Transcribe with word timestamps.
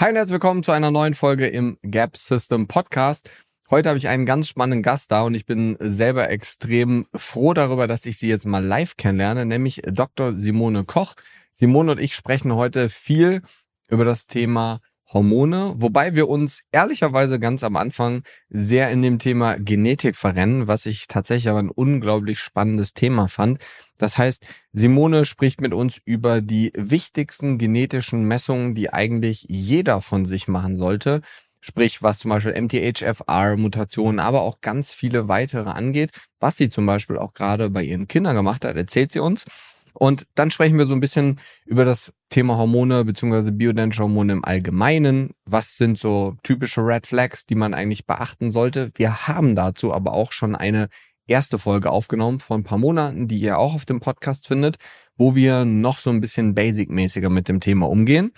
Hi 0.00 0.08
und 0.08 0.16
herzlich 0.16 0.32
willkommen 0.32 0.62
zu 0.62 0.72
einer 0.72 0.90
neuen 0.90 1.12
Folge 1.12 1.46
im 1.46 1.76
Gap 1.82 2.16
System 2.16 2.66
Podcast. 2.66 3.28
Heute 3.68 3.90
habe 3.90 3.98
ich 3.98 4.08
einen 4.08 4.24
ganz 4.24 4.48
spannenden 4.48 4.82
Gast 4.82 5.12
da 5.12 5.20
und 5.20 5.34
ich 5.34 5.44
bin 5.44 5.76
selber 5.78 6.30
extrem 6.30 7.06
froh 7.14 7.52
darüber, 7.52 7.86
dass 7.86 8.06
ich 8.06 8.16
sie 8.16 8.26
jetzt 8.26 8.46
mal 8.46 8.64
live 8.64 8.96
kennenlerne, 8.96 9.44
nämlich 9.44 9.82
Dr. 9.84 10.32
Simone 10.32 10.84
Koch. 10.84 11.16
Simone 11.52 11.92
und 11.92 12.00
ich 12.00 12.14
sprechen 12.14 12.54
heute 12.54 12.88
viel 12.88 13.42
über 13.90 14.06
das 14.06 14.26
Thema 14.26 14.80
Hormone, 15.12 15.74
wobei 15.76 16.14
wir 16.14 16.28
uns 16.28 16.62
ehrlicherweise 16.70 17.40
ganz 17.40 17.64
am 17.64 17.76
Anfang 17.76 18.22
sehr 18.48 18.90
in 18.90 19.02
dem 19.02 19.18
Thema 19.18 19.56
Genetik 19.58 20.14
verrennen, 20.16 20.68
was 20.68 20.86
ich 20.86 21.08
tatsächlich 21.08 21.48
aber 21.48 21.58
ein 21.58 21.70
unglaublich 21.70 22.38
spannendes 22.38 22.94
Thema 22.94 23.26
fand. 23.26 23.58
Das 23.98 24.18
heißt, 24.18 24.44
Simone 24.72 25.24
spricht 25.24 25.60
mit 25.60 25.74
uns 25.74 25.98
über 26.04 26.40
die 26.40 26.72
wichtigsten 26.76 27.58
genetischen 27.58 28.24
Messungen, 28.24 28.74
die 28.74 28.92
eigentlich 28.92 29.46
jeder 29.48 30.00
von 30.00 30.24
sich 30.24 30.46
machen 30.46 30.76
sollte. 30.76 31.22
Sprich, 31.60 32.02
was 32.02 32.20
zum 32.20 32.30
Beispiel 32.30 32.58
MTHFR-Mutationen, 32.58 34.18
aber 34.18 34.40
auch 34.42 34.60
ganz 34.62 34.92
viele 34.92 35.28
weitere 35.28 35.68
angeht. 35.68 36.10
Was 36.38 36.56
sie 36.56 36.70
zum 36.70 36.86
Beispiel 36.86 37.18
auch 37.18 37.34
gerade 37.34 37.68
bei 37.68 37.82
ihren 37.82 38.08
Kindern 38.08 38.34
gemacht 38.34 38.64
hat, 38.64 38.76
erzählt 38.76 39.12
sie 39.12 39.20
uns. 39.20 39.44
Und 39.94 40.26
dann 40.34 40.50
sprechen 40.50 40.78
wir 40.78 40.86
so 40.86 40.94
ein 40.94 41.00
bisschen 41.00 41.40
über 41.66 41.84
das 41.84 42.12
Thema 42.28 42.56
Hormone 42.56 43.04
bzw. 43.04 43.50
bioidentische 43.50 44.02
Hormone 44.02 44.32
im 44.34 44.44
Allgemeinen. 44.44 45.30
Was 45.44 45.76
sind 45.76 45.98
so 45.98 46.36
typische 46.42 46.80
Red 46.82 47.06
Flags, 47.06 47.46
die 47.46 47.54
man 47.54 47.74
eigentlich 47.74 48.06
beachten 48.06 48.50
sollte? 48.50 48.90
Wir 48.94 49.26
haben 49.26 49.56
dazu 49.56 49.92
aber 49.92 50.12
auch 50.12 50.32
schon 50.32 50.54
eine 50.54 50.88
erste 51.30 51.58
Folge 51.58 51.90
aufgenommen 51.90 52.40
vor 52.40 52.58
ein 52.58 52.64
paar 52.64 52.78
Monaten, 52.78 53.28
die 53.28 53.38
ihr 53.38 53.58
auch 53.58 53.74
auf 53.74 53.86
dem 53.86 54.00
Podcast 54.00 54.48
findet, 54.48 54.76
wo 55.16 55.34
wir 55.34 55.64
noch 55.64 55.98
so 55.98 56.10
ein 56.10 56.20
bisschen 56.20 56.54
basic-mäßiger 56.54 57.30
mit 57.30 57.48
dem 57.48 57.60
Thema 57.60 57.88
umgehen. 57.88 58.32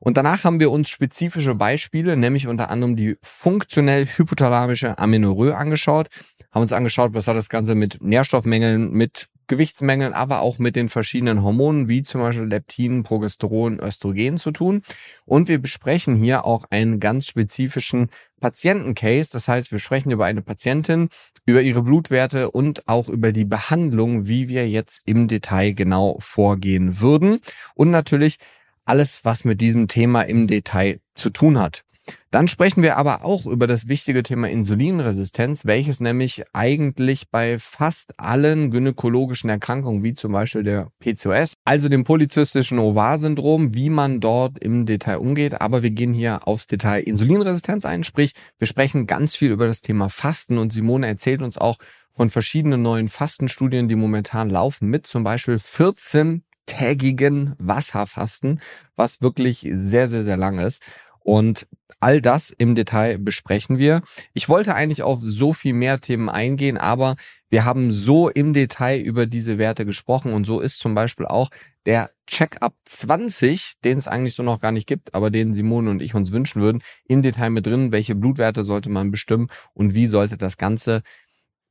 Und 0.00 0.18
danach 0.18 0.44
haben 0.44 0.60
wir 0.60 0.70
uns 0.70 0.90
spezifische 0.90 1.54
Beispiele, 1.54 2.16
nämlich 2.16 2.46
unter 2.46 2.70
anderem 2.70 2.94
die 2.94 3.16
funktionell 3.22 4.06
hypothalamische 4.06 4.98
Amenorrhoe 4.98 5.56
angeschaut, 5.56 6.08
haben 6.52 6.62
uns 6.62 6.72
angeschaut, 6.72 7.14
was 7.14 7.26
hat 7.26 7.36
das 7.36 7.48
Ganze 7.48 7.74
mit 7.74 8.02
Nährstoffmängeln, 8.02 8.92
mit 8.92 9.28
Gewichtsmängeln, 9.46 10.12
aber 10.12 10.40
auch 10.40 10.58
mit 10.58 10.76
den 10.76 10.88
verschiedenen 10.88 11.42
Hormonen 11.42 11.88
wie 11.88 12.02
zum 12.02 12.20
Beispiel 12.20 12.46
Leptin, 12.46 13.02
Progesteron, 13.02 13.80
Östrogen 13.80 14.38
zu 14.38 14.50
tun. 14.50 14.82
Und 15.24 15.48
wir 15.48 15.58
besprechen 15.58 16.16
hier 16.16 16.44
auch 16.44 16.64
einen 16.70 17.00
ganz 17.00 17.26
spezifischen 17.26 18.08
Patientencase. 18.40 19.30
Das 19.32 19.48
heißt, 19.48 19.72
wir 19.72 19.78
sprechen 19.78 20.10
über 20.10 20.26
eine 20.26 20.42
Patientin, 20.42 21.08
über 21.46 21.62
ihre 21.62 21.82
Blutwerte 21.82 22.50
und 22.50 22.88
auch 22.88 23.08
über 23.08 23.32
die 23.32 23.44
Behandlung, 23.44 24.26
wie 24.26 24.48
wir 24.48 24.68
jetzt 24.68 25.02
im 25.06 25.28
Detail 25.28 25.72
genau 25.72 26.18
vorgehen 26.20 27.00
würden. 27.00 27.40
Und 27.74 27.90
natürlich 27.90 28.38
alles, 28.84 29.24
was 29.24 29.44
mit 29.44 29.60
diesem 29.60 29.88
Thema 29.88 30.22
im 30.22 30.46
Detail 30.46 31.00
zu 31.14 31.30
tun 31.30 31.58
hat. 31.58 31.83
Dann 32.30 32.48
sprechen 32.48 32.82
wir 32.82 32.96
aber 32.96 33.24
auch 33.24 33.46
über 33.46 33.66
das 33.66 33.88
wichtige 33.88 34.22
Thema 34.22 34.48
Insulinresistenz, 34.48 35.64
welches 35.64 36.00
nämlich 36.00 36.44
eigentlich 36.52 37.30
bei 37.30 37.58
fast 37.58 38.18
allen 38.18 38.70
gynäkologischen 38.70 39.48
Erkrankungen, 39.50 40.02
wie 40.02 40.14
zum 40.14 40.32
Beispiel 40.32 40.64
der 40.64 40.90
PCOS, 41.00 41.54
also 41.64 41.88
dem 41.88 42.04
polyzystischen 42.04 42.78
Ovar-Syndrom, 42.78 43.74
wie 43.74 43.90
man 43.90 44.20
dort 44.20 44.58
im 44.58 44.84
Detail 44.84 45.18
umgeht. 45.18 45.60
Aber 45.60 45.82
wir 45.82 45.90
gehen 45.90 46.12
hier 46.12 46.46
aufs 46.46 46.66
Detail 46.66 47.00
Insulinresistenz 47.00 47.84
ein, 47.84 48.04
sprich, 48.04 48.32
wir 48.58 48.66
sprechen 48.66 49.06
ganz 49.06 49.36
viel 49.36 49.50
über 49.50 49.66
das 49.66 49.80
Thema 49.80 50.08
Fasten 50.08 50.58
und 50.58 50.72
Simone 50.72 51.06
erzählt 51.06 51.40
uns 51.40 51.56
auch 51.56 51.78
von 52.12 52.30
verschiedenen 52.30 52.82
neuen 52.82 53.08
Fastenstudien, 53.08 53.88
die 53.88 53.96
momentan 53.96 54.50
laufen, 54.50 54.88
mit 54.88 55.06
zum 55.06 55.24
Beispiel 55.24 55.58
14 55.58 56.44
tägigen 56.66 57.54
Wasserfasten, 57.58 58.60
was 58.96 59.20
wirklich 59.20 59.66
sehr, 59.70 60.08
sehr, 60.08 60.24
sehr 60.24 60.36
lang 60.36 60.58
ist. 60.58 60.82
Und 61.24 61.66
all 62.00 62.20
das 62.20 62.50
im 62.50 62.74
Detail 62.74 63.18
besprechen 63.18 63.78
wir. 63.78 64.02
Ich 64.34 64.48
wollte 64.48 64.74
eigentlich 64.74 65.02
auf 65.02 65.20
so 65.22 65.52
viel 65.52 65.72
mehr 65.72 66.00
Themen 66.00 66.28
eingehen, 66.28 66.76
aber 66.76 67.16
wir 67.48 67.64
haben 67.64 67.92
so 67.92 68.28
im 68.28 68.52
Detail 68.52 69.00
über 69.00 69.26
diese 69.26 69.56
Werte 69.58 69.86
gesprochen 69.86 70.34
und 70.34 70.44
so 70.44 70.60
ist 70.60 70.78
zum 70.78 70.94
Beispiel 70.94 71.24
auch 71.24 71.48
der 71.86 72.10
Check-up 72.26 72.74
20, 72.84 73.74
den 73.84 73.96
es 73.98 74.08
eigentlich 74.08 74.34
so 74.34 74.42
noch 74.42 74.58
gar 74.58 74.72
nicht 74.72 74.86
gibt, 74.86 75.14
aber 75.14 75.30
den 75.30 75.54
Simone 75.54 75.90
und 75.90 76.02
ich 76.02 76.14
uns 76.14 76.32
wünschen 76.32 76.60
würden, 76.60 76.82
im 77.06 77.22
Detail 77.22 77.50
mit 77.50 77.66
drin. 77.66 77.92
Welche 77.92 78.14
Blutwerte 78.14 78.64
sollte 78.64 78.90
man 78.90 79.10
bestimmen 79.10 79.48
und 79.72 79.94
wie 79.94 80.06
sollte 80.06 80.36
das 80.36 80.56
Ganze 80.56 81.02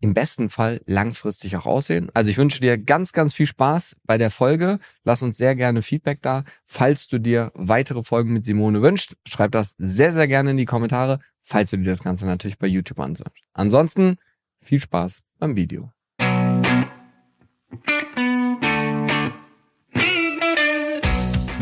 im 0.03 0.13
besten 0.13 0.49
Fall 0.49 0.81
langfristig 0.85 1.55
auch 1.55 1.65
aussehen. 1.65 2.09
Also 2.13 2.29
ich 2.29 2.37
wünsche 2.37 2.59
dir 2.59 2.77
ganz, 2.77 3.13
ganz 3.13 3.33
viel 3.33 3.45
Spaß 3.45 3.95
bei 4.03 4.17
der 4.17 4.31
Folge. 4.31 4.79
Lass 5.05 5.23
uns 5.23 5.37
sehr 5.37 5.55
gerne 5.55 5.81
Feedback 5.81 6.21
da. 6.21 6.43
Falls 6.65 7.07
du 7.07 7.19
dir 7.19 7.53
weitere 7.55 8.03
Folgen 8.03 8.33
mit 8.33 8.43
Simone 8.43 8.81
wünschst, 8.81 9.15
schreib 9.25 9.53
das 9.53 9.75
sehr, 9.77 10.11
sehr 10.11 10.27
gerne 10.27 10.51
in 10.51 10.57
die 10.57 10.65
Kommentare, 10.65 11.19
falls 11.41 11.69
du 11.69 11.77
dir 11.77 11.85
das 11.85 12.03
Ganze 12.03 12.25
natürlich 12.25 12.57
bei 12.57 12.67
YouTube 12.67 12.99
anschaust. 12.99 13.31
Ansonsten 13.53 14.17
viel 14.59 14.81
Spaß 14.81 15.21
beim 15.39 15.55
Video. 15.55 15.93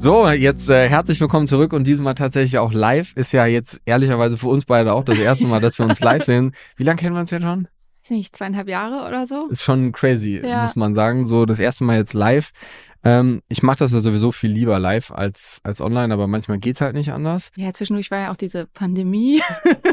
So, 0.00 0.28
jetzt 0.28 0.70
äh, 0.70 0.88
herzlich 0.88 1.20
willkommen 1.20 1.48
zurück 1.48 1.72
und 1.72 1.84
diesmal 1.84 2.14
tatsächlich 2.14 2.58
auch 2.58 2.72
live. 2.72 3.12
Ist 3.16 3.32
ja 3.32 3.46
jetzt 3.46 3.82
ehrlicherweise 3.84 4.36
für 4.36 4.46
uns 4.46 4.64
beide 4.64 4.92
auch 4.92 5.02
das 5.02 5.18
erste 5.18 5.46
Mal, 5.48 5.60
dass 5.60 5.76
wir 5.78 5.86
uns 5.86 5.98
live 6.00 6.24
sehen. 6.24 6.52
Wie 6.76 6.84
lange 6.84 6.98
kennen 6.98 7.16
wir 7.16 7.20
uns 7.20 7.32
jetzt 7.32 7.42
schon? 7.42 7.66
Ist 8.00 8.12
nicht 8.12 8.36
zweieinhalb 8.36 8.68
Jahre 8.68 9.08
oder 9.08 9.26
so? 9.26 9.48
Ist 9.48 9.64
schon 9.64 9.90
crazy, 9.90 10.40
ja. 10.42 10.62
muss 10.62 10.76
man 10.76 10.94
sagen. 10.94 11.26
So 11.26 11.46
das 11.46 11.58
erste 11.58 11.82
Mal 11.82 11.96
jetzt 11.96 12.14
live. 12.14 12.52
Ähm, 13.04 13.42
ich 13.48 13.62
mache 13.62 13.78
das 13.78 13.92
ja 13.92 14.00
sowieso 14.00 14.32
viel 14.32 14.50
lieber 14.50 14.78
live 14.78 15.12
als, 15.12 15.60
als 15.62 15.80
online, 15.80 16.12
aber 16.12 16.26
manchmal 16.26 16.58
geht's 16.58 16.80
halt 16.80 16.94
nicht 16.94 17.12
anders. 17.12 17.50
Ja, 17.56 17.72
zwischendurch 17.72 18.10
war 18.10 18.18
ja 18.18 18.32
auch 18.32 18.36
diese 18.36 18.66
Pandemie. 18.66 19.40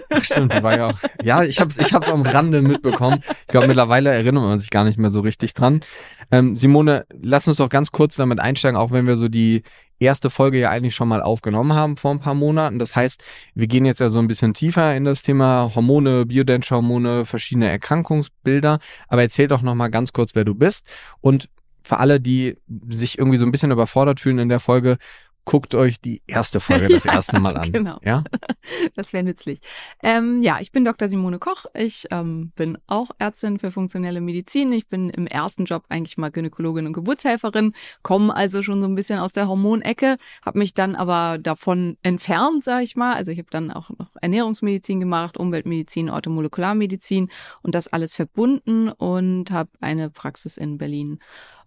Ach 0.10 0.24
stimmt, 0.24 0.54
die 0.54 0.64
war 0.64 0.78
ja 0.78 0.88
auch. 0.88 1.00
Ja, 1.22 1.44
ich 1.44 1.60
hab's, 1.60 1.78
ich 1.78 1.94
hab's 1.94 2.10
am 2.10 2.24
Rande 2.24 2.62
mitbekommen. 2.62 3.20
Ich 3.42 3.48
glaube, 3.48 3.68
mittlerweile 3.68 4.12
erinnert 4.12 4.44
man 4.44 4.60
sich 4.60 4.72
gar 4.72 4.84
nicht 4.84 4.98
mehr 4.98 5.12
so 5.12 5.20
richtig 5.20 5.54
dran. 5.54 5.82
Ähm, 6.32 6.56
Simone, 6.56 7.06
lass 7.12 7.48
uns 7.48 7.58
doch 7.58 7.70
ganz 7.70 7.92
kurz 7.92 8.16
damit 8.16 8.40
einsteigen, 8.40 8.78
auch 8.80 8.92
wenn 8.92 9.06
wir 9.06 9.16
so 9.16 9.28
die 9.28 9.62
erste 10.00 10.30
Folge 10.30 10.60
ja 10.60 10.70
eigentlich 10.70 10.96
schon 10.96 11.08
mal 11.08 11.22
aufgenommen 11.22 11.74
haben 11.74 11.98
vor 11.98 12.12
ein 12.12 12.20
paar 12.20 12.34
Monaten. 12.34 12.80
Das 12.80 12.96
heißt, 12.96 13.24
wir 13.54 13.68
gehen 13.68 13.86
jetzt 13.86 14.00
ja 14.00 14.10
so 14.10 14.20
ein 14.20 14.28
bisschen 14.28 14.54
tiefer 14.54 14.96
in 14.96 15.06
das 15.06 15.22
Thema 15.22 15.72
Hormone, 15.76 16.26
biodentische 16.26 16.76
Hormone, 16.76 17.26
verschiedene 17.26 17.70
Erkrankungsbilder. 17.70 18.80
Aber 19.08 19.22
erzähl 19.22 19.48
doch 19.48 19.62
noch 19.62 19.76
mal 19.76 19.90
ganz 19.90 20.14
kurz, 20.14 20.36
wer 20.36 20.44
du 20.44 20.56
bist 20.56 20.86
und 21.22 21.50
für 21.84 21.98
alle, 21.98 22.20
die 22.20 22.58
sich 22.90 23.20
irgendwie 23.20 23.38
so 23.38 23.46
ein 23.46 23.52
bisschen 23.52 23.72
überfordert 23.72 24.20
fühlen 24.20 24.40
in 24.40 24.50
der 24.50 24.60
Folge, 24.60 24.98
guckt 25.46 25.76
euch 25.76 26.02
die 26.02 26.22
erste 26.28 26.60
Folge 26.60 26.90
das 26.90 27.04
ja, 27.06 27.14
erste 27.14 27.40
Mal 27.40 27.56
an. 27.56 27.72
Genau. 27.72 28.00
Ja? 28.04 28.24
Das 28.96 29.14
wäre 29.14 29.24
nützlich. 29.24 29.60
Ähm, 30.04 30.42
ja, 30.42 30.60
ich 30.60 30.72
bin 30.72 30.84
Dr. 30.84 31.08
Simone 31.08 31.40
Koch. 31.40 31.66
Ich 31.74 32.08
ähm, 32.12 32.52
bin 32.56 32.78
auch 32.88 33.12
Ärztin 33.20 33.60
für 33.60 33.72
funktionelle 33.72 34.22
Medizin. 34.22 34.74
Ich 34.74 34.88
bin 34.88 35.10
im 35.10 35.28
ersten 35.28 35.66
Job 35.66 35.86
eigentlich 35.90 36.18
mal 36.18 36.32
Gynäkologin 36.32 36.88
und 36.88 36.94
Geburtshelferin, 36.94 37.74
komme 38.02 38.36
also 38.36 38.64
schon 38.64 38.82
so 38.82 38.88
ein 38.88 38.96
bisschen 38.96 39.20
aus 39.20 39.34
der 39.34 39.48
Hormonecke, 39.48 40.18
habe 40.44 40.60
mich 40.60 40.74
dann 40.74 40.96
aber 40.96 41.38
davon 41.38 41.98
entfernt, 42.02 42.64
sage 42.64 42.84
ich 42.84 42.96
mal. 42.96 43.14
Also 43.14 43.32
ich 43.32 43.38
habe 43.38 43.50
dann 43.52 43.72
auch 43.72 43.90
noch 43.92 44.10
Ernährungsmedizin 44.22 45.00
gemacht, 45.00 45.38
Umweltmedizin, 45.38 46.10
Orthomolekularmedizin 46.10 47.30
und 47.62 47.76
das 47.76 47.88
alles 47.88 48.16
verbunden 48.16 48.90
und 48.90 49.52
habe 49.52 49.70
eine 49.80 50.10
Praxis 50.10 50.58
in 50.58 50.78
Berlin 50.78 51.20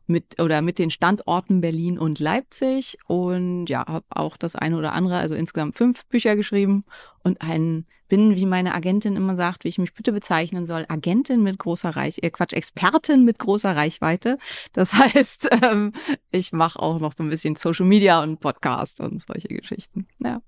mit 0.08 0.40
oder 0.40 0.62
mit 0.62 0.78
den 0.78 0.90
Standorten 0.90 1.60
Berlin 1.60 1.98
und 1.98 2.18
Leipzig 2.18 2.98
und 3.06 3.66
ja, 3.66 3.86
habe 3.86 4.06
auch 4.10 4.36
das 4.36 4.56
eine 4.56 4.76
oder 4.76 4.92
andere, 4.92 5.18
also 5.18 5.34
insgesamt 5.34 5.76
fünf 5.76 6.06
Bücher 6.06 6.36
geschrieben 6.36 6.84
und 7.22 7.42
ein 7.42 7.86
bin, 8.08 8.36
wie 8.36 8.46
meine 8.46 8.74
Agentin 8.74 9.16
immer 9.16 9.36
sagt, 9.36 9.64
wie 9.64 9.68
ich 9.68 9.78
mich 9.78 9.94
bitte 9.94 10.12
bezeichnen 10.12 10.66
soll, 10.66 10.86
Agentin 10.88 11.42
mit 11.42 11.58
großer 11.58 11.90
Reich, 11.90 12.18
äh 12.22 12.30
Quatsch, 12.30 12.54
Expertin 12.54 13.24
mit 13.24 13.38
großer 13.38 13.76
Reichweite. 13.76 14.38
Das 14.72 14.94
heißt, 14.94 15.50
ähm, 15.62 15.92
ich 16.30 16.52
mache 16.52 16.80
auch 16.80 16.98
noch 16.98 17.12
so 17.16 17.22
ein 17.22 17.30
bisschen 17.30 17.56
Social 17.56 17.86
Media 17.86 18.22
und 18.22 18.40
Podcast 18.40 19.00
und 19.00 19.20
solche 19.20 19.48
Geschichten. 19.48 20.06
Ja. 20.18 20.40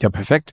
Ja, 0.00 0.10
perfekt. 0.10 0.52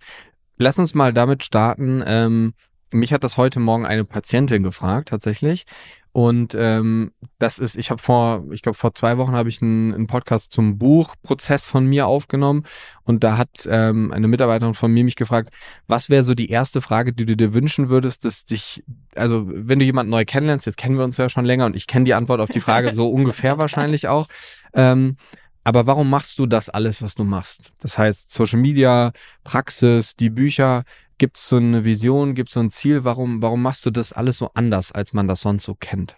Lass 0.57 0.79
uns 0.79 0.93
mal 0.93 1.13
damit 1.13 1.43
starten. 1.45 2.03
Ähm 2.05 2.53
mich 2.91 3.13
hat 3.13 3.23
das 3.23 3.37
heute 3.37 3.59
Morgen 3.59 3.85
eine 3.85 4.03
Patientin 4.03 4.63
gefragt, 4.63 5.09
tatsächlich. 5.09 5.65
Und 6.11 6.55
ähm, 6.55 7.11
das 7.37 7.59
ist, 7.59 7.75
ich 7.75 7.91
habe 7.91 8.01
vor, 8.01 8.43
ich 8.51 8.63
glaube 8.63 8.77
vor 8.77 8.95
zwei 8.95 9.17
Wochen 9.19 9.33
habe 9.33 9.47
ich 9.47 9.61
einen, 9.61 9.93
einen 9.93 10.07
Podcast 10.07 10.51
zum 10.51 10.79
Buchprozess 10.79 11.67
von 11.67 11.85
mir 11.85 12.07
aufgenommen 12.07 12.65
und 13.03 13.23
da 13.23 13.37
hat 13.37 13.67
ähm, 13.69 14.11
eine 14.11 14.27
Mitarbeiterin 14.27 14.73
von 14.73 14.91
mir 14.91 15.03
mich 15.03 15.15
gefragt, 15.15 15.53
was 15.87 16.09
wäre 16.09 16.23
so 16.23 16.33
die 16.33 16.49
erste 16.49 16.81
Frage, 16.81 17.13
die 17.13 17.25
du 17.25 17.37
dir 17.37 17.53
wünschen 17.53 17.89
würdest, 17.89 18.25
dass 18.25 18.43
dich, 18.45 18.83
also 19.15 19.43
wenn 19.47 19.77
du 19.77 19.85
jemanden 19.85 20.09
neu 20.09 20.25
kennenlernst, 20.25 20.65
jetzt 20.65 20.77
kennen 20.77 20.97
wir 20.97 21.05
uns 21.05 21.17
ja 21.17 21.29
schon 21.29 21.45
länger 21.45 21.67
und 21.67 21.75
ich 21.75 21.85
kenne 21.85 22.05
die 22.05 22.15
Antwort 22.15 22.41
auf 22.41 22.49
die 22.49 22.61
Frage 22.61 22.91
so 22.91 23.07
ungefähr 23.09 23.59
wahrscheinlich 23.59 24.07
auch. 24.07 24.27
Ähm, 24.73 25.15
aber 25.63 25.85
warum 25.85 26.09
machst 26.09 26.39
du 26.39 26.47
das 26.47 26.69
alles, 26.69 27.03
was 27.03 27.13
du 27.13 27.23
machst? 27.23 27.71
Das 27.79 27.99
heißt 27.99 28.33
Social 28.33 28.59
Media, 28.59 29.11
Praxis, 29.43 30.15
die 30.15 30.31
Bücher. 30.31 30.83
Gibt 31.19 31.35
es 31.35 31.49
so 31.49 31.57
eine 31.57 31.83
Vision, 31.83 32.33
gibt 32.33 32.49
es 32.49 32.53
so 32.53 32.61
ein 32.61 32.71
Ziel? 32.71 33.03
Warum, 33.03 33.41
warum 33.41 33.61
machst 33.61 33.85
du 33.85 33.91
das 33.91 34.13
alles 34.13 34.37
so 34.37 34.51
anders, 34.53 34.93
als 34.93 35.11
man 35.11 35.27
das 35.27 35.41
sonst 35.41 35.65
so 35.65 35.75
kennt? 35.75 36.15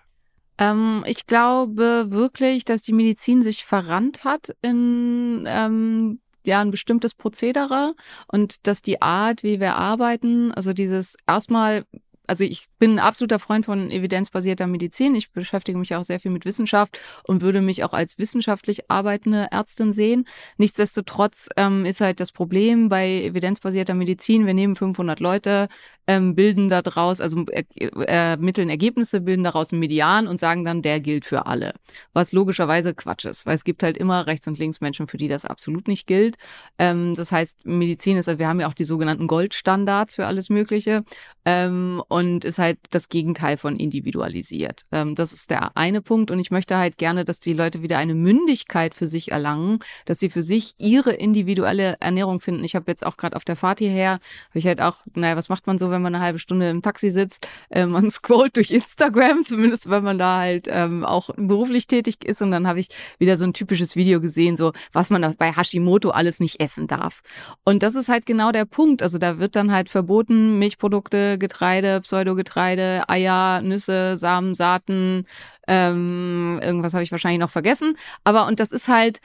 Ähm, 0.60 1.04
ich 1.08 1.26
glaube 1.26 2.12
wirklich, 2.12 2.66
dass 2.66 2.84
die 2.84 2.94
Medizin 2.94 3.42
sich 3.42 3.66
verrannt 3.66 4.24
hat 4.24 4.56
in 4.62 5.46
ähm, 5.48 6.20
ja 6.46 6.62
ein 6.62 6.70
bestimmtes 6.70 7.16
Prozedere 7.16 7.96
und 8.28 8.68
dass 8.68 8.84
die 8.84 9.02
Art, 9.02 9.42
wie 9.42 9.60
wir 9.60 9.76
arbeiten, 9.76 10.52
also 10.52 10.72
dieses 10.72 11.16
erstmal 11.28 11.84
also 12.32 12.46
ich 12.46 12.68
bin 12.80 12.92
ein 12.92 13.00
absoluter 13.00 13.40
Freund 13.40 13.66
von 13.66 13.92
evidenzbasierter 13.92 14.66
Medizin. 14.66 15.16
Ich 15.16 15.34
beschäftige 15.34 15.78
mich 15.78 15.94
auch 15.96 16.06
sehr 16.06 16.18
viel 16.18 16.32
mit 16.32 16.46
Wissenschaft 16.46 17.02
und 17.28 17.42
würde 17.42 17.60
mich 17.60 17.84
auch 17.84 17.92
als 17.92 18.20
wissenschaftlich 18.20 18.90
arbeitende 18.90 19.50
Ärztin 19.52 19.92
sehen. 19.92 20.26
Nichtsdestotrotz 20.56 21.50
ähm, 21.58 21.84
ist 21.84 22.00
halt 22.00 22.22
das 22.22 22.32
Problem 22.32 22.88
bei 22.88 23.24
evidenzbasierter 23.26 23.96
Medizin, 23.96 24.46
wir 24.46 24.54
nehmen 24.54 24.78
500 24.78 25.20
Leute, 25.20 25.68
ähm, 26.08 26.34
bilden 26.34 26.70
daraus, 26.70 27.20
also 27.20 27.46
äh, 27.48 27.64
ermitteln 28.06 28.70
Ergebnisse, 28.70 29.20
bilden 29.20 29.44
daraus 29.44 29.72
einen 29.72 29.82
Median 29.82 30.28
und 30.28 30.38
sagen 30.38 30.64
dann, 30.64 30.82
der 30.82 31.02
gilt 31.02 31.26
für 31.26 31.46
alle. 31.48 31.74
Was 32.14 32.32
logischerweise 32.32 32.94
Quatsch 32.94 33.26
ist, 33.26 33.46
weil 33.46 33.56
es 33.56 33.66
gibt 33.66 33.84
halt 33.84 33.98
immer 33.98 34.26
rechts 34.26 34.48
und 34.48 34.58
links 34.58 34.80
Menschen, 34.80 35.08
für 35.08 35.18
die 35.18 35.28
das 35.28 35.46
absolut 35.46 35.90
nicht 35.90 36.08
gilt. 36.08 36.38
Ähm, 36.80 37.14
das 37.16 37.32
heißt, 37.32 37.66
Medizin 37.66 38.16
ist, 38.16 38.28
wir 38.40 38.48
haben 38.48 38.62
ja 38.62 38.70
auch 38.70 38.74
die 38.74 38.86
sogenannten 38.86 39.28
Goldstandards 39.28 40.16
für 40.16 40.26
alles 40.26 40.50
Mögliche 40.50 41.04
ähm, 41.46 42.02
und 42.08 42.21
ist 42.42 42.60
halt 42.60 42.78
das 42.90 43.10
Gegenteil 43.10 43.58
von 43.58 43.76
individualisiert. 43.76 44.82
Ähm, 44.92 45.16
das 45.16 45.34
ist 45.34 45.50
der 45.50 45.76
eine 45.78 46.02
Punkt 46.02 46.32
und 46.32 46.40
ich 46.40 46.52
möchte 46.52 46.78
halt 46.78 46.98
gerne, 46.98 47.26
dass 47.26 47.40
die 47.40 47.54
Leute 47.54 47.82
wieder 47.82 47.98
eine 47.98 48.16
Mündigkeit 48.16 48.94
für 48.94 49.08
sich 49.08 49.32
erlangen, 49.32 49.80
dass 50.06 50.20
sie 50.20 50.30
für 50.30 50.42
sich 50.42 50.74
ihre 50.78 51.14
individuelle 51.14 51.98
Ernährung 52.00 52.40
finden. 52.40 52.64
Ich 52.64 52.76
habe 52.76 52.90
jetzt 52.90 53.06
auch 53.06 53.18
gerade 53.18 53.36
auf 53.36 53.46
der 53.46 53.56
Fahrt 53.56 53.80
hierher, 53.80 54.14
habe 54.14 54.60
ich 54.60 54.68
halt 54.68 54.82
auch, 54.82 54.98
naja, 55.16 55.36
was 55.36 55.50
macht 55.50 55.68
man 55.68 55.78
so, 55.78 55.92
wenn 55.92 56.02
man 56.02 56.16
eine 56.16 56.24
halbe 56.24 56.40
Stunde 56.40 56.70
im 56.70 56.82
Taxi 56.82 57.12
sitzt? 57.12 57.48
Äh, 57.70 57.86
man 57.86 58.10
scrollt 58.12 58.58
durch 58.58 58.72
Instagram, 58.72 59.46
zumindest 59.46 59.90
wenn 59.90 60.04
man 60.04 60.18
da 60.18 60.40
halt 60.40 60.68
ähm, 60.70 61.06
auch 61.06 61.30
beruflich 61.36 61.88
tätig 61.88 62.26
ist 62.26 62.42
und 62.42 62.52
dann 62.52 62.68
habe 62.68 62.80
ich 62.80 62.90
wieder 63.20 63.38
so 63.38 63.46
ein 63.46 63.54
typisches 63.54 63.96
Video 63.96 64.22
gesehen, 64.22 64.58
so 64.58 64.74
was 64.92 65.10
man 65.10 65.36
bei 65.38 65.56
Hashimoto 65.56 66.10
alles 66.10 66.40
nicht 66.40 66.60
essen 66.60 66.88
darf. 66.88 67.22
Und 67.64 67.84
das 67.84 67.96
ist 67.96 68.10
halt 68.10 68.26
genau 68.26 68.52
der 68.52 68.66
Punkt. 68.66 69.02
Also 69.02 69.18
da 69.18 69.40
wird 69.40 69.56
dann 69.56 69.72
halt 69.72 69.90
verboten, 69.90 70.60
Milchprodukte 70.60 71.38
Getreide, 71.38 72.02
Pseudogetreide, 72.12 73.06
Eier, 73.08 73.62
Nüsse, 73.62 74.18
Samen, 74.18 74.54
Saaten, 74.54 75.26
ähm, 75.66 76.60
irgendwas 76.62 76.94
habe 76.94 77.04
ich 77.04 77.12
wahrscheinlich 77.14 77.40
noch 77.40 77.50
vergessen. 77.50 77.98
Aber 78.26 78.48
und 78.48 78.60
das 78.60 78.74
ist 78.74 78.90
halt 78.90 79.22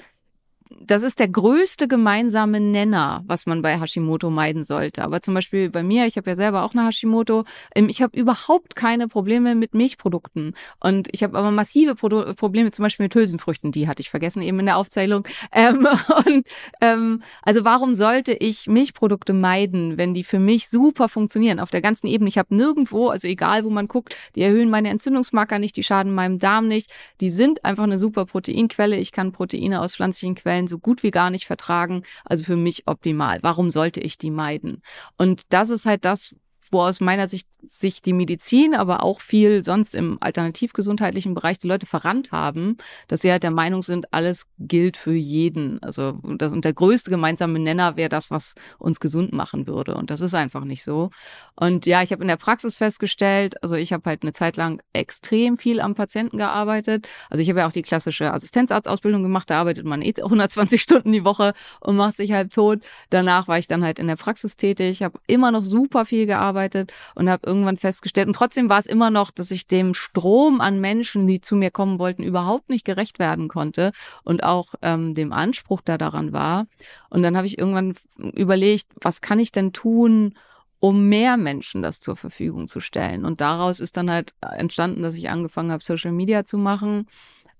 das 0.70 1.02
ist 1.02 1.18
der 1.20 1.28
größte 1.28 1.88
gemeinsame 1.88 2.60
Nenner, 2.60 3.22
was 3.26 3.46
man 3.46 3.62
bei 3.62 3.78
Hashimoto 3.78 4.30
meiden 4.30 4.64
sollte. 4.64 5.04
Aber 5.04 5.20
zum 5.20 5.34
Beispiel 5.34 5.70
bei 5.70 5.82
mir, 5.82 6.06
ich 6.06 6.16
habe 6.16 6.30
ja 6.30 6.36
selber 6.36 6.64
auch 6.64 6.74
eine 6.74 6.86
Hashimoto, 6.86 7.44
ähm, 7.74 7.88
ich 7.88 8.02
habe 8.02 8.18
überhaupt 8.18 8.74
keine 8.74 9.08
Probleme 9.08 9.54
mit 9.54 9.74
Milchprodukten. 9.74 10.54
Und 10.80 11.08
ich 11.12 11.22
habe 11.22 11.38
aber 11.38 11.50
massive 11.50 11.94
Pro 11.94 12.34
Probleme 12.34 12.70
zum 12.70 12.82
Beispiel 12.82 13.04
mit 13.04 13.14
Hülsenfrüchten, 13.14 13.72
die 13.72 13.88
hatte 13.88 14.00
ich 14.00 14.10
vergessen 14.10 14.42
eben 14.42 14.58
in 14.58 14.66
der 14.66 14.76
Aufzählung. 14.76 15.26
Ähm, 15.52 15.86
und 16.26 16.46
ähm, 16.80 17.22
also 17.42 17.64
warum 17.64 17.94
sollte 17.94 18.32
ich 18.32 18.66
Milchprodukte 18.66 19.32
meiden, 19.32 19.96
wenn 19.96 20.14
die 20.14 20.24
für 20.24 20.40
mich 20.40 20.68
super 20.68 21.08
funktionieren 21.08 21.60
auf 21.60 21.70
der 21.70 21.80
ganzen 21.80 22.06
Ebene? 22.06 22.28
Ich 22.28 22.38
habe 22.38 22.54
nirgendwo, 22.54 23.08
also 23.08 23.28
egal 23.28 23.64
wo 23.64 23.70
man 23.70 23.88
guckt, 23.88 24.16
die 24.34 24.42
erhöhen 24.42 24.70
meine 24.70 24.88
Entzündungsmarker 24.90 25.58
nicht, 25.58 25.76
die 25.76 25.82
schaden 25.82 26.14
meinem 26.14 26.38
Darm 26.38 26.68
nicht. 26.68 26.90
Die 27.20 27.30
sind 27.30 27.64
einfach 27.64 27.84
eine 27.84 27.98
super 27.98 28.26
Proteinquelle. 28.26 28.96
Ich 28.96 29.12
kann 29.12 29.32
Proteine 29.32 29.80
aus 29.80 29.94
pflanzlichen 29.94 30.34
Quellen 30.34 30.55
Quellen 30.56 30.66
so 30.66 30.78
gut 30.78 31.02
wie 31.02 31.10
gar 31.10 31.30
nicht 31.30 31.46
vertragen. 31.46 32.02
Also 32.24 32.44
für 32.44 32.56
mich 32.56 32.86
optimal. 32.86 33.38
Warum 33.42 33.70
sollte 33.70 34.00
ich 34.00 34.18
die 34.18 34.30
meiden? 34.30 34.82
Und 35.18 35.42
das 35.50 35.70
ist 35.70 35.86
halt 35.86 36.04
das, 36.04 36.34
wo 36.70 36.80
aus 36.80 37.00
meiner 37.00 37.28
Sicht 37.28 37.48
sich 37.62 38.02
die 38.02 38.12
Medizin, 38.12 38.74
aber 38.74 39.02
auch 39.02 39.20
viel 39.20 39.62
sonst 39.62 39.94
im 39.94 40.18
alternativgesundheitlichen 40.20 41.34
Bereich 41.34 41.58
die 41.58 41.68
Leute 41.68 41.86
verrannt 41.86 42.32
haben, 42.32 42.76
dass 43.08 43.22
sie 43.22 43.30
halt 43.30 43.42
der 43.42 43.50
Meinung 43.50 43.82
sind, 43.82 44.12
alles 44.12 44.46
gilt 44.58 44.96
für 44.96 45.14
jeden. 45.14 45.82
Also 45.82 46.18
das, 46.22 46.52
und 46.52 46.64
der 46.64 46.72
größte 46.72 47.10
gemeinsame 47.10 47.58
Nenner 47.58 47.96
wäre 47.96 48.08
das, 48.08 48.30
was 48.30 48.54
uns 48.78 49.00
gesund 49.00 49.32
machen 49.32 49.66
würde. 49.66 49.94
Und 49.94 50.10
das 50.10 50.20
ist 50.20 50.34
einfach 50.34 50.64
nicht 50.64 50.82
so. 50.84 51.10
Und 51.54 51.86
ja, 51.86 52.02
ich 52.02 52.12
habe 52.12 52.22
in 52.22 52.28
der 52.28 52.36
Praxis 52.36 52.78
festgestellt, 52.78 53.62
also 53.62 53.76
ich 53.76 53.92
habe 53.92 54.08
halt 54.08 54.22
eine 54.22 54.32
Zeit 54.32 54.56
lang 54.56 54.82
extrem 54.92 55.58
viel 55.58 55.80
am 55.80 55.94
Patienten 55.94 56.38
gearbeitet. 56.38 57.08
Also 57.30 57.42
ich 57.42 57.48
habe 57.48 57.60
ja 57.60 57.68
auch 57.68 57.72
die 57.72 57.82
klassische 57.82 58.32
Assistenzarztausbildung 58.32 59.22
gemacht, 59.22 59.50
da 59.50 59.60
arbeitet 59.60 59.86
man 59.86 60.02
eh 60.02 60.14
120 60.22 60.80
Stunden 60.80 61.12
die 61.12 61.24
Woche 61.24 61.54
und 61.80 61.96
macht 61.96 62.16
sich 62.16 62.32
halt 62.32 62.52
tot. 62.52 62.80
Danach 63.10 63.48
war 63.48 63.58
ich 63.58 63.66
dann 63.66 63.84
halt 63.84 63.98
in 63.98 64.06
der 64.06 64.16
Praxis 64.16 64.56
tätig, 64.56 65.02
habe 65.02 65.18
immer 65.26 65.50
noch 65.50 65.64
super 65.64 66.04
viel 66.04 66.26
gearbeitet 66.26 66.55
gearbeitet 66.56 66.92
und 67.14 67.28
habe 67.28 67.46
irgendwann 67.46 67.76
festgestellt, 67.76 68.28
und 68.28 68.34
trotzdem 68.34 68.68
war 68.68 68.78
es 68.78 68.86
immer 68.86 69.10
noch, 69.10 69.30
dass 69.30 69.50
ich 69.50 69.66
dem 69.66 69.94
Strom 69.94 70.60
an 70.60 70.80
Menschen, 70.80 71.26
die 71.26 71.40
zu 71.40 71.56
mir 71.56 71.70
kommen 71.70 71.98
wollten, 71.98 72.22
überhaupt 72.22 72.68
nicht 72.70 72.84
gerecht 72.84 73.18
werden 73.18 73.48
konnte 73.48 73.92
und 74.24 74.42
auch 74.42 74.74
ähm, 74.82 75.14
dem 75.14 75.32
Anspruch, 75.32 75.82
der 75.82 75.98
daran 75.98 76.32
war. 76.32 76.66
Und 77.10 77.22
dann 77.22 77.36
habe 77.36 77.46
ich 77.46 77.58
irgendwann 77.58 77.94
überlegt, 78.16 78.86
was 79.00 79.20
kann 79.20 79.38
ich 79.38 79.52
denn 79.52 79.72
tun, 79.72 80.34
um 80.78 81.08
mehr 81.08 81.36
Menschen 81.36 81.82
das 81.82 82.00
zur 82.00 82.16
Verfügung 82.16 82.68
zu 82.68 82.80
stellen. 82.80 83.24
Und 83.24 83.40
daraus 83.40 83.80
ist 83.80 83.96
dann 83.96 84.10
halt 84.10 84.34
entstanden, 84.40 85.02
dass 85.02 85.14
ich 85.14 85.30
angefangen 85.30 85.72
habe, 85.72 85.84
Social 85.84 86.12
Media 86.12 86.44
zu 86.44 86.58
machen. 86.58 87.08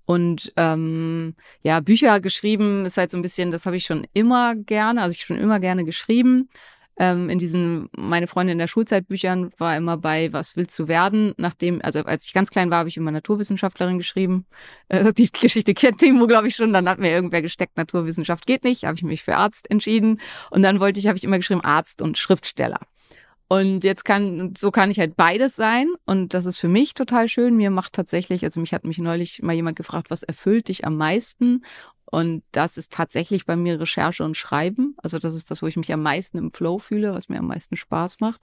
Und 0.05 0.53
ähm, 0.55 1.35
ja, 1.63 1.81
Bücher 1.81 2.21
geschrieben 2.21 2.85
ist 2.85 2.97
halt 2.97 3.11
so 3.11 3.17
ein 3.17 3.21
bisschen, 3.21 3.51
das 3.51 3.65
habe 3.65 3.75
ich 3.75 3.85
schon 3.85 4.07
immer 4.13 4.55
gerne, 4.55 5.01
also 5.01 5.13
ich 5.13 5.25
schon 5.25 5.37
immer 5.37 5.59
gerne 5.59 5.83
geschrieben 5.83 6.47
ähm, 6.99 7.29
in 7.29 7.37
diesen 7.37 7.89
meine 7.95 8.27
Freundin 8.27 8.53
in 8.53 8.59
der 8.59 8.67
Schulzeitbüchern 8.67 9.51
war 9.57 9.77
immer 9.77 9.97
bei 9.97 10.33
Was 10.33 10.55
willst 10.55 10.77
du 10.79 10.87
werden? 10.87 11.33
Nachdem, 11.37 11.81
also 11.83 12.01
als 12.01 12.25
ich 12.25 12.33
ganz 12.33 12.49
klein 12.49 12.71
war, 12.71 12.79
habe 12.79 12.89
ich 12.89 12.97
immer 12.97 13.11
Naturwissenschaftlerin 13.11 13.97
geschrieben. 13.97 14.45
Äh, 14.89 15.13
die 15.17 15.31
Geschichte 15.31 15.73
kennt 15.73 15.99
Timo, 15.99 16.27
glaube 16.27 16.47
ich, 16.47 16.55
schon. 16.55 16.73
Dann 16.73 16.89
hat 16.89 16.99
mir 16.99 17.11
irgendwer 17.11 17.41
gesteckt, 17.41 17.77
Naturwissenschaft 17.77 18.47
geht 18.47 18.63
nicht. 18.63 18.85
Habe 18.85 18.95
ich 18.95 19.03
mich 19.03 19.23
für 19.23 19.35
Arzt 19.35 19.69
entschieden. 19.69 20.19
Und 20.49 20.63
dann 20.63 20.79
wollte 20.79 20.99
ich, 20.99 21.07
habe 21.07 21.17
ich 21.17 21.23
immer 21.23 21.37
geschrieben, 21.37 21.61
Arzt 21.61 22.01
und 22.01 22.17
Schriftsteller. 22.17 22.79
Und 23.49 23.85
jetzt 23.85 24.03
kann, 24.03 24.53
so 24.57 24.71
kann 24.71 24.91
ich 24.91 24.99
halt 24.99 25.15
beides 25.15 25.55
sein. 25.55 25.87
Und 26.05 26.33
das 26.33 26.45
ist 26.45 26.59
für 26.59 26.67
mich 26.67 26.95
total 26.95 27.29
schön. 27.29 27.55
Mir 27.55 27.69
macht 27.69 27.93
tatsächlich, 27.93 28.43
also 28.43 28.59
mich 28.59 28.73
hat 28.73 28.83
mich 28.83 28.97
neulich 28.97 29.41
mal 29.41 29.53
jemand 29.53 29.77
gefragt, 29.77 30.09
was 30.09 30.23
erfüllt 30.23 30.67
dich 30.67 30.85
am 30.85 30.97
meisten? 30.97 31.63
Und 32.09 32.43
das 32.51 32.77
ist 32.77 32.93
tatsächlich 32.93 33.45
bei 33.45 33.55
mir 33.55 33.79
Recherche 33.79 34.23
und 34.23 34.37
Schreiben. 34.37 34.95
Also 34.97 35.19
das 35.19 35.35
ist 35.35 35.51
das, 35.51 35.61
wo 35.61 35.67
ich 35.67 35.75
mich 35.75 35.91
am 35.91 36.01
meisten 36.01 36.37
im 36.37 36.51
Flow 36.51 36.79
fühle, 36.79 37.13
was 37.13 37.29
mir 37.29 37.39
am 37.39 37.47
meisten 37.47 37.75
Spaß 37.75 38.19
macht. 38.21 38.41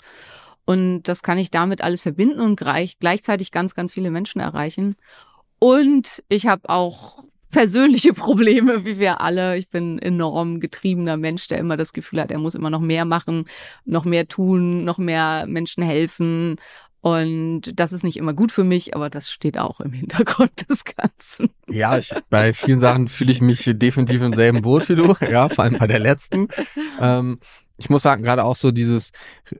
Und 0.66 1.04
das 1.04 1.23
kann 1.23 1.38
ich 1.38 1.50
damit 1.50 1.83
alles 1.83 2.02
verbinden 2.02 2.40
und 2.40 2.56
gleich, 2.56 2.99
gleichzeitig 2.99 3.50
ganz, 3.50 3.75
ganz 3.75 3.92
viele 3.92 4.11
Menschen 4.11 4.40
erreichen. 4.40 4.97
Und 5.59 6.23
ich 6.28 6.47
habe 6.47 6.68
auch 6.68 7.25
persönliche 7.50 8.12
Probleme, 8.14 8.85
wie 8.85 8.99
wir 8.99 9.21
alle. 9.21 9.56
Ich 9.56 9.68
bin 9.71 9.99
enorm 9.99 10.61
getriebener 10.61 11.16
Mensch, 11.16 11.47
der 11.49 11.59
immer 11.59 11.76
das 11.76 11.92
Gefühl 11.92 12.21
hat, 12.21 12.30
er 12.30 12.38
muss 12.38 12.54
immer 12.54 12.71
noch 12.71 12.80
mehr 12.80 13.04
machen, 13.04 13.47
noch 13.85 14.04
mehr 14.04 14.28
tun, 14.28 14.85
noch 14.85 14.99
mehr 14.99 15.47
Menschen 15.47 15.83
helfen. 15.83 16.56
Und 17.04 17.78
das 17.78 17.92
ist 17.92 18.02
nicht 18.02 18.16
immer 18.16 18.32
gut 18.32 18.50
für 18.50 18.64
mich, 18.64 18.96
aber 18.96 19.11
das 19.11 19.30
steht 19.30 19.58
auch 19.58 19.80
im 19.80 19.92
Hintergrund 19.92 20.70
des 20.70 20.87
Ganzen. 20.87 21.50
Ja, 21.68 21.99
ich, 21.99 22.14
bei 22.30 22.54
vielen 22.54 22.80
Sachen 22.80 23.08
fühle 23.08 23.30
ich 23.30 23.42
mich 23.42 23.70
definitiv 23.75 24.23
im 24.23 24.32
selben 24.32 24.62
Boot 24.62 24.88
wie 24.88 24.94
du, 24.94 25.14
ja, 25.30 25.50
vor 25.50 25.64
allem 25.64 25.76
bei 25.76 25.87
der 25.87 25.99
letzten. 25.99 26.49
Ähm, 26.99 27.40
ich 27.76 27.90
muss 27.90 28.00
sagen, 28.02 28.23
gerade 28.23 28.42
auch 28.42 28.56
so 28.56 28.70
dieses, 28.70 29.12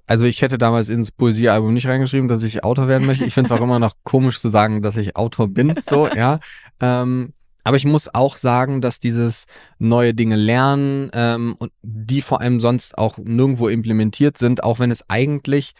also 0.07 0.25
ich 0.25 0.41
hätte 0.41 0.57
damals 0.57 0.89
ins 0.89 1.11
Poesiealbum 1.11 1.75
nicht 1.75 1.87
reingeschrieben, 1.87 2.29
dass 2.29 2.43
ich 2.43 2.65
Autor 2.65 2.89
werden 2.89 3.07
möchte. 3.07 3.27
Ich 3.27 3.35
finde 3.35 3.53
es 3.53 3.53
auch 3.53 3.63
immer 3.63 3.79
noch 3.79 3.93
komisch 4.05 4.41
zu 4.41 4.49
sagen, 4.49 4.81
dass 4.81 4.97
ich 4.97 5.15
Autor 5.15 5.49
bin, 5.49 5.75
so, 5.83 6.09
ja. 6.09 6.41
Ähm, 6.81 7.35
aber 7.63 7.77
ich 7.77 7.85
muss 7.85 8.15
auch 8.15 8.39
sagen, 8.39 8.81
dass 8.81 9.01
dieses 9.01 9.45
neue 9.79 10.15
Dinge 10.15 10.37
lernen 10.37 11.11
ähm, 11.13 11.57
und 11.59 11.73
die 11.83 12.23
vor 12.23 12.41
allem 12.41 12.59
sonst 12.61 12.97
auch 12.97 13.19
nirgendwo 13.19 13.69
implementiert 13.69 14.39
sind, 14.39 14.65
auch 14.65 14.79
wenn 14.79 14.91
es 14.91 15.05
eigentlich 15.11 15.75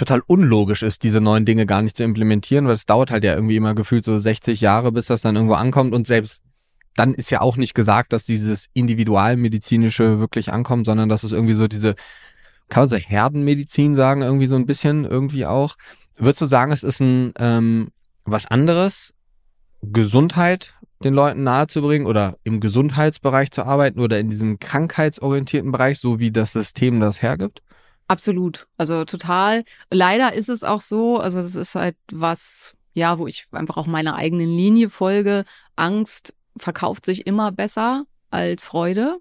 total 0.00 0.22
unlogisch 0.26 0.82
ist, 0.82 1.02
diese 1.02 1.20
neuen 1.20 1.44
Dinge 1.44 1.66
gar 1.66 1.82
nicht 1.82 1.96
zu 1.96 2.04
implementieren, 2.04 2.66
weil 2.66 2.72
es 2.72 2.86
dauert 2.86 3.10
halt 3.10 3.22
ja 3.22 3.34
irgendwie 3.34 3.56
immer 3.56 3.74
gefühlt 3.74 4.04
so 4.04 4.18
60 4.18 4.60
Jahre, 4.62 4.92
bis 4.92 5.06
das 5.06 5.20
dann 5.20 5.36
irgendwo 5.36 5.54
ankommt 5.54 5.94
und 5.94 6.06
selbst 6.06 6.42
dann 6.96 7.12
ist 7.12 7.30
ja 7.30 7.42
auch 7.42 7.56
nicht 7.56 7.74
gesagt, 7.74 8.12
dass 8.12 8.24
dieses 8.24 8.66
individualmedizinische 8.72 10.18
wirklich 10.18 10.52
ankommt, 10.52 10.86
sondern 10.86 11.08
dass 11.08 11.22
es 11.22 11.32
irgendwie 11.32 11.54
so 11.54 11.68
diese 11.68 11.94
kann 12.70 12.82
man 12.82 12.88
so 12.88 12.96
Herdenmedizin 12.96 13.94
sagen, 13.94 14.22
irgendwie 14.22 14.46
so 14.46 14.54
ein 14.54 14.64
bisschen, 14.64 15.04
irgendwie 15.04 15.44
auch. 15.44 15.74
Würdest 16.16 16.40
du 16.40 16.46
sagen, 16.46 16.70
es 16.70 16.84
ist 16.84 17.00
ein 17.00 17.32
ähm, 17.38 17.88
was 18.24 18.46
anderes, 18.46 19.14
Gesundheit 19.82 20.74
den 21.02 21.14
Leuten 21.14 21.42
nahezubringen 21.42 22.06
oder 22.06 22.36
im 22.44 22.60
Gesundheitsbereich 22.60 23.50
zu 23.50 23.64
arbeiten 23.64 24.00
oder 24.00 24.20
in 24.20 24.30
diesem 24.30 24.60
krankheitsorientierten 24.60 25.72
Bereich, 25.72 25.98
so 25.98 26.20
wie 26.20 26.30
das 26.30 26.52
System 26.52 27.00
das 27.00 27.22
hergibt? 27.22 27.60
Absolut. 28.10 28.66
Also 28.76 29.04
total. 29.04 29.62
Leider 29.88 30.32
ist 30.32 30.48
es 30.48 30.64
auch 30.64 30.80
so, 30.80 31.20
also 31.20 31.40
das 31.40 31.54
ist 31.54 31.76
halt 31.76 31.94
was, 32.10 32.74
ja, 32.92 33.20
wo 33.20 33.28
ich 33.28 33.46
einfach 33.52 33.76
auch 33.76 33.86
meiner 33.86 34.16
eigenen 34.16 34.48
Linie 34.48 34.90
folge. 34.90 35.44
Angst 35.76 36.34
verkauft 36.56 37.06
sich 37.06 37.28
immer 37.28 37.52
besser 37.52 38.06
als 38.30 38.64
Freude. 38.64 39.20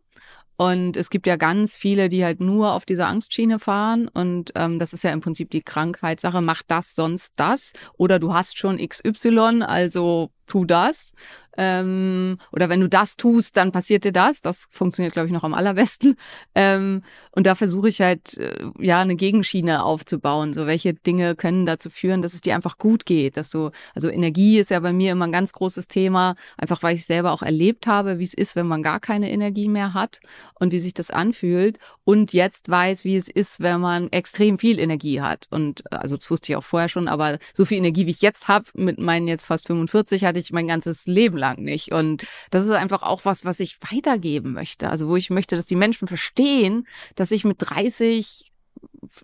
Und 0.57 0.97
es 0.97 1.11
gibt 1.11 1.27
ja 1.27 1.35
ganz 1.35 1.77
viele, 1.77 2.09
die 2.09 2.25
halt 2.25 2.39
nur 2.39 2.73
auf 2.73 2.83
dieser 2.83 3.07
Angstschiene 3.07 3.59
fahren. 3.59 4.07
Und 4.07 4.53
ähm, 4.55 4.79
das 4.79 4.93
ist 4.93 5.03
ja 5.03 5.11
im 5.11 5.21
Prinzip 5.21 5.51
die 5.51 5.61
Krankheitssache. 5.61 6.41
Mach 6.41 6.63
das, 6.65 6.95
sonst 6.95 7.33
das. 7.35 7.73
Oder 7.95 8.17
du 8.17 8.33
hast 8.33 8.57
schon 8.57 8.79
XY, 8.79 9.61
also 9.61 10.31
tu 10.49 10.65
das. 10.65 11.13
Ähm, 11.57 12.37
oder 12.53 12.69
wenn 12.69 12.79
du 12.79 12.87
das 12.87 13.17
tust, 13.17 13.57
dann 13.57 13.73
passiert 13.73 14.05
dir 14.05 14.13
das. 14.13 14.39
Das 14.39 14.67
funktioniert, 14.71 15.11
glaube 15.11 15.27
ich, 15.27 15.33
noch 15.33 15.43
am 15.43 15.53
allerbesten. 15.53 16.15
Ähm, 16.55 17.03
und 17.31 17.45
da 17.45 17.53
versuche 17.53 17.89
ich 17.89 17.99
halt, 17.99 18.37
äh, 18.37 18.65
ja, 18.79 19.01
eine 19.01 19.17
Gegenschiene 19.17 19.83
aufzubauen. 19.83 20.53
So, 20.53 20.67
welche 20.67 20.93
Dinge 20.93 21.35
können 21.35 21.65
dazu 21.65 21.89
führen, 21.89 22.21
dass 22.21 22.33
es 22.33 22.39
dir 22.39 22.55
einfach 22.55 22.77
gut 22.77 23.05
geht, 23.05 23.35
dass 23.35 23.49
du, 23.49 23.71
also 23.93 24.07
Energie 24.07 24.57
ist 24.57 24.69
ja 24.69 24.79
bei 24.79 24.93
mir 24.93 25.11
immer 25.11 25.25
ein 25.25 25.33
ganz 25.33 25.51
großes 25.51 25.89
Thema, 25.89 26.35
einfach 26.57 26.81
weil 26.81 26.95
ich 26.95 27.05
selber 27.05 27.33
auch 27.33 27.41
erlebt 27.41 27.87
habe, 27.87 28.19
wie 28.19 28.23
es 28.23 28.33
ist, 28.33 28.55
wenn 28.55 28.67
man 28.67 28.81
gar 28.81 29.01
keine 29.01 29.29
Energie 29.29 29.67
mehr 29.67 29.93
hat 29.93 30.21
und 30.59 30.71
wie 30.71 30.79
sich 30.79 30.93
das 30.93 31.11
anfühlt. 31.11 31.77
Und 32.05 32.31
jetzt 32.31 32.69
weiß, 32.69 33.03
wie 33.03 33.17
es 33.17 33.27
ist, 33.27 33.59
wenn 33.59 33.81
man 33.81 34.09
extrem 34.11 34.59
viel 34.59 34.79
Energie 34.79 35.19
hat. 35.19 35.47
Und 35.51 35.91
also 35.91 36.15
das 36.15 36.31
wusste 36.31 36.53
ich 36.53 36.55
auch 36.55 36.63
vorher 36.63 36.89
schon, 36.89 37.09
aber 37.09 37.37
so 37.53 37.65
viel 37.65 37.79
Energie, 37.79 38.05
wie 38.05 38.11
ich 38.11 38.21
jetzt 38.21 38.47
habe, 38.47 38.65
mit 38.75 38.97
meinen 38.97 39.27
jetzt 39.27 39.45
fast 39.45 39.67
45, 39.67 40.23
hatte 40.23 40.38
ich 40.39 40.51
mein 40.51 40.67
ganzes 40.67 41.05
Leben 41.05 41.37
lang 41.37 41.61
nicht. 41.61 41.91
Und 41.91 42.27
das 42.49 42.65
ist 42.65 42.71
einfach 42.71 43.03
auch 43.03 43.25
was, 43.25 43.45
was 43.45 43.59
ich 43.59 43.77
weitergeben 43.91 44.53
möchte. 44.53 44.89
Also 44.89 45.07
wo 45.07 45.15
ich 45.15 45.29
möchte, 45.29 45.55
dass 45.55 45.65
die 45.65 45.75
Menschen 45.75 46.07
verstehen, 46.07 46.87
dass 47.15 47.31
ich 47.31 47.45
mit 47.45 47.57
30 47.59 48.49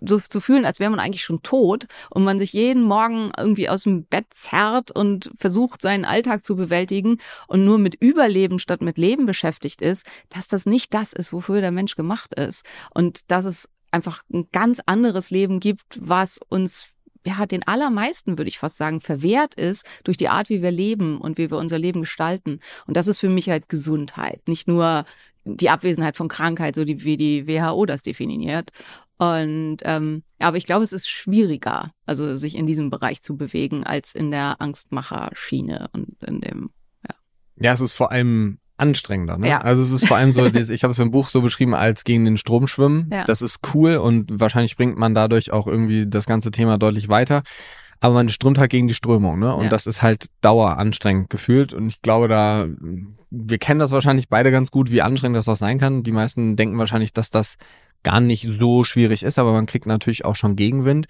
so 0.00 0.18
zu 0.18 0.40
fühlen, 0.40 0.64
als 0.64 0.80
wäre 0.80 0.90
man 0.90 1.00
eigentlich 1.00 1.22
schon 1.22 1.42
tot 1.42 1.86
und 2.10 2.24
man 2.24 2.38
sich 2.38 2.52
jeden 2.52 2.82
Morgen 2.82 3.30
irgendwie 3.36 3.68
aus 3.68 3.84
dem 3.84 4.04
Bett 4.04 4.26
zerrt 4.30 4.90
und 4.90 5.30
versucht, 5.38 5.80
seinen 5.80 6.04
Alltag 6.04 6.44
zu 6.44 6.56
bewältigen 6.56 7.18
und 7.46 7.64
nur 7.64 7.78
mit 7.78 7.94
Überleben 7.94 8.58
statt 8.58 8.82
mit 8.82 8.98
Leben 8.98 9.26
beschäftigt 9.26 9.82
ist, 9.82 10.06
dass 10.28 10.48
das 10.48 10.66
nicht 10.66 10.94
das 10.94 11.12
ist, 11.12 11.32
wofür 11.32 11.60
der 11.60 11.72
Mensch 11.72 11.96
gemacht 11.96 12.34
ist. 12.34 12.66
Und 12.94 13.30
dass 13.30 13.44
es 13.44 13.68
einfach 13.90 14.22
ein 14.32 14.48
ganz 14.52 14.80
anderes 14.84 15.30
Leben 15.30 15.60
gibt, 15.60 15.98
was 16.00 16.38
uns 16.48 16.88
ja, 17.26 17.44
den 17.44 17.66
allermeisten, 17.66 18.38
würde 18.38 18.48
ich 18.48 18.58
fast 18.58 18.76
sagen, 18.76 19.00
verwehrt 19.00 19.54
ist 19.54 19.84
durch 20.04 20.16
die 20.16 20.28
Art, 20.28 20.48
wie 20.48 20.62
wir 20.62 20.70
leben 20.70 21.20
und 21.20 21.38
wie 21.38 21.50
wir 21.50 21.58
unser 21.58 21.78
Leben 21.78 22.02
gestalten. 22.02 22.60
Und 22.86 22.96
das 22.96 23.08
ist 23.08 23.18
für 23.18 23.28
mich 23.28 23.50
halt 23.50 23.68
Gesundheit, 23.68 24.46
nicht 24.46 24.68
nur 24.68 25.04
die 25.44 25.70
Abwesenheit 25.70 26.16
von 26.16 26.28
Krankheit, 26.28 26.74
so 26.74 26.84
die, 26.84 27.04
wie 27.04 27.16
die 27.16 27.46
WHO 27.46 27.86
das 27.86 28.02
definiert. 28.02 28.70
Und 29.18 29.78
ähm, 29.82 30.22
aber 30.38 30.56
ich 30.56 30.66
glaube, 30.66 30.84
es 30.84 30.92
ist 30.92 31.08
schwieriger, 31.08 31.92
also 32.04 32.36
sich 32.36 32.54
in 32.54 32.66
diesem 32.66 32.90
Bereich 32.90 33.22
zu 33.22 33.36
bewegen, 33.36 33.84
als 33.84 34.14
in 34.14 34.30
der 34.30 34.60
Angstmacherschiene 34.60 35.88
und 35.92 36.22
in 36.22 36.40
dem, 36.40 36.70
ja. 37.08 37.14
Ja, 37.56 37.72
es 37.72 37.80
ist 37.80 37.94
vor 37.94 38.12
allem 38.12 38.58
anstrengender. 38.78 39.38
Ne? 39.38 39.48
Ja. 39.48 39.60
Also 39.60 39.82
es 39.82 39.92
ist 39.92 40.06
vor 40.06 40.16
allem 40.16 40.32
so, 40.32 40.44
ich 40.54 40.82
habe 40.82 40.92
es 40.92 40.98
im 40.98 41.10
Buch 41.10 41.28
so 41.28 41.42
beschrieben, 41.42 41.74
als 41.74 42.04
gegen 42.04 42.24
den 42.24 42.36
Strom 42.36 42.68
schwimmen. 42.68 43.10
Ja. 43.12 43.24
Das 43.24 43.42
ist 43.42 43.60
cool 43.74 43.96
und 43.96 44.40
wahrscheinlich 44.40 44.76
bringt 44.76 44.98
man 44.98 45.14
dadurch 45.14 45.52
auch 45.52 45.66
irgendwie 45.66 46.06
das 46.06 46.26
ganze 46.26 46.50
Thema 46.50 46.78
deutlich 46.78 47.08
weiter. 47.08 47.42
Aber 48.00 48.14
man 48.14 48.28
strömt 48.28 48.58
halt 48.58 48.70
gegen 48.70 48.88
die 48.88 48.94
Strömung, 48.94 49.38
ne? 49.38 49.54
Und 49.54 49.64
ja. 49.64 49.68
das 49.70 49.86
ist 49.86 50.02
halt 50.02 50.26
daueranstrengend 50.42 51.30
gefühlt. 51.30 51.72
Und 51.72 51.86
ich 51.88 52.02
glaube, 52.02 52.28
da, 52.28 52.66
wir 53.30 53.58
kennen 53.58 53.80
das 53.80 53.90
wahrscheinlich 53.90 54.28
beide 54.28 54.50
ganz 54.50 54.70
gut, 54.70 54.90
wie 54.90 55.00
anstrengend 55.00 55.38
das 55.38 55.48
auch 55.48 55.56
sein 55.56 55.78
kann. 55.78 56.02
Die 56.02 56.12
meisten 56.12 56.56
denken 56.56 56.78
wahrscheinlich, 56.78 57.14
dass 57.14 57.30
das 57.30 57.56
gar 58.02 58.20
nicht 58.20 58.46
so 58.46 58.84
schwierig 58.84 59.22
ist, 59.22 59.38
aber 59.38 59.52
man 59.52 59.66
kriegt 59.66 59.86
natürlich 59.86 60.26
auch 60.26 60.36
schon 60.36 60.56
Gegenwind. 60.56 61.06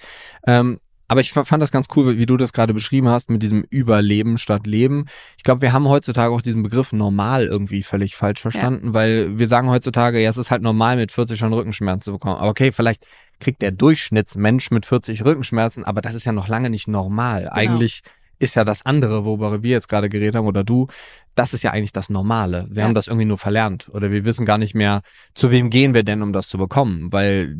Ähm, 0.47 0.79
aber 1.09 1.21
ich 1.21 1.33
fand 1.33 1.63
das 1.63 1.71
ganz 1.71 1.87
cool, 1.95 2.19
wie 2.19 2.27
du 2.27 2.37
das 2.37 2.53
gerade 2.53 2.75
beschrieben 2.75 3.09
hast, 3.09 3.31
mit 3.31 3.43
diesem 3.43 3.65
Überleben 3.71 4.39
statt 4.39 4.67
Leben. 4.67 5.07
Ich 5.37 5.45
glaube, 5.45 5.63
wir 5.63 5.73
haben 5.73 5.89
heutzutage 5.89 6.35
auch 6.35 6.43
diesen 6.43 6.63
Begriff 6.63 6.93
normal 6.93 7.47
irgendwie 7.47 7.83
völlig 7.83 8.17
falsch 8.17 8.41
verstanden, 8.41 8.89
ja. 8.89 8.95
weil 8.95 9.39
wir 9.39 9.49
sagen 9.49 9.71
heutzutage, 9.71 10.21
ja, 10.21 10.29
es 10.31 10.37
ist 10.37 10.51
halt 10.51 10.63
normal, 10.63 10.97
mit 10.97 11.13
40 11.13 11.39
schon 11.39 11.53
Rückenschmerzen 11.53 12.03
zu 12.03 12.13
bekommen. 12.13 12.37
Aber 12.37 12.51
okay, 12.51 12.73
vielleicht 12.73 13.07
kriegt 13.39 13.63
der 13.63 13.71
Durchschnittsmensch 13.71 14.71
mit 14.71 14.87
40 14.87 15.25
Rückenschmerzen, 15.25 15.85
aber 15.85 16.01
das 16.01 16.15
ist 16.15 16.25
ja 16.25 16.33
noch 16.33 16.49
lange 16.49 16.71
nicht 16.71 16.89
normal. 16.89 17.43
Genau. 17.43 17.55
Eigentlich 17.55 18.03
ist 18.39 18.55
ja 18.55 18.65
das 18.65 18.85
andere, 18.85 19.25
worüber 19.25 19.63
wir 19.63 19.71
jetzt 19.71 19.89
gerade 19.89 20.09
geredet 20.09 20.37
haben 20.37 20.47
oder 20.47 20.65
du, 20.65 20.89
das 21.35 21.55
ist 21.55 21.63
ja 21.63 21.71
eigentlich 21.71 21.93
das 21.93 22.09
Normale. 22.09 22.67
Wir 22.71 22.81
ja. 22.81 22.85
haben 22.85 22.95
das 22.95 23.07
irgendwie 23.07 23.27
nur 23.27 23.39
verlernt 23.39 23.89
oder 23.93 24.11
wir 24.11 24.25
wissen 24.25 24.47
gar 24.47 24.59
nicht 24.59 24.75
mehr, 24.75 25.03
zu 25.35 25.51
wem 25.51 25.71
gehen 25.71 25.95
wir 25.95 26.03
denn, 26.03 26.23
um 26.23 26.33
das 26.33 26.49
zu 26.49 26.59
bekommen, 26.59 27.13
weil 27.13 27.57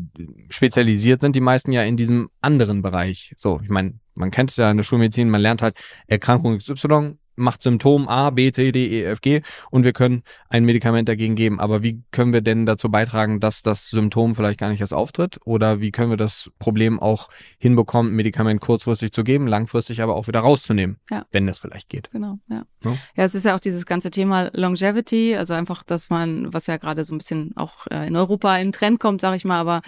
spezialisiert 0.49 1.21
sind 1.21 1.35
die 1.35 1.41
meisten 1.41 1.71
ja 1.71 1.83
in 1.83 1.97
diesem 1.97 2.29
anderen 2.41 2.81
Bereich. 2.81 3.33
So, 3.37 3.59
ich 3.63 3.69
meine, 3.69 3.93
man 4.15 4.31
kennt 4.31 4.49
es 4.49 4.57
ja 4.57 4.71
in 4.71 4.77
der 4.77 4.83
Schulmedizin, 4.83 5.29
man 5.29 5.41
lernt 5.41 5.61
halt 5.61 5.77
Erkrankung 6.07 6.57
XY, 6.57 7.17
macht 7.37 7.61
Symptom 7.61 8.07
A, 8.07 8.31
B, 8.31 8.51
C, 8.51 8.71
D, 8.71 8.87
E, 8.87 9.03
F, 9.03 9.21
G 9.21 9.41
und 9.71 9.85
wir 9.85 9.93
können 9.93 10.23
ein 10.49 10.65
Medikament 10.65 11.07
dagegen 11.07 11.35
geben. 11.35 11.59
Aber 11.59 11.83
wie 11.83 12.03
können 12.11 12.33
wir 12.33 12.41
denn 12.41 12.65
dazu 12.65 12.89
beitragen, 12.89 13.39
dass 13.39 13.61
das 13.61 13.89
Symptom 13.89 14.35
vielleicht 14.35 14.59
gar 14.59 14.69
nicht 14.69 14.81
erst 14.81 14.93
auftritt? 14.93 15.39
Oder 15.45 15.79
wie 15.79 15.91
können 15.91 16.09
wir 16.09 16.17
das 16.17 16.51
Problem 16.59 16.99
auch 16.99 17.29
hinbekommen, 17.57 18.11
ein 18.11 18.15
Medikament 18.15 18.59
kurzfristig 18.59 19.11
zu 19.11 19.23
geben, 19.23 19.47
langfristig 19.47 20.01
aber 20.01 20.15
auch 20.15 20.27
wieder 20.27 20.39
rauszunehmen, 20.39 20.97
ja. 21.09 21.25
wenn 21.31 21.47
das 21.47 21.59
vielleicht 21.59 21.89
geht? 21.89 22.09
Genau, 22.11 22.39
ja. 22.49 22.63
ja. 22.83 22.97
Ja, 23.15 23.23
es 23.23 23.35
ist 23.35 23.45
ja 23.45 23.55
auch 23.55 23.59
dieses 23.59 23.85
ganze 23.85 24.11
Thema 24.11 24.49
Longevity, 24.53 25.35
also 25.35 25.53
einfach, 25.53 25.83
dass 25.83 26.09
man, 26.09 26.53
was 26.53 26.67
ja 26.67 26.77
gerade 26.77 27.05
so 27.05 27.13
ein 27.13 27.19
bisschen 27.19 27.55
auch 27.55 27.87
äh, 27.87 28.07
in 28.07 28.15
Europa 28.15 28.57
in 28.57 28.71
Trend 28.71 28.99
kommt, 28.99 29.21
sag 29.21 29.35
ich 29.35 29.45
mal, 29.45 29.59
aber 29.59 29.81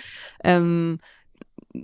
ähm, 0.43 0.99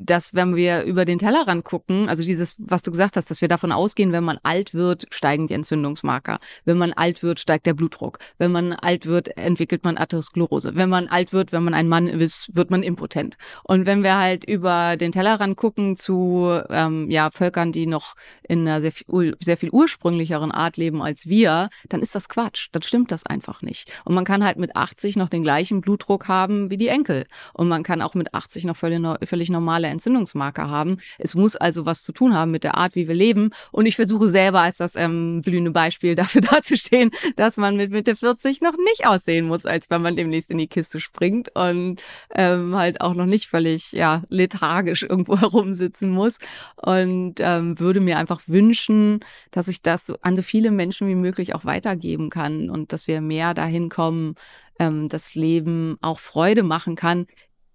dass 0.02 0.34
wenn 0.34 0.56
wir 0.56 0.84
über 0.84 1.06
den 1.06 1.20
Tellerrand 1.20 1.64
gucken, 1.64 2.10
also 2.10 2.24
dieses, 2.24 2.56
was 2.58 2.84
du 2.84 2.92
gesagt 2.92 3.18
hast, 3.18 3.30
dass 3.30 3.42
wir 3.42 3.48
davon 3.48 3.72
ausgehen, 3.72 4.12
wenn 4.12 4.24
man 4.24 4.40
alt 4.44 4.74
wird, 4.74 5.06
steigen 5.12 5.48
die 5.48 5.54
Entzündungsmarker. 5.54 6.40
Wenn 6.66 6.78
man 6.78 6.94
alt 6.94 7.24
wird, 7.24 7.40
steigt 7.40 7.66
der 7.66 7.74
Blutdruck. 7.74 8.20
Wenn 8.38 8.52
man 8.52 8.74
alt 8.74 9.06
wird, 9.06 9.38
entwickelt 9.38 9.84
man 9.84 9.98
Atherosklerose. 9.98 10.76
Wenn 10.76 10.90
man 10.90 11.08
alt 11.08 11.34
wird, 11.34 11.52
wenn 11.52 11.64
man 11.64 11.74
ein 11.74 11.88
Mann 11.88 12.08
ist, 12.08 12.56
wird 12.56 12.72
man 12.72 12.84
impotent. 12.84 13.36
Und 13.64 13.86
wenn 13.86 14.04
wir 14.04 14.18
halt 14.18 14.44
über 14.46 14.98
den 14.98 15.12
Tellerrand 15.12 15.58
gucken 15.58 15.96
zu 15.96 16.60
ähm, 16.70 17.10
ja, 17.10 17.30
Völkern, 17.32 17.72
die 17.72 17.88
noch 17.88 18.16
in 18.48 18.62
einer 18.62 18.82
sehr 18.82 18.92
viel, 18.92 19.36
sehr 19.40 19.58
viel 19.58 19.70
ursprünglicheren 19.70 20.52
Art 20.52 20.78
leben 20.78 21.02
als 21.02 21.28
wir, 21.28 21.70
dann 21.90 22.02
ist 22.02 22.16
das 22.16 22.30
Quatsch. 22.30 22.70
Dann 22.72 22.82
stimmt 22.82 23.12
das 23.12 23.26
einfach 23.26 23.62
nicht. 23.62 23.92
Und 24.06 24.16
man 24.16 24.26
kann 24.26 24.44
halt 24.44 24.58
mit 24.58 24.76
80 24.76 25.16
noch 25.16 25.30
den 25.30 25.44
gleichen 25.44 25.82
Blutdruck 25.82 26.28
haben 26.28 26.70
wie 26.70 26.78
die 26.78 26.88
Enkel. 26.88 27.26
Und 27.54 27.68
man 27.68 27.84
kann 27.84 28.02
auch 28.02 28.14
mit 28.14 28.34
80 28.34 28.66
noch 28.66 28.76
völlig, 28.78 29.02
völlig 29.28 29.50
normale 29.50 29.85
normale 29.86 29.92
Entzündungsmarker 29.92 30.70
haben. 30.70 30.98
Es 31.18 31.36
muss 31.36 31.56
also 31.56 31.86
was 31.86 32.04
zu 32.04 32.12
tun 32.12 32.34
haben 32.34 32.52
mit 32.52 32.64
der 32.64 32.76
Art, 32.76 32.96
wie 32.96 33.08
wir 33.08 33.16
leben. 33.16 33.52
Und 33.72 33.86
ich 33.86 33.96
versuche 33.96 34.28
selber 34.28 34.62
als 34.62 34.78
das 34.78 34.96
ähm, 34.96 35.42
blühende 35.42 35.72
Beispiel 35.72 36.16
dafür 36.16 36.42
dazustehen, 36.42 37.12
dass 37.36 37.58
man 37.58 37.76
mit 37.76 37.92
Mitte 37.92 38.16
40 38.16 38.62
noch 38.62 38.76
nicht 38.78 39.06
aussehen 39.06 39.48
muss, 39.48 39.66
als 39.66 39.90
wenn 39.90 40.02
man 40.02 40.16
demnächst 40.16 40.52
in 40.52 40.58
die 40.58 40.68
Kiste 40.68 41.00
springt 41.00 41.56
und 41.56 42.02
ähm, 42.34 42.76
halt 42.76 43.02
auch 43.02 43.14
noch 43.14 43.26
nicht 43.26 43.48
völlig 43.48 43.92
ja 43.92 44.24
lethargisch 44.30 45.04
irgendwo 45.04 45.40
herumsitzen 45.40 46.10
muss. 46.10 46.40
Und 46.76 47.36
ähm, 47.40 47.80
würde 47.80 48.00
mir 48.00 48.18
einfach 48.18 48.42
wünschen, 48.48 49.20
dass 49.52 49.68
ich 49.68 49.82
das 49.82 50.06
so 50.06 50.18
an 50.22 50.36
so 50.36 50.42
viele 50.42 50.72
Menschen 50.72 51.08
wie 51.08 51.16
möglich 51.16 51.54
auch 51.56 51.66
weitergeben 51.66 52.30
kann 52.30 52.70
und 52.70 52.94
dass 52.94 53.08
wir 53.08 53.22
mehr 53.22 53.54
dahin 53.54 53.90
kommen, 53.90 54.36
ähm, 54.80 55.10
das 55.10 55.36
Leben 55.36 55.98
auch 56.02 56.20
Freude 56.20 56.64
machen 56.64 56.96
kann, 56.96 57.28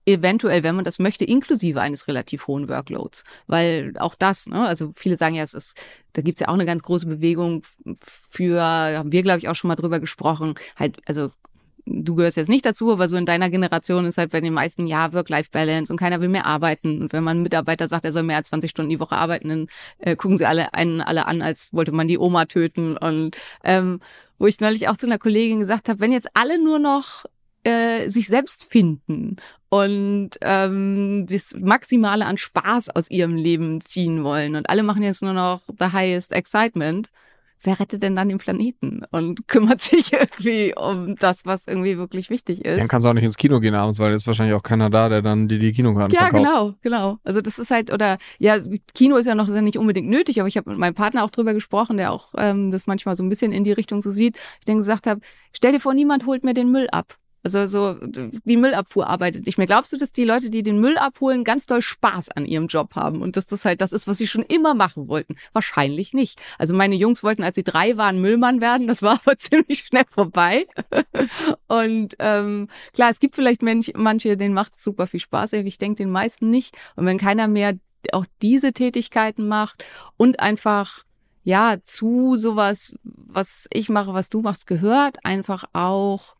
eventuell, 0.06 0.62
wenn 0.62 0.76
man 0.76 0.84
das 0.84 0.98
möchte, 0.98 1.24
inklusive 1.24 1.80
eines 1.80 2.08
relativ 2.08 2.46
hohen 2.46 2.68
Workloads. 2.68 3.24
Weil 3.46 3.92
auch 3.98 4.14
das, 4.14 4.46
ne, 4.46 4.66
also 4.66 4.92
viele 4.96 5.16
sagen 5.16 5.34
ja, 5.34 5.42
es 5.42 5.54
ist, 5.54 5.76
da 6.12 6.22
gibt's 6.22 6.40
ja 6.40 6.48
auch 6.48 6.54
eine 6.54 6.66
ganz 6.66 6.82
große 6.82 7.06
Bewegung 7.06 7.62
für, 8.00 8.62
haben 8.62 9.12
wir, 9.12 9.22
glaube 9.22 9.38
ich, 9.38 9.48
auch 9.48 9.54
schon 9.54 9.68
mal 9.68 9.76
drüber 9.76 10.00
gesprochen, 10.00 10.54
halt, 10.76 10.98
also 11.06 11.30
du 11.86 12.14
gehörst 12.14 12.36
jetzt 12.36 12.48
nicht 12.48 12.66
dazu, 12.66 12.92
aber 12.92 13.08
so 13.08 13.16
in 13.16 13.26
deiner 13.26 13.50
Generation 13.50 14.06
ist 14.06 14.18
halt 14.18 14.30
bei 14.32 14.40
den 14.40 14.52
meisten 14.52 14.86
ja 14.86 15.12
Work-Life-Balance 15.12 15.92
und 15.92 15.98
keiner 15.98 16.20
will 16.20 16.28
mehr 16.28 16.46
arbeiten. 16.46 17.02
Und 17.02 17.12
wenn 17.12 17.24
man 17.24 17.42
Mitarbeiter 17.42 17.88
sagt, 17.88 18.04
er 18.04 18.12
soll 18.12 18.22
mehr 18.22 18.36
als 18.36 18.48
20 18.48 18.70
Stunden 18.70 18.90
die 18.90 19.00
Woche 19.00 19.16
arbeiten, 19.16 19.48
dann 19.48 19.66
äh, 19.98 20.16
gucken 20.16 20.36
sie 20.36 20.46
alle 20.46 20.74
einen 20.74 21.00
alle 21.00 21.26
an, 21.26 21.42
als 21.42 21.72
wollte 21.72 21.92
man 21.92 22.08
die 22.08 22.18
Oma 22.18 22.44
töten. 22.44 22.96
Und 22.96 23.36
ähm, 23.64 24.00
wo 24.38 24.46
ich 24.46 24.60
neulich 24.60 24.88
auch 24.88 24.96
zu 24.96 25.06
einer 25.06 25.18
Kollegin 25.18 25.60
gesagt 25.60 25.88
habe, 25.88 26.00
wenn 26.00 26.12
jetzt 26.12 26.28
alle 26.34 26.62
nur 26.62 26.78
noch 26.78 27.24
äh, 27.64 28.08
sich 28.08 28.26
selbst 28.28 28.70
finden 28.70 29.36
und 29.70 30.30
ähm, 30.42 31.26
das 31.28 31.54
Maximale 31.58 32.26
an 32.26 32.36
Spaß 32.36 32.90
aus 32.90 33.10
ihrem 33.10 33.36
Leben 33.36 33.80
ziehen 33.80 34.22
wollen. 34.24 34.56
Und 34.56 34.68
alle 34.68 34.82
machen 34.82 35.02
jetzt 35.02 35.22
nur 35.22 35.32
noch 35.32 35.62
the 35.78 35.86
highest 35.86 36.32
excitement 36.32 37.10
wer 37.62 37.78
rettet 37.78 38.02
denn 38.02 38.16
dann 38.16 38.28
den 38.28 38.38
Planeten 38.38 39.02
und 39.10 39.46
kümmert 39.48 39.80
sich 39.80 40.12
irgendwie 40.12 40.74
um 40.76 41.16
das, 41.16 41.46
was 41.46 41.66
irgendwie 41.66 41.98
wirklich 41.98 42.30
wichtig 42.30 42.64
ist. 42.64 42.78
Dann 42.78 42.88
kannst 42.88 43.04
du 43.04 43.10
auch 43.10 43.14
nicht 43.14 43.24
ins 43.24 43.36
Kino 43.36 43.60
gehen 43.60 43.74
abends, 43.74 43.98
weil 43.98 44.12
ist 44.12 44.26
wahrscheinlich 44.26 44.54
auch 44.54 44.62
keiner 44.62 44.90
da, 44.90 45.08
der 45.08 45.22
dann 45.22 45.48
die, 45.48 45.58
die 45.58 45.72
Kinokarten 45.72 46.14
ja, 46.14 46.22
verkauft. 46.22 46.44
Ja, 46.44 46.50
genau, 46.50 46.74
genau. 46.80 47.18
Also 47.24 47.40
das 47.40 47.58
ist 47.58 47.70
halt, 47.70 47.92
oder 47.92 48.18
ja, 48.38 48.58
Kino 48.94 49.16
ist 49.16 49.26
ja 49.26 49.34
noch 49.34 49.48
ist 49.48 49.54
ja 49.54 49.62
nicht 49.62 49.78
unbedingt 49.78 50.08
nötig, 50.08 50.40
aber 50.40 50.48
ich 50.48 50.56
habe 50.56 50.70
mit 50.70 50.78
meinem 50.78 50.94
Partner 50.94 51.24
auch 51.24 51.30
drüber 51.30 51.54
gesprochen, 51.54 51.96
der 51.96 52.12
auch 52.12 52.32
ähm, 52.36 52.70
das 52.70 52.86
manchmal 52.86 53.16
so 53.16 53.22
ein 53.22 53.28
bisschen 53.28 53.52
in 53.52 53.64
die 53.64 53.72
Richtung 53.72 54.02
so 54.02 54.10
sieht. 54.10 54.36
Ich 54.60 54.64
dann 54.64 54.78
gesagt 54.78 55.06
habe, 55.06 55.20
stell 55.54 55.72
dir 55.72 55.80
vor, 55.80 55.94
niemand 55.94 56.26
holt 56.26 56.44
mir 56.44 56.54
den 56.54 56.70
Müll 56.70 56.88
ab. 56.90 57.16
Also 57.42 57.66
so 57.66 57.96
die 58.02 58.56
Müllabfuhr 58.56 59.06
arbeitet 59.06 59.46
nicht 59.46 59.56
mehr. 59.56 59.66
Glaubst 59.66 59.92
du, 59.92 59.96
dass 59.96 60.12
die 60.12 60.24
Leute, 60.24 60.50
die 60.50 60.62
den 60.62 60.78
Müll 60.78 60.98
abholen, 60.98 61.44
ganz 61.44 61.66
doll 61.66 61.80
Spaß 61.80 62.30
an 62.30 62.44
ihrem 62.44 62.66
Job 62.66 62.94
haben 62.94 63.22
und 63.22 63.36
dass 63.36 63.46
das 63.46 63.64
halt 63.64 63.80
das 63.80 63.92
ist, 63.92 64.06
was 64.06 64.18
sie 64.18 64.26
schon 64.26 64.42
immer 64.42 64.74
machen 64.74 65.08
wollten? 65.08 65.36
Wahrscheinlich 65.52 66.12
nicht. 66.12 66.40
Also 66.58 66.74
meine 66.74 66.96
Jungs 66.96 67.22
wollten, 67.22 67.42
als 67.42 67.54
sie 67.54 67.64
drei 67.64 67.96
waren, 67.96 68.20
Müllmann 68.20 68.60
werden. 68.60 68.86
Das 68.86 69.02
war 69.02 69.20
aber 69.24 69.36
ziemlich 69.38 69.80
schnell 69.80 70.04
vorbei. 70.08 70.66
und 71.66 72.16
ähm, 72.18 72.68
klar, 72.92 73.10
es 73.10 73.20
gibt 73.20 73.34
vielleicht 73.34 73.62
Mensch, 73.62 73.90
manche, 73.94 74.36
denen 74.36 74.54
macht 74.54 74.74
es 74.74 74.84
super 74.84 75.06
viel 75.06 75.20
Spaß. 75.20 75.54
Ich 75.54 75.78
denke 75.78 75.96
den 75.96 76.10
meisten 76.10 76.50
nicht. 76.50 76.76
Und 76.96 77.06
wenn 77.06 77.18
keiner 77.18 77.48
mehr 77.48 77.74
auch 78.12 78.26
diese 78.42 78.72
Tätigkeiten 78.72 79.48
macht 79.48 79.84
und 80.16 80.40
einfach 80.40 81.04
ja 81.42 81.78
zu 81.82 82.36
sowas, 82.36 82.94
was 83.02 83.66
ich 83.72 83.88
mache, 83.88 84.14
was 84.14 84.28
du 84.28 84.42
machst, 84.42 84.66
gehört 84.66 85.24
einfach 85.24 85.64
auch 85.72 86.36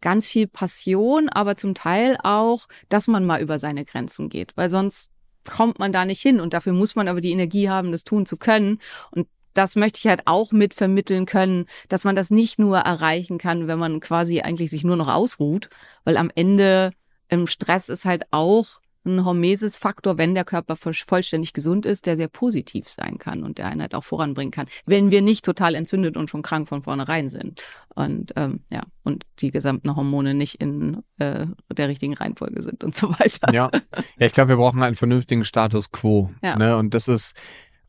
ganz 0.00 0.26
viel 0.26 0.46
Passion, 0.46 1.28
aber 1.28 1.56
zum 1.56 1.74
Teil 1.74 2.16
auch, 2.22 2.66
dass 2.88 3.08
man 3.08 3.26
mal 3.26 3.40
über 3.40 3.58
seine 3.58 3.84
Grenzen 3.84 4.28
geht, 4.28 4.56
weil 4.56 4.70
sonst 4.70 5.10
kommt 5.48 5.78
man 5.78 5.92
da 5.92 6.04
nicht 6.04 6.20
hin 6.20 6.40
und 6.40 6.54
dafür 6.54 6.72
muss 6.72 6.94
man 6.94 7.08
aber 7.08 7.20
die 7.20 7.32
Energie 7.32 7.68
haben, 7.68 7.92
das 7.92 8.04
tun 8.04 8.26
zu 8.26 8.36
können. 8.36 8.78
Und 9.10 9.28
das 9.54 9.76
möchte 9.76 9.98
ich 9.98 10.06
halt 10.06 10.26
auch 10.26 10.52
mit 10.52 10.74
vermitteln 10.74 11.26
können, 11.26 11.66
dass 11.88 12.04
man 12.04 12.14
das 12.14 12.30
nicht 12.30 12.58
nur 12.58 12.78
erreichen 12.78 13.38
kann, 13.38 13.66
wenn 13.66 13.78
man 13.78 14.00
quasi 14.00 14.40
eigentlich 14.40 14.70
sich 14.70 14.84
nur 14.84 14.96
noch 14.96 15.08
ausruht, 15.08 15.68
weil 16.04 16.16
am 16.16 16.30
Ende 16.34 16.92
im 17.28 17.46
Stress 17.46 17.88
ist 17.88 18.04
halt 18.04 18.24
auch 18.30 18.80
ein 19.08 19.24
Hormesis-Faktor, 19.24 20.18
wenn 20.18 20.34
der 20.34 20.44
Körper 20.44 20.76
vollständig 20.76 21.52
gesund 21.52 21.86
ist, 21.86 22.06
der 22.06 22.16
sehr 22.16 22.28
positiv 22.28 22.88
sein 22.88 23.18
kann 23.18 23.42
und 23.42 23.58
der 23.58 23.66
einen 23.66 23.80
halt 23.80 23.94
auch 23.94 24.04
voranbringen 24.04 24.50
kann, 24.50 24.66
wenn 24.86 25.10
wir 25.10 25.22
nicht 25.22 25.44
total 25.44 25.74
entzündet 25.74 26.16
und 26.16 26.30
schon 26.30 26.42
krank 26.42 26.68
von 26.68 26.82
vornherein 26.82 27.28
sind. 27.28 27.66
Und 27.94 28.32
ähm, 28.36 28.60
ja, 28.70 28.82
und 29.02 29.24
die 29.40 29.50
gesamten 29.50 29.96
Hormone 29.96 30.34
nicht 30.34 30.60
in 30.60 31.02
äh, 31.18 31.46
der 31.72 31.88
richtigen 31.88 32.14
Reihenfolge 32.14 32.62
sind 32.62 32.84
und 32.84 32.94
so 32.94 33.10
weiter. 33.10 33.52
Ja, 33.52 33.70
ja 33.72 34.26
ich 34.26 34.32
glaube, 34.32 34.50
wir 34.50 34.56
brauchen 34.56 34.82
einen 34.82 34.94
vernünftigen 34.94 35.44
Status 35.44 35.90
quo. 35.90 36.30
Ja. 36.42 36.56
Ne? 36.56 36.76
Und 36.76 36.94
das 36.94 37.08
ist 37.08 37.34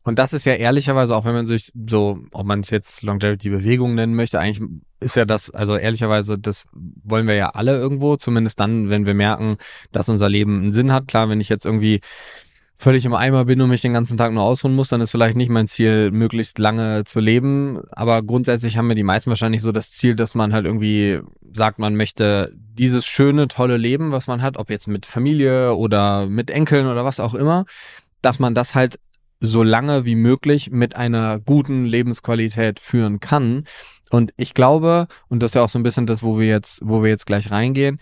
und 0.02 0.18
das 0.18 0.32
ist 0.32 0.46
ja 0.46 0.54
ehrlicherweise, 0.54 1.14
auch 1.14 1.24
wenn 1.24 1.34
man 1.34 1.46
sich 1.46 1.72
so, 1.88 2.20
ob 2.32 2.46
man 2.46 2.60
es 2.60 2.70
jetzt 2.70 3.02
Longevity-Bewegung 3.02 3.94
nennen 3.94 4.14
möchte, 4.14 4.40
eigentlich 4.40 4.66
ist 5.00 5.16
ja 5.16 5.24
das, 5.24 5.50
also 5.50 5.76
ehrlicherweise, 5.76 6.38
das 6.38 6.66
wollen 6.72 7.26
wir 7.26 7.34
ja 7.34 7.50
alle 7.50 7.76
irgendwo, 7.78 8.16
zumindest 8.16 8.60
dann, 8.60 8.88
wenn 8.88 9.06
wir 9.06 9.14
merken, 9.14 9.56
dass 9.92 10.08
unser 10.08 10.28
Leben 10.28 10.62
einen 10.62 10.72
Sinn 10.72 10.92
hat. 10.92 11.08
Klar, 11.08 11.28
wenn 11.28 11.40
ich 11.40 11.48
jetzt 11.48 11.66
irgendwie 11.66 12.00
völlig 12.80 13.04
im 13.04 13.12
Eimer 13.12 13.44
bin 13.44 13.60
und 13.60 13.68
mich 13.68 13.82
den 13.82 13.92
ganzen 13.92 14.16
Tag 14.16 14.32
nur 14.32 14.42
ausruhen 14.42 14.74
muss, 14.74 14.88
dann 14.88 15.02
ist 15.02 15.10
vielleicht 15.10 15.36
nicht 15.36 15.50
mein 15.50 15.66
Ziel, 15.66 16.10
möglichst 16.12 16.58
lange 16.58 17.04
zu 17.04 17.20
leben. 17.20 17.82
Aber 17.90 18.22
grundsätzlich 18.22 18.78
haben 18.78 18.88
wir 18.88 18.94
die 18.94 19.02
meisten 19.02 19.28
wahrscheinlich 19.28 19.60
so 19.60 19.70
das 19.70 19.90
Ziel, 19.90 20.14
dass 20.14 20.34
man 20.34 20.54
halt 20.54 20.64
irgendwie 20.64 21.20
sagt, 21.52 21.78
man 21.78 21.94
möchte 21.94 22.54
dieses 22.56 23.06
schöne, 23.06 23.48
tolle 23.48 23.76
Leben, 23.76 24.12
was 24.12 24.28
man 24.28 24.40
hat, 24.40 24.56
ob 24.56 24.70
jetzt 24.70 24.88
mit 24.88 25.04
Familie 25.04 25.74
oder 25.74 26.26
mit 26.26 26.50
Enkeln 26.50 26.86
oder 26.86 27.04
was 27.04 27.20
auch 27.20 27.34
immer, 27.34 27.66
dass 28.22 28.38
man 28.38 28.54
das 28.54 28.74
halt 28.74 28.98
so 29.40 29.62
lange 29.62 30.04
wie 30.04 30.14
möglich 30.14 30.70
mit 30.70 30.96
einer 30.96 31.40
guten 31.40 31.84
Lebensqualität 31.84 32.78
führen 32.78 33.20
kann. 33.20 33.64
Und 34.10 34.32
ich 34.36 34.54
glaube, 34.54 35.08
und 35.28 35.42
das 35.42 35.50
ist 35.50 35.54
ja 35.54 35.62
auch 35.62 35.68
so 35.68 35.78
ein 35.78 35.82
bisschen 35.82 36.06
das, 36.06 36.22
wo 36.22 36.38
wir 36.38 36.46
jetzt, 36.46 36.80
wo 36.84 37.02
wir 37.02 37.10
jetzt 37.10 37.26
gleich 37.26 37.50
reingehen, 37.50 37.98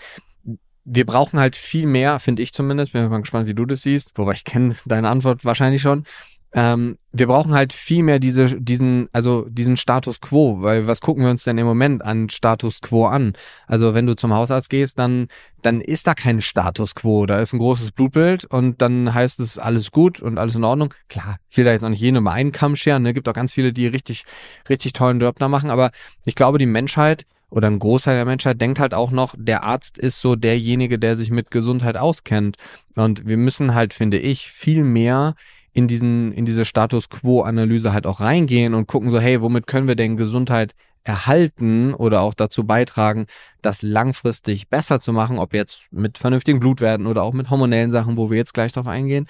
wir 0.85 1.05
brauchen 1.05 1.39
halt 1.39 1.55
viel 1.55 1.87
mehr, 1.87 2.19
finde 2.19 2.43
ich 2.43 2.53
zumindest, 2.55 2.93
bin 2.93 3.09
mal 3.09 3.21
gespannt, 3.21 3.47
wie 3.47 3.55
du 3.55 3.67
das 3.67 3.83
siehst, 3.83 4.17
wobei 4.17 4.33
ich 4.33 4.45
kenne 4.45 4.75
deine 4.87 5.11
Antwort 5.11 5.45
wahrscheinlich 5.45 5.83
schon, 5.83 6.05
ähm, 6.53 6.97
wir 7.13 7.27
brauchen 7.27 7.53
halt 7.53 7.73
viel 7.73 8.03
mehr 8.03 8.19
diese, 8.19 8.47
diesen, 8.61 9.09
also 9.13 9.47
diesen 9.51 9.77
Status 9.77 10.21
quo, 10.21 10.63
weil 10.63 10.87
was 10.87 11.01
gucken 11.01 11.25
wir 11.25 11.31
uns 11.31 11.45
denn 11.45 11.59
im 11.59 11.67
Moment 11.67 12.05
an 12.05 12.31
Status 12.31 12.81
quo 12.81 13.07
an? 13.07 13.35
Also 13.67 13.95
wenn 13.95 14.07
du 14.07 14.17
zum 14.17 14.33
Hausarzt 14.33 14.71
gehst, 14.71 14.99
dann, 14.99 15.29
dann 15.61 15.81
ist 15.81 16.07
da 16.07 16.15
kein 16.15 16.41
Status 16.41 16.95
quo, 16.95 17.27
da 17.27 17.41
ist 17.41 17.53
ein 17.53 17.59
großes 17.59 17.93
Blutbild 17.93 18.47
und 18.47 18.81
dann 18.81 19.13
heißt 19.13 19.41
es 19.41 19.59
alles 19.59 19.91
gut 19.91 20.21
und 20.21 20.39
alles 20.39 20.55
in 20.55 20.65
Ordnung. 20.65 20.95
Klar, 21.09 21.37
ich 21.51 21.57
will 21.59 21.65
da 21.65 21.73
jetzt 21.73 21.85
auch 21.85 21.91
nicht 21.91 22.01
jeden 22.01 22.17
über 22.17 22.33
einen 22.33 22.53
Kamm 22.53 22.77
scheren, 22.77 23.03
ne? 23.03 23.13
gibt 23.13 23.29
auch 23.29 23.35
ganz 23.35 23.53
viele, 23.53 23.73
die 23.73 23.87
richtig, 23.87 24.25
richtig 24.69 24.95
tollen 24.95 25.21
Job 25.21 25.39
da 25.39 25.49
machen, 25.49 25.71
aber 25.71 25.91
ich 26.25 26.35
glaube, 26.35 26.59
die 26.59 26.67
Menschheit 26.67 27.27
oder 27.51 27.69
ein 27.69 27.79
Großteil 27.79 28.17
der 28.17 28.25
Menschheit 28.27 28.61
denkt 28.61 28.79
halt 28.79 28.95
auch 28.95 29.11
noch, 29.11 29.35
der 29.37 29.65
Arzt 29.65 29.97
ist 29.97 30.21
so 30.21 30.37
derjenige, 30.37 30.99
der 30.99 31.17
sich 31.17 31.31
mit 31.31 31.51
Gesundheit 31.51 31.97
auskennt. 31.97 32.57
Und 32.95 33.27
wir 33.27 33.39
müssen 33.39 33.75
halt, 33.75 33.95
finde 33.95 34.19
ich, 34.19 34.51
viel 34.51 34.85
mehr 34.85 35.35
in 35.73 35.87
diesen, 35.87 36.33
in 36.33 36.45
diese 36.45 36.65
Status 36.65 37.09
Quo-Analyse 37.09 37.93
halt 37.93 38.07
auch 38.07 38.21
reingehen 38.21 38.75
und 38.75 38.87
gucken 38.87 39.11
so, 39.11 39.21
hey, 39.21 39.41
womit 39.41 39.67
können 39.67 39.89
wir 39.89 39.97
denn 39.97 40.17
Gesundheit 40.17 40.75
erhalten 41.05 41.95
oder 41.95 42.21
auch 42.21 42.35
dazu 42.35 42.65
beitragen, 42.65 43.27
das 43.63 43.83
langfristig 43.83 44.69
besser 44.69 45.01
zu 45.01 45.13
machen, 45.13 45.39
ob 45.39 45.55
jetzt 45.55 45.89
mit 45.91 46.19
vernünftigen 46.19 46.61
Blutwerten 46.61 47.07
oder 47.07 47.23
auch 47.23 47.33
mit 47.33 47.51
hormonellen 47.51 47.91
Sachen, 47.91 48.17
wo 48.17 48.31
wir 48.31 48.37
jetzt 48.37 48.55
gleich 48.55 48.73
drauf 48.73 48.87
eingehen. 48.87 49.27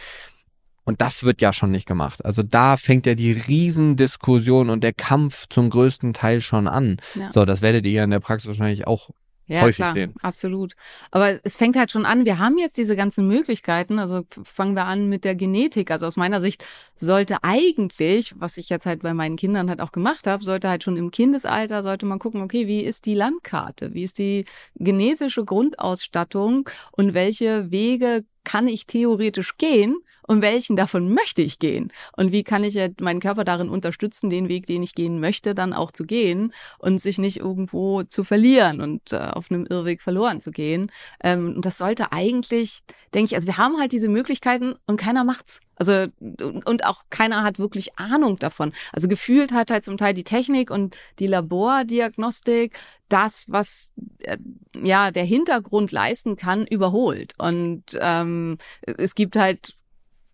Und 0.85 1.03
das 1.03 1.23
wird 1.23 1.43
ja 1.43 1.53
schon 1.53 1.71
nicht 1.71 1.87
gemacht. 1.87 2.25
Also 2.25 2.43
da 2.43 2.79
fängt 2.79 3.05
ja 3.05 3.15
die 3.15 3.33
Riesendiskussion 3.33 4.71
und 4.71 4.83
der 4.83 4.95
Kampf 4.95 5.47
zum 5.51 5.69
größten 5.69 6.15
Teil 6.15 6.41
schon 6.41 6.67
an. 6.67 6.97
Ja. 7.15 7.31
So, 7.31 7.45
das 7.45 7.61
werdet 7.61 7.85
ihr 7.85 7.93
ja 7.93 8.05
in 8.05 8.11
der 8.11 8.21
Praxis 8.21 8.49
wahrscheinlich 8.49 8.87
auch 8.87 9.11
ja, 9.49 9.63
häufig 9.63 9.77
klar, 9.77 9.93
sehen. 9.93 10.15
Absolut. 10.23 10.75
Aber 11.11 11.41
es 11.43 11.57
fängt 11.57 11.77
halt 11.77 11.91
schon 11.91 12.05
an, 12.05 12.25
wir 12.25 12.39
haben 12.39 12.59
jetzt 12.59 12.77
diese 12.77 12.97
ganzen 12.97 13.27
Möglichkeiten, 13.27 13.99
also 13.99 14.25
fangen 14.45 14.75
wir 14.75 14.85
an 14.85 15.09
mit 15.09 15.25
der 15.25 15.35
Genetik. 15.35 15.91
Also 15.91 16.07
aus 16.07 16.17
meiner 16.17 16.41
Sicht 16.41 16.65
sollte 16.97 17.39
eigentlich, 17.43 18.35
was 18.39 18.59
ich 18.59 18.69
jetzt 18.69 18.87
halt 18.87 19.03
bei 19.03 19.15
meinen 19.15 19.37
Kindern 19.37 19.71
halt 19.71 19.81
auch 19.81 19.93
gemacht 19.93 20.27
habe, 20.27 20.45
sollte 20.45 20.69
halt 20.69 20.85
schon 20.85 20.97
im 20.97 21.11
Kindesalter, 21.11 21.83
sollte 21.83 22.07
man 22.07 22.19
gucken, 22.19 22.43
okay, 22.43 22.67
wie 22.67 22.81
ist 22.81 23.07
die 23.07 23.15
Landkarte? 23.15 23.95
Wie 23.95 24.03
ist 24.03 24.19
die 24.19 24.45
genetische 24.77 25.45
Grundausstattung 25.45 26.69
und 26.93 27.15
welche 27.15 27.71
Wege 27.71 28.25
kann 28.45 28.69
ich 28.69 28.87
theoretisch 28.87 29.57
gehen, 29.57 29.97
und 30.29 30.43
welchen 30.43 30.77
davon 30.77 31.13
möchte 31.13 31.43
ich 31.43 31.59
gehen 31.59 31.91
und 32.17 32.31
wie 32.31 32.45
kann 32.45 32.63
ich 32.63 32.79
meinen 33.01 33.19
Körper 33.19 33.45
darin 33.45 33.69
unterstützen, 33.69 34.31
den 34.31 34.49
Weg, 34.49 34.67
den 34.67 34.83
ich 34.83 34.95
gehen 34.95 35.19
möchte, 35.19 35.55
dann 35.55 35.73
auch 35.73 35.91
zu 35.91 36.05
gehen 36.05 36.53
und 36.79 37.01
sich 37.01 37.19
nicht 37.19 37.39
irgendwo 37.39 38.03
zu 38.05 38.23
verlieren 38.23 38.81
und 38.81 39.13
äh, 39.13 39.17
auf 39.17 39.51
einem 39.51 39.67
Irrweg 39.67 40.03
verloren 40.03 40.41
zu 40.41 40.51
gehen. 40.51 40.93
Ähm, 41.25 41.55
und 41.57 41.65
das 41.65 41.79
sollte 41.79 42.13
eigentlich, 42.13 42.81
denke 43.15 43.31
ich, 43.31 43.35
also 43.35 43.47
wir 43.47 43.57
haben 43.57 43.81
halt 43.81 43.93
diese 43.93 44.09
Möglichkeiten 44.09 44.75
und 44.87 45.01
keiner 45.01 45.25
macht's. 45.25 45.61
Also 45.77 46.07
und 46.21 46.85
auch 46.85 47.03
keiner 47.09 47.43
hat 47.45 47.59
wirklich 47.59 47.99
Ahnung 47.99 48.39
davon. 48.39 48.73
Also 48.93 49.09
gefühlt 49.09 49.53
hat 49.53 49.71
halt 49.71 49.85
zum 49.85 49.97
Teil 49.97 50.13
die 50.13 50.25
Technik 50.25 50.71
und 50.71 50.97
die 51.21 51.29
Labordiagnostik 51.29 52.77
das, 53.09 53.47
was 53.49 53.93
äh, 54.19 54.37
ja 54.83 55.11
der 55.11 55.25
Hintergrund 55.25 55.93
leisten 55.93 56.37
kann, 56.37 56.67
überholt. 56.67 57.35
Und 57.39 57.85
ähm, 58.01 58.59
es 58.83 59.15
gibt 59.15 59.37
halt 59.37 59.78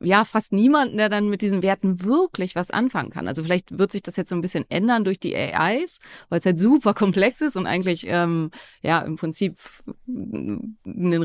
ja 0.05 0.25
fast 0.25 0.53
niemanden, 0.53 0.97
der 0.97 1.09
dann 1.09 1.29
mit 1.29 1.43
diesen 1.43 1.63
Werten 1.63 2.05
wirklich 2.05 2.55
was 2.55 2.71
anfangen 2.71 3.11
kann. 3.11 3.29
Also 3.29 3.43
vielleicht 3.43 3.79
wird 3.79 3.93
sich 3.93 4.03
das 4.03 4.17
jetzt 4.17 4.31
so 4.31 4.35
ein 4.35 4.41
bisschen 4.41 4.65
ändern 4.69 5.05
durch 5.05 5.19
die 5.19 5.35
AIs, 5.35 6.01
weil 6.29 6.39
es 6.39 6.47
halt 6.47 6.59
super 6.59 6.95
komplex 6.95 7.41
ist 7.41 7.57
und 7.57 7.67
eigentlich 7.67 8.07
ähm, 8.09 8.51
ja 8.83 9.01
im 9.01 9.17
Prinzip 9.17 9.59
einen 10.07 10.77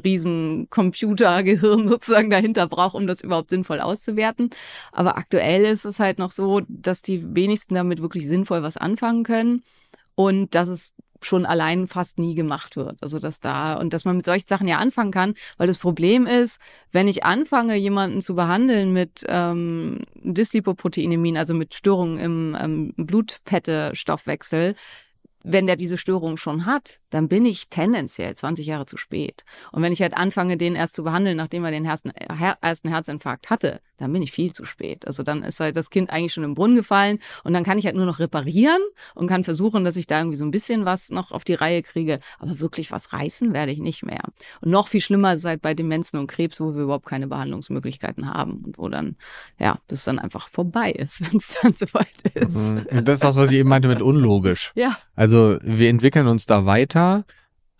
riesen 0.03 0.69
Computergehirn 0.69 1.87
sozusagen 1.87 2.29
dahinter 2.29 2.67
braucht, 2.67 2.95
um 2.95 3.07
das 3.07 3.21
überhaupt 3.21 3.49
sinnvoll 3.49 3.81
auszuwerten. 3.81 4.49
Aber 4.91 5.17
aktuell 5.17 5.63
ist 5.65 5.85
es 5.85 5.99
halt 5.99 6.19
noch 6.19 6.31
so, 6.31 6.61
dass 6.67 7.01
die 7.01 7.35
wenigsten 7.35 7.75
damit 7.75 8.01
wirklich 8.01 8.27
sinnvoll 8.27 8.63
was 8.63 8.77
anfangen 8.77 9.23
können 9.23 9.63
und 10.15 10.55
dass 10.55 10.67
es 10.67 10.93
schon 11.25 11.45
allein 11.45 11.87
fast 11.87 12.19
nie 12.19 12.35
gemacht 12.35 12.75
wird. 12.75 12.97
Also 13.01 13.19
dass 13.19 13.39
da 13.39 13.75
und 13.75 13.93
dass 13.93 14.05
man 14.05 14.17
mit 14.17 14.25
solchen 14.25 14.47
Sachen 14.47 14.67
ja 14.67 14.77
anfangen 14.77 15.11
kann, 15.11 15.33
weil 15.57 15.67
das 15.67 15.77
Problem 15.77 16.25
ist, 16.25 16.59
wenn 16.91 17.07
ich 17.07 17.23
anfange, 17.23 17.75
jemanden 17.75 18.21
zu 18.21 18.35
behandeln 18.35 18.91
mit 18.93 19.25
ähm, 19.27 20.01
Dyslipoproteinemin, 20.15 21.37
also 21.37 21.53
mit 21.53 21.73
Störungen 21.73 22.17
im 22.17 22.57
ähm, 22.59 22.93
Blutfette-Stoffwechsel, 22.97 24.75
wenn 25.43 25.67
der 25.67 25.75
diese 25.75 25.97
Störung 25.97 26.37
schon 26.37 26.65
hat, 26.65 26.99
dann 27.09 27.27
bin 27.27 27.45
ich 27.45 27.69
tendenziell 27.69 28.35
20 28.35 28.65
Jahre 28.65 28.85
zu 28.85 28.97
spät. 28.97 29.45
Und 29.71 29.81
wenn 29.81 29.93
ich 29.93 30.01
halt 30.01 30.15
anfange, 30.15 30.57
den 30.57 30.75
erst 30.75 30.95
zu 30.95 31.03
behandeln, 31.03 31.37
nachdem 31.37 31.63
er 31.63 31.71
den 31.71 31.85
ersten, 31.85 32.09
ersten 32.09 32.89
Herzinfarkt 32.89 33.49
hatte, 33.49 33.81
dann 33.97 34.11
bin 34.13 34.21
ich 34.21 34.31
viel 34.31 34.53
zu 34.53 34.65
spät. 34.65 35.05
Also 35.07 35.23
dann 35.23 35.43
ist 35.43 35.59
halt 35.59 35.75
das 35.75 35.89
Kind 35.89 36.09
eigentlich 36.09 36.33
schon 36.33 36.43
im 36.43 36.55
Brunnen 36.55 36.75
gefallen 36.75 37.19
und 37.43 37.53
dann 37.53 37.63
kann 37.63 37.77
ich 37.77 37.85
halt 37.85 37.95
nur 37.95 38.05
noch 38.05 38.19
reparieren 38.19 38.81
und 39.15 39.27
kann 39.27 39.43
versuchen, 39.43 39.83
dass 39.83 39.95
ich 39.95 40.07
da 40.07 40.19
irgendwie 40.19 40.37
so 40.37 40.45
ein 40.45 40.51
bisschen 40.51 40.85
was 40.85 41.09
noch 41.09 41.31
auf 41.31 41.43
die 41.43 41.53
Reihe 41.53 41.83
kriege. 41.83 42.19
Aber 42.39 42.59
wirklich 42.59 42.91
was 42.91 43.13
reißen 43.13 43.53
werde 43.53 43.71
ich 43.71 43.79
nicht 43.79 44.03
mehr. 44.03 44.23
Und 44.61 44.71
noch 44.71 44.87
viel 44.87 45.01
schlimmer 45.01 45.33
ist 45.33 45.45
halt 45.45 45.61
bei 45.61 45.73
Demenzen 45.73 46.17
und 46.17 46.27
Krebs, 46.27 46.59
wo 46.59 46.75
wir 46.75 46.83
überhaupt 46.83 47.05
keine 47.05 47.27
Behandlungsmöglichkeiten 47.27 48.29
haben 48.33 48.63
und 48.65 48.77
wo 48.77 48.89
dann, 48.89 49.15
ja, 49.59 49.79
das 49.87 50.03
dann 50.03 50.19
einfach 50.19 50.49
vorbei 50.49 50.91
ist, 50.91 51.21
wenn 51.29 51.37
es 51.37 51.57
dann 51.61 51.73
soweit 51.73 52.07
ist. 52.33 52.73
Mhm. 52.73 53.05
Das 53.05 53.15
ist 53.15 53.23
das, 53.23 53.35
was 53.35 53.51
ich 53.51 53.59
eben 53.59 53.69
meinte 53.69 53.87
mit 53.87 54.01
unlogisch. 54.01 54.71
Ja. 54.75 54.97
Also 55.15 55.28
wir 55.31 55.89
entwickeln 55.89 56.27
uns 56.27 56.45
da 56.45 56.65
weiter 56.65 57.25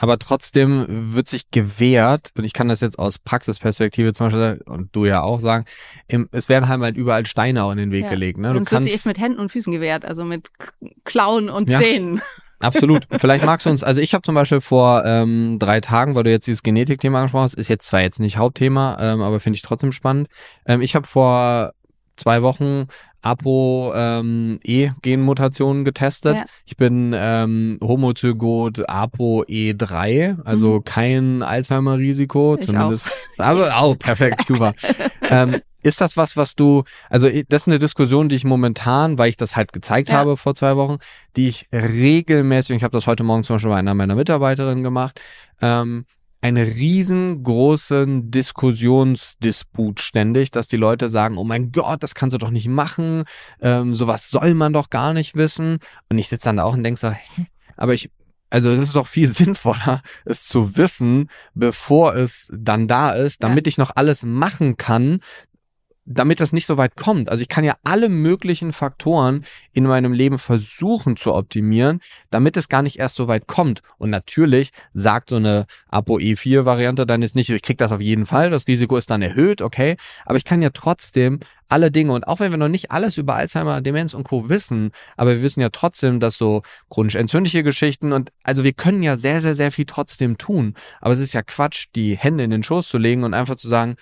aber 0.02 0.18
trotzdem 0.18 0.86
wird 1.14 1.28
sich 1.28 1.52
gewährt, 1.52 2.32
und 2.36 2.46
ich 2.46 2.54
kann 2.54 2.70
das 2.70 2.80
jetzt 2.80 2.98
aus 2.98 3.20
Praxisperspektive 3.20 4.14
zum 4.14 4.28
Beispiel, 4.28 4.62
und 4.66 4.96
du 4.96 5.06
ja 5.06 5.22
auch 5.22 5.42
sagen, 5.42 5.66
es 6.32 6.48
werden 6.48 6.70
halt 6.70 6.96
überall 6.96 7.26
Steine 7.26 7.66
auch 7.66 7.72
in 7.72 7.78
den 7.78 7.92
Weg 7.92 8.06
ja. 8.06 8.10
gelegt. 8.10 8.40
Ne? 8.40 8.52
Du 8.52 8.58
und 8.58 8.62
es 8.62 8.70
kannst, 8.70 8.86
wird 8.86 8.94
sich 8.94 8.94
echt 8.94 9.06
mit 9.06 9.20
Händen 9.20 9.40
und 9.40 9.52
Füßen 9.52 9.74
gewehrt, 9.74 10.06
also 10.06 10.24
mit 10.24 10.48
Klauen 11.04 11.50
und 11.50 11.70
ja. 11.70 11.80
Zähnen. 11.80 12.22
Absolut. 12.62 13.08
Vielleicht 13.12 13.46
magst 13.46 13.66
du 13.66 13.70
uns, 13.70 13.84
also 13.84 14.02
ich 14.02 14.14
habe 14.14 14.22
zum 14.22 14.36
Beispiel 14.36 14.62
vor 14.62 15.04
ähm, 15.06 15.60
drei 15.60 15.80
Tagen, 15.82 16.16
weil 16.16 16.24
du 16.24 16.32
jetzt 16.32 16.48
dieses 16.48 16.64
Genetikthema 16.64 17.20
angesprochen 17.20 17.44
hast, 17.44 17.54
ist 17.56 17.70
jetzt 17.70 17.86
zwar 17.86 18.02
jetzt 18.02 18.20
nicht 18.20 18.38
Hauptthema, 18.38 18.98
ähm, 19.00 19.22
aber 19.22 19.40
finde 19.40 19.56
ich 19.58 19.62
trotzdem 19.62 19.92
spannend. 19.92 20.28
Ähm, 20.66 20.82
ich 20.82 20.96
habe 20.96 21.08
vor 21.08 21.74
zwei 22.20 22.42
Wochen 22.42 22.88
APO-E-Genmutationen 23.22 25.82
ähm, 25.82 25.86
getestet. 25.86 26.36
Ja. 26.36 26.46
Ich 26.66 26.78
bin 26.78 27.14
ähm, 27.16 27.78
Homozygot 27.84 28.88
APO-E3, 28.88 30.38
also 30.46 30.76
mhm. 30.76 30.84
kein 30.86 31.44
Alzheimer-Risiko, 31.44 32.56
zumindest. 32.58 33.10
Auch. 33.38 33.46
Also 33.46 33.66
auch 33.66 34.00
perfekt, 34.00 34.46
super. 34.46 34.74
ähm, 35.30 35.58
ist 35.82 36.02
das 36.02 36.18
was, 36.18 36.36
was 36.36 36.56
du, 36.56 36.84
also 37.10 37.30
das 37.48 37.62
ist 37.64 37.68
eine 37.68 37.80
Diskussion, 37.80 38.28
die 38.30 38.36
ich 38.36 38.44
momentan, 38.44 39.18
weil 39.18 39.30
ich 39.30 39.38
das 39.38 39.56
halt 39.56 39.72
gezeigt 39.72 40.10
ja. 40.10 40.16
habe 40.16 40.36
vor 40.36 40.56
zwei 40.56 40.76
Wochen, 40.76 40.98
die 41.36 41.48
ich 41.48 41.68
regelmäßig, 41.72 42.76
ich 42.76 42.84
habe 42.84 42.92
das 42.92 43.08
heute 43.08 43.24
Morgen 43.24 43.44
zum 43.44 43.56
Beispiel 43.56 43.72
bei 43.72 43.78
einer 43.78 43.94
meiner 43.94 44.16
Mitarbeiterinnen 44.16 44.84
gemacht, 44.84 45.22
ähm, 45.62 46.06
einen 46.42 46.66
riesengroßen 46.66 48.32
Diskussionsdisput 48.32 50.00
ständig, 50.00 50.52
dass 50.52 50.68
die 50.68 50.78
Leute 50.78 51.10
sagen, 51.10 51.38
oh 51.38 51.44
mein 51.44 51.72
Gott, 51.72 52.02
das 52.02 52.16
kannst 52.16 52.34
du 52.34 52.38
doch 52.38 52.52
nicht 52.52 52.68
machen, 52.68 53.24
ähm, 53.62 53.94
sowas 53.94 54.30
soll 54.30 54.54
man 54.54 54.74
doch 54.74 54.90
gar 54.90 55.14
nicht 55.14 55.36
wissen. 55.36 55.80
Und 56.10 56.18
ich 56.18 56.30
sitze 56.30 56.46
dann 56.46 56.58
da 56.58 56.64
auch 56.64 56.74
und 56.74 56.84
denke 56.84 57.00
so, 57.00 57.10
hä? 57.10 57.48
aber 57.76 57.94
ich, 57.94 58.10
also 58.50 58.70
es 58.70 58.80
ist 58.80 58.96
doch 58.96 59.08
viel 59.08 59.28
sinnvoller, 59.30 60.02
es 60.26 60.48
zu 60.48 60.78
wissen, 60.78 61.30
bevor 61.54 62.16
es 62.16 62.50
dann 62.56 62.88
da 62.88 63.12
ist, 63.12 63.44
damit 63.44 63.68
ja. 63.68 63.70
ich 63.70 63.78
noch 63.78 63.92
alles 63.96 64.24
machen 64.24 64.78
kann, 64.78 65.20
damit 66.10 66.40
das 66.40 66.52
nicht 66.52 66.66
so 66.66 66.78
weit 66.78 66.96
kommt. 66.96 67.30
Also 67.30 67.44
ich 67.44 67.50
kann 67.50 67.64
ja 67.64 67.76
alle 67.84 68.10
möglichen 68.10 68.74
Faktoren 68.74 69.46
in 69.74 69.86
meinem 69.86 70.12
Leben 70.12 70.40
versuchen 70.40 71.16
zu 71.16 71.36
optimieren, 71.36 72.02
damit 72.32 72.58
es 72.58 72.68
gar 72.68 72.82
nicht 72.82 72.98
erst 72.98 73.16
so 73.16 73.28
weit 73.28 73.46
kommt. 73.46 73.82
Und 74.00 74.10
natürlich 74.10 74.72
sagt 74.94 75.30
so 75.30 75.36
eine 75.36 75.68
ApoE4-Variante 75.92 77.06
dann 77.06 77.22
jetzt 77.22 77.36
nicht, 77.36 77.50
ich 77.50 77.62
krieg 77.62 77.78
das 77.78 77.92
auf 77.92 78.02
jeden 78.02 78.26
Fall, 78.26 78.50
das 78.50 78.68
Risiko 78.68 78.98
ist 78.98 79.12
dann 79.12 79.22
erhöht, 79.22 79.62
okay. 79.62 79.98
Aber 80.26 80.38
ich 80.38 80.46
kann 80.46 80.64
ja 80.64 80.72
trotzdem 80.72 81.40
alle 81.68 81.92
Dinge 81.92 82.14
und 82.14 82.28
auch 82.28 82.40
wenn 82.40 82.52
wir 82.52 82.58
noch 82.58 82.68
nicht 82.68 82.90
alles 82.90 83.18
über 83.18 83.36
Alzheimer, 83.36 83.80
Demenz 83.82 84.16
und 84.16 84.24
Co. 84.24 84.50
wissen, 84.50 84.90
aber 85.16 85.36
wir 85.36 85.44
wissen 85.44 85.62
ja 85.62 85.70
trotzdem, 85.70 86.20
dass 86.20 86.36
so 86.36 86.64
chronisch 86.90 87.14
entzündliche 87.14 87.64
Geschichten 87.64 88.12
und 88.12 88.32
also 88.42 88.64
wir 88.64 88.74
können 88.74 89.04
ja 89.04 89.16
sehr, 89.16 89.42
sehr, 89.42 89.54
sehr 89.54 89.72
viel 89.72 89.86
trotzdem 89.86 90.40
tun. 90.40 90.74
Aber 91.00 91.14
es 91.14 91.20
ist 91.20 91.34
ja 91.34 91.44
Quatsch, 91.44 91.86
die 91.96 92.18
Hände 92.18 92.44
in 92.44 92.50
den 92.50 92.64
Schoß 92.64 92.88
zu 92.88 92.98
legen 92.98 93.24
und 93.24 93.36
einfach 93.36 93.56
zu 93.56 93.70
sagen, 93.70 93.96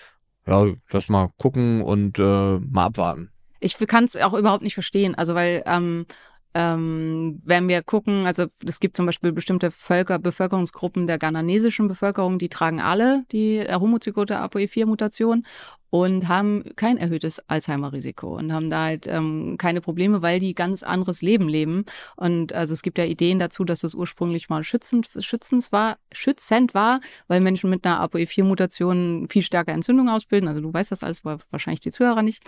ja, 0.47 0.65
lass 0.91 1.09
mal 1.09 1.29
gucken 1.37 1.81
und 1.81 2.19
äh, 2.19 2.57
mal 2.59 2.85
abwarten. 2.85 3.31
Ich 3.59 3.77
kann 3.77 4.05
es 4.05 4.15
auch 4.15 4.33
überhaupt 4.33 4.63
nicht 4.63 4.75
verstehen. 4.75 5.15
Also 5.15 5.35
weil 5.35 5.63
ähm, 5.65 6.05
ähm, 6.53 7.39
wenn 7.45 7.67
wir 7.67 7.83
gucken, 7.83 8.25
also 8.25 8.45
es 8.65 8.79
gibt 8.79 8.97
zum 8.97 9.05
Beispiel 9.05 9.31
bestimmte 9.31 9.69
Völker, 9.69 10.17
Bevölkerungsgruppen 10.17 11.05
der 11.05 11.19
ghananesischen 11.19 11.87
Bevölkerung, 11.87 12.39
die 12.39 12.49
tragen 12.49 12.81
alle 12.81 13.25
die 13.31 13.63
homozygote 13.69 14.39
ApoE4-Mutation 14.41 15.45
und 15.89 16.27
haben 16.27 16.63
kein 16.75 16.97
erhöhtes 16.97 17.39
Alzheimer-Risiko 17.47 18.35
und 18.35 18.51
haben 18.51 18.69
da 18.69 18.85
halt 18.85 19.07
ähm, 19.07 19.55
keine 19.57 19.81
Probleme, 19.81 20.21
weil 20.21 20.39
die 20.39 20.53
ganz 20.53 20.83
anderes 20.83 21.21
Leben 21.21 21.47
leben. 21.47 21.85
Und 22.15 22.53
also 22.53 22.73
es 22.73 22.81
gibt 22.81 22.97
ja 22.97 23.05
Ideen 23.05 23.39
dazu, 23.39 23.63
dass 23.63 23.81
das 23.81 23.93
ursprünglich 23.93 24.49
mal 24.49 24.63
schützend, 24.63 25.09
schützend 25.19 25.71
war, 25.71 25.97
schützend 26.11 26.73
war, 26.73 26.99
weil 27.27 27.41
Menschen 27.41 27.69
mit 27.69 27.85
einer 27.85 28.01
ApoE4-Mutation 28.03 29.27
viel 29.29 29.43
stärker 29.43 29.71
Entzündung 29.71 30.09
ausbilden. 30.09 30.49
Also 30.49 30.61
du 30.61 30.73
weißt 30.73 30.91
das 30.91 31.03
alles, 31.03 31.21
aber 31.23 31.39
wahrscheinlich 31.51 31.81
die 31.81 31.91
Zuhörer 31.91 32.21
nicht. 32.21 32.43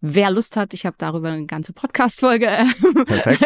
Wer 0.00 0.30
Lust 0.30 0.56
hat, 0.56 0.74
ich 0.74 0.84
habe 0.84 0.96
darüber 0.98 1.30
eine 1.30 1.46
ganze 1.46 1.72
Podcast-Folge. 1.72 2.46
Perfekt. 3.06 3.42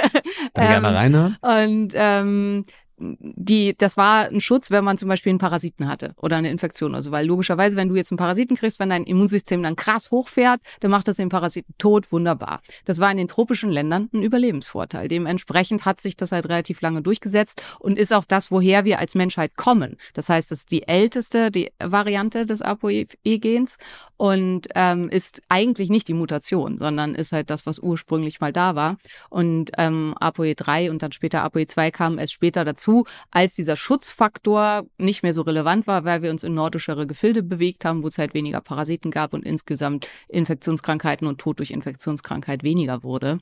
Dann 0.55 0.67
gerne 0.67 0.89
ähm, 0.89 0.95
reinhören. 0.95 1.37
Und 1.41 1.93
ähm, 1.95 2.65
die, 2.99 3.75
das 3.79 3.97
war 3.97 4.27
ein 4.27 4.41
Schutz, 4.41 4.71
wenn 4.71 4.83
man 4.83 4.99
zum 4.99 5.09
Beispiel 5.09 5.31
einen 5.31 5.39
Parasiten 5.39 5.89
hatte 5.89 6.15
oder 6.17 6.37
eine 6.37 6.51
Infektion 6.51 6.93
oder 6.93 7.03
so. 7.03 7.11
Weil 7.13 7.27
logischerweise, 7.27 7.77
wenn 7.77 7.89
du 7.89 7.95
jetzt 7.95 8.11
einen 8.11 8.19
Parasiten 8.19 8.57
kriegst, 8.57 8.81
wenn 8.81 8.91
dein 8.91 9.05
Immunsystem 9.05 9.63
dann 9.63 9.77
krass 9.77 10.11
hochfährt, 10.11 10.61
dann 10.81 10.91
macht 10.91 11.07
das 11.07 11.17
den 11.17 11.29
Parasiten 11.29 11.75
tot, 11.79 12.11
wunderbar. 12.11 12.61
Das 12.87 12.99
war 12.99 13.11
in 13.11 13.19
den 13.19 13.29
tropischen 13.29 13.71
Ländern 13.71 14.09
ein 14.13 14.23
Überlebensvorteil. 14.23 15.07
Dementsprechend 15.09 15.85
hat 15.85 16.01
sich 16.01 16.17
das 16.17 16.33
halt 16.33 16.49
relativ 16.49 16.81
lange 16.81 17.03
durchgesetzt 17.03 17.63
und 17.79 17.99
ist 17.99 18.13
auch 18.13 18.25
das, 18.25 18.51
woher 18.51 18.85
wir 18.85 18.99
als 18.99 19.15
Menschheit 19.15 19.57
kommen. 19.57 19.97
Das 20.15 20.29
heißt, 20.29 20.51
es 20.51 20.61
ist 20.61 20.73
die 20.73 20.89
älteste, 20.89 21.51
die 21.51 21.71
Variante 21.79 22.47
des 22.47 22.63
ApoE-Gens 22.63 23.79
und 24.17 24.67
ähm, 24.75 25.09
ist 25.09 25.43
eigentlich 25.49 25.91
nicht 25.91 26.09
die 26.09 26.15
Mutation, 26.15 26.79
sondern 26.79 27.15
ist 27.15 27.31
halt 27.31 27.51
das, 27.51 27.65
was 27.67 27.79
ursprünglich 27.79 28.41
mal 28.41 28.53
da 28.53 28.75
war. 28.75 28.97
Und 29.31 29.71
ähm, 29.79 30.15
ApoE3 30.21 30.91
und 30.91 31.03
dann 31.03 31.13
später 31.13 31.45
ApoE2 31.47 31.93
kamen 31.93 32.19
erst 32.19 32.33
später 32.33 32.65
dazu 32.65 32.88
dazu, 32.89 33.05
als 33.31 33.55
dieser 33.55 33.77
Schutzfaktor 33.77 34.87
nicht 34.99 35.23
mehr 35.23 35.35
so 35.35 35.43
relevant 35.43 35.87
war, 35.87 36.05
weil 36.05 36.23
wir 36.23 36.31
uns 36.31 36.43
in 36.43 36.55
nordischere 36.55 37.07
Gefilde 37.07 37.43
bewegt 37.43 37.85
haben, 37.85 38.03
wo 38.03 38.09
es 38.09 38.19
halt 38.19 38.35
weniger 38.35 38.61
Parasiten 38.61 39.11
gab 39.11 39.35
und 39.35 39.45
insgesamt 39.45 40.09
Infektionskrankheiten 40.29 41.27
und 41.27 41.39
Tod 41.39 41.59
durch 41.59 41.71
Infektionskrankheit 41.71 42.63
weniger 42.63 43.03
wurde. 43.03 43.41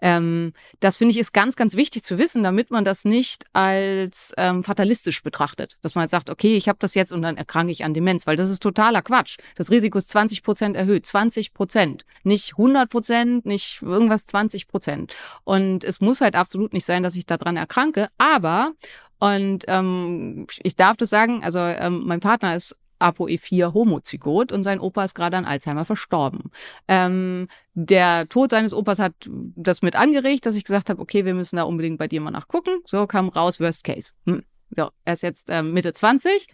Ähm, 0.00 0.52
das 0.80 0.98
finde 0.98 1.12
ich 1.12 1.18
ist 1.18 1.32
ganz, 1.32 1.56
ganz 1.56 1.74
wichtig 1.74 2.02
zu 2.02 2.18
wissen, 2.18 2.42
damit 2.42 2.70
man 2.70 2.84
das 2.84 3.04
nicht 3.04 3.44
als 3.54 4.34
ähm, 4.36 4.62
fatalistisch 4.62 5.22
betrachtet. 5.22 5.78
Dass 5.80 5.94
man 5.94 6.02
halt 6.02 6.10
sagt, 6.10 6.30
okay, 6.30 6.56
ich 6.56 6.68
habe 6.68 6.78
das 6.78 6.94
jetzt 6.94 7.12
und 7.12 7.22
dann 7.22 7.36
erkranke 7.36 7.72
ich 7.72 7.84
an 7.84 7.94
Demenz, 7.94 8.26
weil 8.26 8.36
das 8.36 8.50
ist 8.50 8.62
totaler 8.62 9.02
Quatsch. 9.02 9.38
Das 9.56 9.70
Risiko 9.70 9.98
ist 9.98 10.10
20 10.10 10.42
Prozent 10.42 10.76
erhöht. 10.76 11.06
20 11.06 11.54
Prozent. 11.54 12.04
Nicht 12.24 12.52
100 12.52 12.90
Prozent, 12.90 13.46
nicht 13.46 13.80
irgendwas 13.82 14.26
20 14.26 14.68
Prozent. 14.68 15.16
Und 15.44 15.82
es 15.84 16.00
muss 16.00 16.20
halt 16.20 16.36
absolut 16.36 16.72
nicht 16.72 16.84
sein, 16.84 17.02
dass 17.02 17.16
ich 17.16 17.24
daran 17.24 17.56
erkranke, 17.56 18.08
aber 18.18 18.72
und 19.18 19.64
ähm, 19.68 20.46
ich 20.62 20.76
darf 20.76 20.96
das 20.96 21.10
sagen, 21.10 21.42
also 21.42 21.58
ähm, 21.58 22.02
mein 22.06 22.20
Partner 22.20 22.54
ist 22.54 22.76
ApoE4 23.00 23.74
homozygot 23.74 24.52
und 24.52 24.62
sein 24.62 24.80
Opa 24.80 25.04
ist 25.04 25.14
gerade 25.14 25.36
an 25.36 25.44
Alzheimer 25.44 25.84
verstorben. 25.84 26.50
Ähm, 26.88 27.48
der 27.74 28.28
Tod 28.28 28.50
seines 28.50 28.72
Opas 28.72 28.98
hat 28.98 29.12
das 29.28 29.82
mit 29.82 29.96
angeregt, 29.96 30.46
dass 30.46 30.56
ich 30.56 30.64
gesagt 30.64 30.88
habe, 30.90 31.00
okay, 31.00 31.24
wir 31.24 31.34
müssen 31.34 31.56
da 31.56 31.64
unbedingt 31.64 31.98
bei 31.98 32.08
dir 32.08 32.20
mal 32.20 32.30
nachgucken. 32.30 32.80
So 32.86 33.06
kam 33.06 33.28
raus, 33.28 33.60
Worst 33.60 33.84
Case. 33.84 34.12
Hm. 34.26 34.44
So, 34.76 34.90
er 35.04 35.12
ist 35.14 35.22
jetzt 35.22 35.48
ähm, 35.50 35.72
Mitte 35.72 35.92
20, 35.92 36.48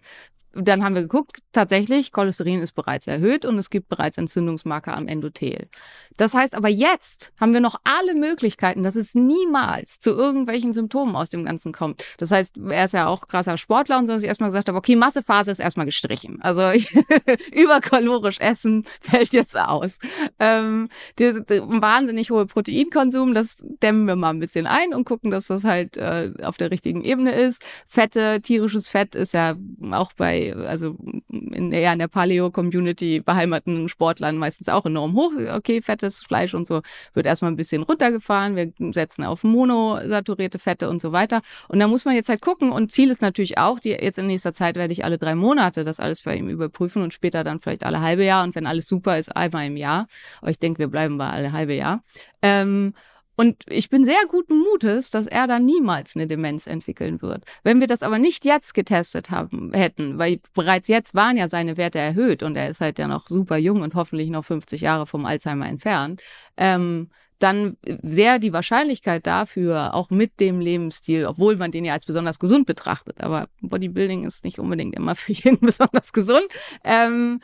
dann 0.54 0.84
haben 0.84 0.94
wir 0.94 1.02
geguckt, 1.02 1.38
tatsächlich, 1.52 2.12
Cholesterin 2.12 2.60
ist 2.60 2.72
bereits 2.72 3.06
erhöht 3.06 3.44
und 3.46 3.56
es 3.58 3.70
gibt 3.70 3.88
bereits 3.88 4.18
Entzündungsmarker 4.18 4.96
am 4.96 5.08
Endothel. 5.08 5.68
Das 6.16 6.34
heißt 6.34 6.54
aber 6.54 6.68
jetzt 6.68 7.32
haben 7.40 7.54
wir 7.54 7.60
noch 7.60 7.76
alle 7.84 8.14
Möglichkeiten, 8.14 8.82
dass 8.82 8.96
es 8.96 9.14
niemals 9.14 9.98
zu 9.98 10.10
irgendwelchen 10.10 10.72
Symptomen 10.72 11.16
aus 11.16 11.30
dem 11.30 11.44
Ganzen 11.44 11.72
kommt. 11.72 12.04
Das 12.18 12.30
heißt, 12.30 12.56
er 12.58 12.84
ist 12.84 12.92
ja 12.92 13.06
auch 13.06 13.28
krasser 13.28 13.56
Sportler 13.56 13.98
und 13.98 14.06
so, 14.06 14.12
dass 14.12 14.22
ich 14.22 14.28
erstmal 14.28 14.50
gesagt 14.50 14.68
habe, 14.68 14.76
okay, 14.76 14.96
Massephase 14.96 15.50
ist 15.50 15.58
erstmal 15.58 15.86
gestrichen. 15.86 16.38
Also 16.42 16.62
überkalorisch 17.52 18.38
essen 18.40 18.84
fällt 19.00 19.32
jetzt 19.32 19.58
aus. 19.58 19.98
Ähm, 20.38 20.90
der, 21.18 21.40
der 21.40 21.66
wahnsinnig 21.66 22.30
hohe 22.30 22.46
Proteinkonsum, 22.46 23.34
das 23.34 23.64
dämmen 23.82 24.06
wir 24.06 24.16
mal 24.16 24.30
ein 24.30 24.40
bisschen 24.40 24.66
ein 24.66 24.92
und 24.92 25.04
gucken, 25.04 25.30
dass 25.30 25.46
das 25.46 25.64
halt 25.64 25.96
äh, 25.96 26.32
auf 26.42 26.58
der 26.58 26.70
richtigen 26.70 27.02
Ebene 27.02 27.32
ist. 27.32 27.62
Fette, 27.86 28.40
tierisches 28.42 28.88
Fett 28.88 29.14
ist 29.14 29.32
ja 29.32 29.56
auch 29.92 30.12
bei 30.12 30.41
also 30.50 30.96
in 31.30 31.70
der, 31.70 31.80
ja, 31.80 31.92
in 31.92 31.98
der 31.98 32.08
Paleo-Community 32.08 33.20
beheimateten 33.20 33.88
Sportlern 33.88 34.36
meistens 34.36 34.68
auch 34.68 34.84
enorm 34.84 35.14
hoch. 35.14 35.32
Okay, 35.54 35.80
fettes 35.80 36.22
Fleisch 36.22 36.54
und 36.54 36.66
so 36.66 36.82
wird 37.14 37.26
erstmal 37.26 37.50
ein 37.52 37.56
bisschen 37.56 37.82
runtergefahren. 37.82 38.56
Wir 38.56 38.72
setzen 38.92 39.24
auf 39.24 39.44
monosaturierte 39.44 40.58
Fette 40.58 40.88
und 40.88 41.00
so 41.00 41.12
weiter. 41.12 41.42
Und 41.68 41.78
da 41.78 41.86
muss 41.86 42.04
man 42.04 42.14
jetzt 42.14 42.28
halt 42.28 42.40
gucken. 42.40 42.72
Und 42.72 42.90
Ziel 42.90 43.10
ist 43.10 43.22
natürlich 43.22 43.58
auch, 43.58 43.78
die, 43.78 43.90
jetzt 43.90 44.18
in 44.18 44.26
nächster 44.26 44.52
Zeit 44.52 44.76
werde 44.76 44.92
ich 44.92 45.04
alle 45.04 45.18
drei 45.18 45.34
Monate 45.34 45.84
das 45.84 46.00
alles 46.00 46.22
bei 46.22 46.36
ihm 46.36 46.48
überprüfen 46.48 47.02
und 47.02 47.14
später 47.14 47.44
dann 47.44 47.60
vielleicht 47.60 47.84
alle 47.84 48.00
halbe 48.00 48.24
Jahr. 48.24 48.44
Und 48.44 48.54
wenn 48.54 48.66
alles 48.66 48.88
super 48.88 49.18
ist, 49.18 49.34
einmal 49.34 49.66
im 49.66 49.76
Jahr. 49.76 50.06
Aber 50.40 50.50
ich 50.50 50.58
denke, 50.58 50.80
wir 50.80 50.88
bleiben 50.88 51.18
bei 51.18 51.28
alle 51.28 51.52
halbe 51.52 51.74
Jahr. 51.74 52.02
Ähm, 52.42 52.94
und 53.36 53.64
ich 53.68 53.88
bin 53.88 54.04
sehr 54.04 54.20
guten 54.28 54.58
Mutes, 54.58 55.10
dass 55.10 55.26
er 55.26 55.46
da 55.46 55.58
niemals 55.58 56.16
eine 56.16 56.26
Demenz 56.26 56.66
entwickeln 56.66 57.22
wird. 57.22 57.44
Wenn 57.64 57.80
wir 57.80 57.86
das 57.86 58.02
aber 58.02 58.18
nicht 58.18 58.44
jetzt 58.44 58.74
getestet 58.74 59.30
haben, 59.30 59.72
hätten, 59.72 60.18
weil 60.18 60.40
bereits 60.54 60.88
jetzt 60.88 61.14
waren 61.14 61.36
ja 61.36 61.48
seine 61.48 61.76
Werte 61.76 61.98
erhöht 61.98 62.42
und 62.42 62.56
er 62.56 62.68
ist 62.68 62.80
halt 62.80 62.98
ja 62.98 63.08
noch 63.08 63.26
super 63.28 63.56
jung 63.56 63.82
und 63.82 63.94
hoffentlich 63.94 64.30
noch 64.30 64.44
50 64.44 64.82
Jahre 64.82 65.06
vom 65.06 65.24
Alzheimer 65.24 65.66
entfernt, 65.66 66.20
ähm, 66.56 67.08
dann 67.42 67.76
sehr 68.02 68.38
die 68.38 68.52
Wahrscheinlichkeit 68.52 69.26
dafür, 69.26 69.94
auch 69.94 70.10
mit 70.10 70.38
dem 70.38 70.60
Lebensstil, 70.60 71.26
obwohl 71.26 71.56
man 71.56 71.72
den 71.72 71.84
ja 71.84 71.92
als 71.92 72.06
besonders 72.06 72.38
gesund 72.38 72.66
betrachtet, 72.66 73.20
aber 73.20 73.48
Bodybuilding 73.60 74.24
ist 74.24 74.44
nicht 74.44 74.58
unbedingt 74.58 74.94
immer 74.94 75.14
für 75.14 75.32
jeden 75.32 75.58
besonders 75.60 76.12
gesund, 76.12 76.46
ähm, 76.84 77.40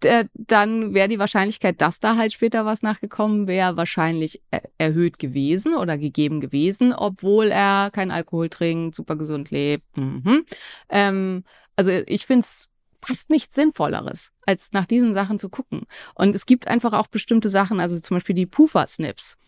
dann 0.00 0.94
wäre 0.94 1.08
die 1.08 1.18
Wahrscheinlichkeit, 1.18 1.80
dass 1.80 2.00
da 2.00 2.16
halt 2.16 2.32
später 2.32 2.64
was 2.64 2.82
nachgekommen 2.82 3.46
wäre, 3.46 3.76
wahrscheinlich 3.76 4.40
erhöht 4.78 5.18
gewesen 5.18 5.74
oder 5.74 5.98
gegeben 5.98 6.40
gewesen, 6.40 6.92
obwohl 6.92 7.46
er 7.46 7.90
kein 7.90 8.10
Alkohol 8.10 8.48
trinkt, 8.48 8.94
super 8.94 9.16
gesund 9.16 9.50
lebt. 9.50 9.96
Mhm. 9.96 10.44
Ähm, 10.88 11.44
also 11.76 11.90
ich 12.06 12.26
finde 12.26 12.40
es 12.40 12.68
fast 13.02 13.30
nichts 13.30 13.54
Sinnvolleres, 13.54 14.32
als 14.46 14.72
nach 14.72 14.86
diesen 14.86 15.14
Sachen 15.14 15.38
zu 15.38 15.48
gucken. 15.48 15.86
Und 16.14 16.34
es 16.34 16.46
gibt 16.46 16.68
einfach 16.68 16.92
auch 16.92 17.06
bestimmte 17.06 17.48
Sachen, 17.48 17.80
also 17.80 17.98
zum 18.00 18.16
Beispiel 18.16 18.34
die 18.34 18.46
Puffer-Snips 18.46 19.38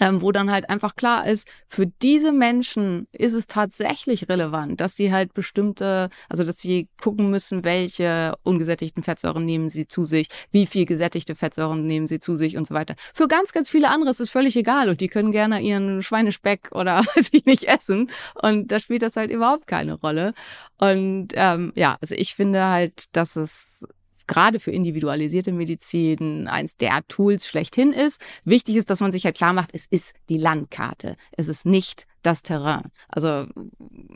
ähm, 0.00 0.22
wo 0.22 0.32
dann 0.32 0.50
halt 0.50 0.68
einfach 0.68 0.94
klar 0.96 1.26
ist, 1.26 1.48
für 1.68 1.86
diese 1.86 2.32
Menschen 2.32 3.06
ist 3.12 3.34
es 3.34 3.46
tatsächlich 3.46 4.28
relevant, 4.28 4.80
dass 4.80 4.96
sie 4.96 5.12
halt 5.12 5.34
bestimmte, 5.34 6.10
also 6.28 6.44
dass 6.44 6.58
sie 6.58 6.88
gucken 7.00 7.30
müssen, 7.30 7.64
welche 7.64 8.34
ungesättigten 8.42 9.02
Fettsäuren 9.02 9.44
nehmen 9.44 9.68
sie 9.68 9.88
zu 9.88 10.04
sich, 10.04 10.28
wie 10.50 10.66
viel 10.66 10.84
gesättigte 10.84 11.34
Fettsäuren 11.34 11.86
nehmen 11.86 12.06
sie 12.06 12.20
zu 12.20 12.36
sich 12.36 12.56
und 12.56 12.66
so 12.66 12.74
weiter. 12.74 12.94
Für 13.14 13.28
ganz, 13.28 13.52
ganz 13.52 13.70
viele 13.70 13.88
andere 13.88 14.10
ist 14.10 14.20
es 14.20 14.30
völlig 14.30 14.56
egal 14.56 14.88
und 14.88 15.00
die 15.00 15.08
können 15.08 15.32
gerne 15.32 15.60
ihren 15.60 16.02
Schweinespeck 16.02 16.70
oder 16.72 16.98
weiß 17.16 17.30
ich 17.32 17.46
nicht 17.46 17.64
essen 17.64 18.10
und 18.34 18.70
da 18.72 18.80
spielt 18.80 19.02
das 19.02 19.16
halt 19.16 19.30
überhaupt 19.30 19.66
keine 19.66 19.94
Rolle. 19.94 20.34
Und 20.78 21.28
ähm, 21.34 21.72
ja, 21.74 21.96
also 22.00 22.14
ich 22.14 22.34
finde 22.34 22.64
halt, 22.64 23.16
dass 23.16 23.36
es 23.36 23.86
gerade 24.26 24.60
für 24.60 24.70
individualisierte 24.70 25.52
Medizin 25.52 26.48
eins 26.48 26.76
der 26.76 27.06
Tools 27.08 27.46
schlechthin 27.46 27.92
ist. 27.92 28.20
Wichtig 28.44 28.76
ist, 28.76 28.90
dass 28.90 29.00
man 29.00 29.12
sich 29.12 29.24
halt 29.24 29.36
klar 29.36 29.52
macht, 29.52 29.70
es 29.72 29.86
ist 29.86 30.14
die 30.28 30.38
Landkarte. 30.38 31.16
Es 31.32 31.48
ist 31.48 31.66
nicht 31.66 32.06
das 32.26 32.42
Terrain. 32.42 32.90
Also 33.08 33.46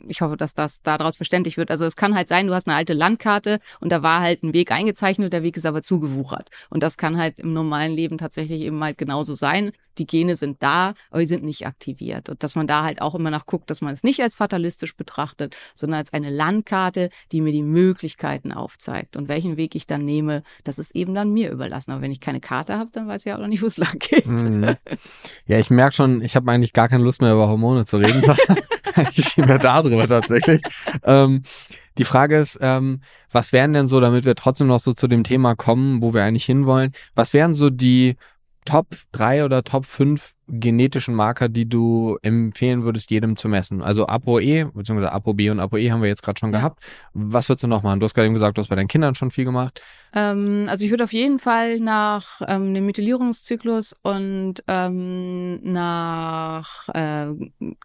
ich 0.07 0.21
hoffe, 0.21 0.35
dass 0.35 0.53
das 0.53 0.81
daraus 0.81 1.15
verständlich 1.15 1.57
wird. 1.57 1.71
Also 1.71 1.85
es 1.85 1.95
kann 1.95 2.15
halt 2.15 2.27
sein, 2.27 2.47
du 2.47 2.53
hast 2.53 2.67
eine 2.67 2.75
alte 2.75 2.93
Landkarte 2.93 3.59
und 3.79 3.91
da 3.91 4.03
war 4.03 4.21
halt 4.21 4.43
ein 4.43 4.53
Weg 4.53 4.71
eingezeichnet, 4.71 5.31
der 5.31 5.43
Weg 5.43 5.55
ist 5.55 5.65
aber 5.65 5.81
zugewuchert. 5.81 6.49
Und 6.69 6.83
das 6.83 6.97
kann 6.97 7.17
halt 7.17 7.39
im 7.39 7.53
normalen 7.53 7.93
Leben 7.93 8.17
tatsächlich 8.17 8.61
eben 8.61 8.83
halt 8.83 8.97
genauso 8.97 9.33
sein. 9.33 9.71
Die 9.97 10.07
Gene 10.07 10.35
sind 10.35 10.63
da, 10.63 10.93
aber 11.09 11.19
die 11.19 11.27
sind 11.27 11.43
nicht 11.43 11.67
aktiviert. 11.67 12.29
Und 12.29 12.43
dass 12.43 12.55
man 12.55 12.65
da 12.65 12.83
halt 12.83 13.01
auch 13.01 13.13
immer 13.13 13.29
nach 13.29 13.45
guckt, 13.45 13.69
dass 13.69 13.81
man 13.81 13.93
es 13.93 14.03
nicht 14.03 14.21
als 14.21 14.35
fatalistisch 14.35 14.95
betrachtet, 14.95 15.57
sondern 15.75 15.99
als 15.99 16.13
eine 16.13 16.29
Landkarte, 16.29 17.09
die 17.31 17.41
mir 17.41 17.51
die 17.51 17.61
Möglichkeiten 17.61 18.51
aufzeigt. 18.51 19.17
Und 19.17 19.27
welchen 19.27 19.57
Weg 19.57 19.75
ich 19.75 19.87
dann 19.87 20.05
nehme, 20.05 20.43
das 20.63 20.79
ist 20.79 20.95
eben 20.95 21.13
dann 21.13 21.33
mir 21.33 21.51
überlassen. 21.51 21.91
Aber 21.91 22.01
wenn 22.01 22.11
ich 22.11 22.21
keine 22.21 22.39
Karte 22.39 22.77
habe, 22.77 22.89
dann 22.93 23.07
weiß 23.07 23.25
ich 23.25 23.33
auch 23.33 23.39
noch 23.39 23.47
nicht, 23.47 23.61
wo 23.61 23.67
es 23.67 23.77
lang 23.77 23.97
geht. 23.99 24.27
Mhm. 24.27 24.75
Ja, 25.47 25.59
ich 25.59 25.69
merke 25.69 25.95
schon, 25.95 26.21
ich 26.21 26.35
habe 26.35 26.49
eigentlich 26.51 26.73
gar 26.73 26.87
keine 26.87 27.03
Lust 27.03 27.21
mehr 27.21 27.33
über 27.33 27.47
Hormone 27.47 27.85
zu 27.85 27.97
reden, 28.01 28.23
viel 29.11 29.45
mehr 29.45 29.59
darüber 29.59 30.07
tatsächlich. 30.07 30.61
Ähm, 31.03 31.43
die 31.97 32.05
Frage 32.05 32.37
ist, 32.37 32.57
ähm, 32.61 33.01
was 33.31 33.51
wären 33.51 33.73
denn 33.73 33.87
so, 33.87 33.99
damit 33.99 34.25
wir 34.25 34.35
trotzdem 34.35 34.67
noch 34.67 34.79
so 34.79 34.93
zu 34.93 35.07
dem 35.07 35.23
Thema 35.23 35.55
kommen, 35.55 36.01
wo 36.01 36.13
wir 36.13 36.23
eigentlich 36.23 36.45
hinwollen, 36.45 36.93
was 37.15 37.33
wären 37.33 37.53
so 37.53 37.69
die 37.69 38.15
Top 38.65 38.87
3 39.11 39.45
oder 39.45 39.63
Top 39.63 39.85
5 39.85 40.33
genetischen 40.51 41.15
Marker, 41.15 41.49
die 41.49 41.67
du 41.67 42.17
empfehlen 42.21 42.83
würdest, 42.83 43.09
jedem 43.09 43.37
zu 43.37 43.47
messen? 43.47 43.81
Also 43.81 44.07
ApoE, 44.07 44.71
beziehungsweise 44.73 45.11
ApoB 45.11 45.49
und 45.49 45.59
ApoE 45.59 45.91
haben 45.91 46.01
wir 46.01 46.09
jetzt 46.09 46.23
gerade 46.23 46.39
schon 46.39 46.51
ja. 46.51 46.59
gehabt. 46.59 46.83
Was 47.13 47.49
würdest 47.49 47.63
du 47.63 47.67
noch 47.67 47.83
machen? 47.83 47.99
Du 47.99 48.03
hast 48.03 48.13
gerade 48.13 48.25
eben 48.25 48.33
gesagt, 48.33 48.57
du 48.57 48.61
hast 48.61 48.69
bei 48.69 48.75
deinen 48.75 48.87
Kindern 48.87 49.15
schon 49.15 49.31
viel 49.31 49.45
gemacht. 49.45 49.81
Ähm, 50.13 50.65
also 50.67 50.83
ich 50.83 50.91
würde 50.91 51.05
auf 51.05 51.13
jeden 51.13 51.39
Fall 51.39 51.79
nach 51.79 52.41
ähm, 52.47 52.73
dem 52.73 52.85
Methylierungszyklus 52.85 53.95
und 54.01 54.55
ähm, 54.67 55.61
nach 55.63 56.89
äh, 56.89 57.27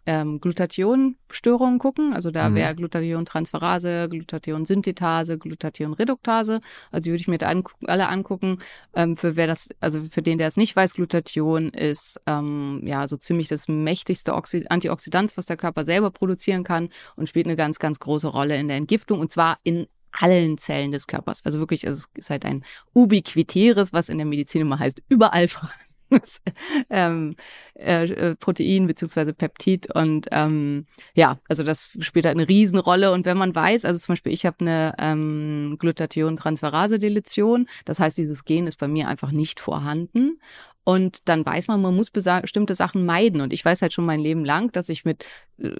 ähm, 0.05 0.41
Glutathionstörungen 0.41 1.79
gucken. 1.79 2.13
Also 2.13 2.31
da 2.31 2.49
mhm. 2.49 2.55
wäre 2.55 2.75
Glutathiontransferase, 2.75 4.09
Glutathionsynthetase, 4.09 5.37
Glutathionreduktase. 5.37 6.59
Also 6.91 7.05
die 7.05 7.11
würde 7.11 7.21
ich 7.21 7.27
mir 7.29 7.37
da 7.37 7.47
angu 7.47 7.71
alle 7.85 8.09
angucken. 8.09 8.59
Ähm, 8.93 9.15
für 9.15 9.37
wer 9.37 9.47
das, 9.47 9.69
also 9.79 10.03
für 10.09 10.21
den, 10.21 10.37
der 10.37 10.47
es 10.47 10.57
nicht 10.57 10.75
weiß, 10.75 10.95
Glutathion 10.95 11.69
ist 11.69 12.19
ähm, 12.25 12.56
ja 12.83 13.07
so 13.07 13.17
ziemlich 13.17 13.47
das 13.47 13.67
mächtigste 13.67 14.33
Oxid 14.33 14.69
Antioxidant, 14.71 15.35
was 15.37 15.45
der 15.45 15.57
Körper 15.57 15.85
selber 15.85 16.11
produzieren 16.11 16.63
kann 16.63 16.89
und 17.15 17.29
spielt 17.29 17.47
eine 17.47 17.55
ganz, 17.55 17.79
ganz 17.79 17.99
große 17.99 18.27
Rolle 18.27 18.57
in 18.57 18.67
der 18.67 18.77
Entgiftung 18.77 19.19
und 19.19 19.31
zwar 19.31 19.59
in 19.63 19.87
allen 20.11 20.57
Zellen 20.57 20.91
des 20.91 21.07
Körpers. 21.07 21.41
Also 21.43 21.59
wirklich, 21.59 21.87
also 21.87 22.05
es 22.13 22.19
ist 22.19 22.29
halt 22.29 22.45
ein 22.45 22.63
ubiquitäres, 22.93 23.93
was 23.93 24.09
in 24.09 24.17
der 24.17 24.25
Medizin 24.25 24.61
immer 24.61 24.79
heißt, 24.79 25.01
überall 25.09 25.47
vorhandenes 26.09 26.41
ähm, 26.89 27.35
äh, 27.75 28.05
äh, 28.05 28.35
Protein 28.35 28.87
beziehungsweise 28.87 29.33
Peptid 29.33 29.93
und 29.93 30.27
ähm, 30.31 30.85
ja, 31.13 31.39
also 31.47 31.63
das 31.63 31.91
spielt 31.99 32.25
halt 32.25 32.37
eine 32.37 32.47
Riesenrolle 32.47 33.11
und 33.11 33.25
wenn 33.25 33.37
man 33.37 33.53
weiß, 33.53 33.85
also 33.85 33.99
zum 33.99 34.13
Beispiel 34.13 34.33
ich 34.33 34.45
habe 34.45 34.57
eine 34.61 34.95
ähm, 34.99 35.75
Glutathion-Transferase-Deletion, 35.79 37.67
das 37.85 37.99
heißt, 37.99 38.17
dieses 38.17 38.45
Gen 38.45 38.67
ist 38.67 38.77
bei 38.77 38.87
mir 38.87 39.07
einfach 39.07 39.31
nicht 39.31 39.59
vorhanden 39.59 40.39
und 40.87 41.27
dann 41.27 41.45
weiß 41.45 41.67
man, 41.67 41.81
man 41.81 41.97
muss 41.97 42.11
bestimmte 42.11 42.73
Sachen 42.73 43.05
meiden. 43.05 43.41
Und 43.41 43.51
ich 43.51 43.65
weiß 43.65 43.81
halt 43.81 43.91
schon 43.91 44.05
mein 44.05 44.21
Leben 44.21 44.45
lang, 44.45 44.71
dass 44.71 44.87
ich 44.87 45.03
mit 45.03 45.25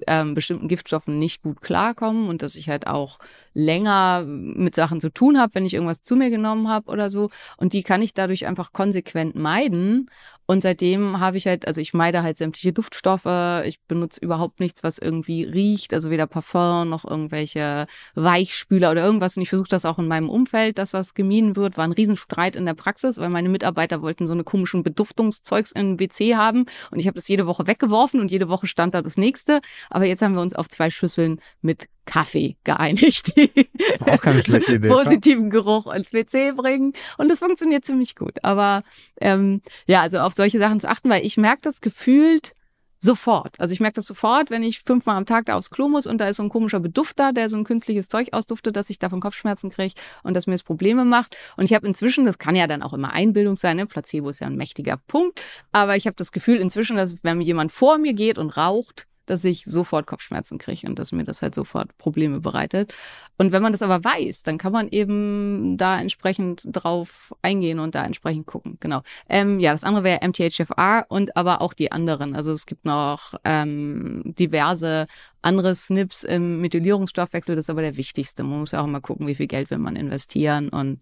ähm, 0.05 0.33
bestimmten 0.33 0.67
Giftstoffen 0.67 1.17
nicht 1.17 1.43
gut 1.43 1.61
klarkomme 1.61 2.27
und 2.27 2.41
dass 2.41 2.55
ich 2.55 2.67
halt 2.67 2.87
auch 2.87 3.19
länger 3.53 4.25
mit 4.25 4.75
Sachen 4.75 4.99
zu 4.99 5.09
tun 5.09 5.39
habe, 5.39 5.55
wenn 5.55 5.65
ich 5.65 5.75
irgendwas 5.75 6.01
zu 6.01 6.17
mir 6.17 6.29
genommen 6.29 6.67
habe 6.67 6.91
oder 6.91 7.09
so. 7.09 7.29
Und 7.55 7.71
die 7.71 7.83
kann 7.83 8.01
ich 8.01 8.13
dadurch 8.13 8.47
einfach 8.47 8.73
konsequent 8.73 9.35
meiden. 9.35 10.09
Und 10.49 10.61
seitdem 10.61 11.19
habe 11.19 11.35
ich 11.35 11.45
halt, 11.45 11.67
also 11.67 11.81
ich 11.81 11.93
meide 11.93 12.23
halt 12.23 12.37
sämtliche 12.37 12.71
Duftstoffe. 12.71 13.25
Ich 13.65 13.81
benutze 13.81 14.21
überhaupt 14.21 14.61
nichts, 14.61 14.81
was 14.81 14.97
irgendwie 14.97 15.43
riecht, 15.43 15.93
also 15.93 16.09
weder 16.09 16.25
Parfum 16.25 16.89
noch 16.89 17.03
irgendwelche 17.03 17.85
Weichspüler 18.15 18.91
oder 18.91 19.03
irgendwas. 19.03 19.35
Und 19.35 19.43
ich 19.43 19.49
versuche 19.49 19.67
das 19.67 19.83
auch 19.83 19.99
in 19.99 20.07
meinem 20.07 20.29
Umfeld, 20.29 20.79
dass 20.79 20.91
das 20.91 21.13
gemieden 21.13 21.57
wird. 21.57 21.77
War 21.77 21.83
ein 21.83 21.91
Riesenstreit 21.91 22.55
in 22.55 22.65
der 22.65 22.75
Praxis, 22.75 23.17
weil 23.17 23.29
meine 23.29 23.49
Mitarbeiter 23.49 24.01
wollten 24.01 24.25
so 24.25 24.33
eine 24.33 24.45
komischen 24.45 24.83
Beduftungszeugs 24.97 25.71
im 25.71 25.99
WC 25.99 26.35
haben. 26.35 26.65
Und 26.91 26.99
ich 26.99 27.07
habe 27.07 27.15
das 27.15 27.27
jede 27.27 27.45
Woche 27.45 27.67
weggeworfen 27.67 28.19
und 28.19 28.31
jede 28.31 28.49
Woche 28.49 28.67
stand 28.67 28.95
da 28.95 29.01
das 29.01 29.17
nächste. 29.17 29.61
Aber 29.89 30.05
jetzt 30.05 30.21
haben 30.21 30.33
wir 30.33 30.41
uns 30.41 30.55
auf 30.55 30.67
zwei 30.67 30.89
Schüsseln 30.89 31.39
mit 31.61 31.87
Kaffee 32.05 32.55
geeinigt, 32.63 33.35
die 33.35 33.51
auch 33.99 34.21
keine 34.21 34.41
schlechte 34.41 34.75
Idee, 34.75 34.87
positiven 34.89 35.49
Geruch 35.49 35.93
ins 35.93 36.13
WC 36.13 36.53
bringen. 36.53 36.93
Und 37.17 37.29
das 37.29 37.39
funktioniert 37.39 37.85
ziemlich 37.85 38.15
gut. 38.15 38.43
Aber 38.43 38.83
ähm, 39.21 39.61
ja, 39.85 40.01
also 40.01 40.19
auf 40.19 40.33
solche 40.33 40.57
Sachen 40.57 40.79
zu 40.79 40.89
achten, 40.89 41.09
weil 41.09 41.25
ich 41.25 41.37
merke 41.37 41.61
das 41.63 41.81
gefühlt 41.81 42.53
sofort. 42.99 43.59
Also 43.59 43.73
ich 43.73 43.79
merke 43.79 43.95
das 43.95 44.05
sofort, 44.05 44.49
wenn 44.49 44.63
ich 44.63 44.81
fünfmal 44.81 45.17
am 45.17 45.25
Tag 45.25 45.45
da 45.45 45.55
aufs 45.55 45.69
Klo 45.69 45.87
muss 45.87 46.07
und 46.07 46.19
da 46.19 46.27
ist 46.27 46.37
so 46.37 46.43
ein 46.43 46.49
komischer 46.49 46.79
Bedufter, 46.79 47.33
der 47.33 47.49
so 47.49 47.57
ein 47.57 47.63
künstliches 47.63 48.09
Zeug 48.09 48.29
ausduftet, 48.31 48.75
dass 48.75 48.89
ich 48.89 48.99
davon 48.99 49.19
Kopfschmerzen 49.19 49.69
kriege 49.69 49.93
und 50.23 50.33
dass 50.33 50.47
mir 50.47 50.53
das 50.53 50.63
Probleme 50.63 51.05
macht. 51.05 51.37
Und 51.55 51.65
ich 51.65 51.73
habe 51.73 51.87
inzwischen, 51.87 52.25
das 52.25 52.37
kann 52.37 52.55
ja 52.55 52.67
dann 52.67 52.81
auch 52.81 52.93
immer 52.93 53.11
Einbildung 53.11 53.55
sein, 53.55 53.77
ne? 53.77 53.85
Placebo 53.85 54.29
ist 54.29 54.39
ja 54.39 54.47
ein 54.47 54.55
mächtiger 54.55 54.97
Punkt, 55.07 55.41
aber 55.71 55.95
ich 55.95 56.05
habe 56.07 56.15
das 56.15 56.31
Gefühl 56.31 56.57
inzwischen, 56.57 56.97
dass 56.97 57.15
wenn 57.23 57.41
jemand 57.41 57.71
vor 57.71 57.97
mir 57.97 58.13
geht 58.13 58.37
und 58.37 58.57
raucht, 58.57 59.07
dass 59.29 59.45
ich 59.45 59.63
sofort 59.65 60.07
Kopfschmerzen 60.07 60.57
kriege 60.57 60.87
und 60.87 60.97
dass 60.97 61.11
mir 61.11 61.23
das 61.23 61.41
halt 61.41 61.53
sofort 61.53 61.97
Probleme 61.97 62.39
bereitet. 62.39 62.93
Und 63.37 63.51
wenn 63.51 63.61
man 63.61 63.71
das 63.71 63.81
aber 63.81 64.03
weiß, 64.03 64.43
dann 64.43 64.57
kann 64.57 64.73
man 64.73 64.87
eben 64.89 65.77
da 65.77 65.99
entsprechend 65.99 66.63
drauf 66.71 67.35
eingehen 67.41 67.79
und 67.79 67.93
da 67.93 68.03
entsprechend 68.03 68.47
gucken. 68.47 68.77
Genau. 68.79 69.01
Ähm, 69.29 69.59
ja, 69.59 69.71
das 69.71 69.83
andere 69.83 70.03
wäre 70.03 70.27
MTHFR 70.27 71.05
und 71.09 71.37
aber 71.37 71.61
auch 71.61 71.73
die 71.73 71.91
anderen. 71.91 72.35
Also 72.35 72.51
es 72.51 72.65
gibt 72.65 72.85
noch 72.85 73.35
ähm, 73.43 74.23
diverse 74.25 75.07
andere 75.41 75.75
SNPs 75.75 76.23
im 76.23 76.61
Methylierungsstoffwechsel. 76.61 77.55
Das 77.55 77.65
ist 77.65 77.69
aber 77.69 77.81
der 77.81 77.97
wichtigste. 77.97 78.43
Man 78.43 78.59
muss 78.61 78.71
ja 78.71 78.81
auch 78.81 78.87
immer 78.87 79.01
gucken, 79.01 79.27
wie 79.27 79.35
viel 79.35 79.47
Geld 79.47 79.69
will 79.69 79.77
man 79.77 79.95
investieren 79.95 80.69
und 80.69 81.01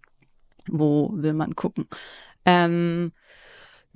wo 0.68 1.10
will 1.14 1.32
man 1.32 1.56
gucken. 1.56 1.86
Ähm, 2.44 3.12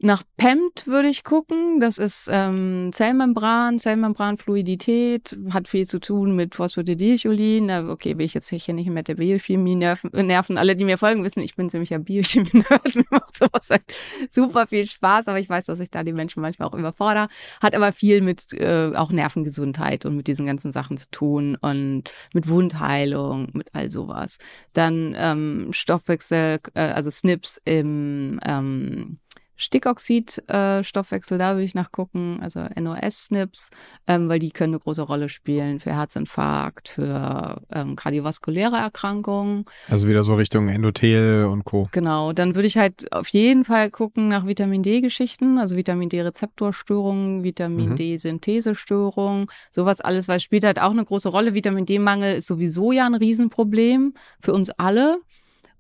nach 0.03 0.23
PEMT 0.39 0.87
würde 0.87 1.09
ich 1.09 1.25
gucken. 1.25 1.79
Das 1.79 1.99
ist 1.99 2.29
ähm, 2.33 2.91
Zellmembran, 2.93 3.79
Zellmembranfluidität, 3.79 5.39
hat 5.51 5.69
viel 5.69 5.87
zu 5.87 6.01
tun 6.01 6.35
mit 6.35 6.55
Phosphatidylcholin. 6.55 7.71
Okay, 7.71 8.17
will 8.17 8.25
ich 8.25 8.33
jetzt 8.33 8.49
hier 8.49 8.75
nicht 8.75 8.89
mit 8.89 9.09
der 9.09 9.17
Biochemie 9.17 9.75
nerven. 9.75 10.11
nerven. 10.13 10.57
Alle, 10.57 10.75
die 10.75 10.87
mir 10.87 10.97
folgen, 10.97 11.23
wissen, 11.23 11.43
ich 11.43 11.55
bin 11.55 11.69
ziemlich 11.69 11.93
ein 11.93 12.05
Biochemie-Nerd. 12.05 12.95
Mir 12.97 13.05
macht 13.11 13.37
sowas 13.37 13.69
halt 13.71 13.83
super 14.31 14.67
viel 14.67 14.87
Spaß, 14.87 15.29
aber 15.29 15.39
ich 15.39 15.49
weiß, 15.49 15.67
dass 15.67 15.81
ich 15.81 15.91
da 15.91 16.03
die 16.03 16.15
Menschen 16.15 16.41
manchmal 16.41 16.69
auch 16.69 16.75
überfordere. 16.75 17.29
Hat 17.61 17.75
aber 17.75 17.93
viel 17.93 18.23
mit 18.23 18.55
äh, 18.55 18.93
auch 18.95 19.11
Nervengesundheit 19.11 20.07
und 20.07 20.17
mit 20.17 20.29
diesen 20.29 20.47
ganzen 20.47 20.73
Sachen 20.73 20.97
zu 20.97 21.11
tun 21.11 21.57
und 21.61 22.05
mit 22.33 22.49
Wundheilung, 22.49 23.49
mit 23.53 23.69
all 23.75 23.91
sowas. 23.91 24.39
Dann 24.73 25.15
ähm, 25.17 25.69
Stoffwechsel, 25.73 26.61
äh, 26.75 26.81
also 26.81 27.11
SNPs 27.11 27.61
im 27.65 28.41
ähm, 28.47 29.19
Stickoxid-Stoffwechsel, 29.61 31.39
da 31.39 31.53
würde 31.53 31.65
ich 31.65 31.75
nachgucken, 31.75 32.39
also 32.43 32.61
NOS-SNPs, 32.61 33.71
ähm, 34.07 34.29
weil 34.29 34.39
die 34.39 34.51
können 34.51 34.75
eine 34.75 34.81
große 34.81 35.03
Rolle 35.03 35.29
spielen 35.29 35.81
für 35.81 35.93
Herzinfarkt, 35.93 36.89
für 36.89 37.61
ähm, 37.71 37.95
kardiovaskuläre 37.95 38.77
Erkrankungen. 38.77 39.67
Also 39.89 40.09
wieder 40.09 40.23
so 40.23 40.35
Richtung 40.35 40.69
Endothel 40.69 41.45
und 41.45 41.65
Co. 41.65 41.89
Genau, 41.93 42.33
dann 42.33 42.55
würde 42.55 42.67
ich 42.67 42.79
halt 42.79 43.13
auf 43.13 43.29
jeden 43.29 43.65
Fall 43.65 43.91
gucken 43.91 44.29
nach 44.29 44.47
Vitamin 44.47 44.83
D-Geschichten, 44.83 45.59
also 45.59 45.77
Vitamin 45.77 46.09
D-Rezeptorstörungen, 46.09 47.45
Vitamin 47.45 47.91
mhm. 47.91 47.97
D-Synthesestörungen, 47.97 49.47
sowas 49.71 50.01
alles, 50.01 50.27
weil 50.29 50.39
es 50.39 50.43
spielt 50.43 50.65
halt 50.65 50.81
auch 50.81 50.91
eine 50.91 51.05
große 51.05 51.29
Rolle. 51.29 51.53
Vitamin 51.53 51.85
D-Mangel 51.85 52.37
ist 52.37 52.47
sowieso 52.47 52.93
ja 52.93 53.05
ein 53.05 53.15
Riesenproblem 53.15 54.15
für 54.41 54.53
uns 54.55 54.71
alle. 54.71 55.19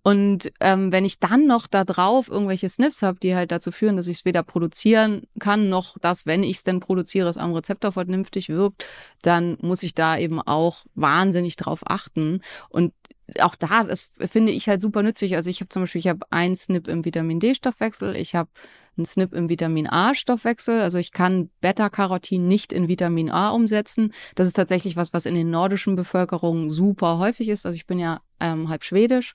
Und 0.02 0.50
ähm, 0.60 0.92
wenn 0.92 1.04
ich 1.04 1.18
dann 1.18 1.46
noch 1.46 1.66
da 1.66 1.84
drauf 1.84 2.28
irgendwelche 2.28 2.68
Snips 2.68 3.02
habe, 3.02 3.18
die 3.20 3.34
halt 3.34 3.52
dazu 3.52 3.70
führen, 3.70 3.96
dass 3.96 4.08
ich 4.08 4.18
es 4.18 4.24
weder 4.24 4.42
produzieren 4.42 5.22
kann, 5.38 5.68
noch 5.68 5.98
dass, 5.98 6.24
wenn 6.24 6.42
ich 6.42 6.58
es 6.58 6.64
denn 6.64 6.80
produziere, 6.80 7.28
es 7.28 7.36
am 7.36 7.52
Rezeptor 7.52 7.92
vernünftig 7.92 8.48
wirkt, 8.48 8.86
dann 9.22 9.58
muss 9.60 9.82
ich 9.82 9.94
da 9.94 10.16
eben 10.16 10.40
auch 10.40 10.84
wahnsinnig 10.94 11.56
drauf 11.56 11.80
achten. 11.84 12.40
Und 12.70 12.94
auch 13.40 13.54
da, 13.54 13.84
das 13.84 14.10
finde 14.18 14.52
ich 14.52 14.68
halt 14.68 14.80
super 14.80 15.02
nützlich. 15.02 15.36
Also 15.36 15.50
ich 15.50 15.60
habe 15.60 15.68
zum 15.68 15.82
Beispiel, 15.82 16.00
ich 16.00 16.08
habe 16.08 16.26
ein 16.30 16.56
Snip 16.56 16.88
im 16.88 17.04
Vitamin 17.04 17.38
D-Stoffwechsel, 17.38 18.16
ich 18.16 18.34
habe 18.34 18.50
ein 18.96 19.06
Snip 19.06 19.32
im 19.32 19.48
Vitamin 19.48 19.88
A-Stoffwechsel. 19.88 20.80
Also 20.80 20.98
ich 20.98 21.12
kann 21.12 21.50
Beta-Carotin 21.60 22.46
nicht 22.46 22.72
in 22.72 22.88
Vitamin 22.88 23.30
A 23.30 23.50
umsetzen. 23.50 24.12
Das 24.34 24.46
ist 24.46 24.54
tatsächlich 24.54 24.96
was, 24.96 25.12
was 25.12 25.26
in 25.26 25.34
den 25.34 25.50
nordischen 25.50 25.96
Bevölkerungen 25.96 26.70
super 26.70 27.18
häufig 27.18 27.48
ist. 27.48 27.66
Also 27.66 27.76
ich 27.76 27.86
bin 27.86 27.98
ja 27.98 28.20
ähm, 28.40 28.68
halb 28.68 28.84
schwedisch 28.84 29.34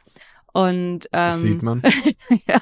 und 0.56 1.08
ähm, 1.08 1.10
das 1.12 1.42
sieht 1.42 1.64
man. 1.64 1.82
ja. 2.48 2.62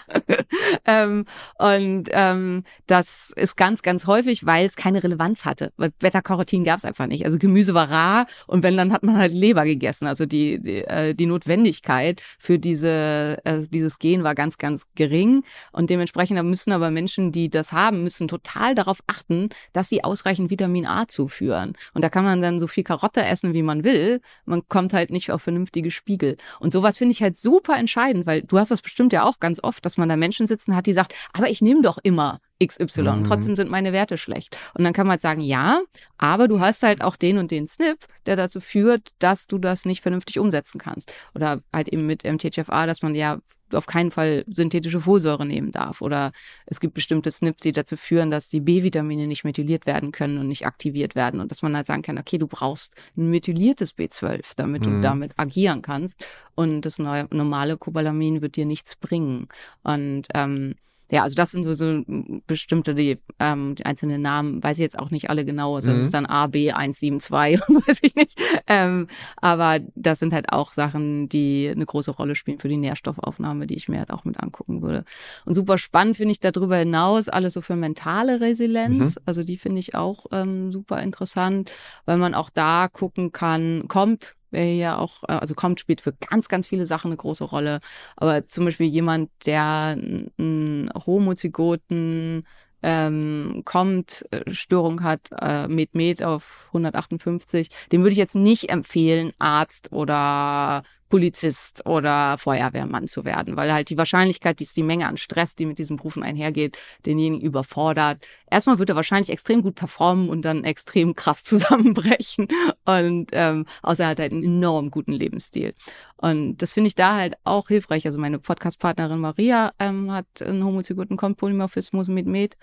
ähm, 0.86 1.26
und 1.60 2.06
ähm, 2.10 2.64
das 2.88 3.32
ist 3.36 3.56
ganz, 3.56 3.84
ganz 3.84 4.08
häufig, 4.08 4.48
weil 4.48 4.66
es 4.66 4.76
keine 4.76 5.04
Relevanz 5.04 5.46
hatte. 5.46 5.72
Weil 5.78 5.92
Beta-Carotin 6.00 6.64
gab 6.64 6.80
es 6.80 6.86
einfach 6.86 7.06
nicht. 7.06 7.24
Also 7.24 7.38
Gemüse 7.38 7.76
war 7.76 7.92
rar 7.92 8.26
und 8.48 8.64
wenn, 8.64 8.78
dann 8.78 8.92
hat 8.94 9.04
man 9.04 9.18
halt 9.18 9.32
Leber 9.32 9.64
gegessen. 9.66 10.08
Also 10.08 10.26
die, 10.26 10.60
die, 10.60 10.84
äh, 10.86 11.14
die 11.14 11.28
Notwendigkeit 11.28 12.24
für 12.40 12.58
diese, 12.58 13.38
äh, 13.44 13.62
dieses 13.70 14.00
Gen 14.00 14.24
war 14.24 14.34
ganz, 14.34 14.58
ganz 14.58 14.86
gering. 14.96 15.44
Und 15.72 15.92
dementsprechend 15.92 16.44
müssen 16.44 16.72
aber 16.72 16.90
Menschen, 16.90 17.32
die 17.32 17.52
das 17.52 17.74
haben, 17.74 18.02
müssen 18.02 18.28
total 18.28 18.74
darauf 18.74 19.04
achten, 19.06 19.50
dass 19.72 19.90
sie 19.90 20.04
ausreichend 20.04 20.50
Vitamin 20.50 20.88
A 20.88 21.08
zuführen. 21.08 21.74
Und 21.94 22.04
da 22.04 22.10
kann 22.10 22.24
man 22.24 22.42
dann 22.42 22.58
so 22.58 22.66
viel 22.66 22.84
Karotte 22.84 23.24
essen, 23.24 23.54
wie 23.54 23.62
man 23.62 23.84
will. 23.84 24.20
Man 24.46 24.68
kommt 24.68 24.94
halt 24.94 25.12
nicht 25.12 25.30
auf 25.30 25.44
vernünftige 25.44 25.92
Spiegel. 25.92 26.38
Und 26.60 26.72
sowas 26.72 26.98
finde 26.98 27.12
ich 27.12 27.22
halt 27.22 27.38
super 27.38 27.83
entscheidend, 27.84 28.26
weil 28.26 28.42
du 28.42 28.58
hast 28.58 28.72
das 28.72 28.82
bestimmt 28.82 29.14
ja 29.14 29.24
auch 29.24 29.40
ganz 29.40 29.60
oft, 29.62 29.86
dass 29.86 29.98
man 29.98 30.10
da 30.10 30.16
Menschen 30.16 30.48
sitzen 30.48 30.76
hat, 30.76 30.86
die 30.86 30.94
sagt, 30.94 31.14
aber 31.34 31.50
ich 31.50 31.62
nehme 31.62 31.82
doch 31.82 31.98
immer 32.02 32.40
XY, 32.66 33.02
mhm. 33.02 33.24
trotzdem 33.26 33.56
sind 33.56 33.70
meine 33.70 33.94
Werte 33.94 34.18
schlecht. 34.18 34.58
Und 34.74 34.84
dann 34.84 34.94
kann 34.94 35.06
man 35.06 35.12
halt 35.12 35.22
sagen, 35.22 35.42
ja, 35.42 35.82
aber 36.18 36.48
du 36.48 36.60
hast 36.60 36.84
halt 36.84 37.02
auch 37.02 37.16
den 37.16 37.38
und 37.38 37.52
den 37.52 37.68
Snip, 37.68 37.98
der 38.26 38.36
dazu 38.36 38.62
führt, 38.62 39.10
dass 39.20 39.48
du 39.48 39.58
das 39.58 39.86
nicht 39.86 40.02
vernünftig 40.02 40.40
umsetzen 40.40 40.80
kannst. 40.80 41.14
Oder 41.36 41.62
halt 41.74 41.90
eben 41.90 42.06
mit 42.06 42.24
MTHFA, 42.24 42.86
dass 42.86 43.02
man 43.02 43.16
ja 43.16 43.40
auf 43.76 43.86
keinen 43.86 44.12
Fall 44.12 44.44
synthetische 44.48 45.00
Folsäure 45.00 45.46
nehmen 45.46 45.72
darf. 45.72 46.02
Oder 46.02 46.32
es 46.66 46.80
gibt 46.80 46.94
bestimmte 46.94 47.32
Snips, 47.32 47.64
die 47.64 47.72
dazu 47.72 47.98
führen, 47.98 48.32
dass 48.32 48.48
die 48.48 48.62
B-Vitamine 48.62 49.28
nicht 49.28 49.44
methyliert 49.44 49.86
werden 49.86 50.12
können 50.12 50.38
und 50.38 50.48
nicht 50.48 50.66
aktiviert 50.66 51.16
werden. 51.16 51.40
Und 51.40 51.52
dass 51.52 51.62
man 51.62 51.76
halt 51.76 51.88
sagen 51.88 52.02
kann, 52.02 52.18
okay, 52.18 52.38
du 52.38 52.48
brauchst 52.48 52.96
ein 53.18 53.30
methyliertes 53.30 53.96
B12, 53.98 54.54
damit 54.56 54.86
mhm. 54.86 54.92
du 54.96 55.02
damit 55.02 55.34
agieren 55.38 55.82
kannst. 55.82 56.26
Und 56.56 56.82
das 56.82 57.00
neue, 57.00 57.28
normale 57.32 57.78
Cobalamin 57.78 58.42
wird 58.42 58.56
dir 58.56 58.66
nichts 58.66 58.96
bringen. 58.96 59.48
Und 59.84 60.28
ähm, 60.34 60.76
ja, 61.14 61.22
also 61.22 61.36
das 61.36 61.52
sind 61.52 61.64
so, 61.64 61.76
so 61.76 62.02
bestimmte, 62.48 62.96
die, 62.96 63.20
ähm, 63.38 63.76
die 63.76 63.86
einzelnen 63.86 64.24
Namen, 64.24 64.64
weiß 64.64 64.80
ich 64.80 64.82
jetzt 64.82 64.98
auch 64.98 65.12
nicht 65.12 65.30
alle 65.30 65.46
genau. 65.46 65.76
Also 65.76 65.92
mhm. 65.92 65.98
das 65.98 66.08
ist 66.08 66.14
dann 66.16 66.26
AB172, 66.26 67.30
weiß 67.88 68.00
ich 68.02 68.16
nicht. 68.16 68.36
Ähm, 68.66 69.08
aber 69.38 69.80
das 69.94 70.18
sind 70.18 70.34
halt 70.34 70.52
auch 70.52 70.74
Sachen, 70.74 71.30
die 71.30 71.70
eine 71.70 71.86
große 71.86 72.10
Rolle 72.10 72.34
spielen 72.34 72.58
für 72.58 72.68
die 72.68 72.78
Nährstoffaufnahme, 72.78 73.68
die 73.68 73.76
ich 73.76 73.90
mir 73.90 74.00
halt 74.00 74.10
auch 74.10 74.26
mit 74.26 74.40
angucken 74.40 74.82
würde. 74.82 75.06
Und 75.46 75.54
super 75.54 75.78
spannend 75.78 76.18
finde 76.18 76.32
ich 76.32 76.40
darüber 76.40 76.78
hinaus 76.78 77.30
alles 77.30 77.54
so 77.54 77.62
für 77.62 77.76
mentale 77.76 78.42
Resilienz. 78.42 79.18
Mhm. 79.18 79.22
Also 79.28 79.44
die 79.44 79.58
finde 79.58 79.82
ich 79.82 79.94
auch 79.94 80.26
ähm, 80.32 80.72
super 80.72 81.00
interessant, 81.04 81.72
weil 82.06 82.18
man 82.18 82.34
auch 82.34 82.50
da 82.50 82.88
gucken 82.92 83.32
kann, 83.32 83.88
kommt 83.88 84.34
wer 84.54 84.64
hier 84.64 85.00
auch, 85.00 85.24
äh, 85.24 85.34
also 85.34 85.56
kommt, 85.56 85.80
spielt 85.80 86.02
für 86.02 86.14
ganz, 86.14 86.48
ganz 86.48 86.68
viele 86.68 86.86
Sachen 86.86 87.10
eine 87.10 87.18
große 87.18 87.44
Rolle. 87.44 87.80
Aber 88.16 88.46
zum 88.46 88.66
Beispiel 88.66 88.88
jemand, 88.88 89.30
der 89.46 89.98
einen 89.98 90.90
Homozygoten 91.06 92.46
ähm, 92.84 93.62
kommt, 93.66 94.26
äh, 94.32 94.52
Störung 94.54 95.04
hat, 95.04 95.30
äh, 95.40 95.68
Med 95.68 95.96
Med 95.96 96.24
auf 96.24 96.66
158, 96.68 97.70
dem 97.92 98.02
würde 98.02 98.12
ich 98.12 98.18
jetzt 98.18 98.36
nicht 98.36 98.70
empfehlen, 98.70 99.32
Arzt 99.40 99.92
oder 99.92 100.84
Polizist 101.14 101.86
oder 101.86 102.40
Feuerwehrmann 102.40 103.08
zu 103.08 103.24
werden, 103.24 103.56
weil 103.56 103.72
halt 103.72 103.92
die 103.92 104.00
Wahrscheinlichkeit, 104.00 104.60
die 104.60 104.64
ist 104.64 104.76
die 104.76 104.82
Menge 104.82 105.08
an 105.08 105.18
Stress, 105.18 105.54
die 105.54 105.68
mit 105.68 105.78
diesen 105.78 105.98
Berufen 105.98 106.24
einhergeht, 106.24 106.76
denjenigen 107.06 107.40
überfordert. 107.40 108.26
Erstmal 108.50 108.80
wird 108.80 108.90
er 108.90 108.96
wahrscheinlich 108.96 109.30
extrem 109.30 109.62
gut 109.62 109.76
performen 109.76 110.28
und 110.28 110.44
dann 110.44 110.64
extrem 110.64 111.14
krass 111.14 111.44
zusammenbrechen. 111.44 112.48
Und 112.86 113.28
ähm, 113.34 113.68
außer 113.84 114.06
er 114.06 114.10
hat 114.10 114.20
halt 114.20 114.32
einen 114.32 114.44
enorm 114.44 114.90
guten 114.90 115.12
Lebensstil. 115.12 115.76
Und 116.18 116.58
das 116.64 116.74
finde 116.74 116.88
ich 116.88 116.96
da 116.96 117.16
halt 117.16 117.36
auch 117.44 117.68
hilfreich. 117.68 118.08
Also 118.08 118.18
meine 118.18 118.40
Podcast-Partnerin 118.40 119.20
Maria 119.20 119.72
ähm, 119.78 120.12
hat 120.12 120.42
einen 120.42 120.66
homozygoten 120.66 121.16
Kompolymorphismus 121.16 122.08
mit 122.08 122.26
Med 122.26 122.58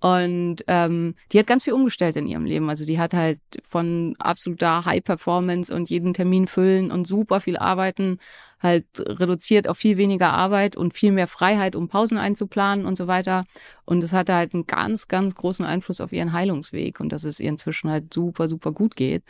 und 0.00 0.58
ähm, 0.68 1.14
die 1.32 1.40
hat 1.40 1.48
ganz 1.48 1.64
viel 1.64 1.72
umgestellt 1.72 2.16
in 2.16 2.28
ihrem 2.28 2.44
Leben. 2.44 2.68
Also 2.70 2.86
die 2.86 3.00
hat 3.00 3.14
halt 3.14 3.40
von 3.64 4.14
absoluter 4.20 4.84
High 4.84 5.02
Performance 5.02 5.74
und 5.74 5.90
jeden 5.90 6.14
Termin 6.14 6.46
füllen 6.46 6.92
und 6.92 7.04
super 7.04 7.40
viel 7.40 7.56
arbeiten, 7.56 8.18
halt 8.60 8.86
reduziert 8.98 9.68
auf 9.68 9.76
viel 9.76 9.96
weniger 9.96 10.32
Arbeit 10.32 10.76
und 10.76 10.94
viel 10.94 11.10
mehr 11.10 11.26
Freiheit, 11.26 11.74
um 11.74 11.88
Pausen 11.88 12.16
einzuplanen 12.16 12.86
und 12.86 12.96
so 12.96 13.08
weiter. 13.08 13.44
Und 13.86 14.04
es 14.04 14.12
hatte 14.12 14.34
halt 14.34 14.54
einen 14.54 14.66
ganz, 14.66 15.08
ganz 15.08 15.34
großen 15.34 15.64
Einfluss 15.64 16.00
auf 16.00 16.12
ihren 16.12 16.32
Heilungsweg 16.32 17.00
und 17.00 17.10
dass 17.10 17.24
es 17.24 17.40
ihr 17.40 17.48
inzwischen 17.48 17.90
halt 17.90 18.14
super, 18.14 18.46
super 18.46 18.70
gut 18.70 18.94
geht. 18.94 19.24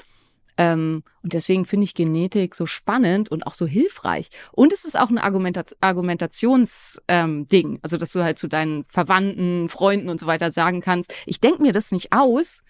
Ähm, 0.58 1.04
und 1.22 1.32
deswegen 1.32 1.64
finde 1.64 1.84
ich 1.84 1.94
Genetik 1.94 2.54
so 2.54 2.66
spannend 2.66 3.30
und 3.30 3.46
auch 3.46 3.54
so 3.54 3.64
hilfreich. 3.64 4.28
Und 4.52 4.72
es 4.72 4.84
ist 4.84 4.98
auch 4.98 5.08
ein 5.08 5.18
Argumentat 5.18 5.76
Argumentationsding, 5.80 6.98
ähm, 7.08 7.78
also 7.80 7.96
dass 7.96 8.12
du 8.12 8.22
halt 8.22 8.38
zu 8.38 8.48
deinen 8.48 8.84
Verwandten, 8.88 9.68
Freunden 9.68 10.10
und 10.10 10.18
so 10.18 10.26
weiter 10.26 10.50
sagen 10.50 10.80
kannst, 10.80 11.14
ich 11.26 11.40
denke 11.40 11.62
mir 11.62 11.72
das 11.72 11.92
nicht 11.92 12.12
aus. 12.12 12.62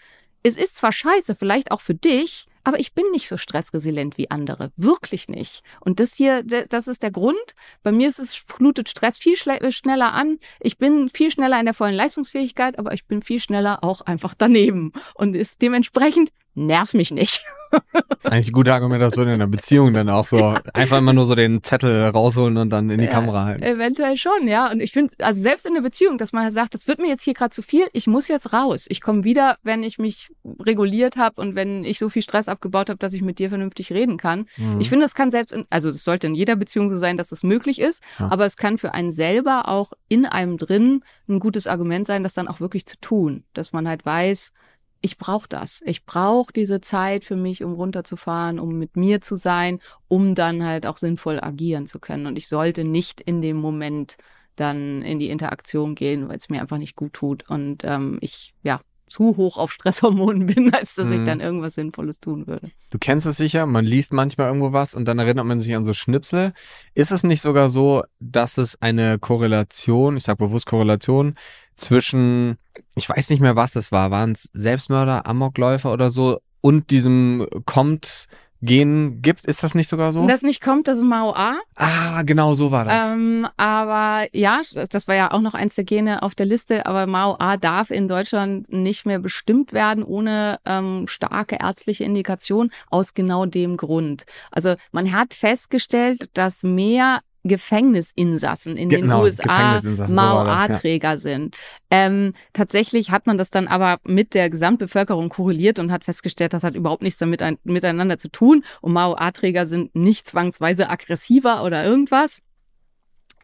Es 0.42 0.57
ist 0.57 0.77
zwar 0.77 0.92
scheiße, 0.92 1.35
vielleicht 1.35 1.72
auch 1.72 1.81
für 1.81 1.94
dich, 1.94 2.46
aber 2.62 2.79
ich 2.79 2.92
bin 2.92 3.05
nicht 3.12 3.29
so 3.29 3.38
stressresilient 3.38 4.18
wie 4.18 4.31
andere. 4.31 4.70
Wirklich 4.77 5.29
nicht. 5.29 5.62
Und 5.81 5.98
das 5.98 6.14
hier, 6.14 6.42
das 6.42 6.87
ist 6.87 7.03
der 7.03 7.11
Grund. 7.11 7.55
Bei 7.83 7.92
mir 7.92 8.09
ist 8.09 8.18
es, 8.18 8.35
flutet 8.35 8.90
Stress 8.90 9.18
viel 9.18 9.37
schneller 9.37 10.12
an. 10.12 10.38
Ich 10.61 10.77
bin 10.77 11.09
viel 11.09 11.31
schneller 11.31 11.59
in 11.59 11.64
der 11.64 11.74
vollen 11.74 11.94
Leistungsfähigkeit, 11.94 12.79
aber 12.79 12.92
ich 12.92 13.07
bin 13.07 13.22
viel 13.22 13.40
schneller 13.40 13.83
auch 13.83 14.03
einfach 14.03 14.35
daneben. 14.37 14.92
Und 15.14 15.35
ist 15.35 15.62
dementsprechend 15.62 16.31
nerv 16.55 16.92
mich 16.92 17.11
nicht. 17.11 17.42
Das 17.70 18.24
ist 18.24 18.33
eigentlich 18.33 18.46
eine 18.46 18.52
gute 18.52 18.74
Argumentation 18.74 19.28
in 19.28 19.35
einer 19.35 19.46
Beziehung 19.46 19.94
dann 19.94 20.09
auch 20.09 20.26
so. 20.26 20.57
Einfach 20.72 20.98
immer 20.98 21.12
nur 21.12 21.24
so 21.24 21.35
den 21.35 21.62
Zettel 21.62 22.09
rausholen 22.09 22.57
und 22.57 22.70
dann 22.70 22.90
in 22.90 22.98
die 22.98 23.04
ja, 23.04 23.11
Kamera 23.11 23.44
halten. 23.44 23.62
Eventuell 23.62 24.16
schon, 24.16 24.48
ja. 24.48 24.70
Und 24.70 24.81
ich 24.81 24.92
finde, 24.92 25.14
also 25.20 25.40
selbst 25.40 25.66
in 25.66 25.74
der 25.74 25.83
Beziehung, 25.83 26.18
dass 26.18 26.33
man 26.33 26.50
sagt, 26.50 26.74
das 26.74 26.88
wird 26.88 26.98
mir 26.98 27.09
jetzt 27.09 27.22
hier 27.22 27.35
gerade 27.35 27.50
zu 27.50 27.62
viel, 27.62 27.87
ich 27.92 28.07
muss 28.07 28.28
jetzt 28.28 28.52
raus. 28.52 28.87
Ich 28.88 29.00
komme 29.00 29.24
wieder, 29.24 29.57
wenn 29.62 29.83
ich 29.83 29.98
mich 29.98 30.28
reguliert 30.61 31.16
habe 31.16 31.40
und 31.40 31.54
wenn 31.54 31.85
ich 31.85 31.98
so 31.98 32.09
viel 32.09 32.22
Stress 32.22 32.48
abgebaut 32.48 32.88
habe, 32.90 32.98
dass 32.98 33.12
ich 33.12 33.22
mit 33.22 33.38
dir 33.38 33.50
vernünftig 33.50 33.92
reden 33.92 34.16
kann. 34.16 34.46
Mhm. 34.57 34.81
Ich 34.81 34.88
finde, 34.88 35.04
das 35.04 35.14
kann 35.14 35.31
selbst, 35.31 35.52
in, 35.52 35.66
also 35.70 35.90
es 35.90 36.02
sollte 36.02 36.26
in 36.26 36.35
jeder 36.35 36.57
Beziehung 36.57 36.88
so 36.88 36.96
sein, 36.96 37.16
dass 37.16 37.28
das 37.28 37.42
möglich 37.44 37.81
ist, 37.81 38.02
ja. 38.18 38.31
aber 38.31 38.46
es 38.46 38.57
kann 38.57 38.78
für 38.78 38.94
einen 38.94 39.12
selber 39.12 39.68
auch 39.68 39.92
in 40.09 40.26
einem 40.26 40.57
drin 40.57 41.04
ein 41.28 41.38
gutes 41.38 41.66
Argument 41.66 42.07
sein, 42.07 42.22
das 42.22 42.35
dann 42.35 42.48
auch 42.48 42.61
wirklich 42.61 42.87
zu 42.87 42.96
tun. 43.00 43.44
Dass 43.52 43.72
man 43.72 43.88
halt 43.88 44.04
weiß, 44.04 44.52
ich 45.00 45.18
brauche 45.18 45.48
das. 45.48 45.80
Ich 45.84 46.04
brauche 46.04 46.52
diese 46.52 46.80
Zeit 46.80 47.24
für 47.24 47.37
mich, 47.37 47.62
um 47.62 47.72
runterzufahren, 47.72 48.58
um 48.58 48.78
mit 48.78 48.96
mir 48.96 49.20
zu 49.20 49.37
sein, 49.37 49.80
um 50.08 50.34
dann 50.34 50.64
halt 50.64 50.87
auch 50.87 50.96
sinnvoll 50.96 51.40
agieren 51.40 51.87
zu 51.87 51.98
können. 51.98 52.26
Und 52.26 52.37
ich 52.38 52.48
sollte 52.48 52.84
nicht 52.84 53.20
in 53.20 53.40
dem 53.40 53.56
Moment 53.58 54.16
dann 54.56 55.02
in 55.02 55.18
die 55.18 55.30
Interaktion 55.30 55.94
gehen, 55.94 56.28
weil 56.28 56.37
es 56.37 56.48
mir 56.48 56.61
einfach 56.61 56.78
nicht 56.78 56.96
gut 56.96 57.12
tut 57.12 57.48
und 57.48 57.84
ähm, 57.84 58.18
ich 58.20 58.54
ja 58.62 58.80
zu 59.08 59.37
hoch 59.37 59.56
auf 59.56 59.72
Stresshormonen 59.72 60.46
bin, 60.54 60.72
als 60.72 60.94
dass 60.94 61.08
mhm. 61.08 61.14
ich 61.14 61.24
dann 61.24 61.40
irgendwas 61.40 61.74
Sinnvolles 61.74 62.20
tun 62.20 62.46
würde. 62.46 62.70
Du 62.90 62.98
kennst 62.98 63.26
es 63.26 63.37
sicher, 63.37 63.66
man 63.66 63.84
liest 63.84 64.12
manchmal 64.12 64.48
irgendwo 64.48 64.72
was 64.72 64.94
und 64.94 65.06
dann 65.06 65.18
erinnert 65.18 65.46
man 65.46 65.61
sich 65.61 65.74
an 65.74 65.84
so 65.84 65.94
Schnipsel. 65.94 66.52
Ist 66.94 67.11
es 67.11 67.22
nicht 67.22 67.40
sogar 67.40 67.70
so, 67.70 68.02
dass 68.20 68.58
es 68.58 68.80
eine 68.82 69.18
Korrelation, 69.18 70.16
ich 70.16 70.24
sage 70.24 70.44
bewusst 70.44 70.66
Korrelation, 70.66 71.34
zwischen, 71.76 72.58
ich 72.94 73.08
weiß 73.08 73.30
nicht 73.30 73.40
mehr, 73.40 73.56
was 73.56 73.76
es 73.76 73.92
war, 73.92 74.10
waren 74.10 74.32
es 74.32 74.50
Selbstmörder, 74.52 75.26
Amokläufer 75.26 75.92
oder 75.92 76.10
so 76.10 76.38
und 76.60 76.90
diesem 76.90 77.46
kommt 77.66 78.28
Gen 78.60 79.22
gibt. 79.22 79.44
Ist 79.44 79.62
das 79.62 79.74
nicht 79.74 79.88
sogar 79.88 80.12
so? 80.12 80.26
Das 80.26 80.42
nicht 80.42 80.60
kommt, 80.60 80.88
das 80.88 80.98
ist 80.98 81.04
MAO-A. 81.04 81.58
Ah, 81.76 82.22
genau 82.22 82.54
so 82.54 82.72
war 82.72 82.84
das. 82.84 83.12
Ähm, 83.12 83.46
aber 83.56 84.26
ja, 84.32 84.62
das 84.90 85.06
war 85.06 85.14
ja 85.14 85.30
auch 85.30 85.40
noch 85.40 85.54
eins 85.54 85.76
der 85.76 85.84
Gene 85.84 86.22
auf 86.22 86.34
der 86.34 86.46
Liste, 86.46 86.86
aber 86.86 87.06
MAO-A 87.06 87.56
darf 87.56 87.90
in 87.90 88.08
Deutschland 88.08 88.72
nicht 88.72 89.06
mehr 89.06 89.20
bestimmt 89.20 89.72
werden 89.72 90.02
ohne 90.02 90.58
ähm, 90.64 91.06
starke 91.06 91.58
ärztliche 91.60 92.02
Indikation 92.02 92.70
aus 92.90 93.14
genau 93.14 93.46
dem 93.46 93.76
Grund. 93.76 94.24
Also 94.50 94.74
man 94.90 95.12
hat 95.12 95.34
festgestellt, 95.34 96.28
dass 96.34 96.64
mehr 96.64 97.20
Gefängnisinsassen 97.45 98.76
in 98.76 98.89
genau, 98.89 99.18
den 99.18 99.24
USA 99.24 99.80
MAO-A-Träger 100.09 101.11
ja. 101.12 101.18
sind. 101.18 101.57
Ähm, 101.91 102.32
tatsächlich 102.53 103.11
hat 103.11 103.26
man 103.26 103.39
das 103.39 103.51
dann 103.51 103.68
aber 103.68 103.99
mit 104.05 104.34
der 104.34 104.51
Gesamtbevölkerung 104.51 105.28
korreliert 105.28 105.78
und 105.78 105.93
hat 105.93 106.05
festgestellt, 106.05 106.53
das 106.53 106.64
hat 106.64 106.74
überhaupt 106.74 107.03
nichts 107.03 107.18
damit 107.18 107.43
ein, 107.43 107.59
miteinander 107.64 108.18
zu 108.18 108.28
tun. 108.28 108.64
Und 108.80 108.93
MAO-A-Träger 108.93 109.66
sind 109.66 109.95
nicht 109.95 110.28
zwangsweise 110.28 110.91
aggressiver 110.91 111.64
oder 111.64 111.84
irgendwas. 111.84 112.41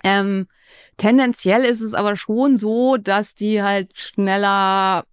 Ähm, 0.03 0.49
tendenziell 0.97 1.65
ist 1.65 1.81
es 1.81 1.95
aber 1.95 2.17
schon 2.17 2.57
so, 2.57 2.97
dass 2.97 3.35
die 3.35 3.63
halt 3.63 3.97
schneller 3.97 5.05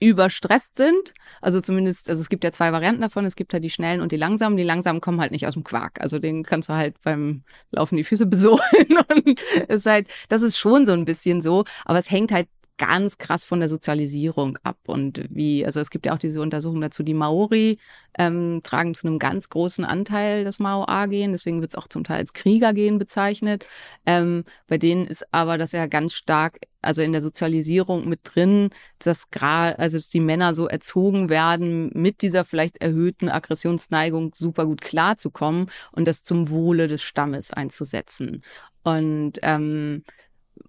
überstresst 0.00 0.76
sind. 0.76 1.14
Also 1.40 1.60
zumindest, 1.60 2.08
also 2.10 2.20
es 2.20 2.28
gibt 2.28 2.44
ja 2.44 2.52
zwei 2.52 2.72
Varianten 2.72 3.00
davon. 3.00 3.24
Es 3.24 3.36
gibt 3.36 3.52
halt 3.52 3.64
die 3.64 3.70
schnellen 3.70 4.00
und 4.00 4.12
die 4.12 4.16
langsamen. 4.16 4.56
Die 4.56 4.62
langsamen 4.62 5.00
kommen 5.00 5.20
halt 5.20 5.32
nicht 5.32 5.46
aus 5.46 5.54
dem 5.54 5.64
Quark. 5.64 6.00
Also 6.00 6.18
den 6.18 6.42
kannst 6.42 6.68
du 6.68 6.74
halt 6.74 6.96
beim 7.02 7.42
Laufen 7.70 7.96
die 7.96 8.04
Füße 8.04 8.26
besohlen 8.26 8.60
und 9.08 9.40
ist 9.68 9.86
halt, 9.86 10.08
das 10.28 10.42
ist 10.42 10.58
schon 10.58 10.86
so 10.86 10.92
ein 10.92 11.04
bisschen 11.04 11.40
so. 11.42 11.64
Aber 11.84 11.98
es 11.98 12.10
hängt 12.10 12.32
halt 12.32 12.48
ganz 12.78 13.18
krass 13.18 13.44
von 13.44 13.60
der 13.60 13.68
Sozialisierung 13.68 14.58
ab 14.62 14.78
und 14.86 15.24
wie, 15.30 15.64
also 15.64 15.80
es 15.80 15.90
gibt 15.90 16.06
ja 16.06 16.14
auch 16.14 16.18
diese 16.18 16.40
Untersuchung 16.40 16.80
dazu, 16.80 17.02
die 17.02 17.14
Maori 17.14 17.78
ähm, 18.18 18.60
tragen 18.62 18.94
zu 18.94 19.06
einem 19.06 19.18
ganz 19.18 19.48
großen 19.48 19.84
Anteil 19.84 20.44
das 20.44 20.58
Mao-A-Gen, 20.58 21.32
deswegen 21.32 21.60
wird 21.60 21.70
es 21.70 21.74
auch 21.76 21.88
zum 21.88 22.04
Teil 22.04 22.18
als 22.18 22.32
Kriegergen 22.32 22.98
bezeichnet. 22.98 23.66
Ähm, 24.04 24.44
bei 24.66 24.78
denen 24.78 25.06
ist 25.06 25.32
aber 25.32 25.58
das 25.58 25.72
ja 25.72 25.86
ganz 25.86 26.12
stark, 26.12 26.58
also 26.82 27.02
in 27.02 27.12
der 27.12 27.22
Sozialisierung 27.22 28.08
mit 28.08 28.20
drin, 28.22 28.70
dass 28.98 29.30
gerade, 29.30 29.78
also 29.78 29.96
dass 29.96 30.08
die 30.08 30.20
Männer 30.20 30.54
so 30.54 30.66
erzogen 30.66 31.28
werden, 31.28 31.90
mit 31.94 32.22
dieser 32.22 32.44
vielleicht 32.44 32.78
erhöhten 32.78 33.28
Aggressionsneigung 33.28 34.34
super 34.34 34.66
gut 34.66 34.82
klarzukommen 34.82 35.70
und 35.92 36.06
das 36.06 36.22
zum 36.22 36.50
Wohle 36.50 36.88
des 36.88 37.02
Stammes 37.02 37.50
einzusetzen. 37.50 38.42
Und 38.82 39.40
ähm, 39.42 40.04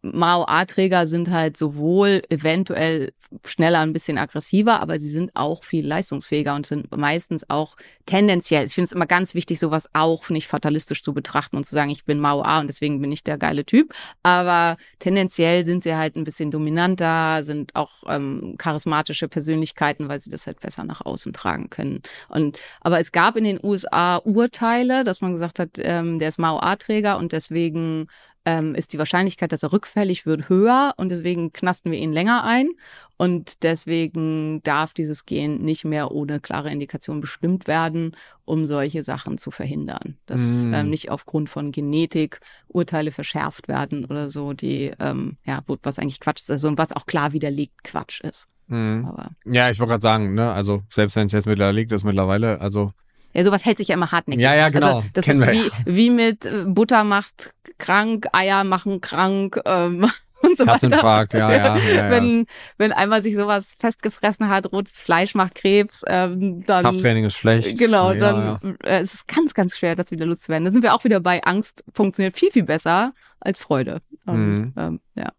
Mao-A-Träger 0.01 1.07
sind 1.07 1.29
halt 1.29 1.57
sowohl 1.57 2.21
eventuell 2.29 3.11
schneller, 3.45 3.79
ein 3.79 3.93
bisschen 3.93 4.17
aggressiver, 4.17 4.79
aber 4.79 4.99
sie 4.99 5.09
sind 5.09 5.31
auch 5.35 5.63
viel 5.63 5.85
leistungsfähiger 5.85 6.55
und 6.55 6.65
sind 6.65 6.95
meistens 6.95 7.49
auch 7.49 7.75
tendenziell. 8.05 8.65
Ich 8.65 8.73
finde 8.73 8.85
es 8.85 8.91
immer 8.93 9.05
ganz 9.05 9.35
wichtig, 9.35 9.59
sowas 9.59 9.89
auch 9.93 10.29
nicht 10.29 10.47
fatalistisch 10.47 11.03
zu 11.03 11.13
betrachten 11.13 11.57
und 11.57 11.65
zu 11.65 11.73
sagen, 11.73 11.89
ich 11.89 12.05
bin 12.05 12.19
Mao-A 12.19 12.59
und 12.59 12.67
deswegen 12.67 13.01
bin 13.01 13.11
ich 13.11 13.23
der 13.23 13.38
geile 13.38 13.65
Typ. 13.65 13.93
Aber 14.23 14.77
tendenziell 14.99 15.65
sind 15.65 15.83
sie 15.83 15.95
halt 15.95 16.15
ein 16.15 16.23
bisschen 16.23 16.51
dominanter, 16.51 17.43
sind 17.43 17.75
auch 17.75 18.03
ähm, 18.07 18.55
charismatische 18.57 19.27
Persönlichkeiten, 19.27 20.07
weil 20.07 20.19
sie 20.19 20.29
das 20.29 20.47
halt 20.47 20.61
besser 20.61 20.83
nach 20.85 21.05
außen 21.05 21.33
tragen 21.33 21.69
können. 21.69 22.01
Und 22.29 22.59
aber 22.81 22.99
es 22.99 23.11
gab 23.11 23.35
in 23.35 23.43
den 23.43 23.59
USA 23.61 24.17
Urteile, 24.17 25.03
dass 25.03 25.21
man 25.21 25.33
gesagt 25.33 25.59
hat, 25.59 25.71
ähm, 25.79 26.19
der 26.19 26.29
ist 26.29 26.39
Mao-A-Träger 26.39 27.17
und 27.17 27.33
deswegen 27.33 28.07
ähm, 28.48 28.76
ist 28.76 28.93
die 28.93 28.98
Wahrscheinlichkeit, 28.98 29.52
dass 29.52 29.64
er 29.64 29.74
rückfällig 29.74 30.26
wird, 30.26 30.48
höher 30.48 30.93
und 30.95 31.10
deswegen 31.10 31.52
knasten 31.52 31.91
wir 31.91 32.00
ihn 32.00 32.14
länger 32.14 32.45
ein. 32.45 32.70
Und 33.18 33.64
deswegen 33.64 34.64
darf 34.64 34.93
dieses 34.93 35.26
Gen 35.26 35.64
nicht 35.64 35.84
mehr 35.84 36.12
ohne 36.12 36.39
klare 36.39 36.72
Indikation 36.72 37.20
bestimmt 37.20 37.68
werden, 37.68 38.16
um 38.45 38.66
solche 38.66 39.04
Sachen 39.04 39.38
zu 39.38 39.52
verhindern. 39.52 40.16
Dass 40.28 40.66
mm. 40.66 40.74
ähm, 40.74 40.89
nicht 40.89 41.12
aufgrund 41.12 41.50
von 41.50 41.74
Genetik 41.74 42.39
Urteile 42.70 43.12
verschärft 43.12 43.68
werden 43.68 44.06
oder 44.06 44.30
so, 44.30 44.54
die, 44.54 44.93
ähm, 44.98 45.36
ja, 45.43 45.62
was 45.84 46.00
eigentlich 46.00 46.22
Quatsch 46.22 46.39
ist, 46.39 46.52
also 46.52 46.70
und 46.70 46.78
was 46.78 46.95
auch 46.95 47.06
klar 47.06 47.34
widerlegt 47.34 47.84
Quatsch 47.84 48.22
ist. 48.22 48.48
Aber, 49.06 49.32
ja, 49.43 49.70
ich 49.70 49.80
wollte 49.80 49.91
gerade 49.91 50.04
sagen, 50.04 50.36
ne, 50.36 50.54
also 50.54 50.84
selbst 50.89 51.18
wenn 51.18 51.26
es 51.26 51.34
jetzt 51.34 51.48
widerlegt 51.48 51.91
ist 51.91 52.06
mittlerweile, 52.06 52.62
also 52.62 52.93
ja, 53.38 53.43
sowas 53.43 53.63
hält 53.65 53.77
sich 53.77 53.89
ja 53.89 53.93
immer 53.93 54.11
hartnäckig. 54.11 54.41
Ja, 54.41 54.55
ja, 54.55 54.69
genau. 54.69 54.97
Also, 54.97 55.03
das 55.13 55.25
Kennen 55.25 55.41
ist 55.43 55.51
wie, 55.85 55.95
wie 55.95 56.09
mit 56.09 56.47
äh, 56.47 56.63
Butter 56.65 57.03
macht 57.03 57.53
krank, 57.77 58.25
Eier 58.33 58.63
machen 58.63 58.99
krank. 58.99 59.61
Ähm, 59.63 60.09
und 60.41 60.57
so 60.57 60.65
Herzinfarkt, 60.65 61.35
ja, 61.35 61.51
ja, 61.51 61.77
ja, 61.77 61.93
ja. 61.93 62.09
Wenn, 62.09 62.47
wenn 62.79 62.91
einmal 62.91 63.21
sich 63.21 63.35
sowas 63.35 63.75
festgefressen 63.77 64.49
hat, 64.49 64.71
rotes 64.71 65.01
Fleisch 65.01 65.35
macht 65.35 65.53
Krebs, 65.53 66.03
ähm, 66.07 66.63
dann. 66.65 66.83
Krafttraining 66.83 67.25
ist 67.25 67.35
schlecht. 67.35 67.77
Genau, 67.77 68.11
ja, 68.11 68.19
dann 68.19 68.59
ja. 68.63 68.69
Äh, 68.83 69.01
es 69.01 69.13
ist 69.13 69.27
ganz, 69.27 69.53
ganz 69.53 69.77
schwer, 69.77 69.95
das 69.95 70.09
wieder 70.09 70.25
loszuwerden. 70.25 70.65
Da 70.65 70.71
sind 70.71 70.81
wir 70.81 70.95
auch 70.95 71.03
wieder 71.03 71.19
bei 71.19 71.43
Angst 71.43 71.83
funktioniert 71.93 72.35
viel, 72.35 72.49
viel 72.49 72.63
besser 72.63 73.13
als 73.39 73.59
Freude. 73.59 74.01
Und 74.25 74.55
mhm. 74.55 74.73
ähm, 74.77 74.99
ja. 75.13 75.31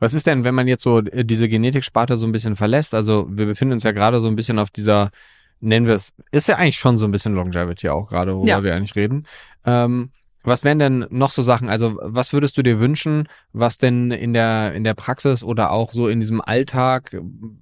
Was 0.00 0.14
ist 0.14 0.26
denn, 0.26 0.42
wenn 0.42 0.56
man 0.56 0.66
jetzt 0.66 0.82
so 0.82 0.98
äh, 0.98 1.24
diese 1.24 1.48
Genetiksparte 1.48 2.16
so 2.16 2.26
ein 2.26 2.32
bisschen 2.32 2.56
verlässt? 2.56 2.94
Also 2.94 3.28
wir 3.30 3.46
befinden 3.46 3.74
uns 3.74 3.84
ja 3.84 3.92
gerade 3.92 4.18
so 4.18 4.26
ein 4.26 4.34
bisschen 4.34 4.58
auf 4.58 4.70
dieser, 4.70 5.12
nennen 5.60 5.86
wir 5.86 5.94
es, 5.94 6.12
ist 6.30 6.48
ja 6.48 6.56
eigentlich 6.56 6.78
schon 6.78 6.96
so 6.96 7.06
ein 7.06 7.10
bisschen 7.10 7.34
Longevity 7.34 7.88
auch 7.88 8.08
gerade, 8.08 8.34
worüber 8.34 8.48
ja. 8.48 8.62
wir 8.62 8.74
eigentlich 8.74 8.96
reden. 8.96 9.26
Ähm, 9.64 10.10
was 10.44 10.62
wären 10.62 10.78
denn 10.78 11.06
noch 11.08 11.30
so 11.30 11.42
Sachen? 11.42 11.70
Also, 11.70 11.98
was 12.02 12.34
würdest 12.34 12.58
du 12.58 12.62
dir 12.62 12.78
wünschen, 12.78 13.28
was 13.52 13.78
denn 13.78 14.10
in 14.10 14.34
der, 14.34 14.74
in 14.74 14.84
der 14.84 14.92
Praxis 14.92 15.42
oder 15.42 15.70
auch 15.70 15.92
so 15.92 16.06
in 16.06 16.20
diesem 16.20 16.42
Alltag, 16.42 17.16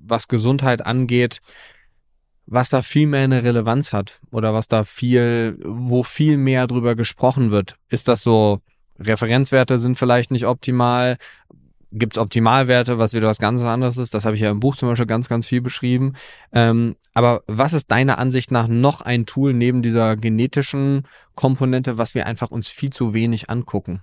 was 0.05 0.27
Gesundheit 0.27 0.85
angeht, 0.85 1.41
was 2.47 2.71
da 2.71 2.83
viel 2.83 3.07
mehr 3.07 3.23
eine 3.23 3.45
Relevanz 3.45 3.93
hat 3.93 4.21
oder 4.33 4.53
was 4.53 4.67
da 4.67 4.83
viel, 4.83 5.59
wo 5.65 6.03
viel 6.03 6.37
mehr 6.37 6.67
drüber 6.67 6.97
gesprochen 6.97 7.53
wird? 7.53 7.77
Ist 7.89 8.09
das 8.09 8.23
so, 8.23 8.61
Referenzwerte 8.99 9.79
sind 9.79 9.97
vielleicht 9.97 10.31
nicht 10.31 10.47
optimal? 10.47 11.19
Gibt 11.93 12.17
es 12.17 12.23
Optimalwerte, 12.23 12.99
was 12.99 13.15
wieder 13.15 13.29
was 13.29 13.39
ganz 13.39 13.63
anderes 13.63 13.99
ist. 13.99 14.15
Das 14.15 14.25
habe 14.25 14.35
ich 14.35 14.43
ja 14.43 14.51
im 14.51 14.61
Buch 14.61 14.77
zum 14.77 14.89
Beispiel 14.89 15.07
ganz, 15.07 15.29
ganz 15.29 15.47
viel 15.47 15.61
beschrieben. 15.61 16.15
Ähm, 16.53 16.97
aber 17.15 17.43
was 17.47 17.73
ist 17.73 17.91
deiner 17.91 18.19
Ansicht 18.19 18.51
nach 18.51 18.67
noch 18.67 19.03
ein 19.03 19.27
Tool 19.27 19.53
neben 19.53 19.83
dieser 19.83 20.17
genetischen 20.17 21.07
Komponente, 21.35 21.99
was 21.99 22.15
wir 22.15 22.27
einfach 22.27 22.51
uns 22.51 22.69
viel 22.69 22.91
zu 22.91 23.15
wenig 23.15 23.51
angucken? 23.51 24.03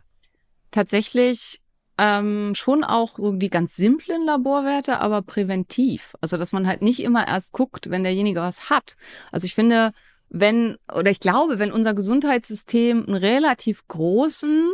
Tatsächlich 0.71 1.61
ähm, 1.97 2.53
schon 2.55 2.83
auch 2.83 3.17
so 3.17 3.33
die 3.33 3.49
ganz 3.49 3.75
simplen 3.75 4.25
Laborwerte, 4.25 4.99
aber 4.99 5.21
präventiv. 5.21 6.15
Also 6.21 6.37
dass 6.37 6.51
man 6.51 6.67
halt 6.67 6.81
nicht 6.81 7.01
immer 7.01 7.27
erst 7.27 7.51
guckt, 7.51 7.89
wenn 7.89 8.03
derjenige 8.03 8.39
was 8.39 8.69
hat. 8.69 8.95
Also 9.31 9.45
ich 9.45 9.55
finde, 9.55 9.91
wenn, 10.29 10.77
oder 10.93 11.09
ich 11.09 11.19
glaube, 11.19 11.59
wenn 11.59 11.71
unser 11.71 11.93
Gesundheitssystem 11.93 13.05
einen 13.05 13.15
relativ 13.15 13.87
großen 13.87 14.71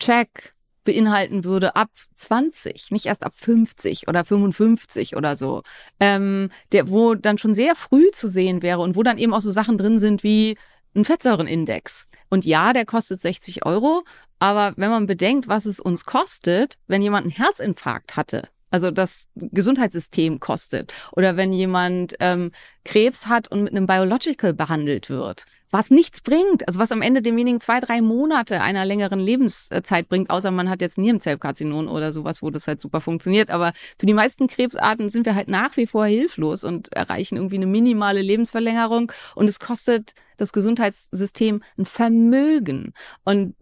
Check 0.00 0.54
beinhalten 0.88 1.44
würde 1.44 1.76
ab 1.76 1.90
20, 2.14 2.90
nicht 2.90 3.04
erst 3.04 3.22
ab 3.22 3.34
50 3.36 4.08
oder 4.08 4.24
55 4.24 5.16
oder 5.16 5.36
so, 5.36 5.62
ähm, 6.00 6.48
der, 6.72 6.88
wo 6.88 7.14
dann 7.14 7.36
schon 7.36 7.52
sehr 7.52 7.74
früh 7.74 8.10
zu 8.12 8.26
sehen 8.28 8.62
wäre 8.62 8.80
und 8.80 8.96
wo 8.96 9.02
dann 9.02 9.18
eben 9.18 9.34
auch 9.34 9.42
so 9.42 9.50
Sachen 9.50 9.76
drin 9.76 9.98
sind 9.98 10.22
wie 10.22 10.56
ein 10.94 11.04
Fettsäurenindex. 11.04 12.06
Und 12.30 12.46
ja, 12.46 12.72
der 12.72 12.86
kostet 12.86 13.20
60 13.20 13.66
Euro, 13.66 14.02
aber 14.38 14.72
wenn 14.76 14.90
man 14.90 15.06
bedenkt, 15.06 15.46
was 15.46 15.66
es 15.66 15.78
uns 15.78 16.06
kostet, 16.06 16.78
wenn 16.86 17.02
jemand 17.02 17.26
einen 17.26 17.36
Herzinfarkt 17.36 18.16
hatte, 18.16 18.48
also 18.70 18.90
das 18.90 19.28
Gesundheitssystem 19.36 20.40
kostet, 20.40 20.92
oder 21.12 21.36
wenn 21.36 21.52
jemand 21.52 22.14
ähm, 22.20 22.52
Krebs 22.84 23.26
hat 23.26 23.48
und 23.48 23.64
mit 23.64 23.74
einem 23.74 23.86
Biological 23.86 24.54
behandelt 24.54 25.10
wird, 25.10 25.44
was 25.70 25.90
nichts 25.90 26.22
bringt, 26.22 26.66
also 26.66 26.80
was 26.80 26.92
am 26.92 27.02
Ende 27.02 27.20
demjenigen 27.20 27.60
zwei, 27.60 27.80
drei 27.80 28.00
Monate 28.00 28.60
einer 28.62 28.84
längeren 28.84 29.20
Lebenszeit 29.20 30.08
bringt, 30.08 30.30
außer 30.30 30.50
man 30.50 30.70
hat 30.70 30.80
jetzt 30.80 30.96
Nierenzellkarzinon 30.98 31.88
oder 31.88 32.12
sowas, 32.12 32.42
wo 32.42 32.50
das 32.50 32.66
halt 32.66 32.80
super 32.80 33.00
funktioniert. 33.00 33.50
Aber 33.50 33.72
für 33.98 34.06
die 34.06 34.14
meisten 34.14 34.46
Krebsarten 34.46 35.08
sind 35.08 35.26
wir 35.26 35.34
halt 35.34 35.48
nach 35.48 35.76
wie 35.76 35.86
vor 35.86 36.06
hilflos 36.06 36.64
und 36.64 36.92
erreichen 36.94 37.36
irgendwie 37.36 37.56
eine 37.56 37.66
minimale 37.66 38.22
Lebensverlängerung 38.22 39.12
und 39.34 39.48
es 39.48 39.60
kostet 39.60 40.12
das 40.38 40.52
Gesundheitssystem 40.52 41.62
ein 41.76 41.84
Vermögen. 41.84 42.94
Und 43.24 43.54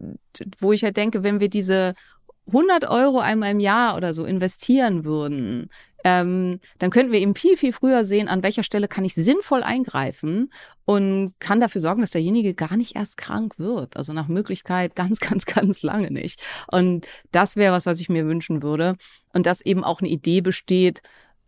wo 0.59 0.71
ich 0.71 0.83
halt 0.83 0.95
denke, 0.95 1.23
wenn 1.23 1.39
wir 1.39 1.49
diese 1.49 1.95
100 2.47 2.89
Euro 2.89 3.19
einmal 3.19 3.51
im 3.51 3.59
Jahr 3.59 3.95
oder 3.97 4.13
so 4.13 4.25
investieren 4.25 5.05
würden, 5.05 5.69
ähm, 6.03 6.59
dann 6.79 6.91
könnten 6.91 7.11
wir 7.11 7.19
eben 7.19 7.35
viel, 7.35 7.57
viel 7.57 7.73
früher 7.73 8.05
sehen, 8.05 8.27
an 8.27 8.43
welcher 8.43 8.63
Stelle 8.63 8.87
kann 8.87 9.03
ich 9.03 9.13
sinnvoll 9.13 9.63
eingreifen 9.63 10.51
und 10.85 11.33
kann 11.39 11.59
dafür 11.59 11.81
sorgen, 11.81 12.01
dass 12.01 12.11
derjenige 12.11 12.53
gar 12.53 12.77
nicht 12.77 12.95
erst 12.95 13.17
krank 13.17 13.55
wird. 13.57 13.97
Also 13.97 14.13
nach 14.13 14.27
Möglichkeit 14.27 14.95
ganz, 14.95 15.19
ganz, 15.19 15.45
ganz 15.45 15.81
lange 15.81 16.11
nicht. 16.11 16.41
Und 16.71 17.07
das 17.31 17.55
wäre 17.57 17.73
was, 17.73 17.85
was 17.85 17.99
ich 17.99 18.09
mir 18.09 18.25
wünschen 18.25 18.63
würde. 18.63 18.95
Und 19.33 19.45
dass 19.45 19.61
eben 19.61 19.83
auch 19.83 19.99
eine 19.99 20.09
Idee 20.09 20.41
besteht, 20.41 21.01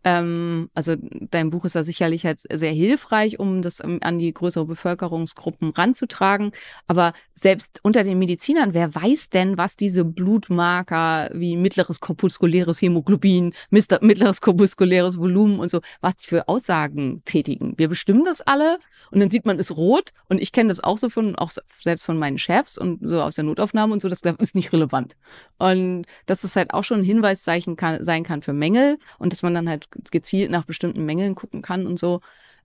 Ähm, 0.04 0.70
also 0.74 0.96
dein 0.98 1.50
Buch 1.50 1.64
ist 1.64 1.74
da 1.74 1.82
sicherlich 1.82 2.24
halt 2.24 2.38
sehr 2.50 2.72
hilfreich, 2.72 3.38
um 3.38 3.62
das 3.62 3.82
ähm, 3.82 3.98
an 4.02 4.18
die 4.18 4.32
größere 4.32 4.64
Bevölkerungsgruppen 4.64 5.70
ranzutragen. 5.70 6.52
Aber 6.86 7.12
selbst 7.34 7.80
unter 7.82 8.04
den 8.04 8.18
Medizinern, 8.18 8.74
wer 8.74 8.94
weiß 8.94 9.30
denn, 9.30 9.58
was 9.58 9.76
diese 9.76 10.04
Blutmarker 10.04 11.30
wie 11.34 11.56
mittleres 11.56 12.00
korpuskuläres 12.00 12.80
Hämoglobin, 12.80 13.52
mittleres 13.70 14.40
korpuskuläres 14.40 15.18
Volumen 15.18 15.58
und 15.58 15.70
so, 15.70 15.80
was 16.00 16.14
für 16.20 16.48
Aussagen 16.48 17.22
tätigen? 17.24 17.74
Wir 17.76 17.88
bestimmen 17.88 18.24
das 18.24 18.40
alle 18.40 18.78
und 19.10 19.20
dann 19.20 19.30
sieht 19.30 19.46
man 19.46 19.58
es 19.58 19.76
rot 19.76 20.10
und 20.28 20.40
ich 20.40 20.52
kenne 20.52 20.68
das 20.68 20.82
auch 20.82 20.98
so 20.98 21.10
von, 21.10 21.36
auch 21.36 21.50
selbst 21.80 22.04
von 22.04 22.18
meinen 22.18 22.38
Chefs 22.38 22.78
und 22.78 23.00
so 23.02 23.22
aus 23.22 23.34
der 23.34 23.44
Notaufnahme 23.44 23.92
und 23.92 24.00
so, 24.00 24.08
das 24.08 24.20
ist 24.38 24.54
nicht 24.54 24.72
relevant. 24.72 25.16
Und 25.58 26.06
dass 26.26 26.44
es 26.44 26.56
halt 26.56 26.72
auch 26.72 26.84
schon 26.84 27.00
ein 27.00 27.04
Hinweiszeichen 27.04 27.76
kann, 27.76 28.02
sein 28.02 28.24
kann 28.24 28.42
für 28.42 28.52
Mängel 28.52 28.98
und 29.18 29.32
dass 29.32 29.42
man 29.42 29.54
dann 29.54 29.68
halt 29.68 29.89
gezielt 30.10 30.50
nach 30.50 30.64
bestimmten 30.64 31.04
Mängeln 31.04 31.34
gucken 31.34 31.62
kann 31.62 31.86
und 31.86 31.98
so. 31.98 32.20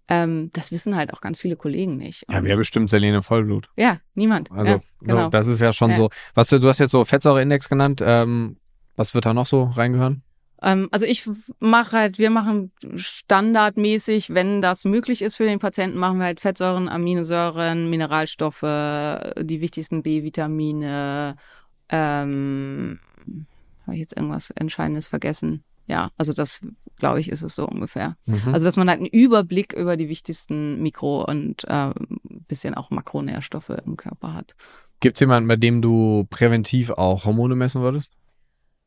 Ähm, 0.08 0.52
das 0.54 0.72
wissen 0.72 0.96
halt 0.96 1.14
auch 1.14 1.22
ganz 1.22 1.40
viele 1.40 1.56
Kollegen 1.56 1.98
nicht. 1.98 2.26
Ja, 2.30 2.44
wer 2.44 2.58
bestimmt 2.58 2.90
Selene 2.90 3.24
Vollblut? 3.24 3.70
Ja, 3.76 4.00
niemand. 4.14 4.52
Also 4.52 4.72
ja, 4.72 4.82
genau. 5.02 5.24
so, 5.24 5.30
das 5.30 5.48
ist 5.48 5.62
ja 5.62 5.74
schon 5.74 5.92
ja. 5.92 5.96
so. 5.96 6.10
Was 6.36 6.50
du, 6.50 6.60
du 6.60 6.68
hast 6.68 6.80
jetzt 6.80 6.92
so 6.92 7.04
Fettsäureindex 7.06 7.70
genannt. 7.70 8.02
Ähm, 8.06 8.58
was 8.96 9.14
wird 9.14 9.26
da 9.26 9.34
noch 9.34 9.48
so 9.48 9.64
reingehören? 9.64 10.24
Ähm, 10.62 10.90
also 10.92 11.06
ich 11.06 11.28
mache 11.60 11.98
halt, 11.98 12.20
wir 12.20 12.30
machen 12.30 12.72
standardmäßig, 12.96 14.34
wenn 14.34 14.62
das 14.62 14.86
möglich 14.86 15.22
ist 15.22 15.38
für 15.38 15.46
den 15.46 15.60
Patienten, 15.60 15.98
machen 15.98 16.20
wir 16.20 16.26
halt 16.26 16.40
Fettsäuren, 16.40 16.88
Aminosäuren, 16.88 17.90
Mineralstoffe, 17.90 18.62
die 18.62 19.62
wichtigsten 19.62 20.04
B-Vitamine. 20.04 21.36
Ähm, 21.90 23.00
Habe 23.84 23.94
ich 23.94 24.00
jetzt 24.00 24.16
irgendwas 24.16 24.52
Entscheidendes 24.52 25.08
vergessen? 25.08 25.64
Ja, 25.88 26.12
also 26.18 26.34
das, 26.34 26.66
glaube 26.98 27.20
ich, 27.20 27.30
ist 27.30 27.42
es 27.42 27.56
so 27.56 27.68
ungefähr. 27.68 28.16
Mhm. 28.26 28.54
Also 28.54 28.66
dass 28.66 28.78
man 28.78 28.90
halt 28.90 29.00
einen 29.00 29.10
Überblick 29.10 29.74
über 29.74 29.98
die 29.98 30.10
wichtigsten 30.10 30.82
Mikro- 30.82 31.26
und 31.26 31.64
äh, 31.68 31.92
bisschen 32.48 32.74
auch 32.74 32.90
Makronährstoffe 32.90 33.70
im 33.86 33.98
Körper 33.98 34.34
hat. 34.34 34.56
Gibt 35.00 35.18
es 35.18 35.20
jemanden, 35.20 35.48
bei 35.48 35.56
dem 35.56 35.82
du 35.82 36.26
präventiv 36.30 36.90
auch 36.92 37.26
Hormone 37.26 37.56
messen 37.56 37.82
würdest? 37.82 38.12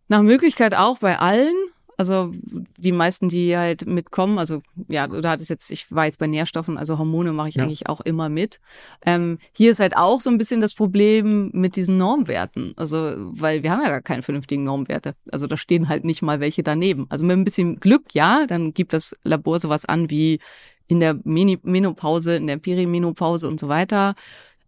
Nach 0.09 0.23
Möglichkeit 0.23 0.75
auch 0.75 0.99
bei 0.99 1.19
allen. 1.19 1.55
Also 1.99 2.33
die 2.77 2.93
meisten, 2.93 3.29
die 3.29 3.57
halt 3.57 3.85
mitkommen, 3.85 4.39
also 4.39 4.63
ja, 4.87 5.09
du 5.09 5.29
hattest 5.29 5.51
jetzt, 5.51 5.69
ich 5.73 5.91
war 5.91 6.05
jetzt 6.05 6.21
bei 6.21 6.29
Nährstoffen, 6.29 6.79
also 6.79 6.97
Hormone 6.97 7.33
mache 7.33 7.49
ich 7.49 7.57
ja. 7.57 7.65
eigentlich 7.65 7.89
auch 7.89 8.01
immer 8.01 8.29
mit. 8.29 8.61
Ähm, 9.05 9.39
hier 9.53 9.73
ist 9.73 9.81
halt 9.81 9.97
auch 9.97 10.21
so 10.21 10.31
ein 10.31 10.39
bisschen 10.39 10.61
das 10.61 10.75
Problem 10.75 11.51
mit 11.53 11.75
diesen 11.75 11.97
Normwerten. 11.97 12.73
Also, 12.77 13.15
weil 13.17 13.65
wir 13.65 13.73
haben 13.73 13.83
ja 13.83 13.89
gar 13.89 14.01
keine 14.01 14.23
vernünftigen 14.23 14.63
Normwerte. 14.63 15.17
Also 15.33 15.49
da 15.49 15.57
stehen 15.57 15.89
halt 15.89 16.05
nicht 16.05 16.23
mal 16.23 16.39
welche 16.39 16.63
daneben. 16.63 17.07
Also 17.09 17.25
mit 17.25 17.37
ein 17.37 17.45
bisschen 17.45 17.81
Glück, 17.81 18.15
ja, 18.15 18.47
dann 18.47 18.73
gibt 18.75 18.93
das 18.93 19.17
Labor 19.25 19.59
sowas 19.59 19.85
an 19.85 20.09
wie 20.09 20.39
in 20.87 21.01
der 21.01 21.19
Menopause, 21.25 22.37
in 22.37 22.47
der 22.47 22.59
Perimenopause 22.59 23.49
und 23.49 23.59
so 23.59 23.67
weiter. 23.67 24.15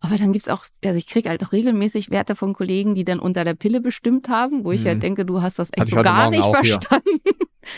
Aber 0.01 0.16
dann 0.16 0.32
gibt's 0.32 0.48
auch, 0.48 0.64
also 0.82 0.96
ich 0.96 1.07
krieg 1.07 1.28
halt 1.28 1.44
auch 1.44 1.53
regelmäßig 1.53 2.11
Werte 2.11 2.34
von 2.34 2.55
Kollegen, 2.55 2.94
die 2.94 3.05
dann 3.05 3.20
unter 3.20 3.44
der 3.44 3.55
Pille 3.55 3.80
bestimmt 3.80 4.28
haben, 4.28 4.64
wo 4.64 4.72
ich 4.72 4.80
halt 4.80 4.86
mhm. 4.86 4.90
halt 4.90 5.03
denke, 5.03 5.24
du 5.26 5.42
hast 5.42 5.59
das 5.59 5.70
echt 5.72 5.90
so 5.90 6.03
gar 6.03 6.30
nicht 6.30 6.44
verstanden, 6.44 7.20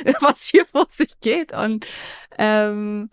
was 0.20 0.44
hier 0.44 0.64
vor 0.64 0.86
sich 0.88 1.18
geht. 1.20 1.52
Und 1.52 1.86
ähm, 2.38 3.10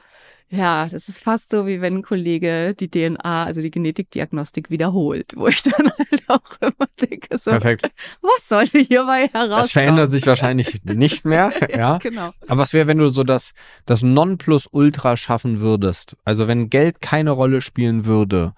ja, 0.51 0.87
das 0.87 1.07
ist 1.07 1.21
fast 1.21 1.51
so, 1.51 1.67
wie 1.67 1.79
wenn 1.79 1.97
ein 1.97 2.01
Kollege 2.01 2.73
die 2.73 2.89
DNA, 2.89 3.45
also 3.45 3.61
die 3.61 3.69
Genetikdiagnostik 3.69 4.71
wiederholt, 4.71 5.33
wo 5.35 5.47
ich 5.47 5.61
dann 5.61 5.91
halt 5.97 6.23
auch 6.27 6.41
immer 6.59 6.87
denke, 6.99 7.37
so, 7.37 7.51
Perfekt. 7.51 7.91
was 8.21 8.47
sollte 8.47 8.79
hierbei 8.79 9.29
herauskommen? 9.31 9.61
Das 9.61 9.71
verändert 9.71 10.11
sich 10.11 10.25
wahrscheinlich 10.25 10.81
nicht 10.83 11.23
mehr, 11.25 11.53
ja. 11.69 11.99
Genau. 11.99 12.31
Aber 12.47 12.61
was 12.61 12.73
wäre, 12.73 12.87
wenn 12.87 12.97
du 12.97 13.09
so 13.09 13.23
das, 13.23 13.53
das 13.85 14.01
Nonplusultra 14.01 15.17
schaffen 15.17 15.61
würdest? 15.61 16.17
Also 16.25 16.47
wenn 16.47 16.69
Geld 16.69 16.99
keine 17.01 17.31
Rolle 17.31 17.61
spielen 17.61 18.05
würde, 18.05 18.53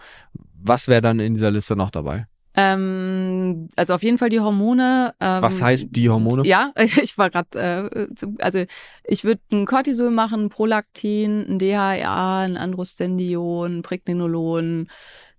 was 0.63 0.87
wäre 0.87 1.01
dann 1.01 1.19
in 1.19 1.33
dieser 1.33 1.51
Liste 1.51 1.75
noch 1.75 1.89
dabei? 1.89 2.27
Ähm, 2.55 3.69
also 3.75 3.93
auf 3.93 4.03
jeden 4.03 4.17
Fall 4.17 4.29
die 4.29 4.39
Hormone. 4.39 5.13
Ähm, 5.19 5.41
Was 5.41 5.61
heißt 5.61 5.87
die 5.91 6.09
Hormone? 6.09 6.45
Ja, 6.45 6.73
ich 7.01 7.17
war 7.17 7.29
gerade, 7.29 7.89
äh, 7.93 8.07
also 8.39 8.63
ich 9.05 9.23
würde 9.23 9.41
ein 9.51 9.65
Cortisol 9.65 10.11
machen, 10.11 10.49
Prolaktin, 10.49 11.45
ein 11.47 11.59
DHA, 11.59 12.41
ein 12.41 12.57
Androstendion, 12.57 13.79
ein 13.79 13.81
Pregnenolon, 13.81 14.87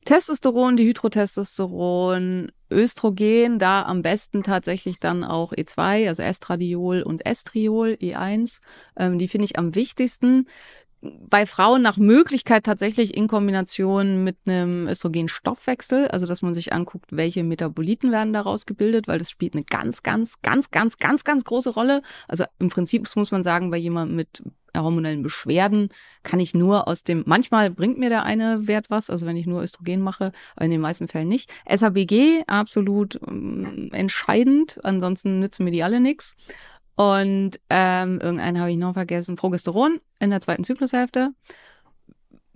Testosteron, 0.05 0.77
Dihydrotestosteron, 0.77 2.51
Östrogen, 2.71 3.59
da 3.59 3.83
am 3.83 4.03
besten 4.03 4.43
tatsächlich 4.43 4.99
dann 4.99 5.23
auch 5.23 5.53
E2, 5.53 6.09
also 6.09 6.23
Estradiol 6.23 7.03
und 7.03 7.25
Estriol, 7.25 7.97
E1. 8.01 8.61
Ähm, 8.97 9.19
die 9.19 9.29
finde 9.29 9.45
ich 9.45 9.59
am 9.59 9.75
wichtigsten 9.75 10.49
bei 11.03 11.47
Frauen 11.47 11.83
nach 11.83 11.97
Möglichkeit 11.97 12.65
tatsächlich 12.65 13.17
in 13.17 13.27
Kombination 13.27 14.23
mit 14.23 14.37
einem 14.47 14.87
Östrogenstoffwechsel, 14.87 16.09
also 16.09 16.27
dass 16.27 16.43
man 16.43 16.55
sich 16.55 16.73
anguckt, 16.73 17.07
welche 17.11 17.43
Metaboliten 17.43 18.13
werden 18.13 18.33
daraus 18.33 18.67
gebildet, 18.67 19.09
weil 19.09 19.19
das 19.19 19.31
spielt 19.31 19.55
eine 19.55 19.65
ganz, 19.65 20.05
ganz, 20.05 20.41
ganz, 20.43 20.71
ganz, 20.71 20.99
ganz, 20.99 21.25
ganz 21.25 21.45
große 21.45 21.71
Rolle. 21.71 22.03
Also 22.29 22.45
im 22.61 22.69
Prinzip 22.69 23.09
muss 23.17 23.33
man 23.33 23.43
sagen, 23.43 23.71
bei 23.71 23.79
jemandem 23.79 24.17
mit 24.17 24.43
hormonellen 24.81 25.23
Beschwerden 25.23 25.91
kann 26.23 26.41
ich 26.41 26.55
nur 26.55 26.89
aus 26.89 27.03
dem, 27.03 27.25
manchmal 27.27 27.71
bringt 27.71 27.99
mir 27.99 28.09
der 28.09 28.23
eine 28.23 28.67
Wert 28.67 28.87
was, 28.89 29.11
also 29.11 29.27
wenn 29.27 29.37
ich 29.37 29.47
nur 29.47 29.63
Östrogen 29.63 30.01
mache, 30.01 30.33
aber 30.57 30.65
in 30.65 30.71
den 30.71 30.81
meisten 30.81 31.09
Fällen 31.09 31.29
nicht. 31.29 31.51
SABG 31.69 32.45
absolut 32.47 33.21
ähm, 33.27 33.91
entscheidend, 33.93 34.79
ansonsten 34.83 35.41
nützen 35.41 35.65
mir 35.65 35.73
die 35.73 35.83
alle 35.83 36.01
nichts. 36.01 36.37
Und 36.95 37.59
ähm, 37.71 38.21
irgendeinen 38.21 38.61
habe 38.61 38.71
ich 38.71 38.77
noch 38.77 38.93
vergessen. 38.93 39.37
Progesteron 39.37 40.01
in 40.21 40.31
der 40.31 40.41
zweiten 40.41 40.65
Zyklushälfte. 40.65 41.31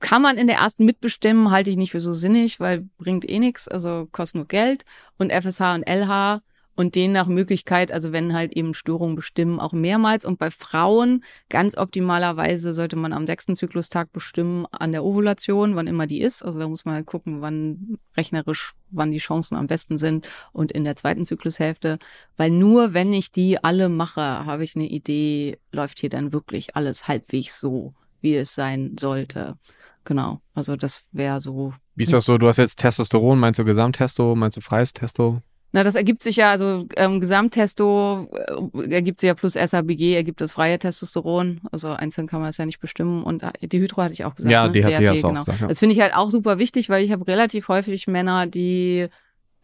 Kann 0.01 0.21
man 0.21 0.37
in 0.37 0.47
der 0.47 0.57
ersten 0.57 0.85
mitbestimmen, 0.85 1.51
halte 1.51 1.71
ich 1.71 1.77
nicht 1.77 1.93
für 1.93 2.01
so 2.01 2.13
sinnig, 2.13 2.61
weil 2.61 2.87
bringt 2.99 3.29
eh 3.29 3.39
nichts, 3.39 3.67
also 3.67 4.07
kostet 4.13 4.37
nur 4.37 4.47
Geld. 4.47 4.85
Und 5.17 5.33
FSH 5.33 5.75
und 5.75 5.89
LH 5.89 6.43
und 6.77 6.95
den 6.95 7.13
nach 7.13 7.27
Möglichkeit, 7.27 7.91
also 7.91 8.13
wenn 8.13 8.35
halt 8.35 8.53
eben 8.53 8.75
Störungen 8.75 9.17
bestimmen, 9.17 9.59
auch 9.59 9.73
mehrmals. 9.73 10.25
Und 10.25 10.39
bei 10.39 10.51
Frauen 10.51 11.25
ganz 11.49 11.77
optimalerweise 11.77 12.75
sollte 12.75 12.97
man 12.97 13.15
am 13.15 13.27
sechsten 13.27 13.57
Zyklustag 13.57 14.13
bestimmen 14.13 14.67
an 14.71 14.93
der 14.93 15.03
Ovulation, 15.03 15.75
wann 15.75 15.87
immer 15.87 16.07
die 16.07 16.21
ist. 16.21 16.45
Also 16.45 16.61
da 16.61 16.69
muss 16.69 16.85
man 16.85 16.95
halt 16.95 17.07
gucken, 17.07 17.41
wann 17.41 17.99
rechnerisch, 18.17 18.75
wann 18.91 19.11
die 19.11 19.19
Chancen 19.19 19.57
am 19.57 19.67
besten 19.67 19.97
sind 19.97 20.29
und 20.53 20.71
in 20.71 20.85
der 20.85 20.97
zweiten 20.97 21.25
Zyklushälfte. 21.25 21.99
Weil 22.37 22.51
nur 22.51 22.93
wenn 22.93 23.13
ich 23.13 23.33
die 23.33 23.63
alle 23.65 23.89
mache, 23.89 24.21
habe 24.21 24.63
ich 24.63 24.77
eine 24.77 24.87
Idee, 24.87 25.59
läuft 25.73 25.99
hier 25.99 26.11
dann 26.11 26.33
wirklich 26.35 26.77
alles 26.77 27.09
halbwegs 27.09 27.59
so, 27.59 27.95
wie 28.21 28.37
es 28.37 28.55
sein 28.55 28.97
sollte. 29.01 29.57
Genau. 30.05 30.41
Also 30.55 30.77
das 30.77 31.05
wäre 31.13 31.41
so. 31.41 31.73
Wie 31.95 32.05
ist 32.05 32.13
das 32.13 32.27
so? 32.27 32.37
Du 32.37 32.49
hast 32.49 32.59
jetzt 32.59 32.79
Testosteron, 32.79 33.39
meinst 33.39 33.59
du 33.59 33.65
Gesamttesto, 33.65 34.35
meinst 34.35 34.59
du 34.59 34.61
freies 34.61 34.93
Testo? 34.93 35.41
Na, 35.77 35.85
das 35.85 35.95
ergibt 35.95 36.23
sich 36.23 36.37
ja, 36.37 36.53
also 36.53 36.87
ähm, 36.97 37.21
Gesamttesto 37.21 38.31
äh, 38.33 38.95
ergibt 38.95 39.21
sich 39.21 39.29
ja 39.29 39.35
plus 39.35 39.53
SABG, 39.53 40.15
ergibt 40.15 40.41
das 40.41 40.53
freie 40.53 40.79
Testosteron. 40.79 41.61
Also 41.71 41.91
einzeln 41.91 42.27
kann 42.27 42.41
man 42.41 42.49
das 42.49 42.57
ja 42.57 42.65
nicht 42.65 42.81
bestimmen. 42.81 43.23
Und 43.23 43.43
äh, 43.43 43.69
die 43.69 43.79
Hydro 43.79 44.01
hatte 44.01 44.15
ich 44.15 44.25
auch 44.25 44.35
gesagt. 44.35 44.51
Ja, 44.51 44.69
ne? 44.69 44.73
DHT, 44.73 44.87
DHT 44.87 45.23
genau. 45.23 45.29
auch 45.29 45.45
gesagt, 45.45 45.61
ja. 45.61 45.67
Das 45.67 45.81
finde 45.81 45.95
ich 45.95 46.01
halt 46.01 46.15
auch 46.15 46.31
super 46.31 46.57
wichtig, 46.57 46.89
weil 46.89 47.05
ich 47.05 47.13
habe 47.13 47.27
relativ 47.27 47.69
häufig 47.69 48.07
Männer, 48.07 48.47
die 48.47 49.09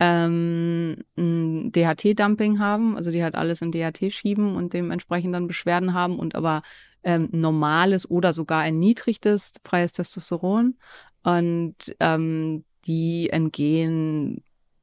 ähm, 0.00 0.98
ein 1.16 1.72
DHT-Dumping 1.72 2.58
haben, 2.58 2.94
also 2.94 3.10
die 3.10 3.24
halt 3.24 3.34
alles 3.34 3.62
in 3.62 3.72
DHT 3.72 4.12
schieben 4.12 4.54
und 4.54 4.74
dementsprechend 4.74 5.34
dann 5.34 5.46
Beschwerden 5.46 5.94
haben 5.94 6.18
und 6.18 6.34
aber 6.34 6.60
ähm, 7.04 7.30
normales 7.32 8.10
oder 8.10 8.34
sogar 8.34 8.60
ein 8.60 8.78
niedriges 8.78 9.54
freies 9.64 9.92
Testosteron. 9.92 10.74
Und 11.22 11.96
ähm, 12.00 12.64
die 12.84 13.30
entgehen 13.30 14.42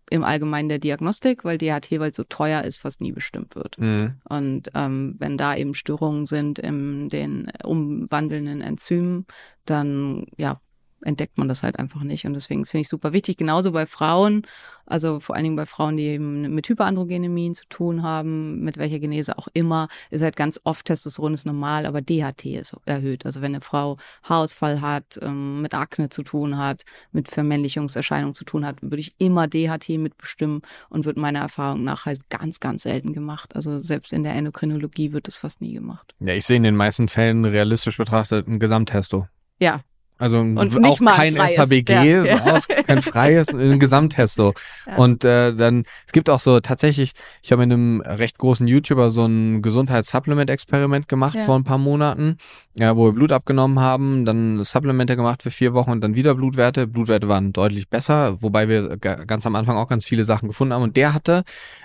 im 0.10 0.24
Allgemeinen 0.24 0.70
der 0.70 0.80
Diagnostik, 0.80 1.46
weil 1.46 1.58
DHT, 1.58 2.00
weil 2.00 2.10
es 2.10 2.16
so 2.16 2.24
teuer 2.24 2.64
ist, 2.64 2.80
fast 2.80 3.02
nie 3.02 3.12
bestimmt 3.12 3.56
wird. 3.56 3.78
Mhm. 3.80 4.16
Und 4.28 4.70
ähm, 4.76 5.16
wenn 5.20 5.38
da 5.38 5.56
eben 5.56 5.74
Störungen 5.74 6.26
sind 6.26 6.60
in 6.60 7.10
den 7.10 7.52
umwandelnden 7.64 8.62
Enzymen, 8.62 9.26
dann 9.66 10.26
ja, 10.38 10.60
entdeckt 11.02 11.38
man 11.38 11.48
das 11.48 11.64
halt 11.64 11.80
einfach 11.80 12.04
nicht. 12.04 12.26
Und 12.26 12.34
deswegen 12.34 12.66
finde 12.66 12.82
ich 12.82 12.90
super 12.90 13.14
wichtig. 13.14 13.38
Genauso 13.38 13.72
bei 13.72 13.86
Frauen, 13.86 14.44
also 14.86 15.20
vor 15.20 15.36
allen 15.36 15.44
Dingen 15.44 15.56
bei 15.56 15.66
Frauen, 15.66 15.98
die 15.98 16.04
eben 16.04 16.54
mit 16.54 16.68
Hyperandrogenemien 16.68 17.54
zu 17.54 17.66
tun 17.68 18.04
haben, 18.04 18.62
mit 18.62 18.78
welcher 18.78 19.00
Genese 19.00 19.38
auch 19.38 19.48
immer, 19.54 19.88
ist 20.10 20.24
halt 20.24 20.36
ganz 20.36 20.60
oft 20.64 20.86
Testosteron 20.86 21.34
ist 21.34 21.46
normal, 21.46 21.86
aber 21.86 22.02
DHT 22.02 22.46
ist 22.46 22.76
erhöht. 22.86 23.26
Also 23.26 23.42
wenn 23.42 23.54
eine 23.54 23.62
Frau 23.62 23.98
Haarausfall 24.24 24.82
hat, 24.82 25.20
ähm, 25.22 25.62
mit 25.62 25.74
Akne 25.74 26.10
zu 26.10 26.24
tun 26.24 26.58
hat, 26.58 26.84
mit 27.12 27.30
Vermännlichungserscheinungen 27.30 28.34
zu 28.34 28.46
tun 28.46 28.66
hat, 28.66 28.82
würde 28.82 29.00
ich 29.00 29.16
immer 29.20 29.48
DHT 29.48 29.90
mitbestimmen 29.98 30.62
und 30.90 31.06
wird 31.06 31.18
meiner 31.18 31.40
Erfahrung 31.40 31.84
nach 31.84 32.06
halt 32.06 32.30
ganz, 32.30 32.60
ganz 32.60 32.84
selten 32.84 33.14
gemacht. 33.14 33.56
Also 33.56 33.80
selbst 33.80 34.12
in 34.14 34.24
der 34.24 34.34
Endokrinologie 34.34 35.14
wird 35.14 35.28
das 35.28 35.38
fast 35.38 35.62
nie 35.62 35.74
gemacht. 35.74 36.16
Ja, 36.20 36.34
ich 36.34 36.46
sehe 36.46 36.58
in 36.58 36.64
den 36.64 36.76
meisten 36.76 37.08
Fällen 37.08 37.46
realistisch 37.46 37.98
betrachtet 37.98 38.48
ein 38.48 38.60
Gesamttesto. 38.60 39.28
Ja, 39.60 39.82
Also 40.20 40.40
auch 40.40 41.00
kein 41.16 41.36
SHBG, 41.38 41.92
ja. 41.94 42.24
ist 42.24 42.34
auch 42.46 42.68
kein 42.86 43.02
freies, 43.02 43.54
ein 43.54 43.80
Gesamttesto. 43.80 44.54
Ja. 44.86 44.98
Und 44.98 45.24
äh, 45.24 45.56
dann, 45.56 45.84
es 46.06 46.12
gibt 46.12 46.30
auch 46.30 46.42
so 46.42 46.60
tatsächlich, 46.60 47.14
ich 47.42 47.52
habe 47.54 47.66
mit 47.66 47.72
einem 47.74 48.02
recht 48.02 48.38
großen 48.38 48.68
YouTuber 48.68 49.12
so 49.12 49.26
ein 49.26 49.62
Gesundheitssupplement-Experiment 49.62 51.08
gemacht 51.08 51.36
Ja. 51.36 51.42
vor 51.44 51.56
ein 51.56 51.64
paar 51.64 51.78
Monaten, 51.78 52.38
ja, 52.76 52.96
wo 52.98 53.06
wir 53.06 53.14
Blut 53.14 53.32
abgenommen 53.32 53.80
haben, 53.80 54.26
dann 54.26 54.64
Supplemente 54.64 55.16
gemacht 55.16 55.42
für 55.44 55.52
vier 55.52 55.74
Wochen 55.74 55.92
und 55.92 56.02
dann 56.02 56.16
wieder 56.16 56.36
Blutwerte. 56.36 56.86
Blutwerte 56.88 57.28
waren 57.28 57.54
deutlich 57.54 57.90
besser, 57.90 58.42
wobei 58.42 58.68
wir 58.68 58.98
ga- 58.98 59.24
ganz 59.26 59.46
am 59.46 59.56
Anfang 59.56 59.78
auch 59.78 59.88
ganz 59.88 60.06
viele 60.06 60.26
Sachen 60.26 60.48
gefunden 60.50 60.74
haben. 60.74 60.84
Und 60.84 60.98
der 60.98 61.14
hatte 61.14 61.44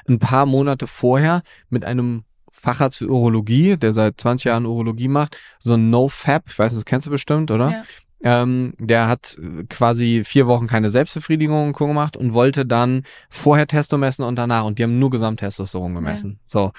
ein 0.09 0.18
paar 0.18 0.47
Monate 0.47 0.87
vorher 0.87 1.43
mit 1.70 1.85
einem 1.85 2.24
Facharzt 2.51 2.99
für 2.99 3.09
Urologie, 3.09 3.76
der 3.76 3.93
seit 3.93 4.20
20 4.20 4.45
Jahren 4.47 4.64
Urologie 4.66 5.09
macht, 5.09 5.37
so 5.59 5.74
ein 5.74 5.91
No-Fab, 5.91 6.45
ich 6.49 6.59
weiß 6.59 6.72
nicht, 6.72 6.78
das 6.80 6.85
kennst 6.85 7.07
du 7.07 7.11
bestimmt, 7.11 7.51
oder? 7.51 7.70
Ja. 7.70 7.82
Ähm, 8.25 8.75
der 8.79 9.07
hat 9.07 9.37
äh, 9.39 9.64
quasi 9.68 10.22
vier 10.25 10.47
Wochen 10.47 10.66
keine 10.66 10.91
Selbstbefriedigung 10.91 11.72
gemacht 11.75 12.16
und 12.16 12.33
wollte 12.33 12.64
dann 12.66 13.03
vorher 13.31 13.66
Testo 13.66 13.99
messen 13.99 14.25
und 14.25 14.37
danach 14.37 14.64
und 14.64 14.79
die 14.79 14.83
haben 14.83 14.99
nur 14.99 15.11
Gesamttestosteron 15.11 15.95
gemessen. 15.95 16.41
So. 16.45 16.72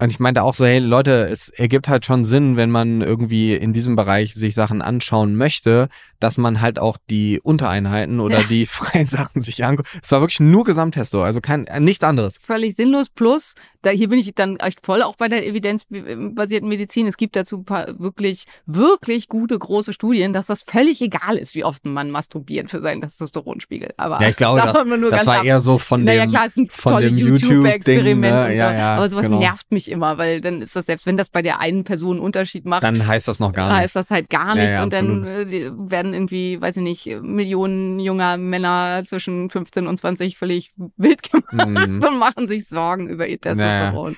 Und 0.00 0.10
ich 0.10 0.18
meinte 0.18 0.42
auch 0.42 0.54
so, 0.54 0.66
hey 0.66 0.80
Leute, 0.80 1.28
es 1.30 1.48
ergibt 1.50 1.86
halt 1.88 2.04
schon 2.04 2.24
Sinn, 2.24 2.56
wenn 2.56 2.68
man 2.70 3.00
irgendwie 3.00 3.54
in 3.54 3.72
diesem 3.72 3.94
Bereich 3.94 4.34
sich 4.34 4.54
Sachen 4.54 4.82
anschauen 4.82 5.36
möchte, 5.36 5.88
dass 6.18 6.36
man 6.36 6.60
halt 6.60 6.80
auch 6.80 6.96
die 7.10 7.40
Untereinheiten 7.40 8.18
oder 8.18 8.40
Ja. 8.40 8.46
die 8.48 8.66
freien 8.66 9.06
Sachen 9.06 9.40
sich 9.40 9.64
anguckt. 9.64 9.88
Es 10.02 10.10
war 10.10 10.20
wirklich 10.20 10.40
nur 10.40 10.64
Gesamttesto, 10.64 11.22
also 11.22 11.40
kein 11.40 11.66
äh, 11.68 11.78
nichts 11.78 12.02
anderes. 12.02 12.38
völlig 12.44 12.74
sinnlos. 12.74 13.08
Plus, 13.08 13.54
da 13.84 13.90
hier 13.90 14.08
bin 14.08 14.18
ich 14.18 14.34
dann 14.34 14.56
echt 14.56 14.84
voll 14.84 15.02
auch 15.02 15.16
bei 15.16 15.28
der 15.28 15.46
evidenzbasierten 15.46 16.68
Medizin. 16.68 17.06
Es 17.06 17.16
gibt 17.16 17.36
dazu 17.36 17.58
ein 17.58 17.64
paar 17.64 17.98
wirklich, 18.00 18.44
wirklich 18.66 19.28
gute 19.28 19.58
große 19.58 19.92
Studien, 19.92 20.32
dass 20.32 20.46
das 20.46 20.62
völlig 20.62 21.00
egal 21.00 21.36
ist, 21.36 21.54
wie 21.54 21.64
oft 21.64 21.84
man 21.84 22.10
masturbiert 22.10 22.70
für 22.70 22.80
seinen 22.80 23.02
Testosteronspiegel. 23.02 23.94
Aber 23.96 24.20
Ja, 24.22 24.28
ich 24.28 24.36
glaube, 24.36 24.60
das, 24.60 24.72
das 25.10 25.26
war 25.26 25.38
ab. 25.40 25.44
eher 25.44 25.60
so 25.60 25.78
von 25.78 26.04
naja, 26.04 26.24
dem 26.26 26.30
klar, 26.30 26.46
es 26.46 26.54
sind 26.54 26.72
von 26.72 27.00
dem 27.00 27.14
und 27.14 27.40
ne? 28.20 28.46
so. 28.52 28.52
Ja, 28.54 28.72
ja, 28.72 28.96
aber 28.96 29.08
sowas 29.08 29.26
genau. 29.26 29.38
nervt 29.38 29.70
mich 29.70 29.90
immer, 29.90 30.18
weil 30.18 30.40
dann 30.40 30.62
ist 30.62 30.76
das, 30.76 30.86
selbst 30.86 31.06
wenn 31.06 31.16
das 31.16 31.28
bei 31.28 31.42
der 31.42 31.60
einen 31.60 31.84
Person 31.84 32.16
einen 32.16 32.24
Unterschied 32.24 32.64
macht, 32.64 32.82
dann 32.82 33.06
heißt 33.06 33.28
das 33.28 33.40
noch 33.40 33.52
gar 33.52 33.68
nicht. 33.68 33.76
heißt 33.78 33.96
das 33.96 34.10
halt 34.10 34.30
gar 34.30 34.54
Ja, 34.56 34.62
nichts 34.62 34.70
ja, 34.70 34.82
und 34.82 34.92
dann 34.92 35.24
absolut. 35.24 35.52
äh, 35.52 35.70
werden 35.90 36.14
irgendwie, 36.14 36.60
weiß 36.60 36.76
ich 36.78 36.82
nicht, 36.82 37.06
Millionen 37.22 38.00
junger 38.00 38.36
Männer 38.36 39.02
zwischen 39.04 39.50
15 39.50 39.86
und 39.86 39.96
20 39.98 40.36
völlig 40.38 40.72
wild 40.96 41.22
gemacht 41.30 41.44
Mhm. 41.54 42.02
und 42.06 42.18
machen 42.18 42.48
sich 42.48 42.66
Sorgen 42.68 43.08
über 43.08 43.26
ihr 43.26 43.40
Testosteron. 43.40 43.73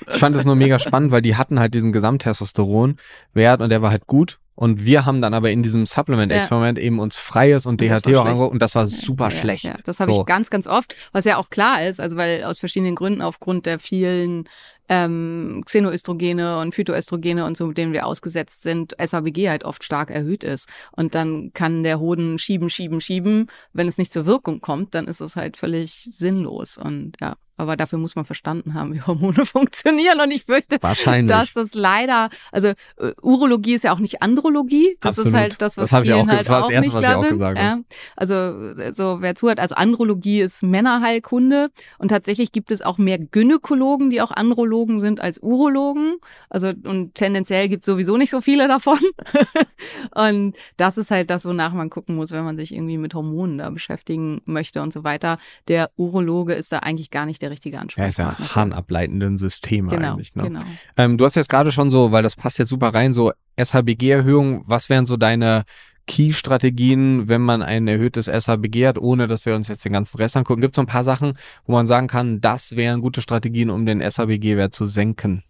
Ich 0.08 0.18
fand 0.18 0.36
es 0.36 0.44
nur 0.44 0.56
mega 0.56 0.78
spannend, 0.78 1.10
weil 1.12 1.22
die 1.22 1.36
hatten 1.36 1.58
halt 1.60 1.74
diesen 1.74 1.92
Gesamttestosteron-Wert 1.92 3.60
und 3.60 3.70
der 3.70 3.82
war 3.82 3.90
halt 3.90 4.06
gut. 4.06 4.38
Und 4.54 4.86
wir 4.86 5.04
haben 5.04 5.20
dann 5.20 5.34
aber 5.34 5.50
in 5.50 5.62
diesem 5.62 5.84
Supplement-Experiment 5.84 6.78
eben 6.78 6.98
uns 6.98 7.16
Freies 7.18 7.66
und 7.66 7.72
Und 7.74 7.80
DHT 7.82 8.14
auch 8.16 8.24
angeguckt 8.24 8.52
und 8.52 8.62
das 8.62 8.74
war 8.74 8.86
super 8.86 9.24
Ja, 9.26 9.30
schlecht. 9.30 9.64
Ja, 9.64 9.74
das 9.84 10.00
habe 10.00 10.12
So. 10.14 10.20
ich 10.20 10.26
ganz, 10.26 10.48
ganz 10.48 10.66
oft, 10.66 10.94
was 11.12 11.26
ja 11.26 11.36
auch 11.36 11.50
klar 11.50 11.86
ist, 11.86 12.00
also 12.00 12.16
weil 12.16 12.42
aus 12.42 12.60
verschiedenen 12.60 12.94
Gründen, 12.94 13.20
aufgrund 13.20 13.66
der 13.66 13.78
vielen 13.78 14.48
ähm, 14.88 15.62
Xenoöstrogene 15.66 16.58
und 16.58 16.74
Phytoöstrogene 16.74 17.44
und 17.44 17.58
so, 17.58 17.70
denen 17.72 17.92
wir 17.92 18.06
ausgesetzt 18.06 18.62
sind, 18.62 18.96
SABG 18.98 19.50
halt 19.50 19.64
oft 19.64 19.84
stark 19.84 20.10
erhöht 20.10 20.42
ist. 20.42 20.70
Und 20.92 21.14
dann 21.14 21.50
kann 21.52 21.82
der 21.82 22.00
Hoden 22.00 22.38
schieben, 22.38 22.70
schieben, 22.70 23.02
schieben. 23.02 23.48
Wenn 23.74 23.88
es 23.88 23.98
nicht 23.98 24.12
zur 24.12 24.24
Wirkung 24.24 24.62
kommt, 24.62 24.94
dann 24.94 25.06
ist 25.06 25.20
es 25.20 25.36
halt 25.36 25.58
völlig 25.58 25.92
sinnlos. 25.92 26.78
Und 26.78 27.12
ja, 27.20 27.36
aber 27.56 27.76
dafür 27.76 27.98
muss 27.98 28.16
man 28.16 28.24
verstanden 28.24 28.74
haben, 28.74 28.92
wie 28.94 29.00
Hormone 29.02 29.44
funktionieren. 29.46 30.20
Und 30.20 30.30
ich 30.30 30.44
fürchte, 30.44 30.76
Wahrscheinlich. 30.80 31.30
dass 31.30 31.52
das 31.52 31.74
leider, 31.74 32.30
also 32.52 32.68
äh, 32.98 33.12
Urologie 33.22 33.74
ist 33.74 33.84
ja 33.84 33.92
auch 33.92 33.98
nicht 33.98 34.22
Andrologie. 34.22 34.96
Das 35.00 35.10
Absolut. 35.18 35.28
ist 35.28 35.34
halt 35.34 35.62
das, 35.62 35.76
was 35.76 35.90
Das 35.90 36.04
ich 36.04 36.12
auch- 36.12 36.26
halt 36.26 36.40
das 36.40 36.48
war 36.48 36.60
das 36.60 36.70
Erste, 36.70 36.88
nicht 36.88 36.96
was 36.96 37.02
ich 37.08 37.14
auch 37.14 37.20
sind. 37.22 37.30
gesagt 37.30 37.58
ja. 37.58 37.78
Also 38.16 38.34
äh, 38.34 38.92
so 38.92 39.18
wer 39.20 39.34
zuhört, 39.34 39.58
also 39.60 39.74
Andrologie 39.74 40.40
ist 40.40 40.62
Männerheilkunde 40.62 41.70
und 41.98 42.08
tatsächlich 42.08 42.52
gibt 42.52 42.70
es 42.70 42.82
auch 42.82 42.98
mehr 42.98 43.18
Gynäkologen, 43.18 44.10
die 44.10 44.20
auch 44.20 44.30
Andrologen 44.32 44.98
sind 44.98 45.20
als 45.20 45.38
Urologen. 45.42 46.16
Also 46.50 46.68
und 46.84 47.14
tendenziell 47.14 47.68
gibt 47.68 47.82
es 47.82 47.86
sowieso 47.86 48.16
nicht 48.16 48.30
so 48.30 48.40
viele 48.40 48.68
davon. 48.68 48.98
und 50.14 50.56
das 50.76 50.98
ist 50.98 51.10
halt 51.10 51.30
das, 51.30 51.44
wonach 51.44 51.72
man 51.72 51.90
gucken 51.90 52.16
muss, 52.16 52.30
wenn 52.32 52.44
man 52.44 52.56
sich 52.56 52.74
irgendwie 52.74 52.98
mit 52.98 53.14
Hormonen 53.14 53.58
da 53.58 53.70
beschäftigen 53.70 54.40
möchte 54.44 54.82
und 54.82 54.92
so 54.92 55.04
weiter. 55.04 55.38
Der 55.68 55.90
Urologe 55.96 56.54
ist 56.54 56.72
da 56.72 56.78
eigentlich 56.80 57.10
gar 57.10 57.26
nicht 57.26 57.42
der 57.42 57.45
richtige 57.50 57.76
ja, 57.76 57.82
ist 57.82 57.98
Ansprechpartner. 57.98 58.46
ja 58.46 58.54
harnableitenden 58.56 59.36
Systeme 59.36 59.90
Genau, 59.90 60.12
eigentlich. 60.12 60.34
Ne? 60.34 60.44
genau. 60.44 60.60
Ähm, 60.96 61.18
du 61.18 61.24
hast 61.24 61.34
jetzt 61.34 61.48
gerade 61.48 61.72
schon 61.72 61.90
so, 61.90 62.12
weil 62.12 62.22
das 62.22 62.36
passt 62.36 62.58
jetzt 62.58 62.68
super 62.68 62.94
rein, 62.94 63.12
so 63.14 63.32
SHBG-Erhöhung. 63.58 64.64
Was 64.66 64.88
wären 64.90 65.06
so 65.06 65.16
deine 65.16 65.64
Key-Strategien, 66.06 67.28
wenn 67.28 67.40
man 67.40 67.62
ein 67.62 67.88
erhöhtes 67.88 68.26
SHBG 68.26 68.86
hat, 68.86 68.98
ohne 68.98 69.26
dass 69.26 69.44
wir 69.44 69.54
uns 69.54 69.68
jetzt 69.68 69.84
den 69.84 69.92
ganzen 69.92 70.18
Rest 70.18 70.36
angucken? 70.36 70.60
Gibt 70.60 70.74
es 70.74 70.76
so 70.76 70.82
ein 70.82 70.86
paar 70.86 71.04
Sachen, 71.04 71.34
wo 71.66 71.72
man 71.72 71.86
sagen 71.86 72.06
kann, 72.06 72.40
das 72.40 72.76
wären 72.76 73.00
gute 73.00 73.20
Strategien, 73.20 73.70
um 73.70 73.86
den 73.86 74.00
SHBG-Wert 74.00 74.72
zu 74.72 74.86
senken? 74.86 75.42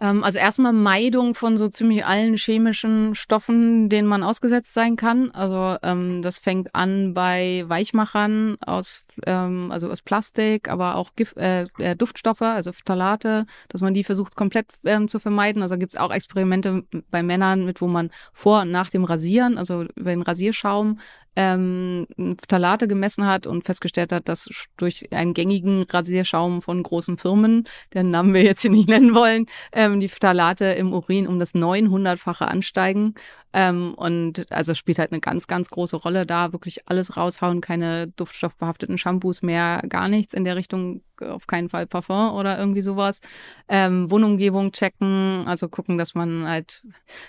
Ähm, 0.00 0.24
also 0.24 0.38
erstmal 0.38 0.72
Meidung 0.72 1.34
von 1.34 1.56
so 1.56 1.68
ziemlich 1.68 2.04
allen 2.04 2.36
chemischen 2.36 3.14
Stoffen, 3.14 3.88
denen 3.88 4.08
man 4.08 4.22
ausgesetzt 4.22 4.72
sein 4.72 4.96
kann. 4.96 5.30
Also 5.32 5.76
ähm, 5.82 6.22
das 6.22 6.38
fängt 6.38 6.74
an 6.74 7.12
bei 7.12 7.64
Weichmachern 7.66 8.56
aus, 8.60 9.02
ähm, 9.26 9.70
also 9.70 9.90
aus 9.90 10.02
Plastik, 10.02 10.68
aber 10.68 10.96
auch 10.96 11.14
Gift, 11.16 11.36
äh, 11.36 11.66
äh, 11.78 11.96
Duftstoffe, 11.96 12.42
also 12.42 12.72
Phthalate, 12.72 13.46
dass 13.68 13.80
man 13.80 13.94
die 13.94 14.04
versucht 14.04 14.36
komplett 14.36 14.66
ähm, 14.84 15.08
zu 15.08 15.18
vermeiden. 15.18 15.62
Also 15.62 15.76
gibt 15.78 15.94
es 15.94 15.98
auch 15.98 16.10
Experimente 16.10 16.84
bei 17.10 17.22
Männern 17.22 17.64
mit, 17.64 17.80
wo 17.80 17.86
man 17.86 18.10
vor 18.32 18.62
und 18.62 18.70
nach 18.70 18.88
dem 18.88 19.04
Rasieren, 19.04 19.58
also 19.58 19.84
über 19.96 20.10
den 20.10 20.22
Rasierschaum, 20.22 20.98
ähm, 21.36 22.06
Phthalate 22.42 22.88
gemessen 22.88 23.26
hat 23.26 23.46
und 23.46 23.64
festgestellt 23.64 24.12
hat, 24.12 24.28
dass 24.28 24.48
durch 24.76 25.12
einen 25.12 25.34
gängigen 25.34 25.84
Rasierschaum 25.88 26.60
von 26.60 26.82
großen 26.82 27.18
Firmen, 27.18 27.68
deren 27.94 28.10
Namen 28.10 28.34
wir 28.34 28.42
jetzt 28.42 28.62
hier 28.62 28.70
nicht 28.70 28.88
nennen 28.88 29.14
wollen, 29.14 29.46
ähm, 29.72 30.00
die 30.00 30.08
Phthalate 30.08 30.66
im 30.66 30.92
Urin 30.92 31.26
um 31.26 31.38
das 31.38 31.54
900-fache 31.54 32.46
ansteigen. 32.46 33.14
Ähm, 33.52 33.94
und 33.94 34.50
also 34.52 34.74
spielt 34.74 34.98
halt 34.98 35.12
eine 35.12 35.20
ganz, 35.20 35.46
ganz 35.46 35.70
große 35.70 35.96
Rolle 35.96 36.26
da. 36.26 36.52
Wirklich 36.52 36.88
alles 36.88 37.16
raushauen, 37.16 37.60
keine 37.60 38.08
duftstoffbehafteten 38.08 38.98
Shampoos 38.98 39.42
mehr, 39.42 39.82
gar 39.88 40.08
nichts 40.08 40.34
in 40.34 40.44
der 40.44 40.56
Richtung, 40.56 41.02
auf 41.20 41.46
keinen 41.46 41.68
Fall 41.68 41.86
Parfum 41.86 42.32
oder 42.32 42.58
irgendwie 42.58 42.80
sowas. 42.80 43.20
Ähm, 43.68 44.10
Wohnumgebung 44.10 44.72
checken, 44.72 45.44
also 45.46 45.68
gucken, 45.68 45.98
dass 45.98 46.14
man 46.14 46.46
halt, 46.46 46.82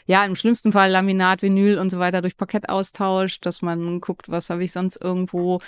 ja, 0.05 0.24
im 0.26 0.36
schlimmsten 0.36 0.72
Fall 0.72 0.91
Laminat, 0.91 1.41
Vinyl 1.41 1.80
und 1.80 1.89
so 1.89 1.99
weiter 1.99 2.22
durch 2.22 2.38
Parkett 2.38 2.69
austauscht, 2.69 3.45
dass 3.45 3.61
man 3.61 3.99
guckt, 3.99 4.30
was 4.30 4.49
habe 4.49 4.63
ich 4.63 4.72
sonst 4.72 4.97
irgendwo 5.01 5.59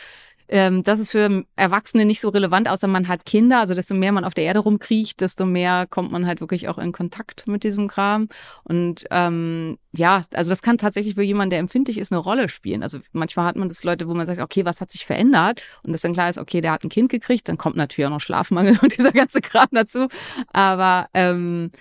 ähm, 0.54 0.84
das 0.84 1.00
ist 1.00 1.10
für 1.10 1.46
Erwachsene 1.56 2.06
nicht 2.06 2.22
so 2.22 2.30
relevant, 2.30 2.70
außer 2.70 2.88
man 2.88 3.08
hat 3.08 3.26
Kinder. 3.26 3.58
Also 3.58 3.74
desto 3.74 3.96
mehr 3.96 4.12
man 4.12 4.24
auf 4.24 4.36
der 4.36 4.44
Erde 4.44 4.60
rumkriecht, 4.60 5.20
desto 5.20 5.48
mehr 5.48 5.88
kommt 5.90 6.12
man 6.12 6.28
halt 6.28 6.42
wirklich 6.42 6.70
auch 6.70 6.78
in 6.78 6.92
Kontakt 6.92 7.48
mit 7.48 7.64
diesem 7.64 7.88
Kram. 7.88 8.30
Und 8.64 9.06
ähm, 9.10 9.80
ja, 9.94 10.26
also 10.32 10.52
das 10.52 10.62
kann 10.62 10.78
tatsächlich 10.78 11.16
für 11.16 11.24
jemanden, 11.24 11.50
der 11.50 11.60
empfindlich 11.60 11.98
ist, 11.98 12.12
eine 12.12 12.22
Rolle 12.22 12.50
spielen. 12.50 12.84
Also 12.84 13.00
manchmal 13.14 13.48
hat 13.48 13.56
man 13.56 13.68
das 13.68 13.84
Leute, 13.84 14.08
wo 14.08 14.14
man 14.14 14.28
sagt, 14.28 14.40
okay, 14.40 14.64
was 14.64 14.80
hat 14.80 14.92
sich 14.92 15.08
verändert? 15.08 15.64
Und 15.82 15.92
das 15.92 16.02
dann 16.02 16.14
klar 16.14 16.30
ist, 16.30 16.38
okay, 16.38 16.62
der 16.62 16.72
hat 16.72 16.84
ein 16.84 16.90
Kind 16.90 17.10
gekriegt, 17.10 17.50
dann 17.50 17.58
kommt 17.58 17.76
natürlich 17.76 18.06
auch 18.06 18.12
noch 18.12 18.22
Schlafmangel 18.22 18.78
und 18.84 18.96
dieser 18.96 19.12
ganze 19.12 19.42
Kram 19.42 19.70
dazu. 19.72 20.08
Aber 20.52 21.08
ähm, 21.16 21.72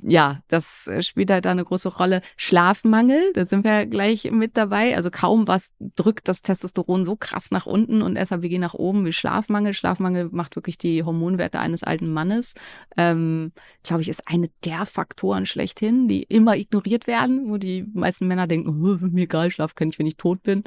ja, 0.00 0.40
das 0.48 0.86
äh, 0.88 1.02
spielt 1.02 1.30
halt 1.30 1.44
da 1.44 1.50
eine 1.50 1.64
große 1.64 1.88
Rolle. 1.96 2.22
Schlafmangel, 2.36 3.32
da 3.34 3.44
sind 3.44 3.64
wir 3.64 3.86
gleich 3.86 4.30
mit 4.30 4.56
dabei. 4.56 4.96
Also 4.96 5.10
kaum 5.10 5.46
was 5.46 5.72
drückt 5.78 6.28
das 6.28 6.42
Testosteron 6.42 7.04
so 7.04 7.14
krass 7.14 7.50
nach 7.50 7.66
unten 7.66 8.02
und 8.02 8.16
SHBG 8.16 8.58
nach 8.58 8.74
oben 8.74 9.04
wie 9.04 9.12
Schlafmangel. 9.12 9.74
Schlafmangel 9.74 10.30
macht 10.32 10.56
wirklich 10.56 10.78
die 10.78 11.04
Hormonwerte 11.04 11.58
eines 11.60 11.84
alten 11.84 12.12
Mannes. 12.12 12.54
Ähm, 12.96 13.52
glaube 13.82 14.02
ich, 14.02 14.08
ist 14.08 14.26
eine 14.26 14.48
der 14.64 14.86
Faktoren 14.86 15.46
schlechthin, 15.46 16.08
die 16.08 16.22
immer 16.22 16.56
ignoriert 16.56 17.06
werden, 17.06 17.50
wo 17.50 17.58
die 17.58 17.84
meisten 17.92 18.26
Männer 18.26 18.46
denken, 18.46 18.82
oh, 18.82 18.98
mir 19.06 19.24
egal, 19.24 19.50
schlafen 19.50 19.74
kann 19.74 19.90
ich, 19.90 19.98
wenn 19.98 20.06
ich 20.06 20.16
tot 20.16 20.42
bin. 20.42 20.64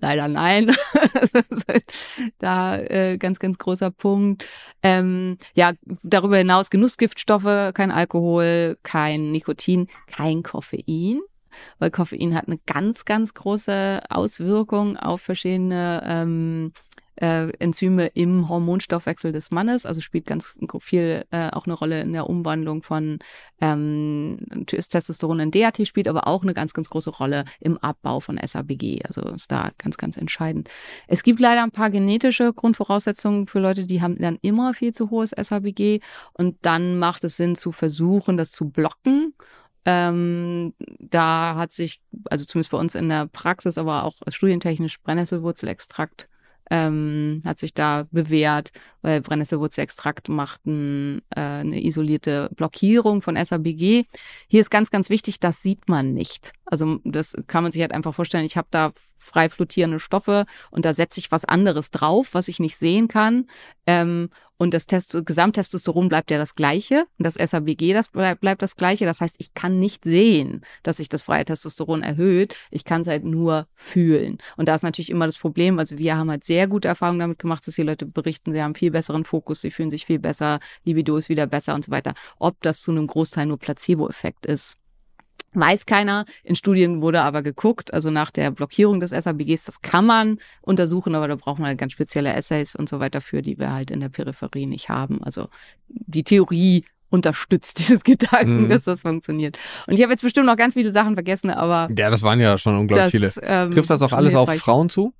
Leider 0.00 0.28
nein. 0.28 0.74
da 2.38 2.78
äh, 2.78 3.18
ganz, 3.18 3.40
ganz 3.40 3.58
großer 3.58 3.90
Punkt. 3.90 4.48
Ähm, 4.82 5.38
ja, 5.54 5.72
darüber 6.02 6.36
hinaus 6.36 6.70
Genussgiftstoffe, 6.70 7.72
kein 7.74 7.90
Alkohol, 7.90 8.78
kein 8.84 9.32
Nikotin, 9.32 9.88
kein 10.06 10.42
Koffein. 10.42 11.20
Weil 11.80 11.90
Koffein 11.90 12.34
hat 12.34 12.46
eine 12.46 12.58
ganz, 12.66 13.04
ganz 13.04 13.34
große 13.34 14.00
Auswirkung 14.08 14.96
auf 14.96 15.20
verschiedene 15.22 16.02
ähm, 16.06 16.72
äh, 17.20 17.50
Enzyme 17.58 18.06
im 18.14 18.48
Hormonstoffwechsel 18.48 19.32
des 19.32 19.50
Mannes, 19.50 19.86
also 19.86 20.00
spielt 20.00 20.26
ganz 20.26 20.56
viel 20.80 21.24
äh, 21.30 21.50
auch 21.50 21.66
eine 21.66 21.74
Rolle 21.74 22.00
in 22.00 22.12
der 22.12 22.28
Umwandlung 22.28 22.82
von 22.82 23.18
ähm, 23.60 24.38
Testosteron 24.66 25.40
in 25.40 25.50
DHT, 25.50 25.86
spielt 25.86 26.08
aber 26.08 26.26
auch 26.26 26.42
eine 26.42 26.54
ganz, 26.54 26.72
ganz 26.72 26.88
große 26.88 27.10
Rolle 27.10 27.44
im 27.60 27.76
Abbau 27.78 28.20
von 28.20 28.38
SABG. 28.42 29.00
Also 29.04 29.22
ist 29.22 29.50
da 29.50 29.70
ganz, 29.78 29.96
ganz 29.96 30.16
entscheidend. 30.16 30.70
Es 31.08 31.22
gibt 31.22 31.40
leider 31.40 31.62
ein 31.62 31.72
paar 31.72 31.90
genetische 31.90 32.52
Grundvoraussetzungen 32.52 33.46
für 33.46 33.60
Leute, 33.60 33.84
die 33.84 34.00
haben 34.00 34.16
dann 34.18 34.38
immer 34.42 34.74
viel 34.74 34.94
zu 34.94 35.10
hohes 35.10 35.30
SABG 35.30 36.00
und 36.34 36.56
dann 36.62 36.98
macht 36.98 37.24
es 37.24 37.36
Sinn 37.36 37.56
zu 37.56 37.72
versuchen, 37.72 38.36
das 38.36 38.52
zu 38.52 38.70
blocken 38.70 39.34
Ähm, 39.84 40.74
da 40.98 41.54
hat 41.56 41.72
sich, 41.72 42.02
also 42.28 42.44
zumindest 42.44 42.72
bei 42.72 42.78
uns 42.78 42.94
in 42.94 43.08
der 43.08 43.26
Praxis, 43.26 43.78
aber 43.78 44.04
auch 44.04 44.14
studientechnisch 44.28 45.00
Brennnesselwurzelextrakt 45.00 46.28
ähm, 46.70 47.42
hat 47.44 47.58
sich 47.58 47.74
da 47.74 48.06
bewährt, 48.10 48.70
weil 49.02 49.20
Brennnesselwurzelextrakt 49.20 50.28
macht 50.28 50.66
ein, 50.66 51.22
äh, 51.34 51.40
eine 51.40 51.82
isolierte 51.84 52.50
Blockierung 52.56 53.22
von 53.22 53.36
SABG. 53.36 54.04
Hier 54.48 54.60
ist 54.60 54.70
ganz, 54.70 54.90
ganz 54.90 55.10
wichtig, 55.10 55.40
das 55.40 55.62
sieht 55.62 55.88
man 55.88 56.12
nicht. 56.12 56.52
Also 56.66 57.00
das 57.04 57.34
kann 57.46 57.62
man 57.62 57.72
sich 57.72 57.80
halt 57.80 57.92
einfach 57.92 58.14
vorstellen. 58.14 58.44
Ich 58.44 58.56
habe 58.56 58.68
da 58.70 58.92
frei 59.18 59.48
flottierende 59.48 59.98
Stoffe 59.98 60.46
und 60.70 60.84
da 60.84 60.92
setze 60.92 61.20
ich 61.20 61.32
was 61.32 61.44
anderes 61.44 61.90
drauf, 61.90 62.28
was 62.32 62.48
ich 62.48 62.60
nicht 62.60 62.76
sehen 62.76 63.08
kann. 63.08 63.46
Ähm, 63.86 64.30
und 64.58 64.74
das 64.74 64.86
Test 64.86 65.18
Gesamttestosteron 65.24 66.08
bleibt 66.08 66.30
ja 66.30 66.38
das 66.38 66.54
gleiche 66.54 67.06
und 67.16 67.24
das 67.24 67.34
SABG 67.34 67.92
das 67.92 68.08
bleibt, 68.08 68.40
bleibt 68.40 68.60
das 68.60 68.76
gleiche. 68.76 69.04
Das 69.06 69.20
heißt, 69.20 69.36
ich 69.38 69.54
kann 69.54 69.78
nicht 69.78 70.04
sehen, 70.04 70.62
dass 70.82 70.98
sich 70.98 71.08
das 71.08 71.22
freie 71.22 71.44
Testosteron 71.44 72.02
erhöht. 72.02 72.56
Ich 72.70 72.84
kann 72.84 73.02
es 73.02 73.06
halt 73.06 73.24
nur 73.24 73.68
fühlen. 73.74 74.38
Und 74.56 74.68
da 74.68 74.74
ist 74.74 74.82
natürlich 74.82 75.10
immer 75.10 75.26
das 75.26 75.38
Problem. 75.38 75.78
Also 75.78 75.96
wir 75.96 76.16
haben 76.16 76.30
halt 76.30 76.44
sehr 76.44 76.66
gute 76.66 76.88
Erfahrungen 76.88 77.20
damit 77.20 77.38
gemacht, 77.38 77.66
dass 77.66 77.76
die 77.76 77.82
Leute 77.82 78.04
berichten, 78.04 78.52
sie 78.52 78.62
haben 78.62 78.74
viel 78.74 78.90
besseren 78.90 79.24
Fokus, 79.24 79.60
sie 79.60 79.70
fühlen 79.70 79.90
sich 79.90 80.06
viel 80.06 80.18
besser, 80.18 80.58
Libido 80.84 81.16
ist 81.16 81.28
wieder 81.28 81.46
besser 81.46 81.74
und 81.74 81.84
so 81.84 81.92
weiter. 81.92 82.14
Ob 82.38 82.60
das 82.60 82.82
zu 82.82 82.90
einem 82.90 83.06
Großteil 83.06 83.46
nur 83.46 83.58
Placebo-Effekt 83.58 84.44
ist, 84.46 84.76
Weiß 85.54 85.86
keiner. 85.86 86.26
In 86.44 86.54
Studien 86.54 87.00
wurde 87.00 87.22
aber 87.22 87.42
geguckt, 87.42 87.94
also 87.94 88.10
nach 88.10 88.30
der 88.30 88.50
Blockierung 88.50 89.00
des 89.00 89.10
SABGs, 89.10 89.64
das 89.64 89.80
kann 89.80 90.04
man 90.04 90.38
untersuchen, 90.60 91.14
aber 91.14 91.26
da 91.26 91.36
braucht 91.36 91.58
man 91.58 91.68
halt 91.68 91.78
ganz 91.78 91.92
spezielle 91.92 92.32
Essays 92.32 92.74
und 92.74 92.88
so 92.88 93.00
weiter 93.00 93.20
für, 93.20 93.40
die 93.40 93.58
wir 93.58 93.72
halt 93.72 93.90
in 93.90 94.00
der 94.00 94.10
Peripherie 94.10 94.66
nicht 94.66 94.88
haben. 94.88 95.22
Also 95.22 95.48
die 95.88 96.22
Theorie 96.22 96.84
unterstützt 97.10 97.78
dieses 97.78 98.04
Gedanken, 98.04 98.64
mhm. 98.64 98.68
dass 98.68 98.84
das 98.84 99.02
funktioniert. 99.02 99.58
Und 99.86 99.94
ich 99.94 100.02
habe 100.02 100.12
jetzt 100.12 100.22
bestimmt 100.22 100.46
noch 100.46 100.56
ganz 100.56 100.74
viele 100.74 100.92
Sachen 100.92 101.14
vergessen, 101.14 101.50
aber. 101.50 101.88
Ja, 101.96 102.10
das 102.10 102.22
waren 102.22 102.40
ja 102.40 102.58
schon 102.58 102.76
unglaublich 102.76 103.20
das, 103.20 103.34
viele. 103.34 103.46
Ähm, 103.46 103.70
Trifft 103.70 103.90
das 103.90 104.02
auch 104.02 104.12
alles 104.12 104.34
auf 104.34 104.52
Frauen 104.56 104.90
zu? 104.90 105.14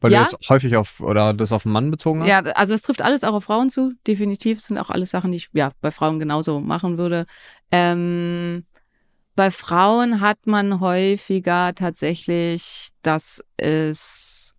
Weil 0.00 0.12
ja. 0.12 0.24
du 0.24 0.30
jetzt 0.32 0.50
häufig 0.50 0.76
auf 0.76 1.00
oder 1.00 1.32
das 1.32 1.52
auf 1.52 1.64
einen 1.64 1.72
Mann 1.72 1.90
bezogen 1.90 2.20
hast? 2.20 2.28
Ja, 2.28 2.40
also 2.40 2.74
es 2.74 2.82
trifft 2.82 3.00
alles 3.00 3.24
auch 3.24 3.32
auf 3.32 3.44
Frauen 3.44 3.70
zu, 3.70 3.92
definitiv. 4.06 4.58
Es 4.58 4.64
sind 4.64 4.76
auch 4.76 4.90
alles 4.90 5.10
Sachen, 5.10 5.30
die 5.30 5.38
ich 5.38 5.48
ja 5.52 5.72
bei 5.80 5.90
Frauen 5.90 6.18
genauso 6.18 6.60
machen 6.60 6.98
würde. 6.98 7.26
Ähm, 7.70 8.64
bei 9.36 9.50
Frauen 9.50 10.20
hat 10.20 10.46
man 10.46 10.80
häufiger 10.80 11.74
tatsächlich, 11.74 12.88
dass 13.02 13.42
es 13.56 14.54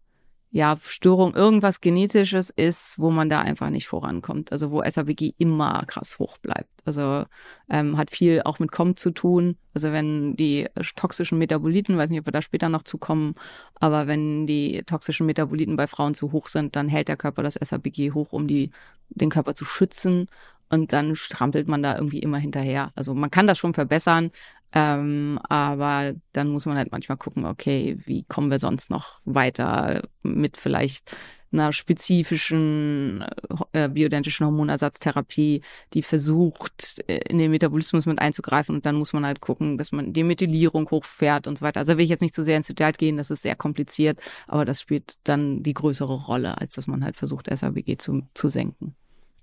ja 0.56 0.78
Störung 0.86 1.36
irgendwas 1.36 1.82
Genetisches 1.82 2.50
ist, 2.50 2.98
wo 2.98 3.12
man 3.12 3.30
da 3.30 3.42
einfach 3.42 3.70
nicht 3.70 3.88
vorankommt. 3.88 4.54
Also 4.54 4.72
wo 4.72 4.82
SABG 4.82 5.34
immer 5.38 5.84
krass 5.86 6.18
hoch 6.18 6.38
bleibt. 6.38 6.70
Also 6.86 7.26
ähm, 7.70 7.98
hat 7.98 8.10
viel 8.12 8.42
auch 8.46 8.60
mit 8.60 8.72
COM 8.72 8.96
zu 8.96 9.12
tun. 9.12 9.58
Also 9.74 9.92
wenn 9.92 10.38
die 10.38 10.68
toxischen 10.96 11.38
Metaboliten, 11.38 11.98
weiß 11.98 12.10
nicht, 12.10 12.22
ob 12.22 12.28
wir 12.28 12.32
da 12.32 12.42
später 12.42 12.70
noch 12.70 12.84
zukommen, 12.84 13.36
aber 13.82 14.08
wenn 14.08 14.46
die 14.46 14.82
toxischen 14.86 15.26
Metaboliten 15.26 15.76
bei 15.76 15.88
Frauen 15.88 16.14
zu 16.14 16.32
hoch 16.32 16.48
sind, 16.48 16.78
dann 16.78 16.88
hält 16.88 17.10
der 17.10 17.18
Körper 17.18 17.44
das 17.44 17.56
SABG 17.56 18.12
hoch, 18.12 18.32
um 18.32 18.48
die, 18.48 18.72
den 19.10 19.30
Körper 19.30 19.56
zu 19.56 19.66
schützen. 19.66 20.28
Und 20.70 20.94
dann 20.94 21.18
strampelt 21.18 21.68
man 21.68 21.84
da 21.84 21.96
irgendwie 21.96 22.20
immer 22.20 22.38
hinterher. 22.38 22.92
Also 22.96 23.14
man 23.14 23.30
kann 23.30 23.46
das 23.46 23.58
schon 23.58 23.74
verbessern, 23.74 24.32
ähm, 24.74 25.40
aber 25.48 26.14
dann 26.34 26.50
muss 26.50 26.66
man 26.66 26.78
halt 26.78 26.92
manchmal 26.92 27.18
gucken, 27.18 27.46
okay, 27.46 27.98
wie 28.06 28.24
kommen 28.24 28.52
wir 28.52 28.60
sonst 28.60 28.90
noch 28.90 29.22
weiter 29.26 30.04
mit 30.24 30.58
vielleicht 30.58 31.16
einer 31.56 31.74
spezifischen 31.74 33.24
äh, 33.72 33.90
bioidentischen 33.90 34.46
Hormonersatztherapie, 34.46 35.62
die 35.94 36.02
versucht, 36.02 37.04
äh, 37.08 37.20
in 37.30 37.38
den 37.38 37.52
Metabolismus 37.52 38.06
mit 38.06 38.20
einzugreifen. 38.20 38.76
Und 38.76 38.86
dann 38.86 38.96
muss 38.96 39.14
man 39.14 39.26
halt 39.26 39.40
gucken, 39.40 39.78
dass 39.78 39.92
man 39.92 40.14
die 40.14 40.24
Methylierung 40.24 40.90
hochfährt 40.92 41.48
und 41.48 41.58
so 41.58 41.66
weiter. 41.66 41.80
Also 41.80 41.98
will 41.98 42.04
ich 42.04 42.10
jetzt 42.10 42.22
nicht 42.22 42.36
zu 42.36 42.44
sehr 42.44 42.58
ins 42.58 42.68
Detail 42.68 42.92
gehen, 42.92 43.18
das 43.18 43.32
ist 43.32 43.42
sehr 43.42 43.56
kompliziert, 43.56 44.20
aber 44.48 44.66
das 44.66 44.82
spielt 44.82 45.18
dann 45.24 45.64
die 45.64 45.74
größere 45.74 46.14
Rolle, 46.26 46.60
als 46.60 46.76
dass 46.76 46.88
man 46.88 47.04
halt 47.04 47.18
versucht, 47.18 47.48
SABG 47.50 47.98
zu, 47.98 48.28
zu 48.34 48.50
senken. 48.50 48.96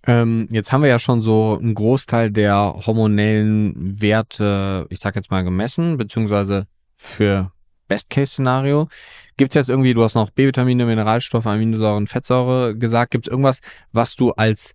Ähm, 0.07 0.49
jetzt 0.51 0.73
haben 0.73 0.83
wir 0.83 0.89
ja 0.89 0.99
schon 0.99 1.21
so 1.21 1.59
einen 1.61 1.75
Großteil 1.75 2.31
der 2.31 2.75
hormonellen 2.87 4.01
Werte, 4.01 4.87
ich 4.91 4.99
sag 4.99 5.15
jetzt 5.15 5.31
mal, 5.31 5.45
gemessen, 5.45 5.97
beziehungsweise 5.97 6.67
für 6.97 7.53
Best-Case-Szenario. 7.89 8.89
Gibt 9.37 9.53
es 9.53 9.55
jetzt 9.55 9.69
irgendwie, 9.69 9.95
du 9.95 10.03
hast 10.03 10.15
noch 10.15 10.31
B-Vitamine, 10.31 10.87
Mineralstoffe, 10.87 11.47
Aminosäuren, 11.47 12.07
Fettsäure 12.07 12.77
gesagt, 12.77 13.11
gibt 13.13 13.27
es 13.27 13.31
irgendwas, 13.31 13.61
was 13.93 14.17
du 14.17 14.31
als 14.33 14.75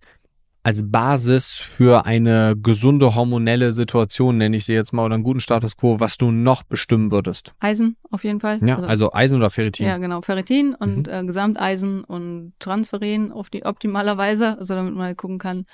als 0.62 0.82
Basis 0.90 1.52
für 1.52 2.04
eine 2.04 2.54
gesunde 2.60 3.14
hormonelle 3.14 3.72
Situation, 3.72 4.36
nenne 4.38 4.56
ich 4.56 4.64
sie 4.64 4.74
jetzt 4.74 4.92
mal, 4.92 5.04
oder 5.04 5.14
einen 5.14 5.24
guten 5.24 5.40
Status 5.40 5.76
quo, 5.76 6.00
was 6.00 6.18
du 6.18 6.30
noch 6.30 6.62
bestimmen 6.62 7.10
würdest? 7.10 7.54
Eisen 7.60 7.96
auf 8.10 8.24
jeden 8.24 8.40
Fall. 8.40 8.60
Ja, 8.64 8.76
also, 8.76 8.88
also 8.88 9.12
Eisen 9.12 9.38
oder 9.38 9.50
Ferritin? 9.50 9.86
Ja, 9.86 9.98
genau, 9.98 10.20
Ferritin 10.22 10.74
und 10.74 11.06
mhm. 11.06 11.12
äh, 11.12 11.24
Gesamteisen 11.24 12.04
und 12.04 12.52
Transferen 12.58 13.32
auf 13.32 13.50
die 13.50 13.64
optimalerweise, 13.64 14.58
also 14.58 14.74
damit 14.74 14.94
man 14.94 15.06
halt 15.06 15.18
gucken 15.18 15.38
kann, 15.38 15.64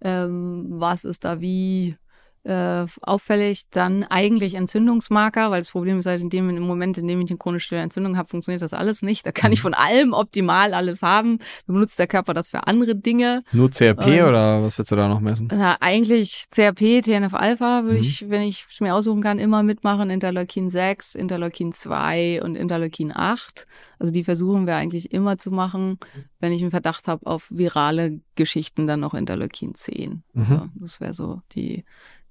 ähm, 0.00 0.66
was 0.68 1.04
ist 1.04 1.24
da 1.24 1.40
wie 1.40 1.96
äh, 2.44 2.86
auffällig, 3.00 3.62
dann 3.70 4.04
eigentlich 4.04 4.54
Entzündungsmarker, 4.54 5.50
weil 5.50 5.60
das 5.60 5.70
Problem 5.70 6.00
ist 6.00 6.06
halt 6.06 6.20
in 6.20 6.30
dem 6.30 6.50
im 6.50 6.62
Moment, 6.62 6.98
in 6.98 7.06
dem 7.06 7.20
ich 7.20 7.30
eine 7.30 7.38
chronische 7.38 7.76
Entzündung 7.76 8.16
habe, 8.16 8.28
funktioniert 8.28 8.62
das 8.62 8.72
alles 8.72 9.02
nicht. 9.02 9.24
Da 9.24 9.32
kann 9.32 9.52
ich 9.52 9.60
mhm. 9.60 9.62
von 9.62 9.74
allem 9.74 10.12
optimal 10.12 10.74
alles 10.74 11.02
haben. 11.02 11.38
Dann 11.66 11.74
benutzt 11.74 11.98
der 11.98 12.08
Körper 12.08 12.34
das 12.34 12.50
für 12.50 12.66
andere 12.66 12.96
Dinge. 12.96 13.44
Nur 13.52 13.70
CRP 13.70 14.06
ähm, 14.06 14.26
oder 14.26 14.62
was 14.62 14.76
willst 14.78 14.90
du 14.90 14.96
da 14.96 15.08
noch 15.08 15.20
messen? 15.20 15.48
Na, 15.52 15.76
eigentlich 15.80 16.46
CRP, 16.50 17.02
TNF-Alpha 17.02 17.84
würde 17.84 17.98
mhm. 17.98 18.04
ich, 18.04 18.28
wenn 18.28 18.42
ich 18.42 18.66
es 18.68 18.80
mir 18.80 18.94
aussuchen 18.94 19.22
kann, 19.22 19.38
immer 19.38 19.62
mitmachen. 19.62 20.10
Interleukin 20.10 20.68
6, 20.68 21.14
Interleukin 21.14 21.72
2 21.72 22.42
und 22.42 22.56
Interleukin 22.56 23.12
8. 23.14 23.66
Also 24.02 24.12
die 24.12 24.24
versuchen 24.24 24.66
wir 24.66 24.74
eigentlich 24.74 25.12
immer 25.12 25.38
zu 25.38 25.52
machen. 25.52 25.96
Wenn 26.40 26.50
ich 26.50 26.60
einen 26.60 26.72
Verdacht 26.72 27.06
habe 27.06 27.24
auf 27.24 27.46
virale 27.52 28.18
Geschichten, 28.34 28.88
dann 28.88 28.98
noch 28.98 29.14
Interleukin 29.14 29.76
10. 29.76 30.24
Mhm. 30.32 30.42
Also 30.42 30.68
das 30.74 31.00
wäre 31.00 31.14
so 31.14 31.40
die 31.52 31.84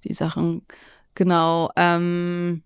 die 0.04 0.14
Sachen. 0.14 0.64
Genau. 1.16 1.72
Ähm, 1.78 2.64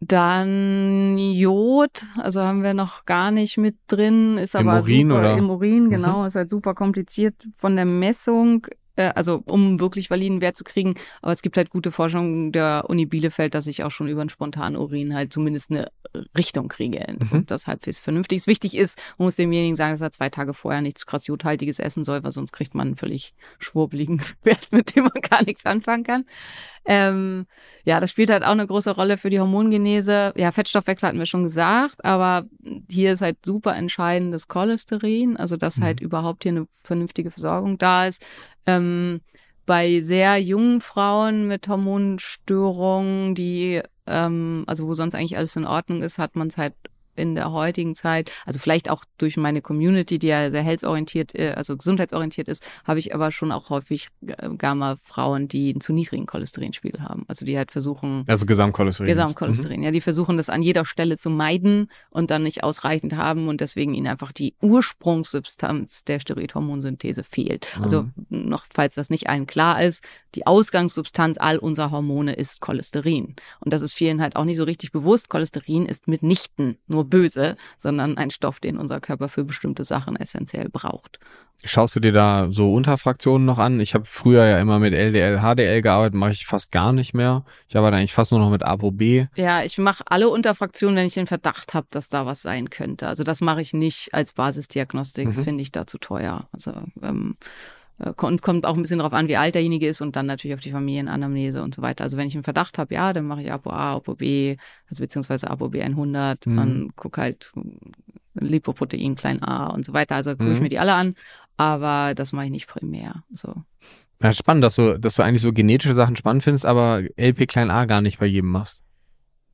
dann 0.00 1.16
Jod, 1.18 2.04
also 2.16 2.40
haben 2.40 2.64
wir 2.64 2.74
noch 2.74 3.04
gar 3.04 3.30
nicht 3.30 3.58
mit 3.58 3.76
drin, 3.86 4.36
ist 4.36 4.56
Im 4.56 4.68
aber 4.68 4.80
Urin, 4.80 5.08
super 5.08 5.20
oder? 5.20 5.38
im 5.38 5.50
Urin, 5.50 5.90
genau, 5.90 6.22
mhm. 6.22 6.26
ist 6.26 6.34
halt 6.34 6.50
super 6.50 6.74
kompliziert 6.74 7.36
von 7.58 7.76
der 7.76 7.84
Messung 7.84 8.66
äh, 8.96 9.10
also 9.14 9.42
um 9.46 9.80
wirklich 9.80 10.10
validen 10.10 10.40
Wert 10.40 10.56
zu 10.56 10.64
kriegen. 10.64 10.94
Aber 11.22 11.32
es 11.32 11.42
gibt 11.42 11.56
halt 11.56 11.70
gute 11.70 11.92
Forschung 11.92 12.52
der 12.52 12.84
Uni 12.88 13.06
Bielefeld, 13.06 13.54
dass 13.54 13.66
ich 13.66 13.82
auch 13.84 13.90
schon 13.90 14.08
über 14.08 14.20
einen 14.20 14.30
spontanen 14.30 14.76
Urin 14.76 15.14
halt 15.14 15.32
zumindest 15.32 15.70
eine 15.70 15.88
Richtung 16.36 16.68
kriege 16.68 17.04
mhm. 17.18 17.46
das 17.46 17.66
halbwegs 17.66 17.98
vernünftig 17.98 18.36
ist. 18.36 18.46
Wichtig 18.46 18.76
ist, 18.76 19.00
man 19.18 19.26
muss 19.26 19.36
demjenigen 19.36 19.76
sagen, 19.76 19.92
dass 19.92 20.00
er 20.00 20.12
zwei 20.12 20.28
Tage 20.28 20.54
vorher 20.54 20.80
nichts 20.80 21.06
krass 21.06 21.26
jodhaltiges 21.26 21.78
essen 21.78 22.04
soll, 22.04 22.22
weil 22.22 22.32
sonst 22.32 22.52
kriegt 22.52 22.74
man 22.74 22.88
einen 22.88 22.96
völlig 22.96 23.34
schwurbeligen 23.58 24.22
Wert, 24.44 24.68
mit 24.70 24.94
dem 24.94 25.04
man 25.04 25.22
gar 25.28 25.44
nichts 25.44 25.66
anfangen 25.66 26.04
kann. 26.04 26.24
Ähm, 26.86 27.46
ja, 27.84 27.98
das 27.98 28.10
spielt 28.10 28.30
halt 28.30 28.44
auch 28.44 28.50
eine 28.50 28.66
große 28.66 28.90
Rolle 28.90 29.16
für 29.16 29.30
die 29.30 29.40
Hormongenese. 29.40 30.32
Ja, 30.36 30.52
Fettstoffwechsel 30.52 31.08
hatten 31.08 31.18
wir 31.18 31.26
schon 31.26 31.44
gesagt, 31.44 32.04
aber 32.04 32.44
hier 32.90 33.12
ist 33.12 33.22
halt 33.22 33.38
super 33.44 33.74
entscheidend 33.74 34.34
das 34.34 34.48
Cholesterin, 34.48 35.36
also 35.36 35.56
dass 35.56 35.78
mhm. 35.78 35.84
halt 35.84 36.00
überhaupt 36.00 36.44
hier 36.44 36.52
eine 36.52 36.66
vernünftige 36.82 37.30
Versorgung 37.30 37.78
da 37.78 38.06
ist. 38.06 38.24
Ähm, 38.66 39.20
bei 39.66 40.00
sehr 40.00 40.38
jungen 40.38 40.80
Frauen 40.80 41.46
mit 41.46 41.68
Hormonstörungen, 41.68 43.34
die, 43.34 43.80
ähm, 44.06 44.64
also 44.66 44.86
wo 44.86 44.94
sonst 44.94 45.14
eigentlich 45.14 45.36
alles 45.36 45.56
in 45.56 45.66
Ordnung 45.66 46.02
ist, 46.02 46.18
hat 46.18 46.36
man 46.36 46.48
es 46.48 46.58
halt 46.58 46.74
in 47.16 47.34
der 47.34 47.52
heutigen 47.52 47.94
Zeit, 47.94 48.30
also 48.46 48.58
vielleicht 48.58 48.90
auch 48.90 49.04
durch 49.18 49.36
meine 49.36 49.62
Community, 49.62 50.18
die 50.18 50.28
ja 50.28 50.50
sehr 50.50 50.62
healthorientiert, 50.62 51.34
äh, 51.34 51.52
also 51.56 51.76
gesundheitsorientiert 51.76 52.48
ist, 52.48 52.66
habe 52.84 52.98
ich 52.98 53.14
aber 53.14 53.30
schon 53.30 53.52
auch 53.52 53.70
häufig 53.70 54.08
äh, 54.26 54.50
Gamma-Frauen, 54.56 55.48
die 55.48 55.70
einen 55.70 55.80
zu 55.80 55.92
niedrigen 55.92 56.26
Cholesterinspiegel 56.26 57.02
haben. 57.02 57.24
Also 57.28 57.44
die 57.44 57.56
halt 57.56 57.72
versuchen. 57.72 58.24
Also 58.26 58.46
Gesamtcholesterin. 58.46 59.08
Gesamtcholesterin, 59.08 59.80
mhm. 59.80 59.84
ja. 59.84 59.90
Die 59.90 60.00
versuchen 60.00 60.36
das 60.36 60.50
an 60.50 60.62
jeder 60.62 60.84
Stelle 60.84 61.16
zu 61.16 61.30
meiden 61.30 61.88
und 62.10 62.30
dann 62.30 62.42
nicht 62.42 62.64
ausreichend 62.64 63.16
haben 63.16 63.48
und 63.48 63.60
deswegen 63.60 63.94
ihnen 63.94 64.06
einfach 64.06 64.32
die 64.32 64.54
Ursprungssubstanz 64.60 66.04
der 66.04 66.20
Steroidhormonsynthese 66.20 67.24
fehlt. 67.24 67.68
Also 67.80 68.02
mhm. 68.02 68.12
noch, 68.28 68.66
falls 68.72 68.94
das 68.94 69.10
nicht 69.10 69.28
allen 69.28 69.46
klar 69.46 69.82
ist, 69.82 70.04
die 70.34 70.46
Ausgangssubstanz 70.46 71.38
all 71.38 71.58
unserer 71.58 71.90
Hormone 71.90 72.34
ist 72.34 72.60
Cholesterin. 72.60 73.36
Und 73.60 73.72
das 73.72 73.82
ist 73.82 73.94
vielen 73.94 74.20
halt 74.20 74.36
auch 74.36 74.44
nicht 74.44 74.56
so 74.56 74.64
richtig 74.64 74.92
bewusst. 74.92 75.28
Cholesterin 75.28 75.86
ist 75.86 76.08
mitnichten 76.08 76.76
nur 76.86 77.03
böse, 77.04 77.56
sondern 77.78 78.16
ein 78.16 78.30
Stoff, 78.30 78.60
den 78.60 78.78
unser 78.78 79.00
Körper 79.00 79.28
für 79.28 79.44
bestimmte 79.44 79.84
Sachen 79.84 80.16
essentiell 80.16 80.68
braucht. 80.68 81.18
Schaust 81.62 81.96
du 81.96 82.00
dir 82.00 82.12
da 82.12 82.48
so 82.50 82.74
Unterfraktionen 82.74 83.46
noch 83.46 83.58
an? 83.58 83.80
Ich 83.80 83.94
habe 83.94 84.04
früher 84.04 84.44
ja 84.44 84.58
immer 84.58 84.78
mit 84.78 84.92
LDL, 84.92 85.38
HDL 85.38 85.80
gearbeitet, 85.80 86.14
mache 86.14 86.32
ich 86.32 86.46
fast 86.46 86.72
gar 86.72 86.92
nicht 86.92 87.14
mehr. 87.14 87.44
Ich 87.68 87.76
arbeite 87.76 87.96
eigentlich 87.96 88.12
fast 88.12 88.32
nur 88.32 88.40
noch 88.40 88.50
mit 88.50 88.62
ApoB. 88.62 89.28
Ja, 89.36 89.62
ich 89.62 89.78
mache 89.78 90.04
alle 90.06 90.28
Unterfraktionen, 90.28 90.96
wenn 90.96 91.06
ich 91.06 91.14
den 91.14 91.26
Verdacht 91.26 91.72
habe, 91.72 91.86
dass 91.90 92.08
da 92.08 92.26
was 92.26 92.42
sein 92.42 92.68
könnte. 92.68 93.06
Also 93.06 93.24
das 93.24 93.40
mache 93.40 93.62
ich 93.62 93.72
nicht 93.72 94.12
als 94.12 94.32
Basisdiagnostik, 94.32 95.28
mhm. 95.28 95.44
finde 95.44 95.62
ich 95.62 95.72
da 95.72 95.86
zu 95.86 95.98
teuer. 95.98 96.48
Also 96.52 96.72
ähm, 97.02 97.36
Äh, 97.36 97.83
und 97.98 98.42
kommt 98.42 98.66
auch 98.66 98.74
ein 98.74 98.82
bisschen 98.82 98.98
darauf 98.98 99.12
an, 99.12 99.28
wie 99.28 99.36
alt 99.36 99.54
derjenige 99.54 99.86
ist 99.86 100.00
und 100.00 100.16
dann 100.16 100.26
natürlich 100.26 100.54
auf 100.54 100.60
die 100.60 100.72
Familienanamnese 100.72 101.62
und 101.62 101.74
so 101.74 101.82
weiter. 101.82 102.04
Also 102.04 102.16
wenn 102.16 102.26
ich 102.26 102.34
einen 102.34 102.42
Verdacht 102.42 102.76
habe, 102.78 102.92
ja, 102.94 103.12
dann 103.12 103.26
mache 103.26 103.42
ich 103.42 103.52
Apo 103.52 103.70
A, 103.70 103.94
Apo 103.94 104.16
B, 104.16 104.56
also 104.90 105.00
beziehungsweise 105.00 105.48
Apo 105.48 105.68
B 105.68 105.80
100 105.80 106.46
mhm. 106.46 106.58
und 106.58 106.96
gucke 106.96 107.20
halt 107.20 107.52
Lipoprotein 108.34 109.14
klein 109.14 109.42
a 109.42 109.68
und 109.68 109.84
so 109.84 109.92
weiter. 109.92 110.16
Also 110.16 110.32
gucke 110.32 110.50
ich 110.50 110.56
mhm. 110.56 110.64
mir 110.64 110.68
die 110.70 110.80
alle 110.80 110.94
an, 110.94 111.14
aber 111.56 112.14
das 112.14 112.32
mache 112.32 112.46
ich 112.46 112.50
nicht 112.50 112.66
primär. 112.66 113.22
So. 113.32 113.54
Ja, 114.22 114.32
spannend, 114.32 114.64
dass 114.64 114.74
du, 114.74 114.98
dass 114.98 115.14
du 115.14 115.22
eigentlich 115.22 115.42
so 115.42 115.52
genetische 115.52 115.94
Sachen 115.94 116.16
spannend 116.16 116.42
findest, 116.42 116.66
aber 116.66 117.02
LP 117.16 117.46
klein 117.46 117.70
a 117.70 117.84
gar 117.84 118.00
nicht 118.00 118.18
bei 118.18 118.26
jedem 118.26 118.50
machst. 118.50 118.82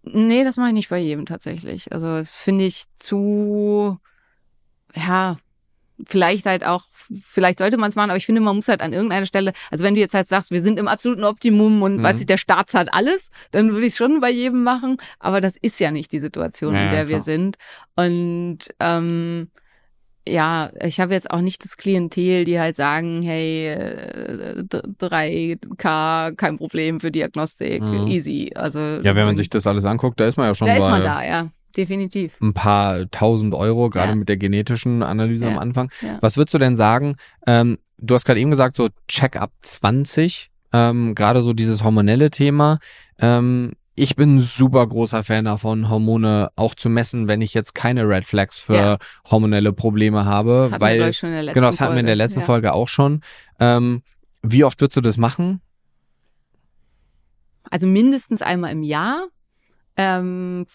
Nee, 0.03 0.45
das 0.45 0.57
mache 0.57 0.69
ich 0.69 0.75
nicht 0.75 0.89
bei 0.89 0.99
jedem 0.99 1.27
tatsächlich. 1.27 1.93
Also 1.93 2.07
das 2.07 2.37
finde 2.37 2.65
ich 2.65 2.85
zu, 2.97 3.99
ja, 4.95 5.37
vielleicht 6.07 6.47
halt 6.47 6.65
auch, 6.65 6.85
vielleicht 7.25 7.59
sollte 7.59 7.77
man 7.77 7.89
es 7.89 7.97
machen, 7.97 8.11
aber 8.11 8.17
ich 8.17 8.27
finde, 8.27 8.41
man 8.41 8.57
muss 8.57 8.69
halt 8.69 8.83
an 8.83 8.93
irgendeiner 8.93 9.27
Stelle, 9.27 9.53
also 9.71 9.85
wenn 9.85 9.95
du 9.95 10.01
jetzt 10.01 10.15
halt 10.15 10.29
sagst, 10.29 10.51
wir 10.51 10.63
sind 10.63 10.79
im 10.79 10.89
absoluten 10.89 11.25
Optimum 11.25 11.83
und 11.83 11.97
mhm. 11.97 12.03
weiß 12.03 12.21
ich, 12.21 12.27
der 12.27 12.37
Staat 12.37 12.73
hat 12.75 12.93
alles, 12.93 13.31
dann 13.51 13.73
würde 13.73 13.87
ich 13.87 13.93
es 13.93 13.99
schon 13.99 14.21
bei 14.21 14.31
jedem 14.31 14.63
machen. 14.63 14.99
Aber 15.19 15.41
das 15.41 15.57
ist 15.61 15.81
ja 15.81 15.91
nicht 15.91 16.13
die 16.13 16.19
Situation, 16.19 16.75
ja, 16.75 16.85
in 16.85 16.91
der 16.91 17.03
ja, 17.03 17.09
wir 17.09 17.21
sind. 17.21 17.57
Und 17.97 18.59
ähm, 18.79 19.49
ja, 20.29 20.71
ich 20.83 21.01
habe 21.01 21.15
jetzt 21.15 21.31
auch 21.31 21.41
nicht 21.41 21.65
das 21.65 21.77
Klientel, 21.77 22.45
die 22.45 22.61
halt 22.61 22.77
sagen, 22.77 23.23
hey, 23.23 23.75
3K, 25.01 26.29
äh, 26.29 26.35
kein 26.35 26.59
Problem 26.59 27.01
für 27.01 27.11
Diagnostik, 27.11 27.83
mhm. 27.83 28.07
easy. 28.07 28.53
Also 28.55 28.79
ja, 28.79 29.15
wenn 29.15 29.27
man 29.27 29.37
sich 29.37 29.51
das 29.51 29.67
alles 29.67 29.85
anguckt, 29.85 30.21
da 30.21 30.27
ist 30.27 30.37
man 30.37 30.47
ja 30.47 30.55
schon 30.55 30.69
da 30.69 30.77
ist 30.77 30.89
man 30.89 31.03
da, 31.03 31.25
ja 31.25 31.51
definitiv. 31.77 32.37
Ein 32.41 32.55
paar 32.55 33.11
tausend 33.11 33.55
Euro, 33.55 33.91
gerade 33.91 34.11
ja. 34.11 34.15
mit 34.17 34.29
der 34.29 34.37
genetischen 34.37 35.03
Analyse 35.03 35.45
ja. 35.45 35.51
am 35.51 35.59
Anfang. 35.59 35.91
Ja. 36.01 36.19
Was 36.21 36.37
würdest 36.37 36.55
du 36.55 36.59
denn 36.59 36.77
sagen? 36.77 37.17
Ähm, 37.47 37.79
du 37.99 38.15
hast 38.15 38.25
gerade 38.25 38.41
eben 38.41 38.51
gesagt, 38.51 38.77
so 38.77 38.89
Check-up 39.09 39.53
20, 39.63 40.51
ähm, 40.73 41.15
gerade 41.15 41.43
so 41.43 41.53
dieses 41.53 41.85
hormonelle 41.85 42.31
Thema. 42.31 42.79
Ähm, 43.19 43.73
ich 43.95 44.17
bin 44.17 44.41
super 44.41 44.87
großer 44.87 45.23
Fan 45.23 45.45
davon, 45.45 45.91
Hormone 45.91 46.51
auch 46.57 46.75
zu 46.75 46.89
messen, 46.89 47.29
wenn 47.29 47.43
ich 47.43 47.53
jetzt 47.53 47.75
keine 47.75 48.09
Red 48.09 48.25
Flags 48.25 48.59
für 48.59 48.75
ja. 48.75 48.99
hormonelle 49.31 49.73
Probleme 49.73 50.25
habe. 50.25 50.63
Das 50.63 50.71
hatten 50.73 50.81
weil, 50.81 51.01
wir, 51.01 51.13
schon 51.13 51.29
in 51.29 51.35
der 51.35 51.43
letzten 51.43 51.61
genau, 51.61 51.71
das 51.71 51.81
hatten 51.81 51.95
wir 51.95 52.01
in 52.01 52.07
der 52.07 52.17
letzten 52.17 52.41
ja. 52.41 52.47
Folge 52.47 52.73
auch 52.73 52.89
schon. 52.89 53.21
Ähm, 53.59 54.03
wie 54.43 54.65
oft 54.65 54.81
würdest 54.81 54.97
du 54.97 55.01
das 55.03 55.19
machen? 55.19 55.61
Also 57.71 57.87
mindestens 57.87 58.43
einmal 58.43 58.73
im 58.73 58.83
Jahr. 58.83 59.29
Ähm, 59.97 60.67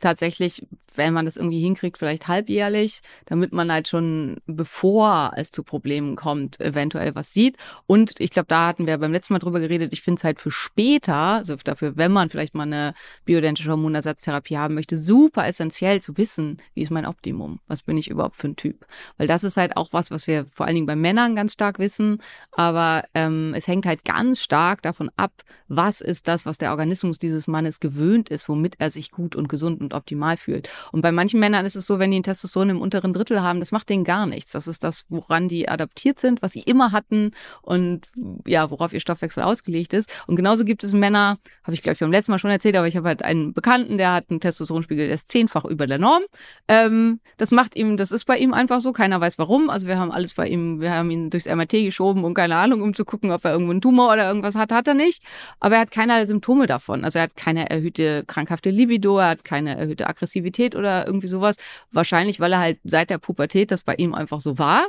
tatsächlich, 0.00 0.66
wenn 0.94 1.14
man 1.14 1.24
das 1.24 1.36
irgendwie 1.36 1.60
hinkriegt, 1.60 1.98
vielleicht 1.98 2.28
halbjährlich, 2.28 3.00
damit 3.26 3.52
man 3.52 3.72
halt 3.72 3.88
schon, 3.88 4.36
bevor 4.46 5.32
es 5.36 5.50
zu 5.50 5.62
Problemen 5.62 6.16
kommt, 6.16 6.60
eventuell 6.60 7.14
was 7.14 7.32
sieht. 7.32 7.56
Und 7.86 8.20
ich 8.20 8.30
glaube, 8.30 8.46
da 8.48 8.66
hatten 8.66 8.86
wir 8.86 8.98
beim 8.98 9.12
letzten 9.12 9.32
Mal 9.32 9.38
drüber 9.38 9.60
geredet, 9.60 9.92
ich 9.92 10.02
finde 10.02 10.18
es 10.18 10.24
halt 10.24 10.40
für 10.40 10.50
später, 10.50 11.14
also 11.14 11.56
dafür, 11.56 11.96
wenn 11.96 12.12
man 12.12 12.28
vielleicht 12.28 12.54
mal 12.54 12.64
eine 12.64 12.94
bioidentische 13.24 13.70
Hormonersatztherapie 13.70 14.58
haben 14.58 14.74
möchte, 14.74 14.98
super 14.98 15.46
essentiell 15.46 16.02
zu 16.02 16.16
wissen, 16.16 16.60
wie 16.74 16.82
ist 16.82 16.90
mein 16.90 17.06
Optimum? 17.06 17.60
Was 17.66 17.82
bin 17.82 17.96
ich 17.96 18.08
überhaupt 18.08 18.36
für 18.36 18.48
ein 18.48 18.56
Typ? 18.56 18.86
Weil 19.16 19.26
das 19.26 19.44
ist 19.44 19.56
halt 19.56 19.76
auch 19.76 19.92
was, 19.92 20.10
was 20.10 20.26
wir 20.26 20.46
vor 20.52 20.66
allen 20.66 20.74
Dingen 20.74 20.86
bei 20.86 20.96
Männern 20.96 21.36
ganz 21.36 21.52
stark 21.52 21.78
wissen. 21.78 22.18
Aber 22.52 23.04
ähm, 23.14 23.54
es 23.56 23.66
hängt 23.66 23.86
halt 23.86 24.04
ganz 24.04 24.40
stark 24.40 24.82
davon 24.82 25.10
ab, 25.16 25.32
was 25.68 26.00
ist 26.00 26.28
das, 26.28 26.46
was 26.46 26.58
der 26.58 26.70
Organismus 26.70 27.18
dieses 27.18 27.46
Mannes 27.46 27.80
gewöhnt 27.80 28.28
ist, 28.28 28.48
womit 28.48 28.73
er 28.78 28.90
sich 28.90 29.10
gut 29.10 29.36
und 29.36 29.48
gesund 29.48 29.80
und 29.80 29.94
optimal 29.94 30.36
fühlt. 30.36 30.70
Und 30.92 31.02
bei 31.02 31.12
manchen 31.12 31.40
Männern 31.40 31.64
ist 31.64 31.76
es 31.76 31.86
so, 31.86 31.98
wenn 31.98 32.10
die 32.10 32.20
ein 32.20 32.22
Testosteron 32.22 32.70
im 32.70 32.80
unteren 32.80 33.12
Drittel 33.12 33.42
haben, 33.42 33.60
das 33.60 33.72
macht 33.72 33.88
denen 33.88 34.04
gar 34.04 34.26
nichts. 34.26 34.52
Das 34.52 34.66
ist 34.66 34.84
das, 34.84 35.04
woran 35.08 35.48
die 35.48 35.68
adaptiert 35.68 36.18
sind, 36.18 36.42
was 36.42 36.52
sie 36.52 36.60
immer 36.60 36.92
hatten 36.92 37.32
und 37.62 38.08
ja, 38.46 38.70
worauf 38.70 38.92
ihr 38.92 39.00
Stoffwechsel 39.00 39.42
ausgelegt 39.42 39.94
ist. 39.94 40.12
Und 40.26 40.36
genauso 40.36 40.64
gibt 40.64 40.84
es 40.84 40.92
Männer, 40.92 41.38
habe 41.62 41.74
ich 41.74 41.82
glaube 41.82 41.94
ich 41.94 42.00
beim 42.00 42.12
letzten 42.12 42.32
Mal 42.32 42.38
schon 42.38 42.50
erzählt, 42.50 42.76
aber 42.76 42.86
ich 42.86 42.96
habe 42.96 43.08
halt 43.08 43.22
einen 43.22 43.52
Bekannten, 43.52 43.98
der 43.98 44.12
hat 44.12 44.30
einen 44.30 44.40
Testosteronspiegel, 44.40 45.06
der 45.06 45.14
ist 45.14 45.28
zehnfach 45.30 45.64
über 45.64 45.86
der 45.86 45.98
Norm. 45.98 46.22
Ähm, 46.68 47.20
das 47.36 47.50
macht 47.50 47.76
ihm, 47.76 47.96
das 47.96 48.12
ist 48.12 48.24
bei 48.24 48.38
ihm 48.38 48.54
einfach 48.54 48.80
so. 48.80 48.92
Keiner 48.92 49.20
weiß 49.20 49.38
warum. 49.38 49.70
Also 49.70 49.86
wir 49.86 49.98
haben 49.98 50.12
alles 50.12 50.34
bei 50.34 50.48
ihm, 50.48 50.80
wir 50.80 50.92
haben 50.92 51.10
ihn 51.10 51.30
durchs 51.30 51.46
MRT 51.46 51.72
geschoben 51.72 52.24
und 52.24 52.34
keine 52.34 52.56
Ahnung, 52.56 52.82
um 52.82 52.94
zu 52.94 53.04
gucken, 53.04 53.30
ob 53.30 53.44
er 53.44 53.52
irgendwo 53.52 53.72
einen 53.72 53.80
Tumor 53.80 54.12
oder 54.12 54.26
irgendwas 54.28 54.54
hat, 54.54 54.72
hat 54.72 54.88
er 54.88 54.94
nicht. 54.94 55.22
Aber 55.60 55.76
er 55.76 55.82
hat 55.82 55.90
keinerlei 55.90 56.26
Symptome 56.26 56.66
davon. 56.66 57.04
Also 57.04 57.18
er 57.18 57.24
hat 57.24 57.36
keine 57.36 57.70
erhöhte 57.70 58.24
krankhafte 58.54 58.70
Libido, 58.70 59.18
er 59.18 59.28
hat 59.30 59.44
keine 59.44 59.76
erhöhte 59.76 60.06
Aggressivität 60.06 60.76
oder 60.76 61.06
irgendwie 61.06 61.26
sowas. 61.28 61.56
Wahrscheinlich, 61.92 62.40
weil 62.40 62.52
er 62.52 62.60
halt 62.60 62.78
seit 62.84 63.10
der 63.10 63.18
Pubertät 63.18 63.70
das 63.70 63.82
bei 63.82 63.94
ihm 63.96 64.14
einfach 64.14 64.40
so 64.40 64.58
war 64.58 64.86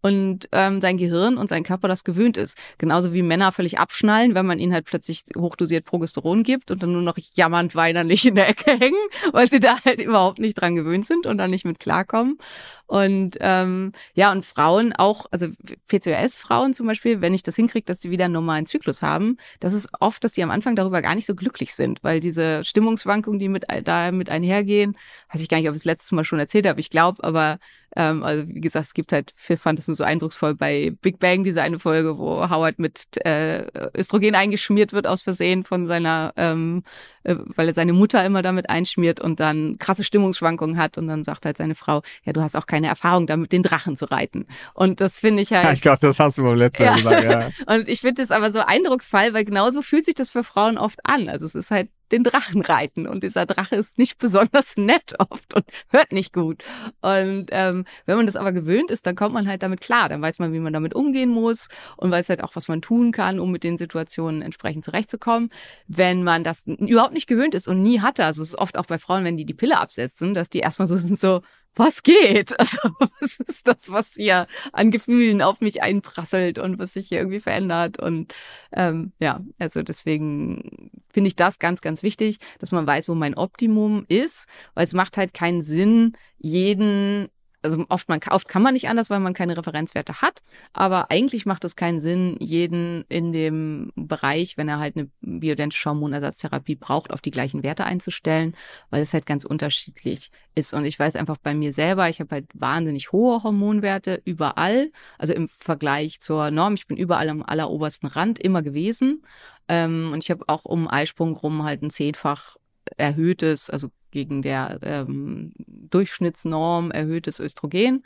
und 0.00 0.48
ähm, 0.52 0.80
sein 0.80 0.96
Gehirn 0.96 1.36
und 1.36 1.48
sein 1.48 1.64
Körper 1.64 1.88
das 1.88 2.04
gewöhnt 2.04 2.36
ist. 2.36 2.56
Genauso 2.78 3.12
wie 3.12 3.22
Männer 3.22 3.50
völlig 3.52 3.78
abschnallen, 3.78 4.34
wenn 4.34 4.46
man 4.46 4.58
ihnen 4.58 4.72
halt 4.72 4.84
plötzlich 4.84 5.24
hochdosiert 5.36 5.84
Progesteron 5.84 6.44
gibt 6.44 6.70
und 6.70 6.82
dann 6.82 6.92
nur 6.92 7.02
noch 7.02 7.18
jammernd 7.34 7.74
weinerlich 7.74 8.26
in 8.26 8.36
der 8.36 8.48
Ecke 8.48 8.78
hängen, 8.78 8.98
weil 9.32 9.48
sie 9.48 9.60
da 9.60 9.76
halt 9.84 10.00
überhaupt 10.00 10.38
nicht 10.38 10.54
dran 10.54 10.76
gewöhnt 10.76 11.06
sind 11.06 11.26
und 11.26 11.38
dann 11.38 11.50
nicht 11.50 11.64
mit 11.64 11.80
klarkommen. 11.80 12.38
Und 12.86 13.36
ähm, 13.40 13.92
ja, 14.14 14.32
und 14.32 14.46
Frauen 14.46 14.94
auch, 14.94 15.26
also 15.30 15.48
PCOS-Frauen 15.88 16.72
zum 16.72 16.86
Beispiel, 16.86 17.20
wenn 17.20 17.34
ich 17.34 17.42
das 17.42 17.54
hinkriege, 17.54 17.84
dass 17.84 18.00
sie 18.00 18.10
wieder 18.10 18.24
einen 18.24 18.34
normalen 18.34 18.64
Zyklus 18.64 19.02
haben, 19.02 19.36
das 19.60 19.74
ist 19.74 19.90
oft, 20.00 20.24
dass 20.24 20.32
die 20.32 20.42
am 20.42 20.50
Anfang 20.50 20.74
darüber 20.74 21.02
gar 21.02 21.14
nicht 21.14 21.26
so 21.26 21.34
glücklich 21.34 21.74
sind, 21.74 22.02
weil 22.02 22.20
diese 22.20 22.64
Stimmungsschwankungen, 22.64 23.38
die 23.38 23.50
mit 23.50 23.66
da 23.84 24.10
mit 24.10 24.30
einhergehen, 24.30 24.96
weiß 25.30 25.42
ich 25.42 25.50
gar 25.50 25.58
nicht, 25.58 25.68
ob 25.68 25.74
ich 25.74 25.80
das 25.80 25.84
letztes 25.84 26.12
Mal 26.12 26.24
schon 26.24 26.38
erzählt 26.38 26.66
habe, 26.66 26.80
ich 26.80 26.88
glaube, 26.88 27.22
aber 27.22 27.58
ähm, 27.96 28.22
also 28.22 28.48
wie 28.48 28.60
gesagt, 28.60 28.86
es 28.86 28.94
gibt 28.94 29.12
halt, 29.12 29.32
Phil 29.36 29.56
fand 29.56 29.78
nur 29.88 29.96
so 29.96 30.04
eindrucksvoll 30.04 30.54
bei 30.54 30.92
Big 31.02 31.18
Bang, 31.18 31.44
diese 31.44 31.62
eine 31.62 31.78
Folge, 31.78 32.18
wo 32.18 32.48
Howard 32.48 32.78
mit 32.78 33.04
äh, 33.24 33.66
Östrogen 33.96 34.34
eingeschmiert 34.34 34.92
wird 34.92 35.06
aus 35.06 35.22
Versehen 35.22 35.64
von 35.64 35.86
seiner, 35.86 36.32
ähm, 36.36 36.84
äh, 37.24 37.34
weil 37.56 37.68
er 37.68 37.74
seine 37.74 37.92
Mutter 37.92 38.24
immer 38.24 38.42
damit 38.42 38.70
einschmiert 38.70 39.20
und 39.20 39.40
dann 39.40 39.78
krasse 39.78 40.04
Stimmungsschwankungen 40.04 40.76
hat 40.76 40.98
und 40.98 41.08
dann 41.08 41.24
sagt 41.24 41.46
halt 41.46 41.56
seine 41.56 41.74
Frau, 41.74 42.02
ja, 42.24 42.32
du 42.32 42.40
hast 42.40 42.56
auch 42.56 42.66
keine 42.66 42.86
Erfahrung 42.86 43.26
damit, 43.26 43.52
den 43.52 43.62
Drachen 43.62 43.96
zu 43.96 44.04
reiten. 44.04 44.46
Und 44.74 45.00
das 45.00 45.18
finde 45.18 45.42
ich 45.42 45.52
halt. 45.52 45.64
Ja, 45.64 45.72
ich 45.72 45.82
glaube, 45.82 45.98
das 46.00 46.20
hast 46.20 46.38
du 46.38 46.44
beim 46.44 46.56
letzten 46.56 46.84
Mal 46.84 46.96
gesagt, 46.96 47.24
ja. 47.24 47.50
und 47.74 47.88
ich 47.88 48.00
finde 48.00 48.22
das 48.22 48.30
aber 48.30 48.52
so 48.52 48.60
eindrucksvoll, 48.60 49.32
weil 49.32 49.44
genauso 49.44 49.82
fühlt 49.82 50.04
sich 50.04 50.14
das 50.14 50.30
für 50.30 50.44
Frauen 50.44 50.78
oft 50.78 51.00
an. 51.04 51.28
Also 51.28 51.46
es 51.46 51.54
ist 51.54 51.70
halt 51.70 51.88
den 52.12 52.24
Drachen 52.24 52.62
reiten. 52.62 53.06
Und 53.06 53.22
dieser 53.22 53.46
Drache 53.46 53.76
ist 53.76 53.98
nicht 53.98 54.18
besonders 54.18 54.76
nett 54.76 55.14
oft 55.18 55.54
und 55.54 55.64
hört 55.88 56.12
nicht 56.12 56.32
gut. 56.32 56.64
Und 57.00 57.46
ähm, 57.50 57.84
wenn 58.06 58.16
man 58.16 58.26
das 58.26 58.36
aber 58.36 58.52
gewöhnt 58.52 58.90
ist, 58.90 59.06
dann 59.06 59.16
kommt 59.16 59.34
man 59.34 59.48
halt 59.48 59.62
damit 59.62 59.80
klar. 59.80 60.08
Dann 60.08 60.22
weiß 60.22 60.38
man, 60.38 60.52
wie 60.52 60.60
man 60.60 60.72
damit 60.72 60.94
umgehen 60.94 61.30
muss 61.30 61.68
und 61.96 62.10
weiß 62.10 62.28
halt 62.28 62.42
auch, 62.42 62.56
was 62.56 62.68
man 62.68 62.82
tun 62.82 63.12
kann, 63.12 63.40
um 63.40 63.50
mit 63.50 63.64
den 63.64 63.76
Situationen 63.76 64.42
entsprechend 64.42 64.84
zurechtzukommen. 64.84 65.50
Wenn 65.86 66.24
man 66.24 66.44
das 66.44 66.64
überhaupt 66.66 67.14
nicht 67.14 67.26
gewöhnt 67.26 67.54
ist 67.54 67.68
und 67.68 67.82
nie 67.82 68.00
hatte, 68.00 68.24
also 68.24 68.42
es 68.42 68.50
ist 68.50 68.58
oft 68.58 68.76
auch 68.76 68.86
bei 68.86 68.98
Frauen, 68.98 69.24
wenn 69.24 69.36
die 69.36 69.44
die 69.44 69.54
Pille 69.54 69.78
absetzen, 69.78 70.34
dass 70.34 70.48
die 70.50 70.60
erstmal 70.60 70.88
so 70.88 70.96
sind 70.96 71.18
so, 71.18 71.42
was 71.78 72.02
geht? 72.02 72.54
Also, 72.58 72.90
was 73.20 73.38
ist 73.40 73.66
das, 73.66 73.92
was 73.92 74.14
hier 74.14 74.46
an 74.72 74.90
Gefühlen 74.90 75.42
auf 75.42 75.60
mich 75.60 75.82
einprasselt 75.82 76.58
und 76.58 76.78
was 76.78 76.92
sich 76.92 77.08
hier 77.08 77.18
irgendwie 77.18 77.40
verändert? 77.40 77.98
Und 77.98 78.34
ähm, 78.72 79.12
ja, 79.20 79.40
also 79.58 79.82
deswegen 79.82 80.90
finde 81.08 81.28
ich 81.28 81.36
das 81.36 81.58
ganz, 81.58 81.80
ganz 81.80 82.02
wichtig, 82.02 82.38
dass 82.58 82.72
man 82.72 82.86
weiß, 82.86 83.08
wo 83.08 83.14
mein 83.14 83.34
Optimum 83.34 84.04
ist, 84.08 84.46
weil 84.74 84.84
es 84.84 84.92
macht 84.92 85.16
halt 85.16 85.32
keinen 85.34 85.62
Sinn, 85.62 86.12
jeden 86.38 87.28
also 87.62 87.84
oft, 87.88 88.08
man, 88.08 88.20
oft 88.30 88.48
kann 88.48 88.62
man 88.62 88.74
nicht 88.74 88.88
anders, 88.88 89.10
weil 89.10 89.20
man 89.20 89.34
keine 89.34 89.56
Referenzwerte 89.56 90.20
hat. 90.22 90.42
Aber 90.72 91.10
eigentlich 91.10 91.46
macht 91.46 91.64
es 91.64 91.76
keinen 91.76 92.00
Sinn, 92.00 92.36
jeden 92.38 93.04
in 93.08 93.32
dem 93.32 93.92
Bereich, 93.96 94.56
wenn 94.56 94.68
er 94.68 94.78
halt 94.78 94.96
eine 94.96 95.10
bioidentische 95.20 95.90
Hormonersatztherapie 95.90 96.76
braucht, 96.76 97.12
auf 97.12 97.20
die 97.20 97.30
gleichen 97.30 97.62
Werte 97.62 97.84
einzustellen, 97.84 98.54
weil 98.90 99.02
es 99.02 99.12
halt 99.12 99.26
ganz 99.26 99.44
unterschiedlich 99.44 100.30
ist. 100.54 100.72
Und 100.72 100.84
ich 100.84 100.98
weiß 100.98 101.16
einfach 101.16 101.36
bei 101.36 101.54
mir 101.54 101.72
selber, 101.72 102.08
ich 102.08 102.20
habe 102.20 102.30
halt 102.36 102.46
wahnsinnig 102.54 103.12
hohe 103.12 103.42
Hormonwerte 103.42 104.22
überall, 104.24 104.92
also 105.18 105.32
im 105.34 105.48
Vergleich 105.48 106.20
zur 106.20 106.50
Norm. 106.50 106.74
Ich 106.74 106.86
bin 106.86 106.96
überall 106.96 107.28
am 107.28 107.42
allerobersten 107.42 108.08
Rand 108.08 108.38
immer 108.38 108.62
gewesen. 108.62 109.24
Ähm, 109.68 110.10
und 110.12 110.22
ich 110.22 110.30
habe 110.30 110.44
auch 110.46 110.64
um 110.64 110.88
Eisprung 110.88 111.34
rum 111.34 111.64
halt 111.64 111.82
ein 111.82 111.90
zehnfach 111.90 112.56
erhöhtes, 112.96 113.70
also 113.70 113.90
gegen 114.10 114.42
der 114.42 114.78
ähm, 114.82 115.52
Durchschnittsnorm 115.66 116.90
erhöhtes 116.90 117.40
Östrogen. 117.40 118.02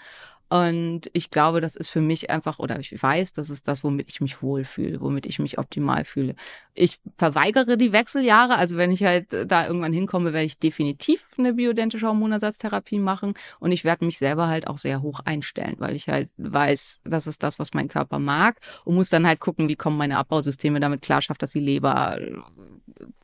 Und 0.53 1.09
ich 1.15 1.31
glaube, 1.31 1.63
das 1.63 1.77
ist 1.77 1.89
für 1.89 2.03
mich 2.03 2.29
einfach, 2.29 2.59
oder 2.59 2.79
ich 2.79 3.03
weiß, 3.03 3.33
das 3.33 3.49
ist 3.49 3.69
das, 3.69 3.83
womit 3.85 4.11
ich 4.11 4.21
mich 4.21 4.43
wohlfühle, 4.43 5.01
womit 5.01 5.25
ich 5.25 5.39
mich 5.39 5.57
optimal 5.57 6.05
fühle. 6.05 6.35
Ich 6.75 7.01
verweigere 7.17 7.79
die 7.79 7.95
Wechseljahre. 7.95 8.57
Also 8.57 8.77
wenn 8.77 8.91
ich 8.91 9.03
halt 9.03 9.29
da 9.47 9.67
irgendwann 9.67 9.95
hinkomme, 9.95 10.35
werde 10.35 10.45
ich 10.45 10.59
definitiv 10.59 11.27
eine 11.39 11.55
bioidentische 11.55 12.07
Hormonersatztherapie 12.07 12.99
machen. 12.99 13.33
Und 13.61 13.73
ich 13.73 13.85
werde 13.85 14.05
mich 14.05 14.19
selber 14.19 14.49
halt 14.49 14.67
auch 14.67 14.77
sehr 14.77 15.01
hoch 15.01 15.21
einstellen, 15.21 15.77
weil 15.79 15.97
ich 15.97 16.11
halt 16.11 16.29
weiß, 16.37 17.01
das 17.05 17.27
ist 17.27 17.43
das, 17.43 17.59
was 17.59 17.73
mein 17.73 17.89
Körper 17.89 18.19
mag. 18.19 18.59
Und 18.85 18.97
muss 18.97 19.09
dann 19.09 19.27
halt 19.27 19.41
gucken, 19.41 19.71
wie 19.71 19.77
kommen 19.77 19.97
meine 19.97 20.19
Abbausysteme 20.19 20.81
damit 20.81 21.01
klar, 21.01 21.23
schafft 21.23 21.43
das 21.43 21.53
die 21.53 21.61
Leber, 21.61 22.19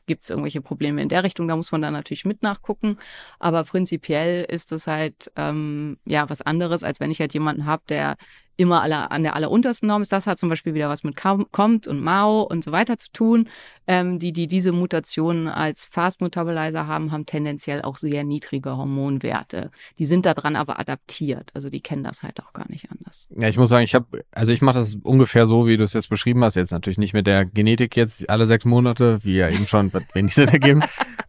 gibt 0.09 0.23
es 0.23 0.29
irgendwelche 0.29 0.59
Probleme 0.59 1.01
in 1.01 1.07
der 1.07 1.23
Richtung, 1.23 1.47
da 1.47 1.55
muss 1.55 1.71
man 1.71 1.81
dann 1.81 1.93
natürlich 1.93 2.25
mit 2.25 2.43
nachgucken. 2.43 2.97
Aber 3.39 3.63
prinzipiell 3.63 4.43
ist 4.43 4.73
es 4.73 4.87
halt 4.87 5.31
ähm, 5.37 5.97
ja 6.03 6.29
was 6.29 6.41
anderes, 6.41 6.83
als 6.83 6.99
wenn 6.99 7.11
ich 7.11 7.21
halt 7.21 7.33
jemanden 7.33 7.65
habe, 7.65 7.83
der 7.87 8.17
immer 8.59 8.81
aller, 8.81 9.11
an 9.11 9.23
der 9.23 9.35
alleruntersten 9.35 9.87
Norm 9.87 10.01
ist. 10.01 10.11
Das 10.11 10.27
hat 10.27 10.37
zum 10.37 10.49
Beispiel 10.49 10.73
wieder 10.73 10.89
was 10.89 11.03
mit 11.05 11.15
Kommt 11.15 11.87
und 11.87 12.01
Mao 12.01 12.41
und 12.41 12.63
so 12.63 12.73
weiter 12.73 12.97
zu 12.97 13.09
tun. 13.13 13.47
Ähm, 13.87 14.19
die, 14.19 14.33
die 14.33 14.47
diese 14.47 14.73
Mutationen 14.73 15.47
als 15.47 15.87
Fast 15.89 16.19
Metabolizer 16.19 16.85
haben, 16.85 17.11
haben 17.13 17.25
tendenziell 17.25 17.81
auch 17.81 17.95
sehr 17.95 18.25
niedrige 18.25 18.75
Hormonwerte. 18.75 19.71
Die 19.97 20.05
sind 20.05 20.25
daran 20.25 20.57
aber 20.57 20.77
adaptiert. 20.77 21.51
Also 21.53 21.69
die 21.69 21.79
kennen 21.79 22.03
das 22.03 22.21
halt 22.21 22.41
auch 22.43 22.51
gar 22.51 22.69
nicht 22.69 22.91
anders. 22.91 23.29
Ja, 23.39 23.47
ich 23.47 23.57
muss 23.57 23.69
sagen, 23.69 23.85
ich 23.85 23.95
habe, 23.95 24.25
also 24.31 24.51
ich 24.51 24.61
mache 24.61 24.79
das 24.79 24.95
ungefähr 25.03 25.45
so, 25.45 25.65
wie 25.65 25.77
du 25.77 25.85
es 25.85 25.93
jetzt 25.93 26.09
beschrieben 26.09 26.43
hast. 26.43 26.55
Jetzt 26.55 26.71
natürlich 26.71 26.99
nicht 26.99 27.13
mit 27.13 27.27
der 27.27 27.45
Genetik 27.45 27.95
jetzt 27.95 28.29
alle 28.29 28.45
sechs 28.45 28.65
Monate, 28.65 29.19
wie 29.23 29.37
ja 29.37 29.49
eben 29.49 29.67
schon 29.67 29.91
wenig 30.13 30.35
Sinn 30.35 30.49
ergeben. 30.49 30.83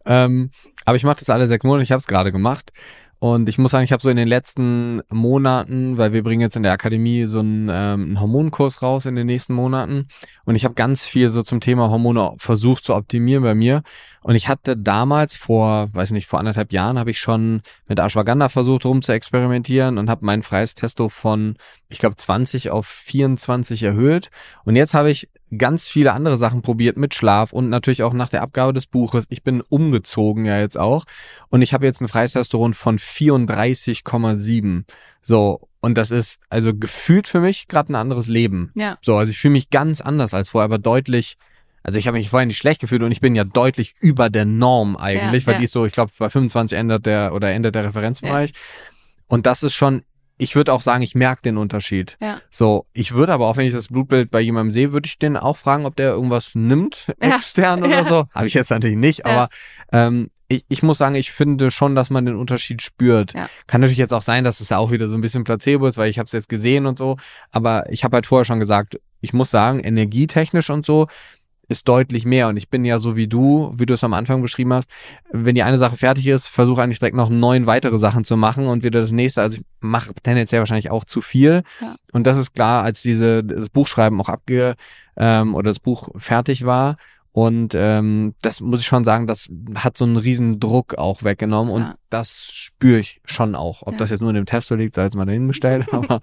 ähm, 0.05 0.51
aber 0.83 0.97
ich 0.97 1.05
mache 1.05 1.19
das 1.19 1.29
alle 1.29 1.47
sechs 1.47 1.63
Monate. 1.63 1.83
Ich 1.83 1.91
habe 1.93 1.99
es 1.99 2.07
gerade 2.07 2.33
gemacht. 2.33 2.73
Und 3.23 3.49
ich 3.49 3.59
muss 3.59 3.69
sagen, 3.69 3.83
ich 3.83 3.91
habe 3.91 4.01
so 4.01 4.09
in 4.09 4.17
den 4.17 4.27
letzten 4.27 5.01
Monaten, 5.11 5.99
weil 5.99 6.11
wir 6.11 6.23
bringen 6.23 6.41
jetzt 6.41 6.55
in 6.55 6.63
der 6.63 6.71
Akademie 6.71 7.25
so 7.25 7.37
einen, 7.37 7.69
ähm, 7.71 8.03
einen 8.03 8.19
Hormonkurs 8.19 8.81
raus 8.81 9.05
in 9.05 9.13
den 9.13 9.27
nächsten 9.27 9.53
Monaten. 9.53 10.07
Und 10.45 10.55
ich 10.55 10.65
habe 10.65 10.73
ganz 10.73 11.05
viel 11.05 11.29
so 11.29 11.43
zum 11.43 11.59
Thema 11.59 11.89
Hormone 11.89 12.33
versucht 12.37 12.83
zu 12.83 12.95
optimieren 12.95 13.43
bei 13.43 13.53
mir. 13.53 13.83
Und 14.21 14.35
ich 14.35 14.47
hatte 14.47 14.77
damals 14.77 15.35
vor, 15.35 15.89
weiß 15.93 16.11
nicht, 16.11 16.27
vor 16.27 16.39
anderthalb 16.39 16.73
Jahren 16.73 16.99
habe 16.99 17.11
ich 17.11 17.19
schon 17.19 17.61
mit 17.87 17.99
Ashwagandha 17.99 18.49
versucht 18.49 18.85
rum 18.85 19.01
zu 19.01 19.11
experimentieren 19.11 19.97
und 19.97 20.09
habe 20.09 20.25
mein 20.25 20.43
freies 20.43 20.75
Testo 20.75 21.09
von, 21.09 21.55
ich 21.89 21.99
glaube, 21.99 22.15
20 22.15 22.69
auf 22.69 22.87
24 22.87 23.83
erhöht. 23.83 24.29
Und 24.63 24.75
jetzt 24.75 24.93
habe 24.93 25.09
ich 25.09 25.29
ganz 25.57 25.87
viele 25.89 26.13
andere 26.13 26.37
Sachen 26.37 26.61
probiert 26.61 26.97
mit 26.97 27.13
Schlaf 27.13 27.51
und 27.51 27.69
natürlich 27.69 28.03
auch 28.03 28.13
nach 28.13 28.29
der 28.29 28.41
Abgabe 28.41 28.73
des 28.73 28.87
Buches. 28.87 29.25
Ich 29.29 29.43
bin 29.43 29.61
umgezogen 29.61 30.45
ja 30.45 30.59
jetzt 30.59 30.77
auch 30.77 31.05
und 31.49 31.61
ich 31.61 31.73
habe 31.73 31.85
jetzt 31.85 32.01
ein 32.01 32.07
freies 32.07 32.33
Testosteron 32.33 32.73
von 32.73 32.97
34,7. 32.97 34.85
So, 35.21 35.67
und 35.81 35.97
das 35.97 36.11
ist 36.11 36.39
also 36.49 36.73
gefühlt 36.75 37.27
für 37.27 37.39
mich 37.39 37.67
gerade 37.67 37.91
ein 37.91 37.95
anderes 37.95 38.27
Leben. 38.27 38.71
Ja. 38.75 38.97
So, 39.01 39.17
also 39.17 39.31
ich 39.31 39.39
fühle 39.39 39.53
mich 39.53 39.69
ganz 39.69 40.01
anders 40.01 40.33
als 40.33 40.49
vorher, 40.49 40.65
aber 40.65 40.77
deutlich 40.77 41.37
also 41.83 41.97
ich 41.97 42.07
habe 42.07 42.17
mich 42.17 42.29
vorher 42.29 42.45
nicht 42.45 42.57
schlecht 42.57 42.81
gefühlt 42.81 43.01
und 43.01 43.11
ich 43.11 43.21
bin 43.21 43.35
ja 43.35 43.43
deutlich 43.43 43.95
über 44.01 44.29
der 44.29 44.45
Norm 44.45 44.95
eigentlich, 44.95 45.43
ja, 45.43 45.47
weil 45.47 45.53
ja. 45.53 45.59
die 45.59 45.65
ist 45.65 45.71
so, 45.71 45.85
ich 45.85 45.93
glaube, 45.93 46.11
bei 46.17 46.29
25 46.29 46.77
ändert 46.77 47.05
der 47.05 47.33
oder 47.33 47.51
endet 47.51 47.75
der 47.75 47.85
Referenzbereich. 47.85 48.51
Ja. 48.51 48.55
Und 49.27 49.45
das 49.45 49.63
ist 49.63 49.73
schon, 49.73 50.03
ich 50.37 50.55
würde 50.55 50.73
auch 50.73 50.81
sagen, 50.81 51.01
ich 51.01 51.15
merke 51.15 51.41
den 51.41 51.57
Unterschied. 51.57 52.17
Ja. 52.21 52.39
So, 52.49 52.85
ich 52.93 53.13
würde 53.13 53.33
aber 53.33 53.47
auch, 53.47 53.57
wenn 53.57 53.65
ich 53.65 53.73
das 53.73 53.87
Blutbild 53.87 54.29
bei 54.29 54.41
jemandem 54.41 54.71
sehe, 54.71 54.93
würde 54.93 55.07
ich 55.07 55.17
den 55.17 55.37
auch 55.37 55.57
fragen, 55.57 55.85
ob 55.85 55.95
der 55.95 56.11
irgendwas 56.11 56.53
nimmt, 56.53 57.07
extern 57.19 57.83
oder 57.83 58.03
so. 58.03 58.25
Habe 58.33 58.47
ich 58.47 58.53
jetzt 58.53 58.69
natürlich 58.69 58.97
nicht, 58.97 59.25
aber 59.25 59.49
ähm, 59.91 60.29
ich, 60.51 60.65
ich 60.67 60.83
muss 60.83 60.97
sagen, 60.97 61.15
ich 61.15 61.31
finde 61.31 61.71
schon, 61.71 61.95
dass 61.95 62.09
man 62.09 62.25
den 62.25 62.35
Unterschied 62.35 62.81
spürt. 62.81 63.33
Ja. 63.33 63.49
Kann 63.67 63.81
natürlich 63.81 63.97
jetzt 63.97 64.13
auch 64.13 64.21
sein, 64.21 64.43
dass 64.43 64.59
es 64.59 64.69
ja 64.69 64.77
auch 64.77 64.91
wieder 64.91 65.07
so 65.07 65.15
ein 65.15 65.21
bisschen 65.21 65.43
Placebo 65.43 65.87
ist, 65.87 65.97
weil 65.97 66.09
ich 66.09 66.19
habe 66.19 66.25
es 66.25 66.33
jetzt 66.33 66.49
gesehen 66.49 66.85
und 66.85 66.97
so. 66.97 67.17
Aber 67.51 67.89
ich 67.89 68.03
habe 68.03 68.15
halt 68.15 68.27
vorher 68.27 68.45
schon 68.45 68.59
gesagt, 68.59 68.99
ich 69.21 69.33
muss 69.33 69.49
sagen, 69.49 69.79
energietechnisch 69.79 70.69
und 70.69 70.85
so 70.85 71.07
ist 71.69 71.87
deutlich 71.87 72.25
mehr. 72.25 72.49
Und 72.49 72.57
ich 72.57 72.69
bin 72.69 72.83
ja 72.83 72.99
so 72.99 73.15
wie 73.15 73.27
du, 73.27 73.73
wie 73.77 73.85
du 73.85 73.93
es 73.93 74.03
am 74.03 74.13
Anfang 74.13 74.41
beschrieben 74.41 74.73
hast, 74.73 74.89
wenn 75.31 75.55
die 75.55 75.63
eine 75.63 75.77
Sache 75.77 75.95
fertig 75.95 76.27
ist, 76.27 76.47
versuche 76.47 76.83
eigentlich 76.83 76.99
direkt 76.99 77.15
noch 77.15 77.29
neun 77.29 77.65
weitere 77.65 77.97
Sachen 77.97 78.25
zu 78.25 78.35
machen 78.35 78.67
und 78.67 78.83
wieder 78.83 78.99
das 78.99 79.13
nächste. 79.13 79.41
Also 79.41 79.57
ich 79.57 79.63
mache 79.79 80.13
tendenziell 80.21 80.59
wahrscheinlich 80.59 80.91
auch 80.91 81.05
zu 81.05 81.21
viel. 81.21 81.63
Ja. 81.79 81.95
Und 82.11 82.27
das 82.27 82.37
ist 82.37 82.53
klar, 82.53 82.83
als 82.83 83.01
diese 83.01 83.41
das 83.43 83.69
Buchschreiben 83.69 84.19
auch 84.19 84.27
abge 84.27 84.75
ähm, 85.15 85.55
oder 85.55 85.69
das 85.69 85.79
Buch 85.79 86.09
fertig 86.17 86.65
war. 86.65 86.97
Und 87.33 87.73
ähm, 87.75 88.35
das 88.41 88.59
muss 88.59 88.81
ich 88.81 88.87
schon 88.87 89.05
sagen, 89.05 89.25
das 89.25 89.49
hat 89.75 89.95
so 89.95 90.03
einen 90.03 90.17
riesen 90.17 90.59
Druck 90.59 90.95
auch 90.95 91.23
weggenommen 91.23 91.73
und 91.73 91.81
ja. 91.81 91.95
das 92.09 92.51
spüre 92.51 92.99
ich 92.99 93.21
schon 93.23 93.55
auch. 93.55 93.83
Ob 93.83 93.93
ja. 93.93 93.99
das 93.99 94.09
jetzt 94.09 94.19
nur 94.19 94.31
in 94.31 94.35
dem 94.35 94.45
Testo 94.45 94.75
liegt, 94.75 94.95
sei 94.95 95.03
jetzt 95.03 95.15
mal 95.15 95.25
dahingestellt, 95.25 95.87
aber 95.93 96.19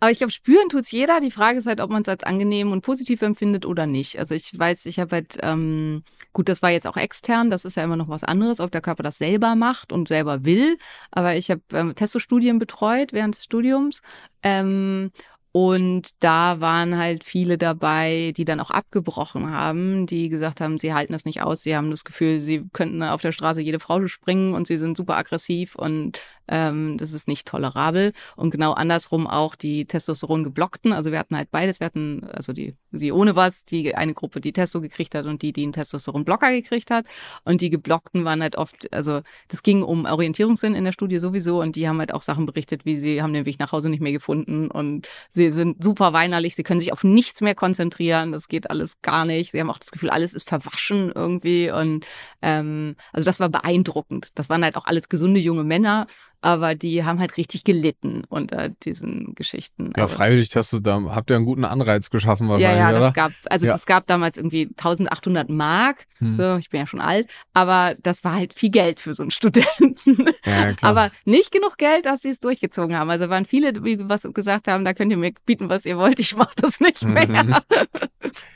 aber 0.00 0.12
ich 0.12 0.18
glaube, 0.18 0.30
spüren 0.30 0.68
tut's 0.68 0.92
jeder. 0.92 1.20
Die 1.20 1.32
Frage 1.32 1.58
ist 1.58 1.66
halt, 1.66 1.80
ob 1.80 1.90
man 1.90 2.02
es 2.02 2.08
als 2.08 2.22
angenehm 2.22 2.70
und 2.70 2.82
positiv 2.82 3.20
empfindet 3.22 3.66
oder 3.66 3.86
nicht. 3.86 4.18
Also 4.18 4.34
ich 4.34 4.56
weiß, 4.56 4.86
ich 4.86 5.00
habe 5.00 5.16
halt, 5.16 5.38
ähm, 5.42 6.04
gut, 6.32 6.48
das 6.48 6.62
war 6.62 6.70
jetzt 6.70 6.86
auch 6.86 6.96
extern, 6.96 7.50
das 7.50 7.64
ist 7.64 7.76
ja 7.76 7.82
immer 7.82 7.96
noch 7.96 8.08
was 8.08 8.22
anderes, 8.22 8.60
ob 8.60 8.70
der 8.70 8.80
Körper 8.80 9.02
das 9.02 9.18
selber 9.18 9.56
macht 9.56 9.92
und 9.92 10.06
selber 10.06 10.44
will. 10.44 10.78
Aber 11.10 11.34
ich 11.34 11.50
habe 11.50 11.62
ähm, 11.72 11.94
Testostudien 11.96 12.60
betreut 12.60 13.12
während 13.12 13.34
des 13.34 13.44
Studiums. 13.44 14.02
Ähm, 14.44 15.10
und 15.52 16.10
da 16.20 16.60
waren 16.60 16.98
halt 16.98 17.24
viele 17.24 17.58
dabei, 17.58 18.32
die 18.36 18.44
dann 18.44 18.60
auch 18.60 18.70
abgebrochen 18.70 19.50
haben, 19.50 20.06
die 20.06 20.28
gesagt 20.28 20.60
haben, 20.60 20.78
sie 20.78 20.92
halten 20.92 21.12
das 21.12 21.24
nicht 21.24 21.42
aus, 21.42 21.62
sie 21.62 21.74
haben 21.76 21.90
das 21.90 22.04
Gefühl, 22.04 22.38
sie 22.38 22.64
könnten 22.72 23.02
auf 23.02 23.22
der 23.22 23.32
Straße 23.32 23.60
jede 23.60 23.80
Frau 23.80 24.06
springen 24.06 24.54
und 24.54 24.66
sie 24.66 24.76
sind 24.76 24.96
super 24.96 25.16
aggressiv 25.16 25.74
und 25.74 26.20
ähm, 26.48 26.96
das 26.98 27.12
ist 27.12 27.28
nicht 27.28 27.46
tolerabel. 27.46 28.12
Und 28.36 28.50
genau 28.50 28.72
andersrum 28.72 29.26
auch 29.26 29.54
die 29.54 29.86
Testosteron 29.86 30.44
geblockten. 30.44 30.92
Also 30.92 31.12
wir 31.12 31.18
hatten 31.18 31.36
halt 31.36 31.50
beides. 31.50 31.80
Wir 31.80 31.86
hatten 31.86 32.24
also 32.32 32.52
die, 32.52 32.74
die 32.90 33.12
ohne 33.12 33.36
was, 33.36 33.64
die 33.64 33.94
eine 33.94 34.14
Gruppe, 34.14 34.40
die 34.40 34.52
Testo 34.52 34.80
gekriegt 34.80 35.14
hat 35.14 35.26
und 35.26 35.42
die, 35.42 35.52
die 35.52 35.62
einen 35.62 35.72
Testosteronblocker 35.72 36.50
gekriegt 36.50 36.90
hat. 36.90 37.06
Und 37.44 37.60
die 37.60 37.70
geblockten 37.70 38.24
waren 38.24 38.42
halt 38.42 38.56
oft, 38.56 38.92
also 38.92 39.20
das 39.48 39.62
ging 39.62 39.82
um 39.82 40.04
Orientierungssinn 40.04 40.74
in 40.74 40.84
der 40.84 40.92
Studie 40.92 41.18
sowieso 41.18 41.60
und 41.60 41.76
die 41.76 41.88
haben 41.88 41.98
halt 41.98 42.12
auch 42.14 42.22
Sachen 42.22 42.46
berichtet, 42.46 42.84
wie 42.84 42.98
sie 42.98 43.22
haben 43.22 43.32
den 43.32 43.46
Weg 43.46 43.58
nach 43.58 43.72
Hause 43.72 43.90
nicht 43.90 44.00
mehr 44.00 44.12
gefunden 44.12 44.70
und 44.70 45.08
sie 45.30 45.50
sind 45.50 45.82
super 45.82 46.12
weinerlich, 46.12 46.54
sie 46.54 46.62
können 46.62 46.80
sich 46.80 46.92
auf 46.92 47.04
nichts 47.04 47.40
mehr 47.40 47.54
konzentrieren, 47.54 48.32
das 48.32 48.48
geht 48.48 48.70
alles 48.70 49.00
gar 49.02 49.24
nicht. 49.24 49.50
Sie 49.50 49.60
haben 49.60 49.70
auch 49.70 49.78
das 49.78 49.90
Gefühl, 49.90 50.10
alles 50.10 50.34
ist 50.34 50.48
verwaschen 50.48 51.12
irgendwie 51.14 51.70
und 51.70 52.06
ähm, 52.42 52.96
also 53.12 53.26
das 53.26 53.40
war 53.40 53.48
beeindruckend. 53.48 54.30
Das 54.34 54.48
waren 54.48 54.64
halt 54.64 54.76
auch 54.76 54.84
alles 54.86 55.08
gesunde 55.08 55.40
junge 55.40 55.64
Männer 55.64 56.06
aber 56.40 56.74
die 56.74 57.04
haben 57.04 57.18
halt 57.18 57.36
richtig 57.36 57.64
gelitten 57.64 58.22
unter 58.28 58.68
diesen 58.68 59.34
Geschichten. 59.34 59.92
Ja, 59.96 60.04
also, 60.04 60.16
freiwillig 60.16 60.54
hast 60.54 60.72
du 60.72 60.78
da, 60.78 61.00
habt 61.08 61.30
ihr 61.30 61.36
einen 61.36 61.44
guten 61.44 61.64
Anreiz 61.64 62.10
geschaffen 62.10 62.48
wahrscheinlich, 62.48 62.78
Ja, 62.78 62.90
ja, 62.90 62.92
das 62.92 63.00
oder? 63.00 63.12
gab, 63.12 63.32
also 63.50 63.66
ja. 63.66 63.72
das 63.72 63.86
gab 63.86 64.06
damals 64.06 64.36
irgendwie 64.36 64.68
1800 64.68 65.48
Mark, 65.50 66.06
hm. 66.18 66.36
so, 66.36 66.56
ich 66.56 66.70
bin 66.70 66.80
ja 66.80 66.86
schon 66.86 67.00
alt, 67.00 67.28
aber 67.54 67.96
das 68.02 68.22
war 68.22 68.34
halt 68.34 68.54
viel 68.54 68.70
Geld 68.70 69.00
für 69.00 69.14
so 69.14 69.22
einen 69.22 69.30
Studenten. 69.38 70.26
Ja, 70.44 70.72
klar. 70.74 70.90
aber 70.90 71.10
nicht 71.24 71.50
genug 71.50 71.76
Geld, 71.76 72.06
dass 72.06 72.22
sie 72.22 72.30
es 72.30 72.40
durchgezogen 72.40 72.96
haben. 72.96 73.10
Also 73.10 73.28
waren 73.28 73.44
viele, 73.44 73.72
die 73.72 74.08
was 74.08 74.22
gesagt 74.32 74.68
haben, 74.68 74.84
da 74.84 74.94
könnt 74.94 75.10
ihr 75.10 75.18
mir 75.18 75.32
bieten, 75.44 75.68
was 75.68 75.86
ihr 75.86 75.98
wollt, 75.98 76.20
ich 76.20 76.36
mach 76.36 76.54
das 76.54 76.80
nicht 76.80 77.02
mehr. 77.02 77.26
Mhm. 77.28 77.54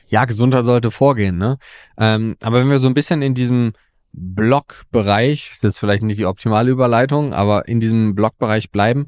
ja, 0.08 0.24
Gesundheit 0.24 0.64
sollte 0.64 0.90
vorgehen, 0.90 1.36
ne? 1.38 1.58
Ähm, 1.98 2.36
aber 2.42 2.60
wenn 2.60 2.70
wir 2.70 2.78
so 2.78 2.86
ein 2.86 2.94
bisschen 2.94 3.22
in 3.22 3.34
diesem 3.34 3.72
Blockbereich, 4.12 5.50
ist 5.52 5.62
jetzt 5.62 5.78
vielleicht 5.78 6.02
nicht 6.02 6.18
die 6.18 6.26
optimale 6.26 6.70
Überleitung, 6.70 7.32
aber 7.32 7.68
in 7.68 7.80
diesem 7.80 8.14
Blockbereich 8.14 8.70
bleiben, 8.70 9.06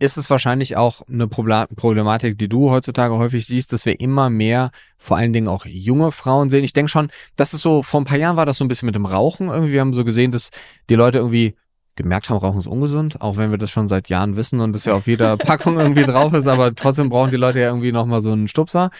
ist 0.00 0.16
es 0.16 0.30
wahrscheinlich 0.30 0.76
auch 0.76 1.02
eine 1.08 1.28
Problematik, 1.28 2.38
die 2.38 2.48
du 2.48 2.70
heutzutage 2.70 3.14
häufig 3.16 3.46
siehst, 3.46 3.72
dass 3.72 3.84
wir 3.84 4.00
immer 4.00 4.30
mehr, 4.30 4.70
vor 4.96 5.18
allen 5.18 5.34
Dingen 5.34 5.46
auch 5.46 5.66
junge 5.66 6.10
Frauen 6.10 6.48
sehen. 6.48 6.64
Ich 6.64 6.72
denke 6.72 6.90
schon, 6.90 7.10
das 7.36 7.52
ist 7.52 7.60
so, 7.60 7.82
vor 7.82 8.00
ein 8.00 8.04
paar 8.04 8.16
Jahren 8.16 8.36
war 8.36 8.46
das 8.46 8.56
so 8.56 8.64
ein 8.64 8.68
bisschen 8.68 8.86
mit 8.86 8.94
dem 8.94 9.04
Rauchen. 9.04 9.48
Irgendwie 9.48 9.74
wir 9.74 9.80
haben 9.80 9.92
so 9.92 10.04
gesehen, 10.04 10.32
dass 10.32 10.50
die 10.88 10.94
Leute 10.94 11.18
irgendwie 11.18 11.54
gemerkt 11.96 12.30
haben, 12.30 12.38
Rauchen 12.38 12.58
ist 12.58 12.66
ungesund, 12.66 13.20
auch 13.20 13.36
wenn 13.36 13.50
wir 13.50 13.58
das 13.58 13.70
schon 13.70 13.88
seit 13.88 14.08
Jahren 14.08 14.36
wissen 14.36 14.60
und 14.60 14.72
das 14.72 14.86
ja 14.86 14.94
auf 14.94 15.06
jeder 15.06 15.36
Packung 15.36 15.78
irgendwie 15.78 16.04
drauf 16.04 16.32
ist, 16.32 16.46
aber 16.46 16.74
trotzdem 16.74 17.10
brauchen 17.10 17.30
die 17.30 17.36
Leute 17.36 17.60
ja 17.60 17.66
irgendwie 17.66 17.92
nochmal 17.92 18.22
so 18.22 18.32
einen 18.32 18.48
Stupser 18.48 18.90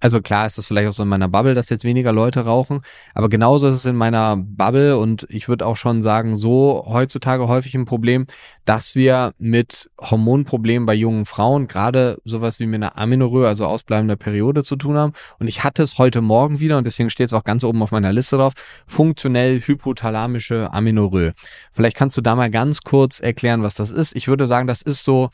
also 0.00 0.20
klar 0.20 0.46
ist 0.46 0.58
das 0.58 0.66
vielleicht 0.66 0.88
auch 0.88 0.92
so 0.92 1.02
in 1.02 1.08
meiner 1.08 1.28
Bubble, 1.28 1.54
dass 1.54 1.68
jetzt 1.68 1.84
weniger 1.84 2.12
Leute 2.12 2.40
rauchen, 2.40 2.80
aber 3.14 3.28
genauso 3.28 3.68
ist 3.68 3.76
es 3.76 3.84
in 3.84 3.96
meiner 3.96 4.36
Bubble 4.36 4.98
und 4.98 5.26
ich 5.28 5.48
würde 5.48 5.66
auch 5.66 5.76
schon 5.76 6.02
sagen, 6.02 6.36
so 6.36 6.84
heutzutage 6.88 7.48
häufig 7.48 7.74
ein 7.74 7.84
Problem, 7.84 8.26
dass 8.64 8.94
wir 8.94 9.32
mit 9.38 9.90
Hormonproblemen 10.00 10.86
bei 10.86 10.94
jungen 10.94 11.26
Frauen 11.26 11.68
gerade 11.68 12.18
sowas 12.24 12.60
wie 12.60 12.66
mit 12.66 12.82
einer 12.82 12.96
Aminorrhoe, 12.96 13.46
also 13.46 13.66
ausbleibender 13.66 14.16
Periode 14.16 14.64
zu 14.64 14.76
tun 14.76 14.96
haben 14.96 15.12
und 15.38 15.48
ich 15.48 15.62
hatte 15.64 15.82
es 15.82 15.98
heute 15.98 16.20
Morgen 16.20 16.60
wieder 16.60 16.78
und 16.78 16.86
deswegen 16.86 17.10
steht 17.10 17.26
es 17.26 17.32
auch 17.32 17.44
ganz 17.44 17.62
oben 17.62 17.82
auf 17.82 17.90
meiner 17.90 18.12
Liste 18.12 18.36
drauf, 18.36 18.54
funktionell 18.86 19.60
hypothalamische 19.60 20.72
Aminorrhoe. 20.72 21.32
Vielleicht 21.72 21.96
kannst 21.96 22.16
du 22.16 22.20
da 22.20 22.34
mal 22.34 22.50
ganz 22.50 22.80
kurz 22.80 23.20
erklären, 23.20 23.62
was 23.62 23.74
das 23.74 23.90
ist. 23.90 24.16
Ich 24.16 24.28
würde 24.28 24.46
sagen, 24.46 24.66
das 24.66 24.82
ist 24.82 25.04
so 25.04 25.30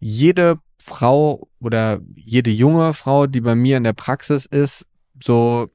jede 0.00 0.58
Frau 0.88 1.48
oder 1.60 2.00
jede 2.16 2.50
junge 2.50 2.92
Frau, 2.92 3.26
die 3.26 3.40
bei 3.40 3.54
mir 3.54 3.76
in 3.76 3.84
der 3.84 3.92
Praxis 3.92 4.46
ist, 4.46 4.86
so, 5.22 5.68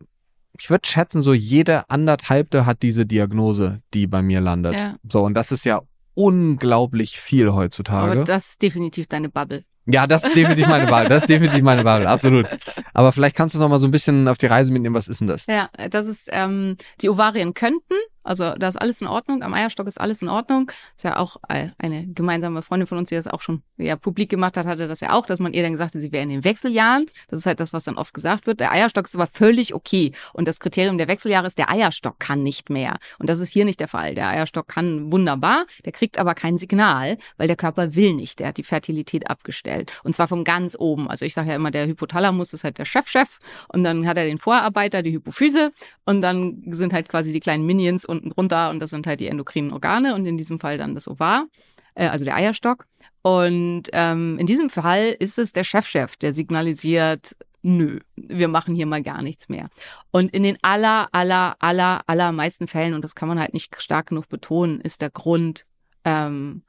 ich 0.59 0.69
würde 0.69 0.87
schätzen, 0.87 1.21
so 1.21 1.33
jede 1.33 1.89
anderthalbte 1.89 2.65
hat 2.65 2.81
diese 2.81 3.05
Diagnose, 3.05 3.79
die 3.93 4.07
bei 4.07 4.21
mir 4.21 4.41
landet. 4.41 4.73
Ja. 4.73 4.95
So, 5.09 5.23
und 5.23 5.33
das 5.33 5.51
ist 5.51 5.65
ja 5.65 5.81
unglaublich 6.15 7.19
viel 7.19 7.53
heutzutage. 7.53 8.11
Aber 8.11 8.23
das 8.23 8.49
ist 8.49 8.61
definitiv 8.61 9.07
deine 9.07 9.29
Bubble. 9.29 9.63
Ja, 9.85 10.07
das 10.07 10.23
ist 10.23 10.35
definitiv 10.35 10.67
meine 10.67 10.87
Bubble. 10.87 11.09
Das 11.09 11.23
ist 11.23 11.29
definitiv 11.29 11.61
meine 11.61 11.83
Bubble, 11.83 12.07
absolut. 12.07 12.45
Aber 12.93 13.11
vielleicht 13.11 13.35
kannst 13.35 13.55
du 13.55 13.59
noch 13.59 13.67
mal 13.67 13.79
so 13.79 13.87
ein 13.87 13.91
bisschen 13.91 14.27
auf 14.27 14.37
die 14.37 14.45
Reise 14.45 14.71
mitnehmen. 14.71 14.95
Was 14.95 15.09
ist 15.09 15.19
denn 15.19 15.27
das? 15.27 15.45
Ja, 15.47 15.69
das 15.89 16.07
ist, 16.07 16.29
ähm, 16.31 16.77
die 17.01 17.09
Ovarien 17.09 17.53
könnten 17.53 17.95
Also 18.23 18.53
da 18.55 18.67
ist 18.67 18.81
alles 18.81 19.01
in 19.01 19.07
Ordnung. 19.07 19.43
Am 19.43 19.53
Eierstock 19.53 19.87
ist 19.87 19.99
alles 19.99 20.21
in 20.21 20.29
Ordnung. 20.29 20.71
Ist 20.95 21.03
ja 21.03 21.17
auch 21.17 21.37
eine 21.47 22.07
gemeinsame 22.07 22.61
Freundin 22.61 22.87
von 22.87 22.97
uns, 22.97 23.09
die 23.09 23.15
das 23.15 23.27
auch 23.27 23.41
schon 23.41 23.61
ja, 23.77 23.95
publik 23.95 24.29
gemacht 24.29 24.57
hat, 24.57 24.65
hatte 24.65 24.87
das 24.87 25.01
ja 25.01 25.13
auch, 25.13 25.25
dass 25.25 25.39
man 25.39 25.53
ihr 25.53 25.63
dann 25.63 25.71
gesagt 25.71 25.93
hat, 25.93 26.01
sie 26.01 26.11
wäre 26.11 26.23
in 26.23 26.29
den 26.29 26.43
Wechseljahren. 26.43 27.05
Das 27.27 27.39
ist 27.39 27.45
halt 27.45 27.59
das, 27.59 27.73
was 27.73 27.83
dann 27.83 27.97
oft 27.97 28.13
gesagt 28.13 28.47
wird. 28.47 28.59
Der 28.59 28.71
Eierstock 28.71 29.05
ist 29.05 29.15
aber 29.15 29.27
völlig 29.27 29.73
okay. 29.73 30.11
Und 30.33 30.47
das 30.47 30.59
Kriterium 30.59 30.97
der 30.97 31.07
Wechseljahre 31.07 31.47
ist, 31.47 31.57
der 31.57 31.69
Eierstock 31.69 32.19
kann 32.19 32.43
nicht 32.43 32.69
mehr. 32.69 32.97
Und 33.19 33.29
das 33.29 33.39
ist 33.39 33.49
hier 33.49 33.65
nicht 33.65 33.79
der 33.79 33.87
Fall. 33.87 34.15
Der 34.15 34.29
Eierstock 34.29 34.67
kann 34.67 35.11
wunderbar, 35.11 35.65
der 35.85 35.91
kriegt 35.91 36.17
aber 36.17 36.35
kein 36.35 36.57
Signal, 36.57 37.17
weil 37.37 37.47
der 37.47 37.55
Körper 37.55 37.95
will 37.95 38.13
nicht. 38.13 38.39
Der 38.39 38.47
hat 38.47 38.57
die 38.57 38.63
Fertilität 38.63 39.29
abgestellt. 39.29 39.99
Und 40.03 40.15
zwar 40.15 40.27
von 40.27 40.43
ganz 40.43 40.75
oben. 40.77 41.09
Also 41.09 41.25
ich 41.25 41.33
sage 41.33 41.49
ja 41.49 41.55
immer, 41.55 41.71
der 41.71 41.87
Hypothalamus 41.87 42.53
ist 42.53 42.63
halt 42.63 42.77
der 42.77 42.85
Chefchef. 42.85 43.39
Und 43.67 43.83
dann 43.83 44.07
hat 44.07 44.17
er 44.17 44.25
den 44.25 44.37
Vorarbeiter, 44.37 45.01
die 45.01 45.13
Hypophyse. 45.13 45.71
Und 46.05 46.21
dann 46.21 46.63
sind 46.71 46.93
halt 46.93 47.09
quasi 47.09 47.31
die 47.33 47.39
kleinen 47.39 47.65
Minions 47.65 48.05
unten 48.13 48.29
drunter. 48.29 48.69
Und 48.69 48.79
das 48.79 48.89
sind 48.89 49.05
halt 49.07 49.19
die 49.19 49.27
endokrinen 49.27 49.71
Organe. 49.71 50.15
Und 50.15 50.25
in 50.25 50.37
diesem 50.37 50.59
Fall 50.59 50.77
dann 50.77 50.95
das 50.95 51.07
Ovar, 51.07 51.47
äh, 51.95 52.07
also 52.07 52.25
der 52.25 52.35
Eierstock. 52.35 52.85
Und 53.21 53.83
ähm, 53.93 54.37
in 54.39 54.45
diesem 54.45 54.69
Fall 54.69 55.15
ist 55.17 55.39
es 55.39 55.53
der 55.53 55.63
Chefchef, 55.63 56.17
der 56.17 56.33
signalisiert, 56.33 57.35
nö, 57.61 57.99
wir 58.15 58.47
machen 58.49 58.75
hier 58.75 58.85
mal 58.85 59.01
gar 59.01 59.21
nichts 59.21 59.49
mehr. 59.49 59.69
Und 60.11 60.33
in 60.33 60.43
den 60.43 60.57
aller, 60.61 61.07
aller, 61.11 61.55
aller, 61.59 62.01
allermeisten 62.07 62.67
Fällen, 62.67 62.93
und 62.93 63.03
das 63.03 63.15
kann 63.15 63.29
man 63.29 63.39
halt 63.39 63.53
nicht 63.53 63.81
stark 63.81 64.07
genug 64.07 64.29
betonen, 64.29 64.81
ist 64.81 65.01
der 65.01 65.09
Grund 65.09 65.65
ähm, 66.03 66.63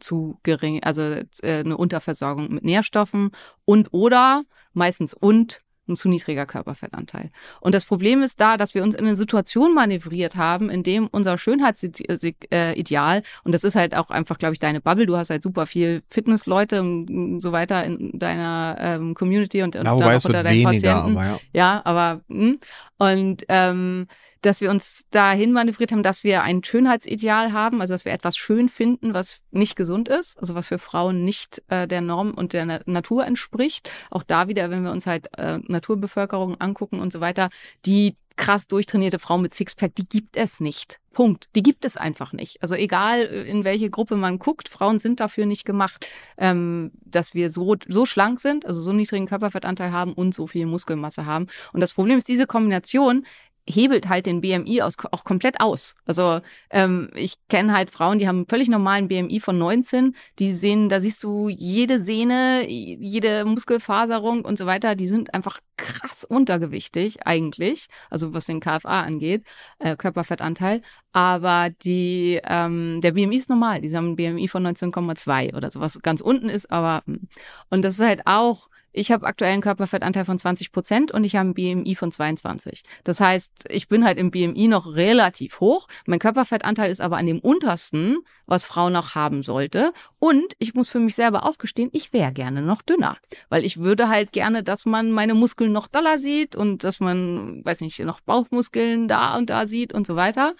zu 0.00 0.38
gering, 0.42 0.82
also 0.82 1.02
äh, 1.02 1.24
eine 1.42 1.76
Unterversorgung 1.76 2.54
mit 2.54 2.64
Nährstoffen 2.64 3.30
und 3.64 3.92
oder 3.92 4.44
meistens 4.72 5.14
und 5.14 5.62
ein 5.88 5.96
zu 5.96 6.08
niedriger 6.08 6.46
Körperfettanteil. 6.46 7.30
Und 7.60 7.74
das 7.74 7.84
Problem 7.84 8.22
ist 8.22 8.40
da, 8.40 8.56
dass 8.56 8.74
wir 8.74 8.82
uns 8.82 8.94
in 8.94 9.06
eine 9.06 9.16
Situation 9.16 9.74
manövriert 9.74 10.36
haben, 10.36 10.70
in 10.70 10.82
dem 10.82 11.06
unser 11.06 11.38
Schönheitsideal, 11.38 13.22
und 13.44 13.52
das 13.52 13.64
ist 13.64 13.76
halt 13.76 13.96
auch 13.96 14.10
einfach, 14.10 14.38
glaube 14.38 14.54
ich, 14.54 14.58
deine 14.58 14.80
Bubble, 14.80 15.06
du 15.06 15.16
hast 15.16 15.30
halt 15.30 15.42
super 15.42 15.66
viel 15.66 16.02
Fitnessleute 16.10 16.80
und 16.80 17.40
so 17.40 17.52
weiter 17.52 17.84
in 17.84 18.18
deiner 18.18 18.76
ähm, 18.80 19.14
Community 19.14 19.62
und, 19.62 19.76
und 19.76 19.84
ja, 19.84 19.96
dann 19.96 20.16
auch 20.16 20.24
unter 20.24 20.42
deinen 20.42 20.66
weniger, 20.66 20.94
Patienten. 20.94 21.18
Aber 21.18 21.26
ja. 21.26 21.38
ja, 21.52 21.82
aber 21.84 22.20
mh. 22.28 22.46
Hm. 22.46 22.58
und 22.98 23.44
ähm, 23.48 24.06
dass 24.46 24.60
wir 24.60 24.70
uns 24.70 25.04
dahin 25.10 25.52
manövriert 25.52 25.92
haben, 25.92 26.02
dass 26.02 26.22
wir 26.22 26.42
ein 26.42 26.62
Schönheitsideal 26.62 27.52
haben, 27.52 27.80
also 27.80 27.94
dass 27.94 28.04
wir 28.04 28.12
etwas 28.12 28.36
schön 28.36 28.68
finden, 28.68 29.12
was 29.12 29.40
nicht 29.50 29.76
gesund 29.76 30.08
ist, 30.08 30.38
also 30.38 30.54
was 30.54 30.68
für 30.68 30.78
Frauen 30.78 31.24
nicht 31.24 31.62
äh, 31.68 31.88
der 31.88 32.00
Norm 32.00 32.32
und 32.32 32.52
der 32.52 32.64
Na 32.64 32.80
Natur 32.86 33.26
entspricht. 33.26 33.90
Auch 34.10 34.22
da 34.22 34.48
wieder, 34.48 34.70
wenn 34.70 34.84
wir 34.84 34.92
uns 34.92 35.06
halt 35.06 35.28
äh, 35.36 35.58
Naturbevölkerung 35.66 36.60
angucken 36.60 37.00
und 37.00 37.12
so 37.12 37.20
weiter, 37.20 37.50
die 37.84 38.16
krass 38.36 38.68
durchtrainierte 38.68 39.18
Frau 39.18 39.38
mit 39.38 39.54
Sixpack, 39.54 39.94
die 39.94 40.08
gibt 40.08 40.36
es 40.36 40.60
nicht. 40.60 41.00
Punkt. 41.16 41.48
Die 41.56 41.62
gibt 41.62 41.86
es 41.86 41.96
einfach 41.96 42.34
nicht. 42.34 42.60
Also 42.60 42.74
egal, 42.74 43.20
äh, 43.22 43.48
in 43.48 43.64
welche 43.64 43.88
Gruppe 43.88 44.16
man 44.16 44.38
guckt, 44.38 44.68
Frauen 44.68 44.98
sind 44.98 45.18
dafür 45.18 45.46
nicht 45.46 45.64
gemacht, 45.64 46.06
ähm, 46.36 46.92
dass 47.06 47.32
wir 47.32 47.48
so, 47.48 47.76
so 47.88 48.04
schlank 48.04 48.38
sind, 48.38 48.66
also 48.66 48.82
so 48.82 48.92
niedrigen 48.92 49.26
Körperfettanteil 49.26 49.92
haben 49.92 50.12
und 50.12 50.34
so 50.34 50.46
viel 50.46 50.66
Muskelmasse 50.66 51.24
haben. 51.24 51.46
Und 51.72 51.80
das 51.80 51.94
Problem 51.94 52.18
ist, 52.18 52.28
diese 52.28 52.46
Kombination 52.46 53.24
hebelt 53.68 54.08
halt 54.08 54.26
den 54.26 54.40
BMI 54.40 54.82
aus, 54.82 54.94
auch 55.10 55.24
komplett 55.24 55.60
aus. 55.60 55.94
Also 56.04 56.40
ähm, 56.70 57.10
ich 57.14 57.34
kenne 57.48 57.72
halt 57.72 57.90
Frauen, 57.90 58.18
die 58.18 58.28
haben 58.28 58.38
einen 58.38 58.48
völlig 58.48 58.68
normalen 58.68 59.08
BMI 59.08 59.40
von 59.40 59.58
19, 59.58 60.14
die 60.38 60.52
sehen, 60.52 60.88
da 60.88 61.00
siehst 61.00 61.22
du 61.24 61.48
jede 61.48 61.98
Sehne, 62.00 62.68
jede 62.68 63.44
Muskelfaserung 63.44 64.44
und 64.44 64.56
so 64.56 64.66
weiter, 64.66 64.94
die 64.94 65.08
sind 65.08 65.34
einfach 65.34 65.60
krass 65.76 66.24
untergewichtig 66.24 67.26
eigentlich, 67.26 67.86
also 68.08 68.32
was 68.32 68.46
den 68.46 68.60
KFA 68.60 69.02
angeht, 69.02 69.44
äh, 69.78 69.96
Körperfettanteil. 69.96 70.82
Aber 71.12 71.70
die, 71.70 72.40
ähm, 72.44 73.00
der 73.02 73.12
BMI 73.12 73.36
ist 73.36 73.50
normal, 73.50 73.80
die 73.80 73.94
haben 73.96 74.06
einen 74.06 74.16
BMI 74.16 74.48
von 74.48 74.66
19,2 74.66 75.56
oder 75.56 75.70
so, 75.70 75.80
was 75.80 76.00
ganz 76.02 76.20
unten 76.20 76.48
ist, 76.48 76.70
aber 76.70 77.02
hm. 77.06 77.28
und 77.70 77.84
das 77.84 77.94
ist 77.94 78.06
halt 78.06 78.22
auch 78.26 78.68
ich 78.96 79.12
habe 79.12 79.26
aktuell 79.26 79.52
einen 79.52 79.62
Körperfettanteil 79.62 80.24
von 80.24 80.38
20 80.38 80.72
Prozent 80.72 81.12
und 81.12 81.22
ich 81.22 81.36
habe 81.36 81.52
einen 81.54 81.54
BMI 81.54 81.94
von 81.94 82.10
22. 82.10 82.82
Das 83.04 83.20
heißt, 83.20 83.66
ich 83.68 83.88
bin 83.88 84.04
halt 84.04 84.16
im 84.16 84.30
BMI 84.30 84.68
noch 84.68 84.94
relativ 84.94 85.60
hoch. 85.60 85.86
Mein 86.06 86.18
Körperfettanteil 86.18 86.90
ist 86.90 87.02
aber 87.02 87.18
an 87.18 87.26
dem 87.26 87.38
untersten, 87.38 88.16
was 88.46 88.64
Frau 88.64 88.88
noch 88.88 89.14
haben 89.14 89.42
sollte. 89.42 89.92
Und 90.18 90.54
ich 90.58 90.72
muss 90.72 90.88
für 90.88 90.98
mich 90.98 91.14
selber 91.14 91.44
auch 91.44 91.58
gestehen, 91.58 91.90
ich 91.92 92.14
wäre 92.14 92.32
gerne 92.32 92.62
noch 92.62 92.80
dünner. 92.80 93.18
Weil 93.50 93.66
ich 93.66 93.78
würde 93.78 94.08
halt 94.08 94.32
gerne, 94.32 94.62
dass 94.62 94.86
man 94.86 95.12
meine 95.12 95.34
Muskeln 95.34 95.72
noch 95.72 95.88
doller 95.88 96.18
sieht 96.18 96.56
und 96.56 96.82
dass 96.82 96.98
man, 96.98 97.62
weiß 97.66 97.82
nicht, 97.82 97.98
noch 98.00 98.20
Bauchmuskeln 98.20 99.08
da 99.08 99.36
und 99.36 99.50
da 99.50 99.66
sieht 99.66 99.92
und 99.92 100.06
so 100.06 100.16
weiter. 100.16 100.54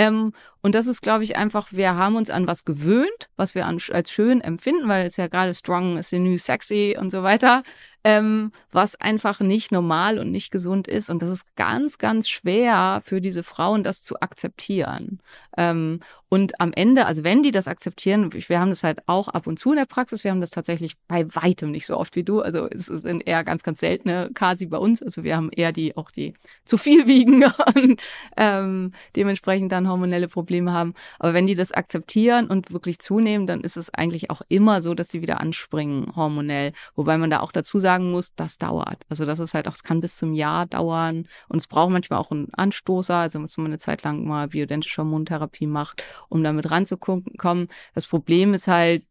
Ähm, 0.00 0.32
und 0.62 0.74
das 0.74 0.86
ist, 0.86 1.02
glaube 1.02 1.24
ich, 1.24 1.36
einfach, 1.36 1.72
wir 1.72 1.94
haben 1.94 2.16
uns 2.16 2.30
an 2.30 2.46
was 2.46 2.64
gewöhnt, 2.64 3.28
was 3.36 3.54
wir 3.54 3.66
an, 3.66 3.78
als 3.92 4.10
schön 4.10 4.40
empfinden, 4.40 4.88
weil 4.88 5.04
es 5.06 5.18
ja 5.18 5.26
gerade 5.26 5.52
strong 5.52 5.98
ist, 5.98 6.14
new 6.14 6.38
sexy 6.38 6.96
und 6.98 7.10
so 7.10 7.22
weiter 7.22 7.62
ähm, 8.04 8.52
was 8.72 9.00
einfach 9.00 9.40
nicht 9.40 9.72
normal 9.72 10.18
und 10.18 10.30
nicht 10.30 10.50
gesund 10.50 10.88
ist. 10.88 11.10
Und 11.10 11.22
das 11.22 11.28
ist 11.28 11.56
ganz, 11.56 11.98
ganz 11.98 12.28
schwer 12.28 13.02
für 13.04 13.20
diese 13.20 13.42
Frauen, 13.42 13.82
das 13.82 14.02
zu 14.02 14.20
akzeptieren. 14.20 15.20
Ähm, 15.56 16.00
und 16.32 16.60
am 16.60 16.72
Ende, 16.72 17.06
also 17.06 17.24
wenn 17.24 17.42
die 17.42 17.50
das 17.50 17.66
akzeptieren, 17.66 18.32
wir 18.32 18.60
haben 18.60 18.68
das 18.68 18.84
halt 18.84 19.00
auch 19.08 19.26
ab 19.26 19.48
und 19.48 19.58
zu 19.58 19.72
in 19.72 19.78
der 19.78 19.84
Praxis, 19.84 20.22
wir 20.22 20.30
haben 20.30 20.40
das 20.40 20.50
tatsächlich 20.50 20.96
bei 21.08 21.26
weitem 21.34 21.72
nicht 21.72 21.86
so 21.86 21.96
oft 21.96 22.14
wie 22.14 22.22
du. 22.22 22.40
Also 22.40 22.68
es 22.70 22.86
sind 22.86 23.26
eher 23.26 23.42
ganz, 23.42 23.64
ganz 23.64 23.80
seltene 23.80 24.30
Kasi 24.32 24.66
bei 24.66 24.78
uns. 24.78 25.02
Also 25.02 25.24
wir 25.24 25.36
haben 25.36 25.50
eher 25.50 25.72
die, 25.72 25.96
auch 25.96 26.12
die 26.12 26.34
zu 26.64 26.78
viel 26.78 27.08
wiegen 27.08 27.44
und 27.74 28.00
ähm, 28.36 28.92
dementsprechend 29.16 29.72
dann 29.72 29.88
hormonelle 29.88 30.28
Probleme 30.28 30.72
haben. 30.72 30.94
Aber 31.18 31.34
wenn 31.34 31.48
die 31.48 31.56
das 31.56 31.72
akzeptieren 31.72 32.46
und 32.46 32.72
wirklich 32.72 33.00
zunehmen, 33.00 33.48
dann 33.48 33.62
ist 33.62 33.76
es 33.76 33.92
eigentlich 33.92 34.30
auch 34.30 34.42
immer 34.48 34.82
so, 34.82 34.94
dass 34.94 35.08
sie 35.08 35.22
wieder 35.22 35.40
anspringen 35.40 36.14
hormonell. 36.14 36.72
Wobei 36.94 37.18
man 37.18 37.30
da 37.30 37.40
auch 37.40 37.50
dazu 37.50 37.80
sagen 37.90 38.10
muss, 38.12 38.34
das 38.34 38.58
dauert. 38.58 39.04
Also 39.08 39.26
das 39.26 39.40
ist 39.40 39.54
halt 39.54 39.66
auch, 39.66 39.74
es 39.74 39.82
kann 39.82 40.00
bis 40.00 40.16
zum 40.16 40.32
Jahr 40.32 40.66
dauern 40.66 41.26
und 41.48 41.58
es 41.58 41.66
braucht 41.66 41.90
manchmal 41.90 42.20
auch 42.20 42.30
einen 42.30 42.48
Anstoßer, 42.52 43.16
also 43.16 43.40
muss 43.40 43.56
man 43.56 43.66
eine 43.66 43.78
Zeit 43.78 44.04
lang 44.04 44.24
mal 44.24 44.48
bioidentische 44.48 45.02
Hormontherapie 45.02 45.66
macht 45.66 46.04
um 46.28 46.44
damit 46.44 46.70
ranzukommen. 46.70 47.68
Das 47.94 48.06
Problem 48.06 48.54
ist 48.54 48.68
halt, 48.68 49.04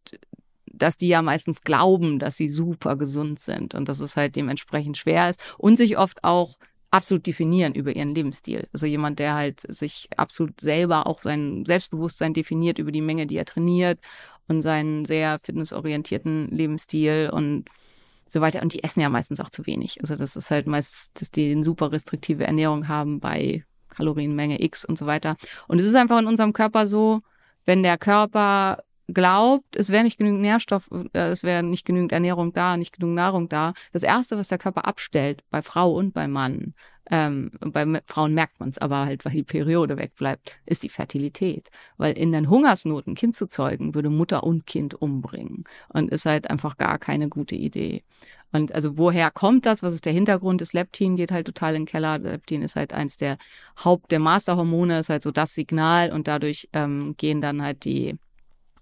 dass 0.65 0.95
die 0.95 1.09
ja 1.09 1.21
meistens 1.21 1.61
glauben, 1.61 2.19
dass 2.19 2.37
sie 2.37 2.47
super 2.47 2.95
gesund 2.95 3.39
sind 3.39 3.75
und 3.75 3.89
dass 3.89 3.99
es 3.99 4.15
halt 4.15 4.35
dementsprechend 4.35 4.97
schwer 4.97 5.29
ist 5.29 5.41
und 5.57 5.75
sich 5.75 5.97
oft 5.97 6.23
auch 6.23 6.55
absolut 6.91 7.27
definieren 7.27 7.75
über 7.75 7.95
ihren 7.95 8.15
Lebensstil. 8.15 8.67
Also 8.71 8.85
jemand, 8.85 9.19
der 9.19 9.35
halt 9.35 9.59
sich 9.59 10.07
absolut 10.15 10.61
selber 10.61 11.05
auch 11.05 11.21
sein 11.21 11.65
Selbstbewusstsein 11.65 12.33
definiert 12.33 12.79
über 12.79 12.91
die 12.91 13.01
Menge, 13.01 13.27
die 13.27 13.35
er 13.35 13.45
trainiert 13.45 13.99
und 14.47 14.61
seinen 14.61 15.05
sehr 15.05 15.39
fitnessorientierten 15.43 16.47
Lebensstil 16.49 17.29
und 17.31 17.65
so 18.31 18.41
weiter. 18.41 18.61
Und 18.61 18.73
die 18.73 18.83
essen 18.83 19.01
ja 19.01 19.09
meistens 19.09 19.39
auch 19.39 19.49
zu 19.49 19.65
wenig. 19.65 19.99
Also 20.01 20.15
das 20.15 20.35
ist 20.35 20.51
halt 20.51 20.67
meist, 20.67 21.19
dass 21.19 21.31
die 21.31 21.51
eine 21.51 21.63
super 21.63 21.91
restriktive 21.91 22.45
Ernährung 22.45 22.87
haben 22.87 23.19
bei 23.19 23.63
Kalorienmenge 23.89 24.61
X 24.61 24.85
und 24.85 24.97
so 24.97 25.05
weiter. 25.05 25.35
Und 25.67 25.79
es 25.79 25.85
ist 25.85 25.95
einfach 25.95 26.19
in 26.19 26.27
unserem 26.27 26.53
Körper 26.53 26.87
so, 26.87 27.21
wenn 27.65 27.83
der 27.83 27.97
Körper 27.97 28.83
glaubt, 29.13 29.75
es 29.75 29.89
wäre 29.89 30.03
nicht 30.03 30.17
genügend 30.17 30.41
Nährstoff, 30.41 30.89
äh, 31.13 31.31
es 31.31 31.43
wäre 31.43 31.63
nicht 31.63 31.85
genügend 31.85 32.11
Ernährung 32.11 32.53
da, 32.53 32.77
nicht 32.77 32.93
genügend 32.93 33.15
Nahrung 33.15 33.49
da. 33.49 33.73
Das 33.91 34.03
erste, 34.03 34.37
was 34.37 34.47
der 34.47 34.57
Körper 34.57 34.85
abstellt, 34.85 35.43
bei 35.49 35.61
Frau 35.61 35.93
und 35.93 36.13
bei 36.13 36.27
Mann, 36.27 36.73
ähm, 37.09 37.51
bei 37.59 38.01
Frauen 38.05 38.33
merkt 38.33 38.59
man 38.59 38.69
es 38.69 38.77
aber 38.77 39.05
halt, 39.05 39.25
weil 39.25 39.33
die 39.33 39.43
Periode 39.43 39.97
wegbleibt, 39.97 40.57
ist 40.65 40.83
die 40.83 40.89
Fertilität. 40.89 41.69
Weil 41.97 42.17
in 42.17 42.31
den 42.31 42.49
Hungersnoten 42.49 43.15
Kind 43.15 43.35
zu 43.35 43.47
zeugen, 43.47 43.95
würde 43.95 44.09
Mutter 44.09 44.43
und 44.43 44.65
Kind 44.65 44.93
umbringen. 44.93 45.63
Und 45.89 46.11
ist 46.11 46.25
halt 46.25 46.49
einfach 46.49 46.77
gar 46.77 46.99
keine 46.99 47.29
gute 47.29 47.55
Idee. 47.55 48.03
Und 48.51 48.73
also 48.73 48.97
woher 48.97 49.31
kommt 49.31 49.65
das? 49.65 49.83
Was 49.83 49.93
ist 49.93 50.05
der 50.05 50.13
Hintergrund? 50.13 50.61
Das 50.61 50.73
Leptin 50.73 51.15
geht 51.15 51.31
halt 51.31 51.45
total 51.47 51.75
in 51.75 51.81
den 51.83 51.87
Keller. 51.87 52.17
Leptin 52.19 52.61
ist 52.61 52.75
halt 52.75 52.93
eins 52.93 53.17
der 53.17 53.37
Haupt, 53.83 54.11
der 54.11 54.19
Masterhormone, 54.19 54.99
ist 54.99 55.09
halt 55.09 55.21
so 55.21 55.31
das 55.31 55.53
Signal 55.53 56.11
und 56.11 56.27
dadurch 56.27 56.69
ähm, 56.73 57.15
gehen 57.17 57.41
dann 57.41 57.61
halt 57.61 57.85
die 57.85 58.17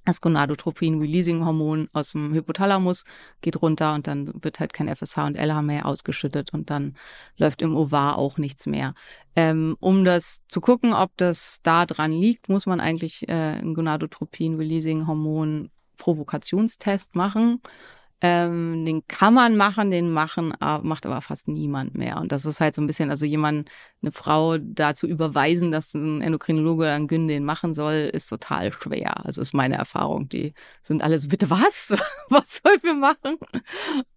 das 0.08 0.22
Gonadotropin-Releasing-Hormon 0.22 1.90
aus 1.94 2.12
dem 2.12 2.34
Hypothalamus 2.34 3.04
geht 3.42 3.62
runter 3.62 3.94
und 3.94 4.08
dann 4.08 4.32
wird 4.42 4.60
halt 4.60 4.74
kein 4.74 4.88
FSH 4.94 5.18
und 5.18 5.38
LH 5.38 5.62
mehr 5.62 5.86
ausgeschüttet 5.86 6.54
und 6.54 6.70
dann 6.70 6.96
läuft 7.38 7.62
im 7.62 7.76
Ovar 7.76 8.18
auch 8.18 8.38
nichts 8.38 8.66
mehr. 8.68 8.94
Ähm, 9.36 9.76
um 9.80 10.06
das 10.06 10.40
zu 10.48 10.62
gucken, 10.62 10.94
ob 10.94 11.12
das 11.18 11.60
da 11.62 11.86
dran 11.86 12.12
liegt, 12.12 12.50
muss 12.50 12.66
man 12.66 12.80
eigentlich 12.80 13.28
äh, 13.28 13.34
einen 13.34 13.74
Gonadotropin-Releasing-Hormon 13.74 15.70
Provokationstest 15.98 17.16
machen. 17.16 17.62
Ähm, 18.20 18.84
den 18.84 19.06
kann 19.08 19.36
man 19.36 19.58
machen, 19.58 19.92
den 19.92 20.12
machen, 20.12 20.52
macht 20.60 21.06
aber 21.06 21.22
fast 21.22 21.48
niemand 21.48 21.94
mehr. 21.96 22.18
Und 22.18 22.32
das 22.32 22.46
ist 22.46 22.60
halt 22.60 22.74
so 22.74 22.82
ein 22.82 22.88
bisschen, 22.88 23.12
also 23.12 23.28
jemand, 23.28 23.70
eine 24.02 24.12
Frau 24.12 24.58
dazu 24.58 25.08
überweisen, 25.08 25.72
dass 25.72 25.94
ein 25.94 26.22
Endokrinologe 26.22 26.84
oder 26.84 26.94
ein 26.94 27.08
Gyn 27.08 27.28
den 27.28 27.44
machen 27.46 27.74
soll, 27.74 28.10
ist 28.14 28.28
total 28.28 28.72
schwer. 28.72 29.26
Also 29.26 29.42
ist 29.42 29.54
meine 29.54 29.76
Erfahrung. 29.76 30.30
Die 30.30 30.54
sind 30.82 31.04
alles, 31.04 31.28
bitte 31.28 31.50
was? 31.50 31.94
was 32.30 32.62
sollen 32.64 32.80
wir 32.84 32.94
machen? 32.96 33.38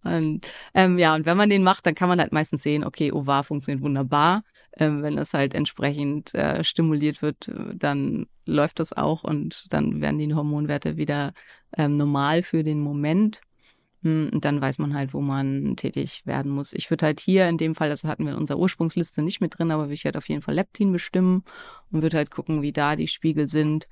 Und 0.03 0.47
ähm, 0.73 0.97
ja, 0.97 1.15
und 1.15 1.25
wenn 1.25 1.37
man 1.37 1.49
den 1.49 1.63
macht, 1.63 1.85
dann 1.85 1.95
kann 1.95 2.09
man 2.09 2.19
halt 2.19 2.31
meistens 2.31 2.63
sehen, 2.63 2.83
okay, 2.83 3.11
Ovar 3.11 3.43
funktioniert 3.43 3.83
wunderbar. 3.83 4.43
ähm, 4.77 5.01
wenn 5.03 5.15
das 5.15 5.33
halt 5.33 5.53
entsprechend 5.53 6.33
äh, 6.33 6.63
stimuliert 6.63 7.21
wird, 7.21 7.51
dann 7.75 8.27
läuft 8.45 8.79
das 8.79 8.93
auch 8.93 9.23
und 9.23 9.65
dann 9.71 10.01
werden 10.01 10.17
die 10.19 10.33
Hormonwerte 10.33 10.97
wieder 10.97 11.33
ähm, 11.77 11.97
normal 11.97 12.43
für 12.43 12.63
den 12.63 12.81
Moment. 12.81 13.41
Hm, 14.03 14.31
und 14.33 14.45
dann 14.45 14.61
weiß 14.61 14.79
man 14.79 14.93
halt, 14.93 15.13
wo 15.13 15.21
man 15.21 15.75
tätig 15.75 16.23
werden 16.25 16.51
muss. 16.51 16.73
Ich 16.73 16.89
würde 16.89 17.05
halt 17.05 17.19
hier 17.19 17.47
in 17.47 17.57
dem 17.57 17.75
Fall, 17.75 17.89
das 17.89 18.03
hatten 18.03 18.25
wir 18.25 18.31
in 18.31 18.37
unserer 18.37 18.57
Ursprungsliste 18.57 19.21
nicht 19.21 19.41
mit 19.41 19.57
drin, 19.57 19.71
aber 19.71 19.89
ich 19.89 20.03
werde 20.03 20.17
auf 20.17 20.27
jeden 20.29 20.41
Fall 20.41 20.55
Leptin 20.55 20.91
bestimmen 20.91 21.43
und 21.91 22.01
würde 22.01 22.17
halt 22.17 22.31
gucken, 22.31 22.61
wie 22.61 22.71
da 22.71 22.95
die 22.95 23.07
Spiegel 23.07 23.47
sind. 23.47 23.87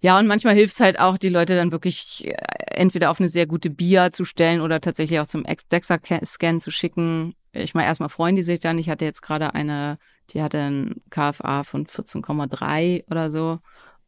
Ja, 0.00 0.18
und 0.18 0.26
manchmal 0.26 0.54
hilft 0.54 0.74
es 0.74 0.80
halt 0.80 0.98
auch, 0.98 1.16
die 1.16 1.28
Leute 1.28 1.54
dann 1.54 1.70
wirklich 1.70 2.26
äh, 2.26 2.34
entweder 2.74 3.10
auf 3.10 3.20
eine 3.20 3.28
sehr 3.28 3.46
gute 3.46 3.70
BIA 3.70 4.10
zu 4.10 4.24
stellen 4.24 4.60
oder 4.60 4.80
tatsächlich 4.80 5.20
auch 5.20 5.26
zum 5.26 5.44
DEXA-Scan 5.44 6.58
zu 6.58 6.72
schicken. 6.72 7.36
Ich 7.52 7.74
meine, 7.74 7.86
erstmal 7.86 8.08
freuen 8.08 8.34
die 8.34 8.42
sich 8.42 8.58
dann. 8.58 8.78
Ich 8.78 8.88
hatte 8.88 9.04
jetzt 9.04 9.22
gerade 9.22 9.54
eine, 9.54 9.98
die 10.30 10.42
hatte 10.42 10.58
ein 10.58 11.02
KFA 11.10 11.62
von 11.62 11.86
14,3 11.86 13.04
oder 13.08 13.30
so. 13.30 13.60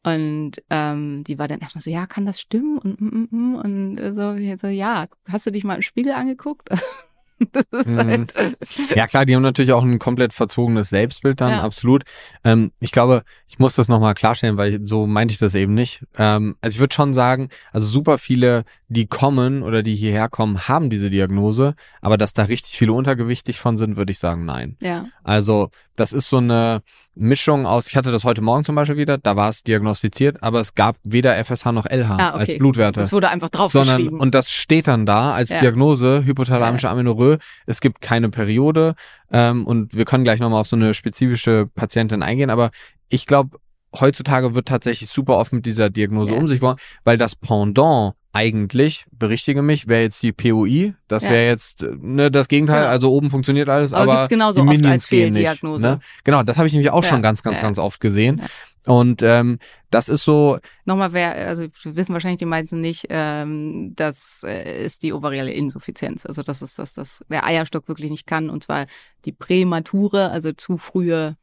Und 0.05 0.53
ähm, 0.69 1.25
die 1.25 1.39
war 1.39 1.49
dann 1.49 1.61
erstmal 1.61 1.83
so, 1.83 1.91
ja, 1.91 2.07
kann 2.07 2.27
das 2.27 2.41
stimmen? 2.41 2.79
Und, 2.79 3.01
mm, 3.01 3.07
mm, 3.07 3.29
mm. 3.31 3.55
und 3.57 4.15
so, 4.15 4.57
so, 4.57 4.67
ja, 4.69 5.07
hast 5.29 5.47
du 5.47 5.51
dich 5.51 5.65
mal 5.65 5.77
im 5.77 5.83
Spiegel 5.83 6.13
angeguckt? 6.13 6.69
Mhm. 7.85 7.97
halt 7.97 8.35
ja 8.95 9.07
klar, 9.07 9.27
die 9.27 9.35
haben 9.35 9.43
natürlich 9.43 9.73
auch 9.73 9.83
ein 9.83 9.99
komplett 9.99 10.33
verzogenes 10.33 10.89
Selbstbild 10.89 11.41
dann, 11.41 11.51
ja. 11.51 11.63
absolut. 11.63 12.05
Ähm, 12.45 12.73
ich 12.81 12.93
glaube, 12.93 13.25
ich 13.49 13.59
muss 13.59 13.75
das 13.75 13.89
nochmal 13.89 14.15
klarstellen, 14.15 14.57
weil 14.57 14.85
so 14.85 15.07
meinte 15.07 15.33
ich 15.33 15.39
das 15.39 15.55
eben 15.55 15.75
nicht. 15.75 16.05
Ähm, 16.17 16.57
also 16.61 16.77
ich 16.77 16.81
würde 16.81 16.95
schon 16.95 17.13
sagen, 17.13 17.49
also 17.73 17.87
super 17.87 18.19
viele, 18.19 18.65
die 18.89 19.07
kommen 19.07 19.63
oder 19.63 19.83
die 19.83 19.95
hierher 19.95 20.29
kommen, 20.29 20.69
haben 20.69 20.89
diese 20.89 21.11
Diagnose, 21.11 21.75
aber 22.01 22.17
dass 22.17 22.33
da 22.33 22.45
richtig 22.45 22.79
viele 22.79 22.93
untergewichtig 22.93 23.59
von 23.59 23.77
sind, 23.77 23.97
würde 23.97 24.13
ich 24.13 24.19
sagen, 24.19 24.45
nein. 24.45 24.77
Ja. 24.81 25.07
Also 25.23 25.71
das 25.97 26.13
ist 26.13 26.29
so 26.29 26.39
eine 26.39 26.83
Mischung 27.15 27.67
aus, 27.67 27.87
ich 27.87 27.97
hatte 27.97 28.11
das 28.11 28.25
heute 28.25 28.43
Morgen 28.43 28.65
zum 28.65 28.75
Beispiel 28.75 28.97
wieder, 28.97 29.19
da 29.19 29.37
war 29.37 29.49
es 29.49 29.63
diagnostiziert, 29.63 30.43
aber 30.43 30.61
es 30.61 30.75
gab 30.75 30.97
weder 31.05 31.37
FSH 31.45 31.71
noch 31.71 31.87
LH 31.87 32.11
ah, 32.11 32.31
okay. 32.31 32.39
als 32.39 32.59
Blutwerte. 32.59 33.01
Es 33.01 33.13
wurde 33.13 33.29
einfach 33.29 33.51
drauf 33.51 33.71
sondern, 33.71 34.09
Und 34.09 34.35
das 34.35 34.51
steht 34.51 34.89
dann 34.89 35.07
da 35.07 35.33
als 35.33 35.51
ja. 35.51 35.61
Diagnose, 35.61 36.25
hypothalamische 36.25 36.89
Es 37.67 37.81
gibt 37.81 38.01
keine 38.01 38.31
Periode 38.31 38.95
ähm, 39.33 39.67
und 39.67 39.95
wir 39.95 40.05
können 40.05 40.25
gleich 40.25 40.41
nochmal 40.41 40.61
auf 40.61 40.69
so 40.69 40.77
eine 40.77 40.95
spezifische 40.95 41.69
Patientin 41.75 42.23
eingehen, 42.23 42.51
aber 42.51 42.71
ich 43.09 43.27
glaube, 43.27 43.59
heutzutage 44.01 44.55
wird 44.55 44.69
tatsächlich 44.69 45.09
super 45.09 45.37
oft 45.37 45.53
mit 45.53 45.67
dieser 45.67 45.91
Diagnose 45.91 46.33
ja. 46.33 46.39
um 46.39 46.49
sich 46.49 46.61
geworfen, 46.61 46.81
weil 47.05 47.19
das 47.19 47.37
Pendant 47.37 48.15
eigentlich, 48.33 49.07
berichtige 49.13 49.63
mich, 49.63 49.87
wäre 49.87 50.03
jetzt 50.03 50.23
die 50.25 50.33
POI, 50.33 50.95
das 51.07 51.25
ja. 51.25 51.31
wäre 51.31 51.47
jetzt 51.47 51.87
ne, 52.01 52.33
das 52.33 52.49
Gegenteil, 52.49 52.83
ja. 52.83 52.91
also 52.91 53.13
oben 53.13 53.31
funktioniert 53.31 53.69
alles, 53.69 53.93
aber, 53.93 54.19
aber 54.19 54.29
genauso 54.29 54.61
die 54.61 54.67
Minions 54.67 54.87
oft 54.87 54.93
als 54.93 55.09
gehen 55.09 55.33
nicht. 55.33 55.63
Ne? 55.63 56.01
Genau, 56.25 56.43
das 56.43 56.57
habe 56.57 56.67
ich 56.67 56.73
nämlich 56.73 56.91
auch 56.91 57.05
schon 57.05 57.23
ganz, 57.23 57.45
ganz, 57.45 57.61
ganz 57.61 57.79
oft 57.79 58.01
gesehen. 58.01 58.43
Und 58.87 59.23
ähm, 59.23 59.59
das 59.91 60.09
ist 60.09 60.25
so. 60.25 60.59
Nochmal, 60.85 61.13
wer, 61.13 61.35
also 61.49 61.67
wissen 61.85 62.13
wahrscheinlich 62.13 62.39
die 62.39 62.45
meisten 62.45 62.81
nicht, 62.81 63.07
ähm, 63.09 63.95
das 63.97 64.43
äh, 64.47 64.85
ist 64.85 65.03
die 65.03 65.13
ovarielle 65.13 65.53
Insuffizienz. 65.53 66.27
Also 66.27 66.43
das 66.43 66.61
ist, 66.61 66.79
dass 66.79 66.93
das 66.93 67.25
der 67.31 67.45
Eierstock 67.45 67.89
wirklich 67.89 68.11
nicht 68.11 68.27
kann, 68.27 68.51
und 68.51 68.63
zwar 68.63 68.87
die 69.25 69.33
prämature, 69.33 70.31
also 70.31 70.53
zu 70.53 70.77
frühe 70.77 71.37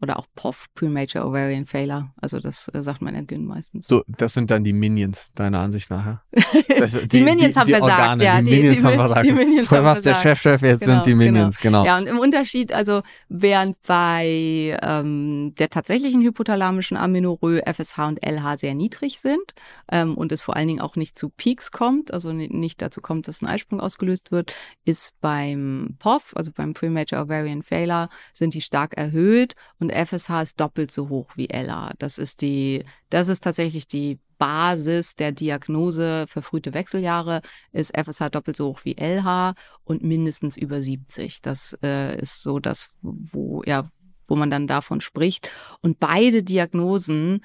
oder 0.00 0.18
auch 0.18 0.26
POF, 0.34 0.66
Premature 0.74 1.26
Ovarian 1.26 1.64
Failure. 1.64 2.10
Also 2.20 2.38
das 2.38 2.68
äh, 2.74 2.82
sagt 2.82 3.00
man 3.00 3.14
ja 3.14 3.22
Gyn 3.22 3.46
meistens. 3.46 3.86
So, 3.86 4.04
das 4.06 4.34
sind 4.34 4.50
dann 4.50 4.62
die 4.62 4.74
Minions, 4.74 5.30
deiner 5.34 5.60
Ansicht 5.60 5.90
nach, 5.90 6.04
ja? 6.04 6.22
die, 6.32 7.08
die, 7.08 7.20
Minions 7.22 7.54
die, 7.54 7.60
haben 7.60 7.66
die 7.66 7.72
versagt, 7.72 8.00
Organe, 8.00 8.24
ja. 8.24 8.42
Die, 8.42 8.50
Minions 8.50 8.84
haben 8.84 8.96
versagt. 8.96 9.26
Die 9.26 9.32
Minions 9.32 9.68
Vorher 9.68 9.84
war 9.84 9.94
es 9.94 10.02
der 10.02 10.14
Chef-Chef, 10.14 10.60
jetzt 10.62 10.80
genau, 10.80 10.94
sind 10.94 11.06
die 11.06 11.14
Minions, 11.14 11.58
genau. 11.58 11.82
genau. 11.82 11.94
Ja, 11.94 11.98
und 11.98 12.06
im 12.06 12.18
Unterschied, 12.18 12.72
also 12.72 13.02
während 13.28 13.80
bei 13.86 14.78
ähm, 14.82 15.54
der 15.58 15.70
tatsächlichen 15.70 16.20
hypothalamischen 16.20 16.96
Amenorrhoe 16.96 17.62
FSH 17.64 17.98
und 18.06 18.24
LH 18.24 18.58
sehr 18.58 18.74
niedrig 18.74 19.18
sind 19.20 19.54
ähm, 19.90 20.14
und 20.16 20.30
es 20.30 20.42
vor 20.42 20.56
allen 20.56 20.68
Dingen 20.68 20.80
auch 20.80 20.96
nicht 20.96 21.16
zu 21.16 21.30
Peaks 21.30 21.70
kommt, 21.70 22.12
also 22.12 22.32
nicht 22.32 22.82
dazu 22.82 23.00
kommt, 23.00 23.28
dass 23.28 23.40
ein 23.40 23.46
Eisprung 23.46 23.80
ausgelöst 23.80 24.30
wird, 24.30 24.54
ist 24.84 25.14
beim 25.20 25.96
POF, 25.98 26.32
also 26.36 26.52
beim 26.52 26.74
Premature 26.74 27.22
Ovarian 27.22 27.62
Failure, 27.62 28.08
sind 28.32 28.52
die 28.52 28.60
stark 28.60 28.96
erhöht 28.96 29.54
und 29.78 29.85
und 29.86 29.92
FSH 29.92 30.42
ist 30.42 30.60
doppelt 30.60 30.90
so 30.90 31.08
hoch 31.08 31.28
wie 31.36 31.46
LA. 31.46 31.92
Das 31.98 32.18
ist 32.18 32.42
die, 32.42 32.84
das 33.08 33.28
ist 33.28 33.44
tatsächlich 33.44 33.86
die 33.86 34.18
Basis 34.38 35.14
der 35.14 35.32
Diagnose 35.32 36.26
verfrühte 36.28 36.74
Wechseljahre 36.74 37.40
ist 37.72 37.96
FSH 37.96 38.30
doppelt 38.30 38.56
so 38.56 38.66
hoch 38.66 38.80
wie 38.82 38.96
LH 38.98 39.54
und 39.84 40.02
mindestens 40.02 40.56
über 40.56 40.82
70. 40.82 41.40
Das 41.40 41.78
äh, 41.82 42.20
ist 42.20 42.42
so 42.42 42.58
das, 42.58 42.90
wo, 43.00 43.62
ja, 43.64 43.88
wo 44.26 44.34
man 44.34 44.50
dann 44.50 44.66
davon 44.66 45.00
spricht. 45.00 45.50
Und 45.80 46.00
beide 46.00 46.42
Diagnosen 46.42 47.42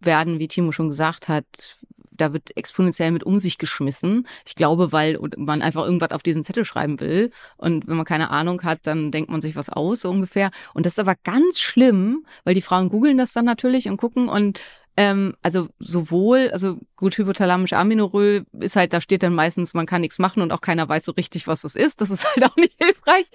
werden, 0.00 0.38
wie 0.38 0.48
Timo 0.48 0.72
schon 0.72 0.88
gesagt 0.88 1.28
hat, 1.28 1.78
da 2.16 2.32
wird 2.32 2.56
exponentiell 2.56 3.10
mit 3.10 3.24
um 3.24 3.38
sich 3.38 3.58
geschmissen. 3.58 4.26
Ich 4.46 4.54
glaube, 4.54 4.92
weil 4.92 5.18
man 5.36 5.62
einfach 5.62 5.84
irgendwas 5.84 6.12
auf 6.12 6.22
diesen 6.22 6.44
Zettel 6.44 6.64
schreiben 6.64 7.00
will. 7.00 7.30
Und 7.56 7.86
wenn 7.88 7.96
man 7.96 8.04
keine 8.04 8.30
Ahnung 8.30 8.62
hat, 8.62 8.80
dann 8.84 9.10
denkt 9.10 9.30
man 9.30 9.40
sich 9.40 9.56
was 9.56 9.68
aus, 9.68 10.02
so 10.02 10.10
ungefähr. 10.10 10.50
Und 10.74 10.86
das 10.86 10.94
ist 10.94 10.98
aber 10.98 11.16
ganz 11.24 11.60
schlimm, 11.60 12.24
weil 12.44 12.54
die 12.54 12.62
Frauen 12.62 12.88
googeln 12.88 13.18
das 13.18 13.32
dann 13.32 13.44
natürlich 13.44 13.88
und 13.88 13.96
gucken 13.96 14.28
und 14.28 14.60
ähm, 14.96 15.34
also 15.40 15.68
sowohl, 15.78 16.50
also 16.52 16.78
gut, 16.96 17.16
hypothalamische 17.16 17.78
Aminorö 17.78 18.42
ist 18.60 18.76
halt, 18.76 18.92
da 18.92 19.00
steht 19.00 19.22
dann 19.22 19.34
meistens, 19.34 19.72
man 19.72 19.86
kann 19.86 20.02
nichts 20.02 20.18
machen 20.18 20.42
und 20.42 20.52
auch 20.52 20.60
keiner 20.60 20.86
weiß 20.86 21.04
so 21.06 21.12
richtig, 21.12 21.46
was 21.46 21.62
das 21.62 21.76
ist. 21.76 22.02
Das 22.02 22.10
ist 22.10 22.26
halt 22.36 22.44
auch 22.44 22.56
nicht 22.56 22.76
hilfreich. 22.78 23.26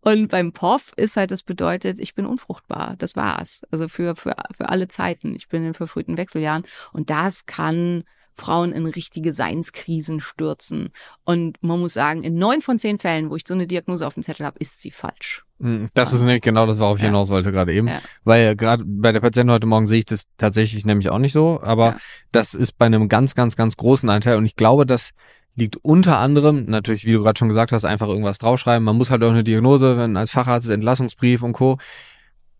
Und 0.00 0.28
beim 0.28 0.52
POF 0.52 0.92
ist 0.96 1.16
halt, 1.16 1.30
das 1.30 1.42
bedeutet, 1.42 1.98
ich 1.98 2.14
bin 2.14 2.26
unfruchtbar. 2.26 2.94
Das 2.98 3.16
war's. 3.16 3.62
Also 3.70 3.88
für, 3.88 4.16
für, 4.16 4.36
für 4.54 4.68
alle 4.68 4.88
Zeiten. 4.88 5.34
Ich 5.34 5.48
bin 5.48 5.64
in 5.64 5.74
verfrühten 5.74 6.18
Wechseljahren. 6.18 6.64
Und 6.92 7.08
das 7.08 7.46
kann 7.46 8.04
Frauen 8.38 8.72
in 8.72 8.86
richtige 8.86 9.32
Seinskrisen 9.32 10.20
stürzen. 10.20 10.90
Und 11.24 11.56
man 11.62 11.80
muss 11.80 11.94
sagen, 11.94 12.22
in 12.22 12.36
neun 12.36 12.60
von 12.60 12.78
zehn 12.78 12.98
Fällen, 12.98 13.30
wo 13.30 13.36
ich 13.36 13.42
so 13.46 13.54
eine 13.54 13.66
Diagnose 13.66 14.06
auf 14.06 14.14
dem 14.14 14.22
Zettel 14.22 14.46
habe, 14.46 14.58
ist 14.58 14.80
sie 14.80 14.90
falsch. 14.90 15.44
Hm, 15.60 15.88
das 15.94 16.12
ist 16.12 16.22
nicht 16.22 16.44
genau 16.44 16.66
das, 16.66 16.78
worauf 16.78 16.98
ich 16.98 17.02
ja. 17.02 17.08
hinaus 17.08 17.30
wollte 17.30 17.50
gerade 17.50 17.72
eben. 17.72 17.88
Ja. 17.88 18.00
Weil 18.24 18.54
gerade 18.54 18.84
bei 18.86 19.12
der 19.12 19.20
Patientin 19.20 19.52
heute 19.52 19.66
Morgen 19.66 19.86
sehe 19.86 20.00
ich 20.00 20.06
das 20.06 20.24
tatsächlich 20.36 20.86
nämlich 20.86 21.10
auch 21.10 21.18
nicht 21.18 21.32
so. 21.32 21.60
Aber 21.62 21.86
ja. 21.86 21.96
das 22.32 22.54
ist 22.54 22.78
bei 22.78 22.86
einem 22.86 23.08
ganz, 23.08 23.34
ganz, 23.34 23.56
ganz 23.56 23.76
großen 23.76 24.08
Anteil. 24.08 24.36
Und 24.36 24.44
ich 24.44 24.56
glaube, 24.56 24.86
das 24.86 25.10
liegt 25.56 25.76
unter 25.82 26.18
anderem, 26.18 26.66
natürlich, 26.66 27.04
wie 27.04 27.12
du 27.12 27.22
gerade 27.22 27.38
schon 27.38 27.48
gesagt 27.48 27.72
hast, 27.72 27.84
einfach 27.84 28.06
irgendwas 28.06 28.38
draufschreiben. 28.38 28.84
Man 28.84 28.96
muss 28.96 29.10
halt 29.10 29.22
auch 29.24 29.30
eine 29.30 29.42
Diagnose, 29.44 29.96
wenn 29.96 30.16
als 30.16 30.30
Facharzt 30.30 30.70
Entlassungsbrief 30.70 31.42
und 31.42 31.52
Co. 31.52 31.78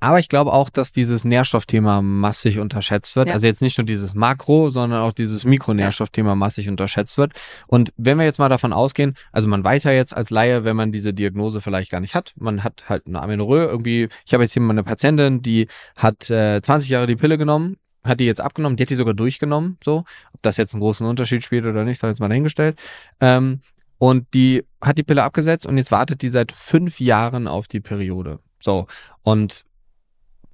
Aber 0.00 0.20
ich 0.20 0.28
glaube 0.28 0.52
auch, 0.52 0.70
dass 0.70 0.92
dieses 0.92 1.24
Nährstoffthema 1.24 2.02
massig 2.02 2.60
unterschätzt 2.60 3.16
wird. 3.16 3.28
Ja. 3.28 3.34
Also 3.34 3.46
jetzt 3.46 3.62
nicht 3.62 3.78
nur 3.78 3.84
dieses 3.84 4.14
Makro, 4.14 4.70
sondern 4.70 5.02
auch 5.02 5.12
dieses 5.12 5.44
Mikronährstoffthema 5.44 6.36
massig 6.36 6.68
unterschätzt 6.68 7.18
wird. 7.18 7.32
Und 7.66 7.92
wenn 7.96 8.16
wir 8.18 8.24
jetzt 8.24 8.38
mal 8.38 8.48
davon 8.48 8.72
ausgehen, 8.72 9.14
also 9.32 9.48
man 9.48 9.64
weiß 9.64 9.84
ja 9.84 9.90
jetzt 9.90 10.16
als 10.16 10.30
Laie, 10.30 10.64
wenn 10.64 10.76
man 10.76 10.92
diese 10.92 11.12
Diagnose 11.12 11.60
vielleicht 11.60 11.90
gar 11.90 12.00
nicht 12.00 12.14
hat, 12.14 12.32
man 12.36 12.62
hat 12.62 12.88
halt 12.88 13.06
eine 13.06 13.20
Amenorrhoe 13.20 13.64
irgendwie. 13.64 14.08
Ich 14.24 14.34
habe 14.34 14.44
jetzt 14.44 14.52
hier 14.52 14.62
mal 14.62 14.72
eine 14.72 14.84
Patientin, 14.84 15.42
die 15.42 15.66
hat 15.96 16.30
äh, 16.30 16.62
20 16.62 16.88
Jahre 16.88 17.08
die 17.08 17.16
Pille 17.16 17.36
genommen, 17.36 17.76
hat 18.04 18.20
die 18.20 18.26
jetzt 18.26 18.40
abgenommen, 18.40 18.76
die 18.76 18.84
hat 18.84 18.90
die 18.90 18.94
sogar 18.94 19.14
durchgenommen, 19.14 19.78
so. 19.84 20.04
Ob 20.32 20.42
das 20.42 20.56
jetzt 20.58 20.74
einen 20.74 20.80
großen 20.80 21.06
Unterschied 21.06 21.42
spielt 21.42 21.66
oder 21.66 21.84
nicht, 21.84 21.98
sei 21.98 22.08
jetzt 22.08 22.20
mal 22.20 22.28
dahingestellt. 22.28 22.78
Ähm, 23.20 23.62
und 23.98 24.32
die 24.32 24.64
hat 24.80 24.96
die 24.96 25.02
Pille 25.02 25.24
abgesetzt 25.24 25.66
und 25.66 25.76
jetzt 25.76 25.90
wartet 25.90 26.22
die 26.22 26.28
seit 26.28 26.52
fünf 26.52 27.00
Jahren 27.00 27.48
auf 27.48 27.66
die 27.66 27.80
Periode. 27.80 28.38
So. 28.60 28.86
Und 29.22 29.64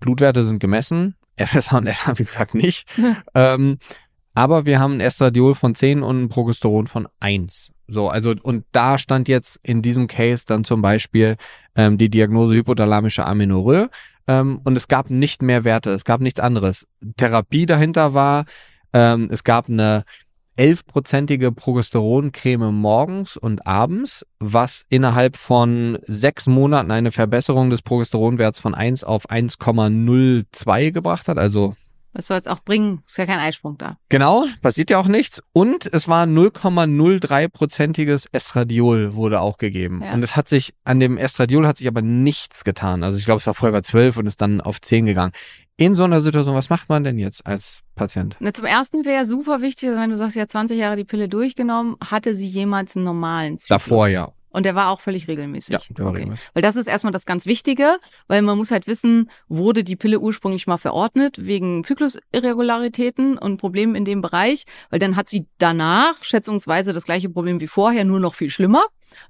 Blutwerte 0.05 0.44
sind 0.44 0.59
gemessen, 0.59 1.16
FSH 1.36 1.72
und 1.72 1.86
LH, 1.86 2.18
wie 2.18 2.24
gesagt, 2.24 2.55
nicht. 2.55 2.86
ähm, 3.35 3.78
aber 4.35 4.66
wir 4.66 4.81
haben 4.81 4.94
ein 4.94 5.01
Estradiol 5.01 5.55
von 5.55 5.74
10 5.74 6.02
und 6.02 6.24
ein 6.24 6.28
Progesteron 6.28 6.86
von 6.86 7.09
1. 7.20 7.72
So, 7.86 8.09
also, 8.09 8.35
und 8.43 8.64
da 8.72 8.98
stand 8.98 9.28
jetzt 9.28 9.60
in 9.62 9.81
diesem 9.81 10.06
Case 10.06 10.44
dann 10.47 10.64
zum 10.64 10.82
Beispiel 10.82 11.36
ähm, 11.76 11.98
die 11.98 12.10
Diagnose 12.10 12.55
hypothalamische 12.55 13.24
Amenorrhoe. 13.24 13.89
Ähm, 14.26 14.60
und 14.64 14.76
es 14.76 14.89
gab 14.89 15.10
nicht 15.10 15.43
mehr 15.43 15.64
Werte, 15.64 15.90
es 15.90 16.05
gab 16.05 16.20
nichts 16.20 16.40
anderes. 16.40 16.86
Therapie 17.16 17.66
dahinter 17.66 18.14
war, 18.14 18.44
ähm, 18.93 19.28
es 19.31 19.44
gab 19.44 19.68
eine 19.68 20.05
elfprozentige 20.56 21.52
Progesteroncreme 21.52 22.72
morgens 22.72 23.36
und 23.36 23.66
abends, 23.66 24.24
was 24.39 24.85
innerhalb 24.89 25.36
von 25.36 25.98
sechs 26.06 26.47
Monaten 26.47 26.90
eine 26.90 27.10
Verbesserung 27.10 27.70
des 27.70 27.82
Progesteronwerts 27.82 28.60
von 28.60 28.74
1 28.74 29.05
auf 29.05 29.28
1,02 29.28 30.93
gebracht 30.93 31.28
hat. 31.28 31.39
Also 31.39 31.74
was 32.15 32.28
soll 32.28 32.39
es 32.39 32.47
auch 32.47 32.61
bringen? 32.61 33.03
Ist 33.07 33.19
ja 33.19 33.27
kein 33.27 33.41
Eisprung 33.41 33.77
da. 33.77 33.99
Genau, 34.09 34.47
passiert 34.62 34.91
ja 34.91 34.99
auch 34.99 35.09
nichts. 35.09 35.43
Und 35.53 35.93
es 35.93 36.09
war 36.09 36.24
0,03-prozentiges 36.24 38.28
Estradiol 38.32 39.15
wurde 39.15 39.41
auch 39.41 39.59
gegeben. 39.59 40.01
Ja. 40.03 40.15
Und 40.15 40.23
es 40.23 40.36
hat 40.36 40.49
sich, 40.49 40.74
an 40.85 41.01
dem 41.01 41.19
Estradiol 41.19 41.66
hat 41.66 41.77
sich 41.77 41.89
aber 41.89 42.03
nichts 42.03 42.65
getan. 42.65 43.03
Also 43.03 43.19
ich 43.19 43.24
glaube, 43.24 43.41
es 43.41 43.47
war 43.47 43.55
vorher 43.55 43.73
bei 43.73 43.82
12 43.82 44.16
und 44.16 44.27
ist 44.27 44.41
dann 44.41 44.61
auf 44.61 44.81
10 44.81 45.07
gegangen 45.07 45.32
in 45.77 45.95
so 45.95 46.05
einer 46.05 46.20
Situation, 46.20 46.55
was 46.55 46.70
macht 46.70 46.89
man 46.89 47.05
denn 47.05 47.19
jetzt 47.19 47.47
als 47.47 47.82
Patient? 47.95 48.36
Na, 48.39 48.53
zum 48.53 48.66
ersten 48.66 49.05
wäre 49.05 49.24
super 49.24 49.61
wichtig, 49.61 49.89
also 49.89 50.01
wenn 50.01 50.11
du 50.11 50.16
sagst, 50.16 50.36
ja 50.36 50.47
20 50.47 50.78
Jahre 50.78 50.97
die 50.97 51.05
Pille 51.05 51.28
durchgenommen, 51.28 51.97
hatte 52.05 52.35
sie 52.35 52.47
jemals 52.47 52.97
einen 52.97 53.05
normalen 53.05 53.59
Zyklus? 53.59 53.69
Davor 53.69 54.09
ja. 54.09 54.32
Und 54.55 54.64
der 54.64 54.76
war 54.76 54.90
auch 54.90 55.01
völlig 55.01 55.26
regelmäßig. 55.26 55.72
Ja, 55.72 55.81
der 55.90 56.05
war 56.05 56.12
okay. 56.12 56.20
regelmäßig. 56.20 56.47
Weil 56.55 56.62
das 56.62 56.76
ist 56.76 56.86
erstmal 56.86 57.12
das 57.12 57.26
ganz 57.26 57.44
Wichtige, 57.44 57.98
weil 58.28 58.40
man 58.40 58.56
muss 58.56 58.70
halt 58.70 58.86
wissen, 58.86 59.28
wurde 59.48 59.82
die 59.82 59.97
Pille 59.97 60.20
ursprünglich 60.20 60.68
mal 60.68 60.76
verordnet 60.76 61.44
wegen 61.44 61.82
Zyklusirregularitäten 61.82 63.36
und 63.36 63.56
Problemen 63.56 63.97
in 63.97 64.05
dem 64.05 64.20
Bereich, 64.22 64.62
weil 64.90 65.01
dann 65.01 65.16
hat 65.16 65.28
sie 65.28 65.48
danach 65.59 66.22
schätzungsweise 66.22 66.93
das 66.93 67.05
gleiche 67.05 67.28
Problem 67.28 67.60
wie 67.60 67.66
vorher, 67.66 68.05
nur 68.05 68.20
noch 68.20 68.36
viel 68.36 68.48
schlimmer. 68.48 68.85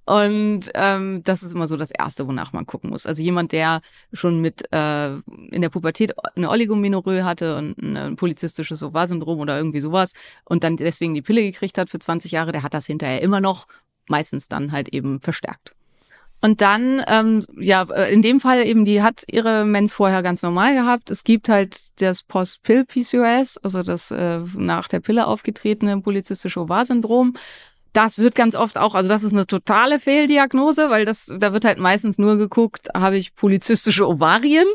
Und 0.04 0.70
ähm, 0.74 1.22
das 1.24 1.42
ist 1.42 1.52
immer 1.52 1.66
so 1.66 1.76
das 1.76 1.90
Erste, 1.90 2.26
wonach 2.26 2.52
man 2.52 2.66
gucken 2.66 2.90
muss. 2.90 3.06
Also 3.06 3.22
jemand, 3.22 3.52
der 3.52 3.80
schon 4.12 4.40
mit 4.40 4.70
äh, 4.72 5.14
in 5.14 5.62
der 5.62 5.70
Pubertät 5.70 6.12
eine 6.36 6.50
Oligomenorrhoe 6.50 7.24
hatte 7.24 7.56
und 7.56 7.78
ein 7.78 8.16
polizistisches 8.16 8.82
Ovar-Syndrom 8.82 9.40
oder 9.40 9.56
irgendwie 9.56 9.80
sowas 9.80 10.12
und 10.44 10.64
dann 10.64 10.76
deswegen 10.76 11.14
die 11.14 11.22
Pille 11.22 11.42
gekriegt 11.42 11.78
hat 11.78 11.88
für 11.88 11.98
20 11.98 12.32
Jahre, 12.32 12.52
der 12.52 12.62
hat 12.62 12.74
das 12.74 12.86
hinterher 12.86 13.22
immer 13.22 13.40
noch, 13.40 13.66
meistens 14.08 14.48
dann 14.48 14.72
halt 14.72 14.88
eben 14.88 15.20
verstärkt. 15.20 15.74
Und 16.44 16.60
dann, 16.60 17.02
ähm, 17.06 17.42
ja, 17.58 17.84
in 18.10 18.20
dem 18.20 18.38
Fall 18.38 18.66
eben, 18.66 18.84
die 18.84 19.00
hat 19.00 19.22
ihre 19.28 19.64
Mens 19.64 19.94
vorher 19.94 20.22
ganz 20.22 20.42
normal 20.42 20.74
gehabt. 20.74 21.10
Es 21.10 21.24
gibt 21.24 21.48
halt 21.48 21.78
das 22.02 22.22
Post-Pill-PCOS, 22.22 23.56
also 23.58 23.82
das 23.82 24.10
äh, 24.10 24.40
nach 24.54 24.86
der 24.86 25.00
Pille 25.00 25.26
aufgetretene 25.26 26.02
polizistische 26.02 26.60
Ovar-Syndrom. 26.60 27.34
Das 27.94 28.18
wird 28.18 28.34
ganz 28.34 28.56
oft 28.56 28.76
auch, 28.76 28.94
also 28.94 29.08
das 29.08 29.22
ist 29.22 29.32
eine 29.32 29.46
totale 29.46 29.98
Fehldiagnose, 29.98 30.90
weil 30.90 31.06
das, 31.06 31.32
da 31.38 31.54
wird 31.54 31.64
halt 31.64 31.78
meistens 31.78 32.18
nur 32.18 32.36
geguckt, 32.36 32.88
habe 32.92 33.16
ich 33.16 33.34
polizistische 33.34 34.06
Ovarien, 34.06 34.66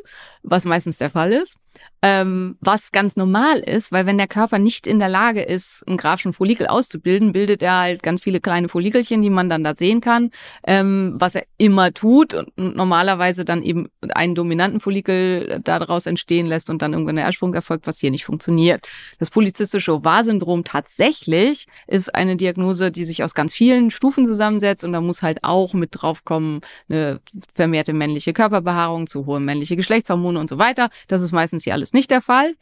was 0.41 0.65
meistens 0.65 0.97
der 0.97 1.11
Fall 1.11 1.33
ist 1.33 1.59
ähm, 2.01 2.55
was 2.61 2.91
ganz 2.91 3.15
normal 3.15 3.59
ist, 3.59 3.91
weil 3.91 4.05
wenn 4.05 4.17
der 4.17 4.27
Körper 4.27 4.57
nicht 4.57 4.87
in 4.87 4.99
der 4.99 5.09
Lage 5.09 5.41
ist, 5.41 5.83
einen 5.85 5.97
grafischen 5.97 6.33
Follikel 6.33 6.67
auszubilden, 6.67 7.33
bildet 7.33 7.61
er 7.61 7.77
halt 7.77 8.03
ganz 8.03 8.21
viele 8.21 8.39
kleine 8.39 8.69
Follikelchen, 8.69 9.21
die 9.21 9.29
man 9.29 9.49
dann 9.49 9.63
da 9.63 9.73
sehen 9.73 9.99
kann, 9.99 10.31
ähm, 10.65 11.15
was 11.17 11.35
er 11.35 11.43
immer 11.57 11.93
tut 11.93 12.33
und 12.33 12.57
normalerweise 12.57 13.43
dann 13.43 13.63
eben 13.63 13.89
einen 14.13 14.35
dominanten 14.35 14.79
Follikel 14.79 15.59
daraus 15.63 16.05
entstehen 16.05 16.47
lässt 16.47 16.69
und 16.69 16.81
dann 16.81 16.93
irgendwann 16.93 17.17
der 17.17 17.25
Ersprung 17.25 17.53
erfolgt, 17.53 17.85
was 17.85 17.99
hier 17.99 18.11
nicht 18.11 18.25
funktioniert. 18.25 18.87
Das 19.17 19.29
polyzystische 19.29 19.93
Ovar-Syndrom 19.93 20.63
tatsächlich 20.63 21.65
ist 21.87 22.15
eine 22.15 22.37
Diagnose, 22.37 22.91
die 22.91 23.03
sich 23.03 23.23
aus 23.23 23.33
ganz 23.33 23.53
vielen 23.53 23.91
Stufen 23.91 24.25
zusammensetzt 24.25 24.85
und 24.85 24.93
da 24.93 25.01
muss 25.01 25.21
halt 25.21 25.43
auch 25.43 25.73
mit 25.73 25.89
draufkommen 25.91 26.61
eine 26.87 27.19
vermehrte 27.55 27.93
männliche 27.93 28.31
Körperbehaarung, 28.31 29.07
zu 29.07 29.25
hohe 29.25 29.41
männliche 29.41 29.75
Geschlechtshormone 29.75 30.39
und 30.39 30.47
so 30.47 30.57
weiter. 30.57 30.89
Das 31.07 31.21
ist 31.21 31.33
meistens 31.33 31.65
hier 31.69 31.73
alles 31.75 31.93
nicht 31.93 32.11
der 32.11 32.21
Fall. 32.21 32.55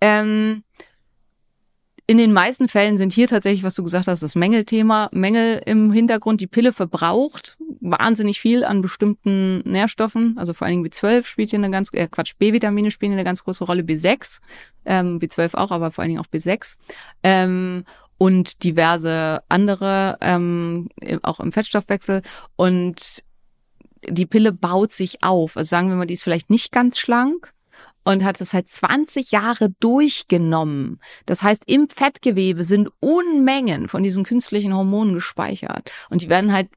Ähm, 0.00 0.62
in 2.06 2.18
den 2.18 2.32
meisten 2.32 2.66
Fällen 2.66 2.96
sind 2.96 3.12
hier 3.12 3.28
tatsächlich, 3.28 3.62
was 3.62 3.74
du 3.74 3.84
gesagt 3.84 4.08
hast, 4.08 4.24
das 4.24 4.34
Mängelthema. 4.34 5.08
Mängel 5.12 5.62
im 5.64 5.92
Hintergrund. 5.92 6.40
Die 6.40 6.48
Pille 6.48 6.72
verbraucht 6.72 7.56
wahnsinnig 7.80 8.40
viel 8.40 8.64
an 8.64 8.80
bestimmten 8.82 9.60
Nährstoffen. 9.60 10.36
Also 10.36 10.52
vor 10.52 10.66
allen 10.66 10.82
Dingen 10.82 10.92
B12 10.92 11.24
spielt 11.24 11.50
hier 11.50 11.60
eine 11.60 11.70
ganz, 11.70 11.90
äh, 11.92 12.08
Quatsch, 12.08 12.34
B-Vitamine 12.36 12.90
spielen 12.90 13.12
eine 13.12 13.22
ganz 13.22 13.44
große 13.44 13.62
Rolle. 13.62 13.82
B6, 13.82 14.40
ähm, 14.86 15.18
B12 15.20 15.54
auch, 15.54 15.70
aber 15.70 15.92
vor 15.92 16.02
allen 16.02 16.10
Dingen 16.10 16.20
auch 16.20 16.26
B6. 16.26 16.76
Ähm, 17.22 17.84
und 18.18 18.64
diverse 18.64 19.42
andere, 19.48 20.18
ähm, 20.20 20.88
auch 21.22 21.38
im 21.38 21.52
Fettstoffwechsel. 21.52 22.22
Und 22.56 23.22
die 24.08 24.26
Pille 24.26 24.52
baut 24.52 24.90
sich 24.90 25.22
auf. 25.22 25.56
Also 25.56 25.68
sagen 25.68 25.88
wir 25.88 25.96
mal, 25.96 26.06
die 26.06 26.14
ist 26.14 26.24
vielleicht 26.24 26.50
nicht 26.50 26.72
ganz 26.72 26.98
schlank, 26.98 27.52
und 28.10 28.24
hat 28.24 28.40
es 28.40 28.52
halt 28.52 28.68
20 28.68 29.30
Jahre 29.30 29.70
durchgenommen. 29.80 31.00
Das 31.26 31.42
heißt, 31.42 31.62
im 31.66 31.88
Fettgewebe 31.88 32.64
sind 32.64 32.90
Unmengen 33.00 33.88
von 33.88 34.02
diesen 34.02 34.24
künstlichen 34.24 34.74
Hormonen 34.74 35.14
gespeichert. 35.14 35.90
Und 36.08 36.22
die 36.22 36.28
werden 36.28 36.52
halt 36.52 36.68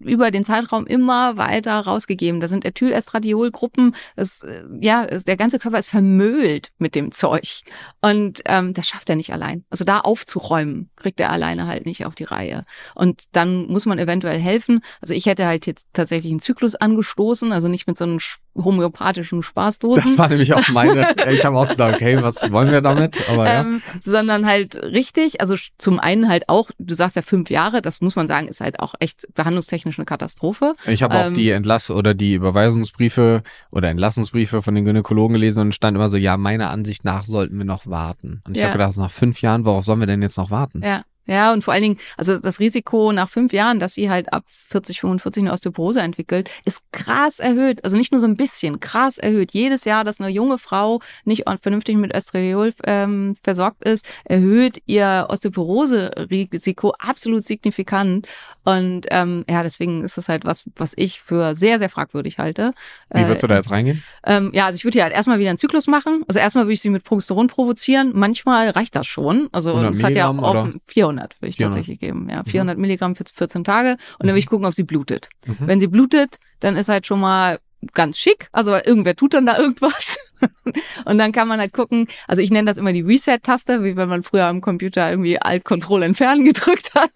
über 0.00 0.30
den 0.30 0.44
Zeitraum 0.44 0.86
immer 0.86 1.36
weiter 1.36 1.78
rausgegeben. 1.78 2.40
Da 2.40 2.48
sind 2.48 2.64
Ethylestradiolgruppen, 2.64 3.94
das, 4.16 4.42
äh, 4.42 4.64
ja, 4.80 5.06
der 5.06 5.36
ganze 5.36 5.58
Körper 5.58 5.78
ist 5.78 5.88
vermüllt 5.88 6.70
mit 6.78 6.94
dem 6.94 7.12
Zeug. 7.12 7.62
Und 8.00 8.42
ähm, 8.46 8.74
das 8.74 8.88
schafft 8.88 9.08
er 9.08 9.16
nicht 9.16 9.32
allein. 9.32 9.64
Also 9.70 9.84
da 9.84 10.00
aufzuräumen, 10.00 10.90
kriegt 10.96 11.20
er 11.20 11.30
alleine 11.30 11.66
halt 11.66 11.86
nicht 11.86 12.04
auf 12.04 12.14
die 12.14 12.24
Reihe. 12.24 12.64
Und 12.94 13.24
dann 13.32 13.66
muss 13.66 13.86
man 13.86 13.98
eventuell 13.98 14.38
helfen. 14.38 14.82
Also 15.00 15.14
ich 15.14 15.26
hätte 15.26 15.46
halt 15.46 15.66
jetzt 15.66 15.86
tatsächlich 15.92 16.32
einen 16.32 16.40
Zyklus 16.40 16.74
angestoßen, 16.74 17.52
also 17.52 17.68
nicht 17.68 17.86
mit 17.86 17.96
so 17.96 18.04
einem 18.04 18.18
homöopathischen 18.54 19.42
Spaßdosen. 19.42 20.02
Das 20.02 20.18
war 20.18 20.28
nämlich 20.28 20.52
auch 20.54 20.68
meine. 20.68 21.14
ich 21.30 21.44
habe 21.44 21.56
auch 21.58 21.68
gesagt, 21.68 21.96
okay, 21.96 22.22
was 22.22 22.50
wollen 22.52 22.70
wir 22.70 22.80
damit? 22.80 23.16
Aber 23.30 23.46
ja. 23.46 23.60
Ähm, 23.60 23.82
sondern 24.02 24.46
halt 24.46 24.76
richtig, 24.76 25.40
also 25.40 25.54
zum 25.78 25.98
einen 25.98 26.28
halt 26.28 26.48
auch, 26.48 26.70
du 26.78 26.94
sagst 26.94 27.16
ja 27.16 27.22
fünf 27.22 27.50
Jahre, 27.50 27.82
das 27.82 28.00
muss 28.00 28.16
man 28.16 28.26
sagen, 28.26 28.48
ist 28.48 28.60
halt 28.60 28.80
auch 28.80 28.94
echt 29.00 29.26
behandlungstechnisch 29.34 29.98
eine 29.98 30.04
Katastrophe. 30.04 30.74
Ich 30.86 31.02
habe 31.02 31.14
auch 31.14 31.26
ähm, 31.26 31.34
die 31.34 31.50
Entlass- 31.50 31.90
oder 31.90 32.14
die 32.14 32.34
Überweisungsbriefe 32.34 33.42
oder 33.70 33.88
Entlassungsbriefe 33.88 34.62
von 34.62 34.74
den 34.74 34.84
Gynäkologen 34.84 35.34
gelesen 35.34 35.60
und 35.60 35.74
stand 35.74 35.96
immer 35.96 36.10
so, 36.10 36.16
ja, 36.16 36.36
meiner 36.36 36.70
Ansicht 36.70 37.04
nach 37.04 37.24
sollten 37.24 37.56
wir 37.56 37.64
noch 37.64 37.86
warten. 37.86 38.42
Und 38.46 38.56
ich 38.56 38.62
ja. 38.62 38.68
habe 38.68 38.78
gedacht, 38.78 38.96
nach 38.96 39.10
fünf 39.10 39.40
Jahren, 39.40 39.64
worauf 39.64 39.84
sollen 39.84 40.00
wir 40.00 40.06
denn 40.06 40.22
jetzt 40.22 40.36
noch 40.36 40.50
warten? 40.50 40.82
Ja. 40.84 41.04
Ja, 41.26 41.52
und 41.52 41.62
vor 41.62 41.72
allen 41.72 41.82
Dingen, 41.82 41.98
also 42.16 42.38
das 42.38 42.58
Risiko 42.58 43.12
nach 43.12 43.28
fünf 43.28 43.52
Jahren, 43.52 43.78
dass 43.78 43.94
sie 43.94 44.10
halt 44.10 44.32
ab 44.32 44.44
40, 44.48 45.00
45 45.00 45.42
eine 45.42 45.52
Osteoporose 45.52 46.00
entwickelt, 46.00 46.50
ist 46.64 46.82
krass 46.90 47.38
erhöht. 47.38 47.84
Also 47.84 47.96
nicht 47.96 48.10
nur 48.10 48.20
so 48.20 48.26
ein 48.26 48.36
bisschen, 48.36 48.80
krass 48.80 49.18
erhöht. 49.18 49.52
Jedes 49.52 49.84
Jahr, 49.84 50.02
dass 50.02 50.20
eine 50.20 50.30
junge 50.30 50.58
Frau 50.58 51.00
nicht 51.24 51.44
vernünftig 51.60 51.96
mit 51.96 52.14
Östradiol 52.14 52.72
ähm, 52.84 53.36
versorgt 53.42 53.84
ist, 53.84 54.08
erhöht 54.24 54.82
ihr 54.86 55.26
Osteoporose-Risiko 55.28 56.92
absolut 56.98 57.44
signifikant. 57.44 58.28
Und 58.64 59.06
ähm, 59.10 59.44
ja, 59.48 59.62
deswegen 59.62 60.02
ist 60.02 60.18
das 60.18 60.28
halt 60.28 60.44
was, 60.44 60.64
was 60.76 60.92
ich 60.96 61.20
für 61.20 61.54
sehr, 61.54 61.78
sehr 61.78 61.88
fragwürdig 61.88 62.38
halte. 62.38 62.72
Wie 63.10 63.20
würdest 63.20 63.42
du 63.42 63.46
da 63.46 63.56
jetzt 63.56 63.70
reingehen? 63.70 64.02
Ähm, 64.24 64.50
ja, 64.54 64.66
also 64.66 64.76
ich 64.76 64.84
würde 64.84 64.96
hier 64.96 65.04
halt 65.04 65.12
erstmal 65.12 65.38
wieder 65.38 65.50
einen 65.50 65.58
Zyklus 65.58 65.86
machen. 65.86 66.24
Also 66.26 66.40
erstmal 66.40 66.64
würde 66.64 66.74
ich 66.74 66.80
sie 66.80 66.90
mit 66.90 67.04
Progesteron 67.04 67.46
provozieren. 67.46 68.10
Manchmal 68.14 68.70
reicht 68.70 68.96
das 68.96 69.06
schon. 69.06 69.48
Also 69.52 69.78
es 69.84 70.02
hat 70.02 70.14
ja 70.14 70.28
auch 70.28 70.68
400 70.88 71.21
400 71.22 71.40
würde 71.40 71.50
ich 71.50 71.56
400. 71.56 71.74
tatsächlich 71.74 72.00
geben. 72.00 72.28
Ja, 72.30 72.42
400 72.44 72.76
mhm. 72.76 72.82
Milligramm 72.82 73.16
für 73.16 73.24
14 73.32 73.64
Tage 73.64 73.96
und 74.18 74.26
dann 74.26 74.30
will 74.30 74.38
ich 74.38 74.46
gucken, 74.46 74.66
ob 74.66 74.74
sie 74.74 74.82
blutet. 74.82 75.28
Mhm. 75.46 75.56
Wenn 75.60 75.80
sie 75.80 75.88
blutet, 75.88 76.38
dann 76.60 76.76
ist 76.76 76.88
halt 76.88 77.06
schon 77.06 77.20
mal 77.20 77.60
ganz 77.94 78.18
schick. 78.18 78.48
Also 78.52 78.74
irgendwer 78.74 79.16
tut 79.16 79.34
dann 79.34 79.46
da 79.46 79.58
irgendwas. 79.58 80.18
und 81.04 81.18
dann 81.18 81.32
kann 81.32 81.48
man 81.48 81.60
halt 81.60 81.72
gucken, 81.72 82.06
also 82.28 82.42
ich 82.42 82.50
nenne 82.50 82.66
das 82.66 82.78
immer 82.78 82.92
die 82.92 83.02
Reset-Taste, 83.02 83.84
wie 83.84 83.96
wenn 83.96 84.08
man 84.08 84.22
früher 84.22 84.46
am 84.46 84.60
Computer 84.60 85.10
irgendwie 85.10 85.40
Alt-Control 85.40 86.02
entfernen 86.02 86.44
gedrückt 86.46 86.94
hat. 86.94 87.12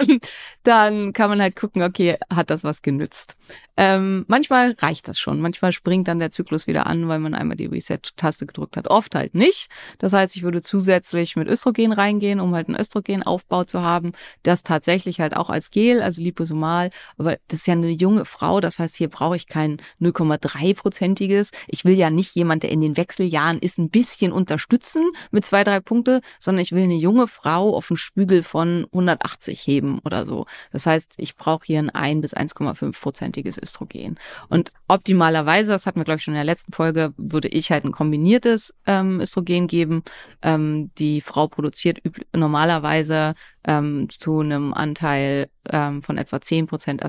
und 0.00 0.26
dann 0.62 1.12
kann 1.12 1.30
man 1.30 1.40
halt 1.40 1.56
gucken, 1.56 1.82
okay, 1.82 2.16
hat 2.30 2.50
das 2.50 2.64
was 2.64 2.82
genützt? 2.82 3.36
Ähm, 3.78 4.24
manchmal 4.26 4.74
reicht 4.78 5.06
das 5.06 5.18
schon. 5.18 5.40
Manchmal 5.40 5.72
springt 5.72 6.08
dann 6.08 6.18
der 6.18 6.30
Zyklus 6.30 6.66
wieder 6.66 6.86
an, 6.86 7.08
weil 7.08 7.18
man 7.18 7.34
einmal 7.34 7.58
die 7.58 7.66
Reset-Taste 7.66 8.46
gedrückt 8.46 8.76
hat. 8.76 8.88
Oft 8.88 9.14
halt 9.14 9.34
nicht. 9.34 9.68
Das 9.98 10.14
heißt, 10.14 10.34
ich 10.34 10.42
würde 10.42 10.62
zusätzlich 10.62 11.36
mit 11.36 11.46
Östrogen 11.46 11.92
reingehen, 11.92 12.40
um 12.40 12.54
halt 12.54 12.68
einen 12.68 12.80
Östrogenaufbau 12.80 13.64
zu 13.64 13.82
haben. 13.82 14.12
Das 14.42 14.62
tatsächlich 14.62 15.20
halt 15.20 15.36
auch 15.36 15.50
als 15.50 15.70
Gel, 15.70 16.00
also 16.00 16.22
liposomal. 16.22 16.90
Aber 17.18 17.36
das 17.48 17.60
ist 17.60 17.66
ja 17.66 17.74
eine 17.74 17.90
junge 17.90 18.24
Frau. 18.24 18.60
Das 18.60 18.78
heißt, 18.78 18.96
hier 18.96 19.08
brauche 19.08 19.36
ich 19.36 19.46
kein 19.46 19.76
0,3-prozentiges. 20.00 21.50
Ich 21.68 21.84
will 21.84 21.94
ja 21.94 22.08
nicht 22.16 22.34
jemand, 22.34 22.64
der 22.64 22.70
in 22.70 22.80
den 22.80 22.96
Wechseljahren 22.96 23.58
ist, 23.60 23.78
ein 23.78 23.90
bisschen 23.90 24.32
unterstützen 24.32 25.10
mit 25.30 25.44
zwei, 25.44 25.62
drei 25.62 25.80
Punkte, 25.80 26.20
sondern 26.40 26.62
ich 26.62 26.72
will 26.72 26.82
eine 26.82 26.96
junge 26.96 27.28
Frau 27.28 27.76
auf 27.76 27.90
einen 27.90 27.96
Spiegel 27.96 28.42
von 28.42 28.86
180 28.92 29.60
heben 29.66 30.00
oder 30.00 30.24
so. 30.24 30.46
Das 30.72 30.86
heißt, 30.86 31.14
ich 31.18 31.36
brauche 31.36 31.64
hier 31.64 31.78
ein 31.78 31.90
1 31.90 32.22
bis 32.22 32.34
1,5-prozentiges 32.34 33.62
Östrogen. 33.62 34.18
Und 34.48 34.72
optimalerweise, 34.88 35.72
das 35.72 35.86
hatten 35.86 36.00
wir, 36.00 36.04
glaube 36.04 36.18
ich, 36.18 36.24
schon 36.24 36.34
in 36.34 36.38
der 36.38 36.44
letzten 36.44 36.72
Folge, 36.72 37.12
würde 37.16 37.48
ich 37.48 37.70
halt 37.70 37.84
ein 37.84 37.92
kombiniertes 37.92 38.74
ähm, 38.86 39.20
Östrogen 39.20 39.66
geben. 39.66 40.02
Ähm, 40.42 40.90
die 40.98 41.20
Frau 41.20 41.46
produziert 41.48 42.00
normalerweise 42.32 43.34
ähm, 43.66 44.08
zu 44.08 44.40
einem 44.40 44.72
Anteil 44.72 45.48
ähm, 45.70 46.02
von 46.02 46.16
etwa 46.16 46.40
10 46.40 46.66
Prozent 46.66 47.02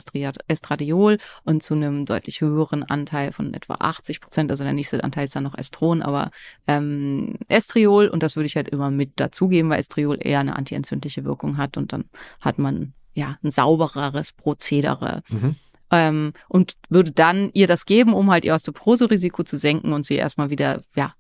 Estradiol 0.47 1.19
und 1.43 1.63
zu 1.63 1.75
einem 1.75 2.05
deutlich 2.05 2.41
höheren 2.41 2.83
Anteil 2.83 3.31
von 3.31 3.53
etwa 3.53 3.75
80 3.75 4.19
Prozent. 4.19 4.51
Also 4.51 4.63
der 4.63 4.73
nächste 4.73 5.03
Anteil 5.03 5.25
ist 5.25 5.35
dann 5.35 5.43
noch 5.43 5.57
Estron, 5.57 6.01
aber 6.01 6.31
ähm, 6.67 7.35
Estriol 7.47 8.07
und 8.07 8.23
das 8.23 8.35
würde 8.35 8.47
ich 8.47 8.55
halt 8.55 8.69
immer 8.69 8.91
mit 8.91 9.11
dazugeben, 9.19 9.69
weil 9.69 9.79
Estriol 9.79 10.17
eher 10.19 10.39
eine 10.39 10.55
antientzündliche 10.55 11.23
Wirkung 11.23 11.57
hat 11.57 11.77
und 11.77 11.93
dann 11.93 12.05
hat 12.41 12.57
man 12.57 12.93
ja 13.13 13.37
ein 13.43 13.51
saubereres 13.51 14.31
Prozedere. 14.31 15.23
Mhm. 15.29 15.55
Ähm, 15.89 16.33
und 16.49 16.73
würde 16.89 17.11
dann 17.11 17.49
ihr 17.53 17.67
das 17.67 17.85
geben, 17.85 18.13
um 18.13 18.29
halt 18.29 18.43
ihr 18.43 18.53
Osteoporose-Risiko 18.53 19.43
zu 19.43 19.57
senken 19.57 19.93
und 19.93 20.05
sie 20.05 20.15
erstmal 20.15 20.49
wieder, 20.49 20.83
ja, 20.95 21.13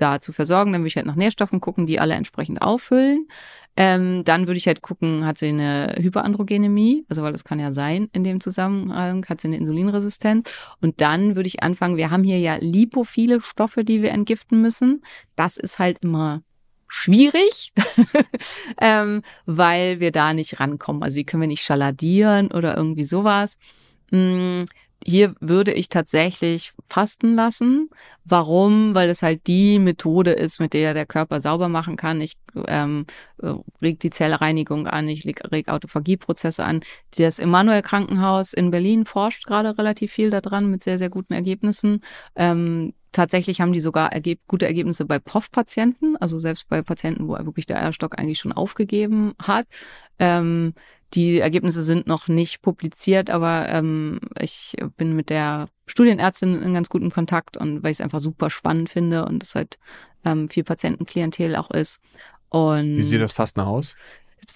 da 0.00 0.20
zu 0.20 0.32
versorgen. 0.32 0.72
Dann 0.72 0.82
würde 0.82 0.88
ich 0.88 0.96
halt 0.96 1.06
nach 1.06 1.14
Nährstoffen 1.14 1.60
gucken, 1.60 1.86
die 1.86 2.00
alle 2.00 2.14
entsprechend 2.14 2.62
auffüllen. 2.62 3.28
Ähm, 3.76 4.24
dann 4.24 4.46
würde 4.46 4.58
ich 4.58 4.66
halt 4.66 4.82
gucken, 4.82 5.24
hat 5.24 5.38
sie 5.38 5.48
eine 5.48 5.94
Hyperandrogenemie, 5.98 7.04
also 7.08 7.22
weil 7.22 7.32
das 7.32 7.44
kann 7.44 7.60
ja 7.60 7.70
sein 7.70 8.08
in 8.12 8.24
dem 8.24 8.40
Zusammenhang, 8.40 9.24
hat 9.28 9.40
sie 9.40 9.48
eine 9.48 9.56
Insulinresistenz. 9.56 10.54
Und 10.80 11.00
dann 11.00 11.36
würde 11.36 11.46
ich 11.46 11.62
anfangen, 11.62 11.96
wir 11.96 12.10
haben 12.10 12.24
hier 12.24 12.38
ja 12.38 12.56
lipophile 12.60 13.40
Stoffe, 13.40 13.84
die 13.84 14.02
wir 14.02 14.10
entgiften 14.10 14.60
müssen. 14.60 15.02
Das 15.36 15.56
ist 15.56 15.78
halt 15.78 15.98
immer 16.02 16.42
schwierig, 16.88 17.72
ähm, 18.80 19.22
weil 19.46 20.00
wir 20.00 20.10
da 20.10 20.34
nicht 20.34 20.58
rankommen. 20.58 21.02
Also 21.02 21.16
die 21.16 21.24
können 21.24 21.42
wir 21.42 21.48
nicht 21.48 21.62
schaladieren 21.62 22.50
oder 22.50 22.76
irgendwie 22.76 23.04
sowas. 23.04 23.56
Hier 25.04 25.34
würde 25.40 25.72
ich 25.72 25.88
tatsächlich 25.88 26.72
fasten 26.86 27.34
lassen. 27.34 27.88
Warum? 28.24 28.94
Weil 28.94 29.08
es 29.08 29.22
halt 29.22 29.46
die 29.46 29.78
Methode 29.78 30.32
ist, 30.32 30.60
mit 30.60 30.74
der 30.74 30.92
der 30.92 31.06
Körper 31.06 31.40
sauber 31.40 31.68
machen 31.68 31.96
kann. 31.96 32.20
Ich 32.20 32.36
ähm, 32.66 33.06
reg 33.80 33.98
die 34.00 34.10
Zellreinigung 34.10 34.86
an, 34.86 35.08
ich 35.08 35.24
reg 35.26 35.68
Autophagieprozesse 35.68 36.64
an. 36.64 36.80
Das 37.16 37.38
Emanuel 37.38 37.82
Krankenhaus 37.82 38.52
in 38.52 38.70
Berlin 38.70 39.06
forscht 39.06 39.46
gerade 39.46 39.78
relativ 39.78 40.12
viel 40.12 40.30
daran 40.30 40.70
mit 40.70 40.82
sehr, 40.82 40.98
sehr 40.98 41.10
guten 41.10 41.32
Ergebnissen. 41.32 42.02
Ähm, 42.36 42.92
Tatsächlich 43.12 43.60
haben 43.60 43.72
die 43.72 43.80
sogar 43.80 44.12
ergeb 44.12 44.38
gute 44.46 44.66
Ergebnisse 44.66 45.04
bei 45.04 45.18
POF-Patienten, 45.18 46.16
also 46.16 46.38
selbst 46.38 46.68
bei 46.68 46.80
Patienten, 46.80 47.26
wo 47.26 47.32
wirklich 47.32 47.66
der 47.66 47.82
Eierstock 47.82 48.16
eigentlich 48.16 48.38
schon 48.38 48.52
aufgegeben 48.52 49.34
hat. 49.42 49.66
Ähm, 50.20 50.74
die 51.14 51.40
Ergebnisse 51.40 51.82
sind 51.82 52.06
noch 52.06 52.28
nicht 52.28 52.62
publiziert, 52.62 53.30
aber 53.30 53.68
ähm, 53.68 54.20
ich 54.38 54.76
bin 54.96 55.16
mit 55.16 55.30
der 55.30 55.68
Studienärztin 55.86 56.62
in 56.62 56.74
ganz 56.74 56.88
gutem 56.88 57.10
Kontakt 57.10 57.56
und 57.56 57.82
weil 57.82 57.90
ich 57.90 57.96
es 57.96 58.00
einfach 58.00 58.20
super 58.20 58.50
spannend 58.50 58.90
finde 58.90 59.24
und 59.24 59.42
es 59.42 59.54
halt 59.54 59.78
ähm, 60.24 60.48
viel 60.48 60.64
Patientenklientel 60.64 61.56
auch 61.56 61.70
ist. 61.70 62.00
Und 62.48 62.96
Wie 62.96 63.02
sieht 63.02 63.20
das 63.20 63.32
Fasten 63.32 63.60
aus? 63.60 63.96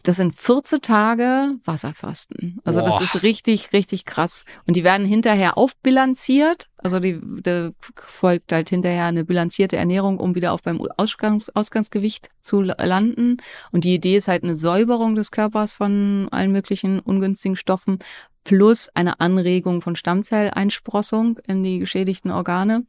Das 0.02 0.16
sind 0.16 0.39
14 0.39 0.82
Tage 0.82 1.56
Wasserfasten. 1.65 2.61
Also 2.65 2.81
Boah. 2.81 2.98
das 3.01 3.15
ist 3.15 3.23
richtig, 3.23 3.73
richtig 3.73 4.05
krass. 4.05 4.44
Und 4.66 4.77
die 4.77 4.85
werden 4.85 5.06
hinterher 5.06 5.56
aufbilanziert. 5.56 6.69
Also 6.77 7.01
die, 7.01 7.20
die 7.23 7.70
folgt 7.97 8.52
halt 8.52 8.69
hinterher 8.69 9.06
eine 9.06 9.24
bilanzierte 9.24 9.77
Ernährung, 9.77 10.19
um 10.19 10.35
wieder 10.35 10.52
auf 10.52 10.62
beim 10.62 10.81
Ausgangs, 10.98 11.48
Ausgangsgewicht 11.48 12.28
zu 12.40 12.61
landen. 12.61 13.39
Und 13.73 13.85
die 13.85 13.94
Idee 13.94 14.16
ist 14.16 14.28
halt 14.28 14.44
eine 14.44 14.56
Säuberung 14.56 15.15
des 15.15 15.31
Körpers 15.31 15.73
von 15.73 16.28
allen 16.31 16.52
möglichen 16.52 17.01
ungünstigen 17.01 17.56
Stoffen 17.56 17.98
plus 18.44 18.90
eine 18.94 19.20
Anregung 19.20 19.81
von 19.81 19.97
Stammzelleinsprossung 19.97 21.39
in 21.47 21.62
die 21.65 21.78
geschädigten 21.78 22.31
Organe 22.31 22.85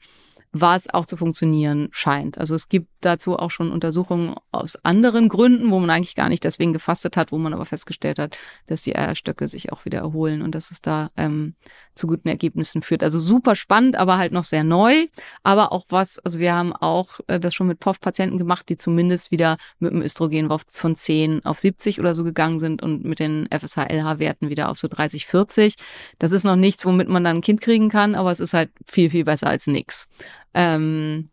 was 0.58 0.90
auch 0.94 1.06
zu 1.06 1.18
funktionieren 1.18 1.90
scheint. 1.92 2.38
Also 2.38 2.56
es 2.56 2.70
gibt 2.70 2.88
dazu 3.02 3.38
auch 3.38 3.52
schon 3.52 3.72
Untersuchungen 3.72 4.36
aus 4.54 4.78
anderen 4.84 5.28
Gründen, 5.28 5.70
wo 5.70 5.80
man 5.80 5.90
eigentlich 5.90 6.16
gar 6.16 6.30
nicht 6.30 6.46
deswegen 6.46 6.72
gefastet 6.72 7.18
hat, 7.18 7.34
wo 7.34 7.38
man 7.38 7.54
aber 7.54 7.66
festgestellt 7.66 8.20
hat, 8.20 8.38
dass 8.66 8.82
die 8.82 8.96
Eierstöcke 8.96 9.50
sich 9.50 9.74
auch 9.74 9.84
wieder 9.84 10.00
erholen 10.00 10.42
und 10.42 10.56
dass 10.56 10.72
es 10.72 10.82
da 10.82 11.12
ähm, 11.18 11.56
zu 11.94 12.08
guten 12.08 12.30
Ergebnissen 12.30 12.82
führt. 12.82 13.04
Also 13.04 13.20
super 13.20 13.56
spannend, 13.56 13.98
aber 13.98 14.18
halt 14.18 14.32
noch 14.32 14.46
sehr 14.46 14.64
neu. 14.64 15.08
Aber 15.44 15.74
auch 15.74 15.88
was, 15.90 16.20
also 16.20 16.40
wir 16.40 16.54
haben 16.54 16.72
auch 16.72 17.20
äh, 17.28 17.38
das 17.38 17.54
schon 17.54 17.68
mit 17.68 17.82
POF-Patienten 17.82 18.38
gemacht, 18.38 18.70
die 18.70 18.78
zumindest 18.78 19.32
wieder 19.32 19.58
mit 19.80 19.92
dem 19.92 20.02
Östrogen 20.02 20.50
von 20.68 20.96
10 20.96 21.44
auf 21.44 21.60
70 21.60 22.00
oder 22.00 22.14
so 22.14 22.24
gegangen 22.24 22.60
sind 22.60 22.82
und 22.82 23.04
mit 23.04 23.20
den 23.20 23.50
FSH-LH-Werten 23.52 24.50
wieder 24.50 24.70
auf 24.70 24.78
so 24.78 24.88
30, 24.88 25.26
40. 25.26 25.76
Das 26.18 26.32
ist 26.32 26.46
noch 26.46 26.56
nichts, 26.56 26.86
womit 26.86 27.10
man 27.10 27.26
dann 27.26 27.38
ein 27.38 27.42
Kind 27.42 27.60
kriegen 27.60 27.90
kann, 27.90 28.16
aber 28.16 28.32
es 28.32 28.40
ist 28.40 28.54
halt 28.54 28.70
viel, 28.86 29.10
viel 29.10 29.26
besser 29.26 29.48
als 29.48 29.68
nix. 29.68 30.08
Ähm, 30.56 31.30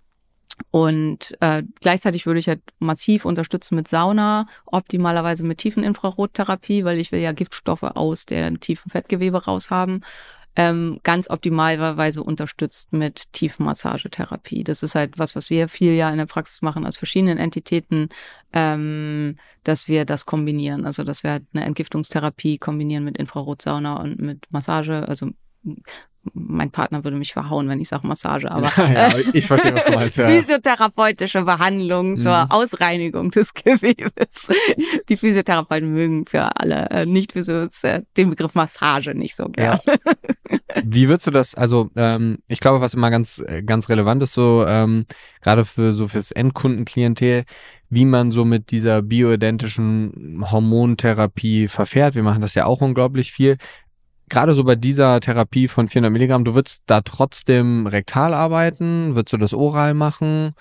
und 0.70 1.36
äh, 1.40 1.62
gleichzeitig 1.80 2.26
würde 2.26 2.40
ich 2.40 2.48
halt 2.48 2.60
massiv 2.78 3.24
unterstützen 3.24 3.74
mit 3.74 3.88
Sauna, 3.88 4.46
optimalerweise 4.66 5.44
mit 5.44 5.58
Tiefeninfrarottherapie, 5.58 6.84
weil 6.84 6.98
ich 6.98 7.12
will 7.12 7.20
ja 7.20 7.32
Giftstoffe 7.32 7.82
aus 7.82 8.26
der 8.26 8.52
tiefen 8.60 8.90
Fettgewebe 8.90 9.44
raushaben. 9.44 10.04
Ähm, 10.54 11.00
ganz 11.02 11.30
optimalerweise 11.30 12.22
unterstützt 12.22 12.92
mit 12.92 13.32
Tiefenmassagetherapie. 13.32 14.64
Das 14.64 14.82
ist 14.82 14.94
halt 14.94 15.18
was, 15.18 15.34
was 15.34 15.48
wir 15.48 15.66
viel 15.68 15.94
ja 15.94 16.10
in 16.10 16.18
der 16.18 16.26
Praxis 16.26 16.60
machen 16.60 16.84
aus 16.84 16.98
verschiedenen 16.98 17.38
Entitäten, 17.38 18.10
ähm, 18.52 19.38
dass 19.64 19.88
wir 19.88 20.04
das 20.04 20.26
kombinieren. 20.26 20.84
Also 20.84 21.04
dass 21.04 21.22
wir 21.22 21.30
halt 21.30 21.44
eine 21.54 21.64
Entgiftungstherapie 21.64 22.58
kombinieren 22.58 23.04
mit 23.04 23.16
Infrarotsauna 23.16 23.96
und 23.96 24.20
mit 24.20 24.46
Massage, 24.50 25.08
also 25.08 25.30
mein 26.34 26.70
Partner 26.70 27.02
würde 27.02 27.16
mich 27.16 27.32
verhauen, 27.32 27.68
wenn 27.68 27.80
ich 27.80 27.88
sage 27.88 28.06
Massage, 28.06 28.50
aber 28.50 28.68
ja, 28.92 29.12
ich 29.32 29.46
verstehe, 29.46 29.74
was 29.74 29.86
du 29.86 29.92
meinst. 29.92 30.16
Ja. 30.18 30.28
Physiotherapeutische 30.28 31.42
Behandlung 31.42 32.12
mhm. 32.12 32.18
zur 32.20 32.46
Ausreinigung 32.50 33.30
des 33.30 33.52
Gewebes. 33.54 34.48
Die 35.08 35.16
Physiotherapeuten 35.16 35.92
mögen 35.92 36.26
für 36.26 36.56
alle 36.56 36.88
äh, 36.90 37.06
nicht 37.06 37.32
Physios 37.32 37.82
äh, 37.82 38.02
den 38.16 38.30
Begriff 38.30 38.54
Massage 38.54 39.14
nicht 39.14 39.34
so 39.34 39.46
gerne. 39.48 39.80
Ja. 39.84 39.94
Wie 40.84 41.08
würdest 41.08 41.26
du 41.26 41.32
das, 41.32 41.54
also 41.54 41.90
ähm, 41.96 42.38
ich 42.46 42.60
glaube, 42.60 42.80
was 42.80 42.94
immer 42.94 43.10
ganz, 43.10 43.42
äh, 43.46 43.62
ganz 43.62 43.88
relevant 43.88 44.22
ist, 44.22 44.32
so 44.32 44.64
ähm, 44.66 45.06
gerade 45.40 45.64
für 45.64 45.94
so 45.94 46.06
fürs 46.08 46.30
Endkundenklientel, 46.30 47.44
wie 47.90 48.04
man 48.04 48.30
so 48.30 48.44
mit 48.44 48.70
dieser 48.70 49.02
bioidentischen 49.02 50.44
Hormontherapie 50.50 51.68
verfährt. 51.68 52.14
Wir 52.14 52.22
machen 52.22 52.42
das 52.42 52.54
ja 52.54 52.64
auch 52.64 52.80
unglaublich 52.80 53.32
viel 53.32 53.58
gerade 54.32 54.54
so 54.54 54.64
bei 54.64 54.76
dieser 54.76 55.20
Therapie 55.20 55.68
von 55.68 55.88
400 55.88 56.10
Milligramm, 56.10 56.44
du 56.44 56.54
würdest 56.54 56.82
da 56.86 57.02
trotzdem 57.02 57.86
rektal 57.86 58.32
arbeiten? 58.32 59.14
Würdest 59.14 59.34
du 59.34 59.36
das 59.36 59.52
oral 59.52 59.92
machen? 59.92 60.54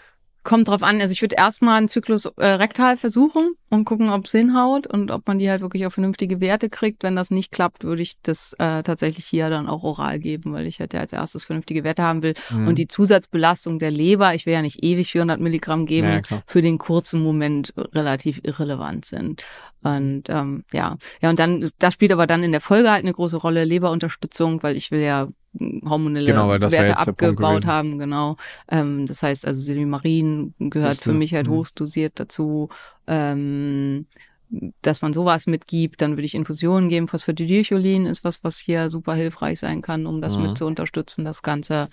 Kommt 0.43 0.67
drauf 0.67 0.81
an. 0.81 0.99
Also 0.99 1.11
ich 1.11 1.21
würde 1.21 1.35
erstmal 1.37 1.77
einen 1.77 1.87
Zyklus 1.87 2.25
äh, 2.25 2.45
rektal 2.45 2.97
versuchen 2.97 3.51
und 3.69 3.85
gucken, 3.85 4.09
ob 4.09 4.25
es 4.25 4.31
hinhaut 4.31 4.87
und 4.87 5.11
ob 5.11 5.27
man 5.27 5.37
die 5.37 5.47
halt 5.47 5.61
wirklich 5.61 5.85
auf 5.85 5.93
vernünftige 5.93 6.41
Werte 6.41 6.69
kriegt. 6.69 7.03
Wenn 7.03 7.15
das 7.15 7.29
nicht 7.29 7.51
klappt, 7.51 7.83
würde 7.83 8.01
ich 8.01 8.19
das 8.23 8.53
äh, 8.53 8.81
tatsächlich 8.81 9.25
hier 9.25 9.51
dann 9.51 9.67
auch 9.67 9.83
oral 9.83 10.19
geben, 10.19 10.51
weil 10.53 10.65
ich 10.65 10.79
halt 10.79 10.93
ja 10.93 10.99
als 10.99 11.13
erstes 11.13 11.45
vernünftige 11.45 11.83
Werte 11.83 12.01
haben 12.01 12.23
will. 12.23 12.33
Mhm. 12.49 12.67
Und 12.67 12.79
die 12.79 12.87
Zusatzbelastung 12.87 13.77
der 13.77 13.91
Leber, 13.91 14.33
ich 14.33 14.47
will 14.47 14.53
ja 14.53 14.63
nicht 14.63 14.83
ewig 14.83 15.11
400 15.11 15.39
Milligramm 15.39 15.85
geben, 15.85 16.23
ja, 16.27 16.41
für 16.47 16.61
den 16.61 16.79
kurzen 16.79 17.21
Moment 17.21 17.73
relativ 17.77 18.41
irrelevant 18.43 19.05
sind. 19.05 19.43
Und 19.83 20.23
ähm, 20.29 20.63
ja, 20.73 20.97
ja, 21.21 21.29
und 21.29 21.37
dann, 21.37 21.67
da 21.77 21.91
spielt 21.91 22.11
aber 22.11 22.25
dann 22.25 22.43
in 22.43 22.51
der 22.51 22.61
Folge 22.61 22.89
halt 22.89 23.03
eine 23.03 23.13
große 23.13 23.37
Rolle 23.37 23.63
Leberunterstützung, 23.63 24.63
weil 24.63 24.75
ich 24.75 24.89
will 24.89 25.01
ja 25.01 25.27
hormonelle 25.59 26.25
genau, 26.25 26.49
Werte 26.49 26.97
abgebaut 26.97 27.65
haben, 27.65 27.99
genau. 27.99 28.37
Ähm, 28.69 29.05
das 29.05 29.21
heißt 29.23 29.45
also 29.45 29.61
Silimarin 29.61 30.53
gehört 30.59 30.97
für 30.97 31.13
mich 31.13 31.33
halt 31.33 31.47
mhm. 31.47 31.51
hochdosiert 31.51 32.19
dazu. 32.19 32.69
Ähm, 33.07 34.05
dass 34.81 35.01
man 35.01 35.13
sowas 35.13 35.47
mitgibt, 35.47 36.01
dann 36.01 36.11
würde 36.11 36.25
ich 36.25 36.35
Infusionen 36.35 36.89
geben. 36.89 37.07
Phosphatidylcholin 37.07 38.05
ist 38.05 38.23
was, 38.23 38.43
was 38.43 38.57
hier 38.57 38.89
super 38.89 39.13
hilfreich 39.13 39.59
sein 39.59 39.81
kann, 39.81 40.05
um 40.05 40.21
das 40.21 40.35
mhm. 40.35 40.43
mit 40.43 40.57
zu 40.57 40.65
unterstützen, 40.65 41.23
das 41.23 41.41
Ganze. 41.41 41.89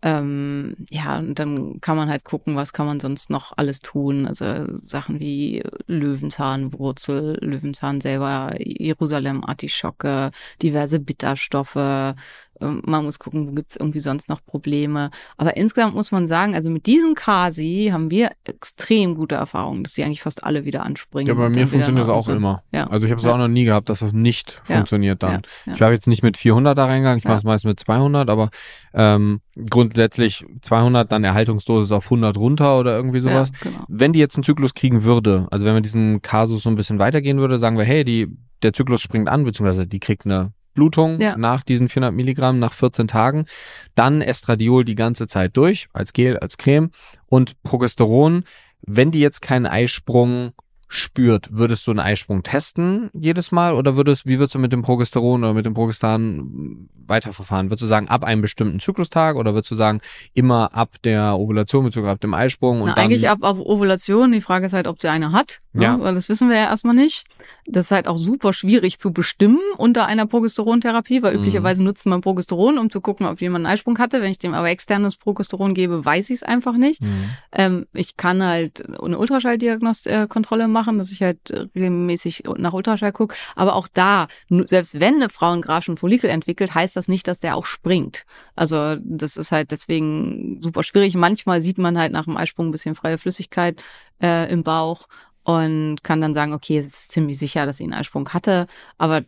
Ähm, 0.00 0.76
ja, 0.90 1.18
und 1.18 1.40
dann 1.40 1.80
kann 1.80 1.96
man 1.96 2.08
halt 2.08 2.22
gucken, 2.22 2.54
was 2.54 2.72
kann 2.72 2.86
man 2.86 3.00
sonst 3.00 3.30
noch 3.30 3.52
alles 3.56 3.80
tun. 3.80 4.26
Also 4.26 4.46
Sachen 4.76 5.18
wie 5.18 5.62
Löwenzahnwurzel, 5.86 7.38
Löwenzahn 7.40 8.00
selber, 8.00 8.54
Jerusalem-Artischocke, 8.58 10.30
diverse 10.62 11.00
Bitterstoffe, 11.00 12.14
man 12.60 13.04
muss 13.04 13.18
gucken, 13.18 13.48
wo 13.48 13.52
gibt's 13.52 13.76
irgendwie 13.76 14.00
sonst 14.00 14.28
noch 14.28 14.44
Probleme. 14.44 15.10
Aber 15.36 15.56
insgesamt 15.56 15.94
muss 15.94 16.10
man 16.10 16.26
sagen, 16.26 16.54
also 16.54 16.70
mit 16.70 16.86
diesem 16.86 17.14
Kasi 17.14 17.90
haben 17.92 18.10
wir 18.10 18.30
extrem 18.44 19.14
gute 19.14 19.36
Erfahrungen, 19.36 19.84
dass 19.84 19.94
die 19.94 20.04
eigentlich 20.04 20.22
fast 20.22 20.44
alle 20.44 20.64
wieder 20.64 20.82
anspringen. 20.82 21.28
Ja, 21.28 21.34
bei 21.34 21.48
mir 21.48 21.66
funktioniert 21.66 22.08
das 22.08 22.10
auch 22.10 22.28
immer. 22.28 22.62
Ja. 22.72 22.86
Also 22.88 23.06
ich 23.06 23.12
habe 23.12 23.20
es 23.20 23.24
ja. 23.24 23.32
auch 23.32 23.38
noch 23.38 23.48
nie 23.48 23.64
gehabt, 23.64 23.88
dass 23.88 24.00
das 24.00 24.12
nicht 24.12 24.60
ja. 24.68 24.76
funktioniert 24.76 25.22
dann. 25.22 25.42
Ich 25.66 25.80
habe 25.82 25.92
jetzt 25.92 26.06
nicht 26.06 26.22
mit 26.22 26.36
400 26.36 26.76
da 26.76 26.86
reingegangen, 26.86 27.18
ich 27.18 27.24
mache 27.24 27.38
es 27.38 27.44
meist 27.44 27.64
mit 27.64 27.78
200, 27.78 28.30
aber 28.30 28.50
ähm, 28.94 29.40
grundsätzlich 29.68 30.44
200, 30.62 31.10
dann 31.10 31.24
Erhaltungsdosis 31.24 31.92
auf 31.92 32.04
100 32.04 32.36
runter 32.36 32.78
oder 32.78 32.96
irgendwie 32.96 33.20
sowas. 33.20 33.50
Genau. 33.60 33.84
Wenn 33.88 34.12
die 34.12 34.18
jetzt 34.18 34.36
einen 34.36 34.44
Zyklus 34.44 34.74
kriegen 34.74 35.04
würde, 35.04 35.46
also 35.50 35.64
wenn 35.64 35.74
wir 35.74 35.80
diesen 35.80 36.22
Kasus 36.22 36.62
so 36.62 36.70
ein 36.70 36.76
bisschen 36.76 36.98
weitergehen 36.98 37.38
würde, 37.38 37.58
sagen 37.58 37.78
wir, 37.78 37.84
hey, 37.84 38.04
die 38.04 38.28
der 38.62 38.72
Zyklus 38.72 39.00
springt 39.00 39.28
an, 39.28 39.44
beziehungsweise 39.44 39.86
die 39.86 40.00
kriegt 40.00 40.24
eine 40.24 40.52
Blutung 40.74 41.18
ja. 41.20 41.36
nach 41.36 41.62
diesen 41.62 41.88
400 41.88 42.14
Milligramm 42.14 42.58
nach 42.58 42.72
14 42.72 43.08
Tagen. 43.08 43.46
Dann 43.94 44.20
Estradiol 44.20 44.84
die 44.84 44.94
ganze 44.94 45.26
Zeit 45.26 45.56
durch, 45.56 45.88
als 45.92 46.12
Gel, 46.12 46.38
als 46.38 46.56
Creme 46.56 46.90
und 47.26 47.60
Progesteron. 47.62 48.44
Wenn 48.82 49.10
die 49.10 49.20
jetzt 49.20 49.42
keinen 49.42 49.66
Eisprung 49.66 50.52
spürt, 50.88 51.48
würdest 51.50 51.86
du 51.86 51.90
einen 51.90 52.00
Eisprung 52.00 52.42
testen 52.42 53.10
jedes 53.12 53.52
Mal 53.52 53.74
oder 53.74 53.96
würdest, 53.96 54.26
wie 54.26 54.38
würdest 54.38 54.54
du 54.54 54.58
mit 54.58 54.72
dem 54.72 54.80
Progesteron 54.80 55.44
oder 55.44 55.52
mit 55.52 55.66
dem 55.66 55.74
Progestan 55.74 56.88
weiterverfahren? 57.06 57.68
Würdest 57.68 57.82
du 57.82 57.86
sagen, 57.86 58.08
ab 58.08 58.24
einem 58.24 58.40
bestimmten 58.40 58.80
Zyklustag 58.80 59.36
oder 59.36 59.52
würdest 59.52 59.70
du 59.70 59.76
sagen, 59.76 60.00
immer 60.32 60.74
ab 60.74 60.96
der 61.04 61.38
Ovulation 61.38 61.84
bzw. 61.84 62.08
ab 62.08 62.20
dem 62.20 62.32
Eisprung? 62.32 62.80
Und 62.80 62.88
Na, 62.88 62.94
eigentlich 62.94 63.28
ab, 63.28 63.40
ab 63.42 63.58
Ovulation. 63.58 64.32
Die 64.32 64.40
Frage 64.40 64.66
ist 64.66 64.72
halt, 64.72 64.86
ob 64.86 65.00
sie 65.00 65.08
eine 65.08 65.32
hat, 65.32 65.60
ne? 65.74 65.84
ja. 65.84 66.00
weil 66.00 66.14
das 66.14 66.30
wissen 66.30 66.48
wir 66.48 66.56
ja 66.56 66.64
erstmal 66.64 66.94
nicht. 66.94 67.26
Das 67.66 67.86
ist 67.86 67.90
halt 67.90 68.08
auch 68.08 68.16
super 68.16 68.54
schwierig 68.54 68.98
zu 68.98 69.12
bestimmen 69.12 69.60
unter 69.76 70.06
einer 70.06 70.26
Progesterontherapie, 70.26 71.22
weil 71.22 71.34
mhm. 71.34 71.40
üblicherweise 71.40 71.82
nutzt 71.82 72.06
man 72.06 72.22
Progesteron, 72.22 72.78
um 72.78 72.88
zu 72.88 73.02
gucken, 73.02 73.26
ob 73.26 73.42
jemand 73.42 73.66
einen 73.66 73.74
Eisprung 73.74 73.98
hatte. 73.98 74.22
Wenn 74.22 74.30
ich 74.30 74.38
dem 74.38 74.54
aber 74.54 74.70
externes 74.70 75.16
Progesteron 75.16 75.74
gebe, 75.74 76.02
weiß 76.02 76.30
ich 76.30 76.36
es 76.36 76.42
einfach 76.42 76.78
nicht. 76.78 77.02
Mhm. 77.02 77.24
Ähm, 77.52 77.86
ich 77.92 78.16
kann 78.16 78.42
halt 78.42 78.82
eine 79.02 79.18
Ultraschalldiagnostik-Kontrolle 79.18 80.66
machen 80.68 80.77
machen, 80.78 80.98
dass 80.98 81.10
ich 81.10 81.22
halt 81.22 81.50
regelmäßig 81.74 82.44
nach 82.56 82.72
Ultraschall 82.72 83.12
gucke. 83.12 83.34
Aber 83.56 83.74
auch 83.74 83.88
da, 83.92 84.28
selbst 84.48 85.00
wenn 85.00 85.16
eine 85.16 85.28
Frau 85.28 85.50
einen 85.50 85.62
grafischen 85.62 85.96
Follikel 85.96 86.30
entwickelt, 86.30 86.74
heißt 86.74 86.96
das 86.96 87.08
nicht, 87.08 87.26
dass 87.26 87.40
der 87.40 87.56
auch 87.56 87.66
springt. 87.66 88.24
Also 88.54 88.96
das 89.00 89.36
ist 89.36 89.50
halt 89.50 89.70
deswegen 89.72 90.60
super 90.60 90.82
schwierig. 90.82 91.14
Manchmal 91.16 91.60
sieht 91.60 91.78
man 91.78 91.98
halt 91.98 92.12
nach 92.12 92.24
dem 92.24 92.36
Eisprung 92.36 92.68
ein 92.68 92.72
bisschen 92.72 92.94
freie 92.94 93.18
Flüssigkeit 93.18 93.82
äh, 94.22 94.50
im 94.52 94.62
Bauch 94.62 95.08
und 95.42 96.04
kann 96.04 96.20
dann 96.20 96.34
sagen, 96.34 96.52
okay, 96.52 96.78
es 96.78 96.86
ist 96.86 97.12
ziemlich 97.12 97.38
sicher, 97.38 97.66
dass 97.66 97.78
sie 97.78 97.84
einen 97.84 97.94
Eisprung 97.94 98.28
hatte, 98.30 98.66
aber 98.98 99.24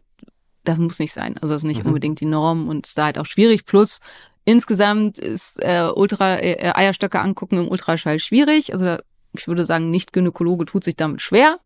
das 0.65 0.79
muss 0.79 0.99
nicht 0.99 1.13
sein. 1.13 1.37
Also 1.39 1.55
das 1.55 1.63
ist 1.63 1.67
nicht 1.69 1.83
mhm. 1.83 1.89
unbedingt 1.89 2.21
die 2.21 2.27
Norm 2.27 2.69
und 2.69 2.87
ist 2.87 2.99
da 2.99 3.07
halt 3.07 3.19
auch 3.19 3.27
schwierig. 3.27 3.65
Plus 3.65 4.01
insgesamt 4.45 5.19
ist 5.19 5.63
äh, 5.63 5.89
Ultra 5.95 6.39
äh, 6.39 6.73
Eierstöcke 6.75 7.21
angucken 7.21 7.59
im 7.59 7.69
Ultraschall 7.69 8.19
schwierig. 8.19 8.73
Also 8.73 8.99
ich 9.33 9.49
würde 9.49 9.65
sagen, 9.65 9.91
nicht 9.91 10.13
Gynäkologe 10.13 10.65
tut 10.65 10.85
sich 10.85 10.97
damit 10.97 11.21
schwer. 11.21 11.59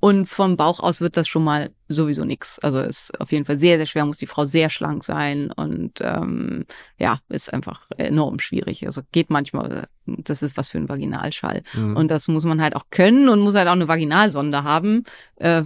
Und 0.00 0.26
vom 0.26 0.56
Bauch 0.56 0.80
aus 0.80 1.00
wird 1.00 1.16
das 1.16 1.26
schon 1.26 1.44
mal 1.44 1.70
sowieso 1.88 2.24
nix. 2.24 2.58
Also 2.58 2.80
ist 2.80 3.18
auf 3.20 3.32
jeden 3.32 3.44
Fall 3.44 3.56
sehr, 3.56 3.76
sehr 3.78 3.86
schwer, 3.86 4.04
muss 4.04 4.18
die 4.18 4.26
Frau 4.26 4.44
sehr 4.44 4.70
schlank 4.70 5.04
sein 5.04 5.50
und 5.50 6.00
ähm, 6.00 6.64
ja, 6.98 7.20
ist 7.28 7.52
einfach 7.52 7.82
enorm 7.96 8.38
schwierig. 8.38 8.86
Also 8.86 9.02
geht 9.12 9.30
manchmal, 9.30 9.88
das 10.06 10.42
ist 10.42 10.56
was 10.56 10.68
für 10.68 10.78
ein 10.78 10.88
Vaginalschall. 10.88 11.62
Mhm. 11.74 11.96
Und 11.96 12.10
das 12.10 12.28
muss 12.28 12.44
man 12.44 12.60
halt 12.60 12.76
auch 12.76 12.84
können 12.90 13.28
und 13.28 13.40
muss 13.40 13.54
halt 13.54 13.68
auch 13.68 13.72
eine 13.72 13.88
Vaginalsonde 13.88 14.64
haben, 14.64 15.04
äh, 15.36 15.62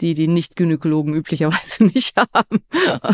die 0.00 0.14
die 0.14 0.28
Nicht-Gynäkologen 0.28 1.14
üblicherweise 1.14 1.84
nicht 1.94 2.14
haben. 2.16 2.62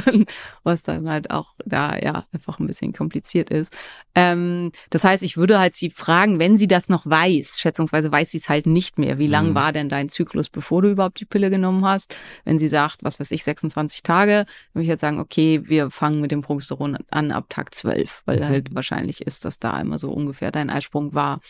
Und 0.07 0.31
was 0.63 0.83
dann 0.83 1.09
halt 1.09 1.31
auch 1.31 1.55
da 1.65 1.97
ja 1.97 2.27
einfach 2.33 2.59
ein 2.59 2.67
bisschen 2.67 2.93
kompliziert 2.93 3.51
ist. 3.51 3.73
Ähm, 4.15 4.73
das 4.91 5.05
heißt, 5.05 5.23
ich 5.23 5.37
würde 5.37 5.59
halt 5.59 5.75
sie 5.75 5.91
fragen, 5.91 6.39
wenn 6.39 6.57
sie 6.57 6.67
das 6.67 6.89
noch 6.89 7.07
weiß, 7.07 7.61
schätzungsweise 7.61 8.13
weiß 8.13 8.31
sie 8.31 8.39
es 8.39 8.49
halt 8.49 8.67
nicht 8.67 8.99
mehr, 8.99 9.19
wie 9.19 9.27
lang 9.27 9.51
mhm. 9.51 9.55
war 9.55 9.73
denn 9.73 9.89
dein 9.89 10.09
Zyklus, 10.09 10.51
bevor 10.51 10.83
du 10.83 10.91
überhaupt 10.91 11.21
die 11.21 11.25
Pille 11.25 11.51
genommen 11.51 11.85
hast? 11.85 12.15
Wenn 12.45 12.59
sie 12.59 12.69
sagt, 12.69 12.99
was 13.03 13.21
weiß 13.21 13.31
ich, 13.31 13.45
26 13.45 14.03
Tage, 14.03 14.45
dann 14.45 14.75
würde 14.75 14.83
ich 14.83 14.89
jetzt 14.89 15.01
sagen, 15.01 15.21
okay, 15.21 15.63
wir 15.65 15.91
fangen 15.91 16.21
mit 16.21 16.31
dem 16.31 16.43
Progesteron 16.43 16.99
an 17.11 17.31
ab 17.31 17.47
Tag 17.49 17.75
12, 17.75 18.23
weil 18.27 18.41
mhm. 18.41 18.49
halt 18.49 18.75
wahrscheinlich 18.75 19.23
ist, 19.23 19.45
dass 19.45 19.59
da 19.59 19.81
immer 19.81 19.99
so 19.99 20.11
ungefähr 20.11 20.51
dein 20.51 20.71
Eisprung 20.71 21.15
war. 21.15 21.41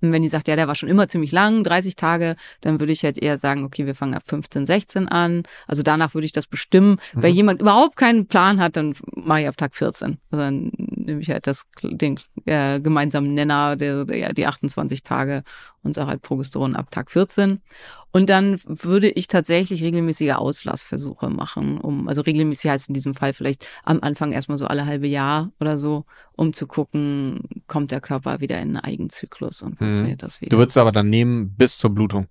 Und 0.00 0.12
wenn 0.12 0.22
die 0.22 0.28
sagt, 0.28 0.48
ja, 0.48 0.56
der 0.56 0.68
war 0.68 0.74
schon 0.74 0.88
immer 0.88 1.08
ziemlich 1.08 1.32
lang, 1.32 1.64
30 1.64 1.96
Tage, 1.96 2.36
dann 2.60 2.78
würde 2.78 2.92
ich 2.92 3.02
halt 3.02 3.18
eher 3.18 3.36
sagen, 3.36 3.64
okay, 3.64 3.86
wir 3.86 3.94
fangen 3.94 4.14
ab 4.14 4.22
15, 4.26 4.64
16 4.64 5.08
an. 5.08 5.42
Also 5.66 5.82
danach 5.82 6.14
würde 6.14 6.24
ich 6.24 6.32
das 6.32 6.46
bestimmen. 6.46 7.00
Mhm. 7.14 7.22
Wenn 7.22 7.34
jemand 7.34 7.60
überhaupt 7.60 7.96
keinen 7.96 8.26
Plan 8.26 8.60
hat, 8.60 8.76
dann 8.76 8.94
mache 9.14 9.42
ich 9.42 9.48
ab 9.48 9.56
Tag 9.56 9.74
14. 9.74 10.18
Also 10.30 10.44
dann 10.44 10.70
nehme 10.76 11.20
ich 11.20 11.30
halt 11.30 11.46
das, 11.46 11.64
den 11.82 12.18
äh, 12.44 12.80
gemeinsamen 12.80 13.34
Nenner, 13.34 13.76
der, 13.76 14.04
der, 14.04 14.32
die 14.32 14.46
28 14.46 15.02
Tage 15.02 15.42
und 15.82 15.94
sage 15.94 16.08
halt 16.08 16.22
Progesteron 16.22 16.76
ab 16.76 16.90
Tag 16.90 17.10
14. 17.10 17.60
Und 18.10 18.30
dann 18.30 18.58
würde 18.64 19.10
ich 19.10 19.28
tatsächlich 19.28 19.82
regelmäßige 19.82 20.32
Auslassversuche 20.32 21.28
machen, 21.28 21.78
um, 21.78 22.08
also 22.08 22.22
regelmäßig 22.22 22.70
heißt 22.70 22.88
in 22.88 22.94
diesem 22.94 23.14
Fall 23.14 23.32
vielleicht 23.34 23.66
am 23.84 24.00
Anfang 24.00 24.32
erstmal 24.32 24.56
so 24.56 24.66
alle 24.66 24.86
halbe 24.86 25.06
Jahr 25.06 25.52
oder 25.60 25.76
so, 25.76 26.04
um 26.32 26.52
zu 26.54 26.66
gucken, 26.66 27.62
kommt 27.66 27.92
der 27.92 28.00
Körper 28.00 28.40
wieder 28.40 28.56
in 28.56 28.68
einen 28.68 28.76
Eigenzyklus 28.76 29.62
und 29.62 29.72
mhm. 29.72 29.86
funktioniert 29.86 30.22
mhm. 30.22 30.26
das 30.26 30.40
wieder. 30.40 30.50
Du 30.50 30.58
würdest 30.58 30.78
aber 30.78 30.92
dann 30.92 31.10
nehmen 31.10 31.54
bis 31.54 31.76
zur 31.76 31.90
Blutung. 31.90 32.28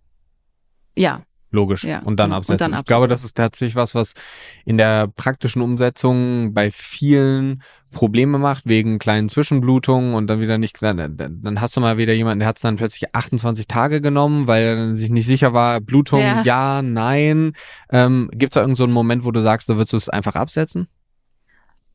Ja, 0.96 1.22
Logisch. 1.52 1.84
Ja. 1.84 2.00
Und 2.00 2.20
dann 2.20 2.34
absetzen. 2.34 2.54
Und 2.54 2.62
dann 2.62 2.74
absetzen. 2.74 2.84
Ich 2.84 2.88
glaube, 2.88 3.08
das 3.08 3.24
ist 3.24 3.36
tatsächlich 3.36 3.76
was, 3.76 3.96
was 3.96 4.14
in 4.66 4.78
der 4.78 5.08
praktischen 5.08 5.62
Umsetzung 5.62 6.54
bei 6.54 6.72
vielen 6.72 7.64
Probleme 7.92 8.38
macht, 8.38 8.66
wegen 8.66 9.00
kleinen 9.00 9.30
Zwischenblutungen 9.30 10.14
und 10.14 10.28
dann 10.28 10.42
wieder 10.42 10.58
nicht, 10.58 10.82
dann, 10.82 11.18
dann 11.18 11.62
hast 11.62 11.78
du 11.78 11.82
mal 11.82 11.98
wieder 11.98 12.14
jemanden, 12.14 12.40
der 12.40 12.50
hat 12.50 12.58
es 12.58 12.62
dann 12.62 12.76
plötzlich 12.76 13.16
28 13.16 13.66
Tage 13.68 14.02
genommen, 14.02 14.48
weil 14.48 14.64
er 14.64 14.96
sich 14.96 15.10
nicht 15.10 15.26
sicher 15.26 15.54
war, 15.54 15.80
Blutung, 15.80 16.20
ja, 16.20 16.42
ja 16.42 16.82
nein. 16.82 17.54
Ähm, 17.90 18.30
Gibt 18.34 18.52
es 18.52 18.56
da 18.56 18.62
irgendeinen 18.62 18.90
so 18.90 18.94
Moment, 18.94 19.24
wo 19.24 19.32
du 19.32 19.42
sagst, 19.42 19.70
da 19.70 19.76
würdest 19.78 19.94
du 19.94 19.98
es 19.98 20.10
einfach 20.10 20.36
absetzen? 20.36 20.90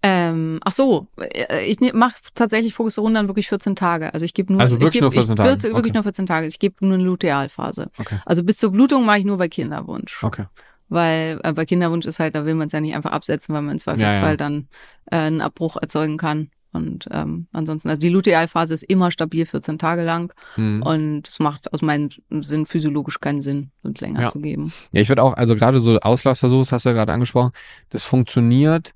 Ähm, 0.04 0.58
ach 0.64 0.72
so, 0.72 1.06
äh, 1.16 1.64
ich 1.64 1.78
mache 1.92 2.16
tatsächlich 2.34 2.74
Progesteron 2.74 3.14
dann 3.14 3.28
wirklich 3.28 3.48
14 3.48 3.76
Tage. 3.76 4.12
Also 4.12 4.24
ich 4.24 4.34
gebe 4.34 4.52
nur, 4.52 4.60
also 4.60 4.80
wirklich 4.80 4.94
geb, 4.94 5.02
nur 5.02 5.12
14 5.12 5.36
Tage. 5.36 5.50
Ich, 5.50 5.62
wirklich 5.62 5.76
okay. 5.76 5.92
nur 5.92 6.02
14 6.02 6.26
Tage. 6.26 6.46
Ich 6.48 6.58
gebe 6.58 6.74
nur 6.80 6.94
eine 6.94 7.04
Lutealphase. 7.04 7.90
Okay. 7.98 8.18
Also 8.26 8.42
bis 8.42 8.58
zur 8.58 8.72
Blutung 8.72 9.04
mache 9.04 9.18
ich 9.18 9.24
nur 9.24 9.38
bei 9.38 9.48
Kinderwunsch. 9.48 10.22
Okay. 10.24 10.46
Weil 10.88 11.40
äh, 11.44 11.52
bei 11.52 11.64
Kinderwunsch 11.64 12.04
ist 12.04 12.18
halt, 12.18 12.34
da 12.34 12.44
will 12.44 12.54
man 12.54 12.66
es 12.66 12.72
ja 12.72 12.80
nicht 12.80 12.96
einfach 12.96 13.12
absetzen, 13.12 13.54
weil 13.54 13.62
man 13.62 13.72
im 13.72 13.78
Zweifelsfall 13.78 14.22
ja, 14.22 14.30
ja. 14.30 14.36
dann 14.36 14.68
äh, 15.10 15.16
einen 15.16 15.40
Abbruch 15.40 15.76
erzeugen 15.80 16.16
kann. 16.16 16.50
Und 16.72 17.06
ähm, 17.12 17.46
ansonsten, 17.52 17.90
also 17.90 18.00
die 18.00 18.08
Lutealphase 18.08 18.74
ist 18.74 18.82
immer 18.82 19.10
stabil 19.10 19.44
14 19.44 19.78
Tage 19.78 20.02
lang 20.02 20.32
mhm. 20.56 20.82
und 20.82 21.28
es 21.28 21.38
macht 21.38 21.72
aus 21.72 21.82
meinem 21.82 22.08
Sinn 22.40 22.64
physiologisch 22.64 23.20
keinen 23.20 23.42
Sinn, 23.42 23.70
und 23.82 24.00
länger 24.00 24.22
ja. 24.22 24.28
zu 24.28 24.40
geben. 24.40 24.72
Ja, 24.90 25.02
ich 25.02 25.08
würde 25.10 25.22
auch, 25.22 25.34
also 25.34 25.54
gerade 25.54 25.80
so 25.80 26.00
Auslaufversuch, 26.00 26.60
das 26.60 26.72
hast 26.72 26.84
du 26.86 26.88
ja 26.88 26.94
gerade 26.94 27.12
angesprochen, 27.12 27.52
das 27.90 28.04
funktioniert 28.04 28.94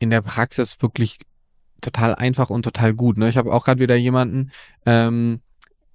in 0.00 0.10
der 0.10 0.22
Praxis 0.22 0.82
wirklich 0.82 1.20
total 1.80 2.14
einfach 2.16 2.50
und 2.50 2.62
total 2.62 2.92
gut. 2.92 3.16
Ne? 3.16 3.28
Ich 3.28 3.36
habe 3.36 3.52
auch 3.52 3.64
gerade 3.64 3.80
wieder 3.80 3.94
jemanden 3.94 4.50
ähm, 4.84 5.40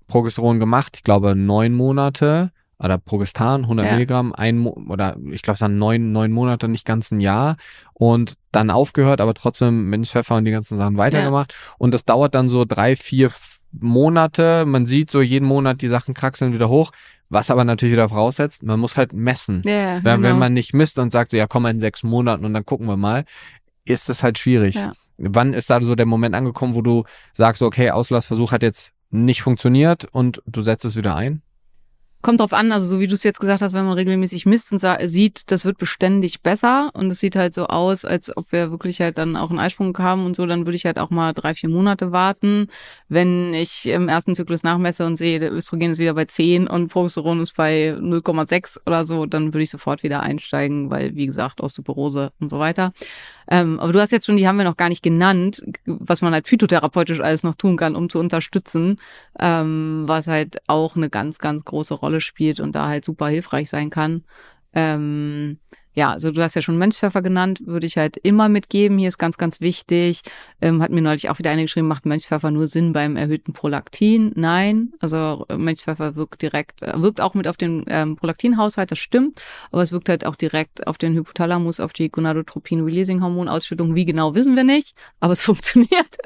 Progesteron 0.08 0.60
gemacht, 0.60 0.94
ich 0.96 1.04
glaube 1.04 1.36
neun 1.36 1.74
Monate 1.74 2.52
oder 2.78 2.98
Progestan, 2.98 3.64
100 3.64 3.86
ja. 3.86 3.94
Milligramm, 3.94 4.34
ein 4.34 4.58
Mo 4.58 4.78
oder 4.90 5.18
ich 5.32 5.42
glaube 5.42 5.56
es 5.56 5.62
waren 5.62 5.78
neun, 5.78 6.12
neun 6.12 6.32
Monate, 6.32 6.68
nicht 6.68 6.86
ganz 6.86 7.12
ein 7.12 7.20
Jahr 7.20 7.58
und 7.94 8.36
dann 8.52 8.70
aufgehört, 8.70 9.22
aber 9.22 9.34
trotzdem 9.34 9.90
Minzpfeffer 9.90 10.36
und 10.36 10.46
die 10.46 10.52
ganzen 10.52 10.78
Sachen 10.78 10.98
weitergemacht 10.98 11.54
ja. 11.54 11.76
und 11.78 11.94
das 11.94 12.06
dauert 12.06 12.36
dann 12.36 12.50
so 12.50 12.66
drei, 12.66 12.96
vier 12.96 13.32
Monate. 13.72 14.66
Man 14.66 14.86
sieht 14.86 15.10
so 15.10 15.22
jeden 15.22 15.46
Monat 15.46 15.82
die 15.82 15.88
Sachen 15.88 16.14
kraxeln 16.14 16.54
wieder 16.54 16.70
hoch. 16.70 16.92
Was 17.28 17.50
aber 17.50 17.66
natürlich 17.66 17.94
wieder 17.94 18.08
voraussetzt, 18.08 18.62
man 18.62 18.80
muss 18.80 18.98
halt 18.98 19.12
messen. 19.12 19.62
Wenn, 20.04 20.22
genau. 20.22 20.30
wenn 20.30 20.40
man 20.40 20.54
nicht 20.54 20.74
misst 20.74 21.00
und 21.00 21.12
sagt 21.12 21.32
so, 21.32 21.38
ja, 21.38 21.48
komm 21.48 21.64
mal 21.64 21.72
in 21.72 21.80
sechs 21.80 22.04
Monaten 22.04 22.46
und 22.46 22.54
dann 22.54 22.66
gucken 22.66 22.88
wir 22.88 22.98
mal, 22.98 23.26
ist 23.86 24.10
es 24.10 24.24
halt 24.24 24.38
schwierig. 24.38 24.76
Ja. 24.76 24.94
Wann 25.18 25.54
ist 25.54 25.70
da 25.70 25.82
so 25.82 25.96
der 25.96 26.06
Moment 26.06 26.36
angekommen, 26.36 26.76
wo 26.76 26.82
du 26.82 27.06
sagst, 27.34 27.62
okay, 27.62 27.92
Auslassversuch 27.92 28.52
hat 28.52 28.64
jetzt 28.64 28.92
nicht 29.12 29.42
funktioniert 29.42 30.06
und 30.06 30.42
du 30.46 30.62
setzt 30.62 30.84
es 30.86 30.96
wieder 30.96 31.16
ein? 31.16 31.42
Kommt 32.26 32.40
drauf 32.40 32.54
an, 32.54 32.72
also 32.72 32.88
so 32.88 33.00
wie 33.00 33.06
du 33.06 33.14
es 33.14 33.22
jetzt 33.22 33.40
gesagt 33.40 33.62
hast, 33.62 33.74
wenn 33.74 33.86
man 33.86 33.94
regelmäßig 33.94 34.48
misst 34.48 34.72
und 34.72 34.82
sieht, 35.08 35.52
das 35.52 35.64
wird 35.64 35.78
beständig 35.78 36.42
besser 36.42 36.90
und 36.96 37.12
es 37.12 37.20
sieht 37.20 37.36
halt 37.36 37.54
so 37.54 37.68
aus, 37.68 38.04
als 38.04 38.36
ob 38.36 38.52
wir 38.52 38.72
wirklich 38.72 39.00
halt 39.00 39.20
dann 39.20 39.36
auch 39.36 39.52
einen 39.52 39.60
Eisprung 39.60 39.96
haben 40.00 40.26
und 40.26 40.36
so, 40.36 40.48
dann 40.48 40.66
würde 40.66 40.76
ich 40.76 40.88
halt 40.88 40.98
auch 40.98 41.12
mal 41.12 41.34
drei, 41.34 41.54
vier 41.54 41.70
Monate 41.70 42.12
warten. 42.12 42.70
Wenn 43.10 43.54
ich 43.54 43.86
im 43.86 44.10
ersten 44.10 44.34
Zyklus 44.34 44.64
nachmesse 44.64 45.06
und 45.06 45.18
sehe, 45.18 45.40
der 45.40 45.54
Östrogen 45.54 45.92
ist 45.92 46.00
wieder 46.00 46.16
bei 46.16 46.26
10 46.26 46.66
und 46.66 46.88
Progesteron 46.88 47.42
ist 47.42 47.56
bei 47.56 47.92
0,6 47.92 48.80
oder 48.88 49.06
so, 49.06 49.28
dann 49.28 49.54
würde 49.54 49.62
ich 49.62 49.70
sofort 49.70 50.02
wieder 50.02 50.22
einsteigen, 50.22 50.90
weil, 50.90 51.14
wie 51.14 51.28
gesagt, 51.28 51.62
Osteoporose 51.62 52.32
und 52.40 52.50
so 52.50 52.58
weiter. 52.58 52.92
Ähm, 53.48 53.80
aber 53.80 53.92
du 53.92 54.02
hast 54.02 54.12
jetzt 54.12 54.26
schon, 54.26 54.38
die 54.38 54.48
haben 54.48 54.58
wir 54.58 54.66
noch 54.66 54.78
gar 54.78 54.90
nicht 54.90 55.04
genannt, 55.04 55.62
was 55.86 56.22
man 56.22 56.34
halt 56.34 56.48
phytotherapeutisch 56.48 57.20
alles 57.20 57.44
noch 57.44 57.56
tun 57.56 57.78
kann, 57.78 57.96
um 57.96 58.10
zu 58.10 58.20
unterstützen, 58.20 59.00
ähm, 59.40 60.04
was 60.08 60.28
halt 60.28 60.58
auch 60.68 60.96
eine 60.96 61.10
ganz, 61.10 61.38
ganz 61.38 61.64
große 61.64 61.94
Rolle 61.94 62.15
spielt 62.20 62.60
und 62.60 62.74
da 62.74 62.88
halt 62.88 63.06
super 63.06 63.28
hilfreich 63.28 63.70
sein 63.70 63.90
kann. 63.90 64.24
Ähm, 64.74 65.60
ja, 65.96 66.12
also 66.12 66.32
du 66.32 66.42
hast 66.44 66.56
ja 66.56 66.62
schon 66.62 66.78
Mönchspfeffer 66.78 67.22
genannt, 67.22 67.62
würde 67.66 67.88
ich 67.88 67.98
halt 67.98 68.18
immer 68.18 68.50
mitgeben. 68.50 68.98
Hier 68.98 69.08
ist 69.08 69.18
ganz, 69.18 69.38
ganz 69.38 69.62
wichtig. 69.62 70.22
Ähm, 70.62 70.82
hat 70.82 70.92
mir 70.92 71.02
neulich 71.02 71.30
auch 71.30 71.40
wieder 71.40 71.52
eine 71.52 71.64
geschrieben, 71.64 71.88
macht 71.88 72.06
Mönchspfeffer 72.06 72.52
nur 72.52 72.68
Sinn 72.68 72.92
beim 72.92 73.16
erhöhten 73.16 73.54
Prolaktin? 73.54 74.34
Nein, 74.36 74.92
also 75.00 75.46
äh, 75.48 75.56
Mönchspfeffer 75.58 76.18
wirkt 76.18 76.42
direkt, 76.42 76.82
äh, 76.82 77.02
wirkt 77.02 77.22
auch 77.22 77.34
mit 77.34 77.48
auf 77.48 77.56
den 77.56 77.86
ähm, 77.88 78.18
Prolaktinhaushalt, 78.18 78.92
das 78.92 79.00
stimmt, 79.00 79.42
aber 79.72 79.84
es 79.84 79.94
wirkt 79.94 80.10
halt 80.10 80.26
auch 80.26 80.36
direkt 80.36 80.86
auf 80.86 80.98
den 80.98 81.14
Hypothalamus, 81.14 81.80
auf 81.80 81.94
die 81.94 82.10
Gonadotropin-Releasing-Hormonausschüttung. 82.12 83.96
Wie 83.96 84.06
genau, 84.06 84.36
wissen 84.36 84.58
wir 84.58 84.66
nicht, 84.66 84.96
aber 85.22 85.32
es 85.32 85.42
funktioniert. 85.44 86.18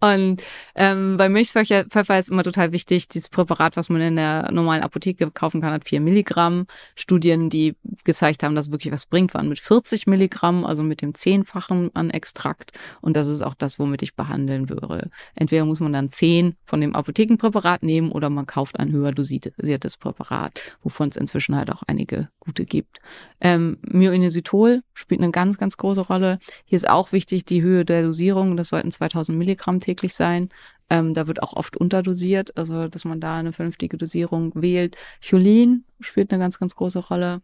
Und 0.00 0.42
ähm, 0.74 1.16
bei 1.16 1.30
Mönchspfeffer 1.30 2.18
ist 2.18 2.28
immer 2.28 2.42
total 2.42 2.72
wichtig, 2.72 3.08
dieses 3.08 3.30
Präparat, 3.30 3.78
was 3.78 3.88
man 3.88 4.02
in 4.02 4.16
der 4.16 4.52
normalen 4.52 4.82
Apotheke 4.82 5.30
kaufen 5.30 5.62
kann, 5.62 5.72
hat 5.72 5.88
vier 5.88 6.00
Milligramm. 6.00 6.66
Studien, 6.94 7.48
die 7.48 7.74
gezeigt 8.04 8.42
haben, 8.42 8.54
dass 8.54 8.70
wirklich 8.70 8.92
was 8.92 8.97
bringt, 9.06 9.34
waren 9.34 9.48
mit 9.48 9.58
40 9.58 10.06
Milligramm, 10.06 10.64
also 10.64 10.82
mit 10.82 11.02
dem 11.02 11.14
Zehnfachen 11.14 11.90
an 11.94 12.10
Extrakt. 12.10 12.72
Und 13.00 13.16
das 13.16 13.28
ist 13.28 13.42
auch 13.42 13.54
das, 13.54 13.78
womit 13.78 14.02
ich 14.02 14.14
behandeln 14.14 14.68
würde. 14.68 15.10
Entweder 15.34 15.64
muss 15.64 15.80
man 15.80 15.92
dann 15.92 16.10
zehn 16.10 16.56
von 16.64 16.80
dem 16.80 16.94
Apothekenpräparat 16.94 17.82
nehmen 17.82 18.12
oder 18.12 18.30
man 18.30 18.46
kauft 18.46 18.78
ein 18.78 18.92
höher 18.92 19.12
dosiertes 19.12 19.96
Präparat, 19.96 20.60
wovon 20.82 21.08
es 21.08 21.16
inzwischen 21.16 21.56
halt 21.56 21.70
auch 21.70 21.82
einige 21.86 22.28
gute 22.40 22.64
gibt. 22.64 22.98
Ähm, 23.40 23.78
Myoinositol 23.82 24.82
spielt 24.94 25.20
eine 25.20 25.30
ganz, 25.30 25.58
ganz 25.58 25.76
große 25.76 26.00
Rolle. 26.00 26.38
Hier 26.64 26.76
ist 26.76 26.88
auch 26.88 27.12
wichtig 27.12 27.44
die 27.44 27.62
Höhe 27.62 27.84
der 27.84 28.02
Dosierung. 28.02 28.56
Das 28.56 28.68
sollten 28.68 28.90
2000 28.90 29.36
Milligramm 29.36 29.80
täglich 29.80 30.14
sein. 30.14 30.48
Ähm, 30.90 31.14
da 31.14 31.26
wird 31.26 31.42
auch 31.42 31.52
oft 31.52 31.76
unterdosiert, 31.76 32.56
also 32.56 32.88
dass 32.88 33.04
man 33.04 33.20
da 33.20 33.36
eine 33.36 33.52
vernünftige 33.52 33.96
Dosierung 33.96 34.52
wählt. 34.54 34.96
Cholin 35.26 35.84
spielt 36.00 36.32
eine 36.32 36.42
ganz, 36.42 36.58
ganz 36.58 36.74
große 36.74 37.00
Rolle. 37.00 37.42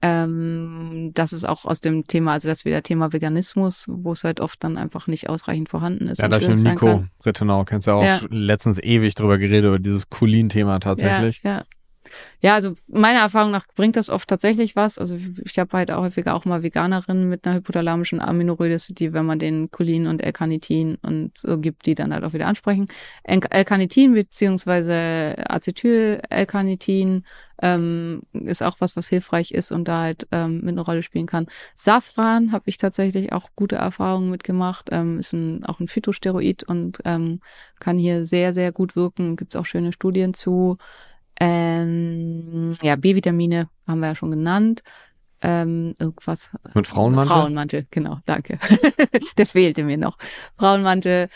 Ähm, 0.00 1.10
das 1.14 1.32
ist 1.32 1.44
auch 1.44 1.64
aus 1.64 1.80
dem 1.80 2.04
Thema, 2.04 2.32
also 2.32 2.48
das 2.48 2.64
wieder 2.64 2.82
Thema 2.82 3.12
Veganismus, 3.12 3.86
wo 3.88 4.12
es 4.12 4.22
halt 4.22 4.40
oft 4.40 4.62
dann 4.62 4.76
einfach 4.76 5.08
nicht 5.08 5.28
ausreichend 5.28 5.68
vorhanden 5.68 6.06
ist. 6.06 6.20
Ja, 6.20 6.28
da 6.28 6.36
ist 6.36 6.64
Nico 6.64 7.04
Rittenau, 7.26 7.64
kennst 7.64 7.88
du 7.88 7.90
ja 7.90 7.96
auch 7.96 8.04
ja. 8.04 8.20
letztens 8.30 8.80
ewig 8.80 9.16
drüber 9.16 9.38
geredet, 9.38 9.66
über 9.66 9.78
dieses 9.80 10.08
Kulin-Thema 10.08 10.78
tatsächlich. 10.78 11.42
Ja, 11.42 11.58
ja. 11.58 11.64
Ja, 12.40 12.54
also 12.54 12.74
meiner 12.86 13.20
Erfahrung 13.20 13.50
nach 13.50 13.66
bringt 13.74 13.96
das 13.96 14.10
oft 14.10 14.28
tatsächlich 14.28 14.76
was. 14.76 14.98
Also 14.98 15.18
ich 15.44 15.58
habe 15.58 15.76
halt 15.76 15.90
auch 15.90 16.02
häufiger 16.02 16.34
auch 16.34 16.44
mal 16.44 16.62
Veganerinnen 16.62 17.28
mit 17.28 17.46
einer 17.46 17.56
hypothalamischen 17.56 18.20
Aminoredes, 18.20 18.86
die, 18.88 19.12
wenn 19.12 19.26
man 19.26 19.38
den 19.38 19.70
Cholin 19.70 20.06
und 20.06 20.22
L-Carnitin 20.22 20.98
und 21.02 21.36
so 21.36 21.58
gibt, 21.58 21.86
die 21.86 21.94
dann 21.94 22.14
halt 22.14 22.24
auch 22.24 22.32
wieder 22.32 22.46
ansprechen. 22.46 22.88
L-Carnitin 23.24 24.14
beziehungsweise 24.14 25.34
Acetyl-L-Carnitin 25.48 27.24
ähm, 27.60 28.22
ist 28.32 28.62
auch 28.62 28.76
was, 28.80 28.96
was 28.96 29.08
hilfreich 29.08 29.50
ist 29.50 29.72
und 29.72 29.88
da 29.88 30.02
halt 30.02 30.26
ähm, 30.32 30.60
mit 30.60 30.70
einer 30.70 30.82
Rolle 30.82 31.02
spielen 31.02 31.26
kann. 31.26 31.46
Safran 31.74 32.52
habe 32.52 32.64
ich 32.66 32.78
tatsächlich 32.78 33.32
auch 33.32 33.48
gute 33.56 33.76
Erfahrungen 33.76 34.30
mitgemacht. 34.30 34.88
Ähm, 34.92 35.18
ist 35.18 35.32
ein, 35.32 35.64
auch 35.64 35.80
ein 35.80 35.88
Phytosteroid 35.88 36.64
und 36.64 36.98
ähm, 37.04 37.40
kann 37.80 37.98
hier 37.98 38.24
sehr, 38.24 38.54
sehr 38.54 38.72
gut 38.72 38.96
wirken. 38.96 39.36
Gibt 39.36 39.54
es 39.54 39.60
auch 39.60 39.66
schöne 39.66 39.92
Studien 39.92 40.34
zu. 40.34 40.78
Ähm, 41.40 42.72
ja, 42.82 42.96
B-Vitamine 42.96 43.68
haben 43.86 44.00
wir 44.00 44.08
ja 44.08 44.14
schon 44.14 44.30
genannt. 44.30 44.82
Ähm, 45.40 45.94
irgendwas. 46.00 46.50
Mit 46.74 46.88
Frauenmantel? 46.88 47.36
Frauenmantel, 47.36 47.86
genau, 47.90 48.18
danke. 48.26 48.58
Der 49.38 49.46
fehlte 49.46 49.84
mir 49.84 49.96
noch. 49.96 50.18
Frauenmantel. 50.56 51.28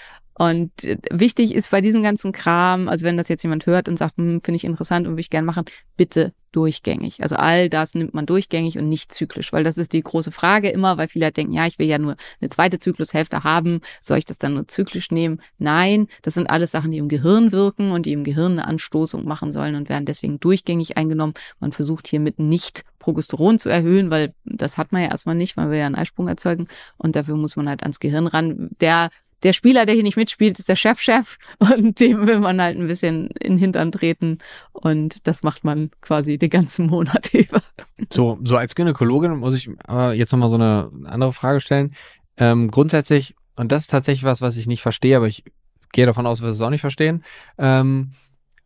Und 0.42 0.82
äh, 0.82 0.98
wichtig 1.12 1.54
ist 1.54 1.70
bei 1.70 1.80
diesem 1.80 2.02
ganzen 2.02 2.32
Kram, 2.32 2.88
also 2.88 3.06
wenn 3.06 3.16
das 3.16 3.28
jetzt 3.28 3.44
jemand 3.44 3.66
hört 3.66 3.88
und 3.88 3.96
sagt, 3.96 4.16
hm, 4.16 4.40
finde 4.42 4.56
ich 4.56 4.64
interessant 4.64 5.06
und 5.06 5.12
will 5.12 5.20
ich 5.20 5.30
gerne 5.30 5.46
machen, 5.46 5.66
bitte 5.96 6.32
durchgängig. 6.50 7.22
Also 7.22 7.36
all 7.36 7.68
das 7.68 7.94
nimmt 7.94 8.12
man 8.12 8.26
durchgängig 8.26 8.76
und 8.76 8.88
nicht 8.88 9.12
zyklisch, 9.12 9.52
weil 9.52 9.62
das 9.62 9.78
ist 9.78 9.92
die 9.92 10.02
große 10.02 10.32
Frage 10.32 10.68
immer, 10.68 10.98
weil 10.98 11.06
viele 11.06 11.26
halt 11.26 11.36
denken, 11.36 11.52
ja, 11.52 11.66
ich 11.66 11.78
will 11.78 11.86
ja 11.86 11.96
nur 11.96 12.16
eine 12.40 12.50
zweite 12.50 12.80
Zyklushälfte 12.80 13.44
haben, 13.44 13.82
soll 14.00 14.18
ich 14.18 14.24
das 14.24 14.38
dann 14.38 14.54
nur 14.54 14.66
zyklisch 14.66 15.12
nehmen? 15.12 15.40
Nein, 15.58 16.08
das 16.22 16.34
sind 16.34 16.50
alles 16.50 16.72
Sachen, 16.72 16.90
die 16.90 16.98
im 16.98 17.08
Gehirn 17.08 17.52
wirken 17.52 17.92
und 17.92 18.04
die 18.04 18.12
im 18.12 18.24
Gehirn 18.24 18.52
eine 18.52 18.66
Anstoßung 18.66 19.24
machen 19.24 19.52
sollen 19.52 19.76
und 19.76 19.88
werden 19.88 20.06
deswegen 20.06 20.40
durchgängig 20.40 20.96
eingenommen. 20.96 21.34
Man 21.60 21.70
versucht 21.70 22.08
hiermit 22.08 22.40
nicht 22.40 22.82
Progesteron 22.98 23.58
zu 23.58 23.68
erhöhen, 23.68 24.10
weil 24.10 24.34
das 24.44 24.76
hat 24.76 24.92
man 24.92 25.02
ja 25.02 25.08
erstmal 25.08 25.34
nicht, 25.34 25.56
weil 25.56 25.70
wir 25.70 25.78
ja 25.78 25.86
einen 25.86 25.94
Eisprung 25.94 26.28
erzeugen 26.28 26.68
und 26.98 27.16
dafür 27.16 27.36
muss 27.36 27.56
man 27.56 27.68
halt 27.68 27.82
ans 27.82 28.00
Gehirn 28.00 28.26
ran. 28.26 28.70
Der 28.80 29.10
der 29.42 29.52
Spieler, 29.52 29.86
der 29.86 29.94
hier 29.94 30.04
nicht 30.04 30.16
mitspielt, 30.16 30.58
ist 30.58 30.68
der 30.68 30.76
Chefchef 30.76 31.38
-Chef 31.58 31.74
und 31.74 32.00
dem 32.00 32.26
will 32.26 32.40
man 32.40 32.60
halt 32.60 32.78
ein 32.78 32.86
bisschen 32.86 33.28
in 33.40 33.52
den 33.52 33.58
Hintern 33.58 33.92
treten 33.92 34.38
und 34.72 35.26
das 35.26 35.42
macht 35.42 35.64
man 35.64 35.90
quasi 36.00 36.38
den 36.38 36.50
ganzen 36.50 36.86
Monat 36.86 37.32
über. 37.34 37.62
So, 38.10 38.38
so 38.42 38.56
als 38.56 38.74
Gynäkologin 38.74 39.36
muss 39.36 39.56
ich 39.56 39.70
aber 39.86 40.14
jetzt 40.14 40.32
nochmal 40.32 40.50
so 40.50 40.56
eine 40.56 40.90
andere 41.04 41.32
Frage 41.32 41.60
stellen. 41.60 41.94
Ähm, 42.36 42.70
grundsätzlich, 42.70 43.34
und 43.56 43.72
das 43.72 43.82
ist 43.82 43.90
tatsächlich 43.90 44.24
was, 44.24 44.40
was 44.40 44.56
ich 44.56 44.66
nicht 44.66 44.82
verstehe, 44.82 45.16
aber 45.16 45.26
ich 45.26 45.44
gehe 45.92 46.06
davon 46.06 46.26
aus, 46.26 46.42
wir 46.42 46.48
es 46.48 46.60
auch 46.60 46.70
nicht 46.70 46.80
verstehen. 46.80 47.22
Ähm, 47.58 48.12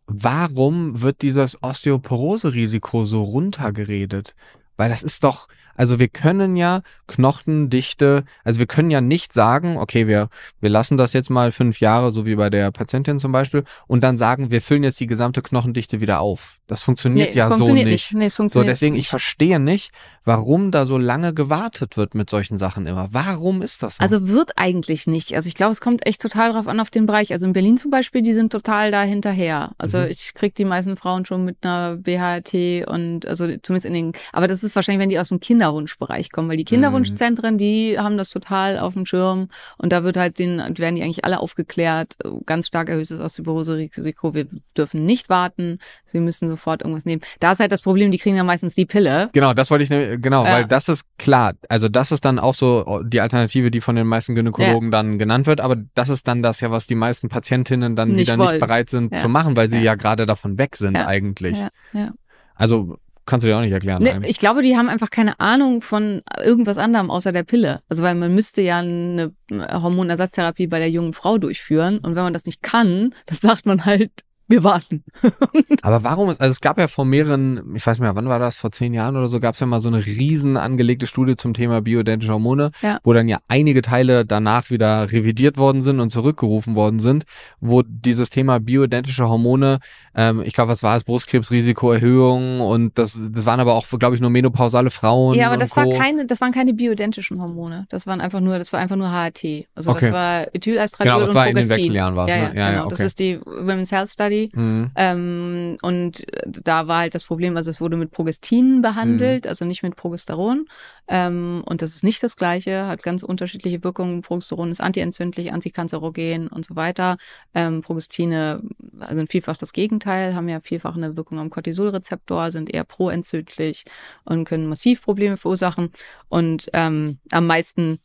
warum 0.07 1.03
wird 1.03 1.23
dieses 1.23 1.63
Osteoporose-Risiko 1.63 3.05
so 3.05 3.23
runtergeredet? 3.23 4.35
Weil 4.77 4.89
das 4.89 5.03
ist 5.03 5.25
doch, 5.25 5.49
also 5.77 5.99
wir 5.99 6.09
können 6.09 6.57
ja 6.57 6.83
Knochendichte, 7.07 8.25
also 8.45 8.59
wir 8.59 8.67
können 8.67 8.91
ja 8.91 9.01
nicht 9.01 9.33
sagen, 9.33 9.77
okay, 9.79 10.07
wir, 10.07 10.29
wir 10.61 10.71
lassen 10.71 10.97
das 10.97 11.13
jetzt 11.13 11.31
mal 11.31 11.53
fünf 11.53 11.81
Jahre, 11.81 12.13
so 12.13 12.27
wie 12.27 12.37
bei 12.37 12.51
der 12.51 12.71
Patientin 12.71 13.19
zum 13.19 13.33
Beispiel, 13.33 13.65
und 13.87 14.03
dann 14.03 14.17
sagen, 14.17 14.51
wir 14.51 14.63
füllen 14.63 14.85
jetzt 14.85 15.01
die 15.01 15.07
gesamte 15.07 15.43
Knochendichte 15.43 16.01
wieder 16.01 16.21
auf. 16.21 16.56
Das 16.67 16.83
funktioniert 16.83 17.31
nee, 17.31 17.37
ja 17.37 17.47
funktioniert 17.47 17.87
so 17.87 17.91
nicht. 17.91 18.11
nicht. 18.11 18.15
Nee, 18.15 18.27
es 18.27 18.37
funktioniert 18.37 18.67
so, 18.67 18.71
deswegen, 18.71 18.97
ich 18.97 19.09
verstehe 19.09 19.61
nicht, 19.61 19.93
warum 20.25 20.73
da 20.73 20.85
so 20.85 20.99
lange 20.99 21.33
gewartet 21.33 21.97
wird 21.97 22.17
mit 22.17 22.29
solchen 22.29 22.59
Sachen 22.59 22.87
immer. 22.87 23.09
Warum 23.13 23.63
ist 23.63 23.85
das 23.85 23.97
so? 23.97 24.03
Also 24.03 24.29
wird 24.29 24.53
eigentlich 24.57 25.07
nicht. 25.07 25.35
Also 25.35 25.47
ich 25.49 25.55
glaube, 25.55 25.73
es 25.73 25.81
kommt 25.81 26.05
echt 26.07 26.21
total 26.21 26.53
drauf 26.53 26.67
an 26.67 26.81
auf 26.81 26.91
den 26.91 27.07
Bereich. 27.07 27.33
Also 27.33 27.47
in 27.47 27.53
Berlin 27.53 27.79
zum 27.79 27.93
Beispiel, 27.93 28.23
die 28.23 28.33
sind 28.33 28.51
total 28.51 28.91
da 28.91 29.03
hinterher. 29.03 29.73
Also 29.79 29.99
mhm. 29.99 30.07
ich 30.07 30.35
krieg 30.35 30.57
die 30.57 30.65
meisten 30.65 30.97
Frauen 30.97 31.25
schon 31.25 31.45
mit 31.45 31.59
einer 31.65 31.97
BHT 31.97 32.89
und 32.89 33.27
also 33.27 33.47
zumindest 33.63 33.87
in 33.87 33.95
den, 33.95 34.13
aber 34.33 34.49
das 34.49 34.65
ist 34.65 34.75
wahrscheinlich, 34.75 35.01
wenn 35.01 35.11
die 35.11 35.21
aus 35.21 35.29
dem 35.29 35.39
Kinderwunschbereich 35.39 36.33
kommen, 36.33 36.49
weil 36.49 36.57
die 36.57 36.65
Kinderwunschzentren, 36.65 37.55
mhm. 37.55 37.59
die 37.59 37.99
haben 37.99 38.19
das 38.19 38.31
total 38.31 38.81
auf 38.81 38.95
dem 38.95 39.07
Schirm 39.07 39.49
und 39.79 39.93
da 39.93 40.03
wird 40.03 40.17
halt 40.17 40.41
den, 40.41 40.59
werden 40.59 40.97
die 40.97 41.03
eigentlich 41.03 41.25
alle 41.25 41.39
aufgeklärt. 41.39 42.15
Ganz 42.45 42.67
stark 42.67 42.89
erhöhtes 42.89 43.21
Osteoporose-Risiko. 43.21 44.35
Wir 44.35 44.49
dürfen 44.77 45.07
nicht 45.07 45.29
warten. 45.29 45.79
Sie 46.05 46.19
müssen 46.19 46.56
sofort 46.57 46.83
irgendwas 46.83 47.05
nehmen. 47.05 47.23
Da 47.41 47.53
ist 47.53 47.61
halt 47.61 47.73
das 47.73 47.83
Problem, 47.83 48.11
die 48.11 48.19
kriegen 48.19 48.37
ja 48.37 48.45
meistens 48.45 48.75
die 48.75 48.87
Pille. 48.87 49.31
Genau, 49.33 49.55
das 49.55 49.71
wollte 49.71 49.85
ich, 49.85 49.91
ne, 49.91 50.19
genau, 50.19 50.45
ja. 50.45 50.53
weil 50.53 50.65
das 50.67 50.89
ist 50.89 51.05
klar. 51.19 51.53
Also 51.69 51.89
das 51.89 52.13
ist 52.13 52.25
dann 52.25 52.39
auch 52.39 52.55
so 52.55 53.03
die 53.05 53.21
Alternative, 53.21 53.71
die 53.71 53.81
von 53.81 53.97
den 53.97 54.07
meisten 54.07 54.35
Gynäkologen 54.35 54.91
ja. 54.91 54.99
dann 54.99 55.19
genannt 55.19 55.47
wird. 55.47 55.61
Aber 55.61 55.77
das 55.95 56.09
ist 56.09 56.27
dann 56.27 56.43
das 56.43 56.61
ja, 56.61 56.71
was 56.71 56.87
die 56.87 56.95
meisten 56.95 57.29
Patientinnen 57.29 57.95
dann 57.95 58.13
nicht 58.13 58.21
wieder 58.23 58.39
wollen. 58.39 58.51
nicht 58.51 58.61
bereit 58.61 58.91
sind 58.91 59.13
ja. 59.13 59.19
zu 59.19 59.29
machen, 59.29 59.57
weil 59.57 59.71
sie 59.71 59.81
ja, 59.81 59.95
gerade 59.95 60.27
davon 60.27 60.59
weg 60.59 60.77
sind 60.77 60.97
eigentlich. 60.97 61.59
Ja. 61.93 62.13
Also 62.55 62.99
kannst 63.27 63.45
du 63.45 63.49
dir 63.49 63.57
auch 63.57 63.61
nicht 63.61 63.73
erklären. 63.73 64.03
Nee, 64.03 64.15
ich 64.23 64.39
glaube, 64.39 64.63
die 64.63 64.77
haben 64.77 64.89
einfach 64.89 65.11
keine 65.11 65.39
Ahnung 65.41 65.83
von 65.83 66.23
irgendwas 66.43 66.79
anderem 66.79 67.11
außer 67.11 67.33
der 67.33 67.43
Pille. 67.43 67.83
Also 67.89 68.03
weil 68.03 68.15
man 68.15 68.35
müsste 68.35 68.63
ja 68.63 68.79
eine 68.79 69.33
Hormonersatztherapie 69.51 70.69
bei 70.69 70.79
der 70.79 70.91
jungen 70.91 71.13
Frau 71.13 71.37
durchführen 71.37 71.99
und 71.99 72.15
wenn 72.15 72.23
man 72.23 72.33
das 72.33 72.47
nicht 72.47 72.63
kann, 72.63 73.15
das 73.27 73.41
sagt 73.41 73.67
man 73.67 73.85
halt, 73.85 74.13
wir 74.49 74.65
warten. 74.65 75.03
Aber 75.83 76.05
warum 76.05 76.31
ist, 76.31 76.41
also 76.41 76.53
es 76.53 76.61
gab 76.61 76.79
ja 76.79 76.89
vor 76.89 77.05
mehreren, 77.05 77.75
ich 77.75 77.87
weiß 77.87 77.99
nicht 77.99 78.03
mehr, 78.03 78.15
wann 78.15 78.29
war 78.29 78.39
das, 78.39 78.57
vor 78.57 78.71
zehn 78.71 78.95
Jahren 78.95 79.17
oder 79.17 79.29
so, 79.29 79.41
gab 79.41 79.55
es 79.55 79.61
ja 79.61 79.67
mal 79.67 79.81
so 79.81 79.89
eine 79.89 80.05
riesen 80.05 80.57
angelegte 80.57 81.07
Studie 81.07 81.37
zum 81.37 81.55
Thema 81.55 81.83
bioidentische 81.83 82.33
Hormone, 82.33 82.71
ja. 82.83 82.99
wo 83.03 83.13
dann 83.13 83.29
ja 83.29 83.39
einige 83.49 83.83
Teile 83.83 84.25
danach 84.25 84.71
wieder 84.71 85.11
revidiert 85.11 85.59
worden 85.59 85.83
sind 85.83 86.01
und 86.01 86.11
zurückgerufen 86.11 86.75
worden 86.77 87.01
sind, 87.01 87.25
wo 87.61 87.83
dieses 87.83 88.31
Thema 88.31 88.61
bioidentische 88.61 89.29
Hormone, 89.29 89.81
ähm, 90.17 90.43
ich 90.45 90.55
glaube, 90.55 90.71
was 90.71 90.83
war 90.83 90.97
es, 90.97 91.05
Brustkrebsrisikoerhöhung 91.05 92.63
und 92.63 92.99
das, 92.99 93.19
das 93.31 93.45
waren 93.45 93.61
aber 93.61 93.75
auch, 93.75 93.87
glaube 93.99 94.15
ich, 94.15 94.21
nur 94.23 94.31
menopausale 94.31 94.91
Frauen. 94.91 95.37
Ja, 95.37 95.49
aber 95.49 95.59
das 95.59 95.77
war 95.77 95.87
keine, 95.91 96.25
das 96.25 96.41
waren 96.41 96.53
keine 96.53 96.73
bioidentischen 96.73 97.41
Hormone. 97.41 97.85
Das 97.91 98.07
waren 98.07 98.23
einfach 98.23 98.41
nur, 98.41 98.57
das 98.59 98.73
war 98.73 98.81
einfach 98.81 98.97
nur 98.97 99.11
HRT. 99.11 99.67
Also 99.75 99.91
okay. 99.91 100.01
das 100.01 100.13
war 100.13 100.55
Ethylestradiol 100.55 101.15
genau, 101.15 101.21
das 101.21 101.31
und 101.31 101.35
war 101.35 101.45
Progestin. 101.45 101.63
in 101.63 101.69
den 101.69 101.85
Wechseljahren 101.85 102.17
war 102.17 102.27
es, 102.27 102.31
ja, 102.31 102.37
ne? 102.37 102.43
Ja, 102.55 102.61
ja, 102.61 102.71
genau. 102.71 102.85
Okay. 102.85 102.91
Das 102.91 103.01
ist 103.01 103.19
die 103.19 103.41
Women's 103.45 103.93
Health 103.93 104.09
Study. 104.09 104.51
Mhm. 104.55 104.91
Ähm, 104.97 105.77
und 105.83 106.27
da 106.47 106.89
war 106.89 107.01
halt 107.01 107.15
das 107.15 107.25
Problem, 107.25 107.57
also 107.57 107.71
es 107.71 107.81
wurde 107.81 107.99
mit 107.99 108.11
Progestin 108.11 108.81
behandelt, 108.81 109.45
mhm. 109.45 109.49
also 109.51 109.67
nicht 109.67 109.83
mit 109.83 109.97
Progesteron. 109.97 110.67
Ähm, 111.09 111.63
und 111.67 111.83
das 111.83 111.95
ist 111.95 112.05
nicht 112.05 112.23
das 112.23 112.37
Gleiche, 112.37 112.87
hat 112.87 113.03
ganz 113.03 113.23
unterschiedliche 113.23 113.85
Wirkungen. 113.85 114.23
Progesteron 114.23 114.71
ist 114.71 114.81
antientzündlich, 114.81 115.53
antikanzerogen 115.53 116.49
und 116.49 116.65
so 116.65 116.75
weiter. 116.75 117.17
Ähm, 117.55 117.83
Progestine 117.83 118.63
sind 119.11 119.31
vielfach 119.31 119.57
das 119.57 119.73
Gegenteil, 119.73 120.06
haben 120.07 120.49
ja 120.49 120.61
vielfach 120.61 120.97
eine 120.97 121.17
Wirkung 121.17 121.39
am 121.39 121.51
Cortisolrezeptor, 121.51 122.51
sind 122.51 122.73
eher 122.73 122.85
proentzündlich 122.85 123.85
und 124.25 124.45
können 124.45 124.67
massiv 124.67 125.03
Probleme 125.03 125.37
verursachen. 125.37 125.91
Und 126.29 126.69
ähm, 126.73 127.19
am 127.31 127.47
meisten 127.47 128.01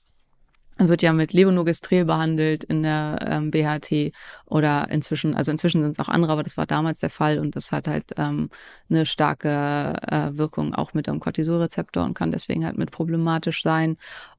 wird 0.77 1.01
ja 1.01 1.13
mit 1.13 1.33
Levonorgestrel 1.33 2.05
behandelt 2.05 2.63
in 2.63 2.83
der 2.83 3.19
ähm, 3.29 3.51
BHT 3.51 4.13
oder 4.45 4.89
inzwischen, 4.89 5.35
also 5.35 5.51
inzwischen 5.51 5.81
sind 5.81 5.91
es 5.91 5.99
auch 5.99 6.09
andere, 6.09 6.31
aber 6.31 6.43
das 6.43 6.57
war 6.57 6.65
damals 6.65 6.99
der 6.99 7.09
Fall 7.09 7.39
und 7.39 7.55
das 7.55 7.71
hat 7.71 7.87
halt 7.87 8.13
ähm, 8.17 8.49
eine 8.89 9.05
starke 9.05 9.95
äh, 10.07 10.37
Wirkung 10.37 10.73
auch 10.73 10.93
mit 10.93 11.07
dem 11.07 11.19
Cortisolrezeptor 11.19 12.03
und 12.03 12.13
kann 12.13 12.31
deswegen 12.31 12.65
halt 12.65 12.77
mit 12.77 12.91
problematisch 12.91 13.61
sein. 13.61 13.97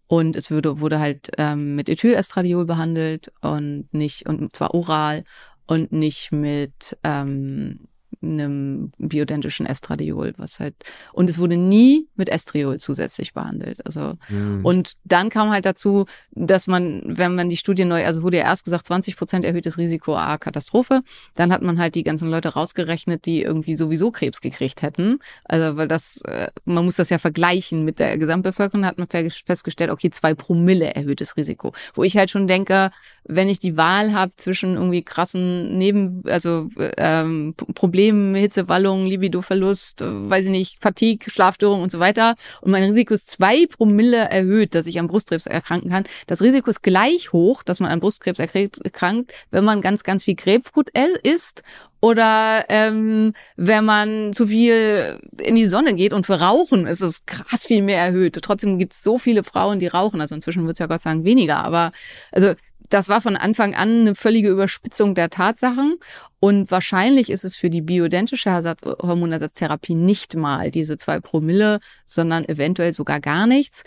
Und 0.09 0.36
es 0.36 0.51
würde, 0.51 0.80
wurde 0.80 0.98
halt 0.98 1.30
ähm, 1.39 1.74
mit 1.74 1.89
Ethylestradiol 1.89 2.66
behandelt 2.66 3.32
und 3.40 3.89
nicht, 3.93 4.26
und 4.28 4.55
zwar 4.55 4.74
oral 4.74 5.24
und 5.66 5.93
nicht 5.93 6.32
mit 6.32 6.98
ähm, 7.05 7.89
einem 8.22 8.92
bioidentischen 8.98 9.66
Estradiol, 9.66 10.34
was 10.36 10.60
halt 10.60 10.74
und 11.12 11.28
es 11.28 11.38
wurde 11.38 11.56
nie 11.56 12.08
mit 12.16 12.28
Estriol 12.28 12.78
zusätzlich 12.78 13.34
behandelt. 13.34 13.84
Also 13.84 14.14
mhm. 14.28 14.64
und 14.64 14.92
dann 15.04 15.28
kam 15.28 15.50
halt 15.50 15.66
dazu, 15.66 16.06
dass 16.30 16.66
man, 16.66 17.02
wenn 17.04 17.34
man 17.34 17.50
die 17.50 17.56
Studie 17.56 17.84
neu, 17.84 18.04
also 18.04 18.22
wurde 18.22 18.38
ja 18.38 18.44
erst 18.44 18.64
gesagt 18.64 18.86
20 18.86 19.16
Prozent 19.16 19.44
erhöhtes 19.44 19.78
Risiko 19.78 20.16
a 20.16 20.38
Katastrophe, 20.38 21.02
dann 21.34 21.52
hat 21.52 21.62
man 21.62 21.78
halt 21.78 21.94
die 21.94 22.04
ganzen 22.04 22.30
Leute 22.30 22.50
rausgerechnet, 22.50 23.26
die 23.26 23.42
irgendwie 23.42 23.76
sowieso 23.76 24.10
Krebs 24.10 24.40
gekriegt 24.40 24.82
hätten. 24.82 25.18
Also 25.44 25.76
weil 25.76 25.88
das, 25.88 26.22
äh, 26.22 26.48
man 26.64 26.84
muss 26.84 26.96
das 26.96 27.10
ja 27.10 27.18
vergleichen 27.18 27.84
mit 27.84 27.98
der 27.98 28.18
Gesamtbevölkerung, 28.18 28.86
hat 28.86 28.98
man 28.98 29.08
festgestellt, 29.08 29.90
okay 29.90 30.10
zwei 30.10 30.34
Promille 30.34 30.94
erhöhtes 30.94 31.36
Risiko, 31.36 31.72
wo 31.94 32.04
ich 32.04 32.16
halt 32.16 32.30
schon 32.30 32.46
denke, 32.46 32.90
wenn 33.24 33.48
ich 33.48 33.58
die 33.58 33.76
Wahl 33.76 34.12
habe 34.12 34.32
zwischen 34.36 34.74
irgendwie 34.74 35.02
krassen 35.02 35.78
Neben, 35.78 36.22
also 36.26 36.68
ähm, 36.96 37.54
Problemen, 37.74 38.11
Hitzewallungen, 38.34 39.06
Libidoverlust, 39.06 40.02
äh, 40.02 40.30
weiß 40.30 40.47
ich 40.47 40.51
nicht, 40.51 40.78
Fatigue, 40.80 41.30
Schlafstörung 41.30 41.82
und 41.82 41.90
so 41.90 41.98
weiter 41.98 42.36
und 42.60 42.70
mein 42.70 42.82
Risiko 42.82 43.14
ist 43.14 43.30
zwei 43.30 43.66
Promille 43.66 44.28
erhöht, 44.28 44.74
dass 44.74 44.86
ich 44.86 44.98
an 44.98 45.09
Brustkrebs 45.09 45.47
erkranken 45.47 45.90
kann. 45.90 46.05
Das 46.26 46.43
Risiko 46.43 46.70
ist 46.70 46.82
gleich 46.82 47.32
hoch, 47.32 47.62
dass 47.62 47.80
man 47.80 47.90
an 47.90 48.01
Brustkrebs 48.01 48.40
erkrankt, 48.40 49.32
wenn 49.51 49.64
man 49.64 49.80
ganz, 49.80 50.02
ganz 50.02 50.24
viel 50.24 50.34
Grapefruit 50.34 50.90
isst 51.22 51.62
oder 52.02 52.64
ähm, 52.68 53.32
wenn 53.56 53.84
man 53.84 54.32
zu 54.32 54.48
viel 54.48 55.20
in 55.40 55.55
die 55.55 55.68
Sonne 55.68 55.94
geht 55.94 56.12
und 56.12 56.26
für 56.26 56.40
Rauchen 56.40 56.89
ist 56.89 57.01
es 57.01 57.26
krass 57.26 57.64
viel 57.64 57.80
mehr 57.80 58.01
erhöht. 58.01 58.36
Trotzdem 58.43 58.80
gibt 58.80 58.94
es 58.94 59.05
so 59.05 59.18
viele 59.18 59.44
Frauen, 59.44 59.78
die 59.78 59.86
rauchen. 59.86 60.20
Also 60.20 60.34
inzwischen 60.34 60.66
wird 60.66 60.74
es 60.74 60.78
ja 60.80 60.86
Gott 60.86 61.01
sei 61.01 61.14
weniger. 61.22 61.59
Aber 61.59 61.93
also 62.32 62.55
das 62.93 63.09
war 63.09 63.20
von 63.20 63.36
Anfang 63.36 63.74
an 63.74 64.01
eine 64.01 64.14
völlige 64.14 64.51
Überspitzung 64.51 65.14
der 65.14 65.31
Tatsachen. 65.31 65.97
Und 66.40 66.70
wahrscheinlich 66.70 67.31
ist 67.31 67.44
es 67.44 67.56
für 67.56 67.70
die 67.70 67.81
bioidentische 67.81 68.51
Ersatz 68.51 68.82
Hormonersatztherapie 68.85 69.94
nicht 69.94 70.36
mal 70.36 70.70
diese 70.70 70.97
zwei 70.98 71.20
Promille, 71.20 71.81
sondern 72.05 72.44
eventuell 72.44 72.93
sogar 72.93 73.20
gar 73.20 73.47
nichts 73.47 73.85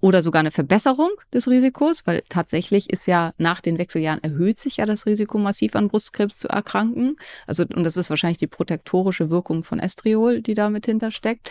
oder 0.00 0.22
sogar 0.22 0.40
eine 0.40 0.50
Verbesserung 0.50 1.10
des 1.32 1.48
Risikos, 1.48 2.06
weil 2.06 2.22
tatsächlich 2.28 2.90
ist 2.90 3.06
ja 3.06 3.32
nach 3.38 3.62
den 3.62 3.78
Wechseljahren 3.78 4.22
erhöht 4.22 4.58
sich 4.60 4.76
ja 4.76 4.84
das 4.84 5.06
Risiko 5.06 5.38
massiv 5.38 5.74
an 5.74 5.88
Brustkrebs 5.88 6.38
zu 6.38 6.48
erkranken. 6.48 7.16
Also 7.46 7.64
und 7.74 7.84
das 7.84 7.96
ist 7.96 8.10
wahrscheinlich 8.10 8.38
die 8.38 8.46
protektorische 8.46 9.30
Wirkung 9.30 9.64
von 9.64 9.78
Estriol, 9.78 10.42
die 10.42 10.54
da 10.54 10.68
mit 10.68 10.84
hintersteckt. 10.84 11.50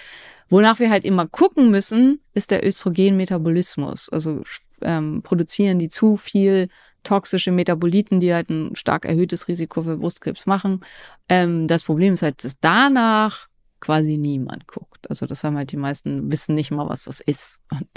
Wonach 0.50 0.80
wir 0.80 0.92
halt 0.92 1.06
immer 1.06 1.26
gucken 1.28 1.72
müssen, 1.72 2.20
ist 2.36 2.52
der 2.52 2.66
Östrogenmetabolismus. 2.66 4.10
Also 4.10 4.44
ähm, 4.86 5.22
produzieren 5.24 5.80
die 5.80 5.90
zu 5.90 6.16
viel 6.18 6.70
toxische 7.04 7.52
Metaboliten, 7.52 8.20
die 8.20 8.34
halt 8.34 8.50
ein 8.50 8.76
stark 8.76 9.06
erhöhtes 9.06 9.48
Risiko 9.48 9.84
für 9.84 9.98
Brustkrebs 9.98 10.46
machen. 10.46 10.84
Ähm, 11.30 11.68
das 11.68 11.84
Problem 11.84 12.14
ist 12.14 12.24
halt, 12.24 12.44
dass 12.44 12.60
danach 12.60 13.48
quasi 13.80 14.18
niemand 14.18 14.68
guckt. 14.68 15.08
Also 15.10 15.28
das 15.28 15.44
haben 15.44 15.58
halt 15.58 15.72
die 15.72 15.78
meisten 15.78 16.32
wissen 16.32 16.56
nicht 16.56 16.72
mal, 16.72 16.90
was 16.90 17.04
das 17.04 17.20
ist. 17.20 17.60
Und, 17.72 17.88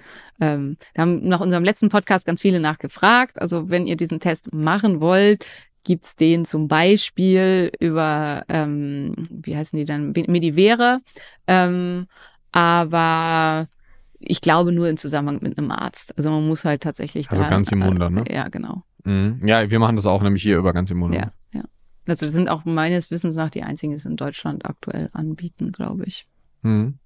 ähm, 0.40 0.76
wir 0.94 1.02
haben 1.02 1.26
nach 1.26 1.40
unserem 1.40 1.64
letzten 1.64 1.88
Podcast 1.88 2.26
ganz 2.26 2.42
viele 2.42 2.60
nachgefragt. 2.60 3.40
Also 3.40 3.70
wenn 3.70 3.86
ihr 3.86 3.96
diesen 3.96 4.20
Test 4.20 4.52
machen 4.52 5.00
wollt, 5.00 5.46
gibt's 5.84 6.16
den 6.16 6.44
zum 6.44 6.68
Beispiel 6.68 7.72
über, 7.80 8.44
ähm, 8.50 9.14
wie 9.30 9.56
heißen 9.56 9.78
die 9.78 9.86
dann, 9.86 10.12
Medivere. 10.12 11.00
Ähm, 11.46 12.06
aber 12.52 13.68
ich 14.18 14.40
glaube 14.40 14.72
nur 14.72 14.88
in 14.88 14.96
Zusammenhang 14.96 15.38
mit 15.42 15.58
einem 15.58 15.70
Arzt. 15.70 16.16
Also 16.16 16.30
man 16.30 16.46
muss 16.46 16.64
halt 16.64 16.82
tatsächlich. 16.82 17.30
Also 17.30 17.42
da, 17.42 17.48
ganz 17.48 17.70
im 17.70 17.80
Munde, 17.80 18.10
ne? 18.10 18.24
Ja, 18.30 18.48
genau. 18.48 18.82
Mhm. 19.04 19.40
Ja, 19.46 19.70
wir 19.70 19.78
machen 19.78 19.96
das 19.96 20.06
auch 20.06 20.22
nämlich 20.22 20.42
hier 20.42 20.58
über 20.58 20.72
ganz 20.72 20.90
im 20.90 20.98
Munde. 20.98 21.18
Ja, 21.18 21.30
ja. 21.52 21.64
Also 22.06 22.26
das 22.26 22.32
sind 22.32 22.48
auch 22.48 22.64
meines 22.64 23.10
Wissens 23.10 23.36
nach 23.36 23.50
die 23.50 23.62
einzigen, 23.62 23.92
die 23.92 23.96
es 23.96 24.06
in 24.06 24.16
Deutschland 24.16 24.66
aktuell 24.66 25.10
anbieten, 25.12 25.72
glaube 25.72 26.04
ich. 26.04 26.26
Mhm. 26.62 26.98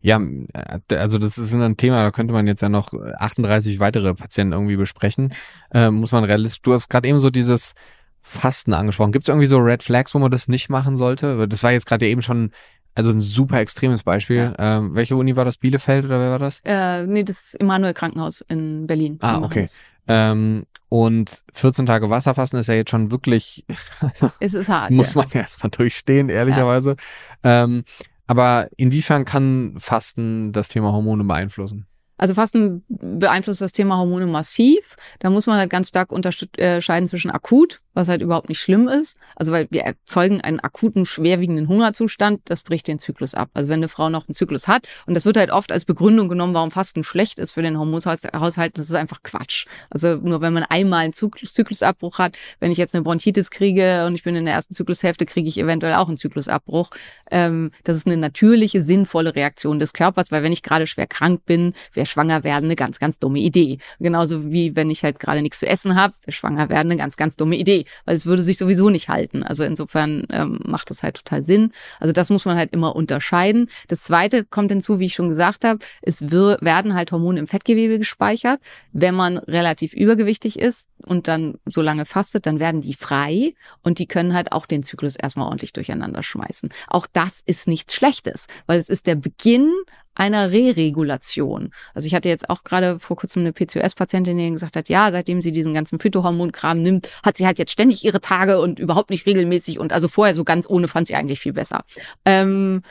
Ja, 0.00 0.20
äh, 0.52 0.96
also 0.96 1.18
das 1.18 1.38
ist 1.38 1.54
ein 1.54 1.76
Thema, 1.76 2.02
da 2.02 2.10
könnte 2.10 2.34
man 2.34 2.46
jetzt 2.46 2.60
ja 2.60 2.68
noch 2.68 2.92
38 2.92 3.80
weitere 3.80 4.14
Patienten 4.14 4.52
irgendwie 4.52 4.76
besprechen. 4.76 5.32
Äh, 5.72 5.90
muss 5.90 6.12
man 6.12 6.24
realistisch. 6.24 6.62
Du 6.62 6.74
hast 6.74 6.88
gerade 6.88 7.08
eben 7.08 7.18
so 7.18 7.30
dieses 7.30 7.74
Fasten 8.20 8.74
angesprochen. 8.74 9.12
Gibt 9.12 9.24
es 9.24 9.28
irgendwie 9.28 9.46
so 9.46 9.58
Red 9.58 9.82
Flags, 9.82 10.14
wo 10.14 10.18
man 10.18 10.30
das 10.30 10.48
nicht 10.48 10.68
machen 10.68 10.96
sollte? 10.96 11.48
Das 11.48 11.62
war 11.62 11.72
jetzt 11.72 11.86
gerade 11.86 12.06
eben 12.06 12.20
schon 12.20 12.50
also 12.98 13.12
ein 13.12 13.20
super 13.20 13.60
extremes 13.60 14.02
Beispiel. 14.02 14.52
Ja. 14.58 14.78
Ähm, 14.78 14.94
welche 14.94 15.14
Uni 15.16 15.36
war 15.36 15.44
das? 15.44 15.56
Bielefeld 15.56 16.04
oder 16.04 16.20
wer 16.20 16.30
war 16.30 16.38
das? 16.38 16.60
Äh, 16.64 17.06
nee, 17.06 17.22
das 17.22 17.44
ist 17.44 17.54
Immanuel 17.54 17.94
Krankenhaus 17.94 18.40
in 18.48 18.86
Berlin. 18.86 19.18
Ah, 19.20 19.38
okay. 19.38 19.66
Ähm, 20.08 20.66
und 20.88 21.44
14 21.52 21.86
Tage 21.86 22.10
Wasserfasten 22.10 22.58
ist 22.58 22.66
ja 22.66 22.74
jetzt 22.74 22.90
schon 22.90 23.10
wirklich. 23.10 23.64
es 24.40 24.54
ist 24.54 24.68
hart. 24.68 24.84
das 24.84 24.90
muss 24.90 25.14
man 25.14 25.28
ja. 25.28 25.40
erstmal 25.42 25.70
durchstehen, 25.70 26.28
ehrlicherweise. 26.28 26.96
Ja. 27.44 27.64
Ähm, 27.64 27.84
aber 28.26 28.68
inwiefern 28.76 29.24
kann 29.24 29.74
Fasten 29.78 30.52
das 30.52 30.68
Thema 30.68 30.92
Hormone 30.92 31.24
beeinflussen? 31.24 31.86
Also 32.18 32.34
Fasten 32.34 32.84
beeinflusst 32.88 33.60
das 33.60 33.72
Thema 33.72 33.96
Hormone 33.96 34.26
massiv. 34.26 34.96
Da 35.20 35.30
muss 35.30 35.46
man 35.46 35.58
halt 35.58 35.70
ganz 35.70 35.88
stark 35.88 36.12
unterscheiden 36.12 37.06
zwischen 37.06 37.30
akut, 37.30 37.80
was 37.94 38.08
halt 38.08 38.20
überhaupt 38.20 38.48
nicht 38.48 38.60
schlimm 38.60 38.88
ist. 38.88 39.16
Also 39.36 39.52
weil 39.52 39.68
wir 39.70 39.82
erzeugen 39.82 40.40
einen 40.40 40.60
akuten, 40.60 41.06
schwerwiegenden 41.06 41.68
Hungerzustand, 41.68 42.42
das 42.44 42.62
bricht 42.62 42.88
den 42.88 42.98
Zyklus 42.98 43.34
ab. 43.34 43.50
Also 43.54 43.68
wenn 43.68 43.78
eine 43.78 43.88
Frau 43.88 44.10
noch 44.10 44.28
einen 44.28 44.34
Zyklus 44.34 44.68
hat, 44.68 44.86
und 45.06 45.14
das 45.14 45.24
wird 45.24 45.36
halt 45.36 45.50
oft 45.50 45.72
als 45.72 45.84
Begründung 45.84 46.28
genommen, 46.28 46.54
warum 46.54 46.70
Fasten 46.70 47.04
schlecht 47.04 47.38
ist 47.38 47.52
für 47.52 47.62
den 47.62 47.78
Hormonhaushalt, 47.78 48.78
das 48.78 48.88
ist 48.88 48.94
einfach 48.94 49.22
Quatsch. 49.22 49.66
Also 49.90 50.16
nur 50.16 50.40
wenn 50.40 50.52
man 50.52 50.64
einmal 50.64 51.04
einen 51.04 51.12
Zyklusabbruch 51.12 52.18
hat, 52.18 52.36
wenn 52.60 52.72
ich 52.72 52.78
jetzt 52.78 52.94
eine 52.94 53.04
Bronchitis 53.04 53.50
kriege 53.50 54.06
und 54.06 54.14
ich 54.14 54.24
bin 54.24 54.34
in 54.34 54.44
der 54.44 54.54
ersten 54.54 54.74
Zyklushälfte, 54.74 55.24
kriege 55.24 55.48
ich 55.48 55.58
eventuell 55.58 55.94
auch 55.94 56.08
einen 56.08 56.16
Zyklusabbruch. 56.16 56.90
Ähm, 57.30 57.70
das 57.84 57.96
ist 57.96 58.06
eine 58.06 58.16
natürliche, 58.16 58.80
sinnvolle 58.80 59.36
Reaktion 59.36 59.78
des 59.78 59.92
Körpers, 59.92 60.32
weil 60.32 60.42
wenn 60.42 60.52
ich 60.52 60.62
gerade 60.62 60.86
schwer 60.86 61.06
krank 61.06 61.44
bin, 61.46 61.74
wäre 61.92 62.07
schwanger 62.08 62.44
werden 62.44 62.66
eine 62.66 62.76
ganz, 62.76 62.98
ganz 62.98 63.18
dumme 63.18 63.38
Idee. 63.38 63.78
Genauso 64.00 64.50
wie 64.50 64.74
wenn 64.76 64.90
ich 64.90 65.04
halt 65.04 65.18
gerade 65.18 65.42
nichts 65.42 65.60
zu 65.60 65.66
essen 65.66 65.94
habe, 65.94 66.14
schwanger 66.28 66.68
werden 66.68 66.90
eine 66.90 66.96
ganz, 66.96 67.16
ganz 67.16 67.36
dumme 67.36 67.56
Idee 67.56 67.84
weil 68.04 68.16
es 68.16 68.26
würde 68.26 68.42
sich 68.42 68.58
sowieso 68.58 68.90
nicht 68.90 69.08
halten. 69.08 69.42
Also 69.42 69.64
insofern 69.64 70.24
ähm, 70.30 70.60
macht 70.64 70.90
das 70.90 71.02
halt 71.02 71.16
total 71.16 71.42
Sinn. 71.42 71.72
Also 72.00 72.12
das 72.12 72.30
muss 72.30 72.44
man 72.44 72.56
halt 72.56 72.72
immer 72.72 72.96
unterscheiden. 72.96 73.68
Das 73.88 74.02
zweite 74.02 74.44
kommt 74.44 74.70
hinzu, 74.70 74.98
wie 74.98 75.06
ich 75.06 75.14
schon 75.14 75.28
gesagt 75.28 75.64
habe, 75.64 75.80
es 76.02 76.30
wir, 76.30 76.58
werden 76.60 76.94
halt 76.94 77.12
Hormone 77.12 77.38
im 77.38 77.46
Fettgewebe 77.46 77.98
gespeichert. 77.98 78.60
Wenn 78.92 79.14
man 79.14 79.38
relativ 79.38 79.92
übergewichtig 79.92 80.58
ist 80.58 80.88
und 81.04 81.28
dann 81.28 81.58
so 81.66 81.82
lange 81.82 82.06
fastet, 82.06 82.46
dann 82.46 82.60
werden 82.60 82.80
die 82.80 82.94
frei 82.94 83.54
und 83.82 83.98
die 83.98 84.06
können 84.06 84.34
halt 84.34 84.52
auch 84.52 84.66
den 84.66 84.82
Zyklus 84.82 85.16
erstmal 85.16 85.46
ordentlich 85.46 85.72
durcheinander 85.72 86.22
schmeißen. 86.22 86.70
Auch 86.88 87.06
das 87.12 87.42
ist 87.44 87.68
nichts 87.68 87.94
Schlechtes, 87.94 88.46
weil 88.66 88.78
es 88.78 88.88
ist 88.88 89.06
der 89.06 89.16
Beginn 89.16 89.72
einer 90.18 90.50
Re-Regulation. 90.50 91.70
Also 91.94 92.06
ich 92.06 92.14
hatte 92.14 92.28
jetzt 92.28 92.50
auch 92.50 92.64
gerade 92.64 92.98
vor 92.98 93.16
kurzem 93.16 93.40
eine 93.40 93.52
PCOS-Patientin, 93.52 94.36
die 94.36 94.50
gesagt 94.50 94.76
hat, 94.76 94.88
ja, 94.88 95.10
seitdem 95.10 95.40
sie 95.40 95.52
diesen 95.52 95.74
ganzen 95.74 95.98
Phytohormonkram 95.98 96.82
nimmt, 96.82 97.08
hat 97.22 97.36
sie 97.36 97.46
halt 97.46 97.58
jetzt 97.58 97.72
ständig 97.72 98.04
ihre 98.04 98.20
Tage 98.20 98.60
und 98.60 98.78
überhaupt 98.78 99.10
nicht 99.10 99.26
regelmäßig 99.26 99.78
und 99.78 99.92
also 99.92 100.08
vorher 100.08 100.34
so 100.34 100.44
ganz 100.44 100.68
ohne 100.68 100.88
fand 100.88 101.06
sie 101.06 101.14
eigentlich 101.14 101.40
viel 101.40 101.52
besser. 101.52 101.84
Ähm, 102.24 102.82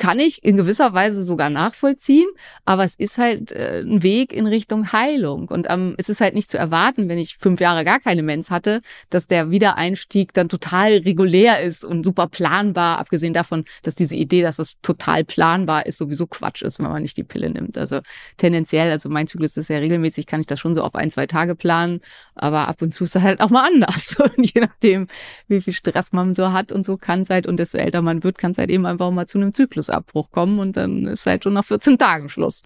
kann 0.00 0.18
ich 0.18 0.42
in 0.42 0.56
gewisser 0.56 0.94
Weise 0.94 1.22
sogar 1.22 1.50
nachvollziehen, 1.50 2.28
aber 2.64 2.84
es 2.84 2.94
ist 2.94 3.18
halt 3.18 3.52
äh, 3.52 3.82
ein 3.82 4.02
Weg 4.02 4.32
in 4.32 4.46
Richtung 4.46 4.92
Heilung. 4.92 5.48
Und 5.48 5.66
ähm, 5.68 5.94
es 5.98 6.08
ist 6.08 6.22
halt 6.22 6.34
nicht 6.34 6.50
zu 6.50 6.56
erwarten, 6.56 7.10
wenn 7.10 7.18
ich 7.18 7.36
fünf 7.36 7.60
Jahre 7.60 7.84
gar 7.84 8.00
keine 8.00 8.22
Mens 8.22 8.50
hatte, 8.50 8.80
dass 9.10 9.26
der 9.26 9.50
Wiedereinstieg 9.50 10.32
dann 10.32 10.48
total 10.48 10.92
regulär 10.92 11.60
ist 11.60 11.84
und 11.84 12.02
super 12.02 12.28
planbar, 12.28 12.98
abgesehen 12.98 13.34
davon, 13.34 13.66
dass 13.82 13.94
diese 13.94 14.16
Idee, 14.16 14.40
dass 14.40 14.58
es 14.58 14.80
total 14.80 15.22
planbar 15.22 15.84
ist, 15.84 15.98
sowieso 15.98 16.26
Quatsch 16.26 16.62
ist, 16.62 16.78
wenn 16.78 16.86
man 16.86 17.02
nicht 17.02 17.18
die 17.18 17.24
Pille 17.24 17.50
nimmt. 17.50 17.76
Also 17.76 18.00
tendenziell, 18.38 18.90
also 18.90 19.10
mein 19.10 19.26
Zyklus 19.26 19.58
ist 19.58 19.68
ja 19.68 19.76
regelmäßig, 19.76 20.26
kann 20.26 20.40
ich 20.40 20.46
das 20.46 20.58
schon 20.58 20.74
so 20.74 20.82
auf 20.82 20.94
ein, 20.94 21.10
zwei 21.10 21.26
Tage 21.26 21.54
planen, 21.54 22.00
aber 22.34 22.68
ab 22.68 22.80
und 22.80 22.92
zu 22.92 23.04
ist 23.04 23.16
es 23.16 23.22
halt 23.22 23.40
auch 23.42 23.50
mal 23.50 23.66
anders. 23.66 24.16
Und 24.20 24.54
je 24.54 24.62
nachdem, 24.62 25.08
wie 25.48 25.60
viel 25.60 25.72
Stress 25.72 26.12
man 26.12 26.34
so 26.34 26.52
hat 26.52 26.72
und 26.72 26.84
so 26.84 26.96
kann 26.96 27.22
es 27.22 27.30
halt, 27.30 27.46
und 27.46 27.58
desto 27.58 27.78
älter 27.78 28.00
man 28.02 28.22
wird, 28.22 28.38
kann 28.38 28.52
es 28.52 28.58
halt 28.58 28.70
eben 28.70 28.86
einfach 28.86 29.10
mal 29.10 29.26
zu 29.26 29.38
einem 29.38 29.52
Zyklus 29.52 29.89
Abbruch 29.90 30.30
kommen 30.30 30.58
und 30.58 30.76
dann 30.76 31.06
ist 31.06 31.26
halt 31.26 31.44
schon 31.44 31.54
nach 31.54 31.64
14 31.64 31.98
Tagen 31.98 32.28
Schluss. 32.28 32.62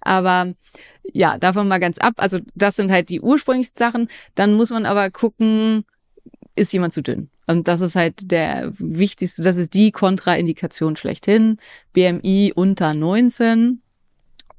Aber 0.00 0.54
ja, 1.12 1.38
davon 1.38 1.68
mal 1.68 1.80
ganz 1.80 1.98
ab. 1.98 2.14
Also 2.16 2.38
das 2.54 2.76
sind 2.76 2.90
halt 2.90 3.08
die 3.08 3.20
ursprünglichen 3.20 3.76
Sachen. 3.76 4.08
Dann 4.34 4.54
muss 4.54 4.70
man 4.70 4.86
aber 4.86 5.10
gucken, 5.10 5.84
ist 6.56 6.72
jemand 6.72 6.94
zu 6.94 7.02
dünn? 7.02 7.30
Und 7.46 7.68
das 7.68 7.80
ist 7.80 7.96
halt 7.96 8.30
der 8.30 8.72
wichtigste, 8.78 9.42
das 9.42 9.56
ist 9.56 9.74
die 9.74 9.90
Kontraindikation 9.90 10.96
schlechthin. 10.96 11.58
BMI 11.92 12.52
unter 12.54 12.94
19 12.94 13.82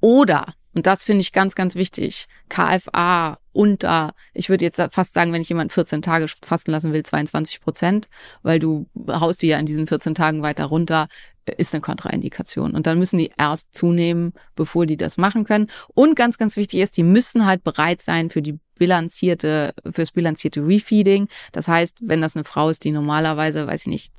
oder 0.01 0.53
und 0.73 0.87
das 0.87 1.03
finde 1.03 1.21
ich 1.21 1.31
ganz, 1.31 1.55
ganz 1.55 1.75
wichtig. 1.75 2.25
KFA 2.49 3.37
unter, 3.51 4.15
ich 4.33 4.49
würde 4.49 4.65
jetzt 4.65 4.81
fast 4.91 5.13
sagen, 5.13 5.31
wenn 5.31 5.41
ich 5.41 5.49
jemanden 5.49 5.71
14 5.71 6.01
Tage 6.01 6.27
fasten 6.41 6.71
lassen 6.71 6.93
will, 6.93 7.03
22 7.03 7.61
Prozent, 7.61 8.09
weil 8.41 8.59
du 8.59 8.87
haust 9.07 9.43
die 9.43 9.47
ja 9.47 9.59
in 9.59 9.67
diesen 9.67 9.85
14 9.85 10.15
Tagen 10.15 10.41
weiter 10.41 10.65
runter, 10.65 11.07
ist 11.51 11.73
eine 11.73 11.81
Kontraindikation. 11.81 12.73
Und 12.73 12.87
dann 12.87 12.99
müssen 12.99 13.17
die 13.17 13.31
erst 13.37 13.73
zunehmen, 13.73 14.33
bevor 14.55 14.85
die 14.85 14.97
das 14.97 15.17
machen 15.17 15.43
können. 15.43 15.67
Und 15.93 16.15
ganz, 16.15 16.37
ganz 16.37 16.57
wichtig 16.57 16.79
ist, 16.79 16.97
die 16.97 17.03
müssen 17.03 17.45
halt 17.45 17.63
bereit 17.63 18.01
sein 18.01 18.29
für 18.29 18.41
die 18.41 18.59
bilanzierte, 18.75 19.73
fürs 19.91 20.11
bilanzierte 20.11 20.65
Refeeding. 20.65 21.27
Das 21.51 21.67
heißt, 21.67 21.97
wenn 22.01 22.21
das 22.21 22.35
eine 22.35 22.43
Frau 22.43 22.69
ist, 22.69 22.83
die 22.83 22.91
normalerweise, 22.91 23.67
weiß 23.67 23.81
ich 23.81 23.87
nicht, 23.87 24.13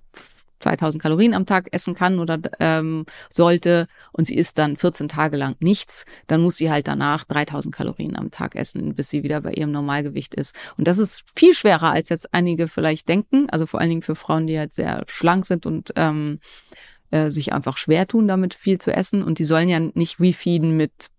2000 0.65 1.03
Kalorien 1.03 1.35
am 1.35 1.47
Tag 1.47 1.69
essen 1.73 1.95
kann 1.95 2.19
oder 2.19 2.39
ähm, 2.59 3.05
sollte 3.29 3.87
und 4.13 4.27
sie 4.27 4.37
isst 4.37 4.59
dann 4.59 4.77
14 4.77 5.09
Tage 5.09 5.37
lang 5.37 5.57
nichts, 5.61 6.07
dann 6.27 6.41
muss 6.41 6.57
sie 6.57 6.71
halt 6.71 6.89
danach 6.89 7.25
3000 7.25 7.75
Kalorien 7.75 8.17
am 8.17 8.31
Tag 8.31 8.57
essen, 8.57 8.95
bis 8.95 9.11
sie 9.11 9.23
wieder 9.23 9.43
bei 9.43 9.53
ihrem 9.53 9.73
Normalgewicht 9.73 10.35
ist. 10.35 10.55
Und 10.79 10.89
das 10.89 10.99
ist 10.99 11.25
viel 11.37 11.55
schwerer, 11.55 11.91
als 11.91 12.09
jetzt 12.09 12.33
einige 12.33 12.67
vielleicht 12.69 13.09
denken. 13.09 13.49
Also 13.51 13.67
vor 13.67 13.81
allen 13.81 13.91
Dingen 13.91 14.03
für 14.03 14.15
Frauen, 14.15 14.47
die 14.47 14.59
halt 14.59 14.73
sehr 14.73 15.05
schlank 15.07 15.45
sind 15.45 15.67
und 15.67 15.93
ähm, 15.97 16.41
äh, 17.15 17.31
sich 17.31 17.53
einfach 17.53 17.77
schwer 17.77 18.09
tun, 18.09 18.27
damit 18.27 18.55
viel 18.55 18.79
zu 18.79 18.93
essen. 18.93 19.23
Und 19.23 19.39
die 19.39 19.45
sollen 19.45 19.69
ja 19.69 19.79
nicht 19.79 20.19
refeeden 20.19 20.77
mit 20.77 21.11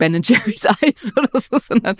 Ben 0.00 0.20
Jerry's 0.22 0.66
Eis 0.82 1.12
oder 1.14 1.38
so, 1.38 1.58
sondern 1.58 1.94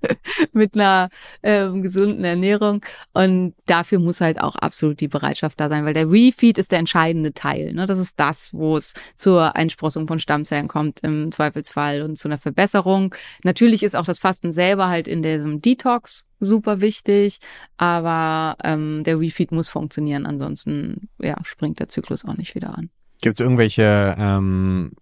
mit 0.52 0.74
einer 0.74 1.08
ähm, 1.42 1.82
gesunden 1.82 2.24
Ernährung. 2.24 2.84
Und 3.12 3.54
dafür 3.66 4.00
muss 4.00 4.20
halt 4.20 4.40
auch 4.40 4.56
absolut 4.56 5.00
die 5.00 5.08
Bereitschaft 5.08 5.60
da 5.60 5.68
sein, 5.68 5.84
weil 5.84 5.94
der 5.94 6.10
Refeed 6.10 6.58
ist 6.58 6.72
der 6.72 6.80
entscheidende 6.80 7.32
Teil. 7.32 7.72
Ne? 7.72 7.86
Das 7.86 7.98
ist 7.98 8.18
das, 8.18 8.52
wo 8.52 8.76
es 8.76 8.92
zur 9.14 9.54
Einsprossung 9.54 10.08
von 10.08 10.18
Stammzellen 10.18 10.66
kommt 10.66 11.00
im 11.00 11.30
Zweifelsfall 11.30 12.02
und 12.02 12.18
zu 12.18 12.26
einer 12.26 12.38
Verbesserung. 12.38 13.14
Natürlich 13.44 13.84
ist 13.84 13.94
auch 13.94 14.04
das 14.04 14.18
Fasten 14.18 14.52
selber 14.52 14.88
halt 14.88 15.06
in 15.06 15.22
diesem 15.22 15.62
Detox 15.62 16.24
super 16.40 16.80
wichtig, 16.80 17.38
aber 17.76 18.56
ähm, 18.64 19.04
der 19.04 19.20
Refeed 19.20 19.52
muss 19.52 19.70
funktionieren, 19.70 20.26
ansonsten 20.26 21.08
ja, 21.20 21.36
springt 21.44 21.78
der 21.78 21.88
Zyklus 21.88 22.24
auch 22.24 22.36
nicht 22.36 22.56
wieder 22.56 22.76
an. 22.76 22.90
Gibt 23.22 23.38
es 23.38 23.44
irgendwelche 23.44 24.16
ähm, 24.18 24.92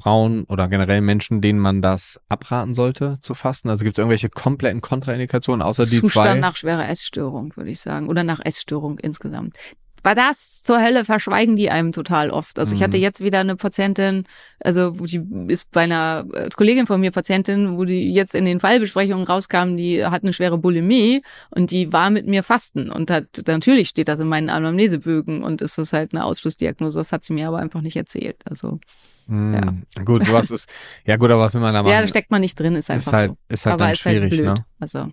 Frauen 0.00 0.44
oder 0.44 0.68
generell 0.68 1.00
Menschen, 1.00 1.40
denen 1.40 1.58
man 1.58 1.82
das 1.82 2.20
abraten 2.28 2.74
sollte 2.74 3.18
zu 3.20 3.34
fasten? 3.34 3.68
Also 3.68 3.84
gibt 3.84 3.94
es 3.96 3.98
irgendwelche 3.98 4.28
kompletten 4.28 4.80
Kontraindikationen 4.80 5.62
außer 5.62 5.84
die 5.86 6.00
Zustand 6.00 6.26
zwei? 6.26 6.34
nach 6.40 6.56
schwerer 6.56 6.88
Essstörung, 6.88 7.52
würde 7.56 7.70
ich 7.70 7.80
sagen. 7.80 8.08
Oder 8.08 8.24
nach 8.24 8.40
Essstörung 8.44 8.98
insgesamt. 8.98 9.56
War 10.04 10.16
das 10.16 10.64
zur 10.64 10.82
Hölle 10.82 11.04
verschweigen 11.04 11.54
die 11.54 11.70
einem 11.70 11.92
total 11.92 12.30
oft. 12.32 12.58
Also 12.58 12.74
ich 12.74 12.82
hatte 12.82 12.96
Mhm. 12.96 13.04
jetzt 13.04 13.22
wieder 13.22 13.38
eine 13.38 13.54
Patientin, 13.54 14.24
also 14.58 14.90
die 14.90 15.22
ist 15.46 15.70
bei 15.70 15.82
einer 15.82 16.26
äh, 16.34 16.48
Kollegin 16.48 16.88
von 16.88 17.00
mir 17.00 17.12
Patientin, 17.12 17.78
wo 17.78 17.84
die 17.84 18.12
jetzt 18.12 18.34
in 18.34 18.44
den 18.44 18.58
Fallbesprechungen 18.58 19.24
rauskam, 19.24 19.76
die 19.76 20.04
hat 20.04 20.24
eine 20.24 20.32
schwere 20.32 20.58
Bulimie 20.58 21.22
und 21.50 21.70
die 21.70 21.92
war 21.92 22.10
mit 22.10 22.26
mir 22.26 22.42
fasten 22.42 22.90
und 22.90 23.12
hat 23.12 23.42
natürlich 23.46 23.90
steht 23.90 24.08
das 24.08 24.18
in 24.18 24.26
meinen 24.26 24.50
Anamnesebögen 24.50 25.44
und 25.44 25.62
ist 25.62 25.78
das 25.78 25.92
halt 25.92 26.12
eine 26.12 26.24
Ausschlussdiagnose. 26.24 26.98
Das 26.98 27.12
hat 27.12 27.24
sie 27.24 27.32
mir 27.32 27.46
aber 27.46 27.58
einfach 27.58 27.80
nicht 27.80 27.94
erzählt. 27.96 28.38
Also 28.44 28.80
Hm, 29.26 29.84
Gut, 30.04 30.24
sowas 30.26 30.50
ist, 30.50 30.68
ja 31.06 31.16
gut, 31.16 31.30
aber 31.30 31.42
was 31.42 31.54
will 31.54 31.60
man 31.60 31.72
da 31.74 31.82
machen? 31.82 31.92
ja, 31.92 32.00
da 32.00 32.06
steckt 32.08 32.30
man 32.30 32.40
nicht 32.40 32.58
drin, 32.58 32.74
ist 32.76 32.90
einfach 32.90 33.06
ist 33.06 33.12
halt, 33.12 33.30
so. 33.30 33.36
ist 33.48 33.66
halt 33.66 33.72
aber 33.74 33.84
dann 33.84 33.92
ist 33.92 34.04
halt 34.04 34.14
schwierig, 34.16 34.30
blöd. 34.30 34.44
ne? 34.46 34.66
Also 34.80 35.08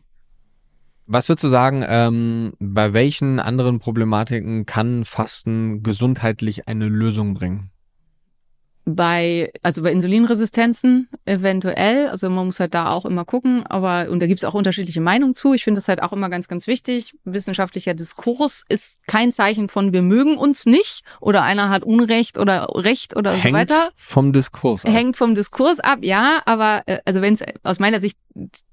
Was 1.05 1.29
würdest 1.29 1.43
du 1.43 1.49
sagen, 1.49 1.83
ähm, 1.87 2.53
bei 2.59 2.93
welchen 2.93 3.39
anderen 3.39 3.79
Problematiken 3.79 4.65
kann 4.65 5.05
Fasten 5.05 5.81
gesundheitlich 5.83 6.67
eine 6.67 6.87
Lösung 6.87 7.33
bringen? 7.33 7.71
Bei, 8.95 9.51
also 9.61 9.81
bei 9.83 9.91
Insulinresistenzen 9.91 11.09
eventuell, 11.25 12.07
also 12.07 12.29
man 12.29 12.45
muss 12.45 12.59
halt 12.59 12.73
da 12.73 12.91
auch 12.91 13.05
immer 13.05 13.25
gucken, 13.25 13.65
aber 13.65 14.09
und 14.09 14.19
da 14.19 14.27
gibt 14.27 14.41
es 14.41 14.45
auch 14.45 14.53
unterschiedliche 14.53 15.01
Meinungen 15.01 15.33
zu. 15.33 15.53
Ich 15.53 15.63
finde 15.63 15.79
das 15.79 15.87
halt 15.87 16.01
auch 16.01 16.13
immer 16.13 16.29
ganz, 16.29 16.47
ganz 16.47 16.67
wichtig. 16.67 17.13
Wissenschaftlicher 17.23 17.93
Diskurs 17.93 18.63
ist 18.69 18.99
kein 19.07 19.31
Zeichen 19.31 19.69
von 19.69 19.93
wir 19.93 20.01
mögen 20.01 20.37
uns 20.37 20.65
nicht 20.65 21.03
oder 21.19 21.43
einer 21.43 21.69
hat 21.69 21.83
Unrecht 21.83 22.37
oder 22.37 22.67
Recht 22.75 23.15
oder 23.15 23.35
so 23.35 23.43
Hängt 23.43 23.55
weiter. 23.55 23.91
vom 23.95 24.33
Diskurs 24.33 24.85
ab. 24.85 24.91
Hängt 24.91 25.17
vom 25.17 25.35
Diskurs 25.35 25.79
ab, 25.79 25.99
ja, 26.01 26.41
aber 26.45 26.83
äh, 26.85 26.99
also 27.05 27.21
wenn 27.21 27.33
es 27.33 27.43
aus 27.63 27.79
meiner 27.79 27.99
Sicht 27.99 28.17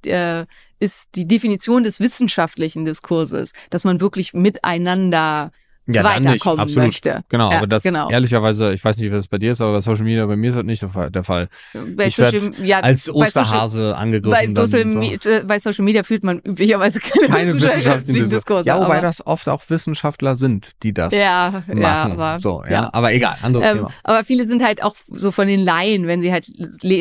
äh, 0.04 0.44
ist 0.78 1.14
die 1.14 1.26
Definition 1.26 1.84
des 1.84 2.00
wissenschaftlichen 2.00 2.84
Diskurses, 2.84 3.52
dass 3.70 3.84
man 3.84 4.00
wirklich 4.00 4.34
miteinander 4.34 5.52
ja, 5.86 6.02
dann 6.02 6.22
nicht, 6.22 6.32
weiterkommen 6.32 6.60
absolut. 6.60 6.86
möchte. 6.86 7.24
Genau, 7.28 7.50
Ja, 7.50 7.58
aber 7.58 7.66
das 7.66 7.82
genau. 7.82 8.10
ehrlicherweise, 8.10 8.72
ich 8.72 8.84
weiß 8.84 8.96
nicht, 8.98 9.06
wie 9.10 9.14
das 9.14 9.28
bei 9.28 9.38
dir 9.38 9.52
ist, 9.52 9.60
aber 9.60 9.72
bei 9.74 9.80
Social 9.80 10.04
Media, 10.04 10.26
bei 10.26 10.36
mir 10.36 10.48
ist 10.50 10.56
das 10.56 10.64
nicht 10.64 10.80
so 10.80 10.88
der 11.08 11.24
Fall. 11.24 11.48
Bei 11.94 12.06
Ich 12.06 12.18
werd 12.18 12.40
Social- 12.40 12.66
ja, 12.66 12.80
Als 12.80 13.06
bei 13.06 13.12
Social- 13.12 13.22
Osterhase 13.44 13.90
Bei 13.92 13.98
angegriffen. 13.98 14.54
dann 14.54 14.66
Social, 14.66 14.90
so. 14.90 15.30
Äh, 15.30 15.44
bei 15.44 15.58
Social 15.58 15.84
Media 15.84 16.02
fühlt 16.02 16.24
man 16.24 16.40
üblicherweise 16.40 17.00
keine, 17.00 17.26
Keine 17.26 17.48
wissenschaftlichen 17.54 17.78
wissenschaftlichen 17.78 18.14
Diskurs. 18.20 18.30
Diskurse. 18.36 18.66
Ja, 18.68 18.76
wobei 18.78 18.98
aber, 18.98 19.02
das 19.06 19.26
oft 19.26 19.48
auch 19.48 19.62
Wissenschaftler 19.68 20.36
sind, 20.36 20.72
die 20.82 20.92
das 20.92 21.12
Ja, 21.14 21.50
machen. 21.52 21.80
ja, 21.80 22.02
aber- 22.04 22.40
so, 22.40 22.62
ja. 22.64 22.70
ja. 22.70 22.90
Aber 22.92 23.12
egal, 23.12 23.36
anderes 23.42 23.66
ähm, 23.66 23.76
Thema. 23.78 23.90
aber 24.04 24.24
viele 24.24 24.46
sind 24.46 24.62
halt 24.64 24.82
auch 24.82 24.96
so 25.08 25.30
von 25.30 25.46
den 25.46 25.60
Laien, 25.60 26.06
wenn 26.06 26.20
sie 26.20 26.32
halt 26.32 26.50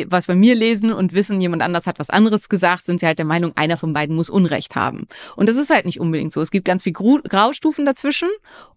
was 0.08 0.26
bei 0.26 0.34
mir 0.34 0.54
lesen 0.54 0.92
und 0.92 1.12
wissen, 1.12 1.40
jemand 1.40 1.62
anders 1.62 1.86
hat 1.86 1.98
was 1.98 2.10
anderes 2.10 2.48
gesagt, 2.48 2.84
sind 2.86 3.00
sie 3.00 3.06
halt 3.06 3.18
der 3.18 3.26
Meinung, 3.26 3.52
einer 3.56 3.76
von 3.76 3.92
beiden 3.92 4.14
muss 4.14 4.30
Unrecht 4.30 4.76
haben. 4.76 5.06
Und 5.34 5.48
das 5.48 5.56
ist 5.56 5.70
halt 5.70 5.86
nicht 5.86 6.00
unbedingt 6.00 6.32
so. 6.32 6.40
Es 6.40 6.50
gibt 6.50 6.64
ganz 6.66 6.82
viel 6.82 6.92
Graustufen 6.92 7.84
dazwischen 7.84 8.28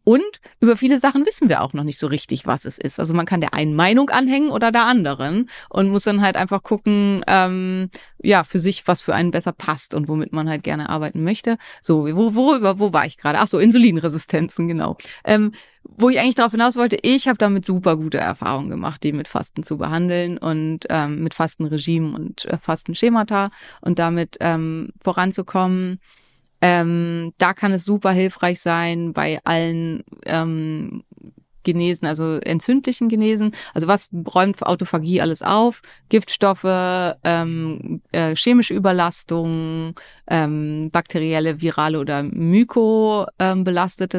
und 0.03 0.41
über 0.59 0.77
viele 0.77 0.99
Sachen 0.99 1.25
wissen 1.25 1.49
wir 1.49 1.61
auch 1.61 1.73
noch 1.73 1.83
nicht 1.83 1.99
so 1.99 2.07
richtig, 2.07 2.45
was 2.45 2.65
es 2.65 2.77
ist. 2.77 2.99
Also 2.99 3.13
man 3.13 3.25
kann 3.25 3.41
der 3.41 3.53
einen 3.53 3.75
Meinung 3.75 4.09
anhängen 4.09 4.49
oder 4.49 4.71
der 4.71 4.85
anderen 4.85 5.49
und 5.69 5.89
muss 5.89 6.03
dann 6.03 6.21
halt 6.21 6.35
einfach 6.35 6.63
gucken, 6.63 7.23
ähm, 7.27 7.89
ja, 8.21 8.43
für 8.43 8.59
sich, 8.59 8.87
was 8.87 9.01
für 9.01 9.13
einen 9.13 9.31
besser 9.31 9.51
passt 9.51 9.93
und 9.93 10.07
womit 10.07 10.33
man 10.33 10.49
halt 10.49 10.63
gerne 10.63 10.89
arbeiten 10.89 11.23
möchte. 11.23 11.57
So, 11.81 12.05
wo, 12.05 12.35
worüber, 12.35 12.79
wo 12.79 12.93
war 12.93 13.05
ich 13.05 13.17
gerade? 13.17 13.39
Ach 13.39 13.47
so, 13.47 13.59
Insulinresistenzen, 13.59 14.67
genau. 14.67 14.97
Ähm, 15.23 15.51
wo 15.83 16.09
ich 16.09 16.19
eigentlich 16.19 16.35
darauf 16.35 16.51
hinaus 16.51 16.75
wollte, 16.75 16.97
ich 17.01 17.27
habe 17.27 17.37
damit 17.37 17.65
super 17.65 17.95
gute 17.95 18.17
Erfahrungen 18.17 18.69
gemacht, 18.69 19.03
die 19.03 19.13
mit 19.13 19.27
Fasten 19.27 19.63
zu 19.63 19.77
behandeln 19.77 20.37
und 20.37 20.85
ähm, 20.89 21.23
mit 21.23 21.33
Fastenregime 21.33 22.15
und 22.15 22.45
äh, 22.45 22.57
Fastenschemata 22.57 23.51
und 23.81 23.99
damit 23.99 24.37
ähm, 24.39 24.89
voranzukommen. 25.01 25.99
Ähm, 26.61 27.33
da 27.37 27.53
kann 27.53 27.71
es 27.71 27.85
super 27.85 28.11
hilfreich 28.11 28.59
sein 28.59 29.13
bei 29.13 29.39
allen 29.43 30.03
ähm, 30.25 31.03
Genesen, 31.63 32.07
also 32.07 32.37
entzündlichen 32.37 33.09
Genesen. 33.09 33.51
Also 33.73 33.87
was 33.87 34.09
räumt 34.33 34.63
Autophagie 34.63 35.21
alles 35.21 35.41
auf? 35.41 35.81
Giftstoffe, 36.07 36.63
ähm, 36.63 38.01
äh, 38.11 38.33
chemische 38.35 38.73
Überlastung, 38.73 39.93
ähm, 40.27 40.89
bakterielle, 40.91 41.61
virale 41.61 41.99
oder 41.99 42.23
myko 42.23 43.25
ähm, 43.39 43.65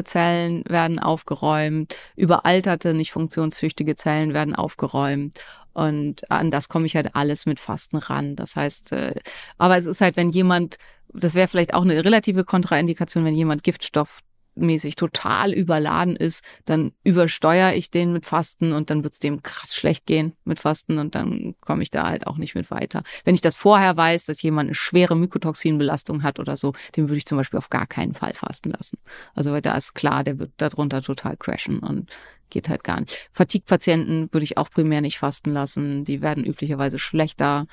Zellen 0.05 0.63
werden 0.67 0.99
aufgeräumt, 0.99 1.97
überalterte, 2.15 2.93
nicht 2.93 3.11
funktionstüchtige 3.11 3.95
Zellen 3.95 4.33
werden 4.33 4.55
aufgeräumt. 4.55 5.39
Und 5.73 6.29
an 6.29 6.51
das 6.51 6.69
komme 6.69 6.85
ich 6.85 6.95
halt 6.95 7.15
alles 7.15 7.45
mit 7.45 7.59
Fasten 7.59 7.97
ran. 7.97 8.35
Das 8.35 8.55
heißt, 8.55 8.91
äh, 8.91 9.15
aber 9.57 9.77
es 9.77 9.85
ist 9.85 10.01
halt, 10.01 10.17
wenn 10.17 10.31
jemand, 10.31 10.77
das 11.13 11.33
wäre 11.33 11.47
vielleicht 11.47 11.73
auch 11.73 11.83
eine 11.83 12.03
relative 12.03 12.43
Kontraindikation, 12.43 13.25
wenn 13.25 13.35
jemand 13.35 13.63
giftstoffmäßig 13.63 14.95
total 14.95 15.53
überladen 15.53 16.15
ist, 16.15 16.43
dann 16.65 16.91
übersteuere 17.03 17.75
ich 17.75 17.91
den 17.91 18.13
mit 18.13 18.25
Fasten 18.25 18.73
und 18.73 18.89
dann 18.89 19.03
wird's 19.03 19.19
dem 19.19 19.43
krass 19.43 19.75
schlecht 19.75 20.05
gehen 20.05 20.33
mit 20.45 20.59
Fasten 20.59 20.97
und 20.97 21.15
dann 21.15 21.55
komme 21.61 21.83
ich 21.83 21.91
da 21.91 22.07
halt 22.07 22.27
auch 22.27 22.37
nicht 22.37 22.55
mit 22.55 22.71
weiter. 22.71 23.03
Wenn 23.23 23.35
ich 23.35 23.41
das 23.41 23.57
vorher 23.57 23.95
weiß, 23.97 24.25
dass 24.25 24.41
jemand 24.41 24.69
eine 24.69 24.75
schwere 24.75 25.15
Mykotoxinbelastung 25.15 26.23
hat 26.23 26.39
oder 26.39 26.57
so, 26.57 26.73
den 26.95 27.09
würde 27.09 27.17
ich 27.17 27.25
zum 27.25 27.37
Beispiel 27.37 27.57
auf 27.57 27.69
gar 27.69 27.87
keinen 27.87 28.13
Fall 28.13 28.33
fasten 28.33 28.71
lassen. 28.71 28.97
Also 29.33 29.51
weil 29.51 29.61
da 29.61 29.75
ist 29.75 29.93
klar, 29.93 30.23
der 30.23 30.39
wird 30.39 30.51
darunter 30.57 31.01
total 31.01 31.37
crashen 31.37 31.79
und 31.79 32.09
geht 32.51 32.69
halt 32.69 32.83
gar 32.83 32.99
nicht. 32.99 33.29
Fatigue-Patienten 33.31 34.29
würde 34.31 34.43
ich 34.43 34.57
auch 34.57 34.69
primär 34.69 35.01
nicht 35.01 35.17
fasten 35.17 35.51
lassen. 35.51 36.05
Die 36.05 36.21
werden 36.21 36.43
üblicherweise 36.43 36.99
schlechter. 36.99 37.65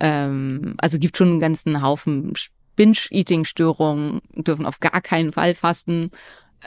Ähm, 0.00 0.74
also 0.78 0.98
gibt 0.98 1.16
schon 1.16 1.28
einen 1.28 1.40
ganzen 1.40 1.80
Haufen 1.82 2.32
Binge-Eating-Störungen, 2.76 4.20
dürfen 4.34 4.66
auf 4.66 4.80
gar 4.80 5.00
keinen 5.00 5.32
Fall 5.32 5.54
fasten. 5.54 6.10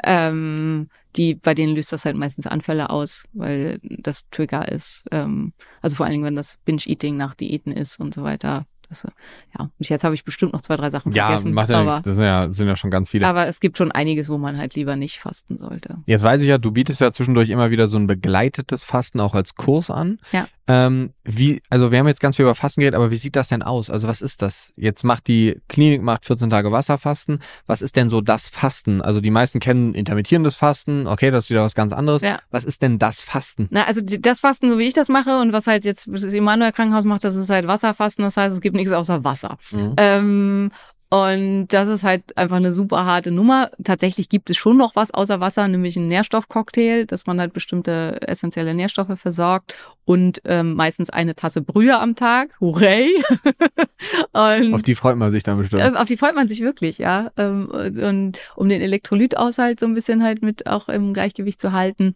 Ähm, 0.04 0.90
die, 1.16 1.36
bei 1.36 1.54
denen 1.54 1.76
löst 1.76 1.94
das 1.94 2.04
halt 2.06 2.18
meistens 2.18 2.48
Anfälle 2.48 2.90
aus, 2.90 3.26
weil 3.34 3.80
das 3.82 4.30
Trigger 4.30 4.68
ist. 4.70 5.06
Ähm, 5.12 5.54
also 5.82 5.96
vor 5.96 6.06
allen 6.06 6.14
Dingen, 6.14 6.26
wenn 6.26 6.36
das 6.36 6.58
Binge-Eating 6.66 7.16
nach 7.16 7.34
Diäten 7.36 7.72
ist 7.72 8.00
und 8.00 8.14
so 8.14 8.24
weiter. 8.24 8.66
Das, 8.90 9.06
äh, 9.06 9.10
ja, 9.58 9.70
und 9.80 9.90
jetzt 9.90 10.04
habe 10.04 10.14
ich 10.14 10.24
bestimmt 10.24 10.54
noch 10.54 10.62
zwei, 10.62 10.76
drei 10.76 10.90
Sachen 10.90 11.12
Ja, 11.14 11.28
vergessen. 11.28 11.54
macht 11.54 11.70
ja 11.70 11.80
aber, 11.80 11.94
nichts. 11.96 12.04
Das 12.04 12.16
sind 12.16 12.24
ja, 12.26 12.52
sind 12.52 12.68
ja 12.68 12.76
schon 12.76 12.92
ganz 12.92 13.10
viele. 13.10 13.26
aber 13.26 13.48
es 13.48 13.60
gibt 13.60 13.78
schon 13.78 13.92
einiges, 13.92 14.30
wo 14.30 14.38
man 14.38 14.58
halt 14.58 14.76
lieber 14.76 14.96
nicht 14.96 15.20
fasten 15.20 15.58
sollte. 15.58 15.98
Jetzt 16.06 16.24
weiß 16.24 16.42
ich 16.42 16.50
ja, 16.50 16.58
du 16.58 16.72
bietest 16.72 17.02
ja 17.02 17.12
zwischendurch 17.12 17.50
immer 17.50 17.72
wieder 17.72 17.88
so 17.88 17.98
ein 17.98 18.06
begleitetes 18.08 18.84
Fasten 18.84 19.20
auch 19.22 19.34
als 19.34 19.56
Kurs 19.56 19.90
an. 19.90 20.20
Ja. 20.32 20.48
Ähm, 20.68 21.14
wie, 21.24 21.62
also 21.70 21.92
wir 21.92 22.00
haben 22.00 22.08
jetzt 22.08 22.20
ganz 22.20 22.38
viel 22.38 22.44
über 22.44 22.56
Fasten 22.56 22.82
geredet, 22.82 22.96
aber 22.96 23.12
wie 23.12 23.18
sieht 23.18 23.36
das 23.36 23.50
denn 23.50 23.62
aus? 23.62 23.90
Also 23.90 24.08
was 24.08 24.22
ist 24.22 24.42
das? 24.42 24.74
Jetzt 24.76 25.04
macht 25.04 25.28
die 25.28 25.62
Klinik 25.68 26.02
macht 26.02 26.26
14 26.26 26.50
Tage 26.50 26.72
Wasserfasten. 26.72 27.40
Was 27.68 27.82
ist 27.82 27.96
denn 27.96 28.10
so 28.10 28.22
das 28.22 28.50
Fasten? 28.50 29.02
Also 29.02 29.22
die 29.22 29.30
meisten 29.30 29.60
kennen 29.60 29.94
intermittierendes 29.94 30.56
Fasten. 30.56 31.06
Okay, 31.06 31.30
das 31.30 31.46
ist 31.46 31.50
wieder 31.52 31.64
was 31.64 31.76
ganz 31.76 31.94
anderes. 31.94 32.24
Ja. 32.24 32.40
Was 32.50 32.66
ist 32.66 32.82
denn 32.82 32.98
das 32.98 33.22
Fasten? 33.22 33.68
Na, 33.70 33.86
also 33.86 34.02
das 34.02 34.40
Fasten, 34.40 34.68
so 34.68 34.80
wie 34.80 34.88
ich 34.88 34.94
das 34.94 35.08
mache 35.08 35.40
und 35.40 35.54
was 35.54 35.68
halt 35.68 35.86
jetzt 35.86 36.08
das 36.12 36.24
Immanuel 36.24 36.72
Krankenhaus 36.72 37.04
macht, 37.04 37.24
das 37.24 37.36
ist 37.36 37.50
halt 37.50 37.68
Wasserfasten. 37.68 38.24
Das 38.24 38.38
heißt, 38.38 38.56
es 38.56 38.62
gibt 38.62 38.76
nichts 38.76 38.92
außer 38.92 39.24
Wasser. 39.24 39.58
Mhm. 39.72 39.94
Ähm, 39.98 40.72
und 41.10 41.68
das 41.68 41.88
ist 41.88 42.04
halt 42.04 42.36
einfach 42.38 42.56
eine 42.56 42.74
super 42.74 43.06
harte 43.06 43.32
Nummer. 43.32 43.70
Tatsächlich 43.84 44.28
gibt 44.28 44.50
es 44.50 44.58
schon 44.58 44.78
noch 44.78 44.96
was 44.96 45.14
außer 45.14 45.40
Wasser, 45.40 45.68
nämlich 45.68 45.96
einen 45.98 46.08
Nährstoffcocktail, 46.08 47.06
dass 47.06 47.28
man 47.28 47.40
halt 47.40 47.54
bestimmte 47.54 48.20
essentielle 48.28 48.74
Nährstoffe 48.74 49.18
versorgt 49.20 49.76
und 50.06 50.42
ähm, 50.46 50.74
meistens 50.74 51.10
eine 51.10 51.36
Tasse 51.36 51.62
Brühe 51.62 51.98
am 52.00 52.16
Tag. 52.16 52.60
Hurray! 52.60 53.12
und 54.34 54.74
Auf 54.74 54.82
die 54.82 54.96
freut 54.96 55.18
man 55.18 55.32
sich 55.32 55.44
dann 55.44 55.58
bestimmt. 55.58 55.84
ähm, 55.84 55.96
auf 55.96 56.08
die 56.08 56.18
freut 56.18 56.36
man 56.36 56.48
sich 56.48 56.62
wirklich, 56.62 56.98
ja. 56.98 57.32
Ähm, 57.38 57.70
und, 57.70 58.40
um 58.56 58.70
den 58.70 58.82
Elektrolythaushalt 58.82 59.80
so 59.80 59.86
ein 59.86 59.94
bisschen 59.94 60.24
halt 60.24 60.42
mit 60.42 60.68
auch 60.68 60.90
im 60.90 61.14
Gleichgewicht 61.14 61.62
zu 61.62 61.72
halten. 61.72 62.16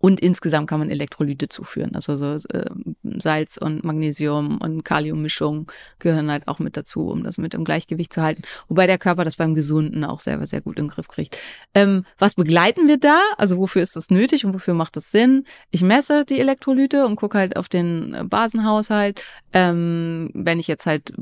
Und 0.00 0.18
insgesamt 0.18 0.68
kann 0.68 0.80
man 0.80 0.90
Elektrolyte 0.90 1.48
zuführen. 1.48 1.94
Also 1.94 2.16
so 2.16 2.36
äh, 2.52 2.64
Salz 3.02 3.58
und 3.58 3.84
Magnesium 3.84 4.58
und 4.58 4.82
Kaliummischung 4.82 5.70
gehören 5.98 6.30
halt 6.30 6.48
auch 6.48 6.58
mit 6.58 6.76
dazu, 6.76 7.08
um 7.08 7.22
das 7.22 7.36
mit 7.36 7.52
im 7.54 7.64
Gleichgewicht 7.64 8.12
zu 8.12 8.22
halten. 8.22 8.42
Wobei 8.68 8.86
der 8.86 8.98
Körper 8.98 9.24
das 9.24 9.36
beim 9.36 9.54
Gesunden 9.54 10.04
auch 10.04 10.20
selber 10.20 10.46
sehr 10.46 10.62
gut 10.62 10.78
den 10.78 10.88
Griff 10.88 11.08
kriegt. 11.08 11.38
Ähm, 11.74 12.04
was 12.18 12.34
begleiten 12.34 12.88
wir 12.88 12.98
da? 12.98 13.20
Also 13.36 13.58
wofür 13.58 13.82
ist 13.82 13.94
das 13.94 14.10
nötig 14.10 14.44
und 14.46 14.54
wofür 14.54 14.74
macht 14.74 14.96
das 14.96 15.10
Sinn? 15.10 15.44
Ich 15.70 15.82
messe 15.82 16.24
die 16.24 16.40
Elektrolyte 16.40 17.06
und 17.06 17.16
gucke 17.16 17.36
halt 17.36 17.56
auf 17.56 17.68
den 17.68 18.14
äh, 18.14 18.24
Basenhaushalt. 18.24 19.22
Ähm, 19.52 20.30
wenn 20.32 20.58
ich 20.58 20.66
jetzt 20.66 20.86
halt 20.86 21.12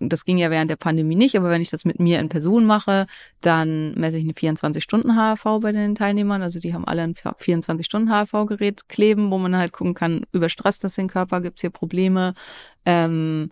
das 0.00 0.24
ging 0.24 0.38
ja 0.38 0.50
während 0.50 0.70
der 0.70 0.76
Pandemie 0.76 1.16
nicht, 1.16 1.36
aber 1.36 1.50
wenn 1.50 1.62
ich 1.62 1.70
das 1.70 1.84
mit 1.84 1.98
mir 1.98 2.20
in 2.20 2.28
Person 2.28 2.64
mache, 2.64 3.06
dann 3.40 3.92
messe 3.94 4.18
ich 4.18 4.24
eine 4.24 4.32
24-Stunden-HRV 4.32 5.60
bei 5.60 5.72
den 5.72 5.94
Teilnehmern. 5.94 6.42
Also 6.42 6.60
die 6.60 6.74
haben 6.74 6.86
alle 6.86 7.02
ein 7.02 7.14
24-Stunden-HRV-Gerät 7.14 8.88
kleben, 8.88 9.30
wo 9.30 9.38
man 9.38 9.56
halt 9.56 9.72
gucken 9.72 9.94
kann, 9.94 10.24
überstresst 10.32 10.84
das 10.84 10.94
den 10.94 11.08
Körper, 11.08 11.40
gibt's 11.40 11.60
hier 11.60 11.70
Probleme. 11.70 12.34
Ähm, 12.84 13.50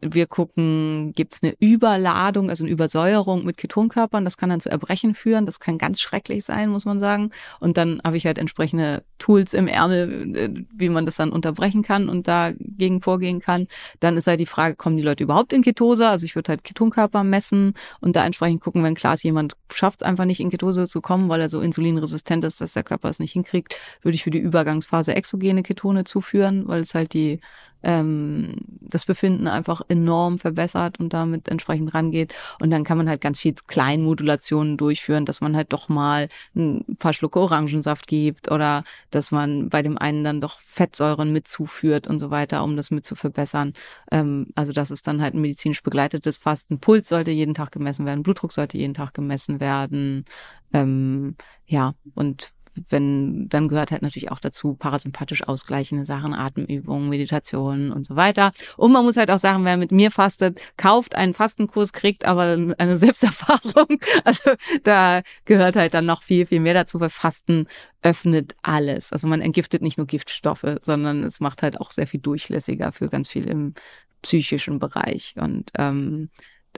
wir 0.00 0.26
gucken, 0.26 1.12
gibt 1.14 1.34
es 1.34 1.42
eine 1.42 1.54
Überladung, 1.58 2.48
also 2.48 2.64
eine 2.64 2.70
Übersäuerung 2.70 3.44
mit 3.44 3.56
Ketonkörpern. 3.56 4.24
Das 4.24 4.36
kann 4.36 4.50
dann 4.50 4.60
zu 4.60 4.70
Erbrechen 4.70 5.14
führen. 5.14 5.46
Das 5.46 5.58
kann 5.58 5.78
ganz 5.78 6.00
schrecklich 6.00 6.44
sein, 6.44 6.70
muss 6.70 6.84
man 6.84 7.00
sagen. 7.00 7.30
Und 7.58 7.76
dann 7.76 8.00
habe 8.04 8.16
ich 8.16 8.24
halt 8.24 8.38
entsprechende 8.38 9.02
Tools 9.18 9.54
im 9.54 9.66
Ärmel, 9.66 10.36
äh, 10.36 10.64
wie 10.76 10.88
man 10.88 11.04
das 11.04 11.16
dann 11.16 11.30
unterbrechen 11.30 11.82
kann 11.82 12.08
und 12.08 12.28
dagegen 12.28 13.02
vorgehen 13.02 13.40
kann. 13.40 13.66
Dann 13.98 14.16
ist 14.16 14.28
halt 14.28 14.40
die 14.40 14.46
Frage, 14.46 14.76
kommen 14.76 14.96
die 14.96 15.02
Leute 15.02 15.24
überhaupt 15.24 15.52
in 15.52 15.62
Ketose? 15.62 16.08
Also 16.08 16.24
ich 16.24 16.36
würde 16.36 16.50
halt 16.50 16.64
Ketonkörper 16.64 17.24
messen 17.24 17.74
und 18.00 18.14
da 18.14 18.24
entsprechend 18.24 18.60
gucken, 18.60 18.84
wenn 18.84 18.94
klar 18.94 19.14
ist, 19.14 19.24
jemand 19.24 19.54
schafft 19.72 20.02
es 20.02 20.06
einfach 20.06 20.24
nicht 20.24 20.40
in 20.40 20.50
Ketose 20.50 20.86
zu 20.86 21.00
kommen, 21.00 21.28
weil 21.28 21.40
er 21.40 21.48
so 21.48 21.60
insulinresistent 21.60 22.44
ist, 22.44 22.60
dass 22.60 22.74
der 22.74 22.84
Körper 22.84 23.08
es 23.08 23.18
nicht 23.18 23.32
hinkriegt, 23.32 23.74
würde 24.02 24.14
ich 24.14 24.22
für 24.22 24.30
die 24.30 24.38
Übergangsphase 24.38 25.14
exogene 25.16 25.62
Ketone 25.64 26.04
zuführen, 26.04 26.68
weil 26.68 26.80
es 26.80 26.94
halt 26.94 27.12
die 27.12 27.40
ähm, 27.82 28.54
das 28.80 29.04
Befinden 29.04 29.46
einfach 29.46 29.82
enorm 29.88 30.38
verbessert 30.38 30.98
und 30.98 31.12
damit 31.12 31.48
entsprechend 31.48 31.94
rangeht. 31.94 32.34
Und 32.60 32.70
dann 32.70 32.84
kann 32.84 32.98
man 32.98 33.08
halt 33.08 33.20
ganz 33.20 33.38
viel 33.40 33.54
Kleinmodulationen 33.66 34.76
durchführen, 34.76 35.24
dass 35.24 35.40
man 35.40 35.56
halt 35.56 35.72
doch 35.72 35.88
mal 35.88 36.28
ein 36.56 36.84
paar 36.98 37.12
Schlucke 37.12 37.40
Orangensaft 37.40 38.06
gibt 38.06 38.50
oder 38.50 38.84
dass 39.10 39.30
man 39.30 39.68
bei 39.68 39.82
dem 39.82 39.98
einen 39.98 40.24
dann 40.24 40.40
doch 40.40 40.60
Fettsäuren 40.60 41.32
mitzuführt 41.32 42.06
und 42.06 42.18
so 42.18 42.30
weiter, 42.30 42.64
um 42.64 42.76
das 42.76 42.90
mit 42.90 43.04
zu 43.04 43.14
verbessern. 43.14 43.74
Ähm, 44.10 44.48
also 44.54 44.72
das 44.72 44.90
ist 44.90 45.06
dann 45.06 45.22
halt 45.22 45.34
ein 45.34 45.40
medizinisch 45.40 45.82
begleitetes 45.82 46.38
Fasten. 46.38 46.80
Puls 46.80 47.08
sollte 47.08 47.30
jeden 47.30 47.54
Tag 47.54 47.72
gemessen 47.72 48.06
werden, 48.06 48.22
Blutdruck 48.22 48.52
sollte 48.52 48.78
jeden 48.78 48.94
Tag 48.94 49.14
gemessen 49.14 49.60
werden. 49.60 50.24
Ähm, 50.72 51.36
ja, 51.66 51.94
und 52.14 52.52
wenn, 52.88 53.48
dann 53.48 53.68
gehört 53.68 53.90
halt 53.90 54.02
natürlich 54.02 54.30
auch 54.30 54.38
dazu 54.38 54.74
parasympathisch 54.74 55.46
ausgleichende 55.46 56.04
Sachen, 56.04 56.34
Atemübungen, 56.34 57.08
Meditationen 57.08 57.92
und 57.92 58.06
so 58.06 58.16
weiter. 58.16 58.52
Und 58.76 58.92
man 58.92 59.04
muss 59.04 59.16
halt 59.16 59.30
auch 59.30 59.38
sagen, 59.38 59.64
wer 59.64 59.76
mit 59.76 59.92
mir 59.92 60.10
fastet, 60.10 60.60
kauft 60.76 61.14
einen 61.14 61.34
Fastenkurs, 61.34 61.92
kriegt 61.92 62.24
aber 62.24 62.74
eine 62.78 62.96
Selbsterfahrung. 62.98 64.00
Also 64.24 64.50
da 64.84 65.22
gehört 65.44 65.76
halt 65.76 65.94
dann 65.94 66.06
noch 66.06 66.22
viel, 66.22 66.46
viel 66.46 66.60
mehr 66.60 66.74
dazu, 66.74 67.00
weil 67.00 67.10
Fasten 67.10 67.66
öffnet 68.02 68.54
alles. 68.62 69.12
Also 69.12 69.26
man 69.26 69.40
entgiftet 69.40 69.82
nicht 69.82 69.98
nur 69.98 70.06
Giftstoffe, 70.06 70.76
sondern 70.80 71.24
es 71.24 71.40
macht 71.40 71.62
halt 71.62 71.80
auch 71.80 71.92
sehr 71.92 72.06
viel 72.06 72.20
durchlässiger 72.20 72.92
für 72.92 73.08
ganz 73.08 73.28
viel 73.28 73.48
im 73.48 73.74
psychischen 74.22 74.78
Bereich. 74.78 75.34
Und 75.36 75.70
ähm, 75.76 76.30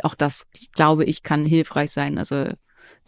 auch 0.02 0.14
das, 0.14 0.46
glaube 0.72 1.04
ich, 1.04 1.22
kann 1.22 1.44
hilfreich 1.44 1.90
sein. 1.90 2.18
Also 2.18 2.46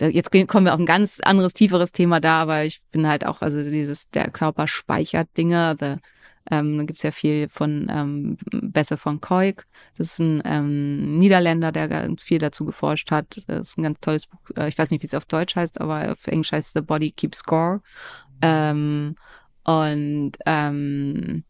jetzt 0.00 0.30
kommen 0.48 0.66
wir 0.66 0.74
auf 0.74 0.80
ein 0.80 0.86
ganz 0.86 1.20
anderes, 1.20 1.54
tieferes 1.54 1.92
Thema 1.92 2.20
da, 2.20 2.42
aber 2.42 2.64
ich 2.64 2.80
bin 2.90 3.06
halt 3.06 3.26
auch, 3.26 3.42
also 3.42 3.62
dieses, 3.62 4.10
der 4.10 4.30
Körper 4.30 4.66
speichert 4.66 5.28
Dinge, 5.36 5.76
the, 5.78 5.96
ähm, 6.50 6.78
da 6.78 6.84
gibt's 6.84 7.02
ja 7.02 7.12
viel 7.12 7.48
von 7.48 7.86
ähm, 7.88 8.36
Besse 8.50 8.96
von 8.96 9.20
Koik. 9.20 9.66
Das 9.96 10.12
ist 10.12 10.18
ein 10.18 10.42
ähm, 10.44 11.16
Niederländer, 11.16 11.70
der 11.70 11.88
ganz 11.88 12.24
viel 12.24 12.38
dazu 12.38 12.64
geforscht 12.64 13.10
hat. 13.12 13.42
Das 13.46 13.68
ist 13.68 13.78
ein 13.78 13.84
ganz 13.84 14.00
tolles 14.00 14.26
Buch. 14.26 14.40
Äh, 14.56 14.68
ich 14.68 14.76
weiß 14.76 14.90
nicht, 14.90 15.02
wie 15.02 15.06
es 15.06 15.14
auf 15.14 15.24
Deutsch 15.24 15.54
heißt, 15.54 15.80
aber 15.80 16.12
auf 16.12 16.26
Englisch 16.26 16.52
heißt 16.52 16.68
es 16.68 16.72
The 16.72 16.80
Body 16.80 17.12
Keeps 17.12 17.38
Score. 17.38 17.80
Ähm, 18.40 19.14
und 19.64 20.32
ähm, 20.44 21.44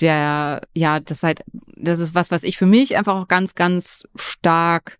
der, 0.00 0.62
ja, 0.74 1.00
das 1.00 1.24
halt, 1.24 1.42
das 1.76 1.98
ist 1.98 2.14
was, 2.14 2.30
was 2.30 2.44
ich 2.44 2.58
für 2.58 2.66
mich 2.66 2.96
einfach 2.96 3.20
auch 3.20 3.28
ganz, 3.28 3.56
ganz 3.56 4.06
stark 4.14 4.98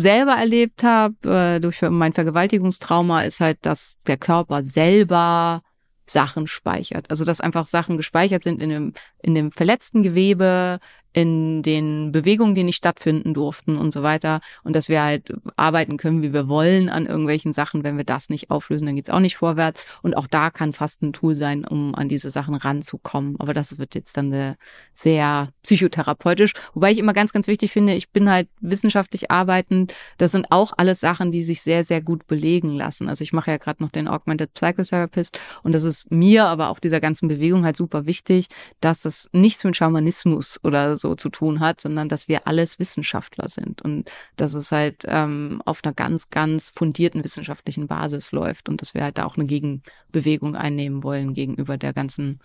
selber 0.00 0.32
erlebt 0.32 0.82
habe, 0.82 1.14
äh, 1.56 1.60
durch 1.60 1.82
mein 1.82 2.12
Vergewaltigungstrauma, 2.12 3.22
ist 3.22 3.40
halt, 3.40 3.58
dass 3.62 3.98
der 4.06 4.16
Körper 4.16 4.64
selber 4.64 5.62
Sachen 6.06 6.46
speichert. 6.46 7.10
Also 7.10 7.24
dass 7.24 7.40
einfach 7.40 7.66
Sachen 7.66 7.96
gespeichert 7.96 8.42
sind 8.42 8.62
in 8.62 8.70
dem, 8.70 8.92
in 9.22 9.34
dem 9.34 9.52
verletzten 9.52 10.02
Gewebe, 10.02 10.78
in 11.12 11.62
den 11.62 12.12
Bewegungen, 12.12 12.54
die 12.54 12.64
nicht 12.64 12.76
stattfinden 12.76 13.34
durften 13.34 13.76
und 13.76 13.92
so 13.92 14.02
weiter. 14.02 14.40
Und 14.64 14.76
dass 14.76 14.88
wir 14.88 15.02
halt 15.02 15.32
arbeiten 15.56 15.96
können, 15.96 16.22
wie 16.22 16.32
wir 16.32 16.48
wollen 16.48 16.88
an 16.88 17.06
irgendwelchen 17.06 17.52
Sachen. 17.52 17.84
Wenn 17.84 17.96
wir 17.96 18.04
das 18.04 18.28
nicht 18.28 18.50
auflösen, 18.50 18.86
dann 18.86 18.96
geht's 18.96 19.10
auch 19.10 19.20
nicht 19.20 19.36
vorwärts. 19.36 19.86
Und 20.02 20.16
auch 20.16 20.26
da 20.26 20.50
kann 20.50 20.72
fast 20.72 21.02
ein 21.02 21.12
Tool 21.12 21.34
sein, 21.34 21.64
um 21.64 21.94
an 21.94 22.08
diese 22.08 22.30
Sachen 22.30 22.54
ranzukommen. 22.54 23.36
Aber 23.38 23.54
das 23.54 23.78
wird 23.78 23.94
jetzt 23.94 24.16
dann 24.16 24.56
sehr 24.94 25.50
psychotherapeutisch. 25.62 26.52
Wobei 26.74 26.92
ich 26.92 26.98
immer 26.98 27.12
ganz, 27.12 27.32
ganz 27.32 27.46
wichtig 27.46 27.72
finde, 27.72 27.94
ich 27.94 28.10
bin 28.10 28.30
halt 28.30 28.48
wissenschaftlich 28.60 29.30
arbeitend. 29.30 29.94
Das 30.18 30.32
sind 30.32 30.46
auch 30.50 30.72
alles 30.76 31.00
Sachen, 31.00 31.30
die 31.30 31.42
sich 31.42 31.62
sehr, 31.62 31.84
sehr 31.84 32.02
gut 32.02 32.26
belegen 32.26 32.74
lassen. 32.74 33.08
Also 33.08 33.22
ich 33.22 33.32
mache 33.32 33.50
ja 33.50 33.56
gerade 33.56 33.82
noch 33.82 33.90
den 33.90 34.08
Augmented 34.08 34.52
Psychotherapist 34.54 35.40
und 35.62 35.72
das 35.72 35.84
ist 35.84 36.10
mir, 36.10 36.46
aber 36.46 36.68
auch 36.68 36.78
dieser 36.78 37.00
ganzen 37.00 37.28
Bewegung 37.28 37.64
halt 37.64 37.76
super 37.76 38.06
wichtig, 38.06 38.48
dass 38.80 39.02
das 39.02 39.28
nichts 39.32 39.64
mit 39.64 39.76
Schamanismus 39.76 40.58
oder 40.62 40.96
so 40.96 41.07
zu 41.14 41.28
tun 41.28 41.60
hat, 41.60 41.80
sondern 41.80 42.08
dass 42.08 42.28
wir 42.28 42.46
alles 42.46 42.78
Wissenschaftler 42.78 43.48
sind 43.48 43.82
und 43.82 44.10
dass 44.36 44.54
es 44.54 44.72
halt 44.72 45.04
ähm, 45.06 45.62
auf 45.64 45.80
einer 45.82 45.94
ganz, 45.94 46.30
ganz 46.30 46.70
fundierten 46.70 47.24
wissenschaftlichen 47.24 47.86
Basis 47.86 48.32
läuft 48.32 48.68
und 48.68 48.80
dass 48.80 48.94
wir 48.94 49.02
halt 49.02 49.18
da 49.18 49.24
auch 49.24 49.36
eine 49.36 49.46
Gegenbewegung 49.46 50.54
einnehmen 50.54 51.02
wollen 51.02 51.34
gegenüber 51.34 51.78
der 51.78 51.92
ganzen 51.92 52.40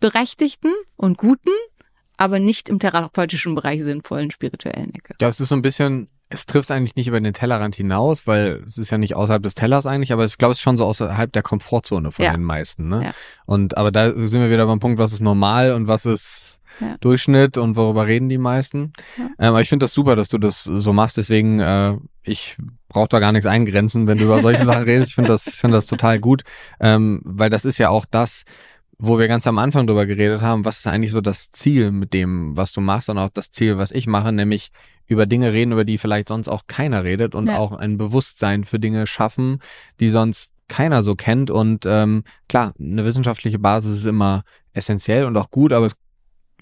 berechtigten 0.00 0.72
und 0.96 1.18
guten, 1.18 1.50
aber 2.16 2.38
nicht 2.38 2.68
im 2.68 2.78
therapeutischen 2.78 3.54
Bereich 3.54 3.82
sinnvollen 3.82 4.30
spirituellen 4.30 4.94
Ecke. 4.94 5.14
Ja, 5.20 5.28
es 5.28 5.40
ist 5.40 5.48
so 5.48 5.54
ein 5.54 5.62
bisschen 5.62 6.08
es 6.32 6.46
trifft 6.46 6.70
eigentlich 6.70 6.96
nicht 6.96 7.08
über 7.08 7.20
den 7.20 7.32
Tellerrand 7.32 7.74
hinaus, 7.74 8.26
weil 8.26 8.62
es 8.66 8.78
ist 8.78 8.90
ja 8.90 8.98
nicht 8.98 9.14
außerhalb 9.14 9.42
des 9.42 9.54
Tellers 9.54 9.86
eigentlich, 9.86 10.12
aber 10.12 10.24
ich 10.24 10.38
glaube, 10.38 10.52
es 10.52 10.58
ist 10.58 10.62
schon 10.62 10.78
so 10.78 10.86
außerhalb 10.86 11.32
der 11.32 11.42
Komfortzone 11.42 12.10
von 12.12 12.24
ja. 12.24 12.32
den 12.32 12.42
meisten. 12.42 12.88
Ne? 12.88 13.04
Ja. 13.04 13.14
Und 13.44 13.76
aber 13.76 13.90
da 13.90 14.10
sind 14.10 14.40
wir 14.40 14.50
wieder 14.50 14.66
beim 14.66 14.80
Punkt, 14.80 14.98
was 14.98 15.12
ist 15.12 15.20
normal 15.20 15.72
und 15.72 15.86
was 15.88 16.06
ist 16.06 16.60
ja. 16.80 16.96
Durchschnitt 17.00 17.56
und 17.56 17.76
worüber 17.76 18.06
reden 18.06 18.28
die 18.28 18.38
meisten. 18.38 18.92
Ja. 19.16 19.24
Ähm, 19.38 19.48
aber 19.50 19.60
ich 19.60 19.68
finde 19.68 19.84
das 19.84 19.94
super, 19.94 20.16
dass 20.16 20.28
du 20.28 20.38
das 20.38 20.64
so 20.64 20.92
machst. 20.92 21.16
Deswegen, 21.16 21.60
äh, 21.60 21.96
ich 22.24 22.56
brauche 22.88 23.08
da 23.08 23.18
gar 23.18 23.32
nichts 23.32 23.46
eingrenzen, 23.46 24.06
wenn 24.06 24.18
du 24.18 24.24
über 24.24 24.40
solche 24.40 24.64
Sachen 24.66 24.84
redest. 24.84 25.10
Ich 25.10 25.14
finde 25.14 25.32
das, 25.32 25.56
finde 25.56 25.76
das 25.76 25.86
total 25.86 26.18
gut, 26.18 26.42
ähm, 26.80 27.20
weil 27.24 27.50
das 27.50 27.64
ist 27.64 27.78
ja 27.78 27.88
auch 27.88 28.04
das, 28.10 28.44
wo 28.98 29.18
wir 29.18 29.26
ganz 29.26 29.46
am 29.46 29.58
Anfang 29.58 29.86
drüber 29.86 30.06
geredet 30.06 30.42
haben, 30.42 30.64
was 30.64 30.78
ist 30.78 30.86
eigentlich 30.86 31.10
so 31.10 31.20
das 31.20 31.50
Ziel 31.50 31.90
mit 31.90 32.12
dem, 32.12 32.56
was 32.56 32.72
du 32.72 32.80
machst 32.80 33.08
und 33.08 33.18
auch 33.18 33.30
das 33.30 33.50
Ziel, 33.50 33.76
was 33.76 33.90
ich 33.90 34.06
mache, 34.06 34.32
nämlich 34.32 34.70
über 35.06 35.26
Dinge 35.26 35.52
reden, 35.52 35.72
über 35.72 35.84
die 35.84 35.98
vielleicht 35.98 36.28
sonst 36.28 36.48
auch 36.48 36.68
keiner 36.68 37.02
redet 37.02 37.34
und 37.34 37.48
ja. 37.48 37.58
auch 37.58 37.72
ein 37.72 37.98
Bewusstsein 37.98 38.62
für 38.62 38.78
Dinge 38.78 39.06
schaffen, 39.06 39.58
die 39.98 40.08
sonst 40.08 40.52
keiner 40.68 41.02
so 41.02 41.14
kennt. 41.14 41.50
Und 41.50 41.84
ähm, 41.86 42.24
klar, 42.48 42.74
eine 42.78 43.04
wissenschaftliche 43.04 43.58
Basis 43.58 43.98
ist 43.98 44.06
immer 44.06 44.44
essentiell 44.72 45.24
und 45.24 45.36
auch 45.36 45.50
gut, 45.50 45.72
aber 45.72 45.86
es 45.86 45.96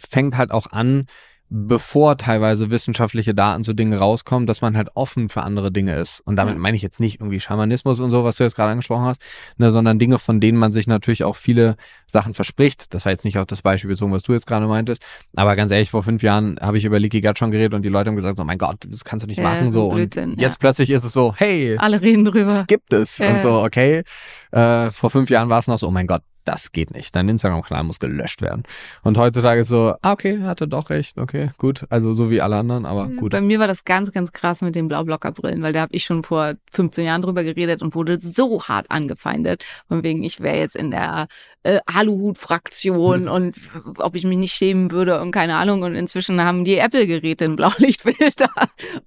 fängt 0.09 0.37
halt 0.37 0.51
auch 0.51 0.67
an, 0.71 1.07
bevor 1.53 2.17
teilweise 2.17 2.71
wissenschaftliche 2.71 3.35
Daten 3.35 3.65
zu 3.65 3.73
Dingen 3.75 3.93
rauskommen, 3.93 4.47
dass 4.47 4.63
man 4.63 4.77
halt 4.77 4.91
offen 4.95 5.29
für 5.29 5.43
andere 5.43 5.73
Dinge 5.73 5.97
ist. 5.97 6.21
Und 6.21 6.37
damit 6.37 6.55
ja. 6.55 6.61
meine 6.61 6.77
ich 6.77 6.83
jetzt 6.83 7.01
nicht 7.01 7.21
irgendwie 7.21 7.41
Schamanismus 7.41 7.99
und 7.99 8.13
so, 8.13 8.23
was 8.23 8.37
du 8.37 8.45
jetzt 8.45 8.55
gerade 8.55 8.71
angesprochen 8.71 9.05
hast, 9.05 9.21
ne, 9.59 9.73
sondern 9.73 9.99
Dinge, 9.99 10.21
von 10.21 10.39
denen 10.39 10.57
man 10.57 10.71
sich 10.71 10.87
natürlich 10.87 11.25
auch 11.25 11.35
viele 11.35 11.77
Sachen 12.07 12.35
verspricht. 12.35 12.95
Das 12.95 13.05
war 13.05 13.11
jetzt 13.11 13.25
nicht 13.25 13.37
auf 13.37 13.47
das 13.47 13.63
Beispiel 13.63 13.91
bezogen, 13.91 14.13
was 14.13 14.23
du 14.23 14.33
jetzt 14.33 14.47
gerade 14.47 14.69
meintest. 14.69 15.05
Aber 15.35 15.57
ganz 15.57 15.73
ehrlich, 15.73 15.91
vor 15.91 16.05
fünf 16.05 16.23
Jahren 16.23 16.57
habe 16.61 16.79
ich 16.79 16.85
über 16.85 17.01
Leaky 17.01 17.21
Gut 17.21 17.37
schon 17.37 17.51
geredet 17.51 17.75
und 17.75 17.83
die 17.83 17.89
Leute 17.89 18.11
haben 18.11 18.17
gesagt, 18.17 18.39
oh 18.39 18.45
mein 18.45 18.59
Gott, 18.59 18.87
das 18.89 19.05
kannst 19.05 19.25
du 19.25 19.27
nicht 19.27 19.39
ja, 19.39 19.45
machen. 19.45 19.73
So. 19.73 19.91
Blödsinn, 19.91 20.31
und 20.31 20.41
jetzt 20.41 20.55
ja. 20.55 20.59
plötzlich 20.61 20.91
ist 20.91 21.03
es 21.03 21.13
so, 21.13 21.35
hey, 21.37 21.77
alle 21.79 22.01
reden 22.01 22.25
drüber. 22.25 22.47
Es 22.47 22.67
gibt 22.69 22.93
es. 22.93 23.19
Und 23.19 23.43
so, 23.43 23.65
okay. 23.65 24.05
Äh, 24.53 24.93
vor 24.93 25.11
fünf 25.11 25.31
Jahren 25.31 25.49
war 25.49 25.59
es 25.59 25.67
noch 25.67 25.79
so, 25.79 25.89
oh 25.89 25.91
mein 25.91 26.07
Gott, 26.07 26.23
das 26.51 26.73
geht 26.73 26.93
nicht. 26.93 27.15
Dein 27.15 27.29
Instagram-Kanal 27.29 27.85
muss 27.85 28.01
gelöscht 28.01 28.43
werden. 28.43 28.65
Und 29.03 29.19
heutzutage 29.19 29.61
ist 29.61 29.69
so, 29.69 29.95
ah, 30.03 30.13
okay, 30.13 30.43
hatte 30.43 30.67
doch 30.67 30.91
recht, 30.91 31.17
okay, 31.19 31.51
gut. 31.59 31.87
Also 31.91 32.15
so 32.15 32.31
wie 32.31 32.41
alle 32.41 32.57
anderen, 32.57 32.87
aber 32.87 33.09
gut. 33.09 33.31
Bei 33.31 33.41
mir 33.41 33.61
war 33.61 33.69
das 33.69 33.85
ganz, 33.85 34.11
ganz 34.11 34.33
krass 34.33 34.61
mit 34.61 34.75
den 34.75 34.89
Blaublocker-Brillen, 34.89 35.63
weil 35.63 35.73
da 35.73 35.83
habe 35.83 35.95
ich 35.95 36.05
schon 36.05 36.25
vor 36.25 36.55
15 36.73 37.05
Jahren 37.05 37.23
drüber 37.23 37.45
geredet 37.45 37.83
und 37.83 37.95
wurde 37.95 38.19
so 38.19 38.65
hart 38.65 38.91
angefeindet. 38.91 39.65
Von 39.89 40.03
wegen, 40.03 40.25
ich 40.25 40.41
wäre 40.41 40.59
jetzt 40.59 40.77
in 40.77 40.91
der 40.91 41.29
äh, 41.63 41.81
Aluhut-Fraktion 41.87 43.27
hm. 43.27 43.33
und 43.33 43.57
ob 43.99 44.15
ich 44.15 44.25
mich 44.25 44.39
nicht 44.39 44.55
schämen 44.55 44.91
würde 44.91 45.21
und 45.21 45.31
keine 45.31 45.57
Ahnung. 45.57 45.83
Und 45.83 45.95
inzwischen 45.95 46.41
haben 46.41 46.65
die 46.65 46.77
Apple-Geräte 46.77 47.45
ein 47.45 47.57
Blaulichtfilter. 47.57 48.51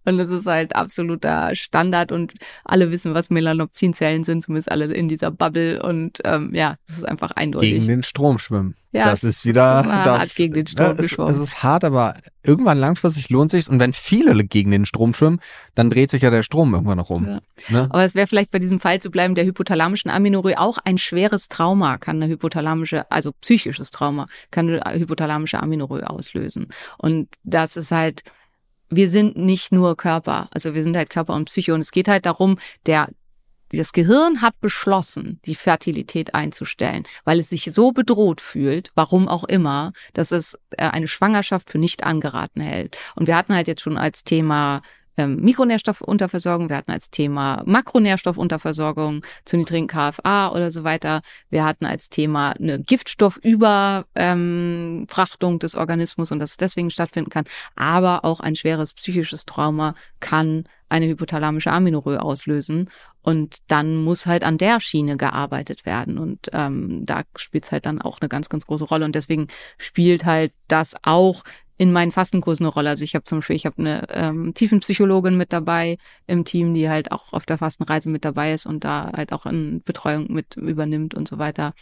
Und 0.05 0.17
das 0.17 0.29
ist 0.29 0.45
halt 0.45 0.75
absoluter 0.75 1.55
Standard 1.55 2.11
und 2.11 2.33
alle 2.63 2.91
wissen, 2.91 3.13
was 3.13 3.29
Melanopsinzellen 3.29 4.23
sind, 4.23 4.43
zumindest 4.43 4.71
alle 4.71 4.85
in 4.85 5.07
dieser 5.07 5.31
Bubble. 5.31 5.81
Und 5.81 6.19
ähm, 6.25 6.53
ja, 6.53 6.75
das 6.87 6.97
ist 6.97 7.07
einfach 7.07 7.31
eindeutig. 7.31 7.71
Gegen 7.71 7.87
den 7.87 8.03
Strom 8.03 8.39
schwimmen. 8.39 8.75
Ja, 8.93 9.05
das 9.09 9.23
ist 9.23 9.43
wieder 9.43 9.81
das, 9.83 10.35
gegen 10.35 10.53
den 10.53 10.67
Strom 10.67 10.95
das, 10.95 11.09
das 11.15 11.37
ist 11.39 11.63
hart, 11.63 11.83
aber 11.83 12.15
irgendwann 12.43 12.77
langfristig 12.77 13.29
lohnt 13.29 13.49
sich 13.49 13.67
und 13.67 13.79
wenn 13.79 13.91
viele 13.91 14.43
gegen 14.45 14.69
den 14.69 14.85
Strom 14.85 15.15
schwimmen, 15.15 15.39
dann 15.73 15.89
dreht 15.89 16.11
sich 16.11 16.21
ja 16.21 16.29
der 16.29 16.43
Strom 16.43 16.75
irgendwann 16.75 16.97
noch 16.97 17.09
um. 17.09 17.27
Ja. 17.27 17.41
Ne? 17.69 17.87
Aber 17.89 18.03
es 18.03 18.13
wäre 18.13 18.27
vielleicht 18.27 18.51
bei 18.51 18.59
diesem 18.59 18.79
Fall 18.79 18.99
zu 18.99 19.09
bleiben 19.09 19.33
der 19.33 19.45
hypothalamischen 19.45 20.11
Aminorrhoe 20.11 20.59
auch 20.59 20.77
ein 20.77 20.99
schweres 20.99 21.47
Trauma 21.47 21.97
kann 21.97 22.21
eine 22.21 22.31
hypothalamische, 22.31 23.09
also 23.11 23.31
psychisches 23.41 23.89
Trauma 23.89 24.27
kann 24.51 24.69
eine 24.69 24.99
hypothalamische 24.99 25.59
Aminorrhoe 25.59 26.07
auslösen 26.07 26.67
und 26.99 27.29
das 27.43 27.75
ist 27.77 27.91
halt 27.91 28.21
wir 28.89 29.09
sind 29.09 29.35
nicht 29.35 29.71
nur 29.71 29.97
Körper, 29.97 30.49
also 30.51 30.75
wir 30.75 30.83
sind 30.83 30.95
halt 30.95 31.09
Körper 31.09 31.33
und 31.33 31.45
Psyche 31.45 31.73
und 31.73 31.79
es 31.79 31.91
geht 31.91 32.07
halt 32.07 32.27
darum, 32.27 32.59
der 32.85 33.09
das 33.77 33.93
Gehirn 33.93 34.41
hat 34.41 34.59
beschlossen, 34.59 35.39
die 35.45 35.55
Fertilität 35.55 36.35
einzustellen, 36.35 37.03
weil 37.23 37.39
es 37.39 37.49
sich 37.49 37.71
so 37.71 37.91
bedroht 37.91 38.41
fühlt, 38.41 38.91
warum 38.95 39.27
auch 39.27 39.43
immer, 39.43 39.93
dass 40.13 40.31
es 40.31 40.57
äh, 40.71 40.85
eine 40.85 41.07
Schwangerschaft 41.07 41.69
für 41.69 41.79
nicht 41.79 42.03
angeraten 42.03 42.61
hält. 42.61 42.97
Und 43.15 43.27
wir 43.27 43.35
hatten 43.35 43.55
halt 43.55 43.67
jetzt 43.67 43.81
schon 43.81 43.97
als 43.97 44.23
Thema 44.23 44.81
ähm, 45.17 45.37
Mikronährstoffunterversorgung, 45.41 46.69
wir 46.69 46.77
hatten 46.77 46.91
als 46.91 47.11
Thema 47.11 47.61
Makronährstoffunterversorgung 47.65 49.23
zu 49.45 49.57
niedrigen 49.57 49.87
KFA 49.87 50.49
oder 50.49 50.71
so 50.71 50.83
weiter. 50.83 51.21
Wir 51.49 51.63
hatten 51.63 51.85
als 51.85 52.09
Thema 52.09 52.51
eine 52.51 52.79
Giftstoffüberfrachtung 52.79 55.53
ähm, 55.53 55.59
des 55.59 55.75
Organismus 55.75 56.31
und 56.31 56.39
dass 56.39 56.51
es 56.51 56.57
deswegen 56.57 56.89
stattfinden 56.89 57.29
kann. 57.29 57.45
Aber 57.75 58.25
auch 58.25 58.39
ein 58.39 58.55
schweres 58.55 58.93
psychisches 58.93 59.45
Trauma 59.45 59.95
kann 60.19 60.63
eine 60.89 61.07
hypothalamische 61.07 61.71
Aminorö 61.71 62.17
auslösen. 62.17 62.89
Und 63.23 63.57
dann 63.67 64.03
muss 64.03 64.25
halt 64.25 64.43
an 64.43 64.57
der 64.57 64.79
Schiene 64.79 65.17
gearbeitet 65.17 65.85
werden. 65.85 66.17
Und 66.17 66.49
ähm, 66.53 67.05
da 67.05 67.23
spielt 67.35 67.63
es 67.63 67.71
halt 67.71 67.85
dann 67.85 68.01
auch 68.01 68.19
eine 68.21 68.29
ganz, 68.29 68.49
ganz 68.49 68.65
große 68.65 68.85
Rolle. 68.85 69.05
Und 69.05 69.15
deswegen 69.15 69.47
spielt 69.77 70.25
halt 70.25 70.53
das 70.67 70.95
auch 71.03 71.43
in 71.77 71.91
meinen 71.91 72.11
Fastenkursen 72.11 72.65
eine 72.65 72.73
Rolle. 72.73 72.89
Also 72.89 73.03
ich 73.03 73.15
habe 73.15 73.23
zum 73.23 73.39
Beispiel, 73.39 73.55
ich 73.55 73.65
habe 73.65 73.77
eine 73.79 74.07
ähm, 74.09 74.53
Tiefenpsychologin 74.53 75.35
mit 75.37 75.51
dabei 75.51 75.97
im 76.27 76.45
Team, 76.45 76.73
die 76.73 76.89
halt 76.89 77.11
auch 77.11 77.33
auf 77.33 77.45
der 77.45 77.57
Fastenreise 77.57 78.09
mit 78.09 78.25
dabei 78.25 78.53
ist 78.53 78.65
und 78.65 78.83
da 78.83 79.11
halt 79.15 79.33
auch 79.33 79.45
in 79.45 79.81
Betreuung 79.83 80.31
mit 80.31 80.55
übernimmt 80.55 81.15
und 81.15 81.27
so 81.27 81.39
weiter. 81.39 81.73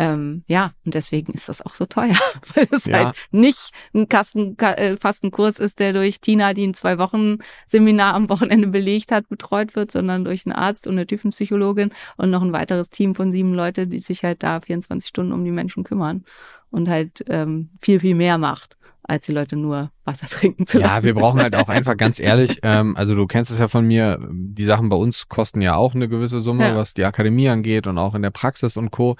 Ähm, 0.00 0.44
ja, 0.46 0.72
und 0.86 0.94
deswegen 0.94 1.34
ist 1.34 1.50
das 1.50 1.60
auch 1.60 1.74
so 1.74 1.84
teuer, 1.84 2.16
weil 2.54 2.66
es 2.70 2.86
ja. 2.86 3.04
halt 3.04 3.16
nicht 3.32 3.68
ein 3.92 4.08
Kasten, 4.08 4.56
äh, 4.58 4.96
Fastenkurs 4.96 5.58
ist, 5.58 5.78
der 5.78 5.92
durch 5.92 6.22
Tina, 6.22 6.54
die 6.54 6.66
ein 6.66 6.72
zwei 6.72 6.96
Wochen 6.96 7.36
Seminar 7.66 8.14
am 8.14 8.30
Wochenende 8.30 8.66
belegt 8.68 9.12
hat, 9.12 9.28
betreut 9.28 9.76
wird, 9.76 9.92
sondern 9.92 10.24
durch 10.24 10.46
einen 10.46 10.54
Arzt 10.54 10.86
und 10.86 10.94
eine 10.94 11.06
Tiefenpsychologin 11.06 11.92
und 12.16 12.30
noch 12.30 12.40
ein 12.40 12.54
weiteres 12.54 12.88
Team 12.88 13.14
von 13.14 13.30
sieben 13.30 13.52
Leute, 13.52 13.86
die 13.86 13.98
sich 13.98 14.24
halt 14.24 14.42
da 14.42 14.62
24 14.62 15.06
Stunden 15.06 15.32
um 15.32 15.44
die 15.44 15.50
Menschen 15.50 15.84
kümmern 15.84 16.24
und 16.70 16.88
halt 16.88 17.22
ähm, 17.28 17.68
viel, 17.82 18.00
viel 18.00 18.14
mehr 18.14 18.38
macht 18.38 18.78
als 19.02 19.26
die 19.26 19.32
Leute 19.32 19.56
nur 19.56 19.90
Wasser 20.04 20.26
trinken 20.30 20.64
zu 20.64 20.78
lassen. 20.78 20.94
Ja, 20.94 21.02
wir 21.02 21.14
brauchen 21.14 21.42
halt 21.42 21.56
auch 21.56 21.68
einfach 21.68 21.98
ganz 21.98 22.18
ehrlich, 22.18 22.60
ähm, 22.62 22.96
also 22.96 23.14
du 23.14 23.26
kennst 23.26 23.50
es 23.50 23.58
ja 23.58 23.68
von 23.68 23.86
mir, 23.86 24.18
die 24.30 24.64
Sachen 24.64 24.88
bei 24.88 24.96
uns 24.96 25.28
kosten 25.28 25.60
ja 25.60 25.74
auch 25.74 25.94
eine 25.94 26.08
gewisse 26.08 26.40
Summe, 26.40 26.68
ja. 26.68 26.76
was 26.76 26.94
die 26.94 27.04
Akademie 27.04 27.50
angeht 27.50 27.86
und 27.86 27.98
auch 27.98 28.14
in 28.14 28.22
der 28.22 28.30
Praxis 28.30 28.78
und 28.78 28.90
Co. 28.90 29.16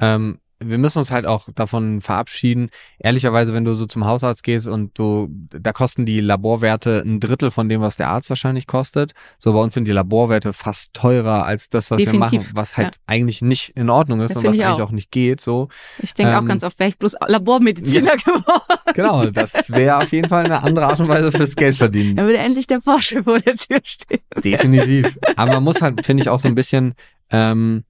Ähm, 0.00 0.38
wir 0.62 0.78
müssen 0.78 0.98
uns 0.98 1.10
halt 1.10 1.26
auch 1.26 1.48
davon 1.54 2.00
verabschieden. 2.00 2.68
Ehrlicherweise, 2.98 3.54
wenn 3.54 3.64
du 3.64 3.72
so 3.74 3.86
zum 3.86 4.04
Hausarzt 4.04 4.42
gehst 4.42 4.68
und 4.68 4.96
du, 4.98 5.28
da 5.30 5.72
kosten 5.72 6.04
die 6.04 6.20
Laborwerte 6.20 7.02
ein 7.04 7.18
Drittel 7.18 7.50
von 7.50 7.68
dem, 7.68 7.80
was 7.80 7.96
der 7.96 8.08
Arzt 8.08 8.28
wahrscheinlich 8.28 8.66
kostet. 8.66 9.12
So 9.38 9.54
bei 9.54 9.58
uns 9.58 9.72
sind 9.72 9.86
die 9.86 9.92
Laborwerte 9.92 10.52
fast 10.52 10.92
teurer 10.92 11.46
als 11.46 11.70
das, 11.70 11.90
was 11.90 11.98
Definitiv. 11.98 12.32
wir 12.32 12.38
machen, 12.40 12.50
was 12.52 12.76
halt 12.76 12.96
ja. 12.96 13.02
eigentlich 13.06 13.40
nicht 13.40 13.70
in 13.70 13.88
Ordnung 13.88 14.20
ist 14.20 14.30
das 14.30 14.36
und 14.36 14.44
was 14.44 14.60
eigentlich 14.60 14.82
auch. 14.82 14.88
auch. 14.88 14.90
nicht 14.90 15.10
geht. 15.10 15.40
So. 15.40 15.68
Ich 16.02 16.12
denke 16.12 16.32
ähm, 16.32 16.38
auch 16.38 16.46
ganz 16.46 16.62
oft, 16.62 16.78
wäre 16.78 16.90
ich 16.90 16.98
bloß 16.98 17.16
Labormediziner 17.26 18.12
ja, 18.12 18.16
geworden. 18.16 18.80
Genau, 18.92 19.26
das 19.26 19.70
wäre 19.70 19.96
auf 19.96 20.12
jeden 20.12 20.28
Fall 20.28 20.44
eine 20.44 20.62
andere 20.62 20.86
Art 20.86 21.00
und 21.00 21.08
Weise 21.08 21.32
fürs 21.32 21.56
Geld 21.56 21.78
verdienen. 21.78 22.16
Da 22.16 22.24
würde 22.24 22.38
endlich 22.38 22.66
der 22.66 22.80
Porsche 22.80 23.24
vor 23.24 23.38
der 23.38 23.56
Tür 23.56 23.80
stehen. 23.82 24.20
Definitiv. 24.44 25.16
Aber 25.36 25.54
man 25.54 25.64
muss 25.64 25.80
halt, 25.80 26.04
finde 26.04 26.22
ich, 26.22 26.28
auch 26.28 26.38
so 26.38 26.48
ein 26.48 26.54
bisschen 26.54 26.94
ähm, 27.30 27.84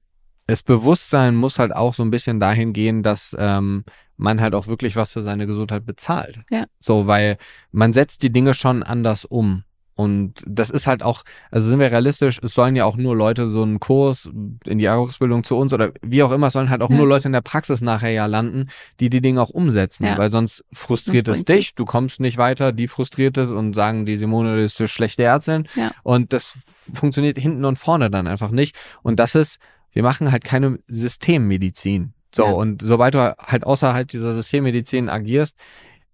das 0.50 0.64
Bewusstsein 0.64 1.36
muss 1.36 1.60
halt 1.60 1.74
auch 1.74 1.94
so 1.94 2.02
ein 2.02 2.10
bisschen 2.10 2.40
dahin 2.40 2.72
gehen, 2.72 3.04
dass 3.04 3.36
ähm, 3.38 3.84
man 4.16 4.40
halt 4.40 4.54
auch 4.54 4.66
wirklich 4.66 4.96
was 4.96 5.12
für 5.12 5.22
seine 5.22 5.46
Gesundheit 5.46 5.86
bezahlt. 5.86 6.40
Ja. 6.50 6.64
So, 6.80 7.06
weil 7.06 7.38
man 7.70 7.92
setzt 7.92 8.24
die 8.24 8.32
Dinge 8.32 8.54
schon 8.54 8.82
anders 8.82 9.24
um. 9.24 9.62
Und 9.94 10.42
das 10.46 10.70
ist 10.70 10.86
halt 10.86 11.02
auch, 11.02 11.22
also 11.50 11.68
sind 11.68 11.78
wir 11.78 11.92
realistisch, 11.92 12.40
es 12.42 12.54
sollen 12.54 12.74
ja 12.74 12.86
auch 12.86 12.96
nur 12.96 13.14
Leute 13.14 13.48
so 13.48 13.62
einen 13.62 13.80
Kurs 13.80 14.30
in 14.64 14.78
die 14.78 14.88
Ausbildung 14.88 15.44
zu 15.44 15.56
uns 15.56 15.74
oder 15.74 15.92
wie 16.00 16.22
auch 16.22 16.32
immer, 16.32 16.46
es 16.46 16.54
sollen 16.54 16.70
halt 16.70 16.80
auch 16.80 16.88
ja. 16.88 16.96
nur 16.96 17.06
Leute 17.06 17.28
in 17.28 17.32
der 17.32 17.42
Praxis 17.42 17.82
nachher 17.82 18.10
ja 18.10 18.24
landen, 18.24 18.70
die 18.98 19.10
die 19.10 19.20
Dinge 19.20 19.42
auch 19.42 19.50
umsetzen, 19.50 20.06
ja. 20.06 20.16
weil 20.16 20.30
sonst 20.30 20.64
frustriert 20.72 21.28
es 21.28 21.44
dich, 21.44 21.74
du 21.74 21.84
kommst 21.84 22.18
nicht 22.18 22.38
weiter, 22.38 22.72
die 22.72 22.88
frustriert 22.88 23.36
es 23.36 23.50
und 23.50 23.74
sagen, 23.74 24.06
die 24.06 24.16
Simone 24.16 24.62
ist 24.62 24.80
eine 24.80 24.88
schlechte 24.88 25.22
Ärztin 25.22 25.68
ja. 25.76 25.90
und 26.02 26.32
das 26.32 26.56
funktioniert 26.94 27.36
hinten 27.36 27.66
und 27.66 27.78
vorne 27.78 28.10
dann 28.10 28.26
einfach 28.26 28.52
nicht 28.52 28.76
und 29.02 29.20
das 29.20 29.34
ist 29.34 29.58
wir 29.92 30.02
machen 30.02 30.32
halt 30.32 30.44
keine 30.44 30.78
Systemmedizin. 30.86 32.12
So, 32.34 32.44
ja. 32.44 32.52
und 32.52 32.82
sobald 32.82 33.14
du 33.14 33.36
halt 33.38 33.64
außerhalb 33.64 34.06
dieser 34.06 34.34
Systemmedizin 34.34 35.08
agierst, 35.08 35.56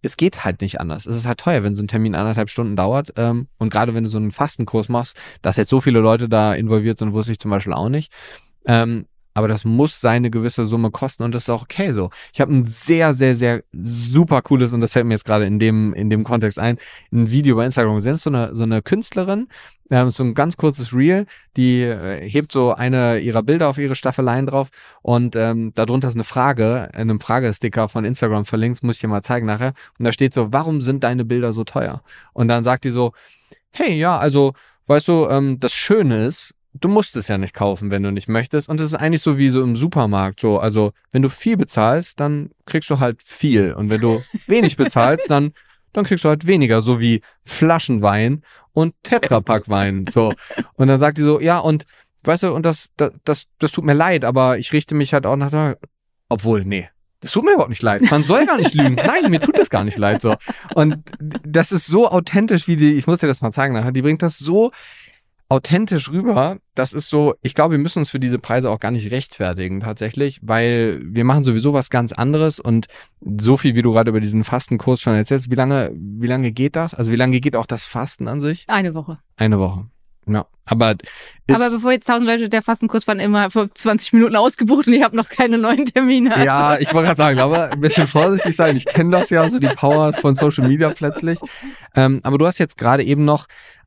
es 0.02 0.16
geht 0.16 0.44
halt 0.44 0.60
nicht 0.60 0.80
anders. 0.80 1.06
Es 1.06 1.16
ist 1.16 1.26
halt 1.26 1.38
teuer, 1.38 1.62
wenn 1.62 1.74
so 1.74 1.82
ein 1.82 1.88
Termin 1.88 2.14
anderthalb 2.14 2.48
Stunden 2.48 2.76
dauert. 2.76 3.12
Ähm, 3.16 3.48
und 3.58 3.70
gerade 3.70 3.94
wenn 3.94 4.04
du 4.04 4.10
so 4.10 4.18
einen 4.18 4.30
Fastenkurs 4.30 4.88
machst, 4.88 5.16
dass 5.42 5.56
jetzt 5.56 5.70
so 5.70 5.80
viele 5.80 6.00
Leute 6.00 6.28
da 6.28 6.54
involviert 6.54 6.98
sind, 6.98 7.12
wusste 7.12 7.32
ich 7.32 7.38
zum 7.38 7.50
Beispiel 7.50 7.72
auch 7.72 7.88
nicht. 7.88 8.12
Ähm, 8.66 9.06
aber 9.36 9.48
das 9.48 9.66
muss 9.66 10.00
seine 10.00 10.30
gewisse 10.30 10.66
Summe 10.66 10.90
kosten 10.90 11.22
und 11.22 11.34
das 11.34 11.42
ist 11.42 11.50
auch 11.50 11.64
okay 11.64 11.92
so. 11.92 12.08
Ich 12.32 12.40
habe 12.40 12.54
ein 12.54 12.64
sehr, 12.64 13.12
sehr, 13.12 13.36
sehr 13.36 13.62
super 13.70 14.40
cooles, 14.40 14.72
und 14.72 14.80
das 14.80 14.94
fällt 14.94 15.04
mir 15.04 15.12
jetzt 15.12 15.26
gerade 15.26 15.44
in 15.44 15.58
dem, 15.58 15.92
in 15.92 16.08
dem 16.08 16.24
Kontext 16.24 16.58
ein, 16.58 16.78
ein 17.12 17.30
Video 17.30 17.54
bei 17.54 17.66
Instagram 17.66 17.96
gesehen. 17.96 18.16
So 18.16 18.30
eine, 18.30 18.56
so 18.56 18.62
eine 18.62 18.80
Künstlerin, 18.80 19.48
ähm, 19.90 20.08
so 20.08 20.24
ein 20.24 20.32
ganz 20.32 20.56
kurzes 20.56 20.94
Reel, 20.94 21.26
die 21.54 21.82
äh, 21.82 22.26
hebt 22.26 22.50
so 22.50 22.72
eine 22.72 23.18
ihrer 23.18 23.42
Bilder 23.42 23.68
auf 23.68 23.76
ihre 23.76 23.94
Staffeleien 23.94 24.46
drauf 24.46 24.70
und 25.02 25.36
ähm, 25.36 25.72
darunter 25.74 26.08
ist 26.08 26.14
eine 26.14 26.24
Frage, 26.24 26.88
in 26.94 27.02
einem 27.02 27.20
Fragesticker 27.20 27.90
von 27.90 28.06
Instagram 28.06 28.46
verlinkt, 28.46 28.82
muss 28.82 28.94
ich 28.94 29.02
dir 29.02 29.08
mal 29.08 29.20
zeigen 29.20 29.44
nachher. 29.44 29.74
Und 29.98 30.06
da 30.06 30.12
steht 30.12 30.32
so, 30.32 30.50
warum 30.50 30.80
sind 30.80 31.04
deine 31.04 31.26
Bilder 31.26 31.52
so 31.52 31.64
teuer? 31.64 32.02
Und 32.32 32.48
dann 32.48 32.64
sagt 32.64 32.84
die 32.84 32.90
so, 32.90 33.12
hey, 33.70 33.98
ja, 33.98 34.16
also, 34.16 34.54
weißt 34.86 35.08
du, 35.08 35.28
ähm, 35.28 35.60
das 35.60 35.74
Schöne 35.74 36.24
ist, 36.24 36.54
du 36.80 36.88
musst 36.88 37.16
es 37.16 37.28
ja 37.28 37.38
nicht 37.38 37.54
kaufen, 37.54 37.90
wenn 37.90 38.02
du 38.02 38.10
nicht 38.10 38.28
möchtest. 38.28 38.68
Und 38.68 38.80
es 38.80 38.86
ist 38.86 38.94
eigentlich 38.94 39.22
so 39.22 39.38
wie 39.38 39.48
so 39.48 39.62
im 39.62 39.76
Supermarkt. 39.76 40.40
So, 40.40 40.58
also 40.58 40.92
wenn 41.10 41.22
du 41.22 41.28
viel 41.28 41.56
bezahlst, 41.56 42.20
dann 42.20 42.50
kriegst 42.64 42.90
du 42.90 42.98
halt 42.98 43.22
viel. 43.22 43.72
Und 43.72 43.90
wenn 43.90 44.00
du 44.00 44.22
wenig 44.46 44.76
bezahlst, 44.76 45.30
dann, 45.30 45.52
dann 45.92 46.04
kriegst 46.04 46.24
du 46.24 46.28
halt 46.28 46.46
weniger, 46.46 46.82
so 46.82 47.00
wie 47.00 47.22
Flaschenwein 47.44 48.42
und 48.72 48.94
Tetrapack-Wein. 49.02 50.06
So. 50.10 50.32
Und 50.74 50.88
dann 50.88 50.98
sagt 50.98 51.18
die 51.18 51.22
so, 51.22 51.40
ja, 51.40 51.58
und 51.58 51.84
weißt 52.24 52.44
du, 52.44 52.52
und 52.54 52.64
das, 52.64 52.88
das, 52.96 53.12
das, 53.24 53.46
das 53.58 53.72
tut 53.72 53.84
mir 53.84 53.94
leid, 53.94 54.24
aber 54.24 54.58
ich 54.58 54.72
richte 54.72 54.94
mich 54.94 55.12
halt 55.12 55.26
auch 55.26 55.36
nach 55.36 55.74
obwohl, 56.28 56.64
nee, 56.64 56.88
das 57.20 57.30
tut 57.30 57.44
mir 57.44 57.52
überhaupt 57.52 57.70
nicht 57.70 57.82
leid. 57.82 58.02
Man 58.10 58.22
soll 58.22 58.44
gar 58.46 58.58
nicht 58.58 58.74
lügen. 58.74 58.94
Nein, 59.06 59.30
mir 59.30 59.40
tut 59.40 59.58
das 59.58 59.70
gar 59.70 59.84
nicht 59.84 59.96
leid. 59.96 60.20
So. 60.20 60.36
Und 60.74 60.98
das 61.18 61.72
ist 61.72 61.86
so 61.86 62.08
authentisch, 62.08 62.68
wie 62.68 62.76
die, 62.76 62.94
ich 62.94 63.06
muss 63.06 63.20
dir 63.20 63.26
das 63.26 63.42
mal 63.42 63.52
zeigen 63.52 63.74
nachher, 63.74 63.92
die 63.92 64.02
bringt 64.02 64.22
das 64.22 64.38
so 64.38 64.70
authentisch 65.48 66.10
rüber. 66.10 66.58
Das 66.74 66.92
ist 66.92 67.08
so, 67.08 67.34
ich 67.42 67.54
glaube, 67.54 67.72
wir 67.72 67.78
müssen 67.78 68.00
uns 68.00 68.10
für 68.10 68.18
diese 68.18 68.38
Preise 68.38 68.70
auch 68.70 68.80
gar 68.80 68.90
nicht 68.90 69.10
rechtfertigen 69.10 69.80
tatsächlich, 69.80 70.40
weil 70.42 71.00
wir 71.02 71.24
machen 71.24 71.44
sowieso 71.44 71.72
was 71.72 71.90
ganz 71.90 72.12
anderes 72.12 72.58
und 72.58 72.86
so 73.38 73.56
viel, 73.56 73.74
wie 73.74 73.82
du 73.82 73.92
gerade 73.92 74.10
über 74.10 74.20
diesen 74.20 74.44
Fastenkurs 74.44 75.00
schon 75.00 75.14
erzählst, 75.14 75.50
wie 75.50 75.54
lange, 75.54 75.92
wie 75.94 76.26
lange 76.26 76.52
geht 76.52 76.76
das? 76.76 76.94
Also 76.94 77.12
wie 77.12 77.16
lange 77.16 77.40
geht 77.40 77.56
auch 77.56 77.66
das 77.66 77.86
Fasten 77.86 78.28
an 78.28 78.40
sich? 78.40 78.64
Eine 78.68 78.94
Woche. 78.94 79.18
Eine 79.36 79.58
Woche. 79.58 79.86
Ja, 80.28 80.46
aber 80.64 80.96
aber 81.48 81.70
bevor 81.70 81.92
jetzt 81.92 82.06
tausend 82.06 82.26
Leute 82.26 82.48
der 82.48 82.60
Fastenkurs 82.60 83.06
waren 83.06 83.20
immer 83.20 83.48
vor 83.52 83.72
20 83.72 84.12
Minuten 84.12 84.34
ausgebucht 84.34 84.88
und 84.88 84.94
ich 84.94 85.04
habe 85.04 85.14
noch 85.14 85.28
keine 85.28 85.56
neuen 85.56 85.84
Termine. 85.84 86.32
Also. 86.32 86.44
Ja, 86.44 86.78
ich 86.80 86.92
wollte 86.92 87.06
gerade 87.06 87.16
sagen, 87.16 87.38
aber 87.38 87.70
ein 87.70 87.80
bisschen 87.80 88.08
vorsichtig 88.08 88.56
sein. 88.56 88.76
Ich 88.76 88.86
kenne 88.86 89.16
das 89.16 89.30
ja, 89.30 89.48
so 89.48 89.60
die 89.60 89.68
Power 89.68 90.12
von 90.14 90.34
Social 90.34 90.66
Media 90.66 90.90
plötzlich. 90.90 91.38
Ähm, 91.94 92.20
aber 92.24 92.38
du 92.38 92.46
hast 92.46 92.58
jetzt 92.58 92.76
gerade 92.76 93.04
eben 93.04 93.24
noch 93.24 93.46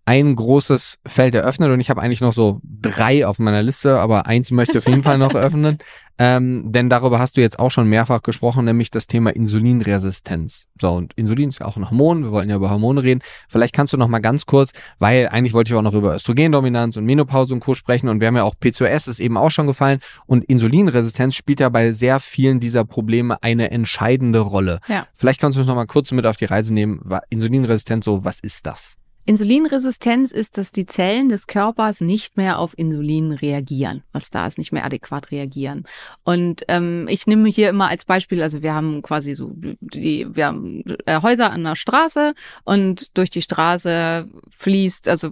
ein 0.10 0.36
großes 0.36 0.98
Feld 1.06 1.36
eröffnet 1.36 1.70
und 1.70 1.80
ich 1.80 1.92
habe 1.92 2.02
eigentlich 2.02 2.20
noch 2.20 2.34
so 2.34 2.62
drei 2.64 3.28
auf 3.28 3.38
meiner 3.38 3.62
Liste, 3.62 4.00
aber 4.00 4.26
eins 4.26 4.50
möchte 4.50 4.72
ich 4.72 4.78
auf 4.80 4.88
jeden 4.88 5.04
Fall 5.04 5.20
noch 5.20 5.36
öffnen, 5.36 5.78
ähm, 6.18 6.72
denn 6.72 6.90
darüber 6.90 7.20
hast 7.20 7.38
du 7.38 7.42
jetzt 7.42 7.60
auch 7.60 7.70
schon 7.70 7.88
mehrfach 7.88 8.24
gesprochen, 8.24 8.66
nämlich 8.66 8.90
das 8.90 9.06
Thema 9.06 9.30
Insulinresistenz. 9.30 10.66
So 10.82 10.94
und 10.94 11.14
Insulin 11.14 11.50
ist 11.50 11.60
ja 11.60 11.68
auch 11.68 11.78
ein 11.78 11.88
Hormon, 11.92 12.24
wir 12.24 12.32
wollten 12.32 12.50
ja 12.50 12.56
über 12.56 12.72
Hormone 12.72 13.04
reden. 13.04 13.22
Vielleicht 13.48 13.76
kannst 13.76 13.94
du 13.94 13.98
noch 13.98 14.08
mal 14.08 14.18
ganz 14.18 14.48
kurz, 14.48 14.72
weil 14.98 15.30
eigentlich 15.30 15.54
wollte 15.54 15.72
ich 15.72 15.78
auch 15.78 15.84
noch 15.84 15.94
über 15.94 16.16
Östrogendominanz 16.16 16.98
und 16.98 17.06
Menopause 17.06 17.54
und 17.54 17.60
Co 17.60 17.76
sprechen 17.76 18.10
und 18.10 18.20
wir 18.20 18.30
haben 18.30 18.36
ja 18.36 18.46
auch 18.46 18.56
PCOS 18.60 19.08
ist 19.08 19.20
eben 19.20 19.38
auch 19.38 19.52
schon 19.52 19.68
gefallen 19.68 20.00
und 20.26 20.44
Insulinresistenz 20.44 21.36
spielt 21.36 21.60
ja 21.60 21.70
bei 21.70 21.92
sehr 21.92 22.20
vielen 22.20 22.60
dieser 22.60 22.84
Probleme 22.84 23.44
eine 23.44 23.70
entscheidende 23.70 24.40
Rolle. 24.40 24.80
Ja. 24.88 25.06
Vielleicht 25.14 25.40
kannst 25.40 25.58
du 25.58 25.60
uns 25.60 25.68
noch 25.68 25.76
mal 25.76 25.86
kurz 25.86 26.12
mit 26.12 26.26
auf 26.26 26.38
die 26.38 26.46
Reise 26.46 26.74
nehmen. 26.74 27.00
Insulinresistenz, 27.30 28.06
so 28.06 28.26
was 28.26 28.40
ist 28.40 28.66
das? 28.66 28.96
Insulinresistenz 29.26 30.32
ist, 30.32 30.58
dass 30.58 30.72
die 30.72 30.86
Zellen 30.88 31.30
des 31.30 31.46
Körpers 31.46 32.02
nicht 32.02 32.36
mehr 32.36 32.58
auf 32.58 32.76
Insulin 32.78 33.32
reagieren, 33.32 34.04
was 34.12 34.32
da 34.32 34.48
ist, 34.48 34.58
nicht 34.58 34.72
mehr 34.72 34.86
adäquat 34.86 35.32
reagieren. 35.32 35.84
Und 36.24 36.64
ähm, 36.68 37.08
ich 37.10 37.28
nehme 37.28 37.48
hier 37.48 37.70
immer 37.70 37.90
als 37.90 38.06
Beispiel, 38.06 38.42
also 38.42 38.64
wir 38.64 38.74
haben 38.74 39.04
quasi 39.04 39.36
so 39.36 39.52
die, 39.54 40.28
wir 40.32 40.48
haben 40.48 40.84
äh, 41.06 41.22
Häuser 41.22 41.52
an 41.52 41.64
der 41.64 41.76
Straße 41.76 42.34
und 42.64 43.16
durch 43.18 43.30
die 43.30 43.44
Straße 43.44 44.28
fließt, 44.58 45.08
also 45.08 45.30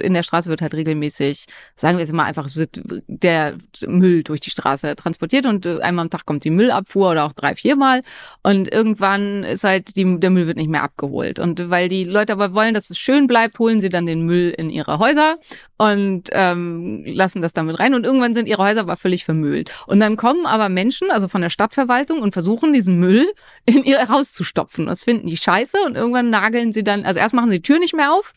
in 0.00 0.14
der 0.14 0.24
Straße 0.24 0.50
wird 0.50 0.60
halt 0.60 0.74
regelmäßig, 0.74 1.46
sagen 1.76 1.98
wir 1.98 2.04
jetzt 2.04 2.12
mal 2.12 2.24
einfach, 2.24 2.46
es 2.46 2.56
wird 2.56 2.80
der 3.06 3.56
Müll 3.86 4.24
durch 4.24 4.40
die 4.40 4.50
Straße 4.50 4.96
transportiert 4.96 5.46
und 5.46 5.64
äh, 5.64 5.78
einmal 5.80 6.06
am 6.06 6.10
Tag 6.10 6.26
kommt 6.26 6.42
die 6.42 6.50
Müllabfuhr 6.50 7.10
oder 7.10 7.24
auch 7.24 7.32
drei, 7.34 7.54
viermal 7.54 8.02
und 8.42 8.72
irgendwann 8.72 9.44
ist 9.44 9.62
halt 9.62 9.94
die, 9.94 10.18
der 10.18 10.30
Müll 10.30 10.48
wird 10.48 10.56
nicht 10.56 10.70
mehr 10.70 10.82
abgeholt. 10.82 11.38
Und 11.38 11.70
weil 11.70 11.88
die 11.88 12.02
Leute 12.02 12.32
aber 12.32 12.52
wollen, 12.52 12.74
dass 12.74 12.90
es 12.90 12.98
schön 12.98 13.27
bleibt, 13.28 13.58
holen 13.60 13.80
sie 13.80 13.90
dann 13.90 14.06
den 14.06 14.22
Müll 14.22 14.52
in 14.56 14.70
ihre 14.70 14.98
Häuser 14.98 15.38
und 15.78 16.24
ähm, 16.32 17.04
lassen 17.06 17.40
das 17.40 17.52
damit 17.52 17.78
rein 17.78 17.94
und 17.94 18.04
irgendwann 18.04 18.34
sind 18.34 18.48
ihre 18.48 18.62
Häuser 18.62 18.80
aber 18.80 18.96
völlig 18.96 19.24
vermüllt. 19.24 19.70
Und 19.86 20.00
dann 20.00 20.16
kommen 20.16 20.44
aber 20.44 20.68
Menschen, 20.68 21.10
also 21.10 21.28
von 21.28 21.40
der 21.40 21.50
Stadtverwaltung 21.50 22.20
und 22.20 22.32
versuchen 22.32 22.72
diesen 22.72 22.98
Müll 22.98 23.26
in 23.64 23.84
ihr 23.84 24.08
Haus 24.08 24.32
zu 24.32 24.44
stopfen. 24.44 24.86
Das 24.86 25.04
finden 25.04 25.28
die 25.28 25.36
scheiße 25.36 25.78
und 25.86 25.96
irgendwann 25.96 26.30
nageln 26.30 26.72
sie 26.72 26.84
dann, 26.84 27.04
also 27.04 27.20
erst 27.20 27.34
machen 27.34 27.50
sie 27.50 27.56
die 27.56 27.62
Tür 27.62 27.78
nicht 27.78 27.94
mehr 27.94 28.12
auf 28.12 28.34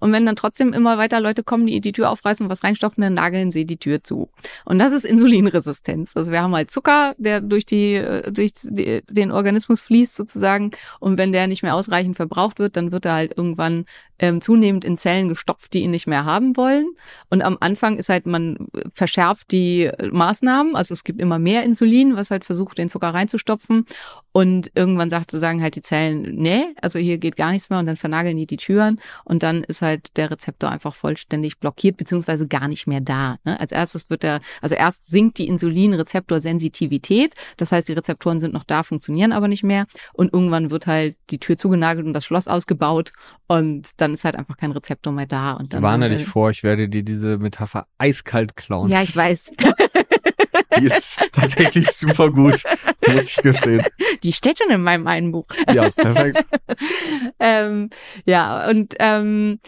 und 0.00 0.12
wenn 0.12 0.26
dann 0.26 0.34
trotzdem 0.34 0.72
immer 0.72 0.98
weiter 0.98 1.20
Leute 1.20 1.44
kommen, 1.44 1.66
die 1.66 1.80
die 1.80 1.92
Tür 1.92 2.10
aufreißen 2.10 2.46
und 2.46 2.50
was 2.50 2.64
reinstopfen, 2.64 3.02
dann 3.02 3.14
nageln 3.14 3.50
sie 3.50 3.66
die 3.66 3.76
Tür 3.76 4.02
zu. 4.02 4.30
Und 4.64 4.78
das 4.78 4.92
ist 4.92 5.04
Insulinresistenz. 5.04 6.16
Also 6.16 6.32
wir 6.32 6.42
haben 6.42 6.54
halt 6.54 6.70
Zucker, 6.70 7.14
der 7.18 7.40
durch 7.40 7.66
die, 7.66 7.94
äh, 7.94 8.32
durch 8.32 8.52
die, 8.54 9.02
den 9.08 9.30
Organismus 9.30 9.80
fließt 9.80 10.14
sozusagen. 10.14 10.72
Und 10.98 11.18
wenn 11.18 11.32
der 11.32 11.46
nicht 11.46 11.62
mehr 11.62 11.74
ausreichend 11.74 12.16
verbraucht 12.16 12.58
wird, 12.58 12.76
dann 12.76 12.92
wird 12.92 13.04
er 13.04 13.12
halt 13.12 13.36
irgendwann 13.36 13.84
ähm, 14.18 14.40
zunehmend 14.40 14.84
in 14.84 14.96
Zellen 14.96 15.28
gestopft, 15.28 15.74
die 15.74 15.80
ihn 15.80 15.90
nicht 15.90 16.06
mehr 16.06 16.24
haben 16.24 16.56
wollen. 16.56 16.79
Und 17.28 17.42
am 17.42 17.56
Anfang 17.60 17.96
ist 17.98 18.08
halt, 18.08 18.26
man 18.26 18.68
verschärft 18.92 19.50
die 19.52 19.90
Maßnahmen. 20.10 20.76
Also 20.76 20.92
es 20.94 21.04
gibt 21.04 21.20
immer 21.20 21.38
mehr 21.38 21.64
Insulin, 21.64 22.16
was 22.16 22.30
halt 22.30 22.44
versucht, 22.44 22.78
den 22.78 22.88
Zucker 22.88 23.08
reinzustopfen. 23.08 23.86
Und 24.32 24.70
irgendwann 24.74 25.10
sagt, 25.10 25.32
sagen 25.32 25.60
halt 25.60 25.74
die 25.74 25.82
Zellen, 25.82 26.36
nee, 26.36 26.66
also 26.80 26.98
hier 26.98 27.18
geht 27.18 27.36
gar 27.36 27.50
nichts 27.50 27.68
mehr 27.68 27.80
und 27.80 27.86
dann 27.86 27.96
vernageln 27.96 28.36
die 28.36 28.46
die 28.46 28.58
Türen 28.58 29.00
und 29.24 29.42
dann 29.42 29.64
ist 29.64 29.82
halt 29.82 30.16
der 30.16 30.30
Rezeptor 30.30 30.70
einfach 30.70 30.94
vollständig 30.94 31.58
blockiert 31.58 31.96
beziehungsweise 31.96 32.46
gar 32.46 32.68
nicht 32.68 32.86
mehr 32.86 33.00
da. 33.00 33.38
Ne? 33.44 33.58
Als 33.58 33.72
erstes 33.72 34.08
wird 34.08 34.22
der, 34.22 34.40
also 34.60 34.76
erst 34.76 35.10
sinkt 35.10 35.38
die 35.38 35.48
Insulinrezeptorsensitivität, 35.48 37.34
das 37.56 37.72
heißt 37.72 37.88
die 37.88 37.92
Rezeptoren 37.94 38.38
sind 38.38 38.54
noch 38.54 38.64
da, 38.64 38.84
funktionieren 38.84 39.32
aber 39.32 39.48
nicht 39.48 39.64
mehr 39.64 39.86
und 40.12 40.32
irgendwann 40.32 40.70
wird 40.70 40.86
halt 40.86 41.16
die 41.30 41.38
Tür 41.38 41.56
zugenagelt 41.56 42.06
und 42.06 42.12
das 42.12 42.24
Schloss 42.24 42.46
ausgebaut 42.46 43.12
und 43.48 43.88
dann 43.96 44.14
ist 44.14 44.24
halt 44.24 44.36
einfach 44.36 44.56
kein 44.56 44.70
Rezeptor 44.70 45.12
mehr 45.12 45.26
da. 45.26 45.54
Und 45.54 45.74
dann 45.74 45.82
Warne 45.82 46.08
dich 46.08 46.24
vor, 46.24 46.50
ich 46.50 46.62
werde 46.62 46.88
dir 46.88 47.02
diese 47.02 47.38
Metapher 47.38 47.88
eiskalt 47.98 48.54
klauen. 48.54 48.88
Ja, 48.88 49.02
ich 49.02 49.16
weiß. 49.16 49.50
Die 50.78 50.86
ist 50.86 51.22
tatsächlich 51.32 51.90
super 51.90 52.30
gut, 52.30 52.62
muss 53.06 53.24
ich 53.24 53.36
gestehen. 53.36 53.84
Die 54.22 54.32
steht 54.32 54.58
schon 54.58 54.70
in 54.70 54.82
meinem 54.82 55.06
einen 55.06 55.32
Buch. 55.32 55.46
Ja, 55.72 55.90
perfekt. 55.90 56.44
ähm, 57.40 57.90
ja, 58.24 58.68
und 58.68 58.94
ähm, 58.98 59.60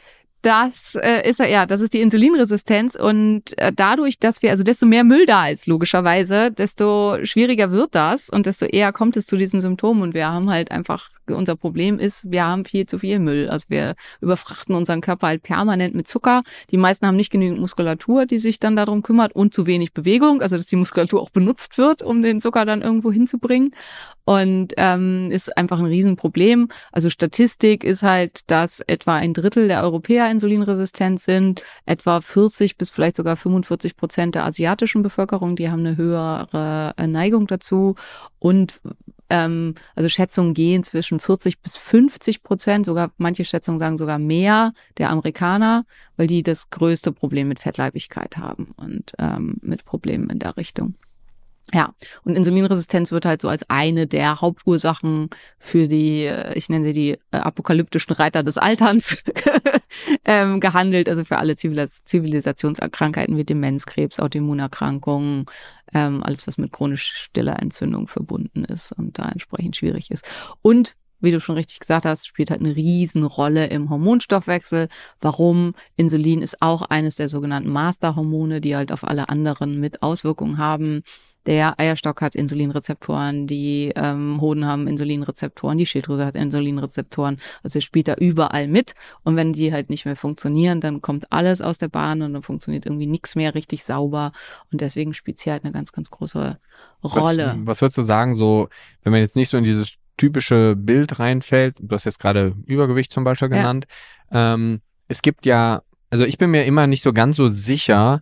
das 0.43 0.97
äh, 0.97 1.29
ist 1.29 1.39
ja, 1.39 1.67
das 1.67 1.81
ist 1.81 1.95
die 1.95 2.01
Insulinresistenz 2.01 2.97
und 2.97 3.57
äh, 3.59 3.73
dadurch, 3.75 4.19
dass 4.19 4.43
wir, 4.43 4.51
also 4.51 4.65
desto 4.65 4.87
mehr 4.87 5.05
Müll 5.05 5.25
da 5.25 5.49
ist, 5.49 5.67
logischerweise, 5.67 6.51
desto 6.51 7.19
schwieriger 7.25 7.71
wird 7.71 7.95
das 7.95 8.29
und 8.29 8.47
desto 8.47 8.67
eher 8.67 8.93
kommt 8.93 9.17
es 9.17 9.27
zu 9.27 9.37
diesen 9.37 9.61
Symptomen 9.61 10.03
und 10.03 10.15
wir 10.15 10.29
haben 10.29 10.51
halt 10.51 10.73
einfach, 10.73 11.11
unser 11.29 11.55
Problem 11.55 11.99
ist, 12.01 12.31
wir 12.31 12.45
haben 12.45 12.65
viel 12.65 12.87
zu 12.87 12.99
viel 12.99 13.21
Müll. 13.21 13.49
Also 13.49 13.67
wir 13.69 13.95
überfrachten 14.21 14.75
unseren 14.75 15.01
Körper 15.01 15.29
halt 15.29 15.43
permanent 15.43 15.95
mit 15.95 16.09
Zucker. 16.09 16.43
Die 16.71 16.77
meisten 16.77 17.07
haben 17.07 17.17
nicht 17.17 17.31
genügend 17.31 17.61
Muskulatur, 17.61 18.27
die 18.27 18.41
sich 18.41 18.59
dann 18.59 18.77
darum 18.77 19.03
kümmert 19.03 19.35
und 19.35 19.55
zu 19.55 19.67
wenig 19.67 19.93
Bewegung, 19.93 20.43
also 20.43 20.57
dass 20.57 20.67
die 20.67 20.77
Muskulatur 20.77 21.23
auch 21.23 21.31
benutzt 21.31 21.79
wird, 21.79 22.03
um 22.03 22.23
den 22.23 22.41
Zucker 22.41 22.65
dann 22.65 22.83
irgendwo 22.83 23.13
hinzubringen 23.13 23.75
und 24.25 24.75
ähm, 24.77 25.31
ist 25.31 25.57
einfach 25.57 25.79
ein 25.79 25.87
Riesenproblem. 25.87 26.69
Also 26.91 27.11
Statistik 27.11 27.85
ist 27.85 28.03
halt, 28.03 28.51
dass 28.51 28.81
etwa 28.81 29.17
ein 29.17 29.33
Drittel 29.35 29.69
der 29.69 29.83
Europäer 29.83 30.32
insulinresistent 30.33 31.21
sind, 31.21 31.63
etwa 31.87 32.21
40 32.21 32.77
bis 32.77 32.91
vielleicht 32.91 33.17
sogar 33.17 33.37
45 33.37 33.97
Prozent 33.97 34.35
der 34.35 34.45
asiatischen 34.45 35.03
Bevölkerung, 35.03 35.55
die 35.55 35.71
haben 35.71 35.87
eine 35.87 35.97
höhere 35.97 36.95
äh, 36.97 37.07
Neigung 37.07 37.47
dazu 37.47 37.95
und 38.39 38.81
ähm, 39.31 39.75
also 39.95 40.09
Schätzungen 40.09 40.53
gehen 40.53 40.83
zwischen 40.83 41.21
40 41.21 41.61
bis 41.61 41.77
50 41.77 42.43
Prozent, 42.43 42.87
sogar 42.87 43.13
manche 43.17 43.45
Schätzungen 43.45 43.79
sagen 43.79 43.97
sogar 43.97 44.19
mehr 44.19 44.75
der 44.99 45.11
Amerikaner, 45.11 45.85
weil 46.17 46.27
die 46.27 46.43
das 46.43 46.69
größte 46.71 47.13
Problem 47.13 47.49
mit 47.49 47.61
Fettleibigkeit 47.61 48.37
haben 48.37 48.75
und 48.77 49.13
ähm, 49.19 49.57
mit 49.63 49.85
Problemen 49.85 50.29
in 50.29 50.39
der 50.39 50.57
Richtung. 50.57 50.97
Ja, 51.73 51.95
und 52.25 52.37
Insulinresistenz 52.37 53.13
wird 53.13 53.25
halt 53.25 53.41
so 53.41 53.49
als 53.49 53.69
eine 53.71 54.09
der 54.09 54.41
Hauptursachen 54.41 55.31
für 55.59 55.87
die, 55.87 56.25
äh, 56.25 56.55
ich 56.55 56.69
nenne 56.69 56.85
sie 56.85 56.93
die 56.93 57.11
äh, 57.31 57.37
apokalyptischen 57.37 58.15
Reiter 58.15 58.43
des 58.43 58.59
Alterns, 58.59 59.23
ähm, 60.25 60.59
gehandelt, 60.59 61.09
also 61.09 61.25
für 61.25 61.39
alle 61.39 61.55
Zivilis 61.55 62.05
Zivilisationskrankheiten 62.05 63.37
wie 63.37 63.45
Demenz, 63.45 63.87
Krebs, 63.87 64.19
Autoimmunerkrankungen, 64.19 65.47
ähm, 65.95 66.23
alles, 66.25 66.49
was 66.49 66.59
mit 66.59 66.73
chronisch 66.73 67.13
stiller 67.13 67.61
Entzündung 67.61 68.09
verbunden 68.09 68.65
ist 68.65 68.93
und 68.93 69.19
da 69.19 69.29
entsprechend 69.29 69.77
schwierig 69.77 70.11
ist. 70.11 70.29
Und 70.63 70.97
wie 71.21 71.31
du 71.31 71.39
schon 71.39 71.55
richtig 71.55 71.79
gesagt 71.79 72.05
hast, 72.05 72.27
spielt 72.27 72.51
halt 72.51 72.61
eine 72.61 72.75
Riesenrolle 72.75 73.67
im 73.69 73.91
Hormonstoffwechsel. 73.91 74.89
Warum? 75.21 75.75
Insulin 75.97 76.43
ist 76.43 76.61
auch 76.61 76.83
eines 76.83 77.15
der 77.15 77.29
sogenannten 77.29 77.71
Masterhormone, 77.71 78.61
die 78.61 78.75
halt 78.75 78.91
auf 78.91 79.05
alle 79.05 79.29
anderen 79.29 79.79
mit 79.79 80.03
Auswirkungen 80.03 80.59
haben. 80.59 81.05
Der 81.47 81.79
Eierstock 81.79 82.21
hat 82.21 82.35
Insulinrezeptoren, 82.35 83.47
die 83.47 83.93
ähm, 83.97 84.41
Hoden 84.41 84.67
haben 84.67 84.87
Insulinrezeptoren, 84.87 85.77
die 85.77 85.87
Schilddrüse 85.87 86.25
hat 86.25 86.37
Insulinrezeptoren. 86.37 87.39
Also 87.63 87.81
spielt 87.81 88.09
da 88.09 88.15
überall 88.15 88.69
mit. 88.69 88.93
Und 89.25 89.37
wenn 89.37 89.53
die 89.53 89.73
halt 89.73 89.91
nicht 89.91 90.05
mehr 90.05 90.17
funktionieren, 90.17 90.81
dann 90.81 91.03
kommt 91.03 91.33
alles 91.33 91.61
aus 91.61 91.79
der 91.79 91.89
Bahn 91.89 92.23
und 92.23 92.33
dann 92.33 92.43
funktioniert 92.43 92.87
irgendwie 92.87 93.07
nichts 93.07 93.35
mehr 93.35 93.55
richtig 93.55 93.85
sauber. 93.85 94.33
Und 94.71 94.81
deswegen 94.81 95.15
spielt 95.15 95.39
sie 95.39 95.51
halt 95.51 95.65
eine 95.65 95.73
ganz, 95.73 95.93
ganz 95.93 96.11
große 96.11 96.59
Rolle. 97.03 97.55
Was, 97.59 97.67
was 97.67 97.83
würdest 97.83 97.99
du 97.99 98.03
sagen, 98.03 98.37
so, 98.37 98.69
wenn 99.03 99.13
man 99.13 99.21
jetzt 99.21 99.37
nicht 99.37 99.49
so 99.49 99.57
in 99.57 99.65
dieses 99.65 99.95
typische 100.17 100.77
Bild 100.77 101.19
reinfällt, 101.19 101.79
du 101.81 101.95
hast 101.95 102.05
jetzt 102.05 102.21
gerade 102.21 102.55
Übergewicht 102.67 103.13
zum 103.13 103.25
Beispiel 103.25 103.49
genannt, 103.49 103.87
ja. 104.31 104.55
ähm, 104.55 104.81
es 105.09 105.23
gibt 105.23 105.47
ja, 105.47 105.83
also 106.11 106.25
ich 106.25 106.39
bin 106.39 106.51
mir 106.51 106.65
immer 106.65 106.87
nicht 106.87 107.03
so 107.03 107.13
ganz 107.13 107.37
so 107.37 107.49
sicher, 107.49 108.21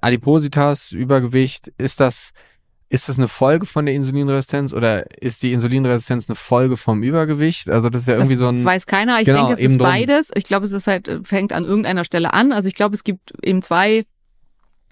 Adipositas, 0.00 0.92
Übergewicht, 0.92 1.72
ist 1.78 2.00
das, 2.00 2.32
ist 2.88 3.08
das 3.08 3.18
eine 3.18 3.28
Folge 3.28 3.66
von 3.66 3.86
der 3.86 3.94
Insulinresistenz 3.94 4.72
oder 4.72 5.04
ist 5.20 5.42
die 5.42 5.52
Insulinresistenz 5.52 6.28
eine 6.28 6.36
Folge 6.36 6.76
vom 6.76 7.02
Übergewicht? 7.02 7.68
Also 7.68 7.90
das 7.90 8.02
ist 8.02 8.08
ja 8.08 8.14
irgendwie 8.14 8.34
das 8.34 8.40
so 8.40 8.48
ein. 8.48 8.64
Weiß 8.64 8.86
keiner. 8.86 9.20
Ich 9.20 9.26
genau, 9.26 9.48
denke, 9.48 9.52
es 9.54 9.60
ist 9.60 9.78
beides. 9.78 10.30
Ich 10.34 10.44
glaube, 10.44 10.66
es 10.66 10.72
ist 10.72 10.86
halt, 10.86 11.20
fängt 11.24 11.52
an 11.52 11.64
irgendeiner 11.64 12.04
Stelle 12.04 12.32
an. 12.32 12.52
Also 12.52 12.68
ich 12.68 12.74
glaube, 12.74 12.94
es 12.94 13.04
gibt 13.04 13.32
eben 13.42 13.62
zwei 13.62 14.04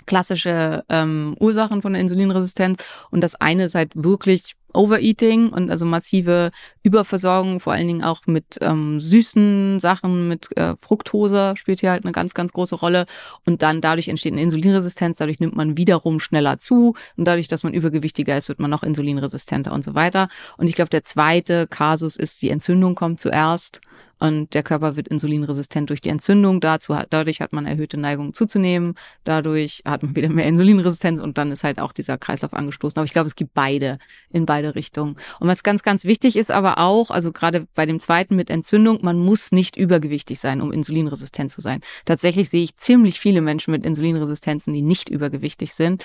klassische 0.07 0.85
ähm, 0.89 1.36
Ursachen 1.40 1.82
von 1.82 1.93
der 1.93 2.03
Insulinresistenz. 2.03 2.86
Und 3.11 3.23
das 3.23 3.35
eine 3.35 3.65
ist 3.65 3.74
halt 3.74 3.93
wirklich 3.94 4.55
Overeating 4.77 5.51
und 5.51 5.70
also 5.70 5.86
massive 5.86 6.51
Überversorgung, 6.82 7.61
vor 7.61 7.73
allen 7.73 7.89
Dingen 7.89 8.05
auch 8.05 8.27
mit 8.27 8.59
ähm, 8.61 9.01
süßen 9.01 9.81
Sachen, 9.81 10.28
mit 10.28 10.57
äh, 10.57 10.74
Fructose 10.81 11.55
spielt 11.57 11.81
hier 11.81 11.90
halt 11.90 12.05
eine 12.05 12.12
ganz, 12.12 12.35
ganz 12.35 12.53
große 12.53 12.77
Rolle. 12.77 13.07
Und 13.44 13.62
dann 13.62 13.81
dadurch 13.81 14.09
entsteht 14.09 14.32
eine 14.32 14.43
Insulinresistenz, 14.43 15.19
dadurch 15.19 15.40
nimmt 15.40 15.57
man 15.57 15.77
wiederum 15.77 16.20
schneller 16.20 16.59
zu 16.59 16.94
und 17.16 17.27
dadurch, 17.27 17.48
dass 17.48 17.62
man 17.62 17.74
übergewichtiger 17.74 18.36
ist, 18.36 18.48
wird 18.48 18.61
man 18.61 18.70
noch 18.70 18.82
insulinresistenter 18.82 19.73
und 19.73 19.85
so 19.85 19.94
weiter. 19.94 20.28
Und 20.57 20.69
ich 20.69 20.74
glaube, 20.74 20.90
der 20.90 21.03
zweite 21.03 21.66
Kasus 21.66 22.16
ist, 22.16 22.43
die 22.43 22.51
Entzündung 22.51 22.94
kommt 22.94 23.20
zuerst 23.20 23.81
und 24.19 24.55
der 24.55 24.62
Körper 24.62 24.97
wird 24.97 25.09
insulinresistent 25.09 25.90
durch 25.90 26.01
die 26.01 26.09
Entzündung. 26.09 26.61
Dazu 26.61 26.97
hat, 26.97 27.09
dadurch 27.11 27.40
hat 27.40 27.53
man 27.53 27.66
erhöhte 27.66 27.98
Neigung 27.98 28.32
zuzunehmen. 28.32 28.94
Dadurch 29.24 29.82
hat 29.85 30.03
man 30.03 30.16
wieder 30.16 30.31
mehr 30.31 30.47
Insulinresistenz 30.47 31.20
und 31.20 31.36
dann 31.36 31.53
ist 31.53 31.65
halt 31.65 31.78
auch 31.78 31.93
dieser 31.93 32.16
Kreislauf 32.16 32.55
angestoßen. 32.55 32.98
Aber 32.98 33.05
ich 33.05 33.12
glaube, 33.12 33.27
es 33.27 33.36
gibt 33.36 33.53
beide 33.53 33.98
in 34.31 34.47
beide 34.47 34.66
Richtungen. 34.75 35.17
Und 35.41 35.49
was 35.49 35.63
ganz, 35.63 35.83
ganz 35.83 36.05
wichtig 36.05 36.37
ist 36.37 36.51
aber 36.51 36.79
auch, 36.79 37.11
also 37.11 37.33
gerade 37.33 37.67
bei 37.75 37.87
dem 37.87 38.01
zweiten 38.01 38.37
mit 38.37 38.51
Entzündung, 38.51 38.99
man 39.03 39.19
muss 39.19 39.53
nicht 39.53 39.77
übergewichtig 39.77 40.41
sein, 40.41 40.61
um 40.61 40.73
insulinresistent 40.73 41.51
zu 41.51 41.61
sein. 41.61 41.81
Tatsächlich 42.05 42.51
sehe 42.51 42.63
ich 42.63 42.77
ziemlich 42.77 43.21
viele 43.21 43.41
Menschen 43.41 43.71
mit 43.71 43.85
Insulinresistenzen, 43.85 44.75
die 44.75 44.83
nicht 44.83 45.09
übergewichtig 45.09 45.75
sind 45.75 46.05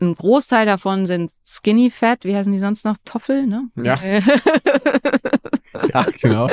ein 0.00 0.14
Großteil 0.14 0.66
davon 0.66 1.06
sind 1.06 1.30
Skinny 1.46 1.90
Fat, 1.90 2.24
wie 2.24 2.34
heißen 2.34 2.52
die 2.52 2.58
sonst 2.58 2.84
noch? 2.84 2.96
Toffel, 3.04 3.46
ne? 3.46 3.68
Ja. 3.76 3.96
ja, 5.94 6.06
genau. 6.20 6.50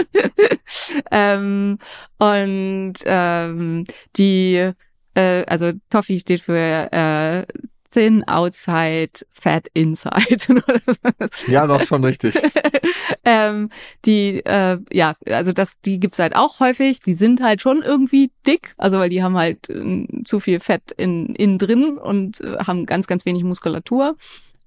ähm, 1.11 1.78
und 2.18 2.94
ähm, 3.06 3.86
die, 4.15 4.72
äh, 5.15 5.45
also 5.45 5.73
Toffee 5.90 6.19
steht 6.19 6.41
für 6.41 6.91
äh, 6.91 7.45
thin 7.91 8.27
outside, 8.27 9.11
fat 9.31 9.68
inside. 9.73 10.63
ja, 11.47 11.68
doch 11.68 11.81
schon 11.84 12.03
richtig. 12.03 12.35
ähm, 13.26 13.69
die, 14.05 14.43
äh, 14.45 14.80
ja, 14.91 15.15
also 15.27 15.53
das, 15.53 15.80
die 15.81 15.99
gibt's 15.99 16.19
halt 16.19 16.35
auch 16.35 16.59
häufig. 16.59 17.01
Die 17.01 17.13
sind 17.13 17.41
halt 17.41 17.61
schon 17.61 17.81
irgendwie 17.81 18.31
dick, 18.47 18.73
also 18.77 18.99
weil 18.99 19.09
die 19.09 19.23
haben 19.23 19.38
halt 19.38 19.69
äh, 19.69 20.07
zu 20.26 20.39
viel 20.39 20.59
Fett 20.59 20.91
in 20.97 21.35
innen 21.35 21.57
drin 21.57 21.97
und 21.97 22.41
äh, 22.41 22.57
haben 22.65 22.85
ganz, 22.85 23.07
ganz 23.07 23.26
wenig 23.26 23.43
Muskulatur 23.43 24.15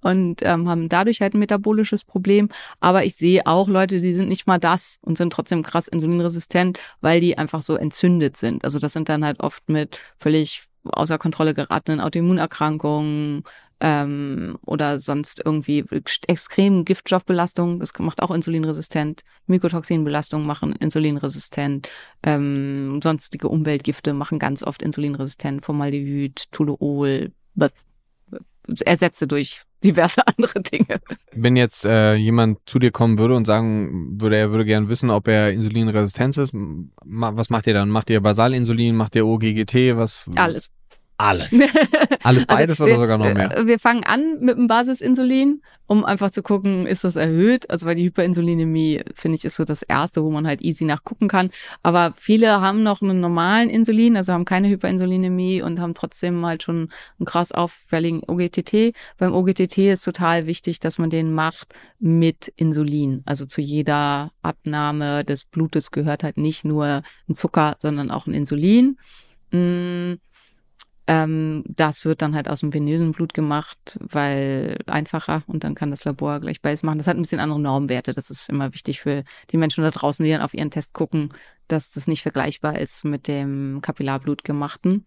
und 0.05 0.43
ähm, 0.43 0.69
haben 0.69 0.89
dadurch 0.89 1.21
halt 1.21 1.35
ein 1.35 1.41
metabolisches 1.41 2.05
Problem. 2.05 2.51
Aber 2.79 3.05
ich 3.05 3.17
sehe 3.17 3.47
auch 3.47 3.69
Leute, 3.69 4.01
die 4.01 4.13
sind 4.13 4.29
nicht 4.29 4.47
mal 4.47 4.59
das 4.59 4.99
und 5.01 5.19
sind 5.19 5.33
trotzdem 5.33 5.63
krass 5.63 5.89
insulinresistent, 5.89 6.79
weil 7.01 7.21
die 7.21 7.39
einfach 7.39 7.63
so 7.63 7.75
entzündet 7.75 8.37
sind. 8.37 8.65
Also 8.65 8.79
das 8.79 8.93
sind 8.93 9.09
dann 9.09 9.25
halt 9.25 9.41
oft 9.41 9.69
mit 9.69 9.99
völlig 10.19 10.65
außer 10.85 11.19
Kontrolle 11.19 11.55
geratenen 11.55 12.01
Autoimmunerkrankungen, 12.01 13.45
ähm, 13.81 14.57
oder 14.65 14.99
sonst 14.99 15.43
irgendwie 15.45 15.85
extrem 16.27 16.85
Giftstoffbelastung, 16.85 17.81
das 17.81 17.93
macht 17.99 18.23
auch 18.23 18.31
insulinresistent, 18.31 19.23
Mykotoxinbelastung 19.47 20.47
machen 20.47 20.73
insulinresistent, 20.73 21.91
ähm, 22.23 23.01
sonstige 23.03 23.49
Umweltgifte 23.49 24.15
machen 24.15 24.39
ganz 24.39 24.63
oft 24.63 24.83
insulinresistent, 24.83 25.65
Formaldehyd, 25.65 26.51
Toluol, 26.51 27.33
ersetze 28.85 29.27
durch 29.27 29.63
diverse 29.83 30.27
andere 30.27 30.63
Dinge. 30.63 31.01
Wenn 31.33 31.57
jetzt 31.57 31.85
äh, 31.85 32.15
jemand 32.15 32.59
zu 32.67 32.79
dir 32.79 32.91
kommen 32.91 33.19
würde 33.19 33.37
und 33.37 33.47
sagen 33.47 34.21
würde, 34.21 34.37
er 34.37 34.51
würde 34.51 34.65
gern 34.65 34.89
wissen, 34.89 35.11
ob 35.11 35.29
er 35.29 35.51
insulinresistent 35.51 36.37
ist, 36.37 36.55
was 36.55 37.51
macht 37.51 37.67
ihr 37.67 37.75
dann? 37.75 37.91
Macht 37.91 38.11
ihr 38.11 38.21
Basalinsulin, 38.21 38.97
macht 38.97 39.15
ihr 39.15 39.27
OGGT, 39.27 39.97
was? 39.97 40.29
Alles. 40.37 40.71
Alles. 41.17 41.61
Alles 42.25 42.45
beides 42.47 42.81
also 42.81 42.87
wir, 42.87 42.95
oder 42.95 43.03
sogar 43.03 43.19
noch 43.19 43.35
mehr? 43.35 43.67
Wir 43.67 43.79
fangen 43.79 44.03
an 44.03 44.41
mit 44.41 44.57
dem 44.57 44.67
Basisinsulin, 44.67 45.63
um 45.87 46.05
einfach 46.05 46.33
zu 46.33 46.43
gucken, 46.43 46.87
ist 46.87 47.05
das 47.05 47.15
erhöht? 47.15 47.71
Also 47.71 47.87
weil 47.87 47.95
die 47.95 48.05
Hyperinsulinämie, 48.05 49.03
finde 49.15 49.37
ich, 49.37 49.45
ist 49.45 49.55
so 49.55 49.65
das 49.65 49.83
Erste, 49.83 50.25
wo 50.25 50.31
man 50.31 50.47
halt 50.47 50.61
easy 50.63 50.85
nachgucken 50.85 51.29
kann. 51.29 51.51
Aber 51.85 52.15
viele 52.17 52.61
haben 52.61 52.83
noch 52.83 53.01
einen 53.01 53.21
normalen 53.21 53.71
Insulin, 53.71 54.17
also 54.17 54.33
haben 54.33 54.45
keine 54.45 54.69
Hyperinsulinämie 54.69 55.63
und 55.63 55.79
haben 55.79 55.95
trotzdem 55.95 56.45
halt 56.45 56.65
schon 56.65 56.91
einen 57.19 57.27
krass 57.27 57.53
auffälligen 57.53 58.23
OGTT. 58.27 58.93
Beim 59.17 59.35
OGTT 59.35 59.79
ist 59.93 60.05
total 60.05 60.47
wichtig, 60.47 60.81
dass 60.81 60.99
man 60.99 61.11
den 61.11 61.33
macht 61.33 61.75
mit 62.01 62.49
Insulin. 62.57 63.23
Also 63.25 63.47
zu 63.47 63.61
jeder 63.61 64.33
Abnahme 64.43 65.25
des 65.25 65.45
Blutes 65.45 65.93
gehört 65.93 66.25
halt 66.25 66.39
nicht 66.39 66.65
nur 66.65 67.03
ein 67.29 67.35
Zucker, 67.37 67.77
sondern 67.79 68.11
auch 68.11 68.27
ein 68.27 68.35
Insulin. 68.35 68.99
Mmh 69.53 70.17
ähm, 71.07 71.65
das 71.67 72.05
wird 72.05 72.23
dann 72.23 72.35
halt 72.35 72.49
aus 72.49 72.61
dem 72.61 72.73
venösen 72.73 73.13
Blut 73.13 73.35
gemacht, 73.35 73.99
weil 74.01 74.79
einfacher 74.87 75.43
und 75.47 75.63
dann 75.63 75.75
kann 75.75 75.91
das 75.91 76.05
Labor 76.05 76.41
gleich 76.41 76.63
beides 76.63 76.83
machen. 76.83 76.99
Das 76.99 77.07
hat 77.07 77.17
ein 77.17 77.23
bisschen 77.23 77.41
andere 77.41 77.61
Normwerte. 77.61 78.15
Das 78.15 78.31
ist 78.31 78.49
immer 78.49 78.73
wichtig 78.73 79.01
für 79.01 79.25
die 79.51 79.59
Menschen 79.59 79.85
da 79.85 79.91
draußen, 79.91 80.25
die 80.25 80.31
dann 80.31 80.41
auf 80.41 80.55
ihren 80.55 80.71
Test 80.71 80.95
gucken, 80.95 81.35
dass 81.69 81.91
das 81.91 82.07
nicht 82.07 82.23
vergleichbar 82.23 82.79
ist 82.79 83.05
mit 83.05 83.29
dem 83.29 83.81
Kapillarblut 83.83 84.45
gemachten. 84.45 85.07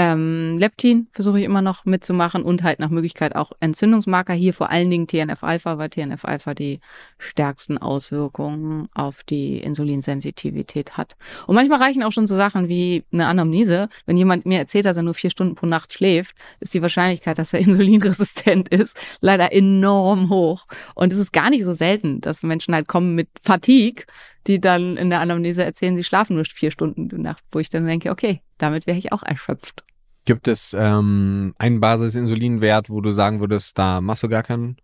Ähm, 0.00 0.58
Leptin 0.58 1.08
versuche 1.12 1.40
ich 1.40 1.44
immer 1.44 1.60
noch 1.60 1.84
mitzumachen 1.84 2.44
und 2.44 2.62
halt 2.62 2.78
nach 2.78 2.88
Möglichkeit 2.88 3.34
auch 3.34 3.50
Entzündungsmarker. 3.58 4.32
Hier 4.32 4.54
vor 4.54 4.70
allen 4.70 4.88
Dingen 4.92 5.08
TNF-Alpha, 5.08 5.76
weil 5.76 5.88
TNF-Alpha 5.88 6.54
die 6.54 6.78
stärksten 7.18 7.78
Auswirkungen 7.78 8.88
auf 8.94 9.24
die 9.24 9.58
Insulinsensitivität 9.58 10.96
hat. 10.96 11.16
Und 11.48 11.56
manchmal 11.56 11.80
reichen 11.80 12.04
auch 12.04 12.12
schon 12.12 12.28
so 12.28 12.36
Sachen 12.36 12.68
wie 12.68 13.02
eine 13.12 13.26
Anamnese. 13.26 13.88
Wenn 14.06 14.16
jemand 14.16 14.46
mir 14.46 14.60
erzählt, 14.60 14.84
dass 14.84 14.96
er 14.96 15.02
nur 15.02 15.14
vier 15.14 15.30
Stunden 15.30 15.56
pro 15.56 15.66
Nacht 15.66 15.92
schläft, 15.92 16.36
ist 16.60 16.74
die 16.74 16.82
Wahrscheinlichkeit, 16.82 17.36
dass 17.36 17.52
er 17.52 17.58
insulinresistent 17.68 18.68
ist, 18.68 18.96
leider 19.20 19.52
enorm 19.52 20.30
hoch. 20.30 20.68
Und 20.94 21.12
es 21.12 21.18
ist 21.18 21.32
gar 21.32 21.50
nicht 21.50 21.64
so 21.64 21.72
selten, 21.72 22.20
dass 22.20 22.44
Menschen 22.44 22.72
halt 22.72 22.86
kommen 22.86 23.16
mit 23.16 23.30
Fatigue, 23.42 24.04
die 24.46 24.60
dann 24.60 24.96
in 24.96 25.10
der 25.10 25.18
Anamnese 25.18 25.64
erzählen, 25.64 25.96
sie 25.96 26.04
schlafen 26.04 26.36
nur 26.36 26.44
vier 26.44 26.70
Stunden 26.70 27.08
die 27.08 27.18
Nacht, 27.18 27.42
wo 27.50 27.58
ich 27.58 27.68
dann 27.68 27.84
denke, 27.84 28.12
okay, 28.12 28.42
damit 28.58 28.86
wäre 28.86 28.96
ich 28.96 29.10
auch 29.10 29.24
erschöpft. 29.24 29.82
Gibt 30.28 30.46
es 30.46 30.76
ähm, 30.78 31.54
einen 31.56 31.80
Basisinsulinwert, 31.80 32.90
wo 32.90 33.00
du 33.00 33.14
sagen 33.14 33.40
würdest, 33.40 33.78
da 33.78 34.02
machst 34.02 34.22
du 34.22 34.28
gar 34.28 34.42
keinen 34.42 34.76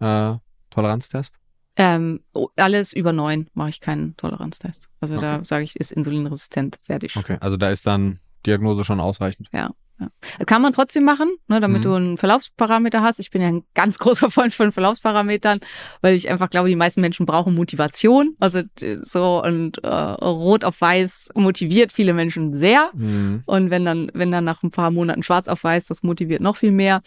äh, 0.00 0.34
Toleranztest? 0.70 1.36
Ähm, 1.76 2.18
alles 2.56 2.94
über 2.94 3.12
neun 3.12 3.46
mache 3.54 3.68
ich 3.68 3.80
keinen 3.80 4.16
Toleranztest. 4.16 4.88
Also 5.00 5.14
okay. 5.14 5.22
da 5.22 5.44
sage 5.44 5.62
ich, 5.62 5.76
ist 5.76 5.92
insulinresistent, 5.92 6.80
fertig. 6.82 7.16
Okay, 7.16 7.36
also 7.38 7.56
da 7.56 7.70
ist 7.70 7.86
dann 7.86 8.18
Diagnose 8.44 8.82
schon 8.82 8.98
ausreichend. 8.98 9.48
Ja. 9.52 9.70
Ja. 10.00 10.44
Kann 10.46 10.62
man 10.62 10.72
trotzdem 10.72 11.04
machen, 11.04 11.28
ne, 11.48 11.60
damit 11.60 11.80
mhm. 11.80 11.82
du 11.82 11.94
einen 11.94 12.16
Verlaufsparameter 12.18 13.02
hast. 13.02 13.18
Ich 13.18 13.30
bin 13.30 13.42
ja 13.42 13.48
ein 13.48 13.64
ganz 13.74 13.98
großer 13.98 14.30
Freund 14.30 14.54
von 14.54 14.70
Verlaufsparametern, 14.70 15.60
weil 16.02 16.14
ich 16.14 16.28
einfach 16.30 16.50
glaube, 16.50 16.68
die 16.68 16.76
meisten 16.76 17.00
Menschen 17.00 17.26
brauchen 17.26 17.54
Motivation. 17.54 18.36
Also 18.38 18.62
so 19.00 19.42
und 19.42 19.82
äh, 19.82 19.88
Rot 19.88 20.64
auf 20.64 20.80
Weiß 20.80 21.30
motiviert 21.34 21.92
viele 21.92 22.14
Menschen 22.14 22.58
sehr. 22.58 22.90
Mhm. 22.94 23.42
Und 23.46 23.70
wenn 23.70 23.84
dann, 23.84 24.10
wenn 24.14 24.30
dann 24.30 24.44
nach 24.44 24.62
ein 24.62 24.70
paar 24.70 24.90
Monaten 24.90 25.22
Schwarz 25.22 25.48
auf 25.48 25.64
Weiß, 25.64 25.86
das 25.86 26.02
motiviert 26.02 26.40
noch 26.40 26.56
viel 26.56 26.72
mehr. 26.72 27.02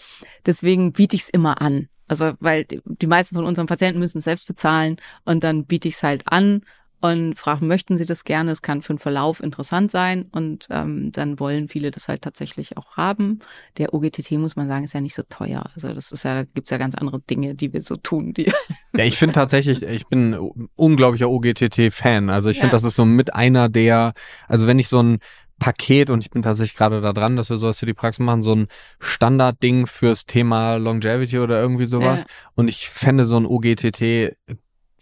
Deswegen 0.46 0.92
biete 0.92 1.16
ich 1.16 1.24
es 1.24 1.30
immer 1.30 1.62
an. 1.62 1.88
Also, 2.08 2.34
weil 2.42 2.66
die 2.68 3.08
meisten 3.08 3.36
von 3.36 3.46
unseren 3.46 3.68
Patienten 3.68 4.00
müssen 4.00 4.18
es 4.18 4.26
selbst 4.26 4.46
bezahlen 4.46 4.98
und 5.24 5.46
dann 5.46 5.66
biete 5.66 5.88
ich 5.88 5.94
es 5.94 6.04
halt 6.04 6.24
an 6.26 6.62
und 7.02 7.36
fragen, 7.36 7.68
möchten 7.68 7.98
Sie 7.98 8.06
das 8.06 8.24
gerne? 8.24 8.52
Es 8.52 8.62
kann 8.62 8.84
für 8.84 8.94
den 8.94 9.00
Verlauf 9.00 9.42
interessant 9.42 9.92
sein 9.92 10.28
und 10.32 10.68
ähm, 10.70 11.12
dann 11.12 11.40
wollen 11.40 11.68
viele 11.68 11.92
das 11.92 12.08
halt 12.08 12.22
tatsächlich 12.22 12.78
auch 12.78 12.96
haben. 12.96 13.40
Der 13.78 13.94
OGTT, 13.94 14.32
muss 14.34 14.56
man 14.56 14.68
sagen, 14.68 14.86
ist 14.86 14.94
ja 14.94 15.02
nicht 15.02 15.16
so 15.16 15.24
teuer. 15.28 15.70
Also 15.74 15.94
das 15.94 16.12
ist 16.12 16.24
ja, 16.24 16.36
da 16.36 16.44
gibt's 16.44 16.70
ja 16.70 16.78
ganz 16.78 16.96
andere 16.96 17.20
Dinge, 17.20 17.56
die 17.56 17.74
wir 17.74 17.82
so 17.82 17.98
tun. 17.98 18.34
Die 18.34 18.46
ja, 18.96 19.04
ich 19.04 19.18
finde 19.18 19.34
tatsächlich, 19.34 19.82
ich 19.82 20.08
bin 20.08 20.34
ein 20.34 20.70
unglaublicher 20.76 21.30
OGTT-Fan. 21.30 22.30
Also 22.30 22.50
ich 22.50 22.58
finde, 22.58 22.74
ja. 22.74 22.74
das 22.74 22.84
ist 22.84 22.96
so 22.96 23.06
mit 23.06 23.34
einer 23.34 23.68
der, 23.68 24.14
also 24.48 24.68
wenn 24.68 24.78
ich 24.78 24.88
so 24.88 25.02
ein 25.02 25.18
Paket 25.58 26.10
und 26.10 26.22
ich 26.22 26.32
bin 26.32 26.42
tatsächlich 26.42 26.78
gerade 26.78 27.02
da 27.02 27.14
dran, 27.14 27.36
dass 27.36 27.50
wir 27.50 27.58
sowas 27.58 27.80
für 27.80 27.86
die 27.86 27.94
Praxis 27.94 28.24
machen, 28.24 28.42
so 28.44 28.56
ein 28.56 28.68
Standardding 29.00 29.86
fürs 29.86 30.26
Thema 30.26 30.76
Longevity 30.76 31.40
oder 31.40 31.62
irgendwie 31.62 31.86
sowas. 31.86 32.22
Ja. 32.22 32.28
Und 32.56 32.68
ich 32.68 32.90
fände 32.90 33.26
so 33.26 33.38
ein 33.38 33.46
OGTT 33.46 34.36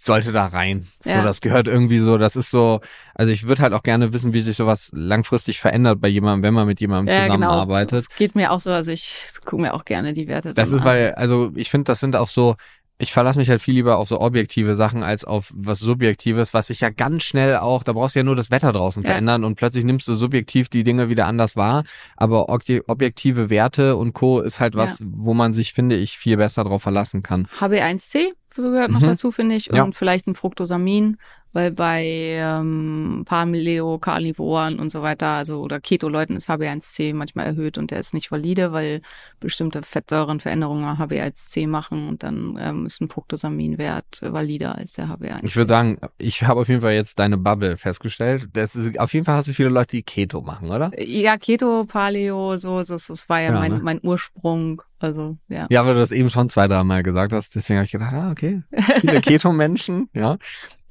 sollte 0.05 0.31
da 0.31 0.47
rein. 0.47 0.87
So, 0.99 1.09
ja. 1.09 1.23
das 1.23 1.41
gehört 1.41 1.67
irgendwie 1.67 1.99
so, 1.99 2.17
das 2.17 2.35
ist 2.35 2.51
so, 2.51 2.79
also 3.15 3.31
ich 3.33 3.47
würde 3.47 3.61
halt 3.61 3.73
auch 3.73 3.83
gerne 3.83 4.13
wissen, 4.13 4.31
wie 4.31 4.39
sich 4.39 4.55
sowas 4.55 4.91
langfristig 4.93 5.59
verändert 5.59 5.99
bei 5.99 6.07
jemandem, 6.07 6.43
wenn 6.43 6.53
man 6.53 6.67
mit 6.67 6.79
jemandem 6.79 7.13
ja, 7.13 7.23
genau. 7.23 7.35
zusammenarbeitet. 7.35 7.89
Genau. 7.89 8.01
Das 8.07 8.17
geht 8.17 8.35
mir 8.35 8.51
auch 8.51 8.61
so, 8.61 8.71
also 8.71 8.91
ich 8.91 9.27
gucke 9.43 9.61
mir 9.61 9.73
auch 9.73 9.83
gerne 9.83 10.13
die 10.13 10.27
Werte. 10.27 10.53
Das 10.53 10.71
ist, 10.71 10.79
an. 10.79 10.85
weil, 10.85 11.11
also 11.15 11.51
ich 11.55 11.69
finde, 11.69 11.85
das 11.85 11.99
sind 11.99 12.15
auch 12.15 12.29
so, 12.29 12.55
ich 12.97 13.11
verlasse 13.11 13.39
mich 13.39 13.49
halt 13.49 13.61
viel 13.61 13.73
lieber 13.73 13.97
auf 13.97 14.07
so 14.07 14.21
objektive 14.21 14.75
Sachen 14.75 15.03
als 15.03 15.25
auf 15.25 15.51
was 15.53 15.79
Subjektives, 15.79 16.53
was 16.53 16.67
sich 16.67 16.79
ja 16.79 16.89
ganz 16.89 17.23
schnell 17.23 17.57
auch, 17.57 17.83
da 17.83 17.93
brauchst 17.93 18.15
du 18.15 18.19
ja 18.19 18.23
nur 18.23 18.35
das 18.35 18.51
Wetter 18.51 18.71
draußen 18.71 19.03
ja. 19.03 19.09
verändern 19.09 19.43
und 19.43 19.55
plötzlich 19.55 19.83
nimmst 19.83 20.07
du 20.07 20.15
subjektiv 20.15 20.69
die 20.69 20.83
Dinge 20.83 21.09
wieder 21.09 21.25
anders 21.25 21.55
wahr. 21.55 21.83
Aber 22.15 22.49
objektive 22.49 23.49
Werte 23.49 23.95
und 23.97 24.13
Co. 24.13 24.39
ist 24.39 24.59
halt 24.61 24.75
was, 24.75 24.99
ja. 24.99 25.05
wo 25.09 25.33
man 25.33 25.51
sich, 25.53 25.73
finde 25.73 25.95
ich, 25.95 26.17
viel 26.17 26.37
besser 26.37 26.63
drauf 26.63 26.83
verlassen 26.83 27.23
kann. 27.23 27.47
HB1C 27.59 28.31
gehört 28.55 28.91
noch 28.91 29.01
mhm. 29.01 29.07
dazu, 29.07 29.31
finde 29.31 29.55
ich. 29.55 29.69
Und 29.69 29.75
ja. 29.75 29.91
vielleicht 29.91 30.27
ein 30.27 30.35
Fructosamin, 30.35 31.17
weil 31.53 31.71
bei 31.71 32.03
ähm, 32.05 33.25
Carnivoren 33.27 34.79
und 34.79 34.89
so 34.89 35.01
weiter, 35.01 35.27
also 35.27 35.61
oder 35.61 35.79
Keto-Leuten 35.79 36.35
ist 36.35 36.49
HB1C 36.49 37.13
manchmal 37.13 37.47
erhöht 37.47 37.77
und 37.77 37.91
der 37.91 37.99
ist 37.99 38.13
nicht 38.13 38.31
valide, 38.31 38.71
weil 38.71 39.01
bestimmte 39.39 39.81
Fettsäurenveränderungen 39.81 40.97
HB1C 40.97 41.67
machen 41.67 42.07
und 42.07 42.23
dann 42.23 42.57
ähm, 42.59 42.85
ist 42.85 43.01
ein 43.01 43.09
Fructosaminwert 43.09 44.21
valider 44.21 44.75
als 44.75 44.93
der 44.93 45.07
HB1C. 45.07 45.39
Ich 45.43 45.55
würde 45.55 45.69
sagen, 45.69 45.97
ich 46.17 46.43
habe 46.43 46.59
auf 46.61 46.67
jeden 46.67 46.81
Fall 46.81 46.93
jetzt 46.93 47.19
deine 47.19 47.37
Bubble 47.37 47.77
festgestellt. 47.77 48.49
Das 48.53 48.75
ist, 48.75 48.99
auf 48.99 49.13
jeden 49.13 49.25
Fall 49.25 49.35
hast 49.35 49.47
du 49.47 49.53
viele 49.53 49.69
Leute, 49.69 49.97
die 49.97 50.03
Keto 50.03 50.41
machen, 50.41 50.69
oder? 50.69 50.91
Ja, 51.01 51.37
Keto, 51.37 51.85
Paleo, 51.85 52.57
so, 52.57 52.79
das, 52.83 53.07
das 53.07 53.29
war 53.29 53.39
ja, 53.41 53.53
ja 53.53 53.59
mein, 53.59 53.71
ne? 53.71 53.79
mein 53.81 53.99
Ursprung. 54.03 54.81
Also, 54.99 55.37
ja. 55.47 55.65
Ja, 55.69 55.85
weil 55.85 55.93
du 55.93 56.01
das 56.01 56.11
eben 56.11 56.29
schon 56.29 56.49
zwei, 56.49 56.67
drei 56.67 56.83
Mal 56.83 57.03
gesagt 57.03 57.31
hast, 57.31 57.55
deswegen 57.55 57.77
habe 57.77 57.85
ich 57.85 57.91
gedacht, 57.91 58.13
ah, 58.13 58.31
okay. 58.31 58.63
Viele 58.99 59.21
Keto-Menschen, 59.21 60.09
ja. 60.13 60.37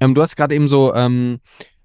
Ähm, 0.01 0.15
du 0.15 0.23
hast 0.23 0.37
gerade 0.37 0.55
eben 0.55 0.69
so 0.69 0.95
ähm, 0.95 1.41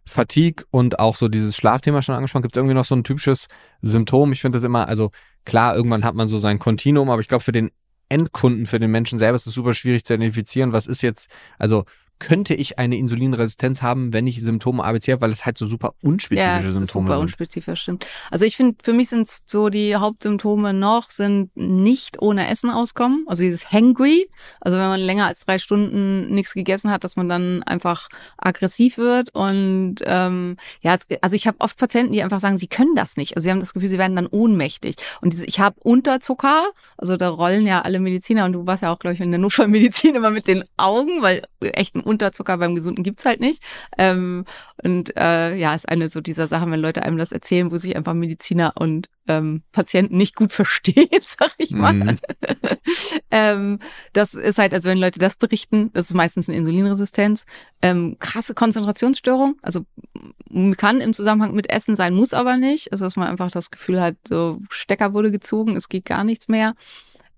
Fatigue 0.06 0.66
und 0.72 1.00
auch 1.00 1.16
so 1.16 1.28
dieses 1.28 1.56
Schlafthema 1.56 2.02
schon 2.02 2.16
angesprochen. 2.16 2.44
Gibt 2.44 2.56
es 2.56 2.58
irgendwie 2.58 2.76
noch 2.76 2.86
so 2.86 2.96
ein 2.96 3.04
typisches 3.04 3.48
Symptom? 3.82 4.32
Ich 4.32 4.42
finde 4.42 4.58
das 4.58 4.64
immer, 4.64 4.88
also 4.88 5.12
klar, 5.46 5.76
irgendwann 5.76 6.04
hat 6.04 6.16
man 6.16 6.28
so 6.28 6.38
sein 6.38 6.60
Kontinuum, 6.60 7.10
aber 7.10 7.22
ich 7.22 7.28
glaube, 7.28 7.44
für 7.44 7.52
den 7.52 7.72
Endkunden, 8.10 8.66
für 8.66 8.80
den 8.80 8.92
Menschen 8.92 9.18
selber 9.18 9.36
ist 9.36 9.48
es 9.48 9.54
super 9.54 9.74
schwierig 9.74 10.04
zu 10.04 10.14
identifizieren, 10.14 10.74
was 10.74 10.88
ist 10.88 11.02
jetzt, 11.02 11.30
also 11.58 11.86
könnte 12.20 12.54
ich 12.54 12.80
eine 12.80 12.98
Insulinresistenz 12.98 13.82
haben, 13.82 14.14
wenn 14.14 14.28
ich 14.28 14.42
Symptome 14.42 14.84
ABC 14.84 15.12
habe, 15.12 15.22
weil 15.22 15.32
es 15.32 15.46
halt 15.46 15.58
so 15.58 15.68
super 15.68 15.94
unspezifische 16.02 16.48
ja, 16.50 16.62
Symptome 16.62 16.84
ist 16.84 16.92
super 16.92 17.14
sind. 17.14 17.22
unspezifisch, 17.22 17.82
stimmt. 17.82 18.08
Also 18.32 18.46
ich 18.46 18.56
finde, 18.56 18.78
für 18.82 18.94
mich 18.94 19.10
sind 19.10 19.28
so 19.46 19.70
die 19.70 19.96
Hauptsymptome 19.96 20.74
noch, 20.74 21.12
sind 21.12 21.56
nicht 21.56 22.22
ohne 22.22 22.48
Essen 22.48 22.70
auskommen. 22.70 23.26
Also 23.28 23.44
dieses 23.44 23.72
Hangry, 23.72 24.30
also 24.62 24.78
wenn 24.78 24.88
man 24.88 25.00
länger 25.02 25.28
als 25.28 25.46
drei 25.46 25.60
Stunden 25.60 26.34
nichts 26.34 26.54
gegessen 26.54 26.92
hat, 26.92 27.04
dass 27.04 27.16
man 27.16 27.28
dann 27.28 27.64
einfach 27.64 28.10
aggressiv 28.38 28.98
wird. 28.98 29.34
Und 29.34 29.96
ähm, 30.06 30.58
ja, 30.82 30.98
also 31.22 31.36
ich 31.36 31.48
habe 31.48 31.60
oft 31.60 31.78
Patienten, 31.78 32.14
die 32.14 32.24
einfach 32.24 32.40
sagen, 32.40 32.58
sie 32.58 32.68
können 32.68 32.96
das 32.96 33.18
nicht. 33.18 33.36
Also 33.36 33.46
sie 33.46 33.52
haben 33.52 33.60
das 33.60 33.74
Gefühl, 33.74 33.90
sie 33.90 33.98
werden 33.98 34.16
dann 34.16 34.28
ohnmächtig. 34.28 34.96
Und 35.22 35.34
dieses, 35.34 35.46
ich 35.46 35.60
habe 35.60 35.76
Unterzucker, 35.82 36.70
also 36.98 37.18
da 37.18 37.30
rollen 37.30 37.68
ja 37.68 37.82
alle 37.82 38.00
Mediziner 38.00 38.46
und 38.46 38.54
du 38.54 38.66
warst 38.66 38.84
ja 38.84 38.94
auch, 38.94 39.00
glaube 39.00 39.16
ich, 39.16 39.22
in 39.22 39.32
der 39.32 39.40
Notfallmedizin 39.40 40.16
immer 40.16 40.30
mit 40.30 40.48
den 40.48 40.64
Augen, 40.78 41.22
weil 41.22 41.44
echt 41.60 41.96
ein 41.96 42.03
Unterzucker 42.04 42.58
beim 42.58 42.76
Gesunden 42.76 43.04
gibt's 43.04 43.26
halt 43.26 43.40
nicht. 43.40 43.64
Ähm, 43.98 44.46
und 44.84 45.16
äh, 45.18 45.56
ja, 45.56 45.74
ist 45.74 45.88
eine 45.88 46.10
so 46.10 46.22
dieser 46.22 46.48
Sachen, 46.48 46.72
wenn 46.72 46.80
Leute 46.80 47.04
einem 47.04 47.18
das 47.18 47.32
erzählen, 47.32 47.72
wo 47.72 47.78
sich 47.78 47.96
einfach 47.96 48.14
Mediziner 48.14 48.74
und 48.76 49.10
ähm, 49.28 49.64
Patienten 49.72 50.18
nicht 50.18 50.36
gut 50.36 50.52
verstehen, 50.54 51.08
sag 51.22 51.52
ich 51.58 51.72
mal. 51.72 51.94
Mhm. 51.94 52.16
ähm, 53.32 53.80
das 54.14 54.34
ist 54.34 54.58
halt, 54.58 54.74
also 54.74 54.90
wenn 54.90 54.98
Leute 54.98 55.20
das 55.20 55.36
berichten, 55.36 55.92
das 55.94 56.08
ist 56.08 56.14
meistens 56.14 56.50
eine 56.50 56.58
Insulinresistenz. 56.58 57.46
Ähm, 57.82 58.18
krasse 58.20 58.54
Konzentrationsstörung, 58.54 59.58
also 59.62 59.86
kann 60.78 61.02
im 61.02 61.14
Zusammenhang 61.14 61.54
mit 61.54 61.70
Essen 61.70 61.96
sein, 61.96 62.14
muss 62.14 62.34
aber 62.34 62.58
nicht. 62.58 62.92
Also 62.92 63.06
dass 63.06 63.16
man 63.16 63.28
einfach 63.28 63.52
das 63.52 63.72
Gefühl 63.72 64.02
hat, 64.02 64.16
so 64.28 64.60
Stecker 64.70 65.14
wurde 65.14 65.32
gezogen, 65.32 65.76
es 65.76 65.90
geht 65.90 66.06
gar 66.06 66.24
nichts 66.24 66.48
mehr. 66.48 66.76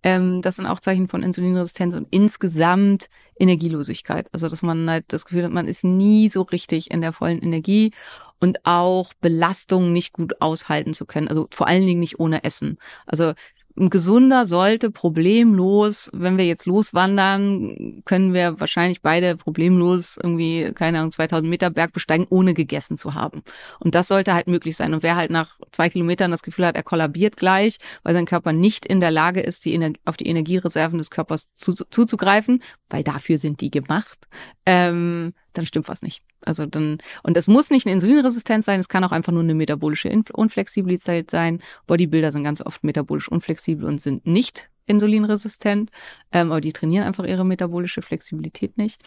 Ähm, 0.05 0.43
das 0.43 0.57
sind 0.57 0.67
auch 0.67 0.79
Zeichen 0.79 1.07
von 1.07 1.23
Insulinresistenz 1.23 1.95
und 1.95 2.07
insgesamt 2.11 3.09
Energielosigkeit. 3.39 4.27
Also 4.31 4.47
dass 4.47 4.61
man 4.61 4.87
halt 4.87 5.05
das 5.07 5.25
Gefühl 5.25 5.43
hat, 5.43 5.51
man 5.51 5.67
ist 5.67 5.83
nie 5.83 6.29
so 6.29 6.43
richtig 6.43 6.91
in 6.91 7.01
der 7.01 7.11
vollen 7.11 7.41
Energie 7.41 7.91
und 8.39 8.59
auch 8.65 9.13
Belastungen 9.19 9.93
nicht 9.93 10.13
gut 10.13 10.39
aushalten 10.41 10.93
zu 10.93 11.07
können. 11.07 11.27
Also 11.27 11.47
vor 11.49 11.67
allen 11.67 11.87
Dingen 11.87 11.99
nicht 11.99 12.19
ohne 12.19 12.43
Essen. 12.43 12.77
Also 13.07 13.33
ein 13.77 13.89
Gesunder 13.89 14.45
sollte 14.45 14.89
problemlos, 14.89 16.09
wenn 16.13 16.37
wir 16.37 16.45
jetzt 16.45 16.65
loswandern, 16.65 18.01
können 18.05 18.33
wir 18.33 18.59
wahrscheinlich 18.59 19.01
beide 19.01 19.35
problemlos 19.35 20.17
irgendwie, 20.21 20.71
keine 20.73 20.99
Ahnung, 20.99 21.11
2000 21.11 21.49
Meter 21.49 21.69
Berg 21.69 21.91
besteigen, 21.91 22.25
ohne 22.29 22.53
gegessen 22.53 22.97
zu 22.97 23.15
haben. 23.15 23.43
Und 23.79 23.93
das 23.93 24.07
sollte 24.07 24.33
halt 24.33 24.47
möglich 24.47 24.77
sein. 24.77 24.93
Und 24.93 25.03
wer 25.03 25.17
halt 25.17 25.29
nach 25.29 25.59
zwei 25.71 25.89
Kilometern 25.89 26.31
das 26.31 26.41
Gefühl 26.41 26.65
hat, 26.65 26.75
er 26.75 26.83
kollabiert 26.83 27.35
gleich, 27.35 27.77
weil 28.03 28.13
sein 28.13 28.25
Körper 28.25 28.53
nicht 28.53 28.85
in 28.85 29.01
der 29.01 29.11
Lage 29.11 29.41
ist, 29.41 29.65
die 29.65 29.73
Ener 29.73 29.91
auf 30.05 30.15
die 30.15 30.27
Energiereserven 30.27 30.97
des 30.97 31.09
Körpers 31.09 31.53
zu 31.53 31.73
zuzugreifen, 31.73 32.63
weil 32.89 33.03
dafür 33.03 33.37
sind 33.37 33.59
die 33.59 33.71
gemacht, 33.71 34.27
ähm, 34.65 35.33
dann 35.57 35.65
stimmt 35.65 35.87
was 35.87 36.01
nicht. 36.01 36.21
Also 36.45 36.65
dann, 36.65 36.99
und 37.23 37.37
es 37.37 37.47
muss 37.47 37.69
nicht 37.69 37.85
eine 37.85 37.93
Insulinresistenz 37.93 38.65
sein, 38.65 38.79
es 38.79 38.89
kann 38.89 39.03
auch 39.03 39.11
einfach 39.11 39.31
nur 39.31 39.43
eine 39.43 39.55
metabolische 39.55 40.09
Unflexibilität 40.33 41.31
sein. 41.31 41.61
Bodybuilder 41.87 42.31
sind 42.31 42.43
ganz 42.43 42.61
oft 42.61 42.83
metabolisch 42.83 43.29
unflexibel 43.29 43.85
und 43.85 44.01
sind 44.01 44.25
nicht 44.25 44.69
insulinresistent, 44.85 45.89
ähm, 46.31 46.51
aber 46.51 46.61
die 46.61 46.73
trainieren 46.73 47.05
einfach 47.05 47.25
ihre 47.25 47.45
metabolische 47.45 48.01
Flexibilität 48.01 48.77
nicht. 48.77 49.01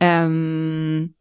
Ähm, 0.00 1.14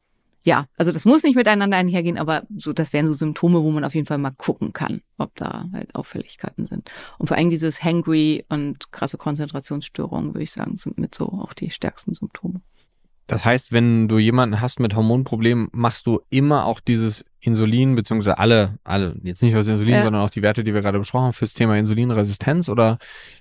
ja, 0.45 0.67
also 0.75 0.91
das 0.91 1.05
muss 1.05 1.23
nicht 1.23 1.35
miteinander 1.35 1.77
einhergehen, 1.77 2.17
aber 2.17 2.43
so, 2.57 2.73
das 2.73 2.91
wären 2.91 3.07
so 3.07 3.13
Symptome, 3.13 3.63
wo 3.63 3.71
man 3.71 3.85
auf 3.85 3.95
jeden 3.95 4.05
Fall 4.05 4.17
mal 4.17 4.31
gucken 4.31 4.73
kann, 4.73 5.01
ob 5.17 5.33
da 5.35 5.69
halt 5.71 5.95
Auffälligkeiten 5.95 6.65
sind. 6.65 6.91
Und 7.17 7.27
vor 7.27 7.37
allem 7.37 7.49
dieses 7.49 7.81
Hangry 7.81 8.45
und 8.49 8.91
krasse 8.91 9.17
Konzentrationsstörungen, 9.17 10.33
würde 10.33 10.43
ich 10.43 10.51
sagen, 10.51 10.77
sind 10.77 10.97
mit 10.97 11.15
so 11.15 11.27
auch 11.27 11.53
die 11.53 11.69
stärksten 11.69 12.13
Symptome. 12.13 12.61
Das 13.27 13.45
heißt, 13.45 13.71
wenn 13.71 14.07
du 14.07 14.17
jemanden 14.17 14.59
hast 14.59 14.79
mit 14.79 14.95
Hormonproblemen, 14.95 15.69
machst 15.71 16.07
du 16.07 16.21
immer 16.29 16.65
auch 16.65 16.79
dieses 16.79 17.25
Insulin, 17.39 17.95
beziehungsweise 17.95 18.37
alle, 18.37 18.79
alle, 18.83 19.15
jetzt 19.23 19.41
nicht 19.41 19.53
nur 19.53 19.61
das 19.61 19.67
Insulin, 19.67 19.95
ja. 19.95 20.03
sondern 20.03 20.21
auch 20.23 20.29
die 20.29 20.41
Werte, 20.41 20.63
die 20.63 20.73
wir 20.73 20.81
gerade 20.81 20.99
besprochen 20.99 21.25
haben, 21.25 21.33
fürs 21.33 21.53
Thema 21.53 21.77
Insulinresistenz 21.77 22.69
oder 22.69 22.97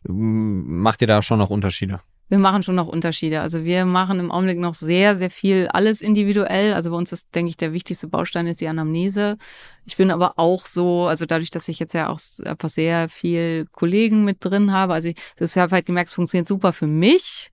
ähm, 0.09 0.81
macht 0.81 1.01
ihr 1.01 1.07
da 1.07 1.23
schon 1.23 1.39
noch 1.39 1.51
Unterschiede? 1.51 2.01
Wir 2.29 2.39
machen 2.39 2.63
schon 2.63 2.77
noch 2.77 2.89
Unterschiede. 2.89 3.43
Also 3.43 3.65
wir 3.65 3.85
machen 3.85 4.19
im 4.19 4.31
Augenblick 4.31 4.59
noch 4.59 4.73
sehr, 4.73 5.17
sehr 5.17 5.29
viel 5.29 5.69
alles 5.69 6.01
individuell. 6.01 6.73
Also 6.73 6.91
bei 6.91 6.97
uns 6.97 7.13
ist, 7.13 7.35
denke 7.35 7.51
ich, 7.51 7.59
der 7.59 7.75
wichtigste 7.75 8.07
Baustein 8.07 8.47
ist 8.47 8.63
die 8.63 8.69
Anamnese. 8.69 9.37
Ich 9.85 9.99
bin 9.99 10.11
aber 10.11 10.39
auch 10.39 10.65
so, 10.65 11.07
also 11.07 11.27
dadurch, 11.27 11.51
dass 11.51 11.69
ich 11.69 11.79
jetzt 11.79 11.93
ja 11.93 12.09
auch 12.09 12.21
einfach 12.47 12.71
sehr 12.71 13.11
viel 13.11 13.67
Kollegen 13.71 14.25
mit 14.25 14.39
drin 14.41 14.73
habe, 14.73 14.95
also 14.95 15.09
ich, 15.09 15.17
das 15.37 15.57
habe 15.57 15.73
halt 15.73 15.85
gemerkt, 15.85 16.09
es 16.09 16.15
funktioniert 16.15 16.49
super 16.49 16.73
für 16.73 16.87
mich 16.87 17.52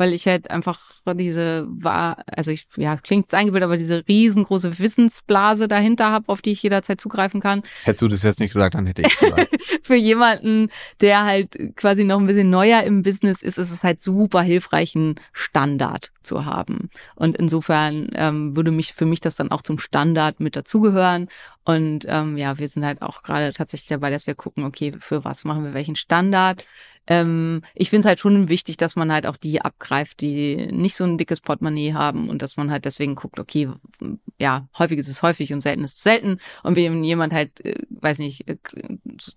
weil 0.00 0.14
ich 0.14 0.26
halt 0.26 0.50
einfach 0.50 0.80
diese 1.12 1.66
war, 1.68 2.24
also 2.26 2.50
ich, 2.50 2.66
ja, 2.76 2.96
klingt 2.96 3.34
eingebildet, 3.34 3.66
aber 3.66 3.76
diese 3.76 4.02
riesengroße 4.08 4.78
Wissensblase 4.78 5.68
dahinter 5.68 6.10
habe, 6.10 6.30
auf 6.30 6.40
die 6.40 6.52
ich 6.52 6.62
jederzeit 6.62 6.98
zugreifen 6.98 7.42
kann. 7.42 7.62
Hättest 7.84 8.00
du 8.00 8.08
das 8.08 8.22
jetzt 8.22 8.40
nicht 8.40 8.54
gesagt, 8.54 8.76
dann 8.76 8.86
hätte 8.86 9.02
ich 9.02 9.18
gesagt. 9.18 9.50
Für 9.82 9.96
jemanden, 9.96 10.70
der 11.02 11.24
halt 11.24 11.76
quasi 11.76 12.04
noch 12.04 12.18
ein 12.18 12.26
bisschen 12.26 12.48
neuer 12.48 12.82
im 12.82 13.02
Business 13.02 13.42
ist, 13.42 13.58
ist 13.58 13.70
es 13.70 13.84
halt 13.84 14.02
super 14.02 14.40
hilfreich, 14.40 14.96
einen 14.96 15.16
Standard 15.32 16.12
zu 16.22 16.46
haben. 16.46 16.88
Und 17.14 17.36
insofern 17.36 18.08
ähm, 18.14 18.56
würde 18.56 18.70
mich 18.70 18.94
für 18.94 19.04
mich 19.04 19.20
das 19.20 19.36
dann 19.36 19.50
auch 19.50 19.60
zum 19.60 19.78
Standard 19.78 20.40
mit 20.40 20.56
dazugehören. 20.56 21.28
Und 21.64 22.06
ähm, 22.08 22.38
ja, 22.38 22.58
wir 22.58 22.68
sind 22.68 22.86
halt 22.86 23.02
auch 23.02 23.22
gerade 23.22 23.52
tatsächlich 23.52 23.88
dabei, 23.88 24.10
dass 24.10 24.26
wir 24.26 24.34
gucken, 24.34 24.64
okay, 24.64 24.94
für 24.98 25.24
was 25.24 25.44
machen 25.44 25.62
wir 25.62 25.74
welchen 25.74 25.96
Standard. 25.96 26.64
Ähm, 27.06 27.62
ich 27.74 27.90
finde 27.90 28.00
es 28.00 28.06
halt 28.06 28.20
schon 28.20 28.48
wichtig, 28.48 28.76
dass 28.76 28.96
man 28.96 29.12
halt 29.12 29.26
auch 29.26 29.36
die 29.36 29.62
abgreift, 29.62 30.20
die 30.20 30.68
nicht 30.70 30.94
so 30.94 31.04
ein 31.04 31.18
dickes 31.18 31.40
Portemonnaie 31.40 31.92
haben 31.92 32.28
und 32.28 32.42
dass 32.42 32.56
man 32.56 32.70
halt 32.70 32.84
deswegen 32.84 33.14
guckt, 33.14 33.38
okay, 33.38 33.68
ja, 34.38 34.68
häufig 34.78 34.98
ist 34.98 35.08
es 35.08 35.22
häufig 35.22 35.52
und 35.52 35.60
selten 35.60 35.84
ist 35.84 35.96
es 35.96 36.02
selten. 36.02 36.38
Und 36.62 36.76
wenn 36.76 37.04
jemand 37.04 37.32
halt, 37.32 37.64
äh, 37.64 37.74
weiß 37.90 38.18
nicht, 38.18 38.48
äh, 38.48 38.56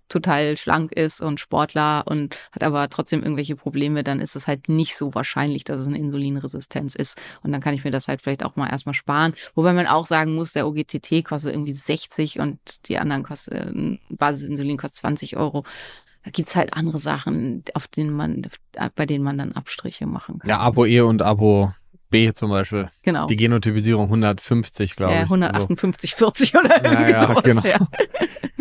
total 0.08 0.56
schlank 0.56 0.92
ist 0.92 1.20
und 1.20 1.40
Sportler 1.40 2.04
und 2.06 2.36
hat 2.52 2.62
aber 2.62 2.88
trotzdem 2.88 3.22
irgendwelche 3.22 3.56
Probleme, 3.56 4.04
dann 4.04 4.20
ist 4.20 4.36
es 4.36 4.46
halt 4.46 4.68
nicht 4.68 4.96
so 4.96 5.14
wahrscheinlich, 5.14 5.64
dass 5.64 5.80
es 5.80 5.86
eine 5.86 5.98
Insulinresistenz 5.98 6.94
ist. 6.94 7.20
Und 7.42 7.52
dann 7.52 7.60
kann 7.60 7.74
ich 7.74 7.84
mir 7.84 7.90
das 7.90 8.08
halt 8.08 8.22
vielleicht 8.22 8.44
auch 8.44 8.56
mal 8.56 8.70
erstmal 8.70 8.94
sparen. 8.94 9.34
Wobei 9.54 9.72
man 9.72 9.86
auch 9.86 10.06
sagen 10.06 10.34
muss, 10.34 10.52
der 10.52 10.66
OGTT 10.66 11.24
kostet 11.24 11.52
irgendwie 11.52 11.74
60 11.74 12.40
und 12.40 12.88
die 12.88 12.98
anderen 12.98 13.22
kosten, 13.24 14.00
Basisinsulin 14.08 14.78
kostet 14.78 14.98
20 14.98 15.36
Euro 15.36 15.64
da 16.24 16.30
gibt's 16.30 16.56
halt 16.56 16.72
andere 16.74 16.98
Sachen, 16.98 17.62
auf 17.74 17.86
denen 17.86 18.14
man, 18.14 18.46
bei 18.94 19.06
denen 19.06 19.24
man 19.24 19.36
dann 19.36 19.52
Abstriche 19.52 20.06
machen 20.06 20.38
kann. 20.38 20.48
Ja, 20.48 20.58
Abo 20.58 20.86
E 20.86 21.00
und 21.02 21.20
Abo 21.20 21.72
B 22.08 22.32
zum 22.32 22.50
Beispiel. 22.50 22.88
Genau. 23.02 23.26
Die 23.26 23.36
Genotypisierung 23.36 24.04
150, 24.04 24.96
glaube 24.96 25.12
ja, 25.12 25.18
ich. 25.24 25.24
158, 25.24 26.14
also. 26.14 26.26
40 26.32 26.54
oder 26.54 26.84
irgendwie 26.84 27.12
ja, 27.12 27.22
ja, 27.22 27.28
sowas. 27.28 27.44
Genau. 27.44 27.62
Ja. 27.62 27.78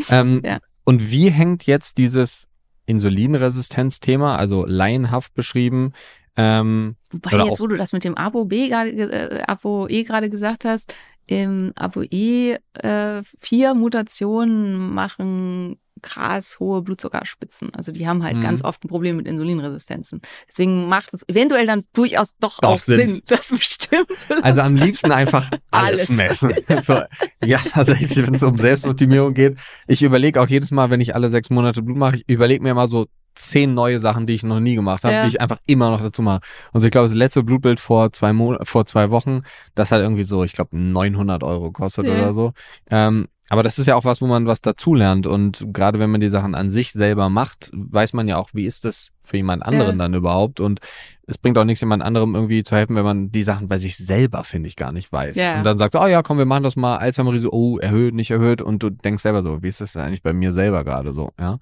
ähm, 0.10 0.42
ja. 0.46 0.60
Und 0.84 1.10
wie 1.10 1.30
hängt 1.30 1.66
jetzt 1.66 1.98
dieses 1.98 2.50
Insulinresistenzthema, 2.86 4.36
also 4.36 4.66
laienhaft 4.66 5.34
beschrieben, 5.34 5.94
ähm, 6.36 6.96
Wobei 7.12 7.46
jetzt, 7.46 7.62
wo 7.62 7.68
du 7.68 7.78
das 7.78 7.94
mit 7.94 8.04
dem 8.04 8.18
Abo 8.18 8.46
B 8.46 8.68
gerade, 8.68 8.90
äh, 8.90 9.44
Abo 9.44 9.88
E 9.88 10.04
gerade 10.04 10.30
gesagt 10.30 10.66
hast, 10.66 10.94
im 11.28 11.72
Abo 11.76 12.02
E 12.02 12.58
äh, 12.74 13.22
vier 13.40 13.76
Mutationen 13.76 14.94
machen 14.94 15.78
krass 16.04 16.60
hohe 16.60 16.82
Blutzuckerspitzen. 16.84 17.74
Also 17.74 17.92
die 17.92 18.08
haben 18.08 18.24
halt 18.24 18.38
mhm. 18.38 18.42
ganz 18.42 18.64
oft 18.64 18.84
ein 18.84 18.88
Problem 18.88 19.18
mit 19.18 19.28
Insulinresistenzen. 19.28 20.22
Deswegen 20.48 20.88
macht 20.88 21.14
es 21.14 21.28
eventuell 21.28 21.66
dann 21.66 21.86
durchaus 21.94 22.30
doch, 22.40 22.60
doch 22.60 22.74
auch 22.74 22.78
Sinn, 22.78 23.10
Sinn, 23.10 23.22
das 23.28 23.50
bestimmt 23.50 24.12
zu 24.16 24.34
lassen. 24.34 24.44
Also 24.44 24.62
am 24.62 24.76
liebsten 24.76 25.12
einfach 25.12 25.50
alles, 25.72 26.10
alles. 26.10 26.12
messen. 26.12 26.54
so, 26.82 27.02
ja, 27.44 27.60
also 27.74 27.94
wenn 27.94 28.36
es 28.36 28.44
um 28.44 28.58
Selbstoptimierung 28.58 29.34
geht, 29.34 29.58
ich 29.88 30.04
überlege 30.04 30.40
auch 30.42 30.48
jedes 30.48 30.70
Mal, 30.70 30.92
wenn 30.92 31.02
ich 31.02 31.16
alle 31.16 31.30
sechs 31.30 31.50
Monate 31.50 31.82
Blut 31.82 31.98
mache, 31.98 32.18
ich 32.18 32.30
überlege 32.30 32.62
mir 32.62 32.74
mal 32.74 32.88
so 32.88 33.08
zehn 33.36 33.74
neue 33.74 34.00
Sachen, 34.00 34.28
die 34.28 34.34
ich 34.34 34.44
noch 34.44 34.60
nie 34.60 34.76
gemacht 34.76 35.04
habe, 35.04 35.16
ja. 35.16 35.22
die 35.24 35.30
ich 35.30 35.42
einfach 35.42 35.58
immer 35.66 35.90
noch 35.90 36.02
dazu 36.02 36.22
mache. 36.22 36.42
Und 36.72 36.84
ich 36.84 36.92
glaube, 36.92 37.08
das 37.08 37.18
letzte 37.18 37.44
Blutbild 37.44 37.80
vor 37.80 38.12
zwei 38.12 38.34
Mo 38.34 38.58
vor 38.64 38.86
zwei 38.86 39.10
Wochen, 39.10 39.42
das 39.76 39.92
hat 39.92 40.02
irgendwie 40.02 40.24
so, 40.24 40.44
ich 40.44 40.54
glaube, 40.54 40.78
900 40.78 41.44
Euro 41.44 41.72
kostet 41.72 42.06
ja. 42.06 42.14
oder 42.14 42.34
so. 42.34 42.54
Ähm, 42.90 43.28
aber 43.54 43.62
das 43.62 43.78
ist 43.78 43.86
ja 43.86 43.96
auch 43.96 44.04
was, 44.04 44.20
wo 44.20 44.26
man 44.26 44.48
was 44.48 44.62
dazulernt. 44.62 45.28
Und 45.28 45.64
gerade 45.68 46.00
wenn 46.00 46.10
man 46.10 46.20
die 46.20 46.30
Sachen 46.30 46.56
an 46.56 46.72
sich 46.72 46.92
selber 46.92 47.30
macht, 47.30 47.70
weiß 47.72 48.14
man 48.14 48.28
ja 48.28 48.38
auch, 48.38 48.50
wie 48.54 48.66
ist 48.66 48.84
das 48.84 49.12
für 49.24 49.38
jemand 49.38 49.64
anderen 49.64 50.00
ja. 50.00 50.06
dann 50.06 50.16
überhaupt. 50.16 50.60
Und 50.60 50.80
es 51.28 51.38
bringt 51.38 51.60
auch 51.60 51.64
nichts, 51.64 51.82
jemand 51.82 52.02
anderem 52.02 52.34
irgendwie 52.34 52.64
zu 52.64 52.76
helfen, 52.76 52.96
wenn 52.96 53.04
man 53.04 53.32
die 53.32 53.44
Sachen 53.44 53.68
bei 53.68 53.78
sich 53.78 53.96
selber, 53.96 54.44
finde 54.44 54.70
ich, 54.70 54.76
gar 54.76 54.92
nicht 54.92 55.12
weiß. 55.12 55.36
Ja. 55.36 55.60
Und 55.60 55.66
dann 55.66 55.78
sagt, 55.78 55.96
oh 55.96 56.08
ja, 56.08 56.24
komm, 56.24 56.40
wir 56.40 56.48
machen 56.48 56.64
das 56.64 56.76
mal, 56.76 56.98
Alzheimer-Risiko, 56.98 57.56
oh, 57.56 57.78
erhöht, 57.78 58.16
nicht 58.16 58.32
erhöht. 58.32 58.60
Und 58.60 58.82
du 58.82 58.90
denkst 58.90 59.22
selber 59.22 59.44
so, 59.44 59.62
wie 59.62 59.68
ist 59.68 59.82
das 59.82 59.96
eigentlich 59.98 60.24
bei 60.24 60.34
mir 60.34 60.52
selber 60.52 60.84
gerade 60.84 61.14
so, 61.14 61.30
ja. 61.40 61.60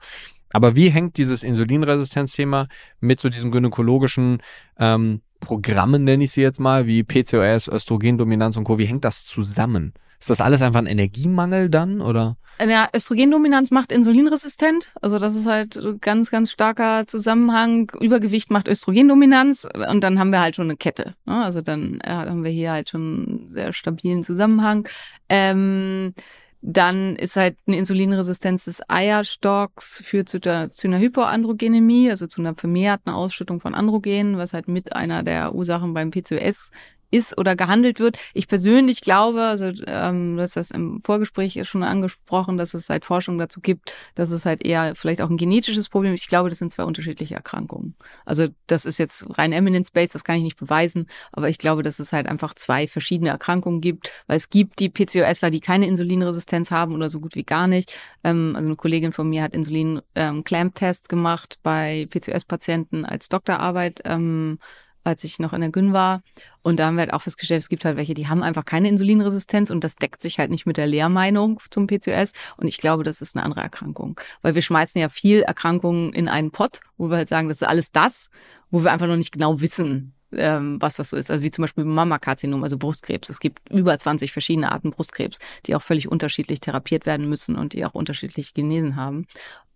Aber 0.53 0.77
wie 0.77 0.91
hängt 0.91 1.17
dieses 1.17 1.43
Insulinresistenzthema 1.43 2.69
mit 3.01 3.19
so 3.19 3.27
diesen 3.27 3.51
gynäkologischen 3.51 4.41
ähm, 4.79 5.19
Programmen, 5.41 6.05
nenne 6.05 6.23
ich 6.23 6.31
sie 6.31 6.41
jetzt 6.41 6.59
mal, 6.59 6.87
wie 6.87 7.03
PCOS, 7.03 7.67
Östrogendominanz 7.67 8.55
und 8.55 8.63
Co., 8.63 8.77
wie 8.79 8.85
hängt 8.85 9.03
das 9.03 9.25
zusammen? 9.25 9.93
Ist 10.21 10.29
das 10.29 10.39
alles 10.39 10.61
einfach 10.61 10.79
ein 10.79 10.85
Energiemangel 10.85 11.69
dann 11.69 11.99
oder? 11.99 12.37
Ja, 12.63 12.89
Östrogendominanz 12.95 13.71
macht 13.71 13.91
insulinresistent. 13.91 14.93
Also 15.01 15.17
das 15.17 15.35
ist 15.35 15.47
halt 15.47 15.81
ganz, 15.99 16.29
ganz 16.29 16.51
starker 16.51 17.07
Zusammenhang. 17.07 17.91
Übergewicht 17.99 18.51
macht 18.51 18.67
Östrogendominanz 18.67 19.67
und 19.89 20.03
dann 20.03 20.19
haben 20.19 20.29
wir 20.29 20.41
halt 20.41 20.55
schon 20.55 20.65
eine 20.65 20.77
Kette. 20.77 21.15
Ne? 21.25 21.43
Also 21.43 21.61
dann 21.61 21.99
ja, 22.05 22.29
haben 22.29 22.43
wir 22.43 22.51
hier 22.51 22.71
halt 22.71 22.89
schon 22.89 23.01
einen 23.01 23.53
sehr 23.53 23.73
stabilen 23.73 24.23
Zusammenhang. 24.23 24.87
Ähm, 25.27 26.13
dann 26.61 27.15
ist 27.15 27.35
halt 27.35 27.57
eine 27.65 27.77
Insulinresistenz 27.77 28.65
des 28.65 28.81
Eierstocks 28.87 30.03
führt 30.05 30.29
zu, 30.29 30.39
der, 30.39 30.71
zu 30.71 30.87
einer 30.87 30.99
Hypoandrogenemie, 30.99 32.09
also 32.09 32.27
zu 32.27 32.41
einer 32.41 32.53
vermehrten 32.53 33.11
Ausschüttung 33.11 33.59
von 33.59 33.73
Androgenen, 33.73 34.37
was 34.37 34.53
halt 34.53 34.67
mit 34.67 34.93
einer 34.93 35.23
der 35.23 35.55
Ursachen 35.55 35.93
beim 35.93 36.11
PCOS 36.11 36.71
ist 37.11 37.37
oder 37.37 37.55
gehandelt 37.55 37.99
wird. 37.99 38.17
Ich 38.33 38.47
persönlich 38.47 39.01
glaube, 39.01 39.43
also 39.43 39.71
ähm, 39.85 40.37
du 40.37 40.41
hast 40.41 40.55
das 40.55 40.71
im 40.71 41.01
Vorgespräch 41.01 41.59
schon 41.67 41.83
angesprochen, 41.83 42.57
dass 42.57 42.73
es 42.73 42.89
halt 42.89 43.05
Forschung 43.05 43.37
dazu 43.37 43.59
gibt, 43.61 43.95
dass 44.15 44.31
es 44.31 44.45
halt 44.45 44.65
eher 44.65 44.95
vielleicht 44.95 45.21
auch 45.21 45.29
ein 45.29 45.37
genetisches 45.37 45.89
Problem 45.89 46.13
ist. 46.13 46.21
Ich 46.21 46.29
glaube, 46.29 46.49
das 46.49 46.59
sind 46.59 46.71
zwei 46.71 46.83
unterschiedliche 46.83 47.35
Erkrankungen. 47.35 47.95
Also 48.25 48.47
das 48.67 48.85
ist 48.85 48.97
jetzt 48.97 49.25
rein 49.37 49.51
Eminence-based, 49.51 50.15
das 50.15 50.23
kann 50.23 50.37
ich 50.37 50.43
nicht 50.43 50.57
beweisen, 50.57 51.07
aber 51.31 51.49
ich 51.49 51.57
glaube, 51.57 51.83
dass 51.83 51.99
es 51.99 52.13
halt 52.13 52.27
einfach 52.27 52.55
zwei 52.55 52.87
verschiedene 52.87 53.29
Erkrankungen 53.29 53.81
gibt, 53.81 54.11
weil 54.27 54.37
es 54.37 54.49
gibt 54.49 54.79
die 54.79 54.89
PCOSler, 54.89 55.51
die 55.51 55.59
keine 55.59 55.87
Insulinresistenz 55.87 56.71
haben 56.71 56.95
oder 56.95 57.09
so 57.09 57.19
gut 57.19 57.35
wie 57.35 57.43
gar 57.43 57.67
nicht. 57.67 57.93
Ähm, 58.23 58.53
also 58.55 58.67
eine 58.67 58.75
Kollegin 58.77 59.11
von 59.11 59.29
mir 59.29 59.43
hat 59.43 59.53
Insulin-Clamp-Test 59.53 61.05
ähm, 61.05 61.07
gemacht 61.09 61.59
bei 61.61 62.07
PCOS-Patienten 62.09 63.05
als 63.05 63.29
Doktorarbeit. 63.29 64.01
Ähm, 64.05 64.59
als 65.03 65.23
ich 65.23 65.39
noch 65.39 65.53
in 65.53 65.61
der 65.61 65.71
Gyn 65.71 65.93
war. 65.93 66.21
Und 66.61 66.79
da 66.79 66.87
haben 66.87 66.95
wir 66.95 67.01
halt 67.01 67.13
auch 67.13 67.21
festgestellt, 67.21 67.61
es 67.61 67.69
gibt 67.69 67.85
halt 67.85 67.97
welche, 67.97 68.13
die 68.13 68.27
haben 68.27 68.43
einfach 68.43 68.65
keine 68.65 68.87
Insulinresistenz 68.87 69.69
und 69.69 69.83
das 69.83 69.95
deckt 69.95 70.21
sich 70.21 70.39
halt 70.39 70.51
nicht 70.51 70.65
mit 70.65 70.77
der 70.77 70.87
Lehrmeinung 70.87 71.59
zum 71.69 71.87
PCOS. 71.87 72.33
Und 72.57 72.67
ich 72.67 72.77
glaube, 72.77 73.03
das 73.03 73.21
ist 73.21 73.35
eine 73.35 73.43
andere 73.43 73.61
Erkrankung. 73.61 74.19
Weil 74.41 74.55
wir 74.55 74.61
schmeißen 74.61 75.01
ja 75.01 75.09
viel 75.09 75.41
Erkrankungen 75.41 76.13
in 76.13 76.27
einen 76.27 76.51
Pott, 76.51 76.81
wo 76.97 77.09
wir 77.09 77.17
halt 77.17 77.29
sagen, 77.29 77.47
das 77.47 77.61
ist 77.61 77.67
alles 77.67 77.91
das, 77.91 78.29
wo 78.69 78.83
wir 78.83 78.91
einfach 78.91 79.07
noch 79.07 79.17
nicht 79.17 79.31
genau 79.31 79.61
wissen, 79.61 80.13
ähm, 80.33 80.77
was 80.79 80.95
das 80.95 81.09
so 81.09 81.17
ist. 81.17 81.31
Also 81.31 81.43
wie 81.43 81.51
zum 81.51 81.63
Beispiel 81.63 81.83
Mammakarzinom, 81.83 82.63
also 82.63 82.77
Brustkrebs. 82.77 83.29
Es 83.29 83.39
gibt 83.39 83.69
über 83.69 83.97
20 83.97 84.31
verschiedene 84.31 84.71
Arten 84.71 84.91
Brustkrebs, 84.91 85.39
die 85.65 85.75
auch 85.75 85.81
völlig 85.81 86.07
unterschiedlich 86.09 86.59
therapiert 86.59 87.05
werden 87.05 87.27
müssen 87.27 87.55
und 87.55 87.73
die 87.73 87.85
auch 87.85 87.93
unterschiedlich 87.93 88.53
Genesen 88.53 88.95
haben. 88.95 89.25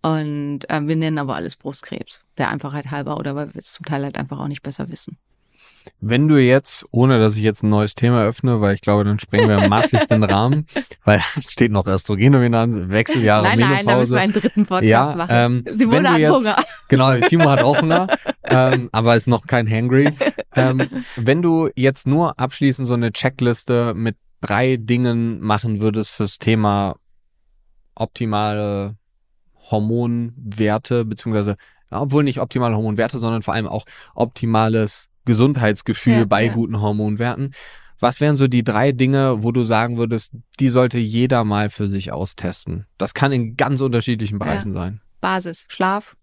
Und 0.06 0.60
äh, 0.70 0.86
wir 0.86 0.94
nennen 0.94 1.18
aber 1.18 1.34
alles 1.34 1.56
Brustkrebs, 1.56 2.22
der 2.38 2.48
Einfachheit 2.50 2.92
halber 2.92 3.16
oder 3.16 3.34
weil 3.34 3.52
wir 3.52 3.58
es 3.58 3.72
zum 3.72 3.84
Teil 3.84 4.04
halt 4.04 4.16
einfach 4.16 4.38
auch 4.38 4.46
nicht 4.46 4.62
besser 4.62 4.88
wissen. 4.88 5.18
Wenn 6.00 6.28
du 6.28 6.36
jetzt, 6.36 6.86
ohne 6.92 7.18
dass 7.18 7.34
ich 7.34 7.42
jetzt 7.42 7.64
ein 7.64 7.70
neues 7.70 7.96
Thema 7.96 8.22
öffne, 8.22 8.60
weil 8.60 8.76
ich 8.76 8.82
glaube, 8.82 9.02
dann 9.02 9.18
sprengen 9.18 9.48
wir 9.48 9.68
massiv 9.68 10.06
den 10.06 10.22
Rahmen, 10.22 10.66
weil 11.04 11.20
es 11.36 11.50
steht 11.50 11.72
noch 11.72 11.88
Östrogendominanz, 11.88 12.88
Wechseljahre, 12.88 13.48
nein, 13.48 13.58
Menopause. 13.58 13.74
Nein, 13.74 13.86
da 13.86 13.98
müssen 13.98 14.14
wir 14.14 14.20
einen 14.20 14.32
dritten 14.32 14.66
Podcast 14.66 14.88
ja, 14.88 15.14
machen. 15.16 15.32
Ähm, 15.32 15.64
Simone 15.76 16.02
du 16.02 16.08
hat 16.08 16.18
jetzt, 16.18 16.32
Hunger. 16.32 16.56
Genau, 16.88 17.14
Timo 17.26 17.50
hat 17.50 17.62
auch 17.62 17.82
Hunger, 17.82 18.06
ähm, 18.44 18.88
aber 18.92 19.16
ist 19.16 19.26
noch 19.26 19.46
kein 19.46 19.68
Hangry. 19.68 20.12
Ähm, 20.58 20.88
wenn 21.16 21.42
du 21.42 21.68
jetzt 21.76 22.06
nur 22.06 22.40
abschließend 22.40 22.88
so 22.88 22.94
eine 22.94 23.12
Checkliste 23.12 23.92
mit 23.94 24.16
drei 24.40 24.78
Dingen 24.78 25.38
machen 25.40 25.80
würdest 25.80 26.12
fürs 26.12 26.38
Thema 26.38 26.96
optimale 27.94 28.96
Hormonwerte, 29.70 31.04
beziehungsweise, 31.04 31.56
obwohl 31.90 32.24
nicht 32.24 32.40
optimale 32.40 32.76
Hormonwerte, 32.76 33.18
sondern 33.18 33.42
vor 33.42 33.54
allem 33.54 33.66
auch 33.66 33.84
optimales 34.14 35.08
Gesundheitsgefühl 35.24 36.18
Ja, 36.18 36.24
bei 36.24 36.44
ja. 36.44 36.52
guten 36.52 36.80
Hormonwerten. 36.80 37.52
Was 37.98 38.20
wären 38.20 38.36
so 38.36 38.46
die 38.46 38.62
drei 38.62 38.92
Dinge, 38.92 39.42
wo 39.42 39.52
du 39.52 39.64
sagen 39.64 39.96
würdest, 39.96 40.32
die 40.60 40.68
sollte 40.68 40.98
jeder 40.98 41.44
mal 41.44 41.70
für 41.70 41.88
sich 41.88 42.12
austesten? 42.12 42.86
Das 42.98 43.14
kann 43.14 43.32
in 43.32 43.56
ganz 43.56 43.80
unterschiedlichen 43.80 44.38
Bereichen 44.38 44.72
sein. 44.72 45.00
Basis, 45.20 45.64
Schlaf. 45.68 46.16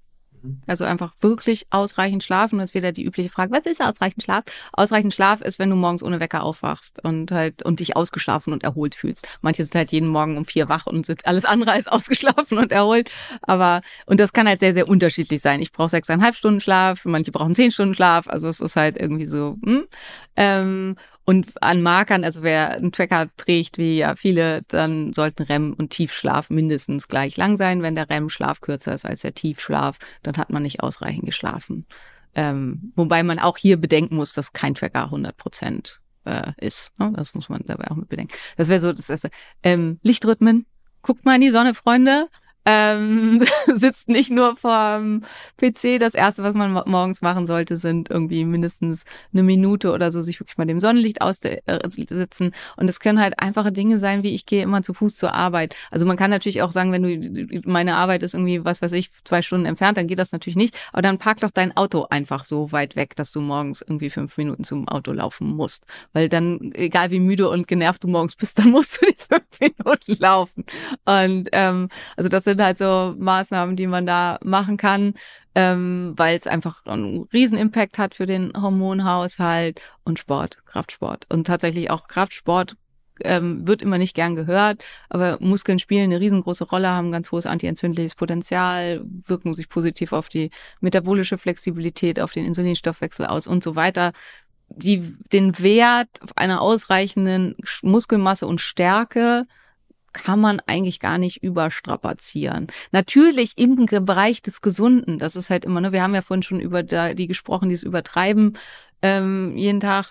Mhm. 0.44 0.62
Also 0.68 0.84
einfach 0.84 1.14
wirklich 1.22 1.66
ausreichend 1.70 2.24
schlafen. 2.24 2.60
Das 2.60 2.72
ist 2.72 2.74
wieder 2.76 2.92
die 2.92 3.04
übliche 3.04 3.30
Frage, 3.30 3.52
was 3.52 3.66
ist 3.66 3.82
ausreichend 3.82 4.24
Schlaf? 4.24 4.44
Ausreichend 4.74 5.14
Schlaf 5.14 5.42
ist, 5.42 5.58
wenn 5.60 5.70
du 5.70 5.76
morgens 5.76 6.04
ohne 6.04 6.20
Wecker 6.20 6.44
aufwachst 6.44 7.04
und 7.04 7.32
halt 7.32 7.64
und 7.64 7.80
dich 7.80 7.96
ausgeschlafen 7.96 8.54
und 8.54 8.64
erholt 8.64 8.96
fühlst. 8.96 9.28
Manche 9.42 9.64
sind 9.64 9.76
halt 9.76 9.92
jeden 9.92 10.10
Morgen 10.10 10.38
um 10.38 10.46
vier 10.46 10.70
wach 10.70 10.86
und 10.86 11.06
sind 11.06 11.26
alles 11.26 11.46
andere 11.46 11.72
als 11.72 11.88
ausgeschlafen 11.88 12.58
und 12.58 12.72
erholt. 12.72 13.10
Aber 13.42 13.82
und 14.06 14.20
das 14.20 14.34
kann 14.34 14.48
halt 14.48 14.60
sehr, 14.60 14.74
sehr 14.74 14.88
unterschiedlich 14.88 15.42
sein. 15.42 15.62
Ich 15.62 15.72
brauche 15.72 15.90
sechseinhalb 15.90 16.36
Stunden 16.36 16.60
Schlaf, 16.60 17.06
manche 17.06 17.32
brauchen 17.32 17.54
zehn 17.56 17.72
Stunden 17.72 17.96
Schlaf. 17.96 18.28
Also 18.28 18.48
es 18.48 18.60
ist 18.60 18.76
halt 18.76 18.98
irgendwie 18.98 19.26
so. 19.26 19.58
Hm? 19.64 19.86
Ähm, 20.36 20.96
und 21.26 21.62
an 21.64 21.82
Markern, 21.82 22.24
also 22.24 22.44
wer 22.44 22.72
einen 22.72 22.92
Tracker 22.92 23.30
trägt, 23.38 23.78
wie 23.78 23.98
ja 23.98 24.16
viele, 24.16 24.64
dann 24.68 25.14
sollten 25.14 25.44
REM 25.44 25.74
und 25.74 25.90
Tiefschlaf 25.90 26.50
mindestens 26.50 27.08
gleich 27.08 27.38
lang 27.38 27.56
sein. 27.56 27.82
Wenn 27.82 27.96
der 27.96 28.10
REM-Schlaf 28.10 28.60
kürzer 28.60 28.94
ist 28.94 29.06
als 29.06 29.22
der 29.22 29.34
Tiefschlaf, 29.34 29.98
dann 30.22 30.38
hat 30.38 30.50
man 30.50 30.64
nicht 30.64 30.82
ausreichend 30.82 31.26
geschlafen. 31.26 31.86
Ähm, 32.36 32.92
wobei 32.96 33.24
man 33.24 33.40
auch 33.40 33.58
hier 33.58 33.78
bedenken 33.78 34.16
muss, 34.16 34.34
dass 34.34 34.54
kein 34.54 34.76
Tracker 34.76 35.06
100 35.06 35.38
Prozent 35.38 36.02
äh, 36.26 36.52
ist. 36.58 36.98
Ne? 37.00 37.14
Das 37.16 37.34
muss 37.34 37.48
man 37.48 37.62
dabei 37.66 37.90
auch 37.90 37.96
mit 37.96 38.10
bedenken. 38.10 38.34
Das 38.58 38.68
wäre 38.68 38.82
so 38.82 38.92
das 38.92 39.10
erste. 39.10 39.30
Ähm, 39.62 40.00
Lichtrhythmen. 40.04 40.66
Guckt 41.04 41.26
mal 41.26 41.36
in 41.36 41.42
die 41.42 41.52
Sonne, 41.52 41.74
Freunde. 41.74 42.28
Ähm, 42.66 43.44
sitzt 43.74 44.08
nicht 44.08 44.32
nur 44.32 44.56
vorm 44.56 45.22
PC. 45.58 46.00
Das 46.00 46.14
erste, 46.14 46.44
was 46.44 46.56
man 46.56 46.72
mo- 46.72 46.84
morgens 46.86 47.22
machen 47.22 47.46
sollte, 47.46 47.78
sind 47.78 48.10
irgendwie 48.10 48.46
mindestens 48.46 49.04
eine 49.34 49.44
Minute 49.44 49.92
oder 49.92 50.12
so 50.12 50.22
sich 50.22 50.40
wirklich 50.40 50.58
mal 50.58 50.66
dem 50.66 50.80
Sonnenlicht 50.80 51.22
aussetzen. 51.22 52.54
Und 52.78 52.90
es 52.90 53.00
können 53.00 53.20
halt 53.20 53.40
einfache 53.40 53.72
Dinge 53.72 54.00
sein, 54.00 54.24
wie 54.24 54.34
ich 54.34 54.46
gehe 54.46 54.64
immer 54.64 54.82
zu 54.82 54.94
Fuß 54.94 55.16
zur 55.16 55.34
Arbeit. 55.34 55.76
Also 55.92 56.06
man 56.06 56.18
kann 56.18 56.30
natürlich 56.30 56.62
auch 56.62 56.72
sagen, 56.72 56.92
wenn 56.92 57.04
du 57.04 57.62
meine 57.70 57.96
Arbeit 57.96 58.24
ist 58.24 58.34
irgendwie, 58.34 58.64
was 58.64 58.82
weiß 58.82 58.94
ich, 58.94 59.10
zwei 59.24 59.42
Stunden 59.42 59.66
entfernt, 59.66 59.98
dann 59.98 60.08
geht 60.08 60.20
das 60.20 60.32
natürlich 60.32 60.56
nicht. 60.56 60.76
Aber 60.94 61.02
dann 61.02 61.18
park 61.18 61.42
doch 61.42 61.52
dein 61.52 61.76
Auto 61.76 62.08
einfach 62.10 62.44
so 62.44 62.72
weit 62.72 62.96
weg, 62.96 63.16
dass 63.16 63.32
du 63.32 63.42
morgens 63.42 63.82
irgendwie 63.82 64.10
fünf 64.10 64.38
Minuten 64.38 64.64
zum 64.64 64.88
Auto 64.88 65.12
laufen 65.12 65.48
musst. 65.48 65.86
Weil 66.14 66.30
dann, 66.30 66.72
egal 66.74 67.12
wie 67.12 67.20
müde 67.20 67.50
und 67.50 67.68
genervt 67.68 68.04
du 68.04 68.08
morgens 68.08 68.36
bist, 68.36 68.58
dann 68.60 68.70
musst 68.72 69.02
du 69.02 69.06
die 69.06 69.16
fünf 69.18 69.60
Minuten 69.60 70.16
laufen. 70.22 70.66
Und 71.06 71.50
ähm, 71.52 71.90
also 72.16 72.30
das 72.30 72.46
sind 72.46 72.53
halt 72.62 72.78
so 72.78 73.16
Maßnahmen, 73.18 73.76
die 73.76 73.88
man 73.88 74.06
da 74.06 74.40
machen 74.44 74.78
kann, 74.78 75.14
ähm, 75.56 76.14
weil 76.16 76.36
es 76.36 76.48
einfach 76.48 76.86
einen 76.86 77.24
riesen 77.34 77.58
Impact 77.58 77.98
hat 77.98 78.16
für 78.16 78.26
den 78.26 78.54
Hormonhaushalt 78.60 79.82
und 80.04 80.20
Sport, 80.20 80.66
Kraftsport. 80.66 81.28
Und 81.30 81.48
tatsächlich 81.48 81.90
auch 81.90 82.08
Kraftsport 82.08 82.76
ähm, 83.22 83.68
wird 83.68 83.82
immer 83.82 83.98
nicht 83.98 84.16
gern 84.16 84.36
gehört, 84.36 84.84
aber 85.10 85.38
Muskeln 85.40 85.80
spielen 85.80 86.06
eine 86.06 86.20
riesengroße 86.20 86.66
Rolle, 86.66 86.90
haben 86.90 87.12
ganz 87.12 87.32
hohes 87.32 87.46
antientzündliches 87.46 88.16
Potenzial, 88.16 89.04
wirken 89.28 89.54
sich 89.54 89.70
positiv 89.70 90.14
auf 90.14 90.30
die 90.30 90.50
metabolische 90.82 91.38
Flexibilität, 91.38 92.20
auf 92.20 92.32
den 92.32 92.46
Insulinstoffwechsel 92.46 93.26
aus 93.26 93.48
und 93.48 93.64
so 93.64 93.76
weiter. 93.76 94.14
Die, 94.70 95.02
den 95.32 95.60
Wert 95.60 96.10
einer 96.36 96.62
ausreichenden 96.62 97.56
Muskelmasse 97.84 98.48
und 98.48 98.60
Stärke 98.60 99.46
kann 100.14 100.40
man 100.40 100.62
eigentlich 100.66 101.00
gar 101.00 101.18
nicht 101.18 101.44
überstrapazieren. 101.44 102.68
Natürlich 102.92 103.58
im 103.58 103.86
Bereich 103.86 104.42
des 104.42 104.62
Gesunden, 104.62 105.20
das 105.20 105.36
ist 105.36 105.50
halt 105.50 105.66
immer, 105.66 105.82
ne, 105.82 105.92
wir 105.92 106.02
haben 106.04 106.16
ja 106.16 106.22
vorhin 106.22 106.44
schon 106.44 106.60
über 106.60 106.84
die 106.84 107.28
gesprochen, 107.28 107.70
die 107.70 107.76
es 107.76 107.84
übertreiben, 107.84 108.58
ähm, 109.02 109.58
jeden 109.58 109.80
Tag 109.80 110.08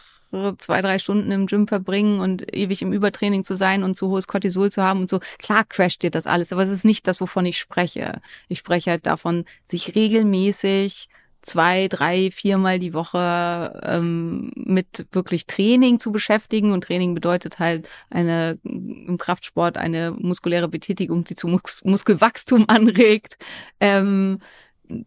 zwei, 0.59 0.81
drei 0.81 0.99
Stunden 0.99 1.31
im 1.31 1.47
Gym 1.47 1.69
verbringen 1.69 2.21
und 2.21 2.55
ewig 2.55 2.81
im 2.83 2.93
Übertraining 2.93 3.45
zu 3.45 3.55
sein 3.55 3.83
und 3.83 3.95
zu 3.95 4.09
hohes 4.09 4.27
Cortisol 4.27 4.71
zu 4.71 4.83
haben 4.83 5.01
und 5.01 5.11
so. 5.11 5.21
Klar 5.39 5.65
crasht 5.65 6.03
dir 6.03 6.11
das 6.11 6.27
alles, 6.27 6.53
aber 6.53 6.63
es 6.63 6.71
ist 6.71 6.85
nicht 6.85 7.07
das, 7.07 7.21
wovon 7.21 7.45
ich 7.45 7.59
spreche. 7.59 8.21
Ich 8.49 8.61
spreche 8.61 8.91
halt 8.91 9.07
davon, 9.07 9.45
sich 9.67 9.95
regelmäßig 9.95 11.09
zwei, 11.43 11.89
drei, 11.89 12.31
viermal 12.31 12.79
die 12.79 12.95
Woche 12.95 13.81
ähm, 13.85 14.53
mit 14.55 15.07
wirklich 15.13 15.47
Training 15.47 16.01
zu 16.01 16.13
beschäftigen. 16.13 16.73
Und 16.73 16.85
Training 16.85 17.15
bedeutet 17.15 17.59
halt 17.59 17.89
eine 18.11 18.59
im 18.65 19.19
Kraftsport 19.19 19.77
eine 19.77 20.13
muskuläre 20.13 20.69
Betätigung, 20.69 21.25
die 21.25 21.35
zu 21.35 21.49
Mus 21.49 21.83
Muskelwachstum 21.85 22.65
anregt. 22.69 23.37
Ähm, 23.81 24.39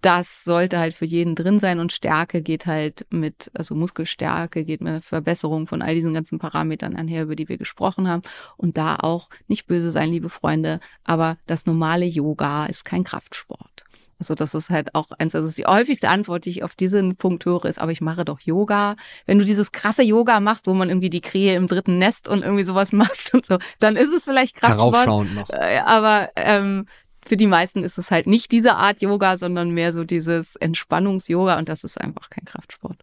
das 0.01 0.43
sollte 0.43 0.79
halt 0.79 0.93
für 0.93 1.05
jeden 1.05 1.35
drin 1.35 1.59
sein 1.59 1.79
und 1.79 1.93
Stärke 1.93 2.41
geht 2.41 2.65
halt 2.65 3.05
mit, 3.11 3.51
also 3.53 3.75
Muskelstärke 3.75 4.65
geht 4.65 4.81
mit 4.81 4.89
einer 4.89 5.01
Verbesserung 5.01 5.67
von 5.67 5.81
all 5.81 5.95
diesen 5.95 6.13
ganzen 6.13 6.39
Parametern 6.39 6.95
einher, 6.95 7.23
über 7.23 7.35
die 7.35 7.49
wir 7.49 7.57
gesprochen 7.57 8.07
haben. 8.07 8.23
Und 8.57 8.77
da 8.77 8.95
auch 8.95 9.29
nicht 9.47 9.67
böse 9.67 9.91
sein, 9.91 10.09
liebe 10.09 10.29
Freunde, 10.29 10.79
aber 11.03 11.37
das 11.45 11.65
normale 11.65 12.05
Yoga 12.05 12.65
ist 12.65 12.83
kein 12.83 13.03
Kraftsport. 13.03 13.85
Also 14.19 14.33
das 14.33 14.53
ist 14.53 14.69
halt 14.69 14.95
auch 14.95 15.07
eins, 15.17 15.35
also 15.35 15.49
die 15.49 15.65
häufigste 15.65 16.09
Antwort, 16.09 16.45
die 16.45 16.49
ich 16.49 16.63
auf 16.63 16.75
diesen 16.75 17.15
Punkt 17.15 17.45
höre, 17.45 17.65
ist, 17.65 17.79
aber 17.79 17.91
ich 17.91 18.01
mache 18.01 18.23
doch 18.23 18.39
Yoga. 18.39 18.95
Wenn 19.25 19.39
du 19.39 19.45
dieses 19.45 19.71
krasse 19.71 20.03
Yoga 20.03 20.39
machst, 20.39 20.67
wo 20.67 20.73
man 20.73 20.89
irgendwie 20.89 21.09
die 21.09 21.21
Krähe 21.21 21.55
im 21.55 21.67
dritten 21.67 21.97
Nest 21.97 22.27
und 22.27 22.41
irgendwie 22.41 22.63
sowas 22.63 22.91
machst 22.93 23.33
und 23.33 23.45
so, 23.45 23.57
dann 23.79 23.95
ist 23.95 24.11
es 24.11 24.25
vielleicht 24.25 24.55
Kraftsport. 24.55 24.93
Heraufschauend 24.93 25.35
noch. 25.35 25.49
Äh, 25.49 25.81
Aber 25.85 26.29
ähm, 26.35 26.87
für 27.25 27.37
die 27.37 27.47
meisten 27.47 27.83
ist 27.83 27.97
es 27.97 28.11
halt 28.11 28.27
nicht 28.27 28.51
diese 28.51 28.75
Art 28.75 29.01
Yoga, 29.01 29.37
sondern 29.37 29.71
mehr 29.71 29.93
so 29.93 30.03
dieses 30.03 30.55
Entspannungs-Yoga 30.55 31.57
und 31.57 31.67
das 31.67 31.83
ist 31.83 31.99
einfach 31.99 32.29
kein 32.29 32.45
Kraftsport. 32.45 32.97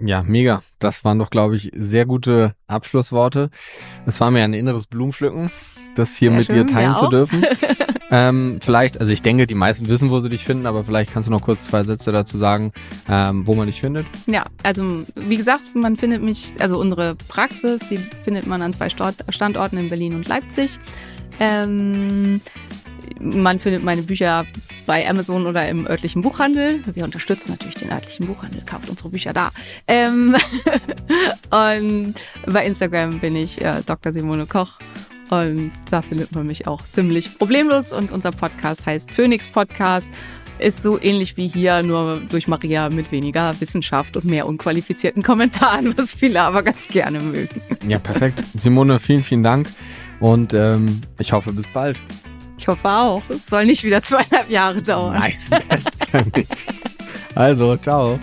Ja, 0.00 0.22
mega. 0.22 0.62
Das 0.78 1.04
waren 1.04 1.18
doch, 1.18 1.30
glaube 1.30 1.56
ich, 1.56 1.70
sehr 1.74 2.06
gute 2.06 2.54
Abschlussworte. 2.66 3.50
Es 4.06 4.20
war 4.20 4.30
mir 4.30 4.44
ein 4.44 4.54
inneres 4.54 4.86
Blumenpflücken, 4.86 5.50
das 5.96 6.14
hier 6.16 6.30
Sehr 6.30 6.38
mit 6.38 6.46
schön, 6.46 6.66
dir 6.66 6.72
teilen 6.72 6.94
zu 6.94 7.06
auch. 7.06 7.10
dürfen. 7.10 7.44
ähm, 8.10 8.60
vielleicht, 8.62 9.00
also 9.00 9.12
ich 9.12 9.22
denke, 9.22 9.46
die 9.48 9.56
meisten 9.56 9.88
wissen, 9.88 10.10
wo 10.10 10.20
sie 10.20 10.28
dich 10.28 10.44
finden, 10.44 10.66
aber 10.66 10.84
vielleicht 10.84 11.12
kannst 11.12 11.28
du 11.28 11.32
noch 11.32 11.42
kurz 11.42 11.64
zwei 11.64 11.82
Sätze 11.82 12.12
dazu 12.12 12.38
sagen, 12.38 12.72
ähm, 13.08 13.46
wo 13.46 13.54
man 13.54 13.66
dich 13.66 13.80
findet. 13.80 14.06
Ja, 14.26 14.44
also 14.62 15.04
wie 15.16 15.36
gesagt, 15.36 15.74
man 15.74 15.96
findet 15.96 16.22
mich, 16.22 16.54
also 16.60 16.78
unsere 16.78 17.16
Praxis, 17.16 17.80
die 17.88 17.98
findet 17.98 18.46
man 18.46 18.62
an 18.62 18.72
zwei 18.72 18.88
Standorten 18.90 19.78
in 19.78 19.88
Berlin 19.88 20.14
und 20.14 20.28
Leipzig. 20.28 20.78
Ähm, 21.40 22.40
man 23.20 23.58
findet 23.58 23.82
meine 23.82 24.02
Bücher 24.02 24.46
bei 24.86 25.08
Amazon 25.08 25.46
oder 25.46 25.68
im 25.68 25.86
örtlichen 25.86 26.22
Buchhandel. 26.22 26.80
Wir 26.94 27.04
unterstützen 27.04 27.52
natürlich 27.52 27.76
den 27.76 27.90
örtlichen 27.90 28.26
Buchhandel, 28.26 28.62
kauft 28.64 28.88
unsere 28.88 29.08
Bücher 29.08 29.32
da. 29.32 29.50
Ähm 29.86 30.36
und 31.50 32.14
bei 32.46 32.64
Instagram 32.64 33.20
bin 33.20 33.36
ich 33.36 33.60
äh, 33.60 33.82
Dr. 33.84 34.12
Simone 34.12 34.46
Koch. 34.46 34.78
Und 35.30 35.72
da 35.90 36.00
findet 36.00 36.34
man 36.34 36.46
mich 36.46 36.66
auch 36.66 36.82
ziemlich 36.88 37.36
problemlos. 37.38 37.92
Und 37.92 38.12
unser 38.12 38.32
Podcast 38.32 38.86
heißt 38.86 39.10
Phoenix 39.10 39.46
Podcast. 39.46 40.12
Ist 40.58 40.82
so 40.82 41.00
ähnlich 41.00 41.36
wie 41.36 41.46
hier, 41.46 41.82
nur 41.82 42.20
durch 42.28 42.48
Maria 42.48 42.88
mit 42.90 43.12
weniger 43.12 43.54
Wissenschaft 43.60 44.16
und 44.16 44.24
mehr 44.24 44.48
unqualifizierten 44.48 45.22
Kommentaren, 45.22 45.94
was 45.96 46.14
viele 46.14 46.42
aber 46.42 46.62
ganz 46.62 46.88
gerne 46.88 47.20
mögen. 47.20 47.60
Ja, 47.86 47.98
perfekt. 47.98 48.42
Simone, 48.58 48.98
vielen, 48.98 49.22
vielen 49.22 49.44
Dank 49.44 49.68
und 50.20 50.54
ähm, 50.54 51.00
ich 51.18 51.32
hoffe, 51.32 51.52
bis 51.52 51.66
bald. 51.68 52.00
Ich 52.58 52.66
hoffe 52.66 52.88
auch. 52.88 53.22
Es 53.30 53.46
soll 53.46 53.66
nicht 53.66 53.84
wieder 53.84 54.02
zweieinhalb 54.02 54.50
Jahre 54.50 54.82
dauern. 54.82 55.14
Nein, 55.14 55.34
das 55.68 55.84
nicht. 56.34 56.66
Also, 57.34 57.76
ciao. 57.76 58.18